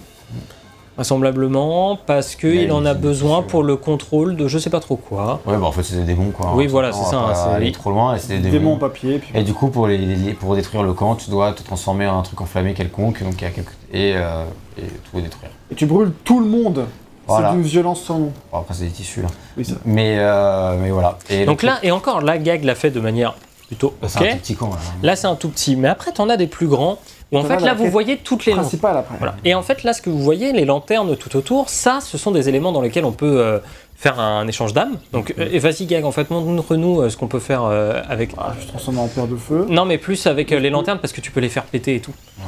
vraisemblablement, 0.95 1.97
parce 2.05 2.35
qu'il 2.35 2.71
en 2.71 2.85
a 2.85 2.93
besoin 2.93 3.41
pour 3.41 3.63
le 3.63 3.75
contrôle 3.75 4.35
de 4.35 4.47
je 4.47 4.57
sais 4.57 4.69
pas 4.69 4.79
trop 4.79 4.95
quoi. 4.97 5.39
Ouais, 5.45 5.57
bah 5.57 5.65
en 5.65 5.71
fait, 5.71 5.83
c'est 5.83 5.95
des 5.97 6.03
démons, 6.03 6.31
quoi. 6.31 6.53
Oui, 6.55 6.67
voilà, 6.67 6.91
c'est 6.91 7.03
ça, 7.05 7.17
pas 7.21 7.35
c'est- 7.35 7.49
aller 7.55 7.71
trop 7.71 7.89
loin, 7.91 8.15
et 8.15 8.19
c'est 8.19 8.37
des 8.37 8.49
Démon 8.49 8.51
démons. 8.51 8.73
en 8.73 8.77
papier. 8.77 9.19
Puis... 9.19 9.31
Et 9.33 9.43
du 9.43 9.53
coup, 9.53 9.69
pour, 9.69 9.87
les, 9.87 9.97
les- 9.97 10.33
pour 10.33 10.55
détruire 10.55 10.83
le 10.83 10.93
camp, 10.93 11.15
tu 11.15 11.29
dois 11.29 11.53
te 11.53 11.63
transformer 11.63 12.07
en 12.07 12.19
un 12.19 12.21
truc 12.23 12.39
enflammé 12.41 12.73
quelconque, 12.73 13.23
donc 13.23 13.33
il 13.39 13.43
y 13.43 13.47
a 13.47 13.51
quelques... 13.51 13.75
et, 13.93 14.13
euh, 14.15 14.43
et 14.77 14.83
tout 15.11 15.21
détruire. 15.21 15.51
Et 15.71 15.75
tu 15.75 15.85
brûles 15.85 16.11
tout 16.23 16.39
le 16.39 16.45
monde. 16.47 16.85
Voilà. 17.29 17.49
C'est 17.49 17.55
d'une 17.55 17.63
violence 17.63 18.01
sans 18.03 18.19
nom. 18.19 18.31
Bon, 18.51 18.59
après, 18.59 18.73
c'est 18.73 18.85
des 18.85 18.91
tissus, 18.91 19.21
là. 19.21 19.27
Oui, 19.57 19.65
ça. 19.65 19.75
Mais, 19.85 20.15
euh, 20.19 20.75
mais 20.81 20.91
voilà. 20.91 21.17
Et 21.29 21.45
Donc 21.45 21.63
là, 21.63 21.79
et 21.83 21.91
encore, 21.91 22.21
la 22.21 22.37
gag 22.37 22.63
l'a 22.63 22.75
fait 22.75 22.91
de 22.91 22.99
manière 22.99 23.35
plutôt 23.67 23.93
Bah, 24.01 24.07
c'est 24.09 24.19
ok. 24.19 24.25
un 24.25 24.31
tout 24.33 24.37
petit 24.39 24.55
camp, 24.55 24.69
là. 24.71 24.77
Là, 25.03 25.15
c'est 25.15 25.27
un 25.27 25.35
tout 25.35 25.49
petit, 25.49 25.75
mais 25.75 25.87
après, 25.87 26.11
t'en 26.11 26.27
as 26.29 26.37
des 26.37 26.47
plus 26.47 26.67
grands, 26.67 26.99
où 27.31 27.37
en 27.37 27.43
fait, 27.43 27.59
là, 27.59 27.73
vous 27.75 27.89
voyez 27.91 28.17
toutes 28.17 28.45
les 28.45 28.51
lanternes. 28.53 28.65
Principal 28.67 28.97
après. 28.97 29.15
Voilà. 29.19 29.35
Et 29.45 29.53
en 29.53 29.61
fait, 29.61 29.83
là, 29.83 29.93
ce 29.93 30.01
que 30.01 30.09
vous 30.09 30.19
voyez, 30.19 30.51
les 30.51 30.65
lanternes 30.65 31.15
tout 31.15 31.35
autour, 31.37 31.69
ça, 31.69 31.99
ce 32.01 32.17
sont 32.17 32.31
des 32.31 32.49
éléments 32.49 32.71
dans 32.71 32.81
lesquels 32.81 33.05
on 33.05 33.11
peut 33.11 33.39
euh, 33.39 33.59
faire 33.95 34.19
un 34.19 34.47
échange 34.47 34.73
d'âme. 34.73 34.97
Donc, 35.13 35.35
euh, 35.37 35.59
vas-y, 35.59 35.85
Gag, 35.85 36.05
en 36.05 36.11
fait, 36.11 36.31
montre-nous 36.31 37.01
euh, 37.01 37.09
ce 37.09 37.17
qu'on 37.17 37.27
peut 37.27 37.37
faire 37.39 37.65
euh, 37.65 38.01
avec. 38.09 38.31
Ah, 38.39 38.55
je 38.59 38.65
transforme 38.65 38.97
en 38.97 39.07
pierre 39.07 39.27
de 39.27 39.35
feu. 39.35 39.67
Non, 39.69 39.85
mais 39.85 39.99
plus 39.99 40.25
avec 40.25 40.51
euh, 40.51 40.57
les 40.59 40.71
lanternes 40.71 40.97
parce 40.97 41.13
que 41.13 41.21
tu 41.21 41.29
peux 41.29 41.39
les 41.39 41.49
faire 41.49 41.65
péter 41.65 41.93
et 41.95 41.99
tout. 41.99 42.13
Ouais. 42.39 42.45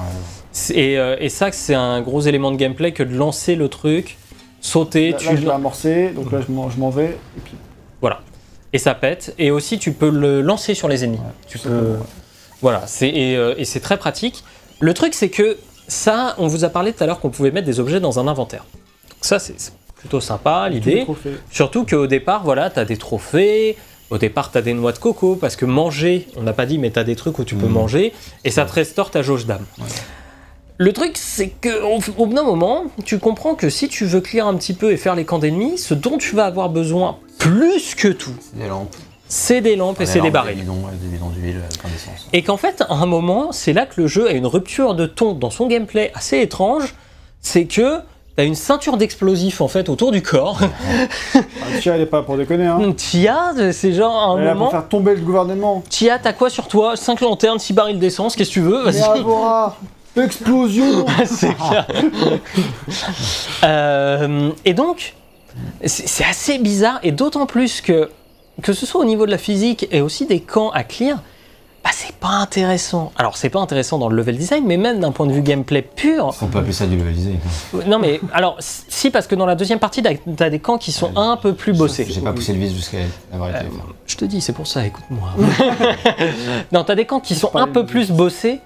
C'est- 0.52 0.74
Et, 0.76 0.98
euh, 0.98 1.16
et 1.20 1.30
ça, 1.30 1.52
c'est 1.52 1.76
un 1.76 2.02
gros 2.02 2.22
élément 2.22 2.50
de 2.50 2.56
gameplay 2.58 2.92
que 2.94 3.04
de 3.04 3.14
lancer 3.16 3.56
le 3.56 3.70
truc, 3.70 4.18
sauter, 4.62 5.12
Là, 5.12 5.18
tu 5.18 5.26
là, 5.28 5.36
je 5.36 5.42
l'ai 5.42 5.50
amorcé, 5.52 6.10
donc 6.10 6.32
là, 6.32 6.40
je 6.48 6.52
m'en 6.80 6.90
vais. 6.90 7.18
Et 7.38 7.42
puis, 7.44 7.54
voilà, 8.00 8.22
et 8.74 8.78
ça 8.78 8.94
pète. 8.96 9.34
Et 9.38 9.52
aussi, 9.52 9.78
tu 9.80 9.92
peux 9.92 10.10
le 10.10 10.42
lancer 10.42 10.74
sur 10.76 10.88
les 10.88 11.04
ennemis. 11.04 11.20
tu 11.48 11.58
peux, 11.60 11.70
ouais. 11.70 11.98
voilà, 12.62 12.84
c'est 12.88 13.10
et, 13.10 13.36
euh, 13.36 13.56
et 13.58 13.66
c'est 13.66 13.80
très 13.82 13.98
pratique. 13.98 14.44
Le 14.80 14.94
truc, 14.94 15.14
c'est 15.14 15.30
que 15.30 15.58
ça, 15.88 16.36
on 16.38 16.48
vous 16.48 16.64
a 16.64 16.70
parlé 16.70 16.94
tout 16.94 17.04
à 17.04 17.08
l'heure 17.08 17.20
qu'on 17.20 17.30
pouvait 17.30 17.52
mettre 17.52 17.68
des 17.68 17.80
objets 17.80 18.00
dans 18.00 18.20
un 18.20 18.28
inventaire. 18.28 18.66
Donc 19.10 19.18
ça, 19.22 19.40
c'est 19.40 19.60
c'est 19.60 19.74
plutôt 19.96 20.20
sympa 20.22 20.68
l'idée. 20.70 21.06
Surtout 21.52 21.86
qu'au 21.86 22.08
départ, 22.08 22.44
voilà, 22.44 22.70
tu 22.72 22.80
as 22.80 22.86
des 22.86 22.98
trophées. 22.98 23.78
Au 24.10 24.18
départ, 24.18 24.52
tu 24.52 24.58
as 24.58 24.62
des 24.62 24.74
noix 24.74 24.92
de 24.92 24.98
coco 24.98 25.36
parce 25.38 25.56
que 25.56 25.64
manger, 25.66 26.28
on 26.36 26.42
n'a 26.44 26.52
pas 26.54 26.66
dit, 26.66 26.78
mais 26.78 26.92
tu 26.92 27.00
as 27.00 27.04
des 27.06 27.16
trucs 27.16 27.38
où 27.40 27.44
tu 27.46 27.56
peux 27.56 27.68
Mhm. 27.68 27.72
manger 27.74 28.14
et 28.44 28.52
ça 28.52 28.66
te 28.66 28.74
restaure 28.74 29.10
ta 29.12 29.22
jauge 29.22 29.46
d'âme. 29.46 29.66
Le 30.82 30.94
truc, 30.94 31.12
c'est 31.16 31.50
que 31.50 31.84
au 31.84 32.26
bout 32.26 32.34
d'un 32.34 32.42
moment, 32.42 32.86
tu 33.06 33.20
comprends 33.20 33.54
que 33.54 33.70
si 33.70 33.88
tu 33.88 34.04
veux 34.06 34.20
clear 34.20 34.48
un 34.48 34.56
petit 34.56 34.74
peu 34.74 34.92
et 34.92 34.98
faire 34.98 35.14
les 35.14 35.26
camps 35.26 35.38
d'ennemis, 35.38 35.78
ce 35.78 35.94
dont 35.94 36.18
tu 36.18 36.36
vas 36.36 36.46
avoir 36.46 36.70
besoin 36.70 37.18
plus 37.38 37.94
que 37.94 38.08
tout, 38.08 38.32
C'est 38.40 38.58
des 38.58 38.68
lampes. 38.68 38.96
c'est 39.28 39.62
des 39.62 39.76
lampes 39.76 40.02
et 40.02 40.08
c'est 40.08 40.22
des 40.22 40.32
barils. 40.32 40.56
Des 40.56 40.62
bidons, 40.64 40.74
ouais, 40.74 40.94
des 41.00 41.08
bidons 41.08 41.30
d'huile, 41.30 41.58
euh, 41.58 41.78
plein 41.80 41.88
d'essence. 41.92 42.28
Et 42.34 42.42
qu'en 42.42 42.58
fait, 42.58 42.82
à 42.90 42.96
un 42.96 43.06
moment, 43.06 43.52
c'est 43.52 43.74
là 43.74 43.86
que 43.86 44.02
le 44.02 44.08
jeu 44.08 44.28
a 44.28 44.32
une 44.32 44.48
rupture 44.48 44.96
de 44.96 45.06
ton 45.06 45.34
dans 45.34 45.52
son 45.52 45.68
gameplay 45.68 46.12
assez 46.16 46.40
étrange. 46.40 46.96
C'est 47.42 47.66
que 47.66 48.00
t'as 48.36 48.46
une 48.46 48.56
ceinture 48.56 48.98
d'explosifs 48.98 49.62
en 49.62 49.68
fait 49.68 49.88
autour 49.88 50.12
du 50.12 50.24
corps. 50.24 50.62
Ah, 51.36 51.40
Tia, 51.80 51.94
elle 51.94 52.02
est 52.02 52.06
pas 52.08 52.24
pour 52.24 52.38
déconner. 52.38 52.66
Hein. 52.66 52.92
Tia, 52.98 53.52
c'est 53.72 53.94
genre 53.94 54.36
Elle 54.40 54.46
est 54.46 54.50
un 54.50 54.54
pour 54.54 54.60
moment. 54.62 54.72
faire 54.72 54.90
tomber 54.90 55.14
le 55.14 55.22
gouvernement. 55.22 55.84
Tia, 55.92 56.18
t'as 56.18 56.34
quoi 56.34 56.50
sur 56.50 56.68
toi? 56.68 56.96
5 56.96 57.22
lanternes, 57.22 57.60
6 57.60 57.74
barils 57.74 58.00
d'essence, 58.00 58.36
qu'est-ce 58.36 58.50
que 58.50 58.54
tu 58.56 58.62
veux? 58.62 58.82
Vas-y. 58.82 59.04
Explosion 60.18 61.06
c'est 61.26 61.56
clair. 61.56 61.88
Euh, 63.64 64.50
et 64.66 64.74
donc, 64.74 65.14
c'est 65.86 66.26
assez 66.26 66.58
bizarre, 66.58 67.00
et 67.04 67.12
d'autant 67.12 67.46
plus 67.46 67.82
que, 67.82 68.10
que 68.64 68.74
ce 68.74 68.88
soit 68.88 69.02
au 69.02 69.06
niveau 69.06 69.28
de 69.28 69.32
la 69.32 69.38
physique 69.38 69.88
et 69.92 70.02
aussi 70.02 70.26
des 70.26 70.40
camps 70.40 70.72
à 70.72 70.84
clear, 70.84 71.22
bah 71.84 71.90
c'est 71.94 72.16
pas 72.16 72.30
intéressant. 72.30 73.12
Alors, 73.18 73.38
c'est 73.38 73.50
pas 73.50 73.60
intéressant 73.60 73.98
dans 73.98 74.10
le 74.10 74.16
level 74.16 74.38
design, 74.38 74.64
mais 74.66 74.78
même 74.78 75.00
d'un 75.00 75.12
point 75.12 75.26
de 75.26 75.32
vue 75.32 75.42
gameplay 75.42 75.82
pur. 75.82 76.36
On 76.42 76.48
peut 76.48 76.60
appeler 76.60 76.74
ça 76.74 76.86
du 76.86 76.96
leveliser. 76.96 77.36
Non, 77.88 77.98
mais 77.98 78.20
alors, 78.34 78.58
si, 78.60 79.10
parce 79.10 79.26
que 79.26 79.36
dans 79.36 79.48
la 79.48 79.56
deuxième 79.56 79.80
partie, 79.80 80.04
t'as 80.38 80.50
des 80.50 80.60
camps 80.60 80.78
qui 80.78 80.92
sont 80.92 81.16
un 81.16 81.38
peu 81.38 81.54
plus 81.54 81.74
bossés. 81.74 82.06
J'ai 82.10 82.22
pas 82.22 82.34
poussé 82.34 82.54
le 82.54 82.60
vis 82.60 82.74
jusqu'à 82.74 83.00
avoir 83.34 83.50
été. 83.50 83.66
Je 84.06 84.16
te 84.16 84.26
dis, 84.26 84.42
c'est 84.42 84.54
pour 84.54 84.68
ça, 84.68 84.86
écoute-moi. 84.86 85.30
non, 86.72 86.84
t'as 86.84 86.96
des 86.96 87.06
camps 87.06 87.20
qui 87.20 87.36
sont 87.36 87.56
un 87.56 87.68
peu 87.68 87.86
plus 87.86 88.12
bossés, 88.12 88.60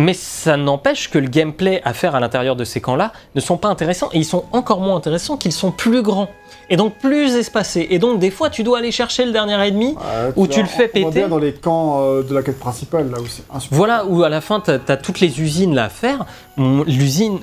Mais 0.00 0.14
ça 0.14 0.56
n'empêche 0.56 1.10
que 1.10 1.18
le 1.18 1.26
gameplay 1.26 1.82
à 1.84 1.92
faire 1.92 2.14
à 2.14 2.20
l'intérieur 2.20 2.54
de 2.54 2.62
ces 2.62 2.80
camps-là 2.80 3.12
ne 3.34 3.40
sont 3.40 3.56
pas 3.56 3.66
intéressants 3.68 4.08
et 4.12 4.18
ils 4.18 4.24
sont 4.24 4.44
encore 4.52 4.80
moins 4.80 4.94
intéressants 4.96 5.36
qu'ils 5.36 5.50
sont 5.52 5.72
plus 5.72 6.02
grands 6.02 6.28
et 6.70 6.76
donc 6.76 6.94
plus 6.98 7.34
espacés. 7.34 7.84
Et 7.90 7.98
donc 7.98 8.20
des 8.20 8.30
fois 8.30 8.48
tu 8.48 8.62
dois 8.62 8.78
aller 8.78 8.92
chercher 8.92 9.24
le 9.24 9.32
dernier 9.32 9.54
ennemi 9.66 9.94
Ouais, 9.96 10.32
Ou 10.36 10.46
tu 10.46 10.60
le 10.60 10.68
fais 10.68 10.90
on- 10.94 10.98
on 10.98 11.02
va 11.02 11.06
péter. 11.08 11.18
bien 11.20 11.28
dans 11.28 11.38
les 11.38 11.52
camps 11.52 12.00
euh, 12.02 12.22
de 12.22 12.32
la 12.32 12.42
quête 12.42 12.60
principale, 12.60 13.10
là 13.10 13.18
où 13.20 13.26
c'est 13.26 13.42
insupportable. 13.52 13.76
Voilà 13.76 14.06
où 14.06 14.22
à 14.22 14.28
la 14.28 14.40
fin 14.40 14.60
tu 14.60 14.70
as, 14.70 14.96
toutes 14.96 15.18
les 15.18 15.40
usines 15.40 15.74
là 15.74 15.84
à 15.84 15.88
faire. 15.88 16.26
L'usine, 16.56 17.40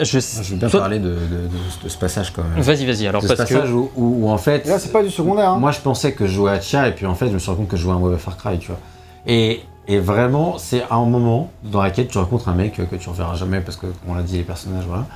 je, 0.00 0.18
Je 0.18 0.50
veux 0.50 0.56
bien 0.56 0.68
toi- 0.68 0.80
parler 0.80 0.98
de, 0.98 1.08
de- 1.10 1.14
de- 1.14 1.84
de 1.84 1.88
ce 1.88 1.98
passage 1.98 2.32
quand 2.32 2.42
même. 2.42 2.62
Vas-y, 2.62 2.86
vas-y. 2.86 3.06
Alors 3.06 3.20
de 3.22 3.26
ce 3.28 3.32
que 3.32 3.38
passage 3.38 3.70
où, 3.70 3.90
où- 3.96 4.24
où, 4.26 4.30
en 4.30 4.38
fait. 4.38 4.64
Et 4.66 4.68
là, 4.70 4.78
c'est 4.78 4.92
pas 4.92 5.02
du 5.02 5.10
secondaire. 5.10 5.50
Hein. 5.50 5.58
Moi, 5.58 5.72
je 5.72 5.80
pensais 5.80 6.12
que 6.12 6.26
je 6.26 6.32
jouais 6.32 6.52
à 6.52 6.60
Chia, 6.60 6.88
et 6.88 6.92
puis 6.92 7.04
en 7.06 7.14
fait, 7.14 7.28
je 7.28 7.32
me 7.32 7.38
suis 7.38 7.48
rendu 7.50 7.60
compte 7.62 7.68
que 7.70 7.76
je 7.76 7.82
jouais 7.82 7.92
à 7.92 7.96
un 7.96 8.00
mauvais 8.00 8.18
Far 8.18 8.36
Cry, 8.36 8.58
tu 8.58 8.68
vois. 8.68 8.78
Et, 9.26 9.60
et 9.88 9.98
vraiment, 9.98 10.58
c'est 10.58 10.84
un 10.90 11.04
moment 11.04 11.50
dans 11.64 11.82
lequel 11.82 12.06
tu 12.06 12.18
rencontres 12.18 12.48
un 12.48 12.54
mec 12.54 12.74
que 12.74 12.96
tu 12.96 13.08
reverras 13.08 13.34
jamais 13.34 13.60
parce 13.60 13.76
que, 13.76 13.86
comme 13.86 14.10
on 14.10 14.14
l'a 14.14 14.22
dit, 14.22 14.36
les 14.36 14.42
personnages, 14.44 14.84
voilà. 14.86 15.06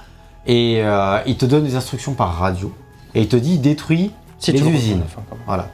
Et 0.47 0.83
euh, 0.83 1.19
il 1.27 1.37
te 1.37 1.47
donne 1.47 1.65
des 1.65 1.77
instructions 1.77 2.15
par 2.15 2.37
radio, 2.37 2.73
et 3.15 3.23
il 3.23 3.29
te 3.29 3.37
dit 3.37 3.59
détruis 3.59 4.13
si 4.39 4.53
les 4.53 4.61
usines. 4.61 5.03
enfin, 5.05 5.23
Voilà. 5.47 5.69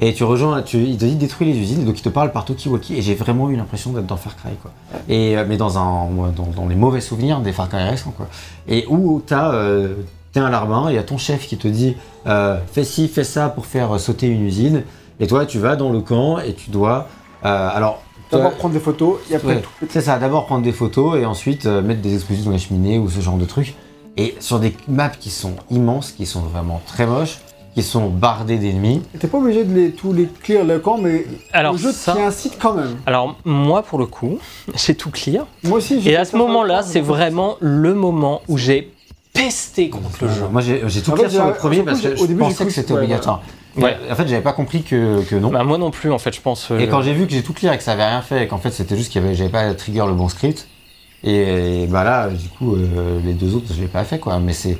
Et 0.00 0.12
tu 0.12 0.24
rejoins, 0.24 0.62
tu, 0.62 0.78
il 0.78 0.98
te 0.98 1.04
dit 1.04 1.14
détruis 1.14 1.46
les 1.52 1.58
usines, 1.58 1.84
donc 1.84 1.98
il 1.98 2.02
te 2.02 2.08
parle 2.08 2.32
par 2.32 2.44
Tokiwoki, 2.44 2.96
et 2.96 3.02
j'ai 3.02 3.14
vraiment 3.14 3.48
eu 3.50 3.56
l'impression 3.56 3.92
d'être 3.92 4.06
dans 4.06 4.16
Far 4.16 4.34
Cry, 4.36 4.50
quoi. 4.60 4.72
Et, 5.08 5.36
euh, 5.36 5.44
mais 5.46 5.56
dans, 5.56 5.78
un, 5.78 6.08
dans, 6.34 6.46
dans 6.54 6.66
les 6.66 6.74
mauvais 6.74 7.00
souvenirs 7.00 7.40
des 7.40 7.52
Far 7.52 7.68
Cry 7.68 7.82
récents, 7.84 8.12
quoi. 8.16 8.26
Et 8.66 8.86
où 8.88 9.22
t'as, 9.24 9.54
euh, 9.54 9.94
t'es 10.32 10.40
un 10.40 10.50
larbin, 10.50 10.86
il 10.88 10.94
y 10.96 10.98
a 10.98 11.04
ton 11.04 11.16
chef 11.16 11.46
qui 11.46 11.56
te 11.56 11.68
dit 11.68 11.96
euh, 12.26 12.58
fais 12.72 12.82
ci, 12.84 13.08
fais 13.08 13.24
ça 13.24 13.48
pour 13.48 13.66
faire 13.66 14.00
sauter 14.00 14.26
une 14.26 14.42
usine, 14.42 14.82
et 15.20 15.26
toi 15.26 15.46
tu 15.46 15.58
vas 15.58 15.76
dans 15.76 15.90
le 15.90 16.00
camp 16.00 16.38
et 16.38 16.54
tu 16.54 16.70
dois. 16.70 17.06
Euh, 17.44 17.68
alors, 17.74 18.02
D'abord 18.32 18.52
prendre 18.54 18.74
des 18.74 18.80
photos 18.80 19.18
et 19.30 19.36
après 19.36 19.56
Ouais, 19.56 19.60
tout. 19.60 19.86
c'est 19.90 20.00
ça, 20.00 20.18
d'abord 20.18 20.46
prendre 20.46 20.64
des 20.64 20.72
photos 20.72 21.18
et 21.20 21.24
ensuite 21.24 21.66
euh, 21.66 21.82
mettre 21.82 22.00
des 22.00 22.14
explosifs 22.14 22.44
dans 22.44 22.50
la 22.50 22.58
cheminée 22.58 22.98
ou 22.98 23.08
ce 23.08 23.20
genre 23.20 23.36
de 23.36 23.44
trucs. 23.44 23.74
Et 24.16 24.34
sur 24.40 24.58
des 24.58 24.74
maps 24.88 25.08
qui 25.10 25.30
sont 25.30 25.54
immenses, 25.70 26.10
qui 26.12 26.26
sont 26.26 26.40
vraiment 26.40 26.80
très 26.86 27.06
moches, 27.06 27.38
qui 27.74 27.82
sont 27.84 28.08
bardées 28.08 28.56
d'ennemis. 28.58 29.02
Et 29.14 29.18
T'es 29.18 29.28
pas 29.28 29.38
obligé 29.38 29.62
de 29.64 29.72
les, 29.74 29.90
tous 29.92 30.12
les 30.12 30.26
clear 30.42 30.64
le 30.64 30.78
camp, 30.80 30.98
mais 30.98 31.26
Alors 31.52 31.72
le 31.74 31.78
jeu 31.78 31.92
ça- 31.92 32.12
t'y 32.14 32.20
incite 32.22 32.56
quand 32.60 32.72
même. 32.74 32.96
Alors 33.06 33.36
moi 33.44 33.82
pour 33.82 33.98
le 34.00 34.06
coup, 34.06 34.38
j'ai 34.74 34.94
tout 34.96 35.10
clear. 35.10 35.46
Moi 35.62 35.78
aussi, 35.78 36.00
j'ai 36.00 36.12
Et 36.12 36.16
à 36.16 36.24
ce 36.24 36.36
moment-là, 36.36 36.82
c'est 36.82 37.00
vraiment 37.00 37.56
le 37.60 37.94
moment 37.94 38.40
où 38.48 38.58
j'ai 38.58 38.92
pesté 39.32 39.90
contre 39.90 40.10
le 40.22 40.28
jeu. 40.28 40.42
Moi 40.50 40.60
j'ai 40.62 40.80
tout 41.02 41.14
fait, 41.16 41.28
sur 41.28 41.44
le 41.44 41.52
premier 41.54 41.82
parce 41.82 42.00
que 42.00 42.08
au 42.14 42.16
je 42.16 42.26
début, 42.26 42.38
pensais 42.40 42.64
que 42.64 42.72
c'était 42.72 42.92
ouais, 42.94 42.98
obligatoire. 43.00 43.42
Ouais. 43.76 43.96
En 44.10 44.14
fait, 44.14 44.28
j'avais 44.28 44.42
pas 44.42 44.52
compris 44.52 44.82
que, 44.82 45.22
que 45.24 45.34
non. 45.36 45.50
Bah, 45.50 45.64
moi 45.64 45.78
non 45.78 45.90
plus 45.90 46.10
en 46.12 46.18
fait, 46.18 46.34
je 46.34 46.40
pense. 46.40 46.70
euh, 46.70 46.78
Et 46.78 46.88
quand 46.88 47.02
j'ai 47.02 47.12
vu 47.12 47.26
que 47.26 47.32
j'ai 47.32 47.42
tout 47.42 47.52
clear 47.52 47.72
et 47.74 47.78
que 47.78 47.82
ça 47.82 47.92
avait 47.92 48.06
rien 48.06 48.22
fait 48.22 48.44
et 48.44 48.46
qu'en 48.46 48.58
fait 48.58 48.70
c'était 48.70 48.96
juste 48.96 49.16
avait 49.16 49.34
j'avais 49.34 49.50
pas 49.50 49.74
trigger 49.74 50.04
le 50.06 50.14
bon 50.14 50.28
script 50.28 50.68
et, 51.24 51.86
bah 51.88 52.04
là 52.04 52.28
du 52.28 52.48
coup 52.50 52.76
euh, 52.76 53.18
les 53.24 53.32
deux 53.32 53.54
autres 53.54 53.72
je 53.74 53.80
l'ai 53.80 53.88
pas 53.88 54.04
fait 54.04 54.18
quoi 54.18 54.38
mais 54.38 54.52
c'est 54.52 54.78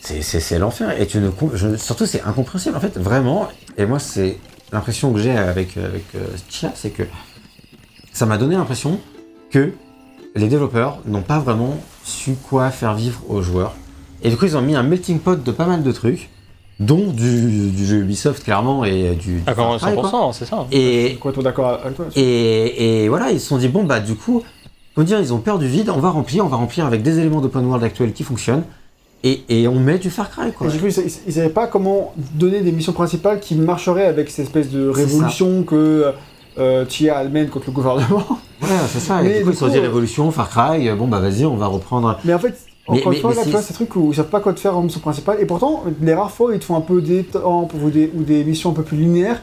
c'est 0.00 0.58
l'enfer 0.58 1.00
et 1.00 1.06
tu 1.06 1.18
ne 1.18 1.30
je- 1.54 1.76
surtout 1.76 2.04
c'est 2.06 2.20
incompréhensible 2.22 2.76
en 2.76 2.80
fait 2.80 2.98
vraiment 2.98 3.48
et 3.78 3.86
moi 3.86 3.98
c'est 3.98 4.36
l'impression 4.72 5.12
que 5.12 5.18
j'ai 5.20 5.30
avec 5.30 5.76
avec 5.76 6.04
euh, 6.16 6.26
Chia 6.50 6.72
c'est 6.74 6.90
que 6.90 7.04
ça 8.12 8.26
m'a 8.26 8.36
donné 8.36 8.54
l'impression 8.56 8.98
que 9.50 9.72
les 10.34 10.48
développeurs 10.48 10.98
n'ont 11.06 11.22
pas 11.22 11.38
vraiment 11.38 11.78
su 12.04 12.34
quoi 12.34 12.70
faire 12.70 12.94
vivre 12.94 13.20
aux 13.28 13.40
joueurs 13.40 13.74
et 14.22 14.28
du 14.30 14.36
coup 14.36 14.44
ils 14.44 14.56
ont 14.56 14.62
mis 14.62 14.74
un 14.76 14.82
melting 14.82 15.20
pot 15.20 15.42
de 15.42 15.52
pas 15.52 15.66
mal 15.66 15.82
de 15.82 15.92
trucs 15.92 16.28
dont 16.80 17.12
du, 17.12 17.70
du 17.70 17.86
jeu 17.86 17.98
Ubisoft 17.98 18.42
clairement 18.42 18.84
et 18.84 19.14
du, 19.14 19.36
du 19.36 19.42
Ah, 19.46 19.54
quoi. 19.54 19.76
100%, 19.76 20.32
c'est 20.32 20.44
ça. 20.44 20.56
hein. 20.56 20.66
et 20.72 21.16
complètement 21.20 21.44
d'accord 21.44 21.78
avec 21.84 21.96
toi. 21.96 22.06
et, 22.16 23.04
et 23.04 23.08
voilà, 23.08 23.30
ils 23.30 23.40
se 23.40 23.46
sont 23.48 23.58
dit, 23.58 23.68
bon, 23.68 23.84
bah, 23.84 24.00
du 24.00 24.14
coup, 24.16 24.42
comment 24.94 25.06
dire, 25.06 25.20
ils 25.20 25.32
ont 25.32 25.38
peur 25.38 25.58
du 25.58 25.68
vide, 25.68 25.90
on 25.90 26.00
va 26.00 26.10
remplir, 26.10 26.44
on 26.44 26.48
va 26.48 26.56
remplir 26.56 26.84
avec 26.86 27.02
des 27.02 27.18
éléments 27.18 27.40
d'open 27.40 27.64
world 27.64 27.84
actuels 27.84 28.12
qui 28.12 28.24
fonctionnent, 28.24 28.64
et, 29.22 29.42
et 29.48 29.68
on 29.68 29.78
met 29.78 29.98
du 29.98 30.10
Far 30.10 30.30
Cry, 30.30 30.52
quoi. 30.52 30.66
Et 30.66 30.70
du 30.70 30.78
coup, 30.78 30.86
ils, 30.86 31.32
savaient 31.32 31.48
pas 31.48 31.66
comment 31.66 32.12
donner 32.34 32.60
des 32.60 32.72
missions 32.72 32.92
principales 32.92 33.40
qui 33.40 33.54
marcheraient 33.54 34.06
avec 34.06 34.28
cette 34.30 34.46
espèce 34.46 34.70
de 34.70 34.88
révolution 34.88 35.62
que 35.62 36.12
euh, 36.58 36.84
Tia 36.84 37.24
mène 37.24 37.48
contre 37.48 37.66
le 37.68 37.72
gouvernement. 37.72 38.24
Ouais, 38.62 38.68
c'est 38.88 39.00
ça, 39.00 39.20
Mais 39.22 39.30
et 39.30 39.38
du 39.38 39.44
coup, 39.44 39.50
du 39.50 39.56
ils 39.56 39.58
se 39.58 39.64
sont 39.64 39.68
dit, 39.70 39.78
euh, 39.78 39.82
Révolution, 39.82 40.30
Far 40.30 40.48
Cry, 40.50 40.88
euh, 40.88 40.94
bon, 40.94 41.06
bah, 41.06 41.20
vas-y, 41.20 41.44
on 41.44 41.56
va 41.56 41.66
reprendre. 41.66 42.18
Mais 42.24 42.32
en 42.34 42.38
fait, 42.38 42.63
encore 42.86 43.12
une 43.12 43.20
fois, 43.20 43.30
là, 43.30 43.36
tu 43.38 43.44
c'est- 43.44 43.50
vois, 43.50 43.62
ces 43.62 43.74
trucs 43.74 43.94
où 43.96 44.08
ils 44.12 44.14
savent 44.16 44.26
pas 44.28 44.40
quoi 44.40 44.52
te 44.52 44.60
faire 44.60 44.76
en 44.76 44.82
mission 44.82 45.00
principale. 45.00 45.38
Et 45.40 45.46
pourtant, 45.46 45.84
les 46.02 46.14
rares 46.14 46.30
fois 46.30 46.50
où 46.50 46.52
ils 46.52 46.58
te 46.58 46.64
font 46.64 46.76
un 46.76 46.80
peu 46.82 47.00
des 47.00 47.24
temps 47.24 47.68
ou 47.82 47.90
des, 47.90 48.10
ou 48.14 48.22
des 48.22 48.44
missions 48.44 48.70
un 48.70 48.74
peu 48.74 48.82
plus 48.82 48.96
linéaires, 48.98 49.40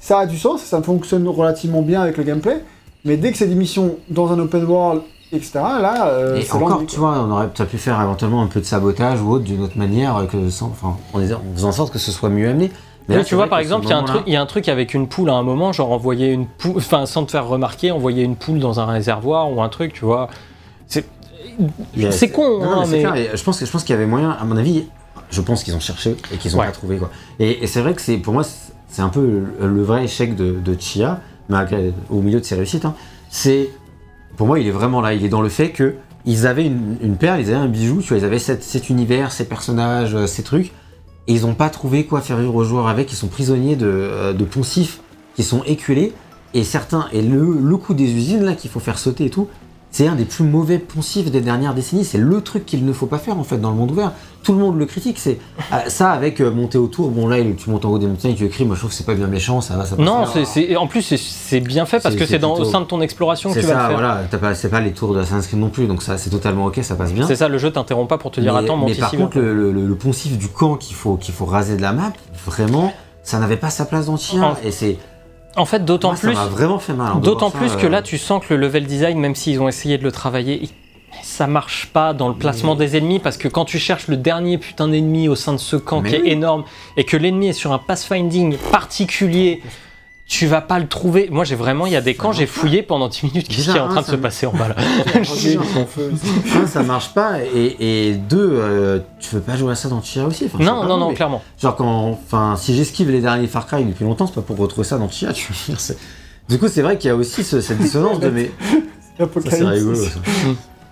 ça 0.00 0.20
a 0.20 0.26
du 0.26 0.38
sens, 0.38 0.60
ça 0.62 0.80
fonctionne 0.82 1.26
relativement 1.28 1.82
bien 1.82 2.02
avec 2.02 2.16
le 2.16 2.24
gameplay. 2.24 2.62
Mais 3.04 3.16
dès 3.16 3.32
que 3.32 3.38
c'est 3.38 3.46
des 3.46 3.54
missions 3.54 3.96
dans 4.08 4.32
un 4.32 4.38
open 4.38 4.64
world, 4.64 5.02
etc., 5.32 5.50
là, 5.54 6.06
euh, 6.08 6.36
et 6.38 6.42
c'est 6.42 6.54
encore, 6.54 6.84
tu 6.86 6.96
vois, 6.98 7.18
on 7.26 7.30
aurait 7.32 7.48
peut-être 7.48 7.68
pu 7.70 7.78
faire 7.78 8.00
éventuellement 8.00 8.42
un 8.42 8.46
peu 8.46 8.60
de 8.60 8.64
sabotage 8.64 9.20
ou 9.20 9.30
autre 9.32 9.44
d'une 9.44 9.62
autre 9.62 9.76
manière, 9.76 10.16
euh, 10.16 10.24
que 10.26 10.48
sans, 10.50 10.66
enfin, 10.66 10.96
en, 11.12 11.18
en 11.20 11.40
faisant 11.54 11.68
en 11.68 11.72
sorte 11.72 11.92
que 11.92 11.98
ce 11.98 12.12
soit 12.12 12.28
mieux 12.28 12.48
amené. 12.48 12.70
Mais 13.08 13.16
Oui, 13.16 13.20
là, 13.20 13.24
tu 13.24 13.34
vois, 13.34 13.48
par 13.48 13.58
exemple, 13.58 13.84
il 13.84 13.90
y, 13.90 13.92
a 13.92 13.96
un 13.96 14.00
moment-là- 14.00 14.14
truc- 14.14 14.26
il 14.28 14.32
y 14.32 14.36
a 14.36 14.40
un 14.40 14.46
truc 14.46 14.68
avec 14.68 14.94
une 14.94 15.08
poule 15.08 15.28
à 15.28 15.34
un 15.34 15.42
moment, 15.42 15.72
genre 15.72 15.90
envoyer 15.92 16.28
une 16.32 16.46
poule, 16.46 16.74
enfin 16.76 17.04
sans 17.04 17.24
te 17.26 17.32
faire 17.32 17.46
remarquer, 17.46 17.90
envoyer 17.90 18.22
une 18.22 18.36
poule 18.36 18.60
dans 18.60 18.80
un 18.80 18.86
réservoir 18.86 19.52
ou 19.52 19.60
un 19.60 19.68
truc, 19.68 19.92
tu 19.92 20.04
vois. 20.06 20.28
C'est 22.10 22.30
con, 22.30 22.60
Non, 22.60 22.80
hein, 22.82 22.84
mais 22.90 23.02
mais. 23.04 23.30
je 23.36 23.42
pense 23.44 23.58
que 23.60 23.66
je 23.66 23.70
pense 23.70 23.84
qu'il 23.84 23.94
y 23.94 23.96
avait 23.96 24.06
moyen, 24.06 24.30
à 24.30 24.44
mon 24.44 24.56
avis, 24.56 24.84
je 25.30 25.40
pense 25.40 25.62
qu'ils 25.64 25.74
ont 25.74 25.80
cherché 25.80 26.16
et 26.32 26.36
qu'ils 26.36 26.56
ont 26.56 26.60
Ouais. 26.60 26.66
pas 26.66 26.72
trouvé 26.72 26.96
quoi. 26.98 27.10
Et, 27.38 27.62
et 27.64 27.66
c'est 27.66 27.80
vrai 27.80 27.94
que 27.94 28.00
c'est 28.00 28.16
pour 28.18 28.32
moi 28.34 28.44
c'est- 28.44 29.02
un 29.02 29.08
peu 29.08 29.42
le, 29.60 29.66
le 29.68 29.82
vrai 29.82 30.04
échec 30.04 30.36
de, 30.36 30.52
de 30.52 30.76
Chia, 30.78 31.20
malgré 31.48 31.92
au 32.10 32.20
milieu 32.20 32.38
de 32.40 32.44
ses 32.44 32.54
réussites. 32.54 32.84
hein. 32.84 32.94
C'est 33.28 33.68
pour 34.36 34.46
moi 34.46 34.58
il 34.60 34.66
est 34.68 34.70
vraiment 34.72 35.00
là, 35.00 35.14
il 35.14 35.24
est 35.24 35.28
dans 35.28 35.42
le 35.42 35.48
fait 35.48 35.70
que 35.70 35.94
ils 36.26 36.46
avaient 36.46 36.64
une, 36.66 36.96
une 37.02 37.16
perle, 37.16 37.40
ils 37.40 37.48
avaient 37.48 37.56
un 37.56 37.66
bijou, 37.68 38.00
tu 38.00 38.08
vois, 38.08 38.18
ils 38.18 38.24
avaient 38.24 38.38
cette- 38.38 38.62
cet 38.62 38.88
univers, 38.90 39.30
ces 39.32 39.44
personnages, 39.46 40.14
euh, 40.14 40.26
ces 40.26 40.42
trucs, 40.42 40.68
et 41.26 41.32
ils 41.34 41.44
ont 41.44 41.54
pas 41.54 41.68
trouvé 41.70 42.04
quoi 42.06 42.20
faire 42.20 42.36
vivre 42.38 42.54
aux 42.54 42.64
joueurs 42.64 42.86
avec. 42.88 43.12
Ils 43.12 43.16
sont 43.16 43.26
prisonniers 43.28 43.76
de, 43.76 43.86
euh, 43.88 44.32
de 44.32 44.44
poncifs 44.44 45.00
qui 45.36 45.42
sont 45.42 45.62
éculés. 45.64 46.12
Et 46.54 46.62
certains, 46.62 47.08
et 47.12 47.20
le, 47.20 47.58
le 47.60 47.76
coup 47.76 47.94
des 47.94 48.10
usines 48.12 48.44
là 48.44 48.54
qu'il 48.54 48.70
faut 48.70 48.78
faire 48.80 48.96
sauter 48.98 49.24
et 49.24 49.30
tout, 49.30 49.48
c'est 49.94 50.08
un 50.08 50.16
des 50.16 50.24
plus 50.24 50.42
mauvais 50.42 50.78
poncifs 50.80 51.30
des 51.30 51.40
dernières 51.40 51.72
décennies. 51.72 52.04
C'est 52.04 52.18
le 52.18 52.40
truc 52.40 52.66
qu'il 52.66 52.84
ne 52.84 52.92
faut 52.92 53.06
pas 53.06 53.18
faire 53.18 53.38
en 53.38 53.44
fait 53.44 53.58
dans 53.58 53.70
le 53.70 53.76
monde 53.76 53.92
ouvert. 53.92 54.10
Tout 54.42 54.52
le 54.52 54.58
monde 54.58 54.76
le 54.76 54.86
critique. 54.86 55.18
C'est 55.20 55.38
ah, 55.70 55.88
ça 55.88 56.10
avec 56.10 56.40
euh, 56.40 56.50
monter 56.50 56.78
autour. 56.78 57.10
Bon 57.10 57.28
là, 57.28 57.36
tu 57.56 57.70
montes 57.70 57.84
en 57.84 57.90
haut 57.90 57.98
des 58.00 58.08
montagnes, 58.08 58.34
tu 58.34 58.44
écris. 58.44 58.64
Moi, 58.64 58.74
je 58.74 58.80
trouve 58.80 58.90
que 58.90 58.96
c'est 58.96 59.06
pas 59.06 59.14
bien 59.14 59.28
méchant. 59.28 59.60
Ça 59.60 59.76
va, 59.76 59.84
ça 59.84 59.94
passe 59.94 60.04
Non, 60.04 60.24
c'est- 60.26 60.74
en 60.76 60.88
plus 60.88 61.02
c'est- 61.16 61.60
bien 61.60 61.86
fait 61.86 62.00
parce 62.00 62.16
que 62.16 62.26
c'est 62.26 62.42
au 62.42 62.64
sein 62.64 62.80
de 62.80 62.86
ton 62.86 63.00
exploration 63.02 63.50
que 63.50 63.54
C'est 63.54 63.60
tu 63.60 63.66
vas 63.68 63.74
ça, 63.74 63.82
le 63.90 63.96
faire. 63.96 64.18
voilà. 64.40 64.54
C'est 64.56 64.68
pas 64.68 64.80
les 64.80 64.90
tours 64.92 65.14
de 65.14 65.20
Assassin's 65.20 65.46
Creed 65.46 65.60
non 65.60 65.68
plus. 65.70 65.86
Donc 65.86 66.02
ça, 66.02 66.18
c'est 66.18 66.30
totalement 66.30 66.64
ok, 66.64 66.80
ça 66.82 66.96
passe 66.96 67.12
bien. 67.12 67.24
C'est 67.28 67.36
ça, 67.36 67.46
le 67.46 67.58
jeu 67.58 67.70
t'interrompt 67.70 68.08
pas 68.08 68.18
pour 68.18 68.32
te 68.32 68.40
dire 68.40 68.52
mais, 68.52 68.64
attends, 68.64 68.76
monte 68.76 68.88
mais 68.88 68.96
par 68.96 69.12
contre, 69.12 69.38
le, 69.38 69.70
le- 69.70 69.86
le 69.86 69.94
poncif 69.94 70.36
du 70.36 70.48
camp 70.48 70.74
qu'il 70.74 70.96
faut, 70.96 71.14
qu'il 71.16 71.32
faut 71.34 71.44
raser 71.46 71.76
de 71.76 71.82
la 71.82 71.92
map, 71.92 72.12
vraiment, 72.44 72.92
ça 73.22 73.38
n'avait 73.38 73.56
pas 73.56 73.70
sa 73.70 73.84
place 73.84 74.06
dans 74.06 74.16
Chia. 74.16 74.42
En- 74.42 74.56
Et 74.64 74.72
c'est 74.72 74.98
En 75.56 75.64
fait, 75.66 75.84
d'autant 75.84 76.14
plus, 76.14 76.32
m'a 76.34 76.46
vraiment 76.46 76.78
fait 76.78 76.92
mal. 76.94 77.14
de 77.16 77.20
d'autant 77.24 77.50
plus 77.50 77.68
ça, 77.68 77.76
que 77.76 77.86
euh, 77.86 77.90
là, 77.90 78.02
tu 78.02 78.18
sens 78.18 78.44
que 78.44 78.52
le 78.54 78.60
level 78.60 78.86
design, 78.86 79.18
même 79.18 79.34
s'ils 79.34 79.60
ont 79.60 79.68
essayé 79.68 79.98
de 79.98 80.02
le 80.02 80.10
travailler, 80.12 80.60
il- 80.62 80.68
ça 81.22 81.46
marche 81.46 81.86
pas 81.92 82.12
dans 82.12 82.28
le 82.28 82.34
placement 82.34 82.74
des 82.74 82.96
ennemis 82.96 83.18
parce 83.20 83.36
que 83.36 83.46
quand 83.48 83.64
tu 83.64 83.78
cherches 83.78 84.08
le 84.08 84.16
dernier 84.16 84.58
putain 84.58 84.88
d'ennemi 84.88 85.28
au 85.28 85.36
sein 85.36 85.52
de 85.52 85.58
ce 85.58 85.76
camp 85.76 86.00
Mais 86.00 86.10
qui 86.10 86.16
oui. 86.20 86.28
est 86.28 86.32
énorme 86.32 86.64
et 86.96 87.04
que 87.04 87.16
l'ennemi 87.16 87.48
est 87.48 87.52
sur 87.52 87.72
un 87.72 87.78
pathfinding 87.78 88.56
particulier, 88.72 89.62
tu 90.26 90.46
vas 90.46 90.60
pas 90.62 90.78
le 90.78 90.88
trouver. 90.88 91.28
Moi, 91.30 91.44
j'ai 91.44 91.54
vraiment, 91.54 91.86
il 91.86 91.92
y 91.92 91.96
a 91.96 92.00
des 92.00 92.14
camps, 92.14 92.32
j'ai 92.32 92.46
fouillé 92.46 92.82
pendant 92.82 93.08
10 93.08 93.24
minutes. 93.24 93.46
Qu'est-ce 93.48 93.70
qui 93.70 93.76
est 93.76 93.80
en 93.80 93.86
Bizarre, 93.86 93.88
train 93.90 93.98
hein, 93.98 94.02
de 94.02 94.06
se 94.10 94.16
passer 94.16 94.46
en 94.46 94.52
bas 94.52 94.68
là 94.68 94.76
un, 95.14 96.66
ça 96.66 96.82
marche 96.82 97.12
pas, 97.14 97.40
et, 97.42 98.08
et 98.08 98.14
deux, 98.14 98.50
euh, 98.52 99.00
tu 99.20 99.34
veux 99.34 99.40
pas 99.42 99.56
jouer 99.56 99.72
à 99.72 99.74
ça 99.74 99.88
dans 99.88 100.02
Chia 100.02 100.24
aussi? 100.24 100.46
Enfin, 100.52 100.64
Non, 100.64 100.84
non, 100.84 100.96
non, 100.96 101.08
mais 101.10 101.14
clairement. 101.14 101.42
Genre 101.60 101.76
quand, 101.76 102.08
enfin, 102.10 102.54
si 102.56 102.74
j'esquive 102.74 103.10
les 103.10 103.20
derniers 103.20 103.46
Far 103.46 103.66
Cry 103.66 103.84
depuis 103.84 104.04
longtemps, 104.04 104.26
c'est 104.26 104.34
pas 104.34 104.40
pour 104.42 104.56
retrouver 104.56 104.86
ça 104.86 104.98
dans 104.98 105.08
Chia. 105.10 105.32
Tu 105.32 105.52
veux 105.52 105.74
dire, 105.74 105.96
du 106.48 106.58
coup, 106.58 106.68
c'est 106.68 106.82
vrai 106.82 106.98
qu'il 106.98 107.08
y 107.08 107.10
a 107.10 107.16
aussi 107.16 107.42
ce- 107.44 107.60
cette 107.60 107.78
dissonance 107.78 108.20
de 108.20 108.28
mais 108.30 108.50
c'est 109.48 109.64
rigolo. 109.64 109.94
Ça. 109.94 110.10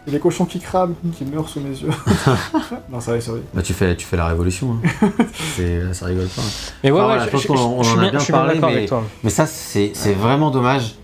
Et 0.07 0.11
les 0.11 0.19
cochons 0.19 0.45
qui 0.47 0.59
crament, 0.59 0.95
qui 1.16 1.24
meurent 1.24 1.49
sous 1.49 1.61
mes 1.61 1.69
yeux. 1.70 1.89
non, 2.91 2.99
ça 3.01 3.12
va, 3.12 3.20
c'est 3.20 3.31
vrai. 3.31 3.41
Bah, 3.55 3.62
tu 3.62 3.73
fais, 3.73 3.95
tu 3.95 4.05
fais 4.05 4.16
la 4.16 4.27
révolution. 4.27 4.77
Hein. 5.03 5.09
c'est, 5.57 5.95
ça 5.95 6.07
rigole 6.07 6.27
pas. 6.27 6.43
hein. 6.43 6.45
Mais 6.83 6.91
ouais, 6.91 6.99
ouais, 6.99 7.05
voilà, 7.07 7.24
je 7.27 7.31
pense 7.31 7.47
qu'on- 7.47 7.55
en 7.55 7.99
a 7.99 8.11
bien, 8.11 8.20
parlé, 8.31 8.59
mais- 8.59 8.66
avec 8.66 8.89
toi. 8.89 9.05
Mais 9.23 9.31
ça, 9.31 9.47
c'est, 9.47 9.93
c'est 9.95 10.15
vraiment 10.15 10.51
dommage 10.51 10.97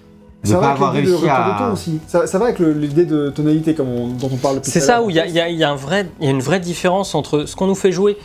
de 0.42 0.48
Ça 0.48 0.54
pas 0.56 0.60
va 0.60 0.70
avoir 0.70 0.90
avec 0.90 1.04
l'idée 1.04 1.12
de 1.16 1.16
réussi 1.20 1.58
ton 1.58 1.72
aussi. 1.72 2.00
Ça, 2.08 2.26
ça 2.26 2.38
va 2.38 2.46
avec 2.46 2.58
le- 2.58 2.72
l'idée 2.72 3.04
de 3.04 3.30
tonalité 3.30 3.74
comme 3.74 3.88
on- 3.88 4.08
dont 4.08 4.30
on 4.32 4.36
parle 4.36 4.58
C'est 4.62 4.80
ça 4.80 5.00
où 5.02 5.10
il 5.10 5.16
y 5.16 5.20
a, 5.20 5.26
il 5.26 5.32
y 5.32 5.40
a- 5.40 5.48
il 5.48 5.56
y 5.58 5.64
a 5.64 5.70
un 5.70 5.76
vrai- 5.76 6.08
il 6.20 6.24
y 6.26 6.28
a 6.28 6.32
une 6.32 6.40
vraie 6.42 6.60
différence 6.60 7.14
entre 7.14 7.44
ce 7.44 7.54
qu'on 7.54 7.66
nous 7.68 7.74
fait 7.76 7.92
jouer 7.92 8.16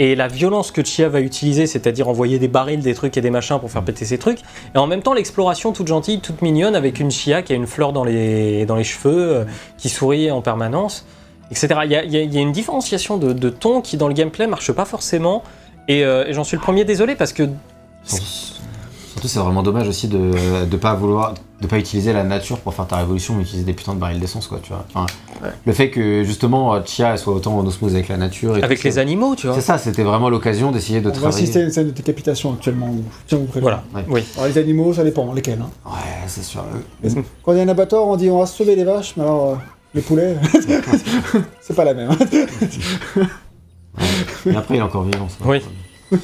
et 0.00 0.14
la 0.14 0.28
violence 0.28 0.72
que 0.72 0.82
Chia 0.82 1.10
va 1.10 1.20
utiliser, 1.20 1.66
c'est-à-dire 1.66 2.08
envoyer 2.08 2.38
des 2.38 2.48
barils, 2.48 2.80
des 2.80 2.94
trucs 2.94 3.18
et 3.18 3.20
des 3.20 3.28
machins 3.28 3.60
pour 3.60 3.70
faire 3.70 3.84
péter 3.84 4.06
ses 4.06 4.16
trucs, 4.16 4.40
et 4.74 4.78
en 4.78 4.86
même 4.86 5.02
temps 5.02 5.12
l'exploration 5.12 5.72
toute 5.72 5.88
gentille, 5.88 6.20
toute 6.20 6.40
mignonne, 6.40 6.74
avec 6.74 7.00
une 7.00 7.10
Chia 7.10 7.42
qui 7.42 7.52
a 7.52 7.56
une 7.56 7.66
fleur 7.66 7.92
dans 7.92 8.02
les, 8.02 8.64
dans 8.64 8.76
les 8.76 8.84
cheveux, 8.84 9.36
euh, 9.36 9.44
qui 9.76 9.90
sourit 9.90 10.30
en 10.30 10.40
permanence, 10.40 11.06
etc. 11.50 11.80
Il 11.84 11.92
y 11.92 12.38
a, 12.38 12.40
une 12.40 12.52
différenciation 12.52 13.18
de, 13.18 13.50
ton 13.50 13.82
qui 13.82 13.98
dans 13.98 14.08
le 14.08 14.14
gameplay 14.14 14.46
marche 14.46 14.72
pas 14.72 14.86
forcément, 14.86 15.42
et, 15.86 16.02
euh, 16.02 16.26
et 16.26 16.32
j'en 16.32 16.44
suis 16.44 16.56
le 16.56 16.62
premier 16.62 16.86
désolé 16.86 17.14
parce 17.14 17.34
que 17.34 17.42
Surtout, 19.12 19.28
c'est 19.28 19.40
vraiment 19.40 19.62
dommage 19.62 19.88
aussi 19.88 20.06
de 20.08 20.64
de 20.64 20.76
pas 20.76 20.94
vouloir, 20.94 21.34
de 21.60 21.66
pas 21.66 21.78
utiliser 21.78 22.12
la 22.12 22.22
nature 22.22 22.58
pour 22.60 22.72
faire 22.74 22.86
ta 22.86 22.96
révolution, 22.98 23.34
mais 23.34 23.42
utiliser 23.42 23.64
des 23.64 23.72
putains 23.72 23.94
de 23.94 23.98
barils 23.98 24.20
d'essence, 24.20 24.46
quoi, 24.46 24.60
tu 24.62 24.68
vois. 24.72 24.84
Enfin, 24.94 25.06
Le 25.66 25.72
fait 25.72 25.90
que 25.90 26.22
justement 26.22 26.74
euh, 26.74 26.80
Chia 26.84 27.10
elle 27.12 27.18
soit 27.18 27.34
autant 27.34 27.58
en 27.58 27.66
osmose 27.66 27.94
avec 27.94 28.08
la 28.08 28.16
nature. 28.16 28.56
Et 28.56 28.62
Avec 28.62 28.82
les 28.84 28.92
ça. 28.92 29.00
animaux, 29.00 29.34
tu 29.34 29.46
vois. 29.48 29.56
C'est 29.56 29.62
ça, 29.62 29.78
c'était 29.78 30.04
vraiment 30.04 30.30
l'occasion 30.30 30.70
d'essayer 30.70 31.00
de 31.00 31.08
On 31.08 31.12
va 31.12 31.16
travailler. 31.18 31.42
assister 31.42 31.60
à 31.60 31.62
une 31.64 31.70
scène 31.72 31.86
de 31.86 31.90
décapitation 31.92 32.52
actuellement. 32.52 32.86
donc 32.88 33.02
tiens 33.26 33.38
vous 33.38 33.46
prévenir. 33.46 33.82
Voilà, 33.92 34.06
Ouais. 34.06 34.12
oui. 34.20 34.24
Alors, 34.36 34.46
les 34.48 34.58
animaux, 34.58 34.92
ça 34.94 35.02
dépend, 35.02 35.32
lesquels. 35.32 35.60
hein. 35.60 35.70
Ouais, 35.90 35.98
c'est 36.28 36.44
sûr. 36.44 36.62
Quand 37.42 37.52
il 37.52 37.58
y 37.58 37.60
a 37.60 37.64
un 37.64 37.68
abattoir, 37.68 38.06
on 38.06 38.16
dit 38.16 38.30
on 38.30 38.38
va 38.38 38.46
sauver 38.46 38.76
les 38.76 38.84
vaches, 38.84 39.14
mais 39.16 39.24
alors 39.24 39.50
euh, 39.50 39.54
les 39.94 40.02
poulets, 40.02 40.36
c'est 41.60 41.74
pas 41.74 41.84
la 41.84 41.94
même. 41.94 42.10
hein. 42.12 42.16
Mais 44.46 44.56
après, 44.56 44.76
il 44.76 44.78
est 44.78 44.82
encore 44.82 45.02
vivant. 45.02 45.28
ça. 45.28 45.36
Oui. 45.44 45.60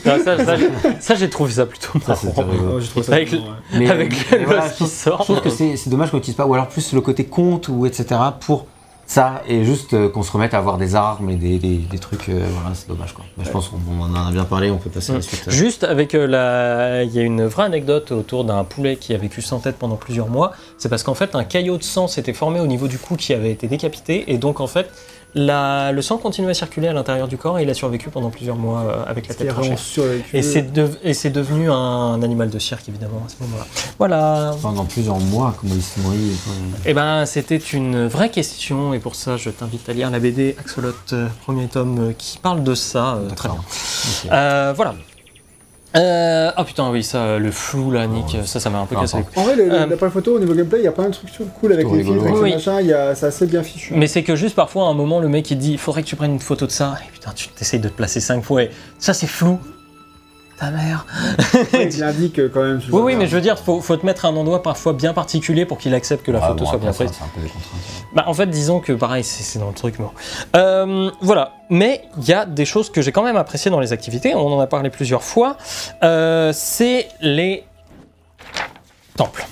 Ah, 0.04 0.18
ça, 0.24 0.44
ça, 0.44 0.56
j'ai- 0.56 0.70
ça, 1.00 1.14
j'ai 1.14 1.30
trouvé 1.30 1.52
ça 1.52 1.66
plutôt 1.66 1.98
marrant. 2.06 2.14
ça 2.20 3.12
Avec 3.12 3.32
marrant, 3.32 3.44
ouais. 3.44 3.50
Mais, 3.78 3.90
Avec 3.90 4.14
mais 4.32 4.38
le 4.38 4.44
voilà, 4.44 4.66
je 4.66 4.70
qui 4.72 4.76
trouve- 4.78 4.90
sort. 4.90 5.18
Je 5.20 5.24
trouve 5.24 5.40
que 5.40 5.50
c'est 5.50 5.76
c'est 5.76 5.90
dommage 5.90 6.10
qu'on 6.10 6.16
n'utilise 6.16 6.36
pas, 6.36 6.46
ou 6.46 6.54
alors 6.54 6.68
plus 6.68 6.92
le 6.92 7.00
côté 7.00 7.24
conte 7.24 7.68
ou 7.68 7.86
etc. 7.86 8.20
pour 8.40 8.66
ça, 9.08 9.42
et 9.46 9.64
juste 9.64 9.94
euh, 9.94 10.08
qu'on 10.08 10.24
se 10.24 10.32
remette 10.32 10.52
à 10.52 10.58
avoir 10.58 10.78
des 10.78 10.96
armes 10.96 11.30
et 11.30 11.36
des, 11.36 11.58
des- 11.60 11.76
des 11.76 11.98
trucs, 12.00 12.28
euh, 12.28 12.44
voilà, 12.50 12.74
c'est 12.74 12.88
dommage 12.88 13.12
quoi. 13.12 13.24
Mais 13.38 13.44
je 13.44 13.50
pense 13.50 13.68
qu'on 13.68 13.78
on 13.88 14.02
en 14.02 14.26
a 14.26 14.32
bien 14.32 14.42
parlé, 14.44 14.68
on 14.68 14.78
peut 14.78 14.90
passer 14.90 15.12
à 15.12 15.16
la 15.16 15.22
suite. 15.22 15.48
Juste 15.48 15.84
avec 15.84 16.16
euh, 16.16 16.26
la. 16.26 17.04
Il 17.04 17.12
y 17.14 17.20
a 17.20 17.22
une 17.22 17.44
vraie 17.46 17.62
anecdote 17.66 18.10
autour 18.10 18.44
d'un 18.44 18.64
poulet 18.64 18.96
qui 18.96 19.14
a 19.14 19.18
vécu 19.18 19.42
sans 19.42 19.60
tête 19.60 19.76
pendant 19.78 19.94
plusieurs 19.94 20.28
mois. 20.28 20.52
C'est 20.78 20.88
parce 20.88 21.04
qu'en 21.04 21.14
fait, 21.14 21.36
un 21.36 21.44
caillot 21.44 21.76
de 21.78 21.84
sang 21.84 22.08
s'était 22.08 22.32
formé 22.32 22.58
au 22.58 22.66
niveau 22.66 22.88
du 22.88 22.98
cou 22.98 23.14
qui 23.14 23.32
avait 23.32 23.52
été 23.52 23.68
décapité. 23.68 24.24
Et 24.32 24.38
donc, 24.38 24.58
en 24.60 24.66
fait, 24.66 24.90
la... 25.36 25.92
le 25.92 26.02
sang 26.02 26.16
continuait 26.18 26.50
à 26.50 26.54
circuler 26.54 26.88
à 26.88 26.92
l'intérieur 26.92 27.28
du 27.28 27.36
corps 27.36 27.58
et 27.58 27.62
il 27.62 27.70
a 27.70 27.74
survécu 27.74 28.10
pendant 28.10 28.30
plusieurs 28.30 28.56
mois 28.56 28.80
euh, 28.80 29.04
avec 29.06 29.28
la 29.28 29.34
tête 29.34 29.46
tranchée. 29.48 29.76
Et 30.32 30.42
c'est 30.42 30.72
de- 30.72 30.90
et 31.04 31.14
c'est 31.14 31.30
devenu 31.30 31.70
un 31.70 32.20
animal 32.22 32.50
de 32.50 32.58
cirque, 32.58 32.88
évidemment, 32.88 33.22
à 33.24 33.28
ce 33.28 33.36
moment-là. 33.44 33.66
Voilà. 33.98 34.50
Pendant 34.62 34.84
plusieurs 34.84 35.18
mois, 35.20 35.54
comment 35.60 35.74
il 35.74 35.82
se 35.82 36.00
nourrit. 36.00 36.36
Eh 36.86 36.94
ben, 36.94 37.24
c'était 37.26 37.56
une 37.58 38.06
vraie 38.08 38.30
question, 38.30 38.92
et 38.94 38.98
pour 38.98 39.14
ça, 39.14 39.36
je 39.36 39.50
t'invite 39.50 39.88
à 39.88 39.92
lire 39.92 40.10
la 40.10 40.18
BD 40.18 40.56
Axolot, 40.58 40.92
euh, 41.12 41.28
premier 41.44 41.66
tome, 41.68 42.08
euh, 42.08 42.12
qui 42.16 42.38
parle 42.38 42.64
de 42.64 42.74
ça. 42.74 43.14
euh, 43.16 43.30
très 43.30 43.48
bien. 43.48 43.60
Euh, 44.32 44.72
voilà. 44.74 44.94
Euh, 45.96 46.50
oh 46.58 46.64
putain, 46.64 46.90
oui, 46.90 47.02
ça, 47.02 47.38
le 47.38 47.50
flou 47.50 47.90
là, 47.90 48.06
Nick, 48.06 48.36
Oh, 48.40 48.44
ça, 48.44 48.60
ça 48.60 48.70
m'a 48.70 48.78
un 48.80 48.86
peu 48.86 48.96
cassé 48.96 49.16
les 49.18 49.22
couilles. 49.22 49.42
En 49.42 49.42
vrai, 49.44 49.56
le- 49.56 49.72
Euh, 49.72 49.86
d'après 49.86 50.06
la 50.06 50.12
photo, 50.12 50.36
au 50.36 50.38
niveau 50.38 50.54
gameplay, 50.54 50.80
il 50.80 50.84
y 50.84 50.88
a 50.88 50.92
plein 50.92 51.06
de 51.08 51.12
trucs 51.12 51.30
cool 51.60 51.72
avec 51.72 51.86
les 51.90 52.04
filtres, 52.04 52.26
avec 52.26 52.88
a- 52.92 53.14
c'est 53.14 53.26
assez 53.26 53.46
bien 53.46 53.62
fichu. 53.62 53.94
Mais 53.94 54.06
c'est 54.06 54.22
que 54.22 54.36
juste 54.36 54.54
parfois, 54.54 54.86
à 54.86 54.90
un 54.90 54.94
moment, 54.94 55.20
le 55.20 55.28
mec 55.28 55.50
il 55.50 55.58
dit 55.58 55.72
il 55.72 55.78
faudrait 55.78 56.02
que 56.02 56.08
tu 56.08 56.16
prennes 56.16 56.32
une 56.32 56.40
photo 56.40 56.66
de 56.66 56.70
ça. 56.72 56.96
Et 57.06 57.10
putain, 57.12 57.32
tu 57.34 57.48
t'essayes 57.48 57.80
de 57.80 57.88
te 57.88 57.94
placer 57.94 58.20
cinq 58.20 58.42
fois 58.44 58.64
et 58.64 58.70
ça 58.98 59.14
c'est 59.14 59.26
flou. 59.26 59.58
Ta 60.58 60.70
mère. 60.70 61.04
Ouais, 61.72 61.88
il 61.92 62.02
indique 62.02 62.50
quand 62.50 62.62
même. 62.62 62.80
Oui, 62.90 63.02
oui, 63.02 63.16
mais 63.16 63.26
je 63.26 63.34
veux 63.34 63.42
dire, 63.42 63.58
faut, 63.58 63.80
faut 63.80 63.96
te 63.96 64.06
mettre 64.06 64.24
à 64.24 64.28
un 64.28 64.36
endroit 64.36 64.62
parfois 64.62 64.94
bien 64.94 65.12
particulier 65.12 65.66
pour 65.66 65.76
qu'il 65.76 65.94
accepte 65.94 66.24
que 66.24 66.30
la 66.32 66.40
Ah, 66.42 66.48
photo 66.48 66.64
bon, 66.64 66.70
soit 66.70 66.78
bien 66.78 66.92
prise. 66.92 67.10
Bah, 68.14 68.24
en 68.26 68.32
fait, 68.34 68.46
disons 68.46 68.80
que 68.80 68.92
pareil, 68.92 69.22
c'est 69.22 69.58
dans 69.58 69.68
le 69.68 69.74
truc, 69.74 69.98
non. 69.98 70.10
Euh, 70.56 71.10
voilà. 71.20 71.52
Mais 71.68 72.02
il 72.18 72.28
y 72.28 72.32
a 72.32 72.46
des 72.46 72.64
choses 72.64 72.90
que 72.90 73.02
j'ai 73.02 73.12
quand 73.12 73.22
même 73.22 73.36
appréciées 73.36 73.70
dans 73.70 73.80
les 73.80 73.92
activités. 73.92 74.34
On 74.34 74.54
en 74.54 74.60
a 74.60 74.66
parlé 74.66 74.88
plusieurs 74.88 75.22
fois. 75.22 75.56
Euh, 76.02 76.52
c'est 76.54 77.08
les 77.20 77.64
temples. 79.16 79.46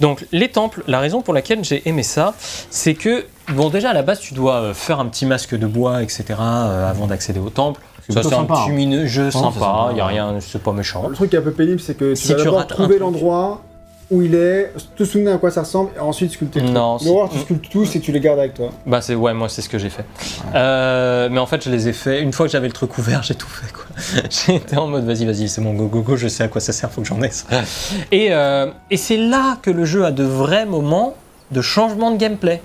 Donc, 0.00 0.26
les 0.32 0.48
temples, 0.48 0.82
la 0.88 0.98
raison 0.98 1.22
pour 1.22 1.32
laquelle 1.32 1.62
j'ai 1.62 1.88
aimé 1.88 2.02
ça, 2.02 2.34
c'est 2.70 2.94
que, 2.94 3.24
bon, 3.50 3.68
déjà 3.70 3.90
à 3.90 3.92
la 3.92 4.02
base, 4.02 4.18
tu 4.18 4.34
dois 4.34 4.56
euh, 4.56 4.74
faire 4.74 4.98
un 4.98 5.06
petit 5.06 5.26
masque 5.26 5.54
de 5.56 5.66
bois, 5.68 6.02
etc., 6.02 6.24
euh, 6.40 6.90
avant 6.90 7.06
d'accéder 7.06 7.38
au 7.38 7.50
temple. 7.50 7.80
C'est 8.08 8.14
Ça, 8.14 8.22
c'est 8.22 8.34
un 8.34 8.44
petit 8.44 8.54
hein. 8.68 8.72
mini 8.72 9.06
jeu 9.06 9.30
sympa, 9.30 9.52
sympa, 9.54 9.86
il 9.90 9.94
n'y 9.94 10.00
a 10.00 10.06
ouais. 10.06 10.12
rien, 10.12 10.34
c'est 10.40 10.62
pas 10.62 10.72
méchant. 10.72 11.06
Le 11.08 11.14
truc 11.14 11.30
qui 11.30 11.36
est 11.36 11.38
un 11.38 11.42
peu 11.42 11.52
pénible, 11.52 11.80
c'est 11.80 11.94
que 11.96 12.10
tu 12.10 12.16
Si 12.16 12.28
vas 12.32 12.38
tu 12.38 12.44
d'abord 12.44 12.66
trouver 12.66 12.98
l'endroit 12.98 13.62
où 14.10 14.20
il 14.20 14.34
est, 14.34 14.72
te 14.94 15.04
souvenir 15.04 15.32
à 15.34 15.38
quoi 15.38 15.50
ça 15.50 15.62
ressemble, 15.62 15.90
et 15.96 16.00
ensuite 16.00 16.32
sculpter 16.32 16.60
truc. 16.60 16.72
Non, 16.72 16.98
Mais 17.02 17.10
voir, 17.10 17.28
c'est- 17.30 17.38
tu 17.38 17.44
sculptes 17.44 17.70
tous 17.70 17.96
et 17.96 18.00
tu 18.00 18.12
les 18.12 18.20
gardes 18.20 18.40
avec 18.40 18.52
toi. 18.52 18.68
Bah 18.84 19.00
c'est 19.00 19.14
ouais 19.14 19.32
moi 19.32 19.48
c'est 19.48 19.62
ce 19.62 19.70
que 19.70 19.78
j'ai 19.78 19.88
fait. 19.88 20.04
Euh, 20.54 21.28
mais 21.30 21.38
en 21.38 21.46
fait 21.46 21.64
je 21.64 21.70
les 21.70 21.88
ai 21.88 21.92
fait 21.94 22.20
une 22.20 22.32
fois 22.32 22.44
que 22.46 22.52
j'avais 22.52 22.66
le 22.66 22.74
truc 22.74 22.98
ouvert 22.98 23.22
j'ai 23.22 23.34
tout 23.34 23.48
fait 23.48 23.72
quoi. 23.72 23.84
J'étais 24.30 24.76
en 24.76 24.86
mode 24.88 25.06
vas-y 25.06 25.24
vas-y 25.24 25.48
c'est 25.48 25.62
mon 25.62 25.72
go 25.72 25.86
go 25.86 26.02
go 26.02 26.16
je 26.16 26.28
sais 26.28 26.42
à 26.44 26.48
quoi 26.48 26.60
ça 26.60 26.72
sert 26.72 26.90
faut 26.90 27.00
que 27.00 27.06
j'en 27.06 27.22
ai 27.22 27.30
ça. 27.30 27.46
Et, 28.10 28.34
euh, 28.34 28.66
et 28.90 28.98
c'est 28.98 29.16
là 29.16 29.56
que 29.62 29.70
le 29.70 29.84
jeu 29.86 30.04
a 30.04 30.10
de 30.10 30.24
vrais 30.24 30.66
moments 30.66 31.14
de 31.50 31.62
changement 31.62 32.10
de 32.10 32.16
gameplay. 32.18 32.60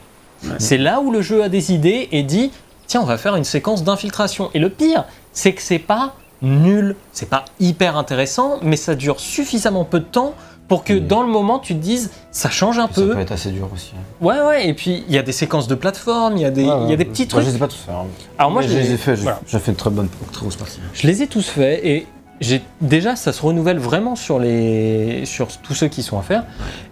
C'est 0.60 0.78
là 0.78 1.00
où 1.00 1.12
le 1.12 1.22
jeu 1.22 1.44
a 1.44 1.50
des 1.50 1.72
idées 1.72 2.10
et 2.12 2.24
dit 2.24 2.52
tiens 2.88 3.00
on 3.02 3.06
va 3.06 3.18
faire 3.18 3.36
une 3.38 3.44
séquence 3.46 3.84
d'infiltration. 3.86 4.50
Et 4.54 4.60
le 4.60 4.70
pire 4.70 5.06
c'est 5.38 5.54
que 5.54 5.62
c'est 5.62 5.78
pas 5.80 6.16
nul, 6.42 6.96
c'est 7.14 7.30
pas 7.30 7.46
hyper 7.60 7.96
intéressant 7.98 8.58
mais 8.64 8.76
ça 8.76 8.96
dure 8.96 9.20
suffisamment 9.20 9.86
peu 9.86 10.00
de 10.00 10.06
temps 10.06 10.34
pour 10.68 10.84
que 10.84 10.94
dans 10.94 11.22
le 11.22 11.30
moment 11.30 11.60
tu 11.60 11.74
te 11.76 11.80
dises 11.80 12.10
ça 12.32 12.50
change 12.50 12.78
un 12.80 12.88
Ça 12.88 12.94
peu. 12.96 13.10
peut 13.14 13.20
être 13.20 13.32
assez 13.32 13.52
dur 13.52 13.70
aussi. 13.74 13.94
Ouais, 14.20 14.40
ouais, 14.42 14.68
et 14.68 14.74
puis 14.74 15.04
il 15.08 15.14
y 15.14 15.18
a 15.18 15.22
des 15.24 15.32
séquences 15.32 15.68
de 15.68 15.76
plateforme, 15.76 16.36
il 16.38 16.42
y 16.42 16.46
a 16.46 16.50
des, 16.52 16.64
il 16.64 16.90
y 16.90 16.94
a 16.94 16.96
des 16.96 17.06
petits 17.06 17.24
Moi, 17.24 17.30
trucs. 17.30 17.44
je 17.46 17.50
les 17.50 17.56
ai 17.56 17.60
pas 17.60 17.68
tous 17.68 17.78
fait. 17.86 17.92
hein. 17.92 18.06
Alors 18.38 18.52
moi, 18.52 18.62
je 18.64 18.68
je 18.70 18.74
les- 18.74 18.84
les 18.84 18.92
ai 18.94 18.98
fait. 18.98 19.16
J'ai 19.16 19.24
voilà. 19.24 19.40
j'ai 19.48 19.60
fait 19.60 19.72
une 19.72 19.78
très 19.78 19.90
bonne, 19.92 20.10
très 20.32 20.42
grosse 20.42 20.56
partie. 20.58 20.80
Je 20.94 21.08
les 21.08 21.22
ai 21.24 21.28
tous 21.28 21.48
faits 21.48 21.80
et 21.86 22.06
j'ai 22.42 22.62
déjà 22.82 23.16
ça 23.16 23.32
se 23.32 23.42
renouvelle 23.42 23.80
vraiment 23.80 24.16
sur 24.16 24.40
les 24.40 25.24
sur 25.26 25.48
tous 25.64 25.74
ceux 25.74 25.88
qui 25.88 26.04
sont 26.04 26.20
à 26.20 26.22
faire 26.22 26.44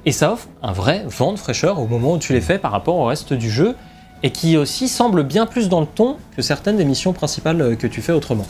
et 0.06 0.12
ça 0.12 0.32
offre 0.34 0.48
un 0.64 0.72
vrai 0.72 1.04
vent 1.08 1.34
de 1.34 1.38
fraîcheur 1.38 1.80
au 1.80 1.86
moment 1.88 2.14
où 2.14 2.18
tu 2.18 2.34
les 2.34 2.42
fais 2.42 2.58
par 2.58 2.72
rapport 2.72 2.96
au 2.96 3.06
reste 3.06 3.34
du 3.34 3.50
jeu 3.52 3.76
et 4.26 4.32
qui 4.32 4.58
aussi 4.58 4.90
semble 4.90 5.22
bien 5.22 5.46
plus 5.46 5.70
dans 5.70 5.82
le 5.82 5.86
ton 5.86 6.18
que 6.36 6.42
certaines 6.42 6.78
des 6.78 6.84
missions 6.84 7.14
principales 7.14 7.62
euh, 7.62 7.76
que 7.76 7.86
tu 7.86 8.02
fais 8.02 8.12
autrement. 8.12 8.48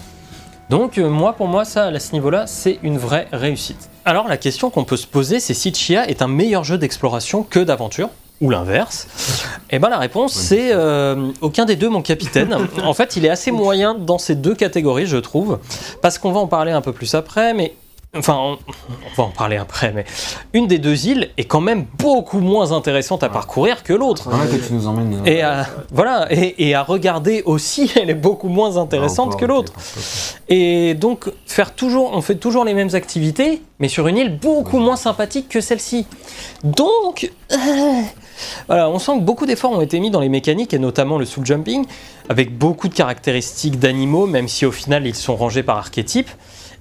Donc 0.69 0.97
euh, 0.97 1.09
moi 1.09 1.33
pour 1.33 1.49
moi 1.49 1.65
ça 1.65 1.87
à 1.87 1.99
ce 1.99 2.13
niveau-là 2.13 2.47
c'est 2.47 2.79
une 2.81 2.97
vraie 2.97 3.27
réussite. 3.33 3.89
Alors 4.05 4.29
la 4.29 4.37
question 4.37 4.69
qu'on 4.69 4.85
peut 4.85 4.95
se 4.95 5.05
poser 5.05 5.41
c'est 5.41 5.53
si 5.53 5.73
Chia 5.73 6.07
est 6.09 6.21
un 6.21 6.29
meilleur 6.29 6.63
jeu 6.63 6.77
d'exploration 6.77 7.43
que 7.43 7.59
d'aventure 7.59 8.09
ou 8.39 8.49
l'inverse 8.49 9.07
Eh 9.69 9.79
ben 9.79 9.89
la 9.89 9.97
réponse 9.97 10.33
c'est 10.33 10.71
euh, 10.71 11.31
aucun 11.41 11.65
des 11.65 11.75
deux 11.75 11.89
mon 11.89 12.01
capitaine. 12.01 12.55
en 12.85 12.93
fait 12.93 13.17
il 13.17 13.25
est 13.25 13.29
assez 13.29 13.51
moyen 13.51 13.95
dans 13.95 14.17
ces 14.17 14.35
deux 14.35 14.55
catégories 14.55 15.07
je 15.07 15.17
trouve 15.17 15.59
parce 16.01 16.17
qu'on 16.17 16.31
va 16.31 16.39
en 16.39 16.47
parler 16.47 16.71
un 16.71 16.81
peu 16.81 16.93
plus 16.93 17.15
après 17.15 17.53
mais 17.53 17.75
enfin 18.17 18.37
on, 18.39 18.51
on 18.51 19.15
va 19.17 19.23
en 19.23 19.29
parler 19.29 19.57
après 19.57 19.91
mais 19.93 20.05
une 20.53 20.67
des 20.67 20.77
deux 20.79 21.07
îles 21.07 21.29
est 21.37 21.43
quand 21.45 21.61
même 21.61 21.85
beaucoup 21.99 22.39
moins 22.39 22.71
intéressante 22.71 23.23
à 23.23 23.29
parcourir 23.29 23.83
que 23.83 23.93
l'autre. 23.93 24.23
Faudrait 24.23 24.47
que 24.47 24.55
tu 24.65 24.73
nous 24.73 24.87
emmènes. 24.87 25.21
euh, 25.25 25.29
Et 25.31 25.41
à, 25.41 25.67
voilà, 25.91 26.27
et, 26.31 26.67
et 26.69 26.75
à 26.75 26.83
regarder 26.83 27.43
aussi, 27.45 27.91
elle 28.01 28.09
est 28.09 28.13
beaucoup 28.13 28.47
moins 28.47 28.77
intéressante 28.77 29.27
encore, 29.27 29.39
que 29.39 29.45
l'autre. 29.45 29.73
Et 30.49 30.93
donc, 30.93 31.29
faire 31.45 31.73
toujours, 31.73 32.11
on 32.13 32.21
fait 32.21 32.35
toujours 32.35 32.65
les 32.65 32.73
mêmes 32.73 32.93
activités, 32.93 33.61
mais 33.79 33.87
sur 33.87 34.07
une 34.07 34.17
île 34.17 34.37
beaucoup 34.37 34.79
moins 34.79 34.95
sympathique 34.95 35.49
que 35.49 35.61
celle-ci. 35.61 36.05
Donc, 36.63 37.31
euh, 37.51 37.55
voilà, 38.67 38.89
on 38.89 38.99
sent 38.99 39.13
que 39.17 39.21
beaucoup 39.23 39.45
d'efforts 39.45 39.71
ont 39.71 39.81
été 39.81 39.99
mis 39.99 40.11
dans 40.11 40.19
les 40.21 40.29
mécaniques, 40.29 40.73
et 40.73 40.79
notamment 40.79 41.17
le 41.17 41.25
soul 41.25 41.45
jumping, 41.45 41.85
avec 42.29 42.57
beaucoup 42.57 42.87
de 42.87 42.93
caractéristiques 42.93 43.79
d'animaux, 43.79 44.25
même 44.27 44.47
si 44.47 44.65
au 44.65 44.71
final 44.71 45.05
ils 45.07 45.15
sont 45.15 45.35
rangés 45.35 45.63
par 45.63 45.77
archétype. 45.77 46.29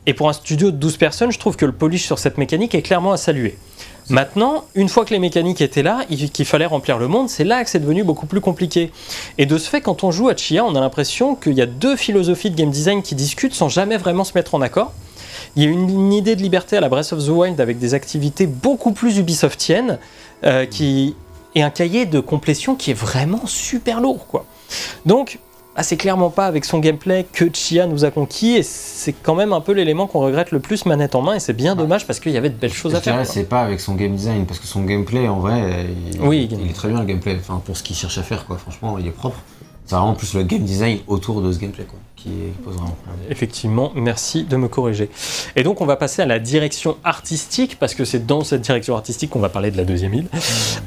Et 0.07 0.15
pour 0.15 0.29
un 0.29 0.33
studio 0.33 0.71
de 0.71 0.77
12 0.77 0.97
personnes, 0.99 1.33
je 1.33 1.39
trouve 1.39 1.57
que 1.57 1.65
le 1.65 1.73
polish 1.73 2.05
sur 2.05 2.19
cette 2.19 2.37
mécanique 2.39 2.75
est 2.75 2.83
clairement 2.83 3.13
à 3.13 3.17
saluer. 3.17 3.57
Maintenant, 4.11 4.65
une 4.75 4.91
fois 4.91 5.07
que 5.07 5.11
les 5.15 5.19
mécaniques 5.19 5.63
étaient 5.63 5.83
là, 5.83 6.01
il- 6.11 6.31
qu'il 6.31 6.45
fallait 6.45 6.67
remplir 6.67 6.99
le 6.99 7.09
monde, 7.09 7.31
c'est 7.31 7.45
là 7.45 7.65
que 7.65 7.71
c'est 7.71 7.79
devenu 7.79 8.05
beaucoup 8.05 8.27
plus 8.27 8.43
compliqué. 8.43 8.93
Et 9.39 9.47
de 9.47 9.57
ce 9.57 9.69
fait, 9.71 9.81
quand 9.81 10.05
on 10.05 10.11
joue 10.11 10.29
à 10.29 10.37
Chia, 10.37 10.63
on 10.63 10.75
a 10.75 10.81
l'impression 10.81 11.35
qu'il 11.35 11.55
y 11.55 11.63
a 11.63 11.67
deux 11.67 11.97
philosophies 11.97 12.51
de 12.51 12.57
game 12.57 12.71
design 12.71 13.03
qui 13.03 13.15
discutent 13.15 13.55
sans 13.55 13.71
jamais 13.71 13.97
vraiment 13.97 14.25
se 14.25 14.33
mettre 14.35 14.55
en 14.55 14.61
accord. 14.61 14.93
Il 15.57 15.63
y 15.63 15.67
a 15.67 15.71
une, 15.71 15.89
une 15.89 16.13
idée 16.13 16.37
de 16.37 16.43
liberté 16.43 16.77
à 16.77 16.81
la 16.81 16.91
Breath 16.91 17.13
of 17.15 17.25
the 17.25 17.29
Wild 17.29 17.61
avec 17.63 17.79
des 17.79 17.95
activités 17.95 18.47
beaucoup 18.47 18.93
plus 18.93 19.17
Ubisoftiennes, 19.19 19.99
euh, 20.45 20.67
qui 20.67 21.17
et 21.55 21.63
un 21.63 21.71
cahier 21.71 22.05
de 22.05 22.19
complétion 22.21 22.75
qui 22.75 22.91
est 22.91 22.95
vraiment 22.95 23.47
super 23.47 24.01
lourd, 24.01 24.27
quoi. 24.27 24.45
Donc, 25.07 25.39
ah, 25.77 25.83
c'est 25.83 25.97
clairement 25.97 26.31
pas 26.31 26.47
avec 26.47 26.65
son 26.65 26.79
gameplay 26.79 27.27
que 27.33 27.47
Chia 27.53 27.87
nous 27.87 28.05
a 28.05 28.11
conquis, 28.11 28.53
et 28.57 28.63
c'est 28.63 29.13
quand 29.13 29.35
même 29.35 29.53
un 29.53 29.61
peu 29.61 29.73
l'élément 29.73 30.07
qu'on 30.07 30.21
regrette 30.21 30.53
le 30.53 30.61
plus 30.61 30.87
manette 30.87 31.15
en 31.15 31.23
main, 31.23 31.35
et 31.35 31.41
c'est 31.41 31.53
bien 31.53 31.75
dommage 31.75 32.07
parce 32.07 32.21
qu'il 32.21 32.33
y 32.33 32.37
avait 32.37 32.51
de 32.51 32.55
belles 32.55 32.73
choses 32.73 32.93
Je 32.93 32.97
à 32.99 33.01
faire. 33.01 33.27
c'est 33.27 33.49
pas 33.49 33.63
avec 33.63 33.81
son 33.81 33.95
game 33.95 34.15
design, 34.15 34.47
parce 34.47 34.61
que 34.61 34.67
son 34.67 34.85
gameplay, 34.85 35.27
en 35.29 35.41
vrai, 35.41 35.87
il, 36.13 36.21
Oui, 36.21 36.49
il 36.51 36.71
est 36.71 36.73
très 36.73 36.89
bien 36.89 37.01
le 37.01 37.07
gameplay. 37.07 37.37
Enfin, 37.41 37.61
pour 37.65 37.77
ce 37.77 37.83
qu'il 37.83 37.97
cherche 37.97 38.19
à 38.19 38.23
faire, 38.23 38.47
quoi. 38.47 38.57
Franchement, 38.57 38.99
il 38.99 39.07
est 39.07 39.11
propre. 39.11 39.39
C'est 39.87 39.97
vraiment 39.97 40.15
plus 40.15 40.33
le 40.35 40.43
game 40.45 40.63
design 40.63 41.01
autour 41.09 41.43
de 41.43 41.53
ce 41.53 41.59
gameplay, 41.59 41.85
quoi, 41.85 41.99
qui 42.17 42.31
pose 42.65 42.75
vraiment 42.75 42.97
problème. 43.05 43.27
Effectivement, 43.31 43.93
merci 43.95 44.45
de 44.45 44.57
me 44.57 44.67
corriger. 44.67 45.11
Et 45.57 45.63
donc 45.63 45.83
on 45.83 45.87
va 45.87 45.97
passer 45.97 46.23
à 46.23 46.27
la 46.27 46.39
direction 46.39 46.97
artistique, 47.05 47.79
parce 47.79 47.95
que 47.95 48.07
c'est 48.07 48.25
dans 48.27 48.45
cette 48.45 48.63
direction 48.63 48.95
artistique 48.97 49.29
qu'on 49.31 49.41
va 49.41 49.51
parler 49.51 49.71
de 49.71 49.77
la 49.77 49.85
deuxième 49.85 50.15
île. 50.15 50.29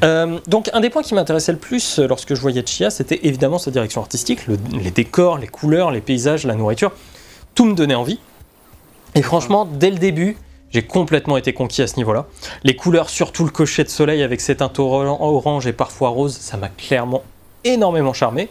Euh, 0.03 0.39
donc 0.47 0.71
un 0.73 0.79
des 0.79 0.89
points 0.89 1.03
qui 1.03 1.13
m'intéressait 1.13 1.51
le 1.51 1.59
plus 1.59 1.99
euh, 1.99 2.07
lorsque 2.07 2.33
je 2.33 2.41
voyais 2.41 2.63
Chia, 2.65 2.89
c'était 2.89 3.19
évidemment 3.21 3.59
sa 3.59 3.69
direction 3.69 4.01
artistique, 4.01 4.47
le- 4.47 4.57
les 4.73 4.89
décors, 4.91 5.37
les 5.37 5.47
couleurs, 5.47 5.91
les 5.91 6.01
paysages, 6.01 6.43
la 6.45 6.55
nourriture. 6.55 6.91
Tout 7.53 7.65
me 7.65 7.75
donnait 7.75 7.93
envie. 7.95 8.19
Et 9.13 9.21
franchement, 9.21 9.67
dès 9.71 9.91
le 9.91 9.97
début, 9.97 10.37
j'ai 10.71 10.81
complètement 10.81 11.37
été 11.37 11.53
conquis 11.53 11.83
à 11.83 11.87
ce 11.87 11.97
niveau-là. 11.97 12.25
Les 12.63 12.75
couleurs, 12.75 13.09
surtout 13.09 13.43
le 13.45 13.51
cocher 13.51 13.83
de 13.83 13.89
soleil 13.89 14.23
avec 14.23 14.41
ses 14.41 14.55
teintes 14.57 14.79
oran- 14.79 15.17
orange 15.21 15.67
et 15.67 15.73
parfois 15.73 16.09
rose, 16.09 16.35
ça 16.35 16.57
m'a 16.57 16.69
clairement 16.69 17.21
énormément 17.63 18.13
charmé. 18.13 18.49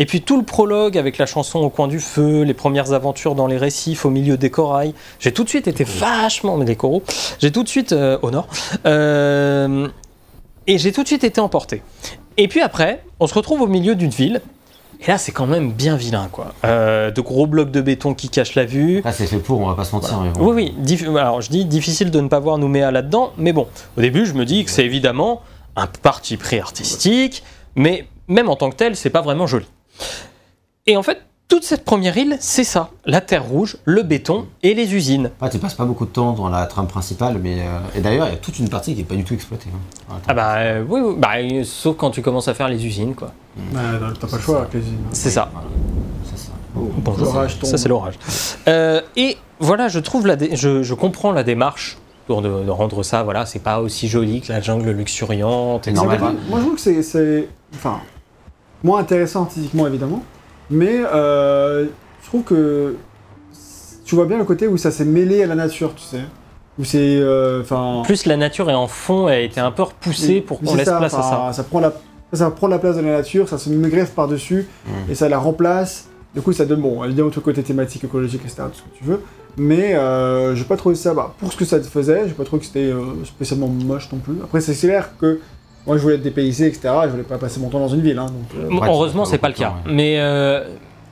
Et 0.00 0.06
puis 0.06 0.22
tout 0.22 0.38
le 0.38 0.44
prologue 0.44 0.96
avec 0.96 1.18
la 1.18 1.26
chanson 1.26 1.58
au 1.58 1.68
coin 1.68 1.86
du 1.86 2.00
feu, 2.00 2.40
les 2.40 2.54
premières 2.54 2.94
aventures 2.94 3.34
dans 3.34 3.46
les 3.46 3.58
récifs 3.58 4.06
au 4.06 4.10
milieu 4.10 4.38
des 4.38 4.48
corails. 4.48 4.94
J'ai 5.18 5.30
tout 5.30 5.44
de 5.44 5.50
suite 5.50 5.68
été 5.68 5.84
vachement, 5.84 6.56
mais 6.56 6.64
les 6.64 6.74
coraux, 6.74 7.02
j'ai 7.38 7.52
tout 7.52 7.62
de 7.62 7.68
suite, 7.68 7.92
euh, 7.92 8.18
au 8.22 8.30
nord, 8.30 8.48
euh, 8.86 9.88
et 10.66 10.78
j'ai 10.78 10.92
tout 10.92 11.02
de 11.02 11.06
suite 11.06 11.22
été 11.22 11.38
emporté. 11.38 11.82
Et 12.38 12.48
puis 12.48 12.62
après, 12.62 13.04
on 13.20 13.26
se 13.26 13.34
retrouve 13.34 13.60
au 13.60 13.66
milieu 13.66 13.94
d'une 13.94 14.08
ville. 14.08 14.40
Et 15.02 15.06
là, 15.08 15.18
c'est 15.18 15.32
quand 15.32 15.46
même 15.46 15.70
bien 15.70 15.96
vilain, 15.96 16.30
quoi. 16.32 16.54
Euh, 16.64 17.10
de 17.10 17.20
gros 17.20 17.46
blocs 17.46 17.70
de 17.70 17.82
béton 17.82 18.14
qui 18.14 18.30
cachent 18.30 18.54
la 18.54 18.64
vue. 18.64 19.02
Là, 19.02 19.12
c'est 19.12 19.26
fait 19.26 19.36
pour, 19.36 19.60
on 19.60 19.66
va 19.66 19.74
pas 19.74 19.84
se 19.84 19.94
mentir. 19.94 20.18
bon. 20.34 20.54
Oui, 20.54 20.72
oui. 20.88 21.18
Alors, 21.18 21.42
je 21.42 21.50
dis 21.50 21.66
difficile 21.66 22.10
de 22.10 22.20
ne 22.22 22.28
pas 22.28 22.38
voir 22.38 22.56
Nouméa 22.56 22.90
là-dedans, 22.90 23.34
mais 23.36 23.52
bon, 23.52 23.66
au 23.98 24.00
début, 24.00 24.24
je 24.24 24.32
me 24.32 24.46
dis 24.46 24.64
que 24.64 24.70
c'est 24.70 24.86
évidemment 24.86 25.42
un 25.76 25.86
parti 25.86 26.38
pris 26.38 26.58
artistique, 26.58 27.42
mais 27.76 28.06
même 28.28 28.48
en 28.48 28.56
tant 28.56 28.70
que 28.70 28.76
tel, 28.76 28.96
c'est 28.96 29.10
pas 29.10 29.20
vraiment 29.20 29.46
joli. 29.46 29.66
Et 30.86 30.96
en 30.96 31.02
fait, 31.02 31.18
toute 31.48 31.64
cette 31.64 31.84
première 31.84 32.16
île, 32.16 32.36
c'est 32.40 32.64
ça 32.64 32.90
la 33.06 33.20
terre 33.20 33.44
rouge, 33.44 33.76
le 33.84 34.02
béton 34.02 34.46
et 34.62 34.72
les 34.74 34.94
usines. 34.94 35.30
Ah, 35.40 35.48
tu 35.48 35.58
passes 35.58 35.74
pas 35.74 35.84
beaucoup 35.84 36.06
de 36.06 36.10
temps 36.10 36.32
dans 36.32 36.48
la 36.48 36.64
trame 36.66 36.86
principale, 36.86 37.38
mais 37.42 37.60
euh, 37.60 37.78
et 37.96 38.00
d'ailleurs, 38.00 38.26
il 38.28 38.30
y 38.30 38.34
a 38.34 38.38
toute 38.38 38.58
une 38.60 38.68
partie 38.68 38.94
qui 38.94 39.00
est 39.00 39.04
pas 39.04 39.16
du 39.16 39.24
tout 39.24 39.34
exploitée. 39.34 39.68
hein. 39.74 40.14
Ah 40.28 40.34
bah 40.34 40.54
euh, 40.58 40.84
oui, 40.88 41.00
oui, 41.02 41.14
bah, 41.18 41.30
sauf 41.64 41.96
quand 41.96 42.10
tu 42.10 42.22
commences 42.22 42.48
à 42.48 42.54
faire 42.54 42.68
les 42.68 42.84
usines, 42.86 43.14
quoi. 43.14 43.32
Non, 43.72 43.80
T'as 44.20 44.26
pas 44.28 44.36
le 44.36 44.42
choix 44.42 44.58
avec 44.60 44.74
les 44.74 44.80
usines. 44.80 44.98
C'est 45.12 45.30
ça. 45.30 45.50
Voilà. 45.52 45.68
C'est 46.24 46.38
ça. 46.38 46.52
Bonjour. 46.74 47.32
Tombe. 47.32 47.48
Ça, 47.70 47.76
c'est 47.78 47.88
l'orage. 47.88 48.14
Euh, 48.68 49.00
et 49.16 49.36
voilà, 49.58 49.88
je 49.88 49.98
trouve 49.98 50.26
la 50.28 50.36
dé- 50.36 50.54
je, 50.54 50.82
je 50.84 50.94
comprends 50.94 51.32
la 51.32 51.42
démarche 51.42 51.98
pour 52.28 52.42
de, 52.42 52.48
de 52.64 52.70
rendre 52.70 53.02
ça, 53.02 53.24
voilà, 53.24 53.44
c'est 53.44 53.58
pas 53.58 53.80
aussi 53.80 54.06
joli 54.06 54.40
que 54.40 54.52
la 54.52 54.60
jungle 54.60 54.90
luxuriante. 54.92 55.88
Normal. 55.88 56.18
Moi, 56.20 56.32
moi, 56.48 56.58
je 56.60 56.64
trouve 56.64 56.74
que 56.76 56.80
c'est- 56.80 57.02
c'est. 57.02 57.48
Enfin. 57.74 58.00
Moins 58.82 59.00
intéressant 59.00 59.42
artistiquement, 59.42 59.86
évidemment. 59.86 60.22
Mais 60.70 61.00
euh, 61.12 61.86
je 62.22 62.26
trouve 62.28 62.42
que. 62.42 62.96
Tu 64.04 64.14
vois 64.14 64.26
bien 64.26 64.38
le 64.38 64.44
côté 64.44 64.66
où 64.66 64.76
ça 64.76 64.90
s'est 64.90 65.04
mêlé 65.04 65.42
à 65.42 65.46
la 65.46 65.54
nature, 65.54 65.94
tu 65.94 66.02
sais. 66.02 66.20
Où 66.78 66.84
c'est. 66.84 66.98
euh, 67.20 67.60
Enfin. 67.62 68.02
Plus, 68.04 68.26
la 68.26 68.36
nature 68.36 68.70
est 68.70 68.74
en 68.74 68.86
fond, 68.88 69.28
elle 69.28 69.34
a 69.34 69.40
été 69.40 69.60
un 69.60 69.70
peu 69.70 69.82
repoussée 69.82 70.40
pour 70.40 70.60
qu'on 70.60 70.74
laisse 70.74 70.86
ça, 70.88 70.96
place 70.98 71.14
à 71.14 71.22
ça. 71.22 71.50
Ça 71.52 71.62
prend, 71.64 71.80
la, 71.80 71.92
ça 72.32 72.50
prend 72.50 72.66
la 72.68 72.78
place 72.78 72.96
de 72.96 73.02
la 73.02 73.12
nature, 73.18 73.48
ça 73.48 73.58
se 73.58 73.68
greffe 73.70 74.10
par-dessus, 74.12 74.66
Mm. 74.86 75.10
et 75.10 75.14
ça 75.14 75.28
la 75.28 75.38
remplace. 75.38 76.08
Du 76.34 76.40
coup, 76.42 76.52
ça 76.52 76.64
donne, 76.64 76.80
bon, 76.80 77.02
évidemment, 77.04 77.30
tout 77.30 77.40
le 77.40 77.44
côté 77.44 77.62
thématique, 77.62 78.04
écologique, 78.04 78.42
etc., 78.44 78.62
tout 78.72 78.78
ce 78.78 78.82
que 78.82 78.98
tu 78.98 79.04
veux. 79.04 79.20
Mais 79.56 79.94
euh, 79.96 80.54
j'ai 80.54 80.62
pas 80.64 80.76
trouvé 80.76 80.94
ça, 80.94 81.12
bah, 81.12 81.34
pour 81.38 81.52
ce 81.52 81.56
que 81.56 81.64
ça 81.64 81.80
faisait, 81.82 82.28
j'ai 82.28 82.34
pas 82.34 82.44
trouvé 82.44 82.60
que 82.60 82.66
c'était 82.66 82.78
euh, 82.92 83.24
spécialement 83.24 83.66
moche 83.66 84.08
non 84.12 84.18
plus. 84.18 84.34
Après, 84.44 84.60
c'est 84.60 84.74
clair 84.76 85.10
que 85.20 85.40
moi, 85.86 85.96
je 85.96 86.02
voulais 86.02 86.14
être 86.16 86.22
dépaysé, 86.22 86.66
etc., 86.66 86.90
je 87.04 87.08
voulais 87.10 87.22
pas 87.22 87.38
passer 87.38 87.58
mon 87.60 87.68
temps 87.68 87.80
dans 87.80 87.88
une 87.88 88.00
ville. 88.02 88.18
Hein, 88.18 88.26
donc, 88.26 88.62
euh, 88.62 88.68
Bon, 88.68 88.84
Heureusement, 88.84 89.24
c'est 89.24 89.38
pas 89.38 89.48
le 89.48 89.54
cas. 89.54 89.74
Mais, 89.86 90.16
euh, 90.20 90.64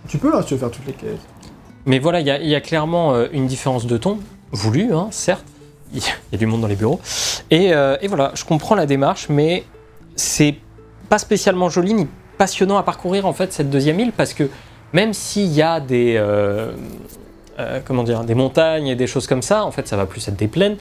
tu 0.08 0.18
peux, 0.18 0.30
là, 0.30 0.42
si 0.42 0.48
tu 0.48 0.54
veux 0.54 0.60
faire 0.60 0.70
toutes 0.70 0.86
les 0.86 0.92
quêtes. 0.92 1.18
mais 1.86 1.98
voilà, 1.98 2.20
il 2.20 2.26
y, 2.26 2.30
a- 2.30 2.38
il 2.40 2.48
y 2.48 2.54
a 2.54 2.60
clairement 2.60 3.14
euh, 3.14 3.26
une 3.32 3.46
différence 3.46 3.86
de 3.86 3.96
ton, 3.96 4.18
voulue, 4.52 4.92
hein, 4.94 5.08
certes. 5.10 5.44
Il 5.94 6.02
y 6.32 6.34
a 6.34 6.38
du 6.38 6.44
monde 6.44 6.60
dans 6.60 6.66
les 6.66 6.76
bureaux. 6.76 7.00
Et, 7.50 7.72
euh, 7.72 7.96
et 8.02 8.08
voilà, 8.08 8.32
je 8.34 8.44
comprends 8.44 8.74
la 8.74 8.84
démarche, 8.84 9.28
mais 9.30 9.64
c'est 10.16 10.54
pas 11.08 11.16
spécialement 11.18 11.70
joli 11.70 11.94
ni 11.94 12.06
passionnant 12.36 12.76
à 12.76 12.82
parcourir 12.82 13.24
en 13.24 13.32
fait 13.32 13.54
cette 13.54 13.70
deuxième 13.70 13.98
île 13.98 14.12
parce 14.12 14.34
que 14.34 14.50
même 14.92 15.14
s'il 15.14 15.46
y 15.50 15.62
a 15.62 15.80
des 15.80 16.16
euh, 16.18 16.72
euh, 17.58 17.80
comment 17.84 18.02
dire 18.04 18.22
des 18.24 18.34
montagnes 18.34 18.88
et 18.88 18.96
des 18.96 19.06
choses 19.06 19.26
comme 19.26 19.40
ça, 19.40 19.64
en 19.64 19.70
fait 19.70 19.88
ça 19.88 19.96
va 19.96 20.04
plus 20.04 20.28
être 20.28 20.36
des 20.36 20.46
plaines. 20.48 20.76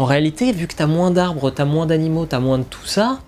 En 0.00 0.06
réalité, 0.06 0.50
vu 0.52 0.66
que 0.66 0.74
tu 0.74 0.82
as 0.82 0.86
moins 0.86 1.10
d'arbres, 1.10 1.50
tu 1.50 1.60
as 1.60 1.66
moins 1.66 1.84
d'animaux, 1.84 2.24
tu 2.24 2.34
as 2.34 2.40
moins 2.40 2.56
de 2.56 2.62
tout 2.62 2.86
ça, 2.86 3.18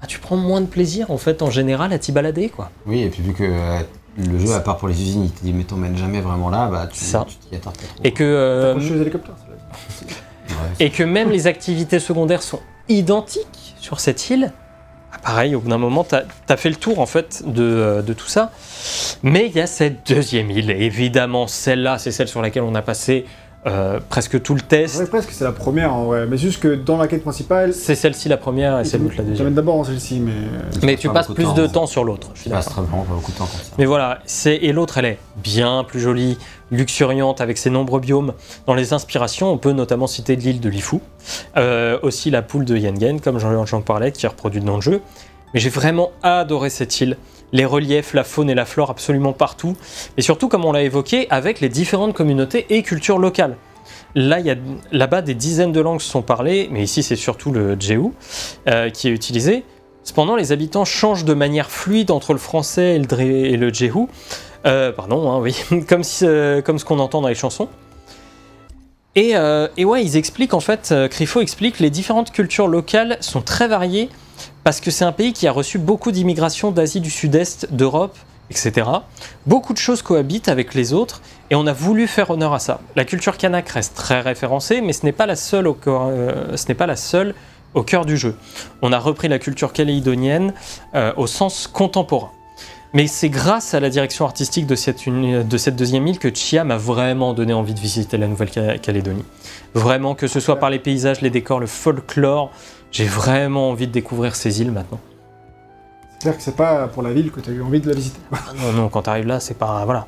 bah, 0.00 0.06
tu 0.06 0.20
prends 0.20 0.36
moins 0.36 0.60
de 0.60 0.66
plaisir 0.66 1.10
en 1.10 1.18
fait 1.18 1.42
en 1.42 1.50
général 1.50 1.92
à 1.92 1.98
t'y 1.98 2.12
balader 2.12 2.50
quoi. 2.50 2.70
Oui, 2.86 3.00
et 3.00 3.08
puis 3.08 3.20
vu 3.20 3.32
que 3.32 3.42
euh, 3.42 3.80
le 4.16 4.38
jeu, 4.38 4.54
à 4.54 4.60
part 4.60 4.76
pour 4.76 4.86
les 4.86 5.02
usines, 5.02 5.24
il 5.24 5.32
te 5.32 5.42
dit 5.42 5.52
mais 5.52 5.64
t'emmènes 5.64 5.96
jamais 5.96 6.20
vraiment 6.20 6.50
là, 6.50 6.68
bah 6.68 6.86
tu 6.86 7.00
Ça. 7.00 7.26
tu 7.28 7.34
t'y 7.34 7.56
attardes 7.56 7.76
pas 7.78 7.82
trop. 7.82 8.04
Et 8.04 8.12
que 8.12 8.22
euh, 8.22 8.78
les 8.78 9.00
hélicoptères. 9.00 9.34
Ouais, 10.50 10.54
et 10.78 10.90
que 10.90 11.02
même 11.02 11.30
les 11.30 11.48
activités 11.48 11.98
secondaires 11.98 12.42
sont 12.42 12.60
identiques 12.88 13.74
sur 13.80 13.98
cette 13.98 14.30
île. 14.30 14.52
Ah, 15.12 15.18
Pareil, 15.18 15.56
au 15.56 15.60
bout 15.60 15.68
d'un 15.68 15.78
moment, 15.78 16.04
tu 16.04 16.14
as, 16.14 16.56
fait 16.56 16.70
le 16.70 16.76
tour 16.76 17.00
en 17.00 17.06
fait 17.06 17.42
de, 17.44 17.60
euh, 17.60 18.02
de 18.02 18.12
tout 18.12 18.28
ça. 18.28 18.52
Mais 19.24 19.46
il 19.48 19.56
y 19.56 19.60
a 19.60 19.66
cette 19.66 20.08
deuxième 20.08 20.48
île, 20.52 20.70
et 20.70 20.84
évidemment, 20.84 21.48
celle-là, 21.48 21.98
c'est 21.98 22.12
celle 22.12 22.28
sur 22.28 22.40
laquelle 22.40 22.62
on 22.62 22.76
a 22.76 22.82
passé 22.82 23.26
euh, 23.66 24.00
presque 24.08 24.42
tout 24.42 24.54
le 24.54 24.60
test. 24.60 24.96
vrai, 24.96 25.06
presque, 25.06 25.30
c'est 25.30 25.44
la 25.44 25.52
première 25.52 25.94
en 25.94 26.04
vrai. 26.06 26.26
Mais 26.26 26.36
juste 26.36 26.60
que 26.60 26.74
dans 26.74 26.96
la 26.96 27.06
quête 27.06 27.22
principale, 27.22 27.72
C'est 27.72 27.94
celle-ci 27.94 28.28
la 28.28 28.36
première 28.36 28.80
et 28.80 28.84
c'est 28.84 28.98
l'autre 28.98 29.14
la 29.18 29.24
deuxième. 29.24 29.54
d'abord 29.54 29.76
en 29.76 29.84
celle-ci, 29.84 30.18
mais. 30.20 30.32
Mais 30.82 30.96
tu 30.96 31.06
pas 31.08 31.14
passes 31.14 31.28
plus 31.28 31.54
de 31.54 31.66
temps 31.66 31.86
sur 31.86 32.02
l'autre, 32.04 32.30
je 32.34 32.40
suis 32.42 32.50
vraiment 32.50 33.04
pas 33.04 33.14
beaucoup 33.14 33.30
de 33.32 33.36
temps 33.36 33.46
comme 33.46 33.60
ça. 33.60 33.72
Mais 33.78 33.84
voilà, 33.84 34.18
c'est 34.24 34.56
et 34.56 34.72
l'autre 34.72 34.98
elle 34.98 35.04
est 35.04 35.18
bien 35.42 35.84
plus 35.84 36.00
jolie, 36.00 36.38
luxuriante 36.72 37.40
avec 37.40 37.56
ses 37.56 37.70
nombreux 37.70 38.00
biomes. 38.00 38.32
Dans 38.66 38.74
les 38.74 38.92
inspirations, 38.92 39.52
on 39.52 39.58
peut 39.58 39.72
notamment 39.72 40.06
citer 40.06 40.34
l'île 40.36 40.60
de 40.60 40.68
Lifu, 40.68 40.98
Euh, 41.56 41.98
aussi 42.02 42.30
la 42.30 42.42
poule 42.42 42.64
de 42.64 42.76
Yengen, 42.76 43.20
comme 43.20 43.38
j'en 43.38 43.64
j'en 43.64 43.80
parlais, 43.80 44.10
qui 44.10 44.26
est 44.26 44.28
reproduite 44.28 44.64
dans 44.64 44.76
le 44.76 44.82
jeu. 44.82 45.00
Mais 45.54 45.60
j'ai 45.60 45.68
vraiment 45.70 46.10
adoré 46.22 46.70
cette 46.70 47.00
île, 47.00 47.16
les 47.52 47.64
reliefs, 47.64 48.14
la 48.14 48.24
faune 48.24 48.50
et 48.50 48.54
la 48.54 48.64
flore 48.64 48.90
absolument 48.90 49.32
partout, 49.32 49.76
et 50.16 50.22
surtout 50.22 50.48
comme 50.48 50.64
on 50.64 50.72
l'a 50.72 50.82
évoqué, 50.82 51.26
avec 51.30 51.60
les 51.60 51.68
différentes 51.68 52.14
communautés 52.14 52.66
et 52.70 52.82
cultures 52.82 53.18
locales. 53.18 53.56
Là, 54.14 54.40
il 54.40 54.46
y 54.46 54.50
a 54.50 54.56
là-bas 54.90 55.22
des 55.22 55.34
dizaines 55.34 55.72
de 55.72 55.80
langues 55.80 56.00
sont 56.00 56.22
parlées, 56.22 56.68
mais 56.70 56.82
ici 56.82 57.02
c'est 57.02 57.16
surtout 57.16 57.50
le 57.50 57.76
Jéhu 57.78 58.10
euh, 58.68 58.90
qui 58.90 59.08
est 59.08 59.12
utilisé. 59.12 59.64
Cependant, 60.04 60.36
les 60.36 60.52
habitants 60.52 60.84
changent 60.84 61.24
de 61.24 61.34
manière 61.34 61.70
fluide 61.70 62.10
entre 62.10 62.32
le 62.32 62.38
français 62.38 62.96
et 62.96 62.98
le, 63.56 63.70
et. 63.70 64.08
Euh, 64.66 64.92
pardon, 64.92 65.30
hein, 65.30 65.38
oui, 65.40 65.56
euh, 66.22 66.62
comme 66.62 66.78
ce 66.78 66.84
qu'on 66.84 66.98
entend 66.98 67.20
dans 67.20 67.28
les 67.28 67.34
chansons. 67.34 67.68
Et, 69.14 69.36
euh, 69.36 69.68
et 69.76 69.84
ouais, 69.84 70.02
ils 70.04 70.16
expliquent 70.16 70.54
en 70.54 70.60
fait, 70.60 70.94
Crifo 71.10 71.40
explique, 71.40 71.80
les 71.80 71.90
différentes 71.90 72.32
cultures 72.32 72.66
locales 72.66 73.18
sont 73.20 73.42
très 73.42 73.68
variées 73.68 74.08
parce 74.64 74.80
que 74.80 74.90
c'est 74.90 75.04
un 75.04 75.12
pays 75.12 75.32
qui 75.32 75.46
a 75.46 75.52
reçu 75.52 75.78
beaucoup 75.78 76.12
d'immigration 76.12 76.70
d'Asie 76.70 77.00
du 77.00 77.10
Sud-Est, 77.10 77.72
d'Europe, 77.72 78.16
etc. 78.50 78.86
Beaucoup 79.46 79.72
de 79.72 79.78
choses 79.78 80.02
cohabitent 80.02 80.48
avec 80.48 80.74
les 80.74 80.92
autres 80.92 81.22
et 81.50 81.54
on 81.54 81.66
a 81.66 81.72
voulu 81.72 82.06
faire 82.06 82.30
honneur 82.30 82.52
à 82.52 82.58
ça. 82.58 82.80
La 82.96 83.04
culture 83.04 83.36
kanak 83.38 83.68
reste 83.68 83.94
très 83.94 84.20
référencée, 84.20 84.80
mais 84.80 84.92
ce 84.92 85.06
n'est 85.06 85.12
pas 85.12 85.26
la 85.26 85.36
seule 85.36 85.66
au, 85.66 85.74
cor- 85.74 86.08
euh, 86.10 86.54
cœur 87.86 88.04
du 88.04 88.16
jeu. 88.16 88.36
On 88.82 88.92
a 88.92 88.98
repris 88.98 89.28
la 89.28 89.38
culture 89.38 89.72
calédonienne 89.72 90.52
euh, 90.94 91.12
au 91.16 91.26
sens 91.26 91.66
contemporain. 91.66 92.30
Mais 92.94 93.06
c'est 93.06 93.30
grâce 93.30 93.72
à 93.72 93.80
la 93.80 93.88
direction 93.88 94.26
artistique 94.26 94.66
de 94.66 94.74
cette, 94.74 95.08
de 95.08 95.56
cette 95.56 95.76
deuxième 95.76 96.06
île 96.06 96.18
que 96.18 96.28
Chia 96.34 96.62
m'a 96.62 96.76
vraiment 96.76 97.32
donné 97.32 97.54
envie 97.54 97.72
de 97.72 97.80
visiter 97.80 98.18
la 98.18 98.26
Nouvelle-Calédonie. 98.26 99.24
Vraiment, 99.72 100.14
que 100.14 100.26
ce 100.26 100.40
soit 100.40 100.58
par 100.58 100.68
les 100.68 100.78
paysages, 100.78 101.22
les 101.22 101.30
décors, 101.30 101.58
le 101.58 101.66
folklore, 101.66 102.50
j'ai 102.92 103.06
vraiment 103.06 103.70
envie 103.70 103.86
de 103.86 103.92
découvrir 103.92 104.36
ces 104.36 104.60
îles 104.60 104.70
maintenant. 104.70 105.00
C'est 106.12 106.18
clair 106.20 106.36
que 106.36 106.42
c'est 106.42 106.56
pas 106.56 106.86
pour 106.86 107.02
la 107.02 107.12
ville 107.12 107.32
que 107.32 107.40
tu 107.40 107.50
as 107.50 107.52
eu 107.52 107.62
envie 107.62 107.80
de 107.80 107.88
la 107.88 107.94
visiter. 107.94 108.20
Ah 108.32 108.52
non, 108.54 108.72
non, 108.72 108.88
quand 108.88 109.02
tu 109.02 109.10
arrives 109.10 109.26
là, 109.26 109.40
c'est 109.40 109.58
pas. 109.58 109.84
Voilà. 109.84 110.06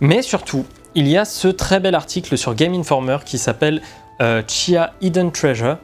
Mais 0.00 0.22
surtout, 0.22 0.64
il 0.94 1.06
y 1.06 1.16
a 1.16 1.24
ce 1.24 1.46
très 1.46 1.78
bel 1.78 1.94
article 1.94 2.36
sur 2.36 2.54
Game 2.54 2.74
Informer 2.74 3.18
qui 3.24 3.38
s'appelle 3.38 3.80
euh, 4.20 4.42
Chia 4.48 4.94
Hidden 5.00 5.30
Treasure. 5.30 5.76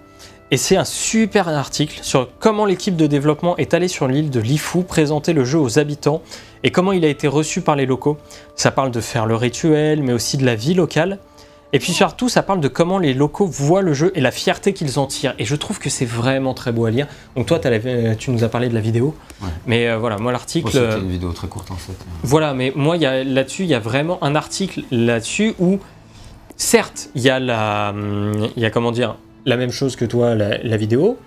Et 0.50 0.56
c'est 0.56 0.76
un 0.76 0.84
super 0.84 1.46
article 1.48 1.98
sur 2.02 2.30
comment 2.38 2.64
l'équipe 2.64 2.96
de 2.96 3.06
développement 3.06 3.56
est 3.58 3.74
allée 3.74 3.88
sur 3.88 4.08
l'île 4.08 4.30
de 4.30 4.40
Lifu 4.40 4.82
présenter 4.82 5.34
le 5.34 5.44
jeu 5.44 5.58
aux 5.58 5.78
habitants 5.78 6.22
et 6.62 6.70
comment 6.70 6.92
il 6.92 7.04
a 7.04 7.08
été 7.08 7.28
reçu 7.28 7.60
par 7.60 7.76
les 7.76 7.84
locaux. 7.84 8.16
Ça 8.56 8.70
parle 8.70 8.90
de 8.90 9.00
faire 9.02 9.26
le 9.26 9.36
rituel, 9.36 10.02
mais 10.02 10.14
aussi 10.14 10.38
de 10.38 10.46
la 10.46 10.54
vie 10.54 10.72
locale. 10.72 11.18
Et 11.74 11.78
puis 11.78 11.92
surtout, 11.92 12.30
ça 12.30 12.42
parle 12.42 12.60
de 12.60 12.68
comment 12.68 12.98
les 12.98 13.12
locaux 13.12 13.46
voient 13.46 13.82
le 13.82 13.92
jeu 13.92 14.10
et 14.14 14.22
la 14.22 14.30
fierté 14.30 14.72
qu'ils 14.72 14.98
en 14.98 15.06
tirent. 15.06 15.34
Et 15.38 15.44
je 15.44 15.54
trouve 15.54 15.78
que 15.78 15.90
c'est 15.90 16.06
vraiment 16.06 16.54
très 16.54 16.72
beau 16.72 16.86
à 16.86 16.90
lire. 16.90 17.06
Donc 17.36 17.44
toi, 17.46 17.60
la- 17.62 18.14
tu 18.16 18.30
nous 18.30 18.42
as 18.42 18.48
parlé 18.48 18.68
de 18.70 18.74
la 18.74 18.80
vidéo. 18.80 19.14
Ouais. 19.42 19.48
Mais 19.66 19.88
euh, 19.88 19.98
voilà, 19.98 20.16
moi 20.16 20.32
l'article... 20.32 20.70
C'était 20.72 20.78
euh, 20.84 21.00
une 21.00 21.10
vidéo 21.10 21.32
très 21.32 21.46
courte 21.46 21.70
en 21.70 21.74
fait. 21.76 21.92
voilà, 22.22 22.54
mais 22.54 22.72
moi, 22.74 22.96
là-dessus, 22.96 23.64
il 23.64 23.68
y 23.68 23.74
a 23.74 23.80
vraiment 23.80 24.18
un 24.24 24.34
article 24.34 24.82
là-dessus 24.90 25.54
où, 25.58 25.78
certes, 26.56 27.10
il 27.14 27.20
y 27.22 27.28
a 27.28 27.38
la, 27.38 27.90
hum, 27.90 28.48
il 28.56 28.62
y 28.62 28.66
a 28.66 28.70
comment 28.70 28.90
dire, 28.90 29.16
la 29.44 29.58
même 29.58 29.70
chose 29.70 29.94
que 29.94 30.06
toi, 30.06 30.34
la, 30.34 30.56
la 30.58 30.76
vidéo. 30.78 31.18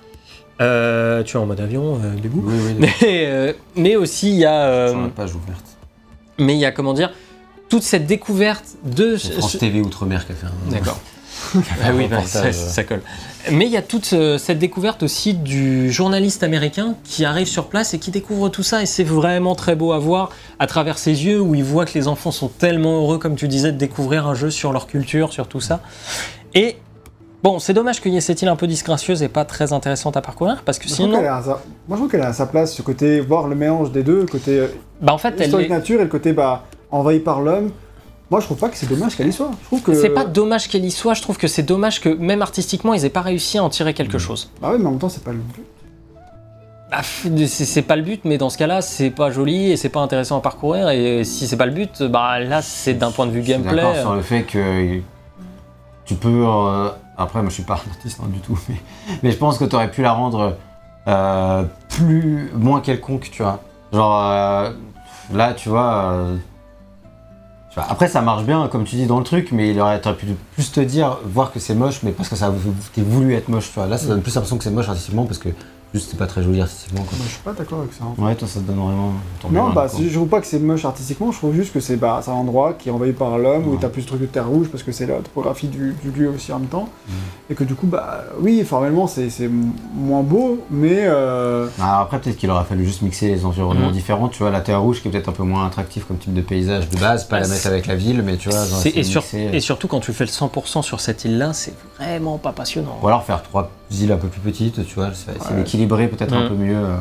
Euh, 0.59 1.23
tu 1.23 1.38
es 1.38 1.39
en 1.39 1.45
mode 1.45 1.59
avion, 1.59 1.99
euh, 2.03 2.13
du 2.15 2.30
coup. 2.30 2.43
Oui, 2.45 2.55
oui, 2.65 2.73
Mais, 2.80 2.91
euh, 3.27 3.53
mais 3.76 3.95
aussi, 3.95 4.30
il 4.31 4.38
y 4.38 4.45
a, 4.45 4.63
euh, 4.65 4.89
sur 4.89 5.01
la 5.01 5.07
page 5.09 5.35
ouverte. 5.35 5.65
mais 6.38 6.53
il 6.55 6.59
y 6.59 6.65
a 6.65 6.72
comment 6.72 6.93
dire, 6.93 7.11
toute 7.72 7.84
cette 7.84 8.06
découverte 8.06 8.65
de. 8.84 9.15
France 9.18 9.57
TV 9.57 9.80
Outre-mer 9.81 10.26
qui 10.26 10.34
a 10.34 10.35
fait 10.35 10.45
un. 10.45 10.72
D'accord. 10.72 10.99
ah 11.56 11.91
oui, 11.95 12.07
bah, 12.07 12.18
ça, 12.26 12.39
reportage. 12.41 12.53
ça 12.53 12.84
colle. 12.84 13.02
Mais 13.52 13.65
il 13.65 13.72
y 13.72 13.77
a 13.77 13.81
toute 13.81 14.11
euh, 14.14 14.38
cette 14.38 14.60
découverte 14.60 15.02
aussi 15.02 15.34
du 15.34 15.89
journaliste 15.91 16.43
américain 16.43 16.95
qui 17.03 17.26
arrive 17.26 17.48
sur 17.48 17.68
place 17.68 17.93
et 17.95 17.99
qui 17.99 18.11
découvre 18.11 18.49
tout 18.49 18.61
ça 18.61 18.84
et 18.84 18.85
c'est 18.85 19.06
vraiment 19.06 19.56
très 19.56 19.76
beau 19.76 19.93
à 19.93 19.98
voir 19.99 20.30
à 20.60 20.68
travers 20.68 20.99
ses 20.99 21.26
yeux 21.26 21.41
où 21.41 21.56
il 21.56 21.64
voit 21.64 21.85
que 21.85 21.93
les 21.98 22.07
enfants 22.07 22.30
sont 22.31 22.49
tellement 22.49 23.02
heureux, 23.02 23.18
comme 23.18 23.35
tu 23.35 23.48
disais, 23.48 23.72
de 23.72 23.77
découvrir 23.77 24.27
un 24.27 24.35
jeu 24.35 24.52
sur 24.52 24.72
leur 24.73 24.85
culture, 24.85 25.31
sur 25.34 25.48
tout 25.48 25.61
ça. 25.61 25.80
Et 26.53 26.76
Bon, 27.43 27.57
c'est 27.57 27.73
dommage 27.73 28.02
qu'il 28.02 28.14
y 28.14 28.18
ait 28.18 28.22
cette 28.22 28.39
île 28.43 28.49
un 28.49 28.56
peu 28.56 28.68
disgracieuse 28.68 29.23
et 29.23 29.27
pas 29.27 29.45
très 29.45 29.73
intéressante 29.73 30.15
à 30.15 30.22
parcourir, 30.22 30.61
parce 30.64 30.77
que 30.77 30.88
Je 30.88 30.93
trouve 30.93 31.06
sinon, 31.07 31.18
qu'elle 31.18 31.27
a 31.27 31.41
sa- 31.41 31.49
Moi, 31.49 31.60
je 31.89 31.95
trouve 31.95 32.07
qu'elle 32.11 32.22
a 32.22 32.34
sa 32.34 32.45
place, 32.45 32.76
ce 32.76 32.84
côté, 32.84 33.19
voir 33.19 33.48
le 33.48 33.56
mélange 33.56 33.91
des 33.91 34.03
deux, 34.03 34.19
le 34.19 34.27
côté 34.27 34.60
euh, 34.60 34.68
bah 35.02 35.11
en 35.11 35.18
fait, 35.18 35.34
elle 35.39 35.56
est- 35.56 35.68
nature 35.68 36.02
et 36.02 36.03
le 36.03 36.10
côté 36.10 36.34
bah, 36.34 36.65
envahi 36.91 37.19
par 37.19 37.41
l'homme. 37.41 37.72
Moi, 38.30 38.39
je 38.39 38.45
trouve 38.45 38.57
pas 38.57 38.69
que 38.69 38.77
c'est 38.77 38.88
dommage 38.88 39.18
qu'elle 39.18 39.27
y 39.27 39.34
soit. 39.34 39.51
Je 39.61 39.65
trouve 39.65 39.81
que. 39.81 39.93
c'est 39.93 40.09
pas 40.09 40.23
dommage 40.23 40.69
qu'elle 40.69 40.85
y 40.85 40.91
soit. 40.91 41.13
Je 41.13 41.22
trouve 41.22 41.38
que 41.38 41.47
c'est 41.47 41.63
dommage 41.63 41.99
que 41.99 42.09
même 42.09 42.41
artistiquement, 42.41 42.93
ils 42.93 43.03
aient 43.03 43.09
pas 43.09 43.22
réussi 43.22 43.57
à 43.57 43.63
en 43.63 43.69
tirer 43.69 43.93
quelque 43.93 44.18
chose. 44.18 44.49
Ah 44.63 44.72
ouais, 44.72 44.77
mais 44.77 44.85
en 44.85 44.91
même 44.91 44.99
temps, 44.99 45.09
c'est 45.09 45.23
pas 45.23 45.31
le 45.34 45.39
but. 45.39 45.65
Bah, 46.89 47.01
c'est 47.47 47.81
pas 47.81 47.95
le 47.95 48.01
but, 48.01 48.22
mais 48.26 48.38
dans 48.38 48.49
ce 48.49 48.57
cas-là, 48.57 48.81
c'est 48.81 49.09
pas 49.11 49.31
joli 49.31 49.72
et 49.72 49.77
c'est 49.77 49.89
pas 49.89 50.01
intéressant 50.01 50.38
à 50.38 50.41
parcourir. 50.41 50.89
Et 50.89 51.23
si 51.23 51.47
c'est 51.47 51.55
pas 51.57 51.65
le 51.65 51.72
but, 51.72 52.03
bah 52.03 52.39
là, 52.39 52.61
c'est 52.61 52.93
d'un 52.93 53.11
point 53.11 53.26
de 53.26 53.31
vue 53.31 53.39
Je 53.41 53.45
suis 53.45 53.53
gameplay. 53.53 53.76
d'accord 53.81 53.95
sur 53.95 54.15
le 54.15 54.22
fait 54.22 54.43
que 54.43 54.99
tu 56.05 56.15
peux. 56.15 56.45
euh, 56.45 56.89
après, 57.18 57.41
moi 57.41 57.49
je 57.49 57.55
suis 57.55 57.63
pas 57.63 57.76
un 57.76 57.89
artiste 57.91 58.19
hein, 58.22 58.27
du 58.30 58.39
tout, 58.39 58.59
mais, 58.68 58.76
mais 59.23 59.31
je 59.31 59.38
pense 59.38 59.57
que 59.57 59.63
tu 59.65 59.76
aurais 59.76 59.89
pu 59.91 60.01
la 60.01 60.11
rendre 60.11 60.57
euh, 61.07 61.63
plus. 61.89 62.49
moins 62.55 62.81
quelconque, 62.81 63.30
tu 63.31 63.41
vois. 63.41 63.59
Genre, 63.93 64.22
euh, 64.30 64.72
là, 65.34 65.53
tu 65.53 65.69
vois. 65.69 66.26
Après, 67.77 68.07
ça 68.07 68.22
marche 68.22 68.43
bien, 68.43 68.68
comme 68.68 68.84
tu 68.84 68.95
dis, 68.98 69.06
dans 69.06 69.18
le 69.18 69.23
truc, 69.23 69.52
mais 69.52 69.72
il 69.72 69.80
aurait 69.80 70.02
pu 70.02 70.26
plus 70.53 70.72
te 70.72 70.81
dire, 70.81 71.19
voir 71.23 71.53
que 71.53 71.60
c'est 71.60 71.73
moche, 71.73 72.03
mais 72.03 72.11
parce 72.11 72.27
que 72.27 72.35
ça 72.35 72.53
t'es 72.93 73.02
voulu 73.02 73.34
être 73.34 73.48
moche, 73.48 73.68
tu 73.68 73.76
vois. 73.76 73.88
Là, 73.88 73.98
ça 73.98 74.07
donne 74.07 74.22
plus 74.22 74.35
l'impression 74.35 74.57
que 74.57 74.64
c'est 74.64 74.72
moche 74.72 74.89
artistiquement, 74.89 75.26
parce 75.26 75.38
que 75.38 75.49
juste 75.93 76.09
c'est 76.11 76.18
pas 76.18 76.27
très 76.27 76.41
joli 76.43 76.61
artistiquement, 76.61 77.01
quoi. 77.03 77.18
Moi, 77.18 77.26
je 77.27 77.34
suis 77.34 77.41
pas 77.41 77.53
d'accord 77.53 77.80
avec 77.80 77.93
ça. 77.93 78.03
hein. 78.05 78.13
Ouais, 78.23 78.35
toi, 78.35 78.47
ça 78.47 78.59
te 78.59 78.65
donne 78.65 78.77
vraiment. 78.77 79.13
ton 79.41 79.49
Non, 79.49 79.69
bah, 79.72 79.88
je 79.97 80.13
trouve 80.13 80.27
pas 80.27 80.39
que 80.41 80.47
c'est 80.47 80.59
moche 80.59 80.85
artistiquement, 80.85 81.31
je 81.31 81.38
trouve 81.38 81.53
juste 81.53 81.73
que 81.73 81.80
c'est 81.80 81.97
bah, 81.97 82.22
un 82.26 82.31
endroit 82.31 82.73
qui 82.73 82.89
est 82.89 82.91
envahi 82.91 83.11
par 83.13 83.38
l'homme, 83.38 83.68
où 83.68 83.76
t'as 83.77 83.89
plus 83.89 84.03
de 84.03 84.07
trucs 84.07 84.22
de 84.22 84.26
terre 84.26 84.47
rouge 84.47 84.68
parce 84.69 84.84
que 84.84 84.91
c'est 84.91 85.05
la 85.05 85.15
topographie 85.15 85.68
du, 85.68 85.93
du 86.03 86.11
lieu 86.11 86.30
aussi 86.30 86.51
en 86.53 86.59
même 86.59 86.68
temps. 86.69 86.89
Mhm. 87.07 87.13
Et 87.49 87.55
que 87.55 87.63
du 87.63 87.76
coup, 87.76 87.88
bah 87.88 88.23
oui, 88.39 88.63
formellement 88.63 89.07
c'est 89.07 89.30
moins 89.93 90.22
beau, 90.23 90.59
mais 90.69 90.99
euh, 91.01 91.68
Alors 91.80 91.99
après, 92.01 92.19
peut-être 92.19 92.38
qu'il 92.38 92.49
aurait 92.49 92.63
fallu 92.63 92.85
juste 92.85 93.01
mixer 93.01 93.27
les 93.27 93.45
environnements 93.45 93.88
Mhm. 93.88 93.93
différents. 93.93 94.30
Tu 94.30 94.39
vois, 94.39 94.51
la 94.51 94.61
Terre 94.61 94.81
Rouge 94.81 95.01
qui 95.01 95.07
est 95.07 95.11
peut-être 95.11 95.30
un 95.30 95.34
peu 95.34 95.43
moins 95.43 95.65
attractif 95.68 96.05
comme 96.05 96.18
type 96.18 96.34
de 96.34 96.41
paysage 96.41 96.89
de 96.89 96.97
base, 96.97 97.26
pas 97.26 97.38
Bah, 97.38 97.41
la 97.41 97.47
mettre 97.49 97.61
c'est- 97.61 97.68
avec 97.69 97.88
la 97.88 97.95
ville, 97.95 98.22
mais 98.23 98.38
tu 98.38 98.49
vois, 98.49 98.65
genre 98.65 98.80
et, 98.85 98.91
de 98.91 99.03
sur- 99.03 99.22
mixer. 99.22 99.49
et 99.53 99.59
surtout 99.59 99.88
quand 99.88 99.99
tu 99.99 100.13
fais 100.13 100.23
le 100.26 100.30
100% 100.31 100.81
sur 100.81 100.99
cette 101.01 101.26
île-là, 101.26 101.51
c'est 101.53 101.73
vraiment 102.01 102.37
pas 102.37 102.51
passionnant. 102.51 102.97
Ou 103.01 103.07
alors 103.07 103.23
faire 103.23 103.41
trois 103.43 103.69
îles 103.91 104.11
un 104.11 104.17
peu 104.17 104.27
plus 104.27 104.41
petites, 104.41 104.85
tu 104.85 104.95
vois, 104.95 105.09
c'est 105.13 105.35
essayer 105.35 105.51
Ouais. 105.55 105.57
d'équilibrer 105.63 106.07
peut-être 106.07 106.33
un 106.33 106.43
Mhm. 106.43 106.49
peu 106.49 106.55
mieux. 106.55 106.75
euh. 106.77 106.95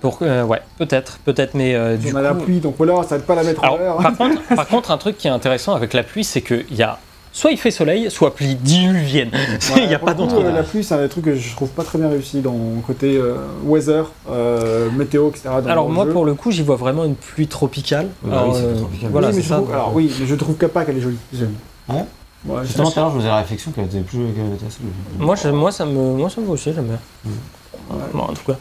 Pour, 0.00 0.18
euh, 0.22 0.44
ouais, 0.44 0.62
peut-être, 0.78 1.18
peut-être, 1.26 1.54
mais 1.54 1.74
euh, 1.74 1.96
du 1.98 2.12
on 2.14 2.16
a 2.16 2.22
la 2.22 2.32
coup- 2.32 2.40
pluie, 2.44 2.60
donc 2.60 2.74
voilà, 2.78 3.02
ça 3.02 3.18
va 3.18 3.22
pas 3.22 3.34
la 3.34 3.42
mettre 3.42 3.60
en 3.62 3.64
Alors, 3.64 3.78
valeur. 3.78 3.96
par, 3.98 4.16
contre, 4.16 4.42
par 4.56 4.66
contre, 4.68 4.90
un 4.92 4.96
truc 4.98 5.18
qui 5.18 5.26
est 5.26 5.30
intéressant 5.30 5.74
avec 5.74 5.92
la 5.92 6.02
pluie, 6.02 6.24
c'est 6.24 6.40
qu'il 6.40 6.74
y 6.74 6.82
a 6.82 6.98
soit 7.32 7.50
il 7.52 7.58
fait 7.58 7.70
soleil, 7.70 8.10
soit 8.10 8.34
pluie 8.34 8.54
diluvienne. 8.54 9.30
Il 9.76 9.86
n'y 9.88 9.94
a 9.94 9.98
pas 9.98 10.12
le 10.12 10.14
coup, 10.16 10.22
d'autre. 10.22 10.42
euh, 10.42 10.52
La 10.52 10.62
pluie, 10.62 10.82
c'est 10.82 10.94
un 10.94 11.02
des 11.02 11.08
trucs 11.10 11.26
que 11.26 11.34
je 11.36 11.54
trouve 11.54 11.68
pas 11.68 11.84
très 11.84 11.98
bien 11.98 12.08
réussi 12.08 12.40
dans 12.40 12.52
le 12.54 12.80
côté 12.84 13.16
euh, 13.18 13.34
weather, 13.64 14.10
euh, 14.30 14.90
météo, 14.90 15.28
etc. 15.28 15.50
dans 15.62 15.68
Alors 15.70 15.88
moi, 15.90 16.06
jeu. 16.06 16.12
pour 16.12 16.24
le 16.24 16.32
coup, 16.34 16.50
j'y 16.50 16.62
vois 16.62 16.76
vraiment 16.76 17.04
une 17.04 17.14
pluie 17.14 17.46
tropicale. 17.46 18.08
Oui, 18.24 18.32
Alors, 18.32 18.48
oui, 18.48 18.54
c'est 18.58 18.80
tropical. 18.80 19.10
Voilà, 19.12 19.28
oui, 19.28 19.34
mais 19.36 19.42
je 19.42 19.48
ça. 19.48 19.56
trouve, 19.56 19.70
alors 19.72 19.92
oui, 19.94 20.12
mais 20.18 20.26
je 20.26 20.34
trouve 20.34 20.56
que 20.56 20.66
pas 20.66 20.84
qu'elle 20.86 20.96
est 20.96 21.00
jolie. 21.02 21.18
Ouais 22.46 22.64
Justement, 22.64 22.90
tout 22.90 22.98
à 22.98 23.02
l'heure, 23.02 23.10
je 23.12 23.16
faisais 23.18 23.28
la 23.28 23.36
réflexion 23.38 23.70
qu'elle 23.70 23.84
était 23.84 24.00
plus 24.00 24.18
jolie. 24.18 24.32
Moi, 25.18 25.34
je- 25.36 25.48
moi, 25.48 25.70
ça 25.72 25.84
me, 25.84 26.14
moi, 26.16 26.30
ça 26.30 26.40
me 26.40 26.46
va 26.46 26.52
aussi, 26.52 26.72
j'aime 26.74 26.86
bien. 26.86 26.98
Bon, 28.14 28.20
en 28.22 28.32
tout 28.32 28.44
cas. 28.46 28.56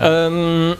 Euh, 0.00 0.74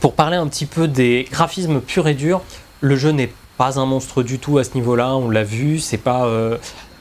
pour 0.00 0.14
parler 0.14 0.36
un 0.36 0.46
petit 0.46 0.66
peu 0.66 0.88
des 0.88 1.26
graphismes 1.30 1.80
purs 1.80 2.08
et 2.08 2.14
durs, 2.14 2.40
le 2.80 2.96
jeu 2.96 3.10
n'est 3.10 3.32
pas 3.58 3.78
un 3.80 3.86
monstre 3.86 4.22
du 4.22 4.38
tout 4.38 4.58
à 4.58 4.64
ce 4.64 4.74
niveau-là, 4.74 5.14
on 5.16 5.28
l'a 5.30 5.42
vu, 5.44 5.78
c'est 5.78 5.96
pas. 5.98 6.26
euh, 6.26 6.56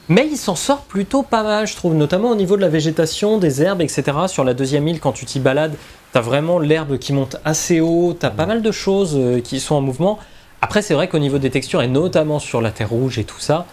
Mais 0.09 0.27
il 0.29 0.37
s'en 0.37 0.55
sort 0.55 0.81
plutôt 0.81 1.21
pas 1.21 1.43
mal, 1.43 1.67
je 1.67 1.75
trouve, 1.75 1.93
notamment 1.93 2.31
au 2.31 2.35
niveau 2.35 2.55
de 2.55 2.61
la 2.61 2.69
végétation, 2.69 3.37
des 3.37 3.61
herbes, 3.61 3.81
etc. 3.81 4.03
Sur 4.27 4.43
la 4.43 4.53
deuxième 4.53 4.87
île, 4.87 4.99
quand 4.99 5.11
tu 5.11 5.25
t'y 5.25 5.39
balades, 5.39 5.75
t'as 6.13 6.21
vraiment 6.21 6.59
l'herbe 6.59 6.97
qui 6.97 7.13
monte 7.13 7.37
assez 7.45 7.79
haut, 7.79 8.15
t'as 8.19 8.29
pas 8.31 8.45
mal 8.47 8.61
de 8.61 8.71
choses 8.71 9.13
euh, 9.15 9.39
qui 9.41 9.59
sont 9.59 9.75
en 9.75 9.81
mouvement. 9.81 10.17
Après, 10.61 10.81
c'est 10.81 10.93
vrai 10.95 11.07
qu'au 11.07 11.19
niveau 11.19 11.37
des 11.37 11.51
textures, 11.51 11.81
et 11.83 11.87
notamment 11.87 12.39
sur 12.39 12.61
la 12.61 12.71
terre 12.71 12.89
rouge 12.89 13.19
et 13.19 13.23
tout 13.25 13.39
ça, 13.39 13.59
euh, 13.59 13.63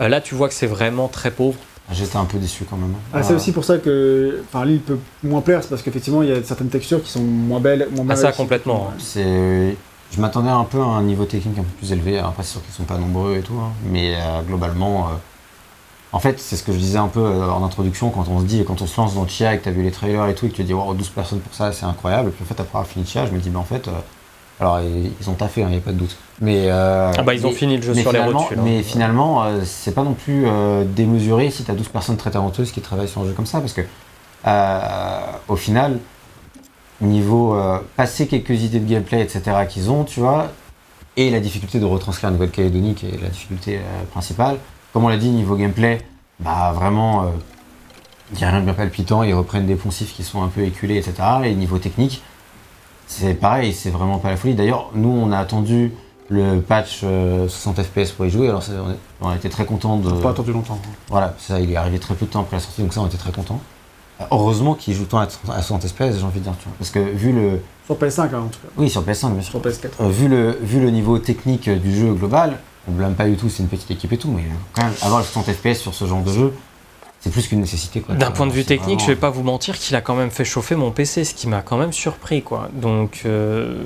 là, 0.00 0.20
tu 0.20 0.34
vois 0.34 0.48
que 0.48 0.54
c'est 0.54 0.66
vraiment 0.66 1.08
très 1.08 1.30
pauvre. 1.30 1.58
J'étais 1.92 2.16
un 2.16 2.24
peu 2.24 2.38
déçu 2.38 2.64
quand 2.68 2.76
même. 2.76 2.94
Ah, 3.14 3.22
c'est 3.22 3.34
aussi 3.34 3.52
pour 3.52 3.64
ça 3.64 3.78
que 3.78 4.42
enfin, 4.48 4.64
l'île 4.64 4.80
peut 4.80 4.98
moins 5.22 5.40
plaire, 5.40 5.62
c'est 5.62 5.68
parce 5.68 5.82
qu'effectivement 5.82 6.22
il 6.22 6.30
y 6.30 6.32
a 6.32 6.42
certaines 6.42 6.68
textures 6.68 7.00
qui 7.00 7.10
sont 7.10 7.22
moins 7.22 7.60
belles, 7.60 7.88
moins 7.92 8.04
Ah, 8.08 8.16
ça, 8.16 8.32
complètement. 8.32 8.92
C'est. 8.98 9.76
Je 10.12 10.20
m'attendais 10.20 10.50
un 10.50 10.64
peu 10.64 10.80
à 10.80 10.84
un 10.84 11.02
niveau 11.02 11.24
technique 11.24 11.58
un 11.58 11.62
peu 11.62 11.76
plus 11.78 11.92
élevé. 11.92 12.18
Après, 12.18 12.42
c'est 12.42 12.52
sûr 12.52 12.64
qu'ils 12.64 12.74
sont 12.74 12.84
pas 12.84 12.96
nombreux 12.96 13.36
et 13.36 13.40
tout, 13.40 13.54
hein. 13.54 13.72
mais 13.90 14.14
euh, 14.14 14.40
globalement, 14.42 15.08
euh, 15.08 15.10
en 16.12 16.20
fait, 16.20 16.38
c'est 16.40 16.56
ce 16.56 16.62
que 16.62 16.72
je 16.72 16.78
disais 16.78 16.98
un 16.98 17.08
peu 17.08 17.20
euh, 17.20 17.50
en 17.50 17.64
introduction 17.64 18.10
quand 18.10 18.26
on 18.28 18.40
se 18.40 18.44
dit, 18.44 18.64
quand 18.64 18.80
on 18.80 18.86
se 18.86 19.00
lance 19.00 19.14
dans 19.14 19.26
Chia 19.26 19.54
et 19.54 19.58
que 19.58 19.64
t'as 19.64 19.70
vu 19.70 19.82
les 19.82 19.90
trailers 19.90 20.26
et 20.28 20.34
tout, 20.34 20.46
et 20.46 20.48
que 20.48 20.54
tu 20.54 20.62
te 20.62 20.66
dis, 20.66 20.72
wow, 20.72 20.94
12 20.94 21.08
personnes 21.10 21.40
pour 21.40 21.54
ça, 21.54 21.72
c'est 21.72 21.84
incroyable. 21.84 22.28
Et 22.28 22.32
puis 22.32 22.42
en 22.42 22.46
fait, 22.46 22.60
après 22.60 22.78
avoir 22.78 22.86
fini 22.86 23.04
Chia, 23.04 23.26
je 23.26 23.32
me 23.32 23.38
dis, 23.38 23.50
bah 23.50 23.58
en 23.58 23.64
fait, 23.64 23.88
euh, 23.88 23.92
alors 24.60 24.80
ils, 24.80 25.28
ont 25.30 25.34
taffé, 25.34 25.60
il 25.60 25.66
n'y 25.66 25.76
a 25.76 25.80
pas 25.80 25.92
de 25.92 25.98
doute. 25.98 26.16
Mais 26.40 26.64
euh, 26.70 27.12
Ah 27.16 27.22
bah, 27.22 27.34
ils 27.34 27.46
ont 27.46 27.50
mais- 27.50 27.54
fini 27.56 27.76
le 27.76 27.82
jeu 27.82 27.94
sur 27.94 28.10
les 28.12 28.18
finalement- 28.18 28.38
rotules. 28.40 28.58
hein. 28.58 28.62
Mais 28.64 28.82
finalement, 28.82 29.44
euh, 29.44 29.60
c'est 29.64 29.94
pas 29.94 30.02
non 30.02 30.14
plus 30.14 30.44
euh, 30.46 30.84
démesuré 30.84 31.50
si 31.50 31.62
t'as 31.64 31.74
12 31.74 31.88
personnes 31.88 32.16
très 32.16 32.30
talentueuses 32.30 32.72
qui 32.72 32.80
travaillent 32.80 33.08
sur 33.08 33.20
un 33.22 33.26
jeu 33.26 33.32
comme 33.32 33.46
ça, 33.46 33.60
parce 33.60 33.72
que 33.74 33.82
euh, 34.46 35.18
au 35.48 35.56
final, 35.56 35.98
niveau 37.00 37.58
passer 37.96 38.26
quelques 38.26 38.62
idées 38.62 38.80
de 38.80 38.88
gameplay, 38.90 39.20
etc. 39.22 39.42
qu'ils 39.68 39.90
ont, 39.90 40.04
tu 40.04 40.20
vois, 40.20 40.48
et 41.18 41.30
la 41.30 41.40
difficulté 41.40 41.78
de 41.78 41.84
retranscrire 41.84 42.28
une 42.30 42.36
Nouvelle-Calédonie, 42.36 42.94
qui 42.94 43.06
est 43.06 43.20
la 43.22 43.28
difficulté 43.28 43.80
principale. 44.12 44.56
Comme 44.92 45.04
on 45.04 45.08
l'a 45.08 45.18
dit, 45.18 45.28
niveau 45.28 45.56
gameplay, 45.56 46.00
bah 46.40 46.72
vraiment, 46.74 47.26
il 48.32 48.38
n'y 48.38 48.44
a 48.44 48.50
rien 48.50 48.60
de 48.60 48.64
bien 48.64 48.72
palpitant, 48.74 49.22
ils 49.22 49.34
reprennent 49.34 49.66
des 49.66 49.74
poncifs 49.76 50.14
qui 50.14 50.24
sont 50.24 50.42
un 50.42 50.48
peu 50.48 50.62
éculés, 50.62 50.96
etc. 50.96 51.14
Et 51.44 51.54
niveau 51.54 51.78
technique, 51.78 52.22
c'est 53.06 53.34
pareil, 53.34 53.72
c'est 53.72 53.90
vraiment 53.90 54.18
pas 54.18 54.30
la 54.30 54.36
folie. 54.36 54.54
D'ailleurs, 54.54 54.90
nous, 54.94 55.08
on 55.08 55.32
a 55.32 55.38
attendu 55.38 55.92
le 56.28 56.60
patch 56.60 57.00
euh, 57.04 57.48
60 57.48 57.82
FPS 57.82 58.10
pour 58.10 58.26
y 58.26 58.30
jouer, 58.30 58.48
alors 58.48 58.62
ça, 58.62 58.72
on, 59.20 59.28
a 59.28 59.36
été 59.36 59.48
très 59.48 59.64
contents 59.64 59.96
de... 59.96 60.10
On 60.10 60.20
pas 60.20 60.30
attendu 60.30 60.52
longtemps. 60.52 60.78
Voilà, 61.08 61.34
ça, 61.38 61.60
il 61.60 61.70
est 61.70 61.76
arrivé 61.76 61.98
très 61.98 62.14
peu 62.14 62.26
de 62.26 62.30
temps 62.30 62.40
après 62.40 62.56
la 62.56 62.62
sortie, 62.62 62.82
donc 62.82 62.92
ça, 62.92 63.00
on 63.00 63.06
était 63.06 63.16
très 63.16 63.30
contents. 63.30 63.60
Euh, 64.20 64.24
Heureusement 64.30 64.74
qu'il 64.74 64.94
joue 64.94 65.04
tant 65.04 65.18
à 65.18 65.24
à 65.24 65.62
60 65.62 65.86
FPS, 65.86 66.18
j'ai 66.18 66.24
envie 66.24 66.40
de 66.40 66.44
dire, 66.44 66.54
tu 66.58 66.64
vois. 66.64 66.74
Parce 66.78 66.90
que 66.90 66.98
vu 66.98 67.32
le... 67.32 67.60
Sur 67.84 67.96
PS5 67.96 68.20
hein, 68.22 68.40
en 68.46 68.48
tout 68.48 68.58
cas. 68.60 68.68
Oui, 68.76 68.90
sur 68.90 69.02
PS5, 69.02 69.32
bien 69.34 69.42
sûr. 69.42 69.52
Sur 69.52 69.60
PS4. 69.60 69.88
Euh, 70.00 70.08
vu, 70.08 70.28
le, 70.28 70.58
vu 70.60 70.80
le 70.80 70.90
niveau 70.90 71.18
technique 71.18 71.68
euh, 71.68 71.76
du 71.76 71.94
jeu 71.94 72.12
global, 72.12 72.58
on 72.88 72.92
blâme 72.92 73.14
pas 73.14 73.26
du 73.26 73.36
tout, 73.36 73.48
c'est 73.48 73.62
une 73.62 73.68
petite 73.68 73.90
équipe 73.90 74.12
et 74.12 74.18
tout, 74.18 74.30
mais 74.30 74.42
euh, 74.42 74.54
quand 74.72 74.84
même, 74.84 74.94
avoir 75.02 75.20
le 75.20 75.26
60 75.26 75.52
FPS 75.52 75.78
sur 75.80 75.94
ce 75.94 76.06
genre 76.06 76.22
de 76.22 76.32
jeu, 76.32 76.52
c'est 77.26 77.32
plus 77.32 77.48
qu'une 77.48 77.60
nécessité. 77.60 78.00
quoi. 78.00 78.14
D'un 78.14 78.30
point 78.30 78.46
de 78.46 78.52
vue 78.52 78.64
technique, 78.64 79.00
je 79.00 79.06
vais 79.06 79.14
vraiment- 79.14 79.20
pas 79.32 79.38
vous 79.38 79.42
mentir 79.42 79.76
qu'il 79.78 79.96
a 79.96 80.00
quand 80.00 80.14
même 80.14 80.30
fait 80.30 80.44
chauffer 80.44 80.76
mon 80.76 80.90
PC, 80.92 81.24
ce 81.24 81.34
qui 81.34 81.48
m'a 81.48 81.60
quand 81.62 81.76
même 81.76 81.92
surpris, 81.92 82.42
quoi. 82.42 82.68
Donc, 82.72 83.22
euh, 83.26 83.76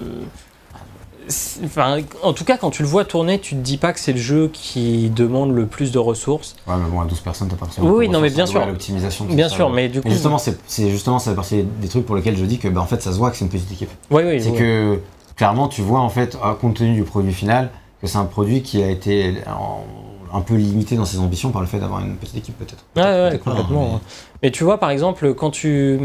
enfin, 1.65 1.99
en 2.23 2.33
tout 2.33 2.45
cas, 2.45 2.57
quand 2.57 2.71
tu 2.71 2.83
le 2.83 2.89
vois 2.89 3.05
tourner, 3.05 3.39
tu 3.39 3.55
te 3.55 3.61
dis 3.61 3.77
pas 3.79 3.93
que 3.93 4.01
c'est 4.01 4.13
le 4.13 4.19
jeu 4.19 4.51
qui 4.53 5.11
demande 5.11 5.53
le 5.55 5.67
plus 5.67 5.91
de 5.93 5.99
ressources. 5.99 6.57
Ouais, 6.67 6.75
mais 6.77 6.91
bon, 6.91 7.01
à 7.01 7.05
12 7.07 7.21
personnes, 7.21 7.49
t'as 7.49 7.57
pas 7.57 7.67
Oui, 7.81 7.91
oui, 7.91 8.09
non, 8.09 8.21
mais 8.21 8.31
bien 8.31 8.47
sûr. 8.47 8.65
l'optimisation. 8.67 9.27
tout 9.27 9.35
Bien 9.35 9.49
ça, 9.49 9.55
sûr, 9.57 9.69
ouais. 9.69 9.75
mais 9.75 9.89
du 9.89 10.01
coup, 10.01 10.09
Mais 10.09 10.15
justement, 10.15 10.39
c'est 10.39 10.91
justement, 10.91 11.19
ça 11.19 11.31
fait 11.31 11.37
partie 11.37 11.63
des 11.63 11.89
trucs 11.89 12.05
pour 12.07 12.17
lesquels 12.17 12.37
je 12.37 12.45
dis 12.45 12.59
que, 12.59 12.69
bah, 12.69 12.81
en 12.81 12.87
fait, 12.87 13.03
ça 13.03 13.13
se 13.13 13.17
voit 13.19 13.31
que 13.31 13.37
c'est 13.37 13.45
une 13.45 13.51
petite 13.51 13.73
équipe. 13.73 13.91
oui, 14.11 14.23
oui, 14.27 14.43
C'est 14.43 14.51
oui. 14.51 14.59
que, 14.59 15.01
clairement, 15.37 15.69
tu 15.69 15.83
vois, 15.83 16.01
en 16.01 16.09
fait, 16.11 16.37
compte 16.61 16.75
tenu 16.77 16.95
du 16.95 17.05
produit 17.05 17.33
final, 17.33 17.71
que 18.01 18.07
c'est 18.07 18.19
un 18.19 18.25
produit 18.25 18.63
qui 18.63 18.83
a 18.83 18.91
été 18.91 19.35
en- 19.47 19.85
un 20.33 20.41
peu 20.41 20.55
limité 20.55 20.97
dans 20.97 21.05
ses 21.05 21.19
ambitions 21.19 21.51
par 21.51 21.61
le 21.61 21.67
fait 21.67 21.79
d'avoir 21.79 22.01
une 22.01 22.17
petite 22.17 22.37
équipe, 22.37 22.57
peut-être. 22.59 22.85
Ouais, 22.97 23.39
complètement. 23.39 23.89
mais- 23.89 23.95
hein. 23.97 24.01
Mais 24.43 24.51
tu 24.51 24.65
vois, 24.65 24.79
par 24.79 24.91
exemple, 24.91 25.35
quand 25.35 25.51
tu. 25.51 25.99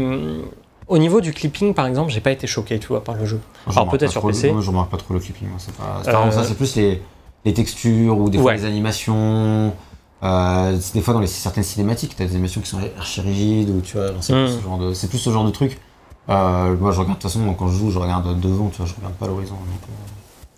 Au 0.88 0.98
niveau 0.98 1.20
du 1.20 1.32
clipping, 1.32 1.74
par 1.74 1.86
exemple, 1.86 2.12
j'ai 2.12 2.20
pas 2.20 2.30
été 2.30 2.46
choqué, 2.46 2.78
tu 2.78 2.86
vois, 2.88 3.02
par 3.02 3.16
le 3.16 3.24
jeu. 3.26 3.40
Moi, 3.66 3.74
Alors, 3.76 3.88
peut-être 3.90 4.10
sur 4.12 4.24
PC. 4.24 4.52
Moi, 4.52 4.60
je 4.60 4.68
remarque 4.70 4.90
pas 4.90 4.96
trop 4.96 5.14
le 5.14 5.20
clipping. 5.20 5.48
C'est 5.58 5.74
pas... 5.74 6.00
c'est 6.04 6.10
Euh, 6.14 6.30
ça, 6.30 6.44
c'est 6.44 6.54
plus 6.54 6.76
les, 6.76 7.02
les 7.44 7.52
textures 7.52 8.16
ou 8.18 8.30
des 8.30 8.38
fois 8.38 8.52
Ouais. 8.52 8.56
les 8.56 8.64
animations. 8.64 9.72
Euh, 10.22 10.78
des 10.94 11.00
fois 11.00 11.12
dans 11.12 11.20
les, 11.20 11.26
certaines 11.26 11.64
cinématiques, 11.64 12.14
t'as 12.16 12.24
des 12.24 12.30
animations 12.32 12.60
qui 12.60 12.68
sont 12.68 12.78
archi 12.96 13.20
rigides 13.20 13.68
ou 13.70 13.80
tu 13.80 13.96
vois, 13.96 14.12
c'est 14.20 14.32
Mm. 14.32 14.46
plus 14.46 14.56
ce 14.58 14.62
genre 14.62 14.78
de, 14.78 14.94
c'est 14.94 15.08
plus 15.08 15.18
ce 15.18 15.30
genre 15.30 15.44
de 15.44 15.50
truc. 15.50 15.78
Euh, 16.28 16.74
moi, 16.76 16.90
je 16.92 17.00
regarde 17.00 17.18
de 17.18 17.22
toute 17.22 17.30
façon 17.30 17.52
quand 17.54 17.68
je 17.68 17.76
joue, 17.78 17.90
je 17.90 17.98
regarde 17.98 18.40
devant, 18.40 18.68
tu 18.68 18.76
vois, 18.78 18.86
je 18.86 18.94
regarde 18.94 19.14
pas 19.14 19.26
l'horizon. 19.26 19.56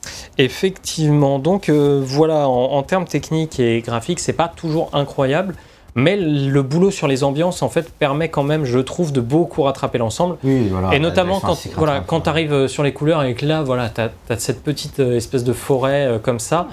Euh, 0.07 0.43
Effectivement, 0.45 1.39
donc 1.39 1.69
euh, 1.69 2.01
voilà, 2.05 2.49
en, 2.49 2.73
en 2.73 2.83
termes 2.83 3.07
techniques 3.07 3.59
et 3.61 3.81
graphiques, 3.81 4.21
c'est 4.21 4.33
pas 4.33 4.49
toujours 4.49 4.91
incroyable, 4.93 5.55
mais 5.95 6.17
le 6.17 6.63
boulot 6.63 6.91
sur 6.91 7.09
les 7.09 7.25
ambiances 7.25 7.63
en 7.63 7.69
fait 7.69 7.91
permet 7.93 8.29
quand 8.29 8.43
même, 8.45 8.65
je 8.65 8.79
trouve, 8.79 9.13
de 9.13 9.21
beaucoup 9.21 9.63
rattraper 9.63 9.99
l'ensemble. 9.99 10.37
Oui, 10.45 10.69
voilà. 10.71 10.95
et 10.95 10.99
notamment 11.01 11.41
quand, 11.41 11.57
voilà, 11.77 12.01
quand 12.07 12.29
arrives 12.29 12.69
sur 12.69 12.83
les 12.83 12.93
couleurs 12.93 13.23
et 13.25 13.35
que 13.35 13.47
là, 13.47 13.63
voilà, 13.63 13.89
tu 13.91 14.01
as, 14.01 14.11
cette 14.39 14.63
petite 14.63 15.01
euh, 15.01 15.17
espèce 15.17 15.45
de 15.45 15.53
forêt 15.53 16.07
euh, 16.07 16.19
comme 16.19 16.39
ça, 16.39 16.69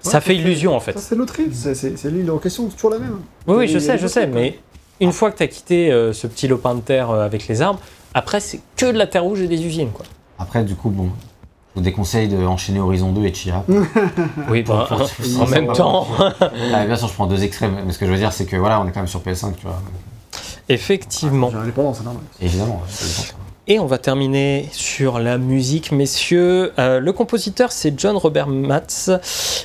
ça 0.00 0.20
fait 0.20 0.36
illusion 0.36 0.76
en 0.76 0.80
fait. 0.80 0.96
C'est 0.98 1.16
l'autre 1.16 1.40
île, 1.40 1.52
c'est- 1.54 2.04
l'île 2.10 2.30
en 2.30 2.38
question, 2.38 2.68
c'est 2.70 2.76
toujours 2.76 2.90
la 2.90 2.98
même. 3.00 3.18
Oui, 3.48 3.56
oui, 3.56 3.68
je 3.68 3.78
a 3.78 3.80
sais, 3.80 3.98
je 3.98 4.06
sais, 4.06 4.26
mais 4.28 4.58
une 5.00 5.12
fois 5.12 5.30
que 5.32 5.38
tu 5.38 5.42
as 5.42 5.48
quitté 5.48 5.90
euh, 5.90 6.12
ce 6.12 6.26
petit 6.28 6.46
lopin 6.46 6.74
de 6.76 6.80
terre 6.80 7.10
euh, 7.10 7.24
avec 7.24 7.48
les 7.48 7.62
arbres, 7.62 7.80
après 8.14 8.38
c'est 8.40 8.60
que 8.76 8.86
de 8.86 8.96
la 8.98 9.06
terre 9.08 9.24
rouge 9.24 9.40
et 9.42 9.48
des 9.48 9.64
usines 9.66 9.90
quoi. 9.90 10.04
Après, 10.38 10.62
du 10.62 10.76
coup, 10.76 10.88
bon, 10.90 11.10
vous 11.78 11.84
déconseille 11.84 12.28
d'enchaîner 12.28 12.80
Horizon 12.80 13.12
2 13.12 13.24
et 13.26 13.32
Chia. 13.34 13.64
Oui, 14.50 14.62
bah, 14.66 14.86
Pour- 14.88 14.98
pour- 14.98 15.08
pour- 15.08 15.42
en 15.42 15.46
même 15.46 15.72
temps. 15.72 16.06
Ah, 16.74 16.84
bien 16.84 16.96
sûr, 16.96 17.08
je 17.08 17.14
prends 17.14 17.26
deux 17.26 17.42
extrêmes, 17.44 17.76
mais 17.86 17.92
ce 17.92 17.98
que 17.98 18.06
je 18.06 18.10
veux 18.10 18.18
dire, 18.18 18.32
c'est 18.32 18.46
que 18.46 18.56
voilà, 18.56 18.80
on 18.80 18.86
est 18.88 18.90
quand 18.92 19.00
même 19.00 19.06
sur 19.08 19.20
PS5, 19.20 19.54
tu 19.56 19.62
vois. 19.66 19.80
Effectivement. 20.68 21.50
J'ai 21.50 21.56
l'indépendance, 21.56 21.98
c'est 21.98 22.04
normal. 22.04 22.22
Évidemment. 22.40 22.82
Et 23.70 23.78
on 23.78 23.86
va 23.86 23.98
terminer 23.98 24.66
sur 24.72 25.18
la 25.18 25.36
musique, 25.36 25.92
messieurs. 25.92 26.72
Euh, 26.78 27.00
le 27.00 27.12
compositeur, 27.12 27.70
c'est 27.70 27.98
John 28.00 28.16
Robert 28.16 28.46
Matz. 28.48 29.10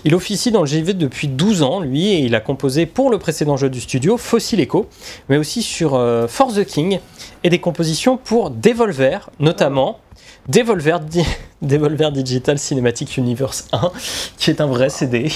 Il 0.03 0.13
officie 0.13 0.51
dans 0.51 0.59
le 0.61 0.65
JV 0.67 0.93
depuis 0.93 1.29
12 1.29 1.63
ans, 1.63 1.79
lui, 1.79 2.07
et 2.07 2.19
il 2.19 2.35
a 2.35 2.41
composé 2.41 2.85
pour 2.85 3.09
le 3.09 3.17
précédent 3.17 3.55
jeu 3.55 3.69
du 3.69 3.79
studio, 3.79 4.17
Fossil 4.17 4.59
Echo, 4.59 4.87
mais 5.29 5.37
aussi 5.37 5.61
sur 5.61 5.95
euh, 5.95 6.27
Force 6.27 6.55
the 6.55 6.65
King, 6.65 6.99
et 7.45 7.49
des 7.49 7.59
compositions 7.59 8.17
pour 8.17 8.49
Devolver, 8.49 9.29
notamment 9.39 9.99
Devolver, 10.47 10.99
Di- 10.99 11.25
Devolver 11.61 12.11
Digital 12.11 12.59
Cinematic 12.59 13.17
Universe 13.17 13.67
1, 13.71 13.91
qui 14.37 14.49
est 14.49 14.61
un 14.61 14.67
vrai 14.67 14.89
CD, 14.89 15.29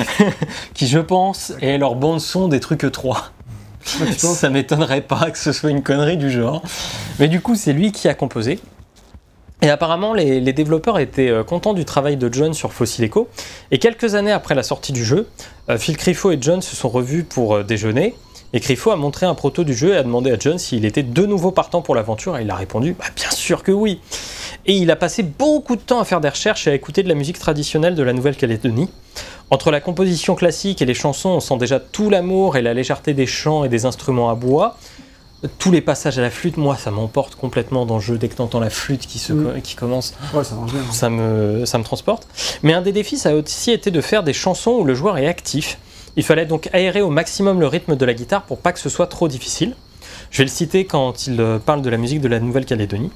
qui, 0.74 0.86
je 0.86 0.98
pense, 0.98 1.52
est 1.60 1.78
leur 1.78 1.94
bande-son 1.96 2.48
des 2.48 2.60
trucs 2.60 2.90
3. 2.90 3.16
Ah, 3.20 4.04
tu 4.06 4.14
penses 4.14 4.20
Ça 4.38 4.50
m'étonnerait 4.50 5.00
pas 5.00 5.30
que 5.30 5.38
ce 5.38 5.52
soit 5.52 5.70
une 5.70 5.82
connerie 5.82 6.16
du 6.16 6.30
genre. 6.30 6.62
Mais 7.18 7.28
du 7.28 7.40
coup, 7.40 7.54
c'est 7.56 7.72
lui 7.72 7.92
qui 7.92 8.08
a 8.08 8.14
composé. 8.14 8.60
Et 9.62 9.70
apparemment, 9.70 10.12
les, 10.12 10.38
les 10.40 10.52
développeurs 10.52 10.98
étaient 10.98 11.30
euh, 11.30 11.42
contents 11.42 11.72
du 11.72 11.84
travail 11.86 12.16
de 12.16 12.32
John 12.32 12.52
sur 12.52 12.72
Fossil 12.74 13.02
Echo. 13.04 13.28
Et 13.70 13.78
quelques 13.78 14.14
années 14.14 14.30
après 14.32 14.54
la 14.54 14.62
sortie 14.62 14.92
du 14.92 15.04
jeu, 15.04 15.28
euh, 15.70 15.78
Phil 15.78 15.96
Crifo 15.96 16.30
et 16.30 16.38
John 16.40 16.60
se 16.60 16.76
sont 16.76 16.90
revus 16.90 17.24
pour 17.24 17.54
euh, 17.54 17.62
déjeuner. 17.64 18.14
Et 18.56 18.60
Crifo 18.60 18.90
a 18.90 18.96
montré 18.96 19.26
un 19.26 19.34
proto 19.34 19.64
du 19.64 19.74
jeu 19.74 19.92
et 19.92 19.98
a 19.98 20.02
demandé 20.02 20.30
à 20.30 20.38
John 20.38 20.58
s'il 20.58 20.86
était 20.86 21.02
de 21.02 21.26
nouveau 21.26 21.50
partant 21.50 21.82
pour 21.82 21.94
l'aventure. 21.94 22.38
Et 22.38 22.42
il 22.42 22.50
a 22.50 22.54
répondu 22.54 22.96
bah, 22.98 23.04
Bien 23.14 23.30
sûr 23.30 23.62
que 23.62 23.70
oui 23.70 24.00
Et 24.64 24.72
il 24.72 24.90
a 24.90 24.96
passé 24.96 25.22
beaucoup 25.22 25.76
de 25.76 25.82
temps 25.82 26.00
à 26.00 26.06
faire 26.06 26.22
des 26.22 26.30
recherches 26.30 26.66
et 26.66 26.70
à 26.70 26.74
écouter 26.74 27.02
de 27.02 27.08
la 27.10 27.14
musique 27.14 27.38
traditionnelle 27.38 27.94
de 27.94 28.02
la 28.02 28.14
Nouvelle-Calédonie. 28.14 28.88
Entre 29.50 29.70
la 29.70 29.82
composition 29.82 30.34
classique 30.34 30.80
et 30.80 30.86
les 30.86 30.94
chansons, 30.94 31.28
on 31.28 31.40
sent 31.40 31.58
déjà 31.58 31.78
tout 31.78 32.08
l'amour 32.08 32.56
et 32.56 32.62
la 32.62 32.72
légèreté 32.72 33.12
des 33.12 33.26
chants 33.26 33.62
et 33.62 33.68
des 33.68 33.84
instruments 33.84 34.30
à 34.30 34.34
bois. 34.34 34.78
Tous 35.58 35.70
les 35.70 35.82
passages 35.82 36.18
à 36.18 36.22
la 36.22 36.30
flûte, 36.30 36.56
moi, 36.56 36.76
ça 36.76 36.90
m'emporte 36.90 37.34
complètement 37.34 37.84
dans 37.84 37.96
le 37.96 38.00
jeu. 38.00 38.16
Dès 38.16 38.28
que 38.28 38.36
t'entends 38.36 38.58
la 38.58 38.70
flûte 38.70 39.06
qui, 39.06 39.18
se 39.18 39.34
Mm. 39.34 39.60
qui 39.60 39.74
commence, 39.74 40.14
Ouais, 40.32 40.44
ça 40.44 40.54
marche 40.54 40.72
bien. 40.72 40.80
ça 40.92 41.10
me, 41.10 41.66
ça 41.66 41.76
me 41.76 41.84
transporte. 41.84 42.26
Mais 42.62 42.72
un 42.72 42.80
des 42.80 42.92
défis, 42.92 43.18
ça 43.18 43.28
a 43.28 43.34
aussi 43.34 43.70
été 43.70 43.90
de 43.90 44.00
faire 44.00 44.22
des 44.22 44.32
chansons 44.32 44.70
où 44.80 44.84
le 44.84 44.94
joueur 44.94 45.18
est 45.18 45.26
actif. 45.26 45.76
Il 46.16 46.24
fallait 46.24 46.46
donc 46.46 46.68
aérer 46.72 47.02
au 47.02 47.10
maximum 47.10 47.60
le 47.60 47.66
rythme 47.66 47.96
de 47.96 48.04
la 48.04 48.14
guitare 48.14 48.42
pour 48.42 48.58
pas 48.58 48.72
que 48.72 48.78
ce 48.78 48.88
soit 48.88 49.06
trop 49.06 49.28
difficile. 49.28 49.74
Je 50.30 50.38
vais 50.38 50.44
le 50.44 50.50
citer 50.50 50.86
quand 50.86 51.26
il 51.26 51.40
euh, 51.40 51.58
parle 51.58 51.82
de 51.82 51.90
la 51.90 51.98
musique 51.98 52.20
de 52.20 52.28
la 52.28 52.40
Nouvelle-Calédonie. 52.40 53.10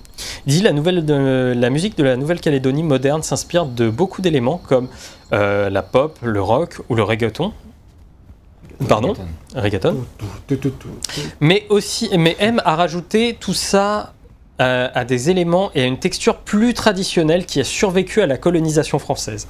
Il 0.47 0.53
dit 0.53 0.63
la, 0.63 0.73
nouvelle 0.73 1.05
de, 1.05 1.55
la 1.57 1.71
musique 1.71 1.97
de 1.97 2.05
la 2.05 2.17
Nouvelle-Calédonie 2.17 2.83
moderne 2.83 3.23
s'inspire 3.23 3.67
de 3.67 3.91
beaucoup 3.91 4.23
d'éléments 4.23 4.59
comme 4.59 4.89
euh, 5.33 5.71
la 5.71 5.83
pop, 5.83 6.19
le 6.23 6.41
rock 6.41 6.81
ou 6.89 6.95
le 6.95 7.03
reggaeton. 7.03 7.53
Pardon? 8.89 9.15
Reggaeton. 9.55 10.05
Mais 11.41 11.67
aussi, 11.69 12.11
mais 12.17 12.37
M 12.39 12.63
a 12.65 12.77
rajouté 12.77 13.37
tout 13.39 13.55
ça 13.55 14.15
euh, 14.61 14.89
à 14.95 15.05
des 15.05 15.31
éléments 15.31 15.71
et 15.75 15.83
à 15.83 15.87
une 15.87 15.99
texture 15.99 16.37
plus 16.37 16.75
traditionnelle 16.75 17.47
qui 17.47 17.61
a 17.61 17.65
survécu 17.65 18.21
à 18.21 18.27
la 18.27 18.37
colonisation 18.37 18.99
française. 18.99 19.49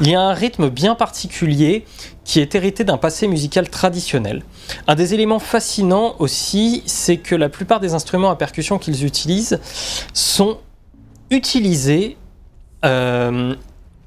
Il 0.00 0.08
y 0.08 0.14
a 0.14 0.20
un 0.20 0.34
rythme 0.34 0.68
bien 0.68 0.94
particulier 0.94 1.84
qui 2.24 2.40
est 2.40 2.54
hérité 2.54 2.84
d'un 2.84 2.96
passé 2.96 3.26
musical 3.26 3.68
traditionnel. 3.68 4.42
Un 4.86 4.94
des 4.94 5.14
éléments 5.14 5.40
fascinants 5.40 6.14
aussi, 6.20 6.82
c'est 6.86 7.16
que 7.16 7.34
la 7.34 7.48
plupart 7.48 7.80
des 7.80 7.94
instruments 7.94 8.30
à 8.30 8.36
percussion 8.36 8.78
qu'ils 8.78 9.04
utilisent 9.04 9.58
sont 10.12 10.58
utilisés 11.30 12.16
euh, 12.84 13.54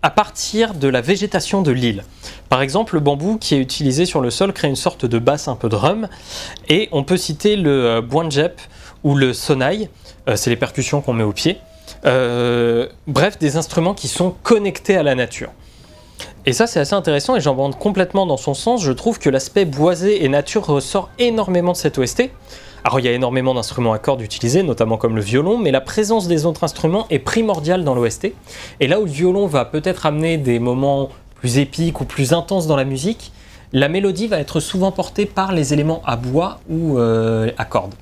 à 0.02 0.10
partir 0.12 0.76
de 0.76 0.88
la 0.88 1.02
végétation 1.02 1.64
de 1.64 1.72
l'île. 1.72 2.04
Par 2.48 2.62
exemple, 2.62 2.94
le 2.94 3.02
bambou 3.02 3.38
qui 3.40 3.56
est 3.56 3.60
utilisé 3.60 4.06
sur 4.06 4.22
le 4.22 4.30
sol 4.30 4.54
crée 4.54 4.68
une 4.68 4.76
sorte 4.76 5.06
de 5.06 5.18
basse 5.18 5.48
un 5.48 5.56
peu 5.56 5.68
drum. 5.68 6.08
Et 6.70 6.90
on 6.92 7.04
peut 7.04 7.18
citer 7.18 7.56
le 7.56 7.86
euh, 7.88 8.48
ou 9.04 9.16
le 9.16 9.34
sonai, 9.34 9.90
c'est 10.34 10.50
les 10.50 10.56
percussions 10.56 11.02
qu'on 11.02 11.14
met 11.14 11.24
au 11.24 11.34
pied. 11.34 11.60
Euh, 12.06 12.88
bref, 13.08 13.38
des 13.40 13.58
instruments 13.58 13.94
qui 13.94 14.08
sont 14.08 14.36
connectés 14.44 14.96
à 14.96 15.04
la 15.04 15.16
nature. 15.16 15.50
Et 16.46 16.54
ça, 16.54 16.68
c'est 16.68 16.80
assez 16.80 16.94
intéressant 16.94 17.36
et 17.36 17.42
j'en 17.42 17.56
bande 17.56 17.78
complètement 17.78 18.26
dans 18.26 18.38
son 18.38 18.54
sens. 18.54 18.84
Je 18.84 18.92
trouve 18.92 19.18
que 19.18 19.30
l'aspect 19.30 19.66
boisé 19.66 20.24
et 20.24 20.30
nature 20.30 20.66
ressort 20.66 21.10
énormément 21.18 21.72
de 21.72 21.78
cette 21.78 21.98
OST. 21.98 22.30
Alors, 22.84 23.00
il 23.00 23.06
y 23.06 23.10
a 23.10 23.14
énormément 23.14 23.56
d'instruments 23.56 23.94
à 23.94 23.98
cordes 23.98 24.22
utilisés, 24.22 24.62
notamment 24.62 24.98
comme 24.98 25.16
le 25.16 25.22
violon, 25.22 25.58
mais 25.58 25.72
la 25.72 25.82
présence 25.82 26.28
des 26.28 26.46
autres 26.46 26.64
instruments 26.64 27.08
est 27.10 27.18
primordiale 27.18 27.84
dans 27.84 27.96
l'OST. 27.96 28.34
Et 28.80 28.88
là 28.88 29.00
où 29.00 29.06
le 29.06 29.12
violon 29.12 29.48
va 29.48 29.66
peut-être 29.66 30.06
amener 30.06 30.38
des 30.38 30.60
moments 30.60 31.10
plus 31.34 31.58
épiques 31.58 32.00
ou 32.00 32.06
plus 32.06 32.32
intenses 32.32 32.68
dans 32.68 32.76
la 32.76 32.86
musique, 32.86 33.32
la 33.74 33.90
mélodie 33.90 34.28
va 34.28 34.38
être 34.40 34.60
souvent 34.60 34.92
portée 34.92 35.26
par 35.26 35.52
les 35.52 35.74
éléments 35.74 36.04
à 36.06 36.16
bois 36.16 36.60
ou 36.70 37.00
euh, 37.00 37.52
à 37.58 37.66
cordes, 37.66 37.96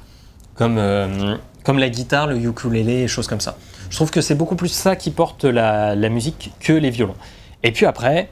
comme, 0.55 0.77
euh, 0.77 1.37
comme 1.63 1.79
la 1.79 1.89
guitare, 1.89 2.27
le 2.27 2.37
ukulélé, 2.37 3.03
et 3.03 3.07
choses 3.07 3.27
comme 3.27 3.41
ça. 3.41 3.57
Je 3.89 3.95
trouve 3.95 4.11
que 4.11 4.21
c'est 4.21 4.35
beaucoup 4.35 4.55
plus 4.55 4.69
ça 4.69 4.95
qui 4.95 5.11
porte 5.11 5.43
la, 5.45 5.95
la 5.95 6.09
musique 6.09 6.51
que 6.59 6.73
les 6.73 6.89
violons. 6.89 7.15
Et 7.63 7.71
puis 7.71 7.85
après, 7.85 8.29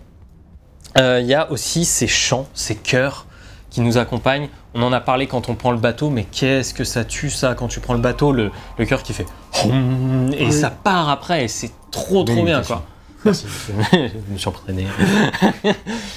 euh, 0.97 1.19
il 1.21 1.27
y 1.27 1.33
a 1.33 1.49
aussi 1.51 1.85
ces 1.85 2.07
chants, 2.07 2.47
ces 2.53 2.75
chœurs 2.75 3.25
qui 3.69 3.79
nous 3.81 3.97
accompagnent. 3.97 4.49
On 4.73 4.81
en 4.83 4.91
a 4.91 4.99
parlé 4.99 5.27
quand 5.27 5.47
on 5.49 5.55
prend 5.55 5.71
le 5.71 5.77
bateau, 5.77 6.09
mais 6.09 6.23
qu'est-ce 6.25 6.73
que 6.73 6.83
ça 6.83 7.03
tue 7.05 7.29
ça 7.29 7.53
quand 7.55 7.67
tu 7.67 7.79
prends 7.79 7.93
le 7.93 7.99
bateau, 8.01 8.31
le, 8.33 8.51
le 8.77 8.85
chœur 8.85 9.03
qui 9.03 9.13
fait 9.13 9.25
hum, 9.65 10.29
et 10.33 10.45
Oui. 10.45 10.51
ça 10.51 10.69
part 10.69 11.09
après 11.09 11.45
et 11.45 11.47
c'est 11.47 11.71
trop 11.91 12.23
trop 12.23 12.43
bien 12.43 12.61
quoi. 12.63 12.83
Merci, 13.23 13.45
je 13.93 14.33
me 14.33 14.37
suis 14.37 14.47
entraîné. 14.49 14.87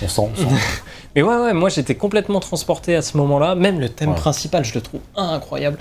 On 0.03 0.09
sent, 0.09 0.20
on 0.32 0.35
sent. 0.36 0.47
Mais 1.15 1.23
ouais, 1.23 1.36
ouais, 1.36 1.53
moi 1.53 1.69
j'étais 1.69 1.95
complètement 1.95 2.41
transporté 2.41 2.97
à 2.97 3.03
ce 3.03 3.16
moment-là. 3.19 3.55
Même 3.55 3.78
le 3.78 3.89
thème 3.89 4.11
Ouais. 4.11 4.15
principal, 4.16 4.65
je 4.65 4.74
le 4.74 4.81
trouve 4.81 5.01
incroyable. 5.16 5.78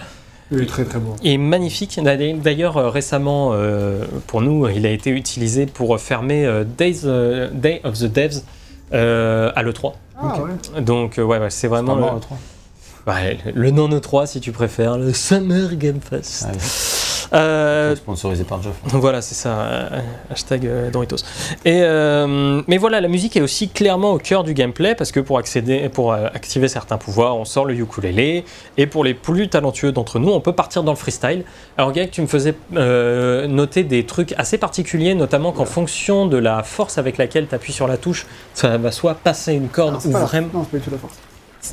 Oui, 0.53 0.67
très 0.67 0.85
très 0.85 0.99
beau. 0.99 1.15
Et 1.23 1.37
magnifique. 1.37 1.99
D'ailleurs, 2.03 2.77
euh, 2.77 2.89
récemment, 2.89 3.51
euh, 3.53 4.05
pour 4.27 4.41
nous, 4.41 4.67
il 4.69 4.85
a 4.85 4.91
été 4.91 5.09
utilisé 5.09 5.65
pour 5.65 5.99
fermer 5.99 6.45
euh, 6.45 6.63
Days, 6.63 7.01
euh, 7.05 7.49
Day 7.51 7.81
of 7.83 7.97
the 7.99 8.05
Devs 8.05 8.43
à 8.91 9.63
l'E3. 9.63 9.93
Ah 10.21 10.37
ouais. 10.41 10.81
Donc, 10.81 11.15
ouais, 11.17 11.23
ouais, 11.23 11.49
c'est 11.49 11.67
vraiment 11.67 11.95
le, 11.95 12.01
le 12.01 12.19
trois. 12.19 12.37
ouais, 13.07 13.39
le 13.53 13.71
non 13.71 13.89
E3 13.89 14.27
si 14.27 14.39
tu 14.39 14.51
préfères, 14.51 14.97
le 14.99 15.11
Summer 15.11 15.75
Game 15.75 15.99
Fest. 15.99 16.47
Ah. 16.47 16.51
Euh, 17.33 17.95
Sponsorisé 17.95 18.43
par 18.43 18.61
Geoff. 18.61 18.75
Voilà, 18.85 19.21
c'est 19.21 19.33
ça. 19.35 19.49
euh, 19.59 19.99
hashtag 20.29 20.67
euh, 20.67 20.91
Doritos. 20.91 21.17
Et, 21.65 21.79
euh, 21.81 22.61
mais 22.67 22.77
voilà, 22.77 23.01
la 23.01 23.07
musique 23.07 23.35
est 23.35 23.41
aussi 23.41 23.69
clairement 23.69 24.11
au 24.11 24.17
cœur 24.19 24.43
du 24.43 24.53
gameplay 24.53 24.93
parce 24.93 25.11
que 25.11 25.19
pour, 25.19 25.37
accéder, 25.39 25.89
pour 25.89 26.13
euh, 26.13 26.27
activer 26.33 26.67
certains 26.67 26.97
pouvoirs, 26.97 27.35
on 27.35 27.45
sort 27.45 27.65
le 27.65 27.73
ukulélé. 27.73 28.45
Et 28.77 28.85
pour 28.85 29.03
les 29.03 29.13
plus 29.15 29.49
talentueux 29.49 29.91
d'entre 29.91 30.19
nous, 30.19 30.29
on 30.31 30.41
peut 30.41 30.53
partir 30.53 30.83
dans 30.83 30.91
le 30.91 30.97
freestyle. 30.97 31.43
Alors, 31.77 31.91
Greg, 31.91 32.11
tu 32.11 32.21
me 32.21 32.27
faisais 32.27 32.53
euh, 32.75 33.47
noter 33.47 33.83
des 33.83 34.05
trucs 34.05 34.33
assez 34.37 34.57
particuliers, 34.57 35.15
notamment 35.15 35.51
qu'en 35.51 35.65
fonction 35.65 36.27
de 36.27 36.37
la 36.37 36.61
force 36.63 36.97
avec 36.97 37.17
laquelle 37.17 37.47
tu 37.47 37.55
appuies 37.55 37.73
sur 37.73 37.87
la 37.87 37.97
touche, 37.97 38.27
ça 38.53 38.77
va 38.77 38.91
soit 38.91 39.15
passer 39.15 39.53
une 39.53 39.69
corde 39.69 39.95
ou 40.05 40.11
pas 40.11 40.19
la- 40.19 40.25
vraiment. 40.25 40.47
Non, 40.53 40.63
c'est 40.65 40.71
pas 40.71 40.77
du 40.77 40.83
tout 40.83 40.91
la 40.91 40.97
force. 40.97 41.15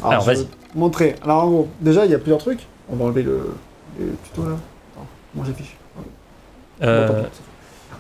Alors, 0.05 0.23
vas-y. 0.25 0.47
Montrer. 0.75 1.17
Alors, 1.23 1.45
en 1.45 1.49
gros, 1.49 1.69
déjà, 1.81 2.07
il 2.07 2.13
y 2.13 2.15
a 2.15 2.19
plusieurs 2.19 2.39
trucs. 2.39 2.61
On 2.91 2.97
va 2.97 3.05
enlever 3.05 3.23
le, 3.23 3.55
le 3.99 4.07
tuto 4.25 4.49
là. 4.49 4.57
Moi 5.35 5.45
j'affiche. 5.47 5.77
Euh, 6.83 7.09
Bon. 7.09 7.15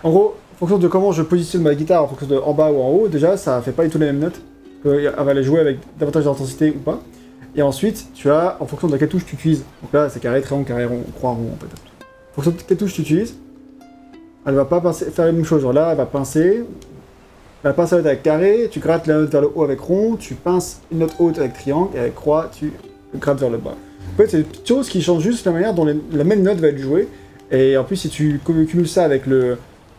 En 0.02 0.10
gros, 0.10 0.34
en 0.54 0.56
fonction 0.56 0.78
de 0.78 0.88
comment 0.88 1.12
je 1.12 1.22
positionne 1.22 1.62
ma 1.62 1.74
guitare, 1.74 2.04
en 2.04 2.08
fonction 2.08 2.26
de 2.26 2.36
en 2.36 2.54
bas 2.54 2.70
ou 2.70 2.80
en 2.80 2.88
haut, 2.90 3.08
déjà, 3.08 3.36
ça 3.36 3.60
fait 3.60 3.72
pas 3.72 3.84
du 3.84 3.90
tout 3.90 3.98
les 3.98 4.06
mêmes 4.06 4.18
notes. 4.20 4.40
Elle 4.84 5.12
va 5.18 5.34
les 5.34 5.42
jouer 5.42 5.60
avec 5.60 5.78
davantage 5.98 6.24
d'intensité 6.24 6.70
ou 6.70 6.78
pas. 6.78 6.98
Et 7.54 7.62
ensuite, 7.62 8.06
tu 8.14 8.30
as, 8.30 8.56
en 8.60 8.66
fonction 8.66 8.88
de 8.88 8.96
quelle 8.96 9.08
touche 9.08 9.26
tu 9.26 9.34
utilises. 9.34 9.64
Donc 9.82 9.92
là, 9.92 10.08
c'est 10.08 10.20
carré, 10.20 10.40
triangle, 10.40 10.64
carré, 10.66 10.86
rond, 10.86 11.02
croix, 11.16 11.30
rond, 11.32 11.50
en 11.54 11.58
fait. 11.60 11.66
En 11.66 12.34
fonction 12.34 12.52
de 12.52 12.56
quelle 12.62 12.76
touche 12.78 12.94
tu 12.94 13.02
utilises, 13.02 13.34
elle 14.46 14.54
va 14.54 14.64
pas 14.64 14.80
pincer- 14.80 15.10
faire 15.10 15.26
la 15.26 15.32
même 15.32 15.44
chose. 15.44 15.60
Genre 15.60 15.72
là, 15.72 15.88
elle 15.90 15.96
va 15.98 16.06
pincer. 16.06 16.64
Elle 17.62 17.74
pince 17.74 17.90
la 17.90 17.98
note 17.98 18.06
avec 18.06 18.22
carré, 18.22 18.68
tu 18.70 18.80
grattes 18.80 19.06
la 19.06 19.14
note 19.16 19.30
vers 19.30 19.42
le 19.42 19.50
haut 19.54 19.64
avec 19.64 19.80
rond, 19.80 20.16
tu 20.16 20.34
pinces 20.34 20.80
une 20.90 21.00
note 21.00 21.14
haute 21.18 21.38
avec 21.38 21.52
triangle, 21.52 21.94
et 21.94 21.98
avec 21.98 22.14
croix, 22.14 22.48
tu 22.50 22.72
grattes 23.16 23.38
vers 23.40 23.50
le 23.50 23.58
bas. 23.58 23.74
Fait, 24.20 24.28
c'est 24.30 24.36
des 24.38 24.42
petites 24.44 24.68
choses 24.68 24.88
qui 24.88 25.00
changent 25.02 25.22
juste 25.22 25.46
la 25.46 25.52
manière 25.52 25.72
dont 25.74 25.84
les- 25.84 25.96
la 26.12 26.24
même 26.24 26.42
note 26.42 26.58
va 26.58 26.68
être 26.68 26.78
jouée. 26.78 27.08
Et 27.50 27.76
en 27.76 27.84
plus, 27.84 27.96
si 27.96 28.08
tu 28.08 28.40
cum- 28.44 28.66
cumules 28.66 28.88
ça 28.88 29.04
avec 29.04 29.26
le 29.26 29.56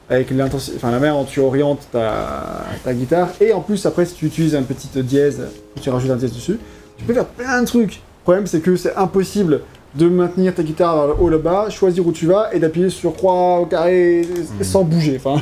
avec 0.09 0.29
enfin 0.75 0.91
la 0.91 0.99
manière 0.99 1.15
dont 1.15 1.23
tu 1.23 1.39
orientes 1.39 1.87
ta, 1.91 2.65
ta 2.83 2.93
guitare, 2.93 3.29
et 3.39 3.53
en 3.53 3.61
plus 3.61 3.85
après 3.85 4.05
si 4.05 4.13
tu 4.13 4.25
utilises 4.25 4.55
un 4.55 4.63
petit 4.63 4.89
dièse, 5.03 5.41
tu 5.81 5.89
rajoutes 5.89 6.11
un 6.11 6.17
dièse 6.17 6.33
dessus, 6.33 6.59
tu 6.97 7.05
peux 7.05 7.13
faire 7.13 7.25
plein 7.25 7.61
de 7.61 7.65
trucs. 7.65 7.93
Le 7.95 8.23
problème 8.23 8.45
c'est 8.45 8.59
que 8.59 8.75
c'est 8.75 8.93
impossible 8.97 9.61
de 9.95 10.09
maintenir 10.09 10.53
ta 10.53 10.63
guitare 10.63 10.95
vers 10.97 11.07
le 11.07 11.13
haut, 11.21 11.29
le 11.29 11.37
bas, 11.37 11.69
choisir 11.69 12.05
où 12.05 12.11
tu 12.11 12.25
vas 12.25 12.53
et 12.53 12.59
d'appuyer 12.59 12.89
sur 12.89 13.13
croix 13.13 13.59
au 13.61 13.65
carré 13.65 14.27
sans 14.61 14.83
bouger. 14.83 15.15
Enfin, 15.23 15.41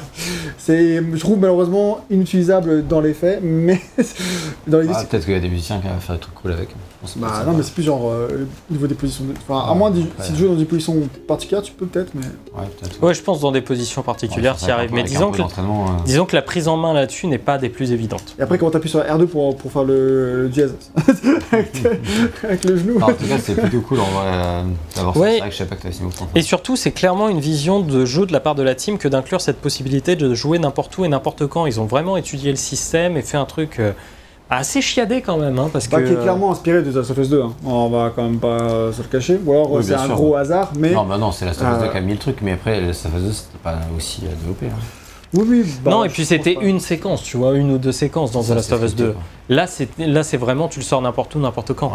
c'est, 0.58 0.98
je 0.98 1.20
trouve 1.20 1.40
malheureusement 1.40 2.06
inutilisable 2.12 2.86
dans 2.88 3.02
les 3.02 3.14
faits, 3.14 3.40
mais 3.44 3.82
dans 4.68 4.80
les 4.80 4.88
Ah, 4.94 5.04
Peut-être 5.04 5.26
qu'il 5.26 5.34
y 5.34 5.38
a 5.38 5.40
des 5.40 5.50
musiciens 5.50 5.80
qui 5.80 5.88
vont 5.88 6.00
faire 6.00 6.16
des 6.16 6.22
trucs 6.22 6.36
cool 6.36 6.52
avec. 6.52 6.70
Bah 7.16 7.44
non, 7.46 7.54
mais 7.54 7.64
c'est 7.64 7.74
plus 7.74 7.84
genre 7.84 8.10
euh, 8.10 8.46
au 8.70 8.74
niveau 8.74 8.86
des 8.88 8.94
positions. 8.96 9.24
de- 9.24 9.32
Enfin, 9.48 9.66
à 9.66 9.72
Ouais, 9.72 9.78
moins 9.78 9.94
si 10.22 10.34
tu 10.34 10.40
joues 10.40 10.48
dans 10.50 10.56
des 10.56 10.66
positions 10.66 10.96
particulières, 11.28 11.62
tu 11.64 11.72
peux 11.72 11.86
peut-être, 11.86 12.12
mais. 12.14 12.22
Ouais, 12.54 12.68
peut-être. 12.80 13.02
Ouais, 13.02 13.14
je 13.14 13.22
pense 13.22 13.40
dans 13.40 13.52
des 13.54 13.62
positions 13.62 14.02
particulières, 14.02 14.58
t'y 14.58 14.70
arrives. 14.70 14.94
Mais 14.94 15.04
disons 15.04 15.32
que, 15.32 15.42
euh, 15.42 15.46
disons 16.06 16.26
que 16.26 16.36
la 16.36 16.42
prise 16.42 16.68
en 16.68 16.76
main 16.76 16.94
là-dessus 16.94 17.28
n'est 17.28 17.38
pas 17.38 17.58
des 17.58 17.70
plus 17.70 17.94
évidentes. 17.94 18.36
Et 18.38 18.42
après, 18.42 18.58
quand 18.58 18.70
t'appuies 18.72 18.90
sur 18.90 19.00
R2 19.00 19.28
pour, 19.28 19.56
pour 19.56 19.72
faire 19.72 19.86
le, 19.86 20.48
le 20.48 20.52
jazz 20.52 20.74
avec, 21.52 21.72
avec 22.44 22.66
le 22.66 22.78
genou. 22.78 23.02
en 23.02 23.08
tout 23.14 23.26
cas, 23.28 23.38
c'est 23.42 23.56
plutôt 23.56 23.82
cool 23.82 24.00
en 24.02 24.04
vrai 24.06 24.26
euh, 24.26 24.64
d'avoir 24.96 25.14
ça. 25.16 25.20
Ouais. 25.22 25.32
C'est 25.34 25.40
vrai 25.40 25.48
que 25.50 25.54
je 25.54 25.58
savais 25.58 25.70
pas 25.70 25.76
que 25.78 25.82
t'avais 25.84 25.94
si 25.94 26.02
beaucoup 26.04 26.26
Et 26.36 26.42
surtout, 26.42 26.76
c'est 26.76 26.92
clairement 26.92 27.30
une 27.30 27.40
vision 27.40 27.80
de 27.80 28.06
jeu 28.06 28.26
de 28.26 28.34
la 28.34 28.40
part 28.42 28.56
de 28.56 28.64
la 28.64 28.76
team 28.76 28.98
que 28.98 29.08
d'inclure 29.08 29.42
cette 29.42 29.62
possibilité 29.62 30.16
de 30.18 30.34
jouer 30.34 30.60
n'importe 30.60 30.98
où 30.98 31.06
et 31.06 31.08
n'importe 31.08 31.48
quand. 31.48 31.66
Ils 31.66 31.80
ont 31.80 31.86
vraiment 31.86 32.18
étudié 32.18 32.52
le 32.52 32.58
système 32.58 33.16
et 33.16 33.22
fait 33.22 33.38
un 33.38 33.46
truc 33.46 33.80
euh, 33.80 33.92
assez 34.50 34.82
chiadé 34.82 35.22
quand 35.22 35.38
même, 35.38 35.58
hein, 35.60 35.70
parce 35.72 35.88
que. 35.88 35.96
Qui 35.96 36.14
est 36.14 36.16
clairement 36.22 36.52
inspiré 36.52 36.82
de 36.82 36.92
The 36.92 36.96
Last 36.96 37.12
of 37.12 37.18
Us 37.18 37.30
2. 37.30 37.42
hein. 37.42 37.54
On 37.66 37.90
va 37.90 38.12
quand 38.16 38.24
même 38.24 38.40
pas 38.40 38.48
euh, 38.48 38.92
se 38.92 39.02
le 39.02 39.08
cacher. 39.08 39.40
Ou 39.46 39.52
alors 39.52 39.72
Oui, 39.72 39.84
c'est 39.84 39.94
un 39.94 40.06
sûr. 40.06 40.16
gros 40.16 40.36
hasard, 40.36 40.72
mais. 40.78 40.92
Non, 40.92 41.06
bah 41.06 41.18
non, 41.18 41.32
c'est 41.32 41.46
la 41.46 41.54
Star 41.54 41.72
Wars 41.74 41.82
Euh, 41.82 41.86
2 41.86 41.92
qui 41.92 41.98
a 41.98 42.02
mis 42.02 42.14
le 42.14 42.20
truc, 42.20 42.38
mais 42.42 42.54
après, 42.54 42.82
la 42.82 42.94
Star 42.94 43.12
Wars 43.14 43.22
2, 43.22 43.32
c'était 43.32 43.58
pas 43.64 43.76
aussi 43.96 44.22
euh, 44.26 44.30
développé. 44.40 44.68
hein. 44.68 44.80
Oui, 45.36 45.44
oui. 45.48 45.66
bah, 45.84 45.92
non, 45.92 46.04
et 46.04 46.10
puis 46.10 46.26
c'était 46.26 46.56
pas. 46.56 46.62
une 46.64 46.80
séquence, 46.80 47.22
tu 47.22 47.38
vois, 47.38 47.54
une 47.56 47.72
ou 47.72 47.78
deux 47.78 47.92
séquences 47.92 48.32
dans 48.32 48.42
The 48.42 48.46
Ça, 48.46 48.56
Last 48.56 48.70
c'est 48.70 48.76
of 48.76 48.84
Us 48.84 48.92
scripté, 48.92 49.04
2. 49.10 49.12
quoi. 49.14 49.22
Là, 49.50 49.68
c'est 49.68 49.88
là, 50.00 50.24
c'est 50.24 50.38
vraiment, 50.38 50.68
tu 50.68 50.80
le 50.80 50.86
sors 50.86 51.02
n'importe 51.04 51.36
où, 51.36 51.40
n'importe 51.40 51.74
quand. 51.74 51.88
Ouais. 51.90 51.94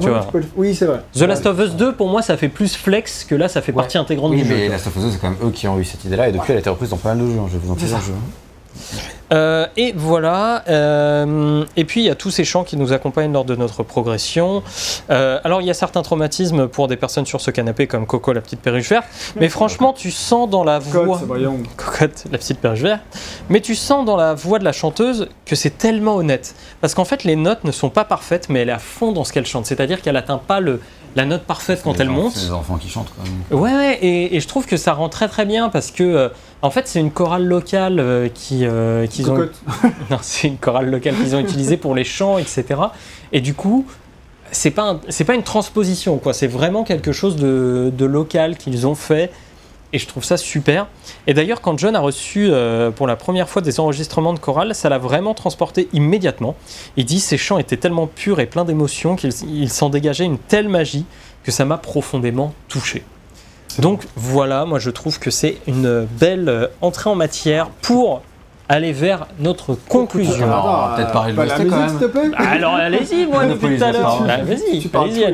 Tu 0.00 0.04
Ouais, 0.06 0.12
vois. 0.12 0.20
tu 0.26 0.32
peux 0.32 0.38
le- 0.40 0.44
Oui, 0.54 0.74
c'est 0.74 0.84
vrai. 0.84 1.00
The 1.14 1.22
Last 1.22 1.46
of 1.46 1.58
Us 1.58 1.70
2, 1.74 1.92
pour 1.94 2.08
moi, 2.08 2.20
ça 2.20 2.36
fait 2.36 2.50
plus 2.50 2.76
flex 2.76 3.24
que 3.24 3.34
là, 3.34 3.48
ça 3.48 3.62
fait 3.62 3.72
Ouais. 3.72 3.76
partie 3.76 3.96
intégrante 3.96 4.32
Oui, 4.32 4.42
du 4.42 4.48
jeu. 4.48 4.54
mais 4.54 4.64
tu 4.66 4.70
la 4.72 4.78
Star 4.78 4.92
Wars 4.94 5.06
2, 5.06 5.10
c'est 5.12 5.18
quand 5.18 5.30
même 5.30 5.38
eux 5.42 5.50
qui 5.50 5.66
ont 5.66 5.78
eu 5.78 5.84
cette 5.84 6.04
idée-là, 6.04 6.28
et 6.28 6.32
depuis, 6.32 6.50
elle 6.52 6.58
a 6.58 6.60
été 6.60 6.68
reprise 6.68 6.90
dans 6.90 6.98
pas 6.98 7.14
mal 7.14 7.24
de 7.26 7.30
jeux. 7.32 7.38
hein. 7.38 7.46
Je 7.48 7.52
vais 7.56 7.66
vous 7.66 7.72
en 7.72 7.76
jeux. 7.78 8.12
Euh, 9.32 9.66
et 9.76 9.92
voilà. 9.96 10.64
euh, 10.68 11.64
et 11.76 11.84
puis 11.84 12.00
il 12.00 12.06
y 12.06 12.10
a 12.10 12.14
tous 12.14 12.30
ces 12.30 12.44
chants 12.44 12.64
qui 12.64 12.76
nous 12.76 12.92
accompagnent 12.92 13.32
lors 13.32 13.44
de 13.44 13.54
notre 13.56 13.82
progression. 13.82 14.62
Euh, 15.10 15.38
alors 15.44 15.60
il 15.60 15.66
y 15.66 15.70
a 15.70 15.74
certains 15.74 16.02
traumatismes 16.02 16.66
pour 16.68 16.88
des 16.88 16.96
personnes 16.96 17.26
sur 17.26 17.40
ce 17.40 17.50
canapé 17.50 17.86
comme 17.86 18.06
Coco 18.06 18.32
la 18.32 18.40
petite 18.40 18.60
perruche 18.60 18.88
verte. 18.88 19.06
Mais 19.36 19.48
franchement, 19.48 19.92
tu 19.92 20.10
sens 20.10 20.48
dans 20.48 20.64
la 20.64 20.78
voix. 20.78 21.20
Cocotte, 21.76 22.24
la 22.30 22.38
petite 22.38 22.58
perruche 22.60 22.80
verte. 22.80 23.02
Mais 23.48 23.60
tu 23.60 23.74
sens 23.74 24.04
dans 24.04 24.16
la 24.16 24.34
voix 24.34 24.58
de 24.58 24.64
la 24.64 24.72
chanteuse 24.72 25.28
que 25.44 25.56
c'est 25.56 25.76
tellement 25.78 26.16
honnête. 26.16 26.54
Parce 26.80 26.94
qu'en 26.94 27.04
fait, 27.04 27.24
les 27.24 27.36
notes 27.36 27.64
ne 27.64 27.72
sont 27.72 27.90
pas 27.90 28.04
parfaites, 28.04 28.48
mais 28.48 28.60
elle 28.60 28.68
est 28.70 28.72
à 28.72 28.78
fond 28.78 29.12
dans 29.12 29.24
ce 29.24 29.32
qu'elle 29.32 29.46
chante. 29.46 29.66
C'est-à-dire 29.66 30.00
qu'elle 30.02 30.16
atteint 30.16 30.38
pas 30.38 30.60
le, 30.60 30.80
la 31.16 31.24
note 31.24 31.42
parfaite 31.42 31.80
quand 31.84 31.94
Les 31.94 32.00
elle 32.02 32.06
gens- 32.08 32.12
monte. 32.14 32.32
C'est 32.34 32.46
les 32.46 32.52
enfants 32.52 32.76
qui 32.76 32.88
chantent, 32.88 33.12
quoi. 33.50 33.58
Ouais, 33.58 33.72
ouais, 33.74 33.98
et, 34.00 34.36
et 34.36 34.40
je 34.40 34.48
trouve 34.48 34.66
que 34.66 34.76
ça 34.76 34.92
rend 34.92 35.08
très 35.08 35.28
très 35.28 35.44
bien 35.44 35.68
parce 35.68 35.90
que, 35.90 36.02
euh, 36.02 36.28
en 36.62 36.70
fait, 36.70 36.88
c'est 36.88 37.00
une 37.00 37.10
chorale 37.12 37.44
locale 37.44 38.00
euh, 38.00 38.28
qui, 38.28 38.64
euh, 38.66 39.06
qu'ils 39.06 39.30
ont. 39.30 39.48
Non, 40.10 40.18
c'est 40.22 40.48
une 40.48 40.56
chorale 40.58 40.90
locale 40.90 41.14
qu'ils 41.14 41.36
ont 41.36 41.40
utilisée 41.40 41.76
pour 41.76 41.94
les 41.94 42.04
chants, 42.04 42.38
etc. 42.38 42.64
Et 43.32 43.40
du 43.40 43.54
coup, 43.54 43.86
c'est 44.50 44.70
pas 44.70 44.82
un- 44.90 45.00
c'est 45.08 45.24
pas 45.24 45.34
une 45.34 45.42
transposition, 45.42 46.18
quoi. 46.18 46.32
C'est 46.32 46.46
vraiment 46.46 46.82
quelque 46.84 47.12
chose 47.12 47.36
de, 47.36 47.92
de 47.96 48.04
local 48.04 48.56
qu'ils 48.56 48.86
ont 48.86 48.94
fait. 48.94 49.30
Et 49.94 49.98
je 49.98 50.06
trouve 50.06 50.22
ça 50.22 50.36
super. 50.36 50.86
Et 51.26 51.32
d'ailleurs, 51.32 51.62
quand 51.62 51.78
John 51.78 51.96
a 51.96 52.00
reçu 52.00 52.48
euh, 52.50 52.90
pour 52.90 53.06
la 53.06 53.16
première 53.16 53.48
fois 53.48 53.62
des 53.62 53.80
enregistrements 53.80 54.34
de 54.34 54.38
chorale, 54.38 54.74
ça 54.74 54.90
l'a 54.90 54.98
vraiment 54.98 55.32
transporté 55.32 55.88
immédiatement. 55.94 56.56
Il 56.98 57.06
dit 57.06 57.20
ces 57.20 57.38
chants 57.38 57.56
étaient 57.58 57.78
tellement 57.78 58.06
purs 58.06 58.38
et 58.40 58.44
pleins 58.46 58.66
d'émotions 58.66 59.16
qu'il 59.16 59.30
il 59.48 59.70
s'en 59.70 59.88
dégageait 59.88 60.24
une 60.26 60.36
telle 60.38 60.68
magie 60.68 61.06
que 61.42 61.50
ça 61.50 61.64
m'a 61.64 61.78
profondément 61.78 62.52
touché. 62.68 63.02
Donc 63.78 64.02
voilà, 64.16 64.64
moi 64.64 64.78
je 64.78 64.90
trouve 64.90 65.18
que 65.18 65.30
c'est 65.30 65.58
une 65.66 66.06
belle 66.18 66.48
euh, 66.48 66.66
entrée 66.80 67.10
en 67.10 67.14
matière 67.14 67.68
pour 67.82 68.22
aller 68.68 68.92
vers 68.92 69.26
notre 69.38 69.74
conclusion. 69.88 70.44
Alors, 70.46 70.64
on 70.64 70.68
va 70.68 70.84
Attends, 70.84 70.96
peut-être 70.96 71.12
parler 71.12 71.32
de 71.32 71.40
musique, 71.40 71.70
quand 71.70 71.78
même. 71.78 71.88
s'il 71.88 71.98
te 71.98 72.04
plaît. 72.06 72.28
Bah, 72.30 72.36
alors 72.50 72.74
allez-y, 72.74 73.26
moi 73.26 73.46
depuis 73.46 73.78
tout 73.78 73.84
à 73.84 73.92
l'heure. 73.92 74.22
Vas-y, 74.24 74.80
Tu 74.80 74.88
parles 74.88 75.10
allez-y, 75.10 75.24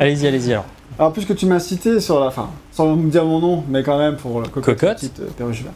allez-y, 0.00 0.26
allez-y 0.26 0.52
alors. 0.52 0.64
Alors, 0.98 1.12
puisque 1.12 1.34
tu 1.36 1.46
m'as 1.46 1.58
cité 1.60 2.00
sur 2.00 2.20
la 2.20 2.30
fin, 2.30 2.48
sans 2.70 2.94
me 2.96 3.10
dire 3.10 3.24
mon 3.24 3.40
nom, 3.40 3.64
mais 3.68 3.82
quand 3.82 3.98
même 3.98 4.16
pour 4.16 4.40
la 4.40 4.48
cocotte, 4.48 4.76
Cocotte. 4.78 4.96
petite 4.96 5.20
euh, 5.20 5.28
perruche 5.36 5.62
verte. 5.62 5.74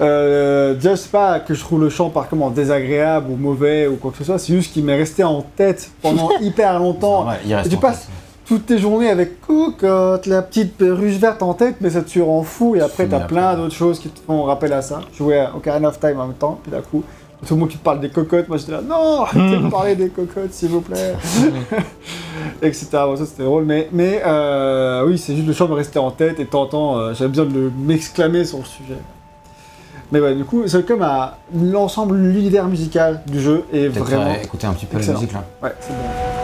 Euh, 0.00 0.74
déjà, 0.74 0.96
c'est 0.96 1.10
pas 1.10 1.38
que 1.40 1.54
je 1.54 1.60
trouve 1.60 1.80
le 1.80 1.88
chant 1.88 2.10
par 2.10 2.28
comment 2.28 2.50
désagréable 2.50 3.30
ou 3.30 3.36
mauvais 3.36 3.86
ou 3.86 3.96
quoi 3.96 4.10
que 4.10 4.18
ce 4.18 4.24
soit, 4.24 4.38
c'est 4.38 4.52
juste 4.54 4.72
qu'il 4.72 4.84
m'est 4.84 4.96
resté 4.96 5.22
en 5.24 5.42
tête 5.42 5.90
pendant 6.02 6.30
hyper 6.40 6.78
longtemps. 6.78 7.28
Ouais, 7.28 7.36
il 7.46 7.54
reste 7.54 7.66
Et 7.66 7.70
tu 7.70 7.76
passes 7.76 8.00
tête. 8.00 8.08
Toutes 8.46 8.66
tes 8.66 8.78
journées 8.78 9.08
avec 9.08 9.40
Cocotte, 9.40 10.26
la 10.26 10.42
petite 10.42 10.76
perruche 10.76 11.14
verte 11.16 11.42
en 11.42 11.54
tête, 11.54 11.76
mais 11.80 11.90
ça 11.90 12.02
te 12.02 12.18
rend 12.20 12.42
fou. 12.42 12.76
Et 12.76 12.80
après, 12.80 13.06
t'as 13.06 13.20
plein 13.20 13.54
d'autres 13.56 13.74
choses 13.74 13.98
qui 13.98 14.08
te 14.10 14.20
font 14.20 14.42
rappel 14.44 14.72
à 14.74 14.82
ça. 14.82 15.00
Jouais 15.16 15.38
à 15.40 15.56
Ocarina 15.56 15.88
of 15.88 15.98
Time 15.98 16.20
en 16.20 16.26
même 16.26 16.36
temps, 16.36 16.58
puis 16.62 16.70
d'un 16.70 16.82
coup, 16.82 17.02
tout 17.46 17.54
le 17.54 17.60
monde 17.60 17.70
qui 17.70 17.78
te 17.78 17.84
parle 17.84 18.00
des 18.00 18.10
cocottes, 18.10 18.48
moi 18.48 18.58
j'étais 18.58 18.72
là, 18.72 18.82
non, 18.86 19.22
arrêtez 19.22 19.56
de 19.58 19.68
parler 19.70 19.94
des 19.96 20.08
cocottes, 20.08 20.52
s'il 20.52 20.68
vous 20.68 20.82
plaît. 20.82 21.14
etc. 22.62 22.86
Bon, 22.92 23.16
ça 23.16 23.24
c'était 23.24 23.44
drôle, 23.44 23.64
mais, 23.64 23.88
mais 23.92 24.20
euh, 24.26 25.06
oui, 25.06 25.16
c'est 25.16 25.34
juste 25.34 25.46
le 25.46 25.54
chant 25.54 25.66
me 25.68 25.74
restait 25.74 25.98
en 25.98 26.10
tête 26.10 26.38
et 26.38 26.44
de 26.44 26.50
temps 26.50 26.62
en 26.62 26.66
temps, 26.66 26.98
euh, 26.98 27.14
j'avais 27.14 27.28
besoin 27.30 27.46
de 27.46 27.70
m'exclamer 27.78 28.44
sur 28.44 28.58
le 28.58 28.64
sujet. 28.64 28.98
Mais 30.12 30.20
ouais, 30.20 30.34
du 30.34 30.44
coup, 30.44 30.64
c'est 30.66 30.84
comme 30.86 31.02
à 31.02 31.38
l'ensemble, 31.54 32.16
l'univers 32.16 32.66
musical 32.68 33.22
du 33.26 33.40
jeu 33.40 33.64
est 33.72 33.88
vraiment. 33.88 34.32
euh, 34.32 34.42
écouter 34.42 34.66
un 34.66 34.74
petit 34.74 34.84
peu 34.86 34.98
excellent. 34.98 35.14
la 35.14 35.20
musique 35.20 35.34
là. 35.34 35.44
Ouais, 35.62 35.74
c'est 35.80 35.88
bon. 35.92 36.43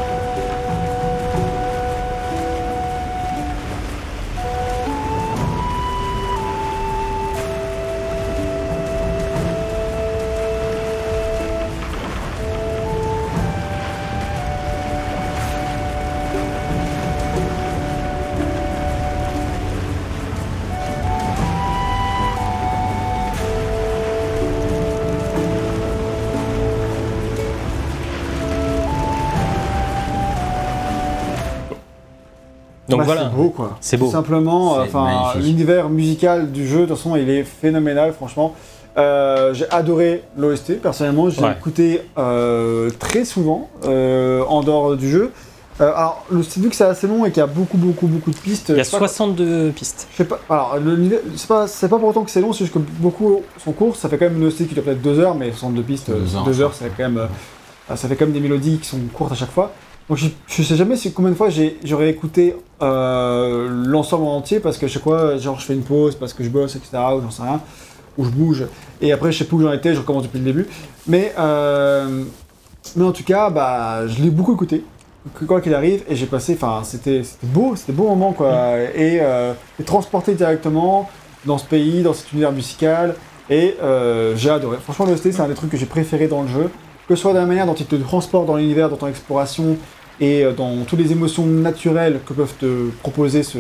Bah, 33.01 33.05
voilà. 33.15 33.31
C'est 33.31 33.37
beau 33.37 33.51
quoi. 33.51 33.77
C'est 33.81 33.97
beau. 33.97 34.07
Tout 34.07 34.13
simplement, 34.13 34.73
enfin, 34.79 35.33
l'univers 35.41 35.89
musical 35.89 36.51
du 36.53 36.67
jeu, 36.67 36.81
de 36.83 36.87
toute 36.87 36.97
façon, 36.97 37.17
il 37.17 37.29
est 37.31 37.45
phénoménal, 37.45 38.13
franchement. 38.13 38.55
Euh, 38.99 39.55
j'ai 39.55 39.71
adoré 39.71 40.25
l'OST, 40.37 40.81
personnellement, 40.83 41.31
j'ai 41.31 41.43
Ouais. 41.43 41.53
écouté 41.53 42.03
euh, 42.19 42.91
très 42.99 43.25
souvent 43.25 43.69
euh, 43.85 44.43
en 44.49 44.63
dehors 44.63 44.97
du 44.97 45.09
jeu. 45.09 45.31
Euh, 45.81 45.93
alors, 45.95 46.27
le, 46.31 46.41
vu 46.41 46.69
que 46.69 46.75
c'est 46.77 46.85
assez 46.85 47.07
long 47.07 47.25
et 47.25 47.31
qu'il 47.31 47.39
y 47.39 47.45
a 47.45 47.47
beaucoup, 47.47 47.79
beaucoup, 47.79 48.07
beaucoup 48.07 48.31
de 48.33 48.37
pistes. 48.37 48.67
Il 48.71 48.77
y 48.77 48.81
a 48.81 48.83
je 48.83 48.89
sais 48.89 48.99
pas- 48.99 49.07
62 49.09 49.71
pistes. 49.71 50.09
je 50.13 50.17
sais 50.19 50.25
pas, 50.25 50.39
alors, 50.51 50.77
le 50.83 50.97
niveau- 50.97 51.17
c'est 51.37 51.47
pas, 51.49 51.67
c'est 51.69 51.89
pas 51.89 51.99
pour 51.99 52.09
autant 52.09 52.23
que 52.25 52.31
c'est 52.31 52.41
long, 52.43 52.53
c'est 52.53 52.65
juste 52.65 52.75
que 52.75 52.81
beaucoup 52.99 53.43
sont 53.65 53.73
courts. 53.73 53.97
Ça 53.97 54.09
fait 54.11 54.19
quand 54.19 54.27
même 54.27 54.37
une 54.37 54.47
OST 54.49 54.67
qui 54.67 54.75
dure 54.75 54.83
peut-être 54.83 55.01
deux 55.01 55.19
heures, 55.21 55.35
mais 55.37 55.51
62 55.53 55.83
pistes, 55.83 56.11
euh, 56.11 56.19
Deux 56.21 56.37
heures, 56.37 56.45
deux 56.45 56.53
je 56.53 56.63
heures, 56.63 56.75
ça 56.75 56.85
fait 56.87 56.91
quand 56.97 57.09
même, 57.09 57.29
ça 57.95 58.09
fait 58.09 58.17
quand 58.17 58.27
même 58.27 58.35
des 58.35 58.41
mélodies 58.41 58.79
qui 58.79 58.89
sont 58.89 58.99
courtes 59.15 59.33
à 59.33 59.37
chaque 59.37 59.53
fois. 59.53 59.71
Donc 60.11 60.19
je, 60.19 60.27
je 60.49 60.63
sais 60.65 60.75
jamais 60.75 60.97
si 60.97 61.13
combien 61.13 61.31
de 61.31 61.37
fois 61.37 61.49
j'aurais 61.85 62.11
écouté 62.11 62.57
euh, 62.83 63.69
l'ensemble 63.87 64.25
en 64.25 64.37
entier 64.37 64.59
parce 64.59 64.77
que 64.77 64.89
chaque 64.89 65.05
fois, 65.05 65.39
genre 65.39 65.61
je 65.61 65.65
fais 65.65 65.75
une 65.75 65.85
pause 65.85 66.17
parce 66.17 66.35
que 66.35 66.43
je 66.43 66.49
bosse, 66.49 66.75
etc. 66.75 66.99
ou 67.17 67.23
j'en 67.23 67.31
sais 67.31 67.43
rien, 67.43 67.61
ou 68.19 68.25
je 68.25 68.31
bouge. 68.31 68.65
Et 69.01 69.13
après, 69.13 69.31
je 69.31 69.39
sais 69.39 69.45
plus 69.45 69.59
où 69.59 69.63
j'en 69.63 69.73
étais, 69.73 69.95
je 69.95 70.01
recommence 70.01 70.25
depuis 70.25 70.41
le 70.41 70.45
début. 70.45 70.67
Mais, 71.07 71.33
euh, 71.39 72.25
mais 72.97 73.05
en 73.05 73.13
tout 73.13 73.23
cas, 73.23 73.51
bah, 73.51 74.09
je 74.09 74.21
l'ai 74.21 74.31
beaucoup 74.31 74.53
écouté 74.53 74.85
quoi 75.47 75.61
qu'il 75.61 75.75
arrive, 75.75 76.03
et 76.09 76.17
j'ai 76.17 76.27
passé, 76.27 76.55
enfin, 76.61 76.81
c'était 76.83 77.23
beau, 77.43 77.77
c'était 77.77 77.93
beau 77.93 78.09
moment, 78.09 78.33
quoi, 78.33 78.79
et, 78.79 79.19
euh, 79.21 79.53
et 79.79 79.85
transporté 79.85 80.35
directement 80.35 81.09
dans 81.45 81.59
ce 81.59 81.67
pays, 81.67 82.03
dans 82.03 82.15
cet 82.15 82.33
univers 82.33 82.53
musical, 82.53 83.15
et 83.49 83.77
euh, 83.83 84.35
j'ai 84.37 84.51
adoré. 84.51 84.79
Franchement, 84.83 85.07
l'OST, 85.07 85.33
c'est 85.33 85.41
un 85.41 85.49
des 85.49 85.55
trucs 85.55 85.71
que 85.71 85.77
j'ai 85.77 85.87
préféré 85.87 86.27
dans 86.27 86.43
le 86.43 86.49
jeu, 86.49 86.71
que 87.07 87.15
ce 87.17 87.23
soit 87.23 87.33
de 87.33 87.39
la 87.39 87.47
manière 87.47 87.67
dont 87.67 87.75
il 87.75 87.87
te 87.87 87.97
transporte 87.97 88.47
dans 88.47 88.57
l'univers, 88.57 88.89
dans 88.89 88.97
ton 88.97 89.09
exploration, 89.09 89.77
et 90.21 90.45
euh, 90.45 90.53
dans 90.53 90.85
toutes 90.85 90.99
les 90.99 91.13
émotions 91.13 91.47
naturelles 91.47 92.21
que 92.27 92.33
peuvent 92.33 92.55
te 92.59 92.91
proposer 93.03 93.43
ce, 93.43 93.59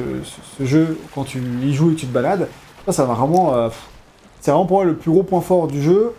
jeu 0.60 0.98
quand 1.14 1.24
tu 1.24 1.42
y 1.62 1.72
joues 1.72 1.92
et 1.92 1.94
tu 1.94 2.06
te 2.06 2.12
balades. 2.12 2.48
Ça, 2.86 2.92
ça 2.92 3.06
m'a 3.06 3.14
vraiment... 3.14 3.54
euh, 3.54 3.68
c'est 4.40 4.50
vraiment 4.50 4.66
pour 4.66 4.78
moi 4.78 4.86
le 4.86 4.94
plus 4.94 5.10
gros 5.10 5.22
point 5.22 5.40
fort 5.40 5.66
du 5.66 5.82
jeu, 5.82 6.12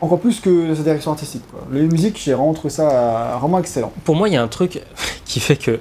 encore 0.00 0.18
plus 0.18 0.40
que 0.40 0.74
sa 0.74 0.82
direction 0.82 1.12
artistique. 1.12 1.44
Quoi. 1.50 1.60
Les 1.72 1.82
musiques, 1.82 2.20
j'ai 2.22 2.34
vraiment 2.34 2.52
trouvé 2.52 2.70
ça 2.70 3.38
vraiment 3.40 3.60
excellent. 3.60 3.92
Pour 4.04 4.16
moi, 4.16 4.28
il 4.28 4.34
y 4.34 4.36
a 4.36 4.42
un 4.42 4.48
truc 4.48 4.82
qui 5.24 5.38
fait 5.38 5.56
que, 5.56 5.78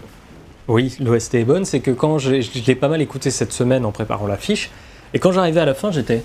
oui, 0.68 0.96
l'OST 1.00 1.36
est 1.36 1.46
bonne, 1.46 1.66
c'est 1.66 1.80
que 1.80 1.90
quand 1.90 2.20
je 2.20 2.32
l'ai 2.32 2.76
pas 2.76 2.90
mal 2.90 3.02
écouté 3.02 3.32
cette 3.32 3.52
semaine 3.52 3.86
en 3.86 3.92
préparant 3.92 4.28
la 4.28 4.38
fiche, 4.38 4.70
et 5.16 5.20
quand 5.20 5.32
j'arrivais 5.32 5.62
à 5.62 5.66
la 5.66 5.74
fin, 5.74 5.92
j'étais, 5.92 6.24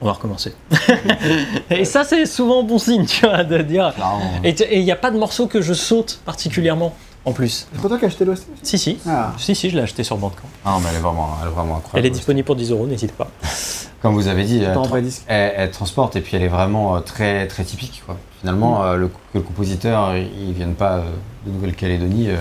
on 0.00 0.06
va 0.06 0.12
recommencer. 0.12 0.54
et 1.70 1.84
ça, 1.84 2.04
c'est 2.04 2.26
souvent 2.26 2.62
bon 2.62 2.78
signe, 2.78 3.04
tu 3.06 3.26
vois, 3.26 3.44
de 3.44 3.58
dire. 3.58 3.92
Clairement. 3.94 4.20
Et 4.44 4.78
il 4.78 4.84
n'y 4.84 4.92
a 4.92 4.96
pas 4.96 5.10
de 5.10 5.18
morceau 5.18 5.46
que 5.46 5.60
je 5.60 5.74
saute 5.74 6.20
particulièrement, 6.24 6.94
en 7.24 7.32
plus. 7.32 7.66
C'est 7.74 7.86
toi 7.88 7.98
qui 7.98 8.04
as 8.04 8.08
acheté 8.08 8.24
l'OST 8.24 8.46
Si, 8.62 8.78
si. 8.78 8.98
Ah. 9.06 9.32
Si, 9.38 9.54
si, 9.54 9.70
je 9.70 9.76
l'ai 9.76 9.82
acheté 9.82 10.02
sur 10.04 10.16
Bandcamp. 10.16 10.48
Ah, 10.64 10.78
mais 10.82 10.88
elle 10.90 10.96
est 10.96 11.00
vraiment, 11.00 11.30
elle 11.42 11.48
est 11.48 11.52
vraiment 11.52 11.76
incroyable. 11.76 11.98
Elle 11.98 12.06
est 12.06 12.10
disponible 12.14 12.46
pour 12.46 12.56
10 12.56 12.70
euros, 12.72 12.86
n'hésitez 12.86 13.12
pas. 13.12 13.28
Comme 14.02 14.14
vous 14.14 14.28
avez 14.28 14.44
dit, 14.44 14.62
elle, 14.62 14.74
tra- 14.74 15.70
transporte 15.70 16.16
et 16.16 16.22
puis 16.22 16.34
elle 16.36 16.42
est 16.42 16.48
vraiment 16.48 16.96
euh, 16.96 17.00
très, 17.00 17.46
très 17.46 17.64
typique. 17.64 18.02
Quoi. 18.06 18.16
finalement, 18.40 18.82
euh, 18.82 18.96
le, 18.96 19.08
que 19.08 19.12
le 19.34 19.40
compositeur 19.42 20.16
il, 20.16 20.48
il 20.48 20.52
vienne 20.54 20.72
pas 20.74 20.94
euh, 20.98 21.02
de 21.44 21.50
Nouvelle-Calédonie, 21.52 22.30
euh, 22.30 22.36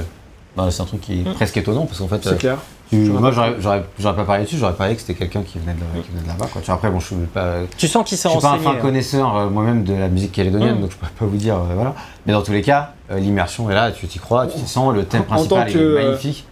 bah, 0.56 0.69
c'est 0.72 0.81
un 0.81 0.86
truc 0.86 1.02
qui 1.02 1.19
est 1.22 1.27
Mm. 1.30 1.34
presque 1.34 1.57
étonnant 1.57 1.86
parce 1.86 1.99
qu'en 1.99 2.07
fait, 2.07 2.26
euh, 2.26 2.30
C'est 2.31 2.38
clair. 2.38 2.60
Tu- 2.90 2.98
moi 3.11 3.32
j'aurais, 3.32 3.84
pas 4.16 4.24
parlé 4.24 4.44
dessus, 4.45 4.57
j'aurais 4.57 4.74
parlé 4.74 4.95
que 4.95 5.02
c'était 5.02 5.14
quelqu'un 5.14 5.44
qui 5.44 5.60
venait 5.60 5.74
de, 5.74 6.02
qui 6.02 6.10
venait 6.11 6.24
de 6.24 6.28
là-bas. 6.28 6.48
Quoi. 6.52 6.61
Après, 6.74 6.90
bon, 6.90 6.99
je 6.99 7.06
suis 7.07 7.16
pas, 7.34 7.57
Tu 7.78 7.88
sens 7.88 8.03
qu'il 8.07 8.18
je 8.18 8.28
suis 8.28 8.40
pas 8.40 8.52
un 8.52 8.57
fin 8.57 8.72
hein. 8.72 8.76
connaisseur 8.82 9.36
euh, 9.38 9.49
moi-même 9.49 9.84
de 9.84 9.94
la 9.94 10.07
musique 10.07 10.32
calédonienne, 10.32 10.78
Mm. 10.78 10.82
donc 10.82 10.91
je 10.91 10.95
pourrais 10.98 11.11
pas 11.18 11.26
vous 11.26 11.38
dire, 11.38 11.56
euh, 11.56 11.76
voilà. 11.76 11.94
Mais 12.26 12.34
dans 12.34 12.41
tous 12.41 12.52
les 12.52 12.61
cas, 12.61 12.94
euh, 13.11 13.20
l'immersion 13.20 13.70
est 13.70 13.76
là, 13.76 13.91
tu 13.91 14.07
t'y 14.07 14.20
crois, 14.20 14.48
tu 14.48 14.57
t'y 14.60 14.68
sens, 14.68 14.94
le 14.94 15.03
thème 15.06 15.22
En 15.30 15.34
principal 15.36 15.70
est 15.70 15.74
que, 15.74 15.78
euh, 15.80 16.03
magnifique. 16.06 16.45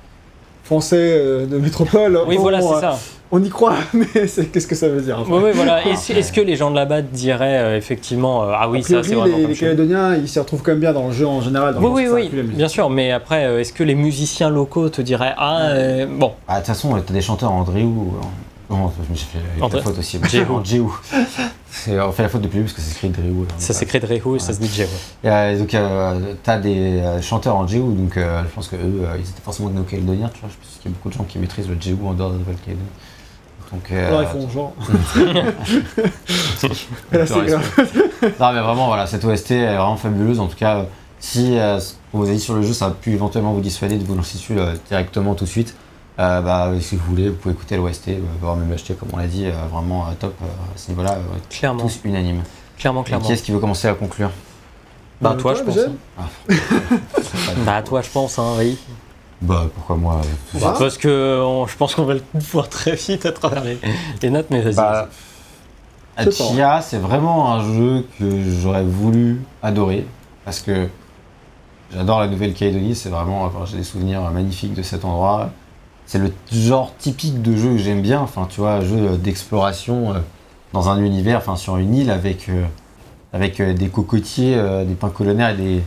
Français 0.64 0.98
euh, 1.00 1.46
de 1.46 1.58
métropole. 1.58 2.20
Oui, 2.28 2.38
voilà, 2.38 2.62
c'est 2.62 2.80
ça. 2.82 2.98
On 3.30 3.44
y 3.44 3.50
croit, 3.50 3.76
mais 3.94 4.06
qu'est-ce 4.06 4.68
que 4.68 4.76
ça 4.76 4.88
veut 4.88 5.02
dire 5.02 5.22
Oui, 5.28 5.40
oui, 5.44 5.52
voilà. 5.54 5.86
Est-ce 5.88 6.14
est-ce 6.14 6.32
que 6.32 6.40
les 6.42 6.56
gens 6.56 6.72
de 6.72 6.76
là-bas 6.76 7.02
diraient 7.02 7.58
euh, 7.60 7.78
effectivement 7.78 8.44
euh, 8.44 8.54
Ah 8.56 8.70
oui, 8.70 8.80
A 8.80 8.82
ça 8.84 8.88
priori, 9.02 9.08
c'est 9.10 9.16
vraiment 9.16 9.36
les, 9.38 9.42
comme 9.44 9.52
les 9.52 9.58
Calédoniens, 9.58 10.16
ils 10.16 10.30
s'y 10.30 10.40
retrouvent 10.40 10.62
quand 10.62 10.72
même 10.72 10.80
bien 10.80 10.94
dans 10.94 11.08
le 11.08 11.14
jeu 11.14 11.28
en 11.28 11.42
général. 11.42 11.76
dans 11.76 11.82
Oui, 11.82 12.06
le 12.06 12.14
oui, 12.14 12.22
oui, 12.24 12.30
ça 12.32 12.38
la 12.38 12.44
bien 12.44 12.68
sûr, 12.70 12.90
mais 12.90 13.12
après, 13.12 13.46
euh, 13.46 13.60
est-ce 13.60 13.74
que 13.74 13.84
les 13.84 13.96
musiciens 13.96 14.50
locaux 14.50 14.88
te 14.90 15.02
diraient 15.02 15.34
Ah, 15.38 15.68
euh, 15.72 16.06
bon, 16.10 16.32
Ah, 16.48 16.54
de 16.56 16.60
toute 16.60 16.68
façon, 16.68 16.96
t'as 17.06 17.14
des 17.14 17.22
chanteurs 17.22 17.52
en 17.52 17.60
André 17.62 17.84
ou. 17.84 18.14
Non, 18.70 18.92
je 19.06 19.12
me 19.12 19.16
suis 19.16 19.28
fait 19.28 19.40
la 19.60 19.66
André- 19.66 19.82
faute 19.82 19.98
aussi. 19.98 20.20
Jéhu. 20.30 20.46
En 20.50 20.62
On 22.08 22.12
fait 22.12 22.24
la 22.24 22.28
faute 22.30 22.42
depuis 22.42 22.60
parce 22.60 22.74
que 22.74 22.82
c'est 22.82 22.92
écrit 22.96 23.10
Dréou. 23.10 23.46
ça 23.58 23.74
s'écrit 23.74 24.00
Drehu 24.02 24.36
et 24.36 24.40
ça 24.40 24.52
se 24.54 24.60
dit 24.60 24.68
Jéhu. 24.68 24.88
Euh, 25.24 25.58
donc, 25.58 25.74
euh, 25.74 26.20
t'as 26.44 26.58
des 26.58 27.00
euh, 27.00 27.22
chanteurs 27.22 27.56
en 27.56 27.66
Jéhu, 27.66 27.82
donc 27.94 28.18
euh, 28.18 28.42
je 28.44 28.54
pense 28.54 28.68
que 28.68 28.76
eux, 28.76 29.04
euh, 29.04 29.16
ils 29.18 29.22
étaient 29.30 29.42
forcément 29.44 29.70
de 29.70 29.76
nos 29.76 29.84
Calédoniens, 29.84 30.30
tu 30.34 30.42
vois. 30.42 30.50
Je 30.52 30.56
pense 30.58 30.80
qu'il 30.82 30.92
y 30.92 30.94
a 30.94 30.98
beaucoup 30.98 31.08
de 31.10 31.14
gens 31.14 31.24
qui 31.24 31.40
maîtrisent 31.40 31.70
le 31.70 31.78
Jéhu 31.80 31.96
en 32.06 32.12
dehors 32.14 32.32
de 32.32 32.38
Nouvelle-Calédonie. 32.40 32.88
Donc, 33.72 33.92
euh, 33.92 34.08
Alors 34.08 34.22
ils 34.24 34.28
font 34.28 34.50
genre. 34.50 34.74
Là, 37.12 37.26
c'est 37.26 37.46
grave. 37.46 37.64
Non 38.40 38.54
mais 38.54 38.62
vraiment 38.62 38.88
voilà, 38.88 39.08
cette 39.08 39.24
OST 39.26 39.52
est 39.52 39.66
vraiment 39.76 39.98
fabuleuse. 39.98 40.40
En 40.40 40.48
tout 40.48 40.56
cas, 40.56 40.86
si 41.20 41.58
euh, 41.58 41.80
qu'on 42.12 42.20
vous 42.20 42.30
a 42.30 42.34
dit 42.34 42.40
sur 42.40 42.54
le 42.56 42.62
jeu, 42.62 42.74
ça 42.74 42.86
a 42.88 42.92
pu 42.92 43.12
éventuellement 43.14 43.54
vous 43.54 43.62
dissuader 43.62 43.98
de 43.98 44.04
vous 44.06 44.16
lancer 44.16 44.38
dessus 44.38 44.58
euh, 44.58 44.74
directement 44.88 45.34
tout 45.36 45.46
de 45.46 45.50
suite, 45.50 45.76
euh, 46.20 46.42
bah, 46.42 46.72
si 46.80 46.96
vous 46.96 47.04
voulez, 47.10 47.30
vous 47.30 47.36
pouvez 47.36 47.54
écouter 47.54 47.78
l'OST, 47.78 48.12
voire 48.42 48.56
même 48.56 48.70
l'acheter 48.72 48.94
comme 48.94 49.10
on 49.14 49.18
l'a 49.18 49.28
dit, 49.28 49.46
euh, 49.46 49.52
vraiment 49.72 50.06
euh, 50.08 50.12
top 50.20 50.34
euh, 50.42 50.46
à 50.46 50.78
ce 50.78 50.90
niveau-là, 50.90 51.14
euh, 51.14 51.38
Clairement, 51.50 51.84
tous 51.84 52.00
unanimes. 52.06 52.42
clairement, 52.78 53.02
Et 53.02 53.06
clairement. 53.06 53.26
Qui 53.26 53.34
est-ce 53.34 53.44
qui 53.44 53.52
veut 53.52 53.60
commencer 53.60 53.88
à 53.88 53.94
conclure? 53.94 54.32
Bah, 55.20 55.36
toi, 55.38 55.56
je 55.56 55.64
pense. 55.64 55.78
Hein. 56.20 56.26
Bah, 57.66 57.82
toi, 57.82 58.02
je 58.04 58.10
pense, 58.10 58.38
hein, 58.38 58.54
oui. 58.60 58.78
Bah 59.42 59.66
pourquoi 59.76 59.96
moi 59.98 60.22
euh, 60.56 60.60
Bah, 60.60 60.74
Parce 60.80 60.98
que 60.98 61.42
on- 61.44 61.68
je 61.68 61.76
pense 61.78 61.94
qu'on 61.96 62.06
va 62.06 62.16
le 62.16 62.22
voir 62.52 62.70
très 62.70 62.96
vite 62.96 63.26
à 63.26 63.32
travers 63.32 63.64
les, 63.64 63.78
les 64.22 64.30
notes, 64.30 64.48
mais 64.50 64.62
vas-y. 64.62 64.76
Bah. 64.76 65.10
Chia, 66.32 66.82
c'est 66.82 66.98
vraiment 66.98 67.54
un 67.54 67.74
jeu 67.76 68.06
que 68.18 68.26
j'aurais 68.62 68.84
voulu 68.84 69.42
adorer 69.62 70.08
parce 70.46 70.62
que 70.62 70.88
j'adore 71.94 72.20
la 72.22 72.28
Nouvelle-Calédonie. 72.28 72.96
C'est 72.96 73.10
vraiment, 73.10 73.44
enfin, 73.44 73.66
j'ai 73.66 73.78
des 73.78 73.84
souvenirs 73.84 74.22
magnifiques 74.32 74.74
de 74.74 74.82
cet 74.82 75.06
endroit. 75.06 75.52
C'est 76.08 76.18
le 76.18 76.32
genre 76.52 76.96
typique 76.98 77.42
de 77.44 77.56
jeu 77.56 77.72
que 77.74 77.78
j'aime 77.78 78.02
bien. 78.02 78.20
Enfin, 78.22 78.48
tu 78.50 78.62
vois, 78.62 78.72
un 78.76 78.82
jeu 78.82 79.18
d'exploration 79.18 80.14
euh, 80.16 80.20
dans 80.74 80.90
un 80.90 81.00
univers, 81.04 81.38
enfin, 81.38 81.56
sur 81.56 81.78
une 81.78 81.94
île 81.94 82.10
avec, 82.10 82.50
euh, 82.50 82.64
avec 83.34 83.60
euh, 83.60 83.74
des 83.74 83.90
cocotiers, 83.90 84.56
euh, 84.56 84.86
des 84.86 84.96
pins 84.96 85.10
colonnaires 85.10 85.50
et 85.52 85.56
des, 85.58 85.84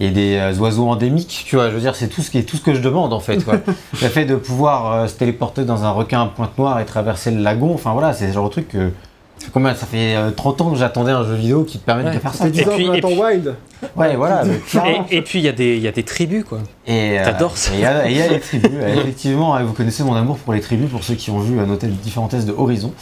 et 0.00 0.10
des 0.10 0.36
euh, 0.36 0.54
oiseaux 0.58 0.88
endémiques. 0.88 1.44
Tu 1.46 1.56
vois, 1.56 1.68
je 1.70 1.74
veux 1.74 1.80
dire, 1.80 1.94
c'est 1.96 2.08
tout 2.08 2.22
ce 2.22 2.30
qui 2.30 2.38
est 2.38 2.42
tout 2.42 2.56
ce 2.56 2.62
que 2.62 2.74
je 2.74 2.80
demande 2.80 3.12
en 3.12 3.20
fait. 3.20 3.44
quoi. 3.44 3.54
le 4.02 4.08
fait 4.08 4.24
de 4.24 4.36
pouvoir 4.36 4.92
euh, 4.92 5.06
se 5.06 5.14
téléporter 5.14 5.64
dans 5.64 5.84
un 5.84 5.90
requin 5.90 6.22
à 6.22 6.26
pointe 6.26 6.56
noire 6.58 6.80
et 6.80 6.84
traverser 6.84 7.30
le 7.30 7.42
lagon. 7.42 7.72
Enfin 7.74 7.92
voilà, 7.92 8.12
c'est 8.12 8.26
le 8.28 8.32
genre 8.32 8.46
de 8.46 8.52
truc 8.52 8.68
que 8.68 8.90
ça 9.38 9.46
fait 9.46 9.50
combien 9.52 9.74
Ça 9.74 9.86
fait 9.86 10.16
euh, 10.16 10.30
30 10.30 10.60
ans 10.60 10.70
que 10.70 10.76
j'attendais 10.78 11.10
un 11.12 11.24
jeu 11.24 11.34
vidéo 11.34 11.64
qui 11.64 11.78
te 11.78 11.84
permette 11.84 12.06
Ouais. 12.06 12.14
de 12.14 12.18
faire 12.20 12.32
Ça 12.32 12.38
ça. 12.38 12.44
fait 12.44 12.50
10 12.52 12.60
Et 12.60 12.64
puis- 12.64 12.86
et 12.86 13.00
puis- 13.00 13.20
Wild. 13.20 13.54
Ouais, 13.96 14.16
voilà. 14.16 14.42
Et, 15.10 15.16
et 15.18 15.22
puis, 15.22 15.40
il 15.40 15.44
y, 15.44 15.48
a 15.48 15.52
des- 15.52 15.76
il 15.76 15.82
y 15.82 15.88
a 15.88 15.92
des 15.92 16.02
tribus, 16.04 16.44
quoi. 16.44 16.58
Et, 16.86 17.18
euh, 17.20 17.24
T'adores 17.24 17.56
ça. 17.56 17.72
Et 17.74 17.76
il 18.12 18.16
y 18.16 18.22
a- 18.22 18.28
les 18.28 18.40
tribus. 18.40 18.70
Effectivement, 18.86 19.54
euh, 19.56 19.62
vous 19.64 19.74
connaissez 19.74 20.02
mon 20.04 20.14
amour 20.14 20.38
pour 20.38 20.54
les 20.54 20.60
tribus, 20.60 20.88
pour 20.90 21.04
ceux 21.04 21.14
qui 21.14 21.30
ont 21.30 21.40
vu 21.40 21.54
nos 21.54 21.76
différentes 21.76 22.30
tests 22.30 22.46
de 22.46 22.54
Horizon. 22.56 22.92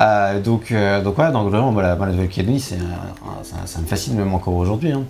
Euh, 0.00 0.40
donc, 0.40 0.70
euh, 0.72 1.02
donc 1.02 1.18
ouais, 1.18 1.30
donc 1.32 1.48
vraiment, 1.50 1.72
la, 1.80 1.96
moi, 1.96 2.06
la 2.06 2.12
Nouvelle-Calédonie, 2.12 2.60
ça 2.60 2.76
me 3.80 3.86
fascine 3.86 4.14
même 4.16 4.32
encore 4.32 4.54
aujourd'hui. 4.54 4.92
hein. 4.92 5.02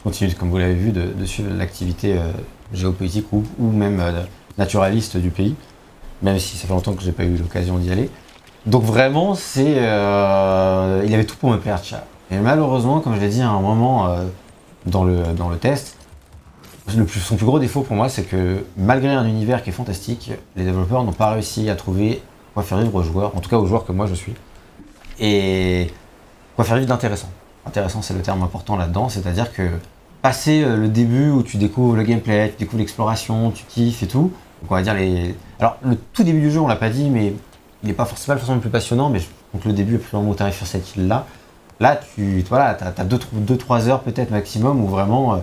Je 0.00 0.04
continue, 0.04 0.34
comme 0.34 0.48
vous 0.48 0.56
l'avez 0.56 0.74
vu, 0.74 0.92
de, 0.92 1.24
suivre 1.26 1.50
l'activité 1.54 2.14
euh, 2.14 2.32
géopolitique 2.72 3.26
ou, 3.32 3.44
même 3.58 4.00
euh, 4.00 4.22
naturaliste 4.56 5.18
du 5.18 5.30
pays, 5.30 5.54
même 6.22 6.38
si 6.38 6.56
ça 6.56 6.66
fait 6.66 6.72
longtemps 6.72 6.94
que 6.94 7.02
j'ai 7.02 7.12
pas 7.12 7.24
eu 7.24 7.36
l'occasion 7.36 7.76
d'y 7.76 7.92
aller. 7.92 8.08
Donc 8.64 8.82
vraiment, 8.82 9.34
c'est, 9.34 9.74
euh, 9.76 11.02
il 11.06 11.14
avait 11.14 11.24
tout 11.24 11.36
pour 11.36 11.50
me 11.50 11.58
plaire, 11.58 11.82
Tcha. 11.82 12.04
Et 12.30 12.38
malheureusement, 12.38 13.00
comme 13.00 13.14
je 13.16 13.20
l'ai 13.20 13.28
dit 13.28 13.42
à 13.42 13.48
un 13.48 13.60
moment 13.60 14.06
euh, 14.06 14.24
dans, 14.86 15.04
le, 15.04 15.22
dans 15.36 15.48
le 15.48 15.56
test, 15.56 15.96
son 16.88 17.36
plus 17.36 17.46
gros 17.46 17.58
défaut 17.58 17.82
pour 17.82 17.96
moi, 17.96 18.08
c'est 18.08 18.22
que 18.22 18.64
malgré 18.76 19.10
un 19.10 19.26
univers 19.26 19.62
qui 19.62 19.70
est 19.70 19.72
fantastique, 19.72 20.32
les 20.56 20.64
développeurs 20.64 21.04
n'ont 21.04 21.12
pas 21.12 21.30
réussi 21.32 21.68
à 21.70 21.76
trouver 21.76 22.22
quoi 22.54 22.62
faire 22.62 22.78
vivre 22.78 22.94
aux 22.94 23.02
joueurs, 23.02 23.36
en 23.36 23.40
tout 23.40 23.48
cas 23.48 23.58
aux 23.58 23.66
joueurs 23.66 23.84
que 23.84 23.92
moi 23.92 24.06
je 24.06 24.14
suis, 24.14 24.34
et 25.20 25.92
quoi 26.56 26.64
faire 26.64 26.76
vivre 26.76 26.88
d'intéressant. 26.88 27.28
Intéressant, 27.70 28.02
c'est 28.02 28.14
le 28.14 28.20
terme 28.20 28.42
important 28.42 28.76
là-dedans, 28.76 29.08
c'est-à-dire 29.08 29.52
que 29.52 29.62
passer 30.22 30.64
euh, 30.64 30.76
le 30.76 30.88
début 30.88 31.30
où 31.30 31.44
tu 31.44 31.56
découvres 31.56 31.94
le 31.94 32.02
gameplay, 32.02 32.50
tu 32.50 32.64
découvres 32.64 32.80
l'exploration, 32.80 33.52
tu 33.52 33.62
kiffes 33.68 34.02
et 34.02 34.08
tout, 34.08 34.32
on 34.68 34.74
va 34.74 34.82
dire 34.82 34.92
les. 34.94 35.36
Alors 35.60 35.76
le 35.84 35.96
tout 36.12 36.24
début 36.24 36.40
du 36.40 36.50
jeu, 36.50 36.58
on 36.58 36.66
l'a 36.66 36.74
pas 36.74 36.90
dit, 36.90 37.08
mais 37.08 37.32
il 37.84 37.86
n'est 37.86 37.94
pas 37.94 38.06
forcément, 38.06 38.36
forcément 38.36 38.56
le 38.56 38.60
plus 38.60 38.70
passionnant, 38.70 39.08
mais 39.08 39.20
donc 39.54 39.64
le 39.64 39.72
début, 39.72 39.98
le 39.98 40.18
moment 40.18 40.32
où 40.32 40.34
tu 40.34 40.52
sur 40.52 40.66
cette 40.66 40.96
île-là, 40.96 41.26
là 41.78 41.94
tu 42.16 42.44
voilà, 42.48 42.76
as 42.80 43.04
2-3 43.04 43.88
heures 43.88 44.00
peut-être 44.00 44.32
maximum 44.32 44.82
où 44.82 44.88
vraiment. 44.88 45.34
euh, 45.34 45.38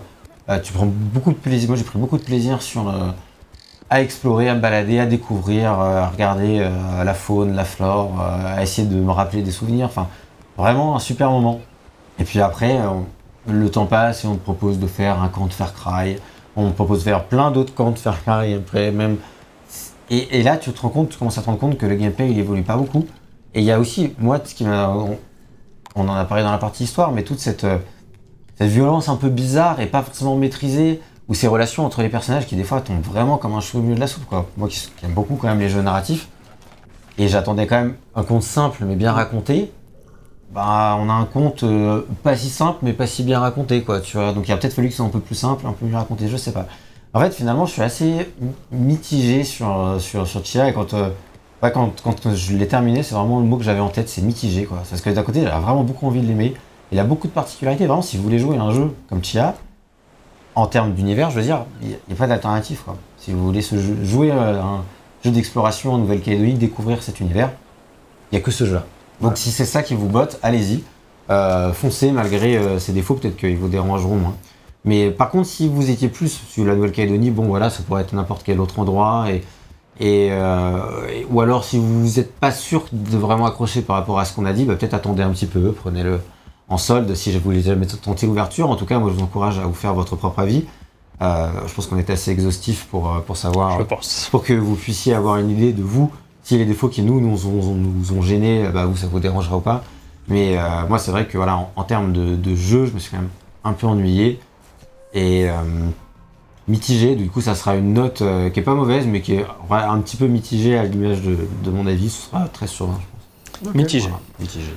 euh, 0.50 0.60
tu 0.60 0.74
prends 0.74 0.86
beaucoup 0.86 1.32
de 1.32 1.38
plaisir. 1.38 1.70
Moi, 1.70 1.78
j'ai 1.78 1.86
pris 1.86 1.98
beaucoup 1.98 2.18
de 2.18 2.24
plaisir 2.24 2.62
sur 2.62 2.90
euh, 2.90 3.12
à 3.90 4.02
explorer, 4.02 4.50
à 4.50 4.56
me 4.56 4.60
balader, 4.60 5.00
à 5.00 5.06
découvrir, 5.06 5.72
à 5.72 6.10
regarder 6.10 6.60
la 7.06 7.14
faune, 7.14 7.56
la 7.56 7.64
flore, 7.64 8.22
à 8.22 8.62
essayer 8.62 8.86
de 8.86 8.96
me 8.96 9.12
rappeler 9.12 9.44
des 9.44 9.52
souvenirs. 9.52 9.86
Enfin, 9.86 10.08
vraiment 10.58 10.98
un 10.98 11.00
super 11.00 11.32
moment. 11.32 11.62
Et 12.20 12.24
puis 12.24 12.42
après, 12.42 12.78
euh, 12.78 12.90
le 13.48 13.70
temps 13.70 13.86
passe 13.86 14.24
et 14.24 14.28
on 14.28 14.36
te 14.36 14.44
propose 14.44 14.80
de 14.80 14.88
faire 14.88 15.22
un 15.22 15.30
camp 15.30 15.48
de 15.48 15.54
Far 15.54 15.74
Cry. 15.74 16.18
On 16.56 16.70
te 16.70 16.76
propose 16.76 17.00
de 17.00 17.04
faire 17.04 17.26
plein 17.26 17.52
d'autres 17.52 17.74
camps 17.74 17.92
de 17.92 18.00
Far 18.00 18.22
Cry 18.24 18.54
après 18.54 18.92
même. 18.92 19.18
Et, 20.10 20.42
là, 20.42 20.56
tu 20.56 20.72
te 20.72 20.82
rends 20.82 20.90
compte, 20.90 21.10
tu 21.10 21.18
commences 21.18 21.38
à 21.38 21.42
te 21.42 21.48
rendre 21.48 21.60
compte 21.60 21.78
que 21.78 21.86
le 21.86 21.96
gameplay 21.96 22.32
il 22.32 22.40
évolue 22.40 22.64
pas 22.64 22.78
beaucoup. 22.78 23.06
Et 23.54 23.60
il 23.60 23.66
y 23.66 23.72
a 23.72 23.80
aussi, 23.80 24.14
moi, 24.20 24.40
ce 24.44 24.56
qui 24.56 24.64
m'a, 24.64 24.88
on, 25.96 26.08
en 26.08 26.16
a 26.16 26.24
parlé 26.24 26.44
dans 26.44 26.52
la 26.52 26.58
partie 26.58 26.86
histoire, 26.86 27.12
mais 27.12 27.24
toute 27.24 27.40
cette 27.40 27.66
euh, 27.66 27.78
cette 28.58 28.70
violence 28.70 29.08
un 29.08 29.18
peu 29.18 29.30
bizarre 29.30 29.80
et 29.80 29.86
pas 29.86 30.02
forcément 30.02 30.36
maîtrisée, 30.36 31.02
ou 31.28 31.34
ces 31.34 31.48
relations 31.48 31.86
entre 31.86 32.02
les 32.02 32.10
personnages 32.10 32.48
qui 32.48 32.56
des 32.56 32.64
fois 32.64 32.82
tombent 32.82 33.02
vraiment 33.02 33.38
comme 33.38 33.54
un 33.54 33.60
cheveu 33.60 33.80
au 33.80 33.82
milieu 33.84 33.96
de 33.96 34.00
la 34.00 34.08
soupe. 34.08 34.24
Moi 34.58 34.68
qui, 34.68 34.80
qui 34.98 35.06
aime 35.06 35.12
beaucoup 35.12 35.36
quand 35.36 35.48
même 35.48 35.60
les 35.60 35.70
jeux 35.70 35.82
narratifs, 35.82 36.28
et 37.18 37.28
j'attendais 37.28 37.68
quand 37.68 37.76
même 37.76 37.96
un 38.16 38.24
conte 38.24 38.44
simple 38.44 38.84
mais 38.86 38.96
bien 38.96 39.12
raconté, 39.12 39.72
bah 40.58 40.98
on 41.00 41.08
a 41.08 41.14
un 41.14 41.26
conte 41.26 41.62
euh, 41.62 42.02
pas 42.24 42.36
si 42.36 42.50
simple 42.50 42.80
mais 42.82 42.94
pas 42.94 43.06
si 43.06 43.22
bien 43.22 43.40
raconté 43.40 43.84
quoi, 43.84 44.00
tu 44.00 44.18
vois. 44.18 44.34
Donc 44.34 44.48
il 44.48 44.52
a 44.52 44.58
peut-être 44.58 44.74
fallu 44.74 44.88
que 44.88 44.94
ce 44.94 44.98
soit 44.98 45.06
un 45.06 45.10
peu 45.10 45.20
plus 45.20 45.36
simple, 45.36 45.68
un 45.68 45.72
peu 45.72 45.86
mieux 45.86 45.96
raconté, 45.96 46.28
je 46.28 46.36
sais 46.36 46.52
pas. 46.52 46.66
En 47.14 47.20
fait 47.20 47.32
finalement 47.32 47.68
je 47.68 47.74
suis 47.74 47.84
assez 47.84 48.28
mitigé 48.72 49.44
sur, 49.44 49.70
euh, 49.70 50.00
sur, 50.00 50.26
Chia 50.44 50.68
et 50.68 50.74
quand, 50.74 50.96
euh, 50.96 51.10
quand, 51.62 52.02
quand 52.02 52.34
je 52.34 52.56
l'ai 52.56 52.68
terminé, 52.68 53.04
c'est 53.04 53.14
vraiment 53.14 53.40
le 53.40 53.46
mot 53.46 53.58
que 53.58 53.64
j'avais 53.64 53.82
en 53.82 53.90
tête, 53.90 54.10
c'est 54.10 54.24
mitigé 54.24 54.66
quoi. 54.66 54.80
Parce 54.90 55.00
que 55.00 55.12
d'un 55.12 55.22
côté 55.22 55.44
j'avais 55.44 55.62
vraiment 55.62 55.84
beaucoup 55.84 56.08
envie 56.08 56.22
de 56.22 56.28
l'aimer, 56.28 56.56
il 56.92 56.98
a 56.98 57.04
beaucoup 57.04 57.28
de 57.28 57.34
particularités. 57.34 57.86
Vraiment, 57.86 58.02
si 58.02 58.18
vous 58.18 58.24
voulez 58.24 58.40
jouer 58.40 58.58
un 58.58 58.72
jeu 58.72 58.96
comme 59.10 59.24
Chia, 59.24 59.54
en 60.56 60.66
termes 60.66 60.94
d'univers, 60.96 61.30
je 61.30 61.36
veux 61.36 61.46
dire, 61.46 61.66
il 61.84 61.90
n'y 61.90 61.94
a, 62.14 62.16
pas 62.18 62.26
d'alternative. 62.26 62.82
quoi. 62.84 62.98
Si 63.20 63.32
vous 63.32 63.46
voulez 63.46 63.62
jouer 63.62 64.32
un 64.32 64.84
jeu 65.24 65.30
d'exploration 65.30 65.94
en 65.94 65.98
Nouvelle-Calédonie, 66.00 66.56
découvrir 66.56 67.04
cet 67.04 67.20
univers, 67.20 67.52
il 68.32 68.36
n'y 68.36 68.42
a 68.42 68.44
que 68.44 68.50
ce 68.50 68.66
jeu-là. 68.66 68.86
Donc 69.22 69.38
si 69.38 69.52
c'est 69.52 69.66
ça 69.66 69.84
qui 69.84 69.96
vous 69.96 70.08
botte, 70.08 70.40
allez-y. 70.44 70.84
Euh, 71.30 71.74
foncez 71.74 72.12
malgré 72.12 72.58
euh, 72.58 72.80
ses 72.80 72.94
défauts, 72.94 73.16
peut-être 73.16 73.36
qu'ils 73.38 73.58
vous 73.58 73.68
dérangeront 73.68 74.16
moins. 74.18 74.36
Mais 74.86 75.12
par 75.12 75.30
contre, 75.30 75.48
si 75.48 75.68
vous 75.68 75.90
étiez 75.90 76.08
plus 76.08 76.40
sur 76.50 76.64
la 76.66 76.76
Nouvelle-Calédonie, 76.76 77.32
bon 77.32 77.46
voilà, 77.48 77.70
ça 77.70 77.84
pourrait 77.84 78.04
être 78.04 78.14
n'importe 78.14 78.44
quel 78.46 78.60
autre 78.62 78.80
endroit. 78.80 79.26
Et, 79.30 79.44
et, 80.00 80.30
euh, 80.32 80.78
et- 81.10 81.26
ou 81.30 81.42
alors, 81.42 81.64
si 81.66 81.78
vous 81.80 82.04
n'êtes 82.16 82.34
pas 82.36 82.52
sûr 82.52 82.86
de 82.94 83.18
vraiment 83.18 83.46
accrocher 83.48 83.82
par 83.82 83.98
rapport 83.98 84.20
à 84.20 84.26
ce 84.26 84.34
qu'on 84.34 84.46
a 84.46 84.54
dit, 84.54 84.64
bah, 84.64 84.76
peut-être 84.76 84.94
attendez 84.94 85.24
un 85.24 85.32
petit 85.32 85.48
peu, 85.48 85.74
prenez-le 85.74 86.20
en 86.70 86.78
solde 86.78 87.14
si 87.16 87.32
je 87.34 87.40
voulais 87.40 87.62
jamais 87.62 87.88
tenter 87.88 88.28
l'ouverture. 88.28 88.70
En 88.70 88.76
tout 88.76 88.86
cas, 88.86 89.00
moi, 89.00 89.10
je 89.10 89.16
vous 89.16 89.24
encourage 89.24 89.58
à 89.60 89.64
vous 89.64 89.74
faire 89.74 89.94
votre 89.94 90.16
propre 90.16 90.40
avis. 90.40 90.66
Je 91.20 91.74
pense 91.74 91.88
qu'on 91.88 91.98
est 91.98 92.10
assez 92.12 92.30
exhaustif 92.32 92.86
pour, 92.92 93.22
pour 93.26 93.36
savoir 93.38 93.80
Je 93.80 93.84
pense. 93.84 94.28
pour 94.32 94.44
que 94.44 94.54
vous 94.54 94.76
puissiez 94.76 95.14
avoir 95.16 95.38
une 95.38 95.50
idée 95.50 95.74
de 95.74 95.82
vous, 95.82 96.12
si 96.48 96.58
les 96.58 96.64
défauts 96.66 96.88
qui 96.88 97.02
nous 97.02 97.20
nous 97.20 97.46
ont, 97.46 97.76
nous 97.76 98.14
ont 98.14 98.22
gênés, 98.22 98.70
bah, 98.74 98.86
vous, 98.86 98.96
ça 98.96 99.08
vous 99.08 99.20
dérangera 99.20 99.58
ou 99.58 99.60
pas. 99.62 99.84
Mais 100.30 100.58
euh, 100.58 100.88
moi, 100.88 100.98
c'est 100.98 101.12
vrai 101.12 101.26
que 101.28 101.36
voilà, 101.36 101.58
en, 101.58 101.72
en 101.76 101.84
termes 101.84 102.14
de, 102.14 102.36
de 102.38 102.56
jeu, 102.56 102.86
je 102.86 102.94
me 102.94 103.00
suis 103.00 103.12
quand 103.12 103.18
même 103.18 103.30
un 103.66 103.74
peu 103.74 103.86
ennuyé 103.86 104.40
et 105.14 105.50
euh, 105.50 105.54
mitigé. 106.70 107.16
Du 107.16 107.30
coup, 107.30 107.42
ça 107.42 107.54
sera 107.54 107.76
une 107.76 107.94
note 107.94 108.22
euh, 108.22 108.50
qui 108.50 108.62
est 108.62 108.64
pas 108.64 108.76
mauvaise, 108.76 109.06
mais 109.06 109.20
qui 109.20 109.34
est 109.34 109.46
ouais, 109.70 109.78
un 109.78 110.00
petit 110.00 110.16
peu 110.16 110.28
mitigée 110.28 110.78
à 110.78 110.86
l'image 110.86 111.22
de, 111.22 111.38
de 111.66 111.70
mon 111.70 111.86
avis. 111.86 112.10
Ce 112.10 112.28
sera 112.30 112.48
13 112.48 112.70
sur 112.70 112.86
20, 112.88 112.94
je 112.94 113.66
pense. 113.66 113.76
Mitigé. 113.76 114.08
Voilà, 114.08 114.22
mitigé. 114.40 114.72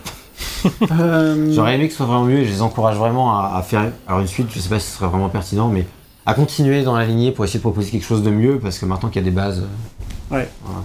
J'aurais 1.54 1.76
aimé 1.76 1.86
que 1.86 1.92
ce 1.92 1.98
soit 1.98 2.06
vraiment 2.06 2.24
mieux 2.24 2.38
et 2.38 2.44
je 2.46 2.50
les 2.50 2.62
encourage 2.62 2.96
vraiment 2.96 3.38
à, 3.38 3.54
à 3.56 3.62
faire. 3.62 3.92
Alors 4.08 4.20
une 4.20 4.26
suite, 4.26 4.48
je 4.52 4.58
sais 4.58 4.68
pas 4.68 4.80
si 4.80 4.88
ce 4.88 4.96
serait 4.96 5.08
vraiment 5.08 5.28
pertinent, 5.28 5.68
mais 5.68 5.86
à 6.26 6.34
continuer 6.34 6.82
dans 6.82 6.96
la 6.96 7.06
lignée 7.06 7.30
pour 7.30 7.44
essayer 7.44 7.58
de 7.58 7.62
proposer 7.62 7.90
quelque 7.90 8.04
chose 8.06 8.22
de 8.24 8.30
mieux 8.30 8.58
parce 8.58 8.78
que 8.78 8.86
maintenant 8.86 9.08
qu'il 9.08 9.22
y 9.22 9.24
a 9.24 9.30
des 9.30 9.34
bases. 9.34 9.62
euh, 10.64 10.80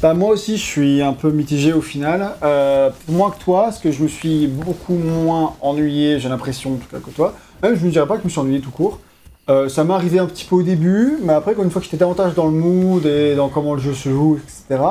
Bah, 0.00 0.14
moi 0.14 0.30
aussi, 0.30 0.56
je 0.56 0.62
suis 0.62 1.02
un 1.02 1.12
peu 1.12 1.30
mitigé 1.30 1.72
au 1.72 1.80
final. 1.80 2.32
Euh, 2.42 2.90
moins 3.08 3.30
que 3.30 3.38
toi, 3.42 3.64
parce 3.64 3.78
que 3.78 3.90
je 3.90 4.02
me 4.02 4.08
suis 4.08 4.46
beaucoup 4.46 4.94
moins 4.94 5.54
ennuyé, 5.60 6.20
j'ai 6.20 6.28
l'impression, 6.28 6.74
en 6.74 6.76
tout 6.76 6.88
cas, 6.90 6.98
que 6.98 7.10
toi. 7.10 7.34
Même, 7.62 7.76
je 7.76 7.84
ne 7.84 7.90
dirais 7.90 8.06
pas 8.06 8.14
que 8.14 8.22
je 8.22 8.26
me 8.26 8.30
suis 8.30 8.40
ennuyé 8.40 8.60
tout 8.60 8.70
court. 8.70 9.00
Euh, 9.48 9.68
ça 9.68 9.82
m'est 9.82 9.94
arrivé 9.94 10.18
un 10.20 10.26
petit 10.26 10.44
peu 10.44 10.56
au 10.56 10.62
début, 10.62 11.18
mais 11.22 11.32
après, 11.32 11.54
une 11.58 11.70
fois 11.70 11.80
que 11.80 11.84
j'étais 11.84 11.96
davantage 11.96 12.34
dans 12.34 12.46
le 12.46 12.52
mood 12.52 13.04
et 13.06 13.34
dans 13.34 13.48
comment 13.48 13.74
le 13.74 13.80
jeu 13.80 13.92
se 13.92 14.08
joue, 14.08 14.38
etc., 14.38 14.82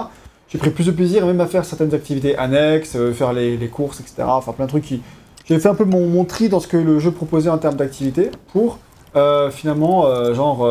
j'ai 0.49 0.57
pris 0.57 0.69
plus 0.69 0.85
de 0.87 0.91
plaisir 0.91 1.25
même 1.25 1.39
à 1.39 1.47
faire 1.47 1.63
certaines 1.63 1.93
activités 1.93 2.37
annexes, 2.37 2.97
euh, 2.97 3.13
faire 3.13 3.31
les, 3.31 3.57
courses, 3.69 4.01
etc. 4.01 4.23
Enfin, 4.27 4.51
plein 4.51 4.65
de 4.65 4.69
trucs 4.71 4.83
qui. 4.83 5.01
J'ai 5.45 5.57
fait 5.59 5.69
un 5.69 5.75
peu 5.75 5.85
mon, 5.85 6.07
mon 6.07 6.25
tri 6.25 6.49
dans 6.49 6.59
ce 6.59 6.67
que 6.67 6.77
le 6.77 6.99
jeu 6.99 7.11
proposait 7.11 7.49
en 7.49 7.57
termes 7.57 7.75
d'activités 7.75 8.29
pour 8.51 8.79
euh, 9.15 9.49
finalement, 9.49 10.33
genre, 10.33 10.65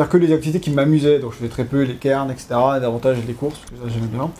faire 0.00 0.08
que 0.08 0.16
les 0.16 0.32
activités 0.32 0.60
qui 0.60 0.70
m'amusaient. 0.70 1.18
Donc, 1.18 1.32
je 1.32 1.38
faisais 1.38 1.48
très 1.48 1.64
peu 1.64 1.82
les 1.82 1.96
cairns, 1.96 2.30
etc. 2.30 2.46
Et 2.76 2.80
davantage 2.80 3.18
les 3.26 3.34
courses, 3.34 3.58
parce 3.58 3.70
que 3.70 3.76
ça, 3.76 3.94
j'aimais 3.94 4.06
bien. 4.06 4.30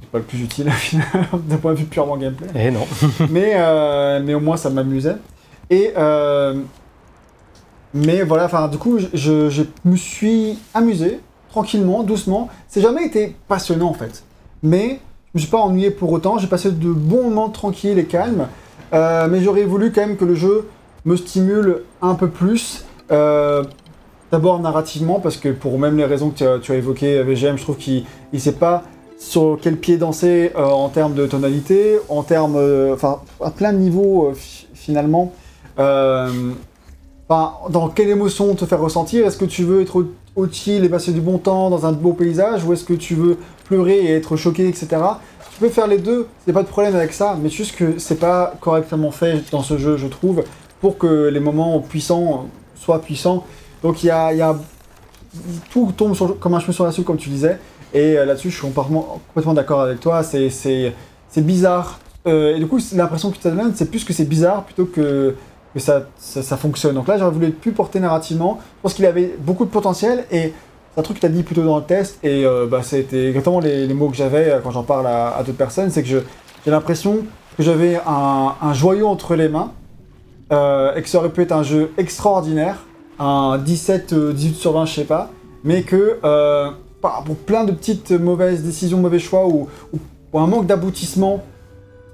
C'est 0.00 0.10
pas 0.10 0.18
le 0.18 0.24
plus 0.24 0.42
utile, 0.42 0.70
d'un 1.32 1.56
point 1.56 1.72
de 1.72 1.78
vue 1.78 1.84
purement 1.84 2.16
gameplay 2.16 2.48
Eh 2.54 2.70
non. 2.70 2.86
mais, 3.30 3.52
euh, 3.56 4.20
mais 4.24 4.34
au 4.34 4.40
moins 4.40 4.56
ça 4.56 4.70
m'amusait. 4.70 5.16
Et 5.70 5.92
euh, 5.96 6.60
mais 7.94 8.22
voilà, 8.22 8.44
enfin 8.44 8.68
du 8.68 8.76
coup 8.76 8.98
je 9.14 9.62
me 9.84 9.96
suis 9.96 10.58
amusé 10.74 11.20
tranquillement, 11.48 12.02
doucement. 12.02 12.50
C'est 12.68 12.82
jamais 12.82 13.06
été 13.06 13.34
passionnant 13.48 13.88
en 13.88 13.94
fait, 13.94 14.24
mais 14.62 15.00
je 15.32 15.38
me 15.38 15.40
suis 15.40 15.50
pas 15.50 15.58
ennuyé 15.58 15.90
pour 15.90 16.12
autant. 16.12 16.36
J'ai 16.38 16.48
passé 16.48 16.70
de 16.70 16.92
bons 16.92 17.24
moments 17.24 17.48
tranquilles 17.48 17.98
et 17.98 18.06
calmes, 18.06 18.48
Euh, 18.92 19.26
mais 19.28 19.40
j'aurais 19.40 19.64
voulu 19.64 19.90
quand 19.90 20.02
même 20.02 20.16
que 20.16 20.24
le 20.24 20.34
jeu 20.34 20.68
me 21.04 21.16
stimule 21.16 21.82
un 22.02 22.14
peu 22.14 22.28
plus. 22.28 22.84
Euh, 23.10 23.64
D'abord 24.34 24.58
narrativement, 24.58 25.20
parce 25.20 25.36
que 25.36 25.50
pour 25.50 25.78
même 25.78 25.96
les 25.96 26.04
raisons 26.04 26.30
que 26.30 26.38
tu 26.38 26.44
as, 26.44 26.58
tu 26.58 26.72
as 26.72 26.74
évoquées, 26.74 27.22
VGM, 27.22 27.56
je 27.56 27.62
trouve 27.62 27.76
qu'il 27.76 28.04
ne 28.32 28.38
sait 28.40 28.50
pas 28.50 28.82
sur 29.16 29.58
quel 29.62 29.76
pied 29.76 29.96
danser 29.96 30.50
euh, 30.56 30.64
en 30.64 30.88
termes 30.88 31.14
de 31.14 31.24
tonalité, 31.28 32.00
en 32.08 32.24
termes, 32.24 32.56
euh, 32.56 32.94
enfin, 32.94 33.20
à 33.40 33.52
plein 33.52 33.72
de 33.72 33.78
niveaux 33.78 34.30
euh, 34.30 34.34
fi- 34.34 34.66
finalement. 34.74 35.32
Euh, 35.78 36.50
dans 37.28 37.88
quelle 37.94 38.08
émotion 38.08 38.56
te 38.56 38.64
faire 38.64 38.80
ressentir? 38.80 39.24
Est-ce 39.24 39.38
que 39.38 39.44
tu 39.44 39.62
veux 39.62 39.82
être 39.82 40.04
chill 40.50 40.84
et 40.84 40.88
passer 40.88 41.12
du 41.12 41.20
bon 41.20 41.38
temps 41.38 41.70
dans 41.70 41.86
un 41.86 41.92
beau 41.92 42.12
paysage, 42.12 42.64
ou 42.64 42.72
est-ce 42.72 42.82
que 42.84 42.94
tu 42.94 43.14
veux 43.14 43.38
pleurer 43.66 43.98
et 44.00 44.14
être 44.16 44.34
choqué, 44.36 44.66
etc. 44.66 44.88
Tu 45.52 45.60
peux 45.60 45.68
faire 45.68 45.86
les 45.86 45.98
deux, 45.98 46.26
c'est 46.44 46.52
pas 46.52 46.64
de 46.64 46.68
problème 46.68 46.96
avec 46.96 47.12
ça, 47.12 47.38
mais 47.40 47.50
juste 47.50 47.76
que 47.76 48.00
c'est 48.00 48.18
pas 48.18 48.54
correctement 48.60 49.12
fait 49.12 49.44
dans 49.52 49.62
ce 49.62 49.78
jeu, 49.78 49.96
je 49.96 50.08
trouve, 50.08 50.42
pour 50.80 50.98
que 50.98 51.28
les 51.28 51.38
moments 51.38 51.78
puissants 51.78 52.46
soient 52.74 53.00
puissants. 53.00 53.44
Donc 53.84 54.02
il 54.02 54.06
y 54.06 54.10
a, 54.10 54.56
tout 55.70 55.92
tombe 55.94 56.16
comme 56.40 56.54
un 56.54 56.58
cheveu 56.58 56.72
sur 56.72 56.86
la 56.86 56.90
soupe, 56.90 57.04
comme 57.04 57.18
tu 57.18 57.28
disais. 57.28 57.58
Et 57.92 58.16
euh, 58.16 58.24
là-dessus, 58.24 58.50
je 58.50 58.56
suis 58.56 58.66
complètement, 58.66 59.20
complètement 59.28 59.52
d'accord 59.52 59.82
avec 59.82 60.00
toi. 60.00 60.22
C'est, 60.22 60.94
bizarre. 61.36 62.00
Euh, 62.26 62.56
et 62.56 62.58
du 62.58 62.66
coup, 62.66 62.80
l'impression 62.94 63.30
que 63.30 63.36
tu 63.36 63.46
as 63.46 63.50
donné, 63.50 63.70
c'est 63.74 63.90
plus 63.90 64.04
que 64.04 64.14
c'est 64.14 64.24
bizarre 64.24 64.64
plutôt 64.64 64.86
que, 64.86 65.34
que 65.74 65.80
ça, 65.80 66.06
fonctionne. 66.56 66.94
Donc 66.94 67.08
là, 67.08 67.18
j'aurais 67.18 67.30
voulu 67.30 67.48
être 67.48 67.60
plus 67.60 67.72
porté 67.72 68.00
narrativement. 68.00 68.58
Je 68.78 68.82
pense 68.82 68.94
qu'il 68.94 69.04
avait 69.04 69.36
beaucoup 69.38 69.66
de 69.66 69.70
potentiel. 69.70 70.24
Et 70.30 70.54
c'est 70.94 71.00
un 71.00 71.02
truc 71.02 71.16
que 71.16 71.20
tu 71.20 71.26
as 71.26 71.28
dit 71.28 71.42
plutôt 71.42 71.62
dans 71.62 71.76
le 71.76 71.84
test. 71.84 72.18
Et 72.22 72.46
euh, 72.46 72.66
bah, 72.66 72.80
c'était 72.82 73.28
exactement 73.28 73.60
les, 73.60 73.86
mots 73.92 74.08
que 74.08 74.16
j'avais 74.16 74.60
quand 74.62 74.70
j'en 74.70 74.84
parle 74.84 75.06
à, 75.06 75.42
d'autres 75.44 75.58
personnes. 75.58 75.90
C'est 75.90 76.02
que 76.02 76.08
j'ai 76.08 76.70
l'impression 76.70 77.18
que 77.58 77.62
j'avais 77.62 78.00
un, 78.06 78.54
un 78.62 78.72
joyau 78.72 79.08
entre 79.08 79.34
les 79.34 79.50
mains. 79.50 79.72
et 80.50 81.02
que 81.02 81.08
ça 81.10 81.18
aurait 81.18 81.28
pu 81.28 81.42
être 81.42 81.52
un 81.52 81.62
jeu 81.62 81.92
extraordinaire. 81.98 82.78
Un 83.18 83.58
17, 83.58 84.12
euh, 84.12 84.32
18 84.32 84.54
sur 84.56 84.72
20, 84.72 84.86
je 84.86 84.94
sais 84.94 85.04
pas. 85.04 85.30
Mais 85.62 85.82
que 85.82 86.18
euh, 86.24 86.70
pour 87.00 87.36
plein 87.36 87.64
de 87.64 87.72
petites 87.72 88.10
mauvaises 88.10 88.62
décisions, 88.62 88.98
mauvais 88.98 89.18
choix 89.18 89.46
ou, 89.46 89.68
ou- 89.92 89.98
ou 90.32 90.38
un 90.38 90.46
manque 90.46 90.66
d'aboutissement, 90.66 91.42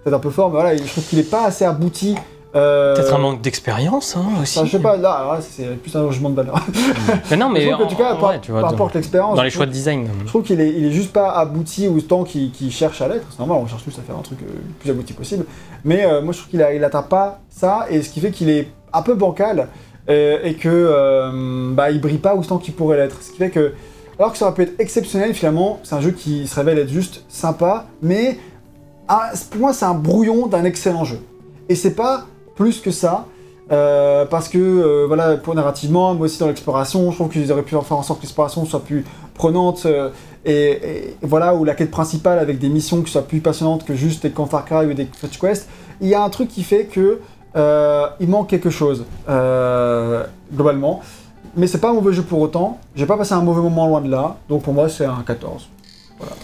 peut-être 0.05 0.17
un 0.17 0.21
peu 0.21 0.31
fort, 0.31 0.51
mais 0.51 0.61
voilà, 0.61 0.77
je 0.77 0.83
trouve 0.85 1.05
qu'il 1.05 1.19
est 1.19 1.31
pas 1.31 1.45
assez 1.47 1.65
abouti. 1.65 2.15
euh, 2.55 2.95
Peut-être 2.95 3.15
un 3.15 3.19
manque 3.19 3.41
d'expérience 3.41 4.17
hein, 4.17 4.25
aussi. 4.43 4.59
enfin, 4.59 4.67
je 4.67 4.73
sais 4.73 4.83
pas, 4.83 4.97
là, 4.97 5.39
c'est 5.41 5.65
plus 5.81 5.95
un 5.97 6.11
jugement 6.11 6.31
de 6.31 6.35
valeur. 6.37 6.57
Mais 7.31 7.37
non, 7.37 7.49
mais 7.49 7.61
je 7.63 7.69
trouve 7.71 7.79
que, 7.79 7.85
en 7.85 7.89
tout 7.89 7.97
cas, 7.97 8.15
par, 8.17 8.31
ouais, 8.31 8.41
tu 8.41 8.51
vois, 8.53 8.61
par 8.61 8.71
dans, 8.71 8.77
rapport 8.77 8.91
à 8.91 8.99
l'expérience, 8.99 9.37
dans 9.37 9.43
les 9.43 9.51
choix 9.51 9.67
de 9.67 9.71
design. 9.73 10.09
je 10.25 10.27
trouve 10.29 10.43
qu'il 10.43 10.61
est, 10.61 10.71
il 10.71 10.85
est 10.87 10.91
juste 10.93 11.13
pas 11.13 11.31
abouti 11.31 11.87
autant 11.89 12.25
qu'il 12.25 12.51
qu'il 12.51 12.71
cherche 12.73 13.01
à 13.03 13.09
l'être. 13.09 13.27
C'est 13.31 13.39
normal, 13.39 13.59
on 13.63 13.67
cherche 13.69 13.85
tous 13.85 13.97
à 13.99 14.03
faire 14.03 14.17
un 14.17 14.23
truc 14.23 14.39
euh, 14.43 14.47
le 14.53 14.75
plus 14.81 14.91
abouti 14.91 15.13
possible. 15.13 15.45
Mais 15.85 16.05
euh, 16.05 16.21
moi, 16.23 16.33
je 16.33 16.39
trouve 16.39 16.51
qu'il 16.51 16.63
a- 16.63 16.75
il 16.75 16.83
atteint 16.85 17.03
pas 17.03 17.41
ça, 17.49 17.87
et 17.89 18.03
ce 18.03 18.11
qui 18.11 18.21
fait 18.21 18.33
qu'il 18.33 18.51
est 18.51 18.69
un 18.93 19.03
peu 19.03 19.15
bancal 19.15 19.69
euh, 20.09 20.39
et 20.43 20.55
que 20.55 20.69
euh, 20.69 21.73
bah, 21.73 21.91
il 21.91 22.01
brille 22.01 22.19
pas 22.19 22.35
autant 22.35 22.59
qu'il 22.59 22.75
pourrait 22.75 22.97
l'être. 22.97 23.23
Ce 23.23 23.31
qui 23.31 23.39
fait 23.39 23.51
que, 23.51 23.73
alors 24.19 24.33
que 24.33 24.39
ça 24.39 24.47
aurait 24.47 24.55
pu 24.55 24.63
être 24.63 24.81
exceptionnel, 24.81 25.35
finalement, 25.35 25.81
c'est 25.83 25.95
un 25.95 26.01
jeu 26.01 26.11
qui 26.11 26.47
se 26.47 26.55
révèle 26.57 26.79
être 26.79 26.89
juste 26.89 27.25
sympa, 27.29 27.87
mais 28.03 28.39
ah, 29.09 29.31
pour 29.51 29.61
moi, 29.61 29.73
c'est 29.73 29.85
un 29.85 29.95
brouillon 29.95 30.47
d'un 30.47 30.65
excellent 30.65 31.05
jeu. 31.05 31.21
Et 31.69 31.75
c'est 31.75 31.95
pas 31.95 32.27
plus 32.57 32.81
que 32.81 32.91
ça. 32.91 33.27
euh, 33.73 34.25
parce 34.27 34.49
que 34.49 35.05
voilà 35.07 35.37
pour 35.37 35.55
narrativement 35.55 36.13
moi 36.15 36.27
aussi 36.27 36.41
dans 36.41 36.49
l'exploration 36.49 37.09
je 37.13 37.17
trouve 37.17 37.29
qu'ils 37.29 37.53
auraient 37.53 37.63
pu 37.63 37.77
faire 37.77 37.97
en 37.97 38.03
sorte 38.03 38.19
que 38.19 38.25
l'exploration 38.25 38.65
soit 38.65 38.83
plus 38.83 39.05
prenante 39.35 39.87
et, 40.45 40.53
et 40.53 41.17
voilà 41.23 41.55
ou 41.55 41.65
la 41.65 41.77
quête 41.77 41.93
principale 41.93 42.41
avec 42.41 42.59
des 42.59 42.69
missions 42.69 43.01
qui 43.03 43.13
soient 43.13 43.23
plus 43.23 43.39
passionnantes 43.39 43.85
que 43.85 43.95
juste 43.95 44.27
des 44.27 44.31
Far 44.31 44.65
Cry 44.65 44.87
ou 44.87 44.93
des 44.93 45.07
Fetch 45.17 45.39
Quest 45.39 45.69
il 46.01 46.09
y 46.09 46.15
a 46.15 46.23
un 46.23 46.31
truc 46.31 46.49
qui 46.49 46.65
fait 46.65 46.87
que 46.87 47.21
euh, 47.57 48.09
il 48.21 48.29
manque 48.29 48.49
quelque 48.49 48.71
chose 48.71 49.05
euh, 49.29 50.25
globalement. 50.53 51.01
Mais 51.57 51.67
c'est 51.67 51.79
pas 51.79 51.91
un 51.91 51.95
mauvais 51.95 52.13
jeu 52.13 52.23
pour 52.23 52.41
autant. 52.41 52.79
J'ai 52.95 53.07
pas 53.07 53.17
passé 53.17 53.33
un 53.35 53.43
mauvais 53.43 53.61
moment 53.61 53.87
loin 53.87 54.01
de 54.01 54.11
là. 54.11 54.37
Donc 54.49 54.63
pour 54.63 54.73
moi 54.73 54.89
c'est 54.89 55.05
un 55.05 55.23
14 55.27 55.69
voilà 56.19 56.35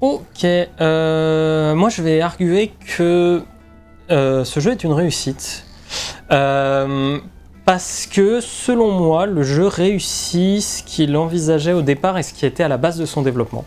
Ok, 0.00 0.44
euh, 0.44 1.74
moi 1.74 1.88
je 1.88 2.02
vais 2.02 2.20
arguer 2.20 2.72
que 2.96 3.42
euh, 4.10 4.44
ce 4.44 4.60
jeu 4.60 4.72
est 4.72 4.84
une 4.84 4.92
réussite. 4.92 5.64
Parce 7.66 8.06
que 8.06 8.40
selon 8.40 8.92
moi, 8.92 9.26
le 9.26 9.42
jeu 9.42 9.66
réussit 9.66 10.62
ce 10.62 10.84
qu'il 10.84 11.16
envisageait 11.16 11.72
au 11.72 11.82
départ 11.82 12.16
et 12.16 12.22
ce 12.22 12.32
qui 12.32 12.46
était 12.46 12.62
à 12.62 12.68
la 12.68 12.76
base 12.76 12.96
de 12.96 13.04
son 13.06 13.22
développement. 13.22 13.64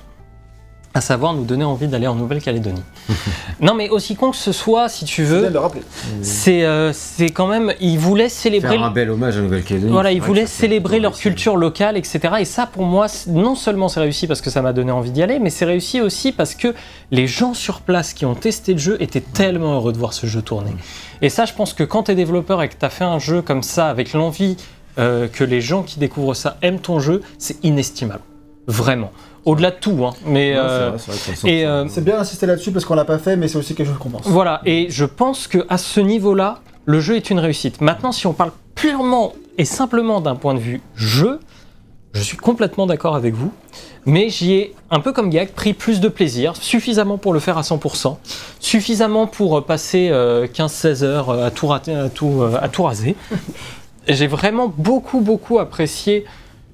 À 0.94 1.02
savoir 1.02 1.34
nous 1.34 1.44
donner 1.44 1.64
envie 1.64 1.88
d'aller 1.88 2.08
en 2.08 2.16
Nouvelle-Calédonie. 2.16 2.82
non 3.62 3.76
mais 3.76 3.90
aussi 3.90 4.16
con 4.16 4.32
que 4.32 4.38
ce 4.38 4.52
soit, 4.52 4.90
si 4.90 5.06
tu 5.06 5.24
veux, 5.24 5.44
de 5.44 5.54
le 5.54 5.60
rappeler 5.60 5.82
c'est 6.22 6.64
euh, 6.64 6.92
c'est 6.94 7.30
quand 7.30 7.48
même... 7.48 7.74
Ils 7.80 8.00
voulaient 8.00 8.30
célébrer... 8.30 8.76
Faire 8.76 8.84
un 8.84 8.92
bel 8.92 9.10
hommage 9.10 9.38
à 9.38 9.42
Nouvelle-Calédonie. 9.42 9.92
Voilà, 9.92 10.12
ils 10.12 10.22
voulaient 10.22 10.46
célébrer 10.46 11.00
leur 11.00 11.16
culture 11.16 11.58
locale, 11.58 11.96
etc. 11.96 12.20
Et 12.40 12.46
ça, 12.46 12.66
pour 12.66 12.84
moi, 12.84 13.08
non 13.28 13.56
seulement 13.56 13.88
c'est 13.88 14.00
réussi 14.00 14.26
parce 14.26 14.42
que 14.42 14.50
ça 14.50 14.62
m'a 14.62 14.74
donné 14.74 14.92
envie 14.92 15.12
d'y 15.12 15.22
aller, 15.22 15.40
mais 15.40 15.50
c'est 15.50 15.66
réussi 15.66 16.02
aussi 16.02 16.32
parce 16.32 16.56
que 16.56 16.74
les 17.12 17.28
gens 17.28 17.54
sur 17.54 17.82
place 17.82 18.14
qui 18.14 18.26
ont 18.26 18.36
testé 18.36 18.74
le 18.74 18.80
jeu 18.80 18.98
étaient 19.02 19.22
tellement 19.22 19.76
heureux 19.76 19.94
de 19.94 19.98
voir 19.98 20.14
ce 20.14 20.28
jeu 20.28 20.42
tourner. 20.42 20.72
Et 21.22 21.30
ça, 21.30 21.46
je 21.46 21.54
pense 21.54 21.74
que 21.74 21.84
quand 21.84 22.04
tu 22.04 22.12
es 22.12 22.16
développeur 22.16 22.62
et 22.62 22.70
que 22.70 22.76
tu 22.80 22.86
as 22.86 22.90
fait 22.90 23.04
un 23.04 23.20
jeu 23.20 23.42
comme 23.42 23.64
ça, 23.64 23.90
avec 23.90 24.14
l'envie 24.14 24.58
euh, 24.98 25.28
que 25.28 25.44
les 25.44 25.62
gens 25.62 25.84
qui 25.84 26.00
découvrent 26.00 26.34
ça 26.34 26.58
aiment 26.62 26.80
ton 26.80 27.00
jeu, 27.00 27.22
c'est 27.38 27.64
inestimable. 27.64 28.24
Vraiment. 28.68 29.12
Au-delà 29.50 29.72
de 29.72 29.78
tout, 29.80 30.06
hein. 30.06 30.14
Mais, 30.26 30.54
euh, 30.56 30.92
c'est 30.98 31.66
euh, 31.66 31.88
c'est 31.90 32.04
bien 32.04 32.18
d'insister 32.18 32.46
là-dessus 32.46 32.72
parce 32.72 32.86
qu'on 32.86 32.94
l'a 32.96 33.06
pas 33.06 33.18
fait 33.18 33.36
mais 33.36 33.48
c'est 33.48 33.58
aussi 33.58 33.74
quelque 33.76 33.88
chose 33.88 33.98
qu'on 33.98 34.10
pense 34.10 34.28
voilà, 34.28 34.62
et 34.66 34.88
je 34.90 35.06
pense 35.06 35.48
que 35.48 35.66
à 35.70 35.78
ce 35.78 36.00
niveau-là, 36.00 36.60
le 36.86 37.00
jeu 37.00 37.16
est 37.16 37.30
une 37.30 37.40
réussite. 37.40 37.82
Maintenant, 37.82 38.12
si 38.12 38.28
on 38.28 38.34
parle 38.34 38.52
purement 38.76 39.34
et 39.58 39.66
simplement 39.66 40.22
d'un 40.22 40.36
point 40.36 40.54
de 40.54 40.60
vue 40.60 40.82
jeu, 40.96 41.40
je 42.14 42.22
suis 42.22 42.38
complètement 42.38 42.86
d'accord 42.86 43.16
avec 43.16 43.34
vous, 43.34 43.52
mais 44.06 44.30
j'y 44.30 44.54
ai, 44.54 44.76
un 44.92 45.00
peu 45.00 45.14
comme 45.14 45.30
Gag, 45.30 45.50
pris 45.50 45.74
plus 45.74 46.00
de 46.00 46.10
plaisir, 46.10 46.56
suffisamment 46.56 47.18
pour 47.18 47.34
le 47.34 47.40
faire 47.40 47.58
à 47.58 47.62
100%, 47.62 48.18
suffisamment 48.60 49.28
pour 49.28 49.58
euh, 49.58 49.62
passer 49.62 50.10
euh, 50.12 50.48
15-16 50.48 51.04
heures 51.04 51.30
à 51.32 51.52
tout, 51.52 51.68
rater- 51.68 51.96
à 51.96 52.10
tout, 52.10 52.44
à 52.62 52.68
tout 52.70 52.84
raser. 52.84 53.16
J'ai 54.08 54.28
vraiment 54.28 54.74
beaucoup, 54.76 55.22
beaucoup 55.22 55.60
apprécié 55.60 56.26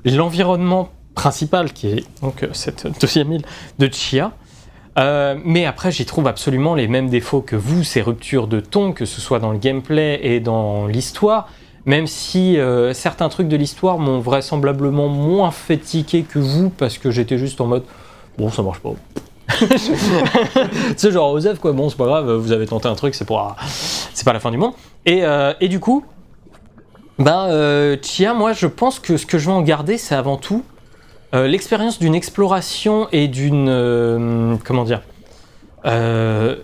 l'environnement 0.06 0.90
principal, 1.16 1.74
qui 1.74 1.88
est 1.88 2.22
donc 2.22 2.44
euh, 2.44 2.50
cette 2.54 2.88
deuxième 3.00 3.32
île 3.32 3.46
de 3.80 3.90
Chia. 3.92 4.34
Euh, 4.98 5.36
mais 5.44 5.66
après, 5.66 5.92
j'y 5.92 6.06
trouve 6.06 6.28
absolument 6.28 6.76
les 6.76 6.88
mêmes 6.88 7.10
défauts 7.10 7.42
que 7.42 7.56
vous, 7.56 7.84
ces 7.84 8.02
ruptures 8.02 8.48
de 8.48 8.60
ton, 8.60 8.94
que 8.94 9.06
ce 9.06 9.20
soit 9.20 9.40
dans 9.40 9.52
le 9.52 9.58
gameplay 9.58 10.20
et 10.24 10.40
dans 10.40 10.88
l'histoire. 10.88 11.50
Même 11.86 12.08
si 12.08 12.58
euh, 12.58 12.94
certains 12.94 13.30
trucs 13.30 13.48
de 13.48 13.58
l'histoire 13.58 14.00
m'ont 14.00 14.20
vraisemblablement 14.20 15.08
moins 15.08 15.52
fait 15.52 15.78
tiquer 15.78 16.24
que 16.24 16.40
vous, 16.40 16.70
parce 16.70 16.98
que 16.98 17.12
j'étais 17.12 17.38
juste 17.38 17.62
en 17.62 17.68
mode 17.68 17.84
bon, 18.38 18.50
ça 18.50 18.64
marche 18.64 18.80
pas. 18.80 18.92
sais, 20.98 21.12
genre 21.12 21.32
Osef, 21.32 21.60
quoi, 21.60 21.74
bon, 21.74 21.90
c'est 21.90 21.98
pas 21.98 22.06
grave, 22.06 22.32
vous 22.32 22.52
avez 22.52 22.66
tenté 22.66 22.88
un 22.88 22.96
truc, 22.96 23.16
c'est 23.16 23.26
pour. 23.26 23.56
C'est 23.68 24.26
pas 24.26 24.34
la 24.34 24.40
fin 24.40 24.52
du 24.52 24.58
monde. 24.58 24.74
Et, 25.06 25.24
euh, 25.24 25.54
et 25.62 25.68
du 25.68 25.80
coup, 25.80 26.04
ben, 27.20 27.48
euh, 27.50 27.98
Chia, 28.02 28.34
moi, 28.34 28.54
je 28.54 28.68
pense 28.68 29.00
que 29.00 29.18
ce 29.18 29.26
que 29.26 29.38
je 29.38 29.46
vais 29.46 29.56
en 29.56 29.62
garder, 29.62 29.98
c'est 29.98 30.16
avant 30.16 30.38
tout 30.38 30.64
euh, 31.36 31.48
l'expérience 31.48 32.00
d'une 32.00 32.16
exploration 32.16 33.08
et 33.12 33.28
d'une. 33.28 33.68
euh, 33.70 34.56
comment 34.64 34.84
dire 34.84 35.02
euh, 35.86 36.56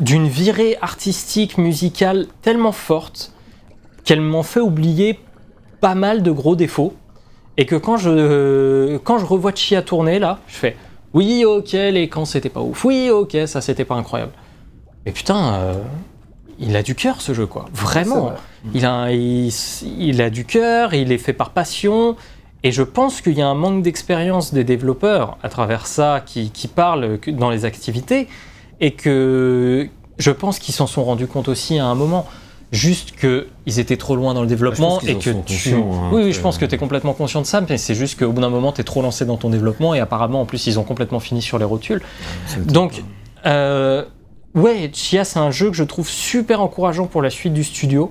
d'une 0.00 0.26
virée 0.26 0.78
artistique, 0.80 1.58
musicale 1.58 2.26
tellement 2.40 2.72
forte 2.72 3.32
qu'elle 4.04 4.20
m'en 4.20 4.42
fait 4.42 4.60
oublier 4.60 5.20
pas 5.80 5.94
mal 5.94 6.22
de 6.22 6.30
gros 6.30 6.56
défauts. 6.56 6.94
Et 7.58 7.66
que 7.66 7.76
quand 7.76 7.98
je, 7.98 8.96
quand 8.98 9.18
je 9.18 9.26
revois 9.26 9.52
Chia 9.54 9.82
tourner 9.82 10.18
là, 10.18 10.38
je 10.48 10.54
fais 10.54 10.76
oui, 11.12 11.44
ok, 11.44 11.72
les 11.72 12.08
camps 12.08 12.24
c'était 12.24 12.48
pas 12.48 12.62
ouf, 12.62 12.86
oui, 12.86 13.10
ok, 13.10 13.36
ça 13.46 13.60
c'était 13.60 13.84
pas 13.84 13.96
incroyable. 13.96 14.32
Mais 15.04 15.12
putain, 15.12 15.74
il 16.58 16.74
a 16.76 16.82
du 16.82 16.94
cœur 16.94 17.20
ce 17.20 17.34
jeu 17.34 17.46
quoi, 17.46 17.66
vraiment. 17.74 18.28
vrai. 18.28 18.36
Il 18.74 18.86
a, 18.86 19.12
il, 19.12 19.52
il 19.98 20.22
a 20.22 20.30
du 20.30 20.46
cœur, 20.46 20.94
il 20.94 21.12
est 21.12 21.18
fait 21.18 21.34
par 21.34 21.50
passion. 21.50 22.16
Et 22.64 22.72
je 22.72 22.82
pense 22.82 23.20
qu'il 23.20 23.36
y 23.36 23.42
a 23.42 23.48
un 23.48 23.54
manque 23.54 23.82
d'expérience 23.82 24.54
des 24.54 24.64
développeurs 24.64 25.36
à 25.42 25.48
travers 25.48 25.86
ça 25.86 26.22
qui, 26.24 26.50
qui 26.50 26.68
parlent 26.68 27.18
dans 27.28 27.50
les 27.50 27.64
activités. 27.64 28.28
Et 28.80 28.92
que 28.92 29.88
je 30.18 30.30
pense 30.30 30.58
qu'ils 30.58 30.74
s'en 30.74 30.86
sont 30.86 31.04
rendus 31.04 31.26
compte 31.26 31.48
aussi 31.48 31.78
à 31.78 31.86
un 31.86 31.94
moment. 31.94 32.26
Juste 32.70 33.12
qu'ils 33.20 33.78
étaient 33.78 33.98
trop 33.98 34.16
loin 34.16 34.32
dans 34.32 34.40
le 34.40 34.46
développement 34.46 34.98
et 35.00 35.18
que 35.18 35.30
tu. 35.44 35.74
hein, 35.74 36.10
oui, 36.10 36.32
je 36.32 36.40
pense 36.40 36.56
que 36.56 36.64
tu 36.64 36.74
es 36.74 36.78
complètement 36.78 37.12
conscient 37.12 37.42
de 37.42 37.46
ça, 37.46 37.60
mais 37.60 37.76
c'est 37.76 37.94
juste 37.94 38.18
qu'au 38.18 38.32
bout 38.32 38.40
d'un 38.40 38.48
moment, 38.48 38.72
tu 38.72 38.80
es 38.80 38.84
trop 38.84 39.02
lancé 39.02 39.26
dans 39.26 39.36
ton 39.36 39.50
développement 39.50 39.92
et 39.94 40.00
apparemment, 40.00 40.40
en 40.40 40.46
plus, 40.46 40.66
ils 40.66 40.78
ont 40.78 40.82
complètement 40.82 41.20
fini 41.20 41.42
sur 41.42 41.58
les 41.58 41.66
rotules. 41.66 42.00
Donc, 42.64 43.02
euh, 43.44 44.04
ouais, 44.54 44.90
Chia, 44.94 45.24
c'est 45.24 45.38
un 45.38 45.50
jeu 45.50 45.68
que 45.68 45.76
je 45.76 45.84
trouve 45.84 46.08
super 46.08 46.62
encourageant 46.62 47.06
pour 47.06 47.20
la 47.20 47.28
suite 47.28 47.52
du 47.52 47.62
studio. 47.62 48.10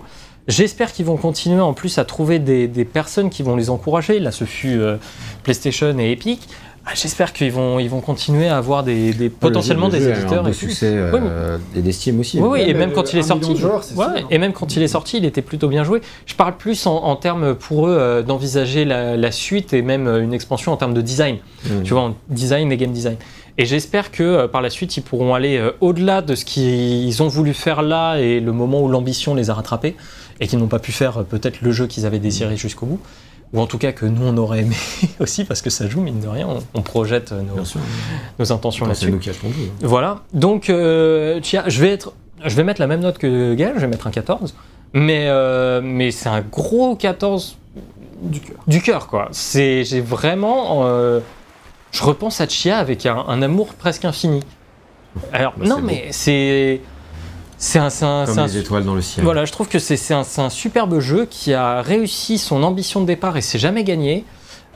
J'espère 0.52 0.92
qu'ils 0.92 1.06
vont 1.06 1.18
continuer 1.18 1.62
en 1.62 1.74
plus 1.74 1.98
à 1.98 2.06
trouver 2.06 2.38
des, 2.40 2.68
des 2.68 2.86
personnes 2.86 3.30
qui 3.30 3.42
vont 3.42 3.56
les 3.56 3.70
encourager. 3.70 4.20
Là, 4.20 4.32
ce 4.32 4.44
fut 4.44 4.80
euh, 4.80 4.98
PlayStation 5.44 5.98
et 5.98 6.12
Epic. 6.12 6.42
Ah, 6.86 6.92
J'espère 6.96 7.32
qu'ils 7.32 7.52
vont, 7.52 7.78
ils 7.78 7.90
vont 7.90 8.02
continuer 8.02 8.48
à 8.50 8.58
avoir 8.58 8.84
des, 8.84 9.14
potentiellement 9.30 9.90
jeu- 9.92 10.00
des 10.00 10.10
éditeurs. 10.10 10.46
un 10.46 10.50
et 10.50 10.54
succès 10.54 10.92
euh, 10.92 11.58
et 11.76 11.82
des 11.82 11.92
Steam 11.92 12.20
aussi. 12.20 12.40
Oui, 12.40 12.44
oui, 12.44 12.50
Ouais, 12.64 12.70
et 12.70 12.74
même 12.74 12.92
quand 12.92 13.14
il 13.14 13.20
est 13.20 13.24
sorti, 13.24 13.54
de 13.54 13.56
joueurs, 13.60 13.84
c'est 13.84 13.96
ouais, 13.96 14.18
sûr. 14.18 14.28
et 14.32 14.38
même 14.40 14.52
quand 14.52 14.76
il 14.76 14.82
est 14.82 14.88
sorti, 14.88 15.18
il 15.18 15.26
était 15.26 15.44
plutôt 15.44 15.68
bien 15.68 15.84
joué. 15.84 16.02
Je 16.26 16.34
parle 16.34 16.58
plus 16.58 16.88
en, 16.88 16.96
en 16.96 17.16
termes 17.16 17.54
pour 17.54 17.88
eux 17.88 17.96
euh, 17.98 18.24
d'envisager 18.24 18.84
la, 18.84 19.16
la 19.16 19.32
suite 19.32 19.74
et 19.74 19.84
même 19.84 20.08
une 20.08 20.34
expansion 20.34 20.72
en 20.74 20.78
termes 20.78 20.94
de 20.96 21.02
design 21.02 21.38
Mm. 21.64 21.84
tu 21.84 21.94
vois, 21.94 22.02
en 22.02 22.16
design 22.30 22.72
et 22.72 22.78
game 22.78 22.92
design. 22.92 23.18
Et 23.60 23.66
j'espère 23.68 24.10
que 24.12 24.24
euh, 24.24 24.48
par 24.48 24.64
la 24.64 24.72
suite, 24.72 24.98
ils 24.98 25.04
pourront 25.04 25.36
aller 25.36 25.58
euh, 25.58 25.70
au-delà 25.80 26.24
de 26.24 26.34
ce 26.34 26.44
qu'ils 26.44 27.22
ont 27.22 27.28
voulu 27.28 27.54
faire 27.54 27.84
là 27.84 28.16
et 28.18 28.40
le 28.40 28.52
moment 28.52 28.82
où 28.82 28.88
l'ambition 28.88 29.36
les 29.36 29.52
a 29.52 29.54
rattrapés 29.54 29.96
et 30.42 30.48
qu'ils 30.48 30.60
n'ont 30.60 30.68
pas 30.68 30.80
pu 30.80 30.92
faire 30.92 31.20
euh, 31.20 31.24
peut-être 31.24 31.62
le 31.62 31.72
jeu 31.72 31.88
qu'ils 31.88 32.06
avaient 32.06 32.20
désiré 32.20 32.58
jusqu'au 32.58 32.86
bout. 32.86 33.00
Ou 33.54 33.60
en 33.60 33.68
tout 33.68 33.78
cas 33.78 33.92
que 33.92 34.06
nous, 34.06 34.26
on 34.26 34.36
aurait 34.38 34.62
aimé 34.62 34.76
aussi 35.20 35.44
parce 35.46 35.62
que 35.62 35.70
ça 35.70 35.88
joue, 35.88 36.02
mine 36.02 36.20
de 36.20 36.28
rien, 36.28 36.48
on, 36.50 36.60
on 36.74 36.82
projette 36.82 37.32
euh, 37.32 37.42
nos, 37.42 37.54
Bien 37.56 37.66
sûr. 37.66 37.80
nos 38.40 38.52
intentions 38.52 38.86
là-dessus. 38.86 39.12
jeu. 39.22 39.34
Voilà. 39.82 40.22
Donc, 40.34 40.70
euh, 40.70 41.40
Chia, 41.44 41.64
je 41.68 41.82
vais 41.82 41.90
être, 41.92 42.14
je 42.46 42.56
vais 42.56 42.64
mettre 42.64 42.80
la 42.82 42.88
même 42.88 43.02
note 43.02 43.18
que 43.18 43.54
Gaël, 43.54 43.74
je 43.76 43.82
vais 43.82 43.88
mettre 43.88 44.08
un 44.08 44.12
14. 44.12 44.54
Mais, 44.94 45.26
euh, 45.28 45.80
mais 45.84 46.12
c'est 46.12 46.28
un 46.30 46.42
gros 46.42 46.96
14 46.96 47.58
Du 48.24 48.40
cœur. 48.40 48.56
du 48.68 48.82
cœur, 48.82 49.08
quoi. 49.08 49.28
C'est, 49.32 49.84
j'ai 49.84 50.00
vraiment, 50.02 50.86
euh, 50.86 51.20
je 51.92 52.04
repense 52.04 52.40
à 52.42 52.48
Chia 52.48 52.78
avec 52.78 53.06
un, 53.06 53.18
un 53.18 53.42
amour 53.42 53.74
presque 53.74 54.06
infini. 54.06 54.42
Alors, 55.34 55.54
Bah, 55.58 55.66
non, 55.66 55.76
c'est 55.78 55.82
mais 55.82 56.08
c'est, 56.12 56.82
c'est 57.64 57.80
un, 57.80 57.86
un- 58.02 58.26
Comme 58.26 58.40
un- 58.40 58.48
les 58.48 58.58
étoiles 58.58 58.84
dans 58.84 58.96
le 58.96 59.02
ciel. 59.02 59.24
voilà, 59.24 59.46
je 59.46 59.52
trouve 59.52 59.68
que 59.70 59.78
c'est, 59.80 60.14
un, 60.14 60.50
superbe 60.50 61.00
jeu 61.00 61.26
qui 61.30 61.54
a 61.54 61.82
réussi 61.82 62.38
son 62.38 62.64
ambition 62.64 63.02
de 63.02 63.06
départ 63.06 63.38
et 63.38 63.42
s'est 63.42 63.60
jamais 63.60 63.84
gagné. 63.84 64.26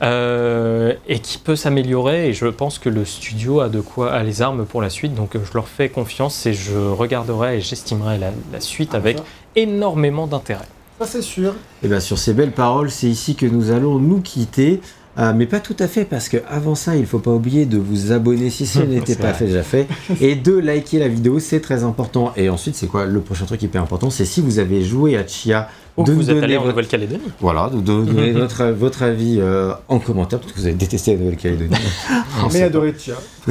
euh, 0.02 0.92
et 1.08 1.20
qui 1.20 1.38
peut 1.38 1.56
s'améliorer 1.56 2.28
et 2.28 2.32
je 2.34 2.46
pense 2.48 2.78
que 2.78 2.90
le 2.90 3.06
studio 3.06 3.60
a 3.60 3.70
de 3.70 3.80
quoi 3.80 4.12
a 4.12 4.22
les 4.22 4.42
armes 4.42 4.66
pour 4.66 4.82
la 4.82 4.90
suite 4.90 5.14
donc 5.14 5.34
euh, 5.34 5.38
je 5.42 5.54
leur 5.54 5.68
fais 5.68 5.88
confiance 5.88 6.44
et 6.44 6.52
je 6.52 6.76
regarderai 6.76 7.56
et 7.56 7.60
j'estimerai 7.62 8.18
la, 8.18 8.30
la 8.52 8.60
suite 8.60 8.90
Ah, 8.92 8.98
avec 8.98 9.16
ça. 9.16 9.24
énormément 9.54 10.26
d'intérêt. 10.26 10.66
Ça, 11.00 11.06
c'est 11.06 11.22
sûr. 11.22 11.54
Et 11.82 11.88
bien 11.88 12.00
sur 12.00 12.18
ces 12.18 12.34
belles 12.34 12.52
paroles, 12.52 12.90
c'est 12.90 13.06
ici 13.06 13.34
que 13.36 13.46
nous 13.46 13.70
allons 13.70 13.98
nous 13.98 14.20
quitter. 14.20 14.80
Euh, 15.18 15.32
mais 15.34 15.46
pas 15.46 15.60
tout 15.60 15.76
à 15.78 15.86
fait, 15.88 16.04
parce 16.04 16.28
que 16.28 16.36
avant 16.48 16.74
ça, 16.74 16.94
il 16.96 17.06
faut 17.06 17.18
pas 17.20 17.30
oublier 17.30 17.64
de 17.64 17.78
vous 17.78 18.12
abonner 18.12 18.50
si 18.50 18.66
ce 18.66 18.78
n'était 18.82 19.14
pas 19.14 19.30
vrai. 19.30 19.34
fait 19.34 19.46
déjà 19.46 19.62
fait, 19.62 19.86
et 20.20 20.34
de 20.34 20.52
liker 20.58 20.98
la 20.98 21.08
vidéo, 21.08 21.38
c'est 21.38 21.60
très 21.60 21.84
important. 21.84 22.32
Et 22.36 22.50
ensuite, 22.50 22.74
c'est 22.74 22.86
quoi 22.86 23.06
le 23.06 23.20
prochain 23.20 23.46
truc 23.46 23.62
hyper 23.62 23.82
important 23.82 24.10
C'est 24.10 24.26
si 24.26 24.40
vous 24.42 24.58
avez 24.58 24.84
joué 24.84 25.16
à 25.16 25.26
Chia, 25.26 25.68
Ou 25.96 26.04
de 26.04 26.10
que 26.10 26.16
vous 26.16 26.30
êtes 26.30 26.42
allé 26.42 26.56
en 26.56 26.60
votre- 26.60 26.72
Nouvelle-Calédonie. 26.72 27.22
Voilà, 27.40 27.70
de 27.70 27.76
de 27.76 27.80
donner 27.80 28.32
votre, 28.32 28.64
votre 28.66 29.02
avis 29.02 29.38
euh, 29.40 29.72
en 29.88 29.98
commentaire, 30.00 30.38
parce 30.38 30.52
que 30.52 30.58
vous 30.60 30.66
avez 30.66 30.74
détesté 30.74 31.12
la 31.14 31.18
Nouvelle-Calédonie. 31.20 31.74
On 32.44 32.48
Mais 32.52 32.62
adoré 32.62 32.94
Chia. 32.98 33.14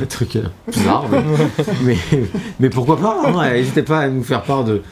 le 0.00 0.06
truc 0.06 0.34
euh, 0.36 0.42
bizarre, 0.72 1.06
mais, 1.12 1.22
mais, 1.84 1.96
mais 2.58 2.70
pourquoi 2.70 2.96
pas 2.98 3.22
hein, 3.24 3.52
N'hésitez 3.52 3.82
pas 3.82 4.00
à 4.00 4.08
nous 4.08 4.24
faire 4.24 4.42
part 4.42 4.64
de, 4.64 4.82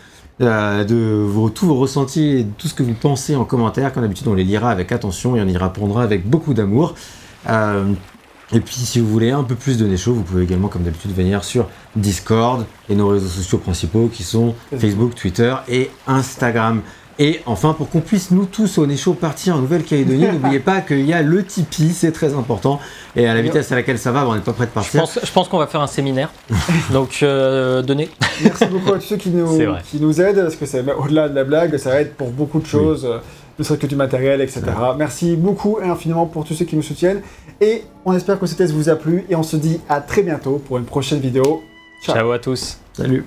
euh, 0.40 0.84
de 0.84 1.24
vos, 1.24 1.50
tous 1.50 1.66
vos 1.66 1.76
ressentis 1.76 2.38
et 2.38 2.46
tout 2.58 2.68
ce 2.68 2.74
que 2.74 2.82
vous 2.82 2.94
pensez 2.94 3.36
en 3.36 3.44
commentaire. 3.44 3.92
Comme 3.92 4.02
d'habitude, 4.02 4.28
on 4.28 4.34
les 4.34 4.44
lira 4.44 4.70
avec 4.70 4.92
attention 4.92 5.36
et 5.36 5.40
on 5.40 5.46
y 5.46 5.56
répondra 5.56 6.02
avec 6.02 6.28
beaucoup 6.28 6.54
d'amour. 6.54 6.94
Euh, 7.48 7.92
et 8.54 8.60
puis, 8.60 8.74
si 8.74 9.00
vous 9.00 9.06
voulez 9.06 9.30
un 9.30 9.44
peu 9.44 9.54
plus 9.54 9.78
de 9.78 9.86
Nécho, 9.86 10.12
vous 10.12 10.22
pouvez 10.22 10.44
également, 10.44 10.68
comme 10.68 10.82
d'habitude, 10.82 11.14
venir 11.14 11.42
sur 11.42 11.68
Discord 11.96 12.66
et 12.88 12.94
nos 12.94 13.08
réseaux 13.08 13.28
sociaux 13.28 13.58
principaux 13.58 14.10
qui 14.12 14.22
sont 14.22 14.54
Facebook, 14.78 15.14
Twitter 15.14 15.54
et 15.68 15.90
Instagram. 16.06 16.82
Et 17.18 17.40
enfin, 17.46 17.72
pour 17.74 17.90
qu'on 17.90 18.00
puisse 18.00 18.30
nous 18.30 18.46
tous 18.46 18.78
au 18.78 18.86
Nécho 18.86 19.14
partir 19.14 19.56
en 19.56 19.58
Nouvelle-Calédonie, 19.58 20.26
n'oubliez 20.32 20.60
pas 20.60 20.80
qu'il 20.80 21.06
y 21.06 21.12
a 21.12 21.22
le 21.22 21.44
Tipeee, 21.44 21.92
c'est 21.92 22.12
très 22.12 22.34
important. 22.34 22.80
Et 23.16 23.26
à 23.26 23.34
la 23.34 23.42
vitesse 23.42 23.70
à 23.72 23.74
laquelle 23.74 23.98
ça 23.98 24.12
va, 24.12 24.26
on 24.26 24.34
n'est 24.34 24.40
pas 24.40 24.52
prêt 24.52 24.64
de 24.66 24.70
Je 24.70 24.74
partir. 24.74 25.00
pense, 25.00 25.18
je 25.22 25.32
pense 25.32 25.48
qu'on 25.48 25.58
va 25.58 25.66
faire 25.66 25.80
un 25.80 25.86
séminaire. 25.86 26.30
Donc, 26.92 27.20
euh, 27.22 27.82
donnez. 27.82 28.08
Merci 28.42 28.66
beaucoup 28.66 28.92
à 28.92 28.98
tous 28.98 29.06
ceux 29.06 29.16
qui 29.16 29.30
nous, 29.30 29.58
qui 29.84 29.96
aident, 30.20 30.42
parce 30.42 30.56
que 30.56 30.66
c'est 30.66 30.84
au-delà 30.92 31.28
de 31.28 31.34
la 31.34 31.44
blague, 31.44 31.76
ça 31.76 32.00
aide 32.00 32.14
pour 32.14 32.30
beaucoup 32.30 32.60
de 32.60 32.66
choses, 32.66 33.04
euh, 33.04 33.18
ne 33.58 33.64
serait-ce 33.64 33.80
que 33.80 33.86
du 33.86 33.96
matériel, 33.96 34.40
etc. 34.40 34.62
Merci 34.96 35.36
beaucoup 35.36 35.78
et 35.80 35.88
infiniment 35.88 36.26
pour 36.26 36.44
tous 36.44 36.54
ceux 36.54 36.64
qui 36.64 36.76
nous 36.76 36.82
soutiennent. 36.82 37.20
Et 37.60 37.84
on 38.04 38.14
espère 38.14 38.40
que 38.40 38.46
ce 38.46 38.54
test 38.54 38.72
vous 38.72 38.88
a 38.88 38.96
plu 38.96 39.24
et 39.28 39.36
on 39.36 39.42
se 39.42 39.56
dit 39.56 39.80
à 39.88 40.00
très 40.00 40.22
bientôt 40.22 40.60
pour 40.66 40.78
une 40.78 40.84
prochaine 40.84 41.20
vidéo. 41.20 41.62
Ciao. 42.02 42.16
Ciao 42.16 42.32
à 42.32 42.38
tous. 42.38 42.78
Salut 42.94 43.24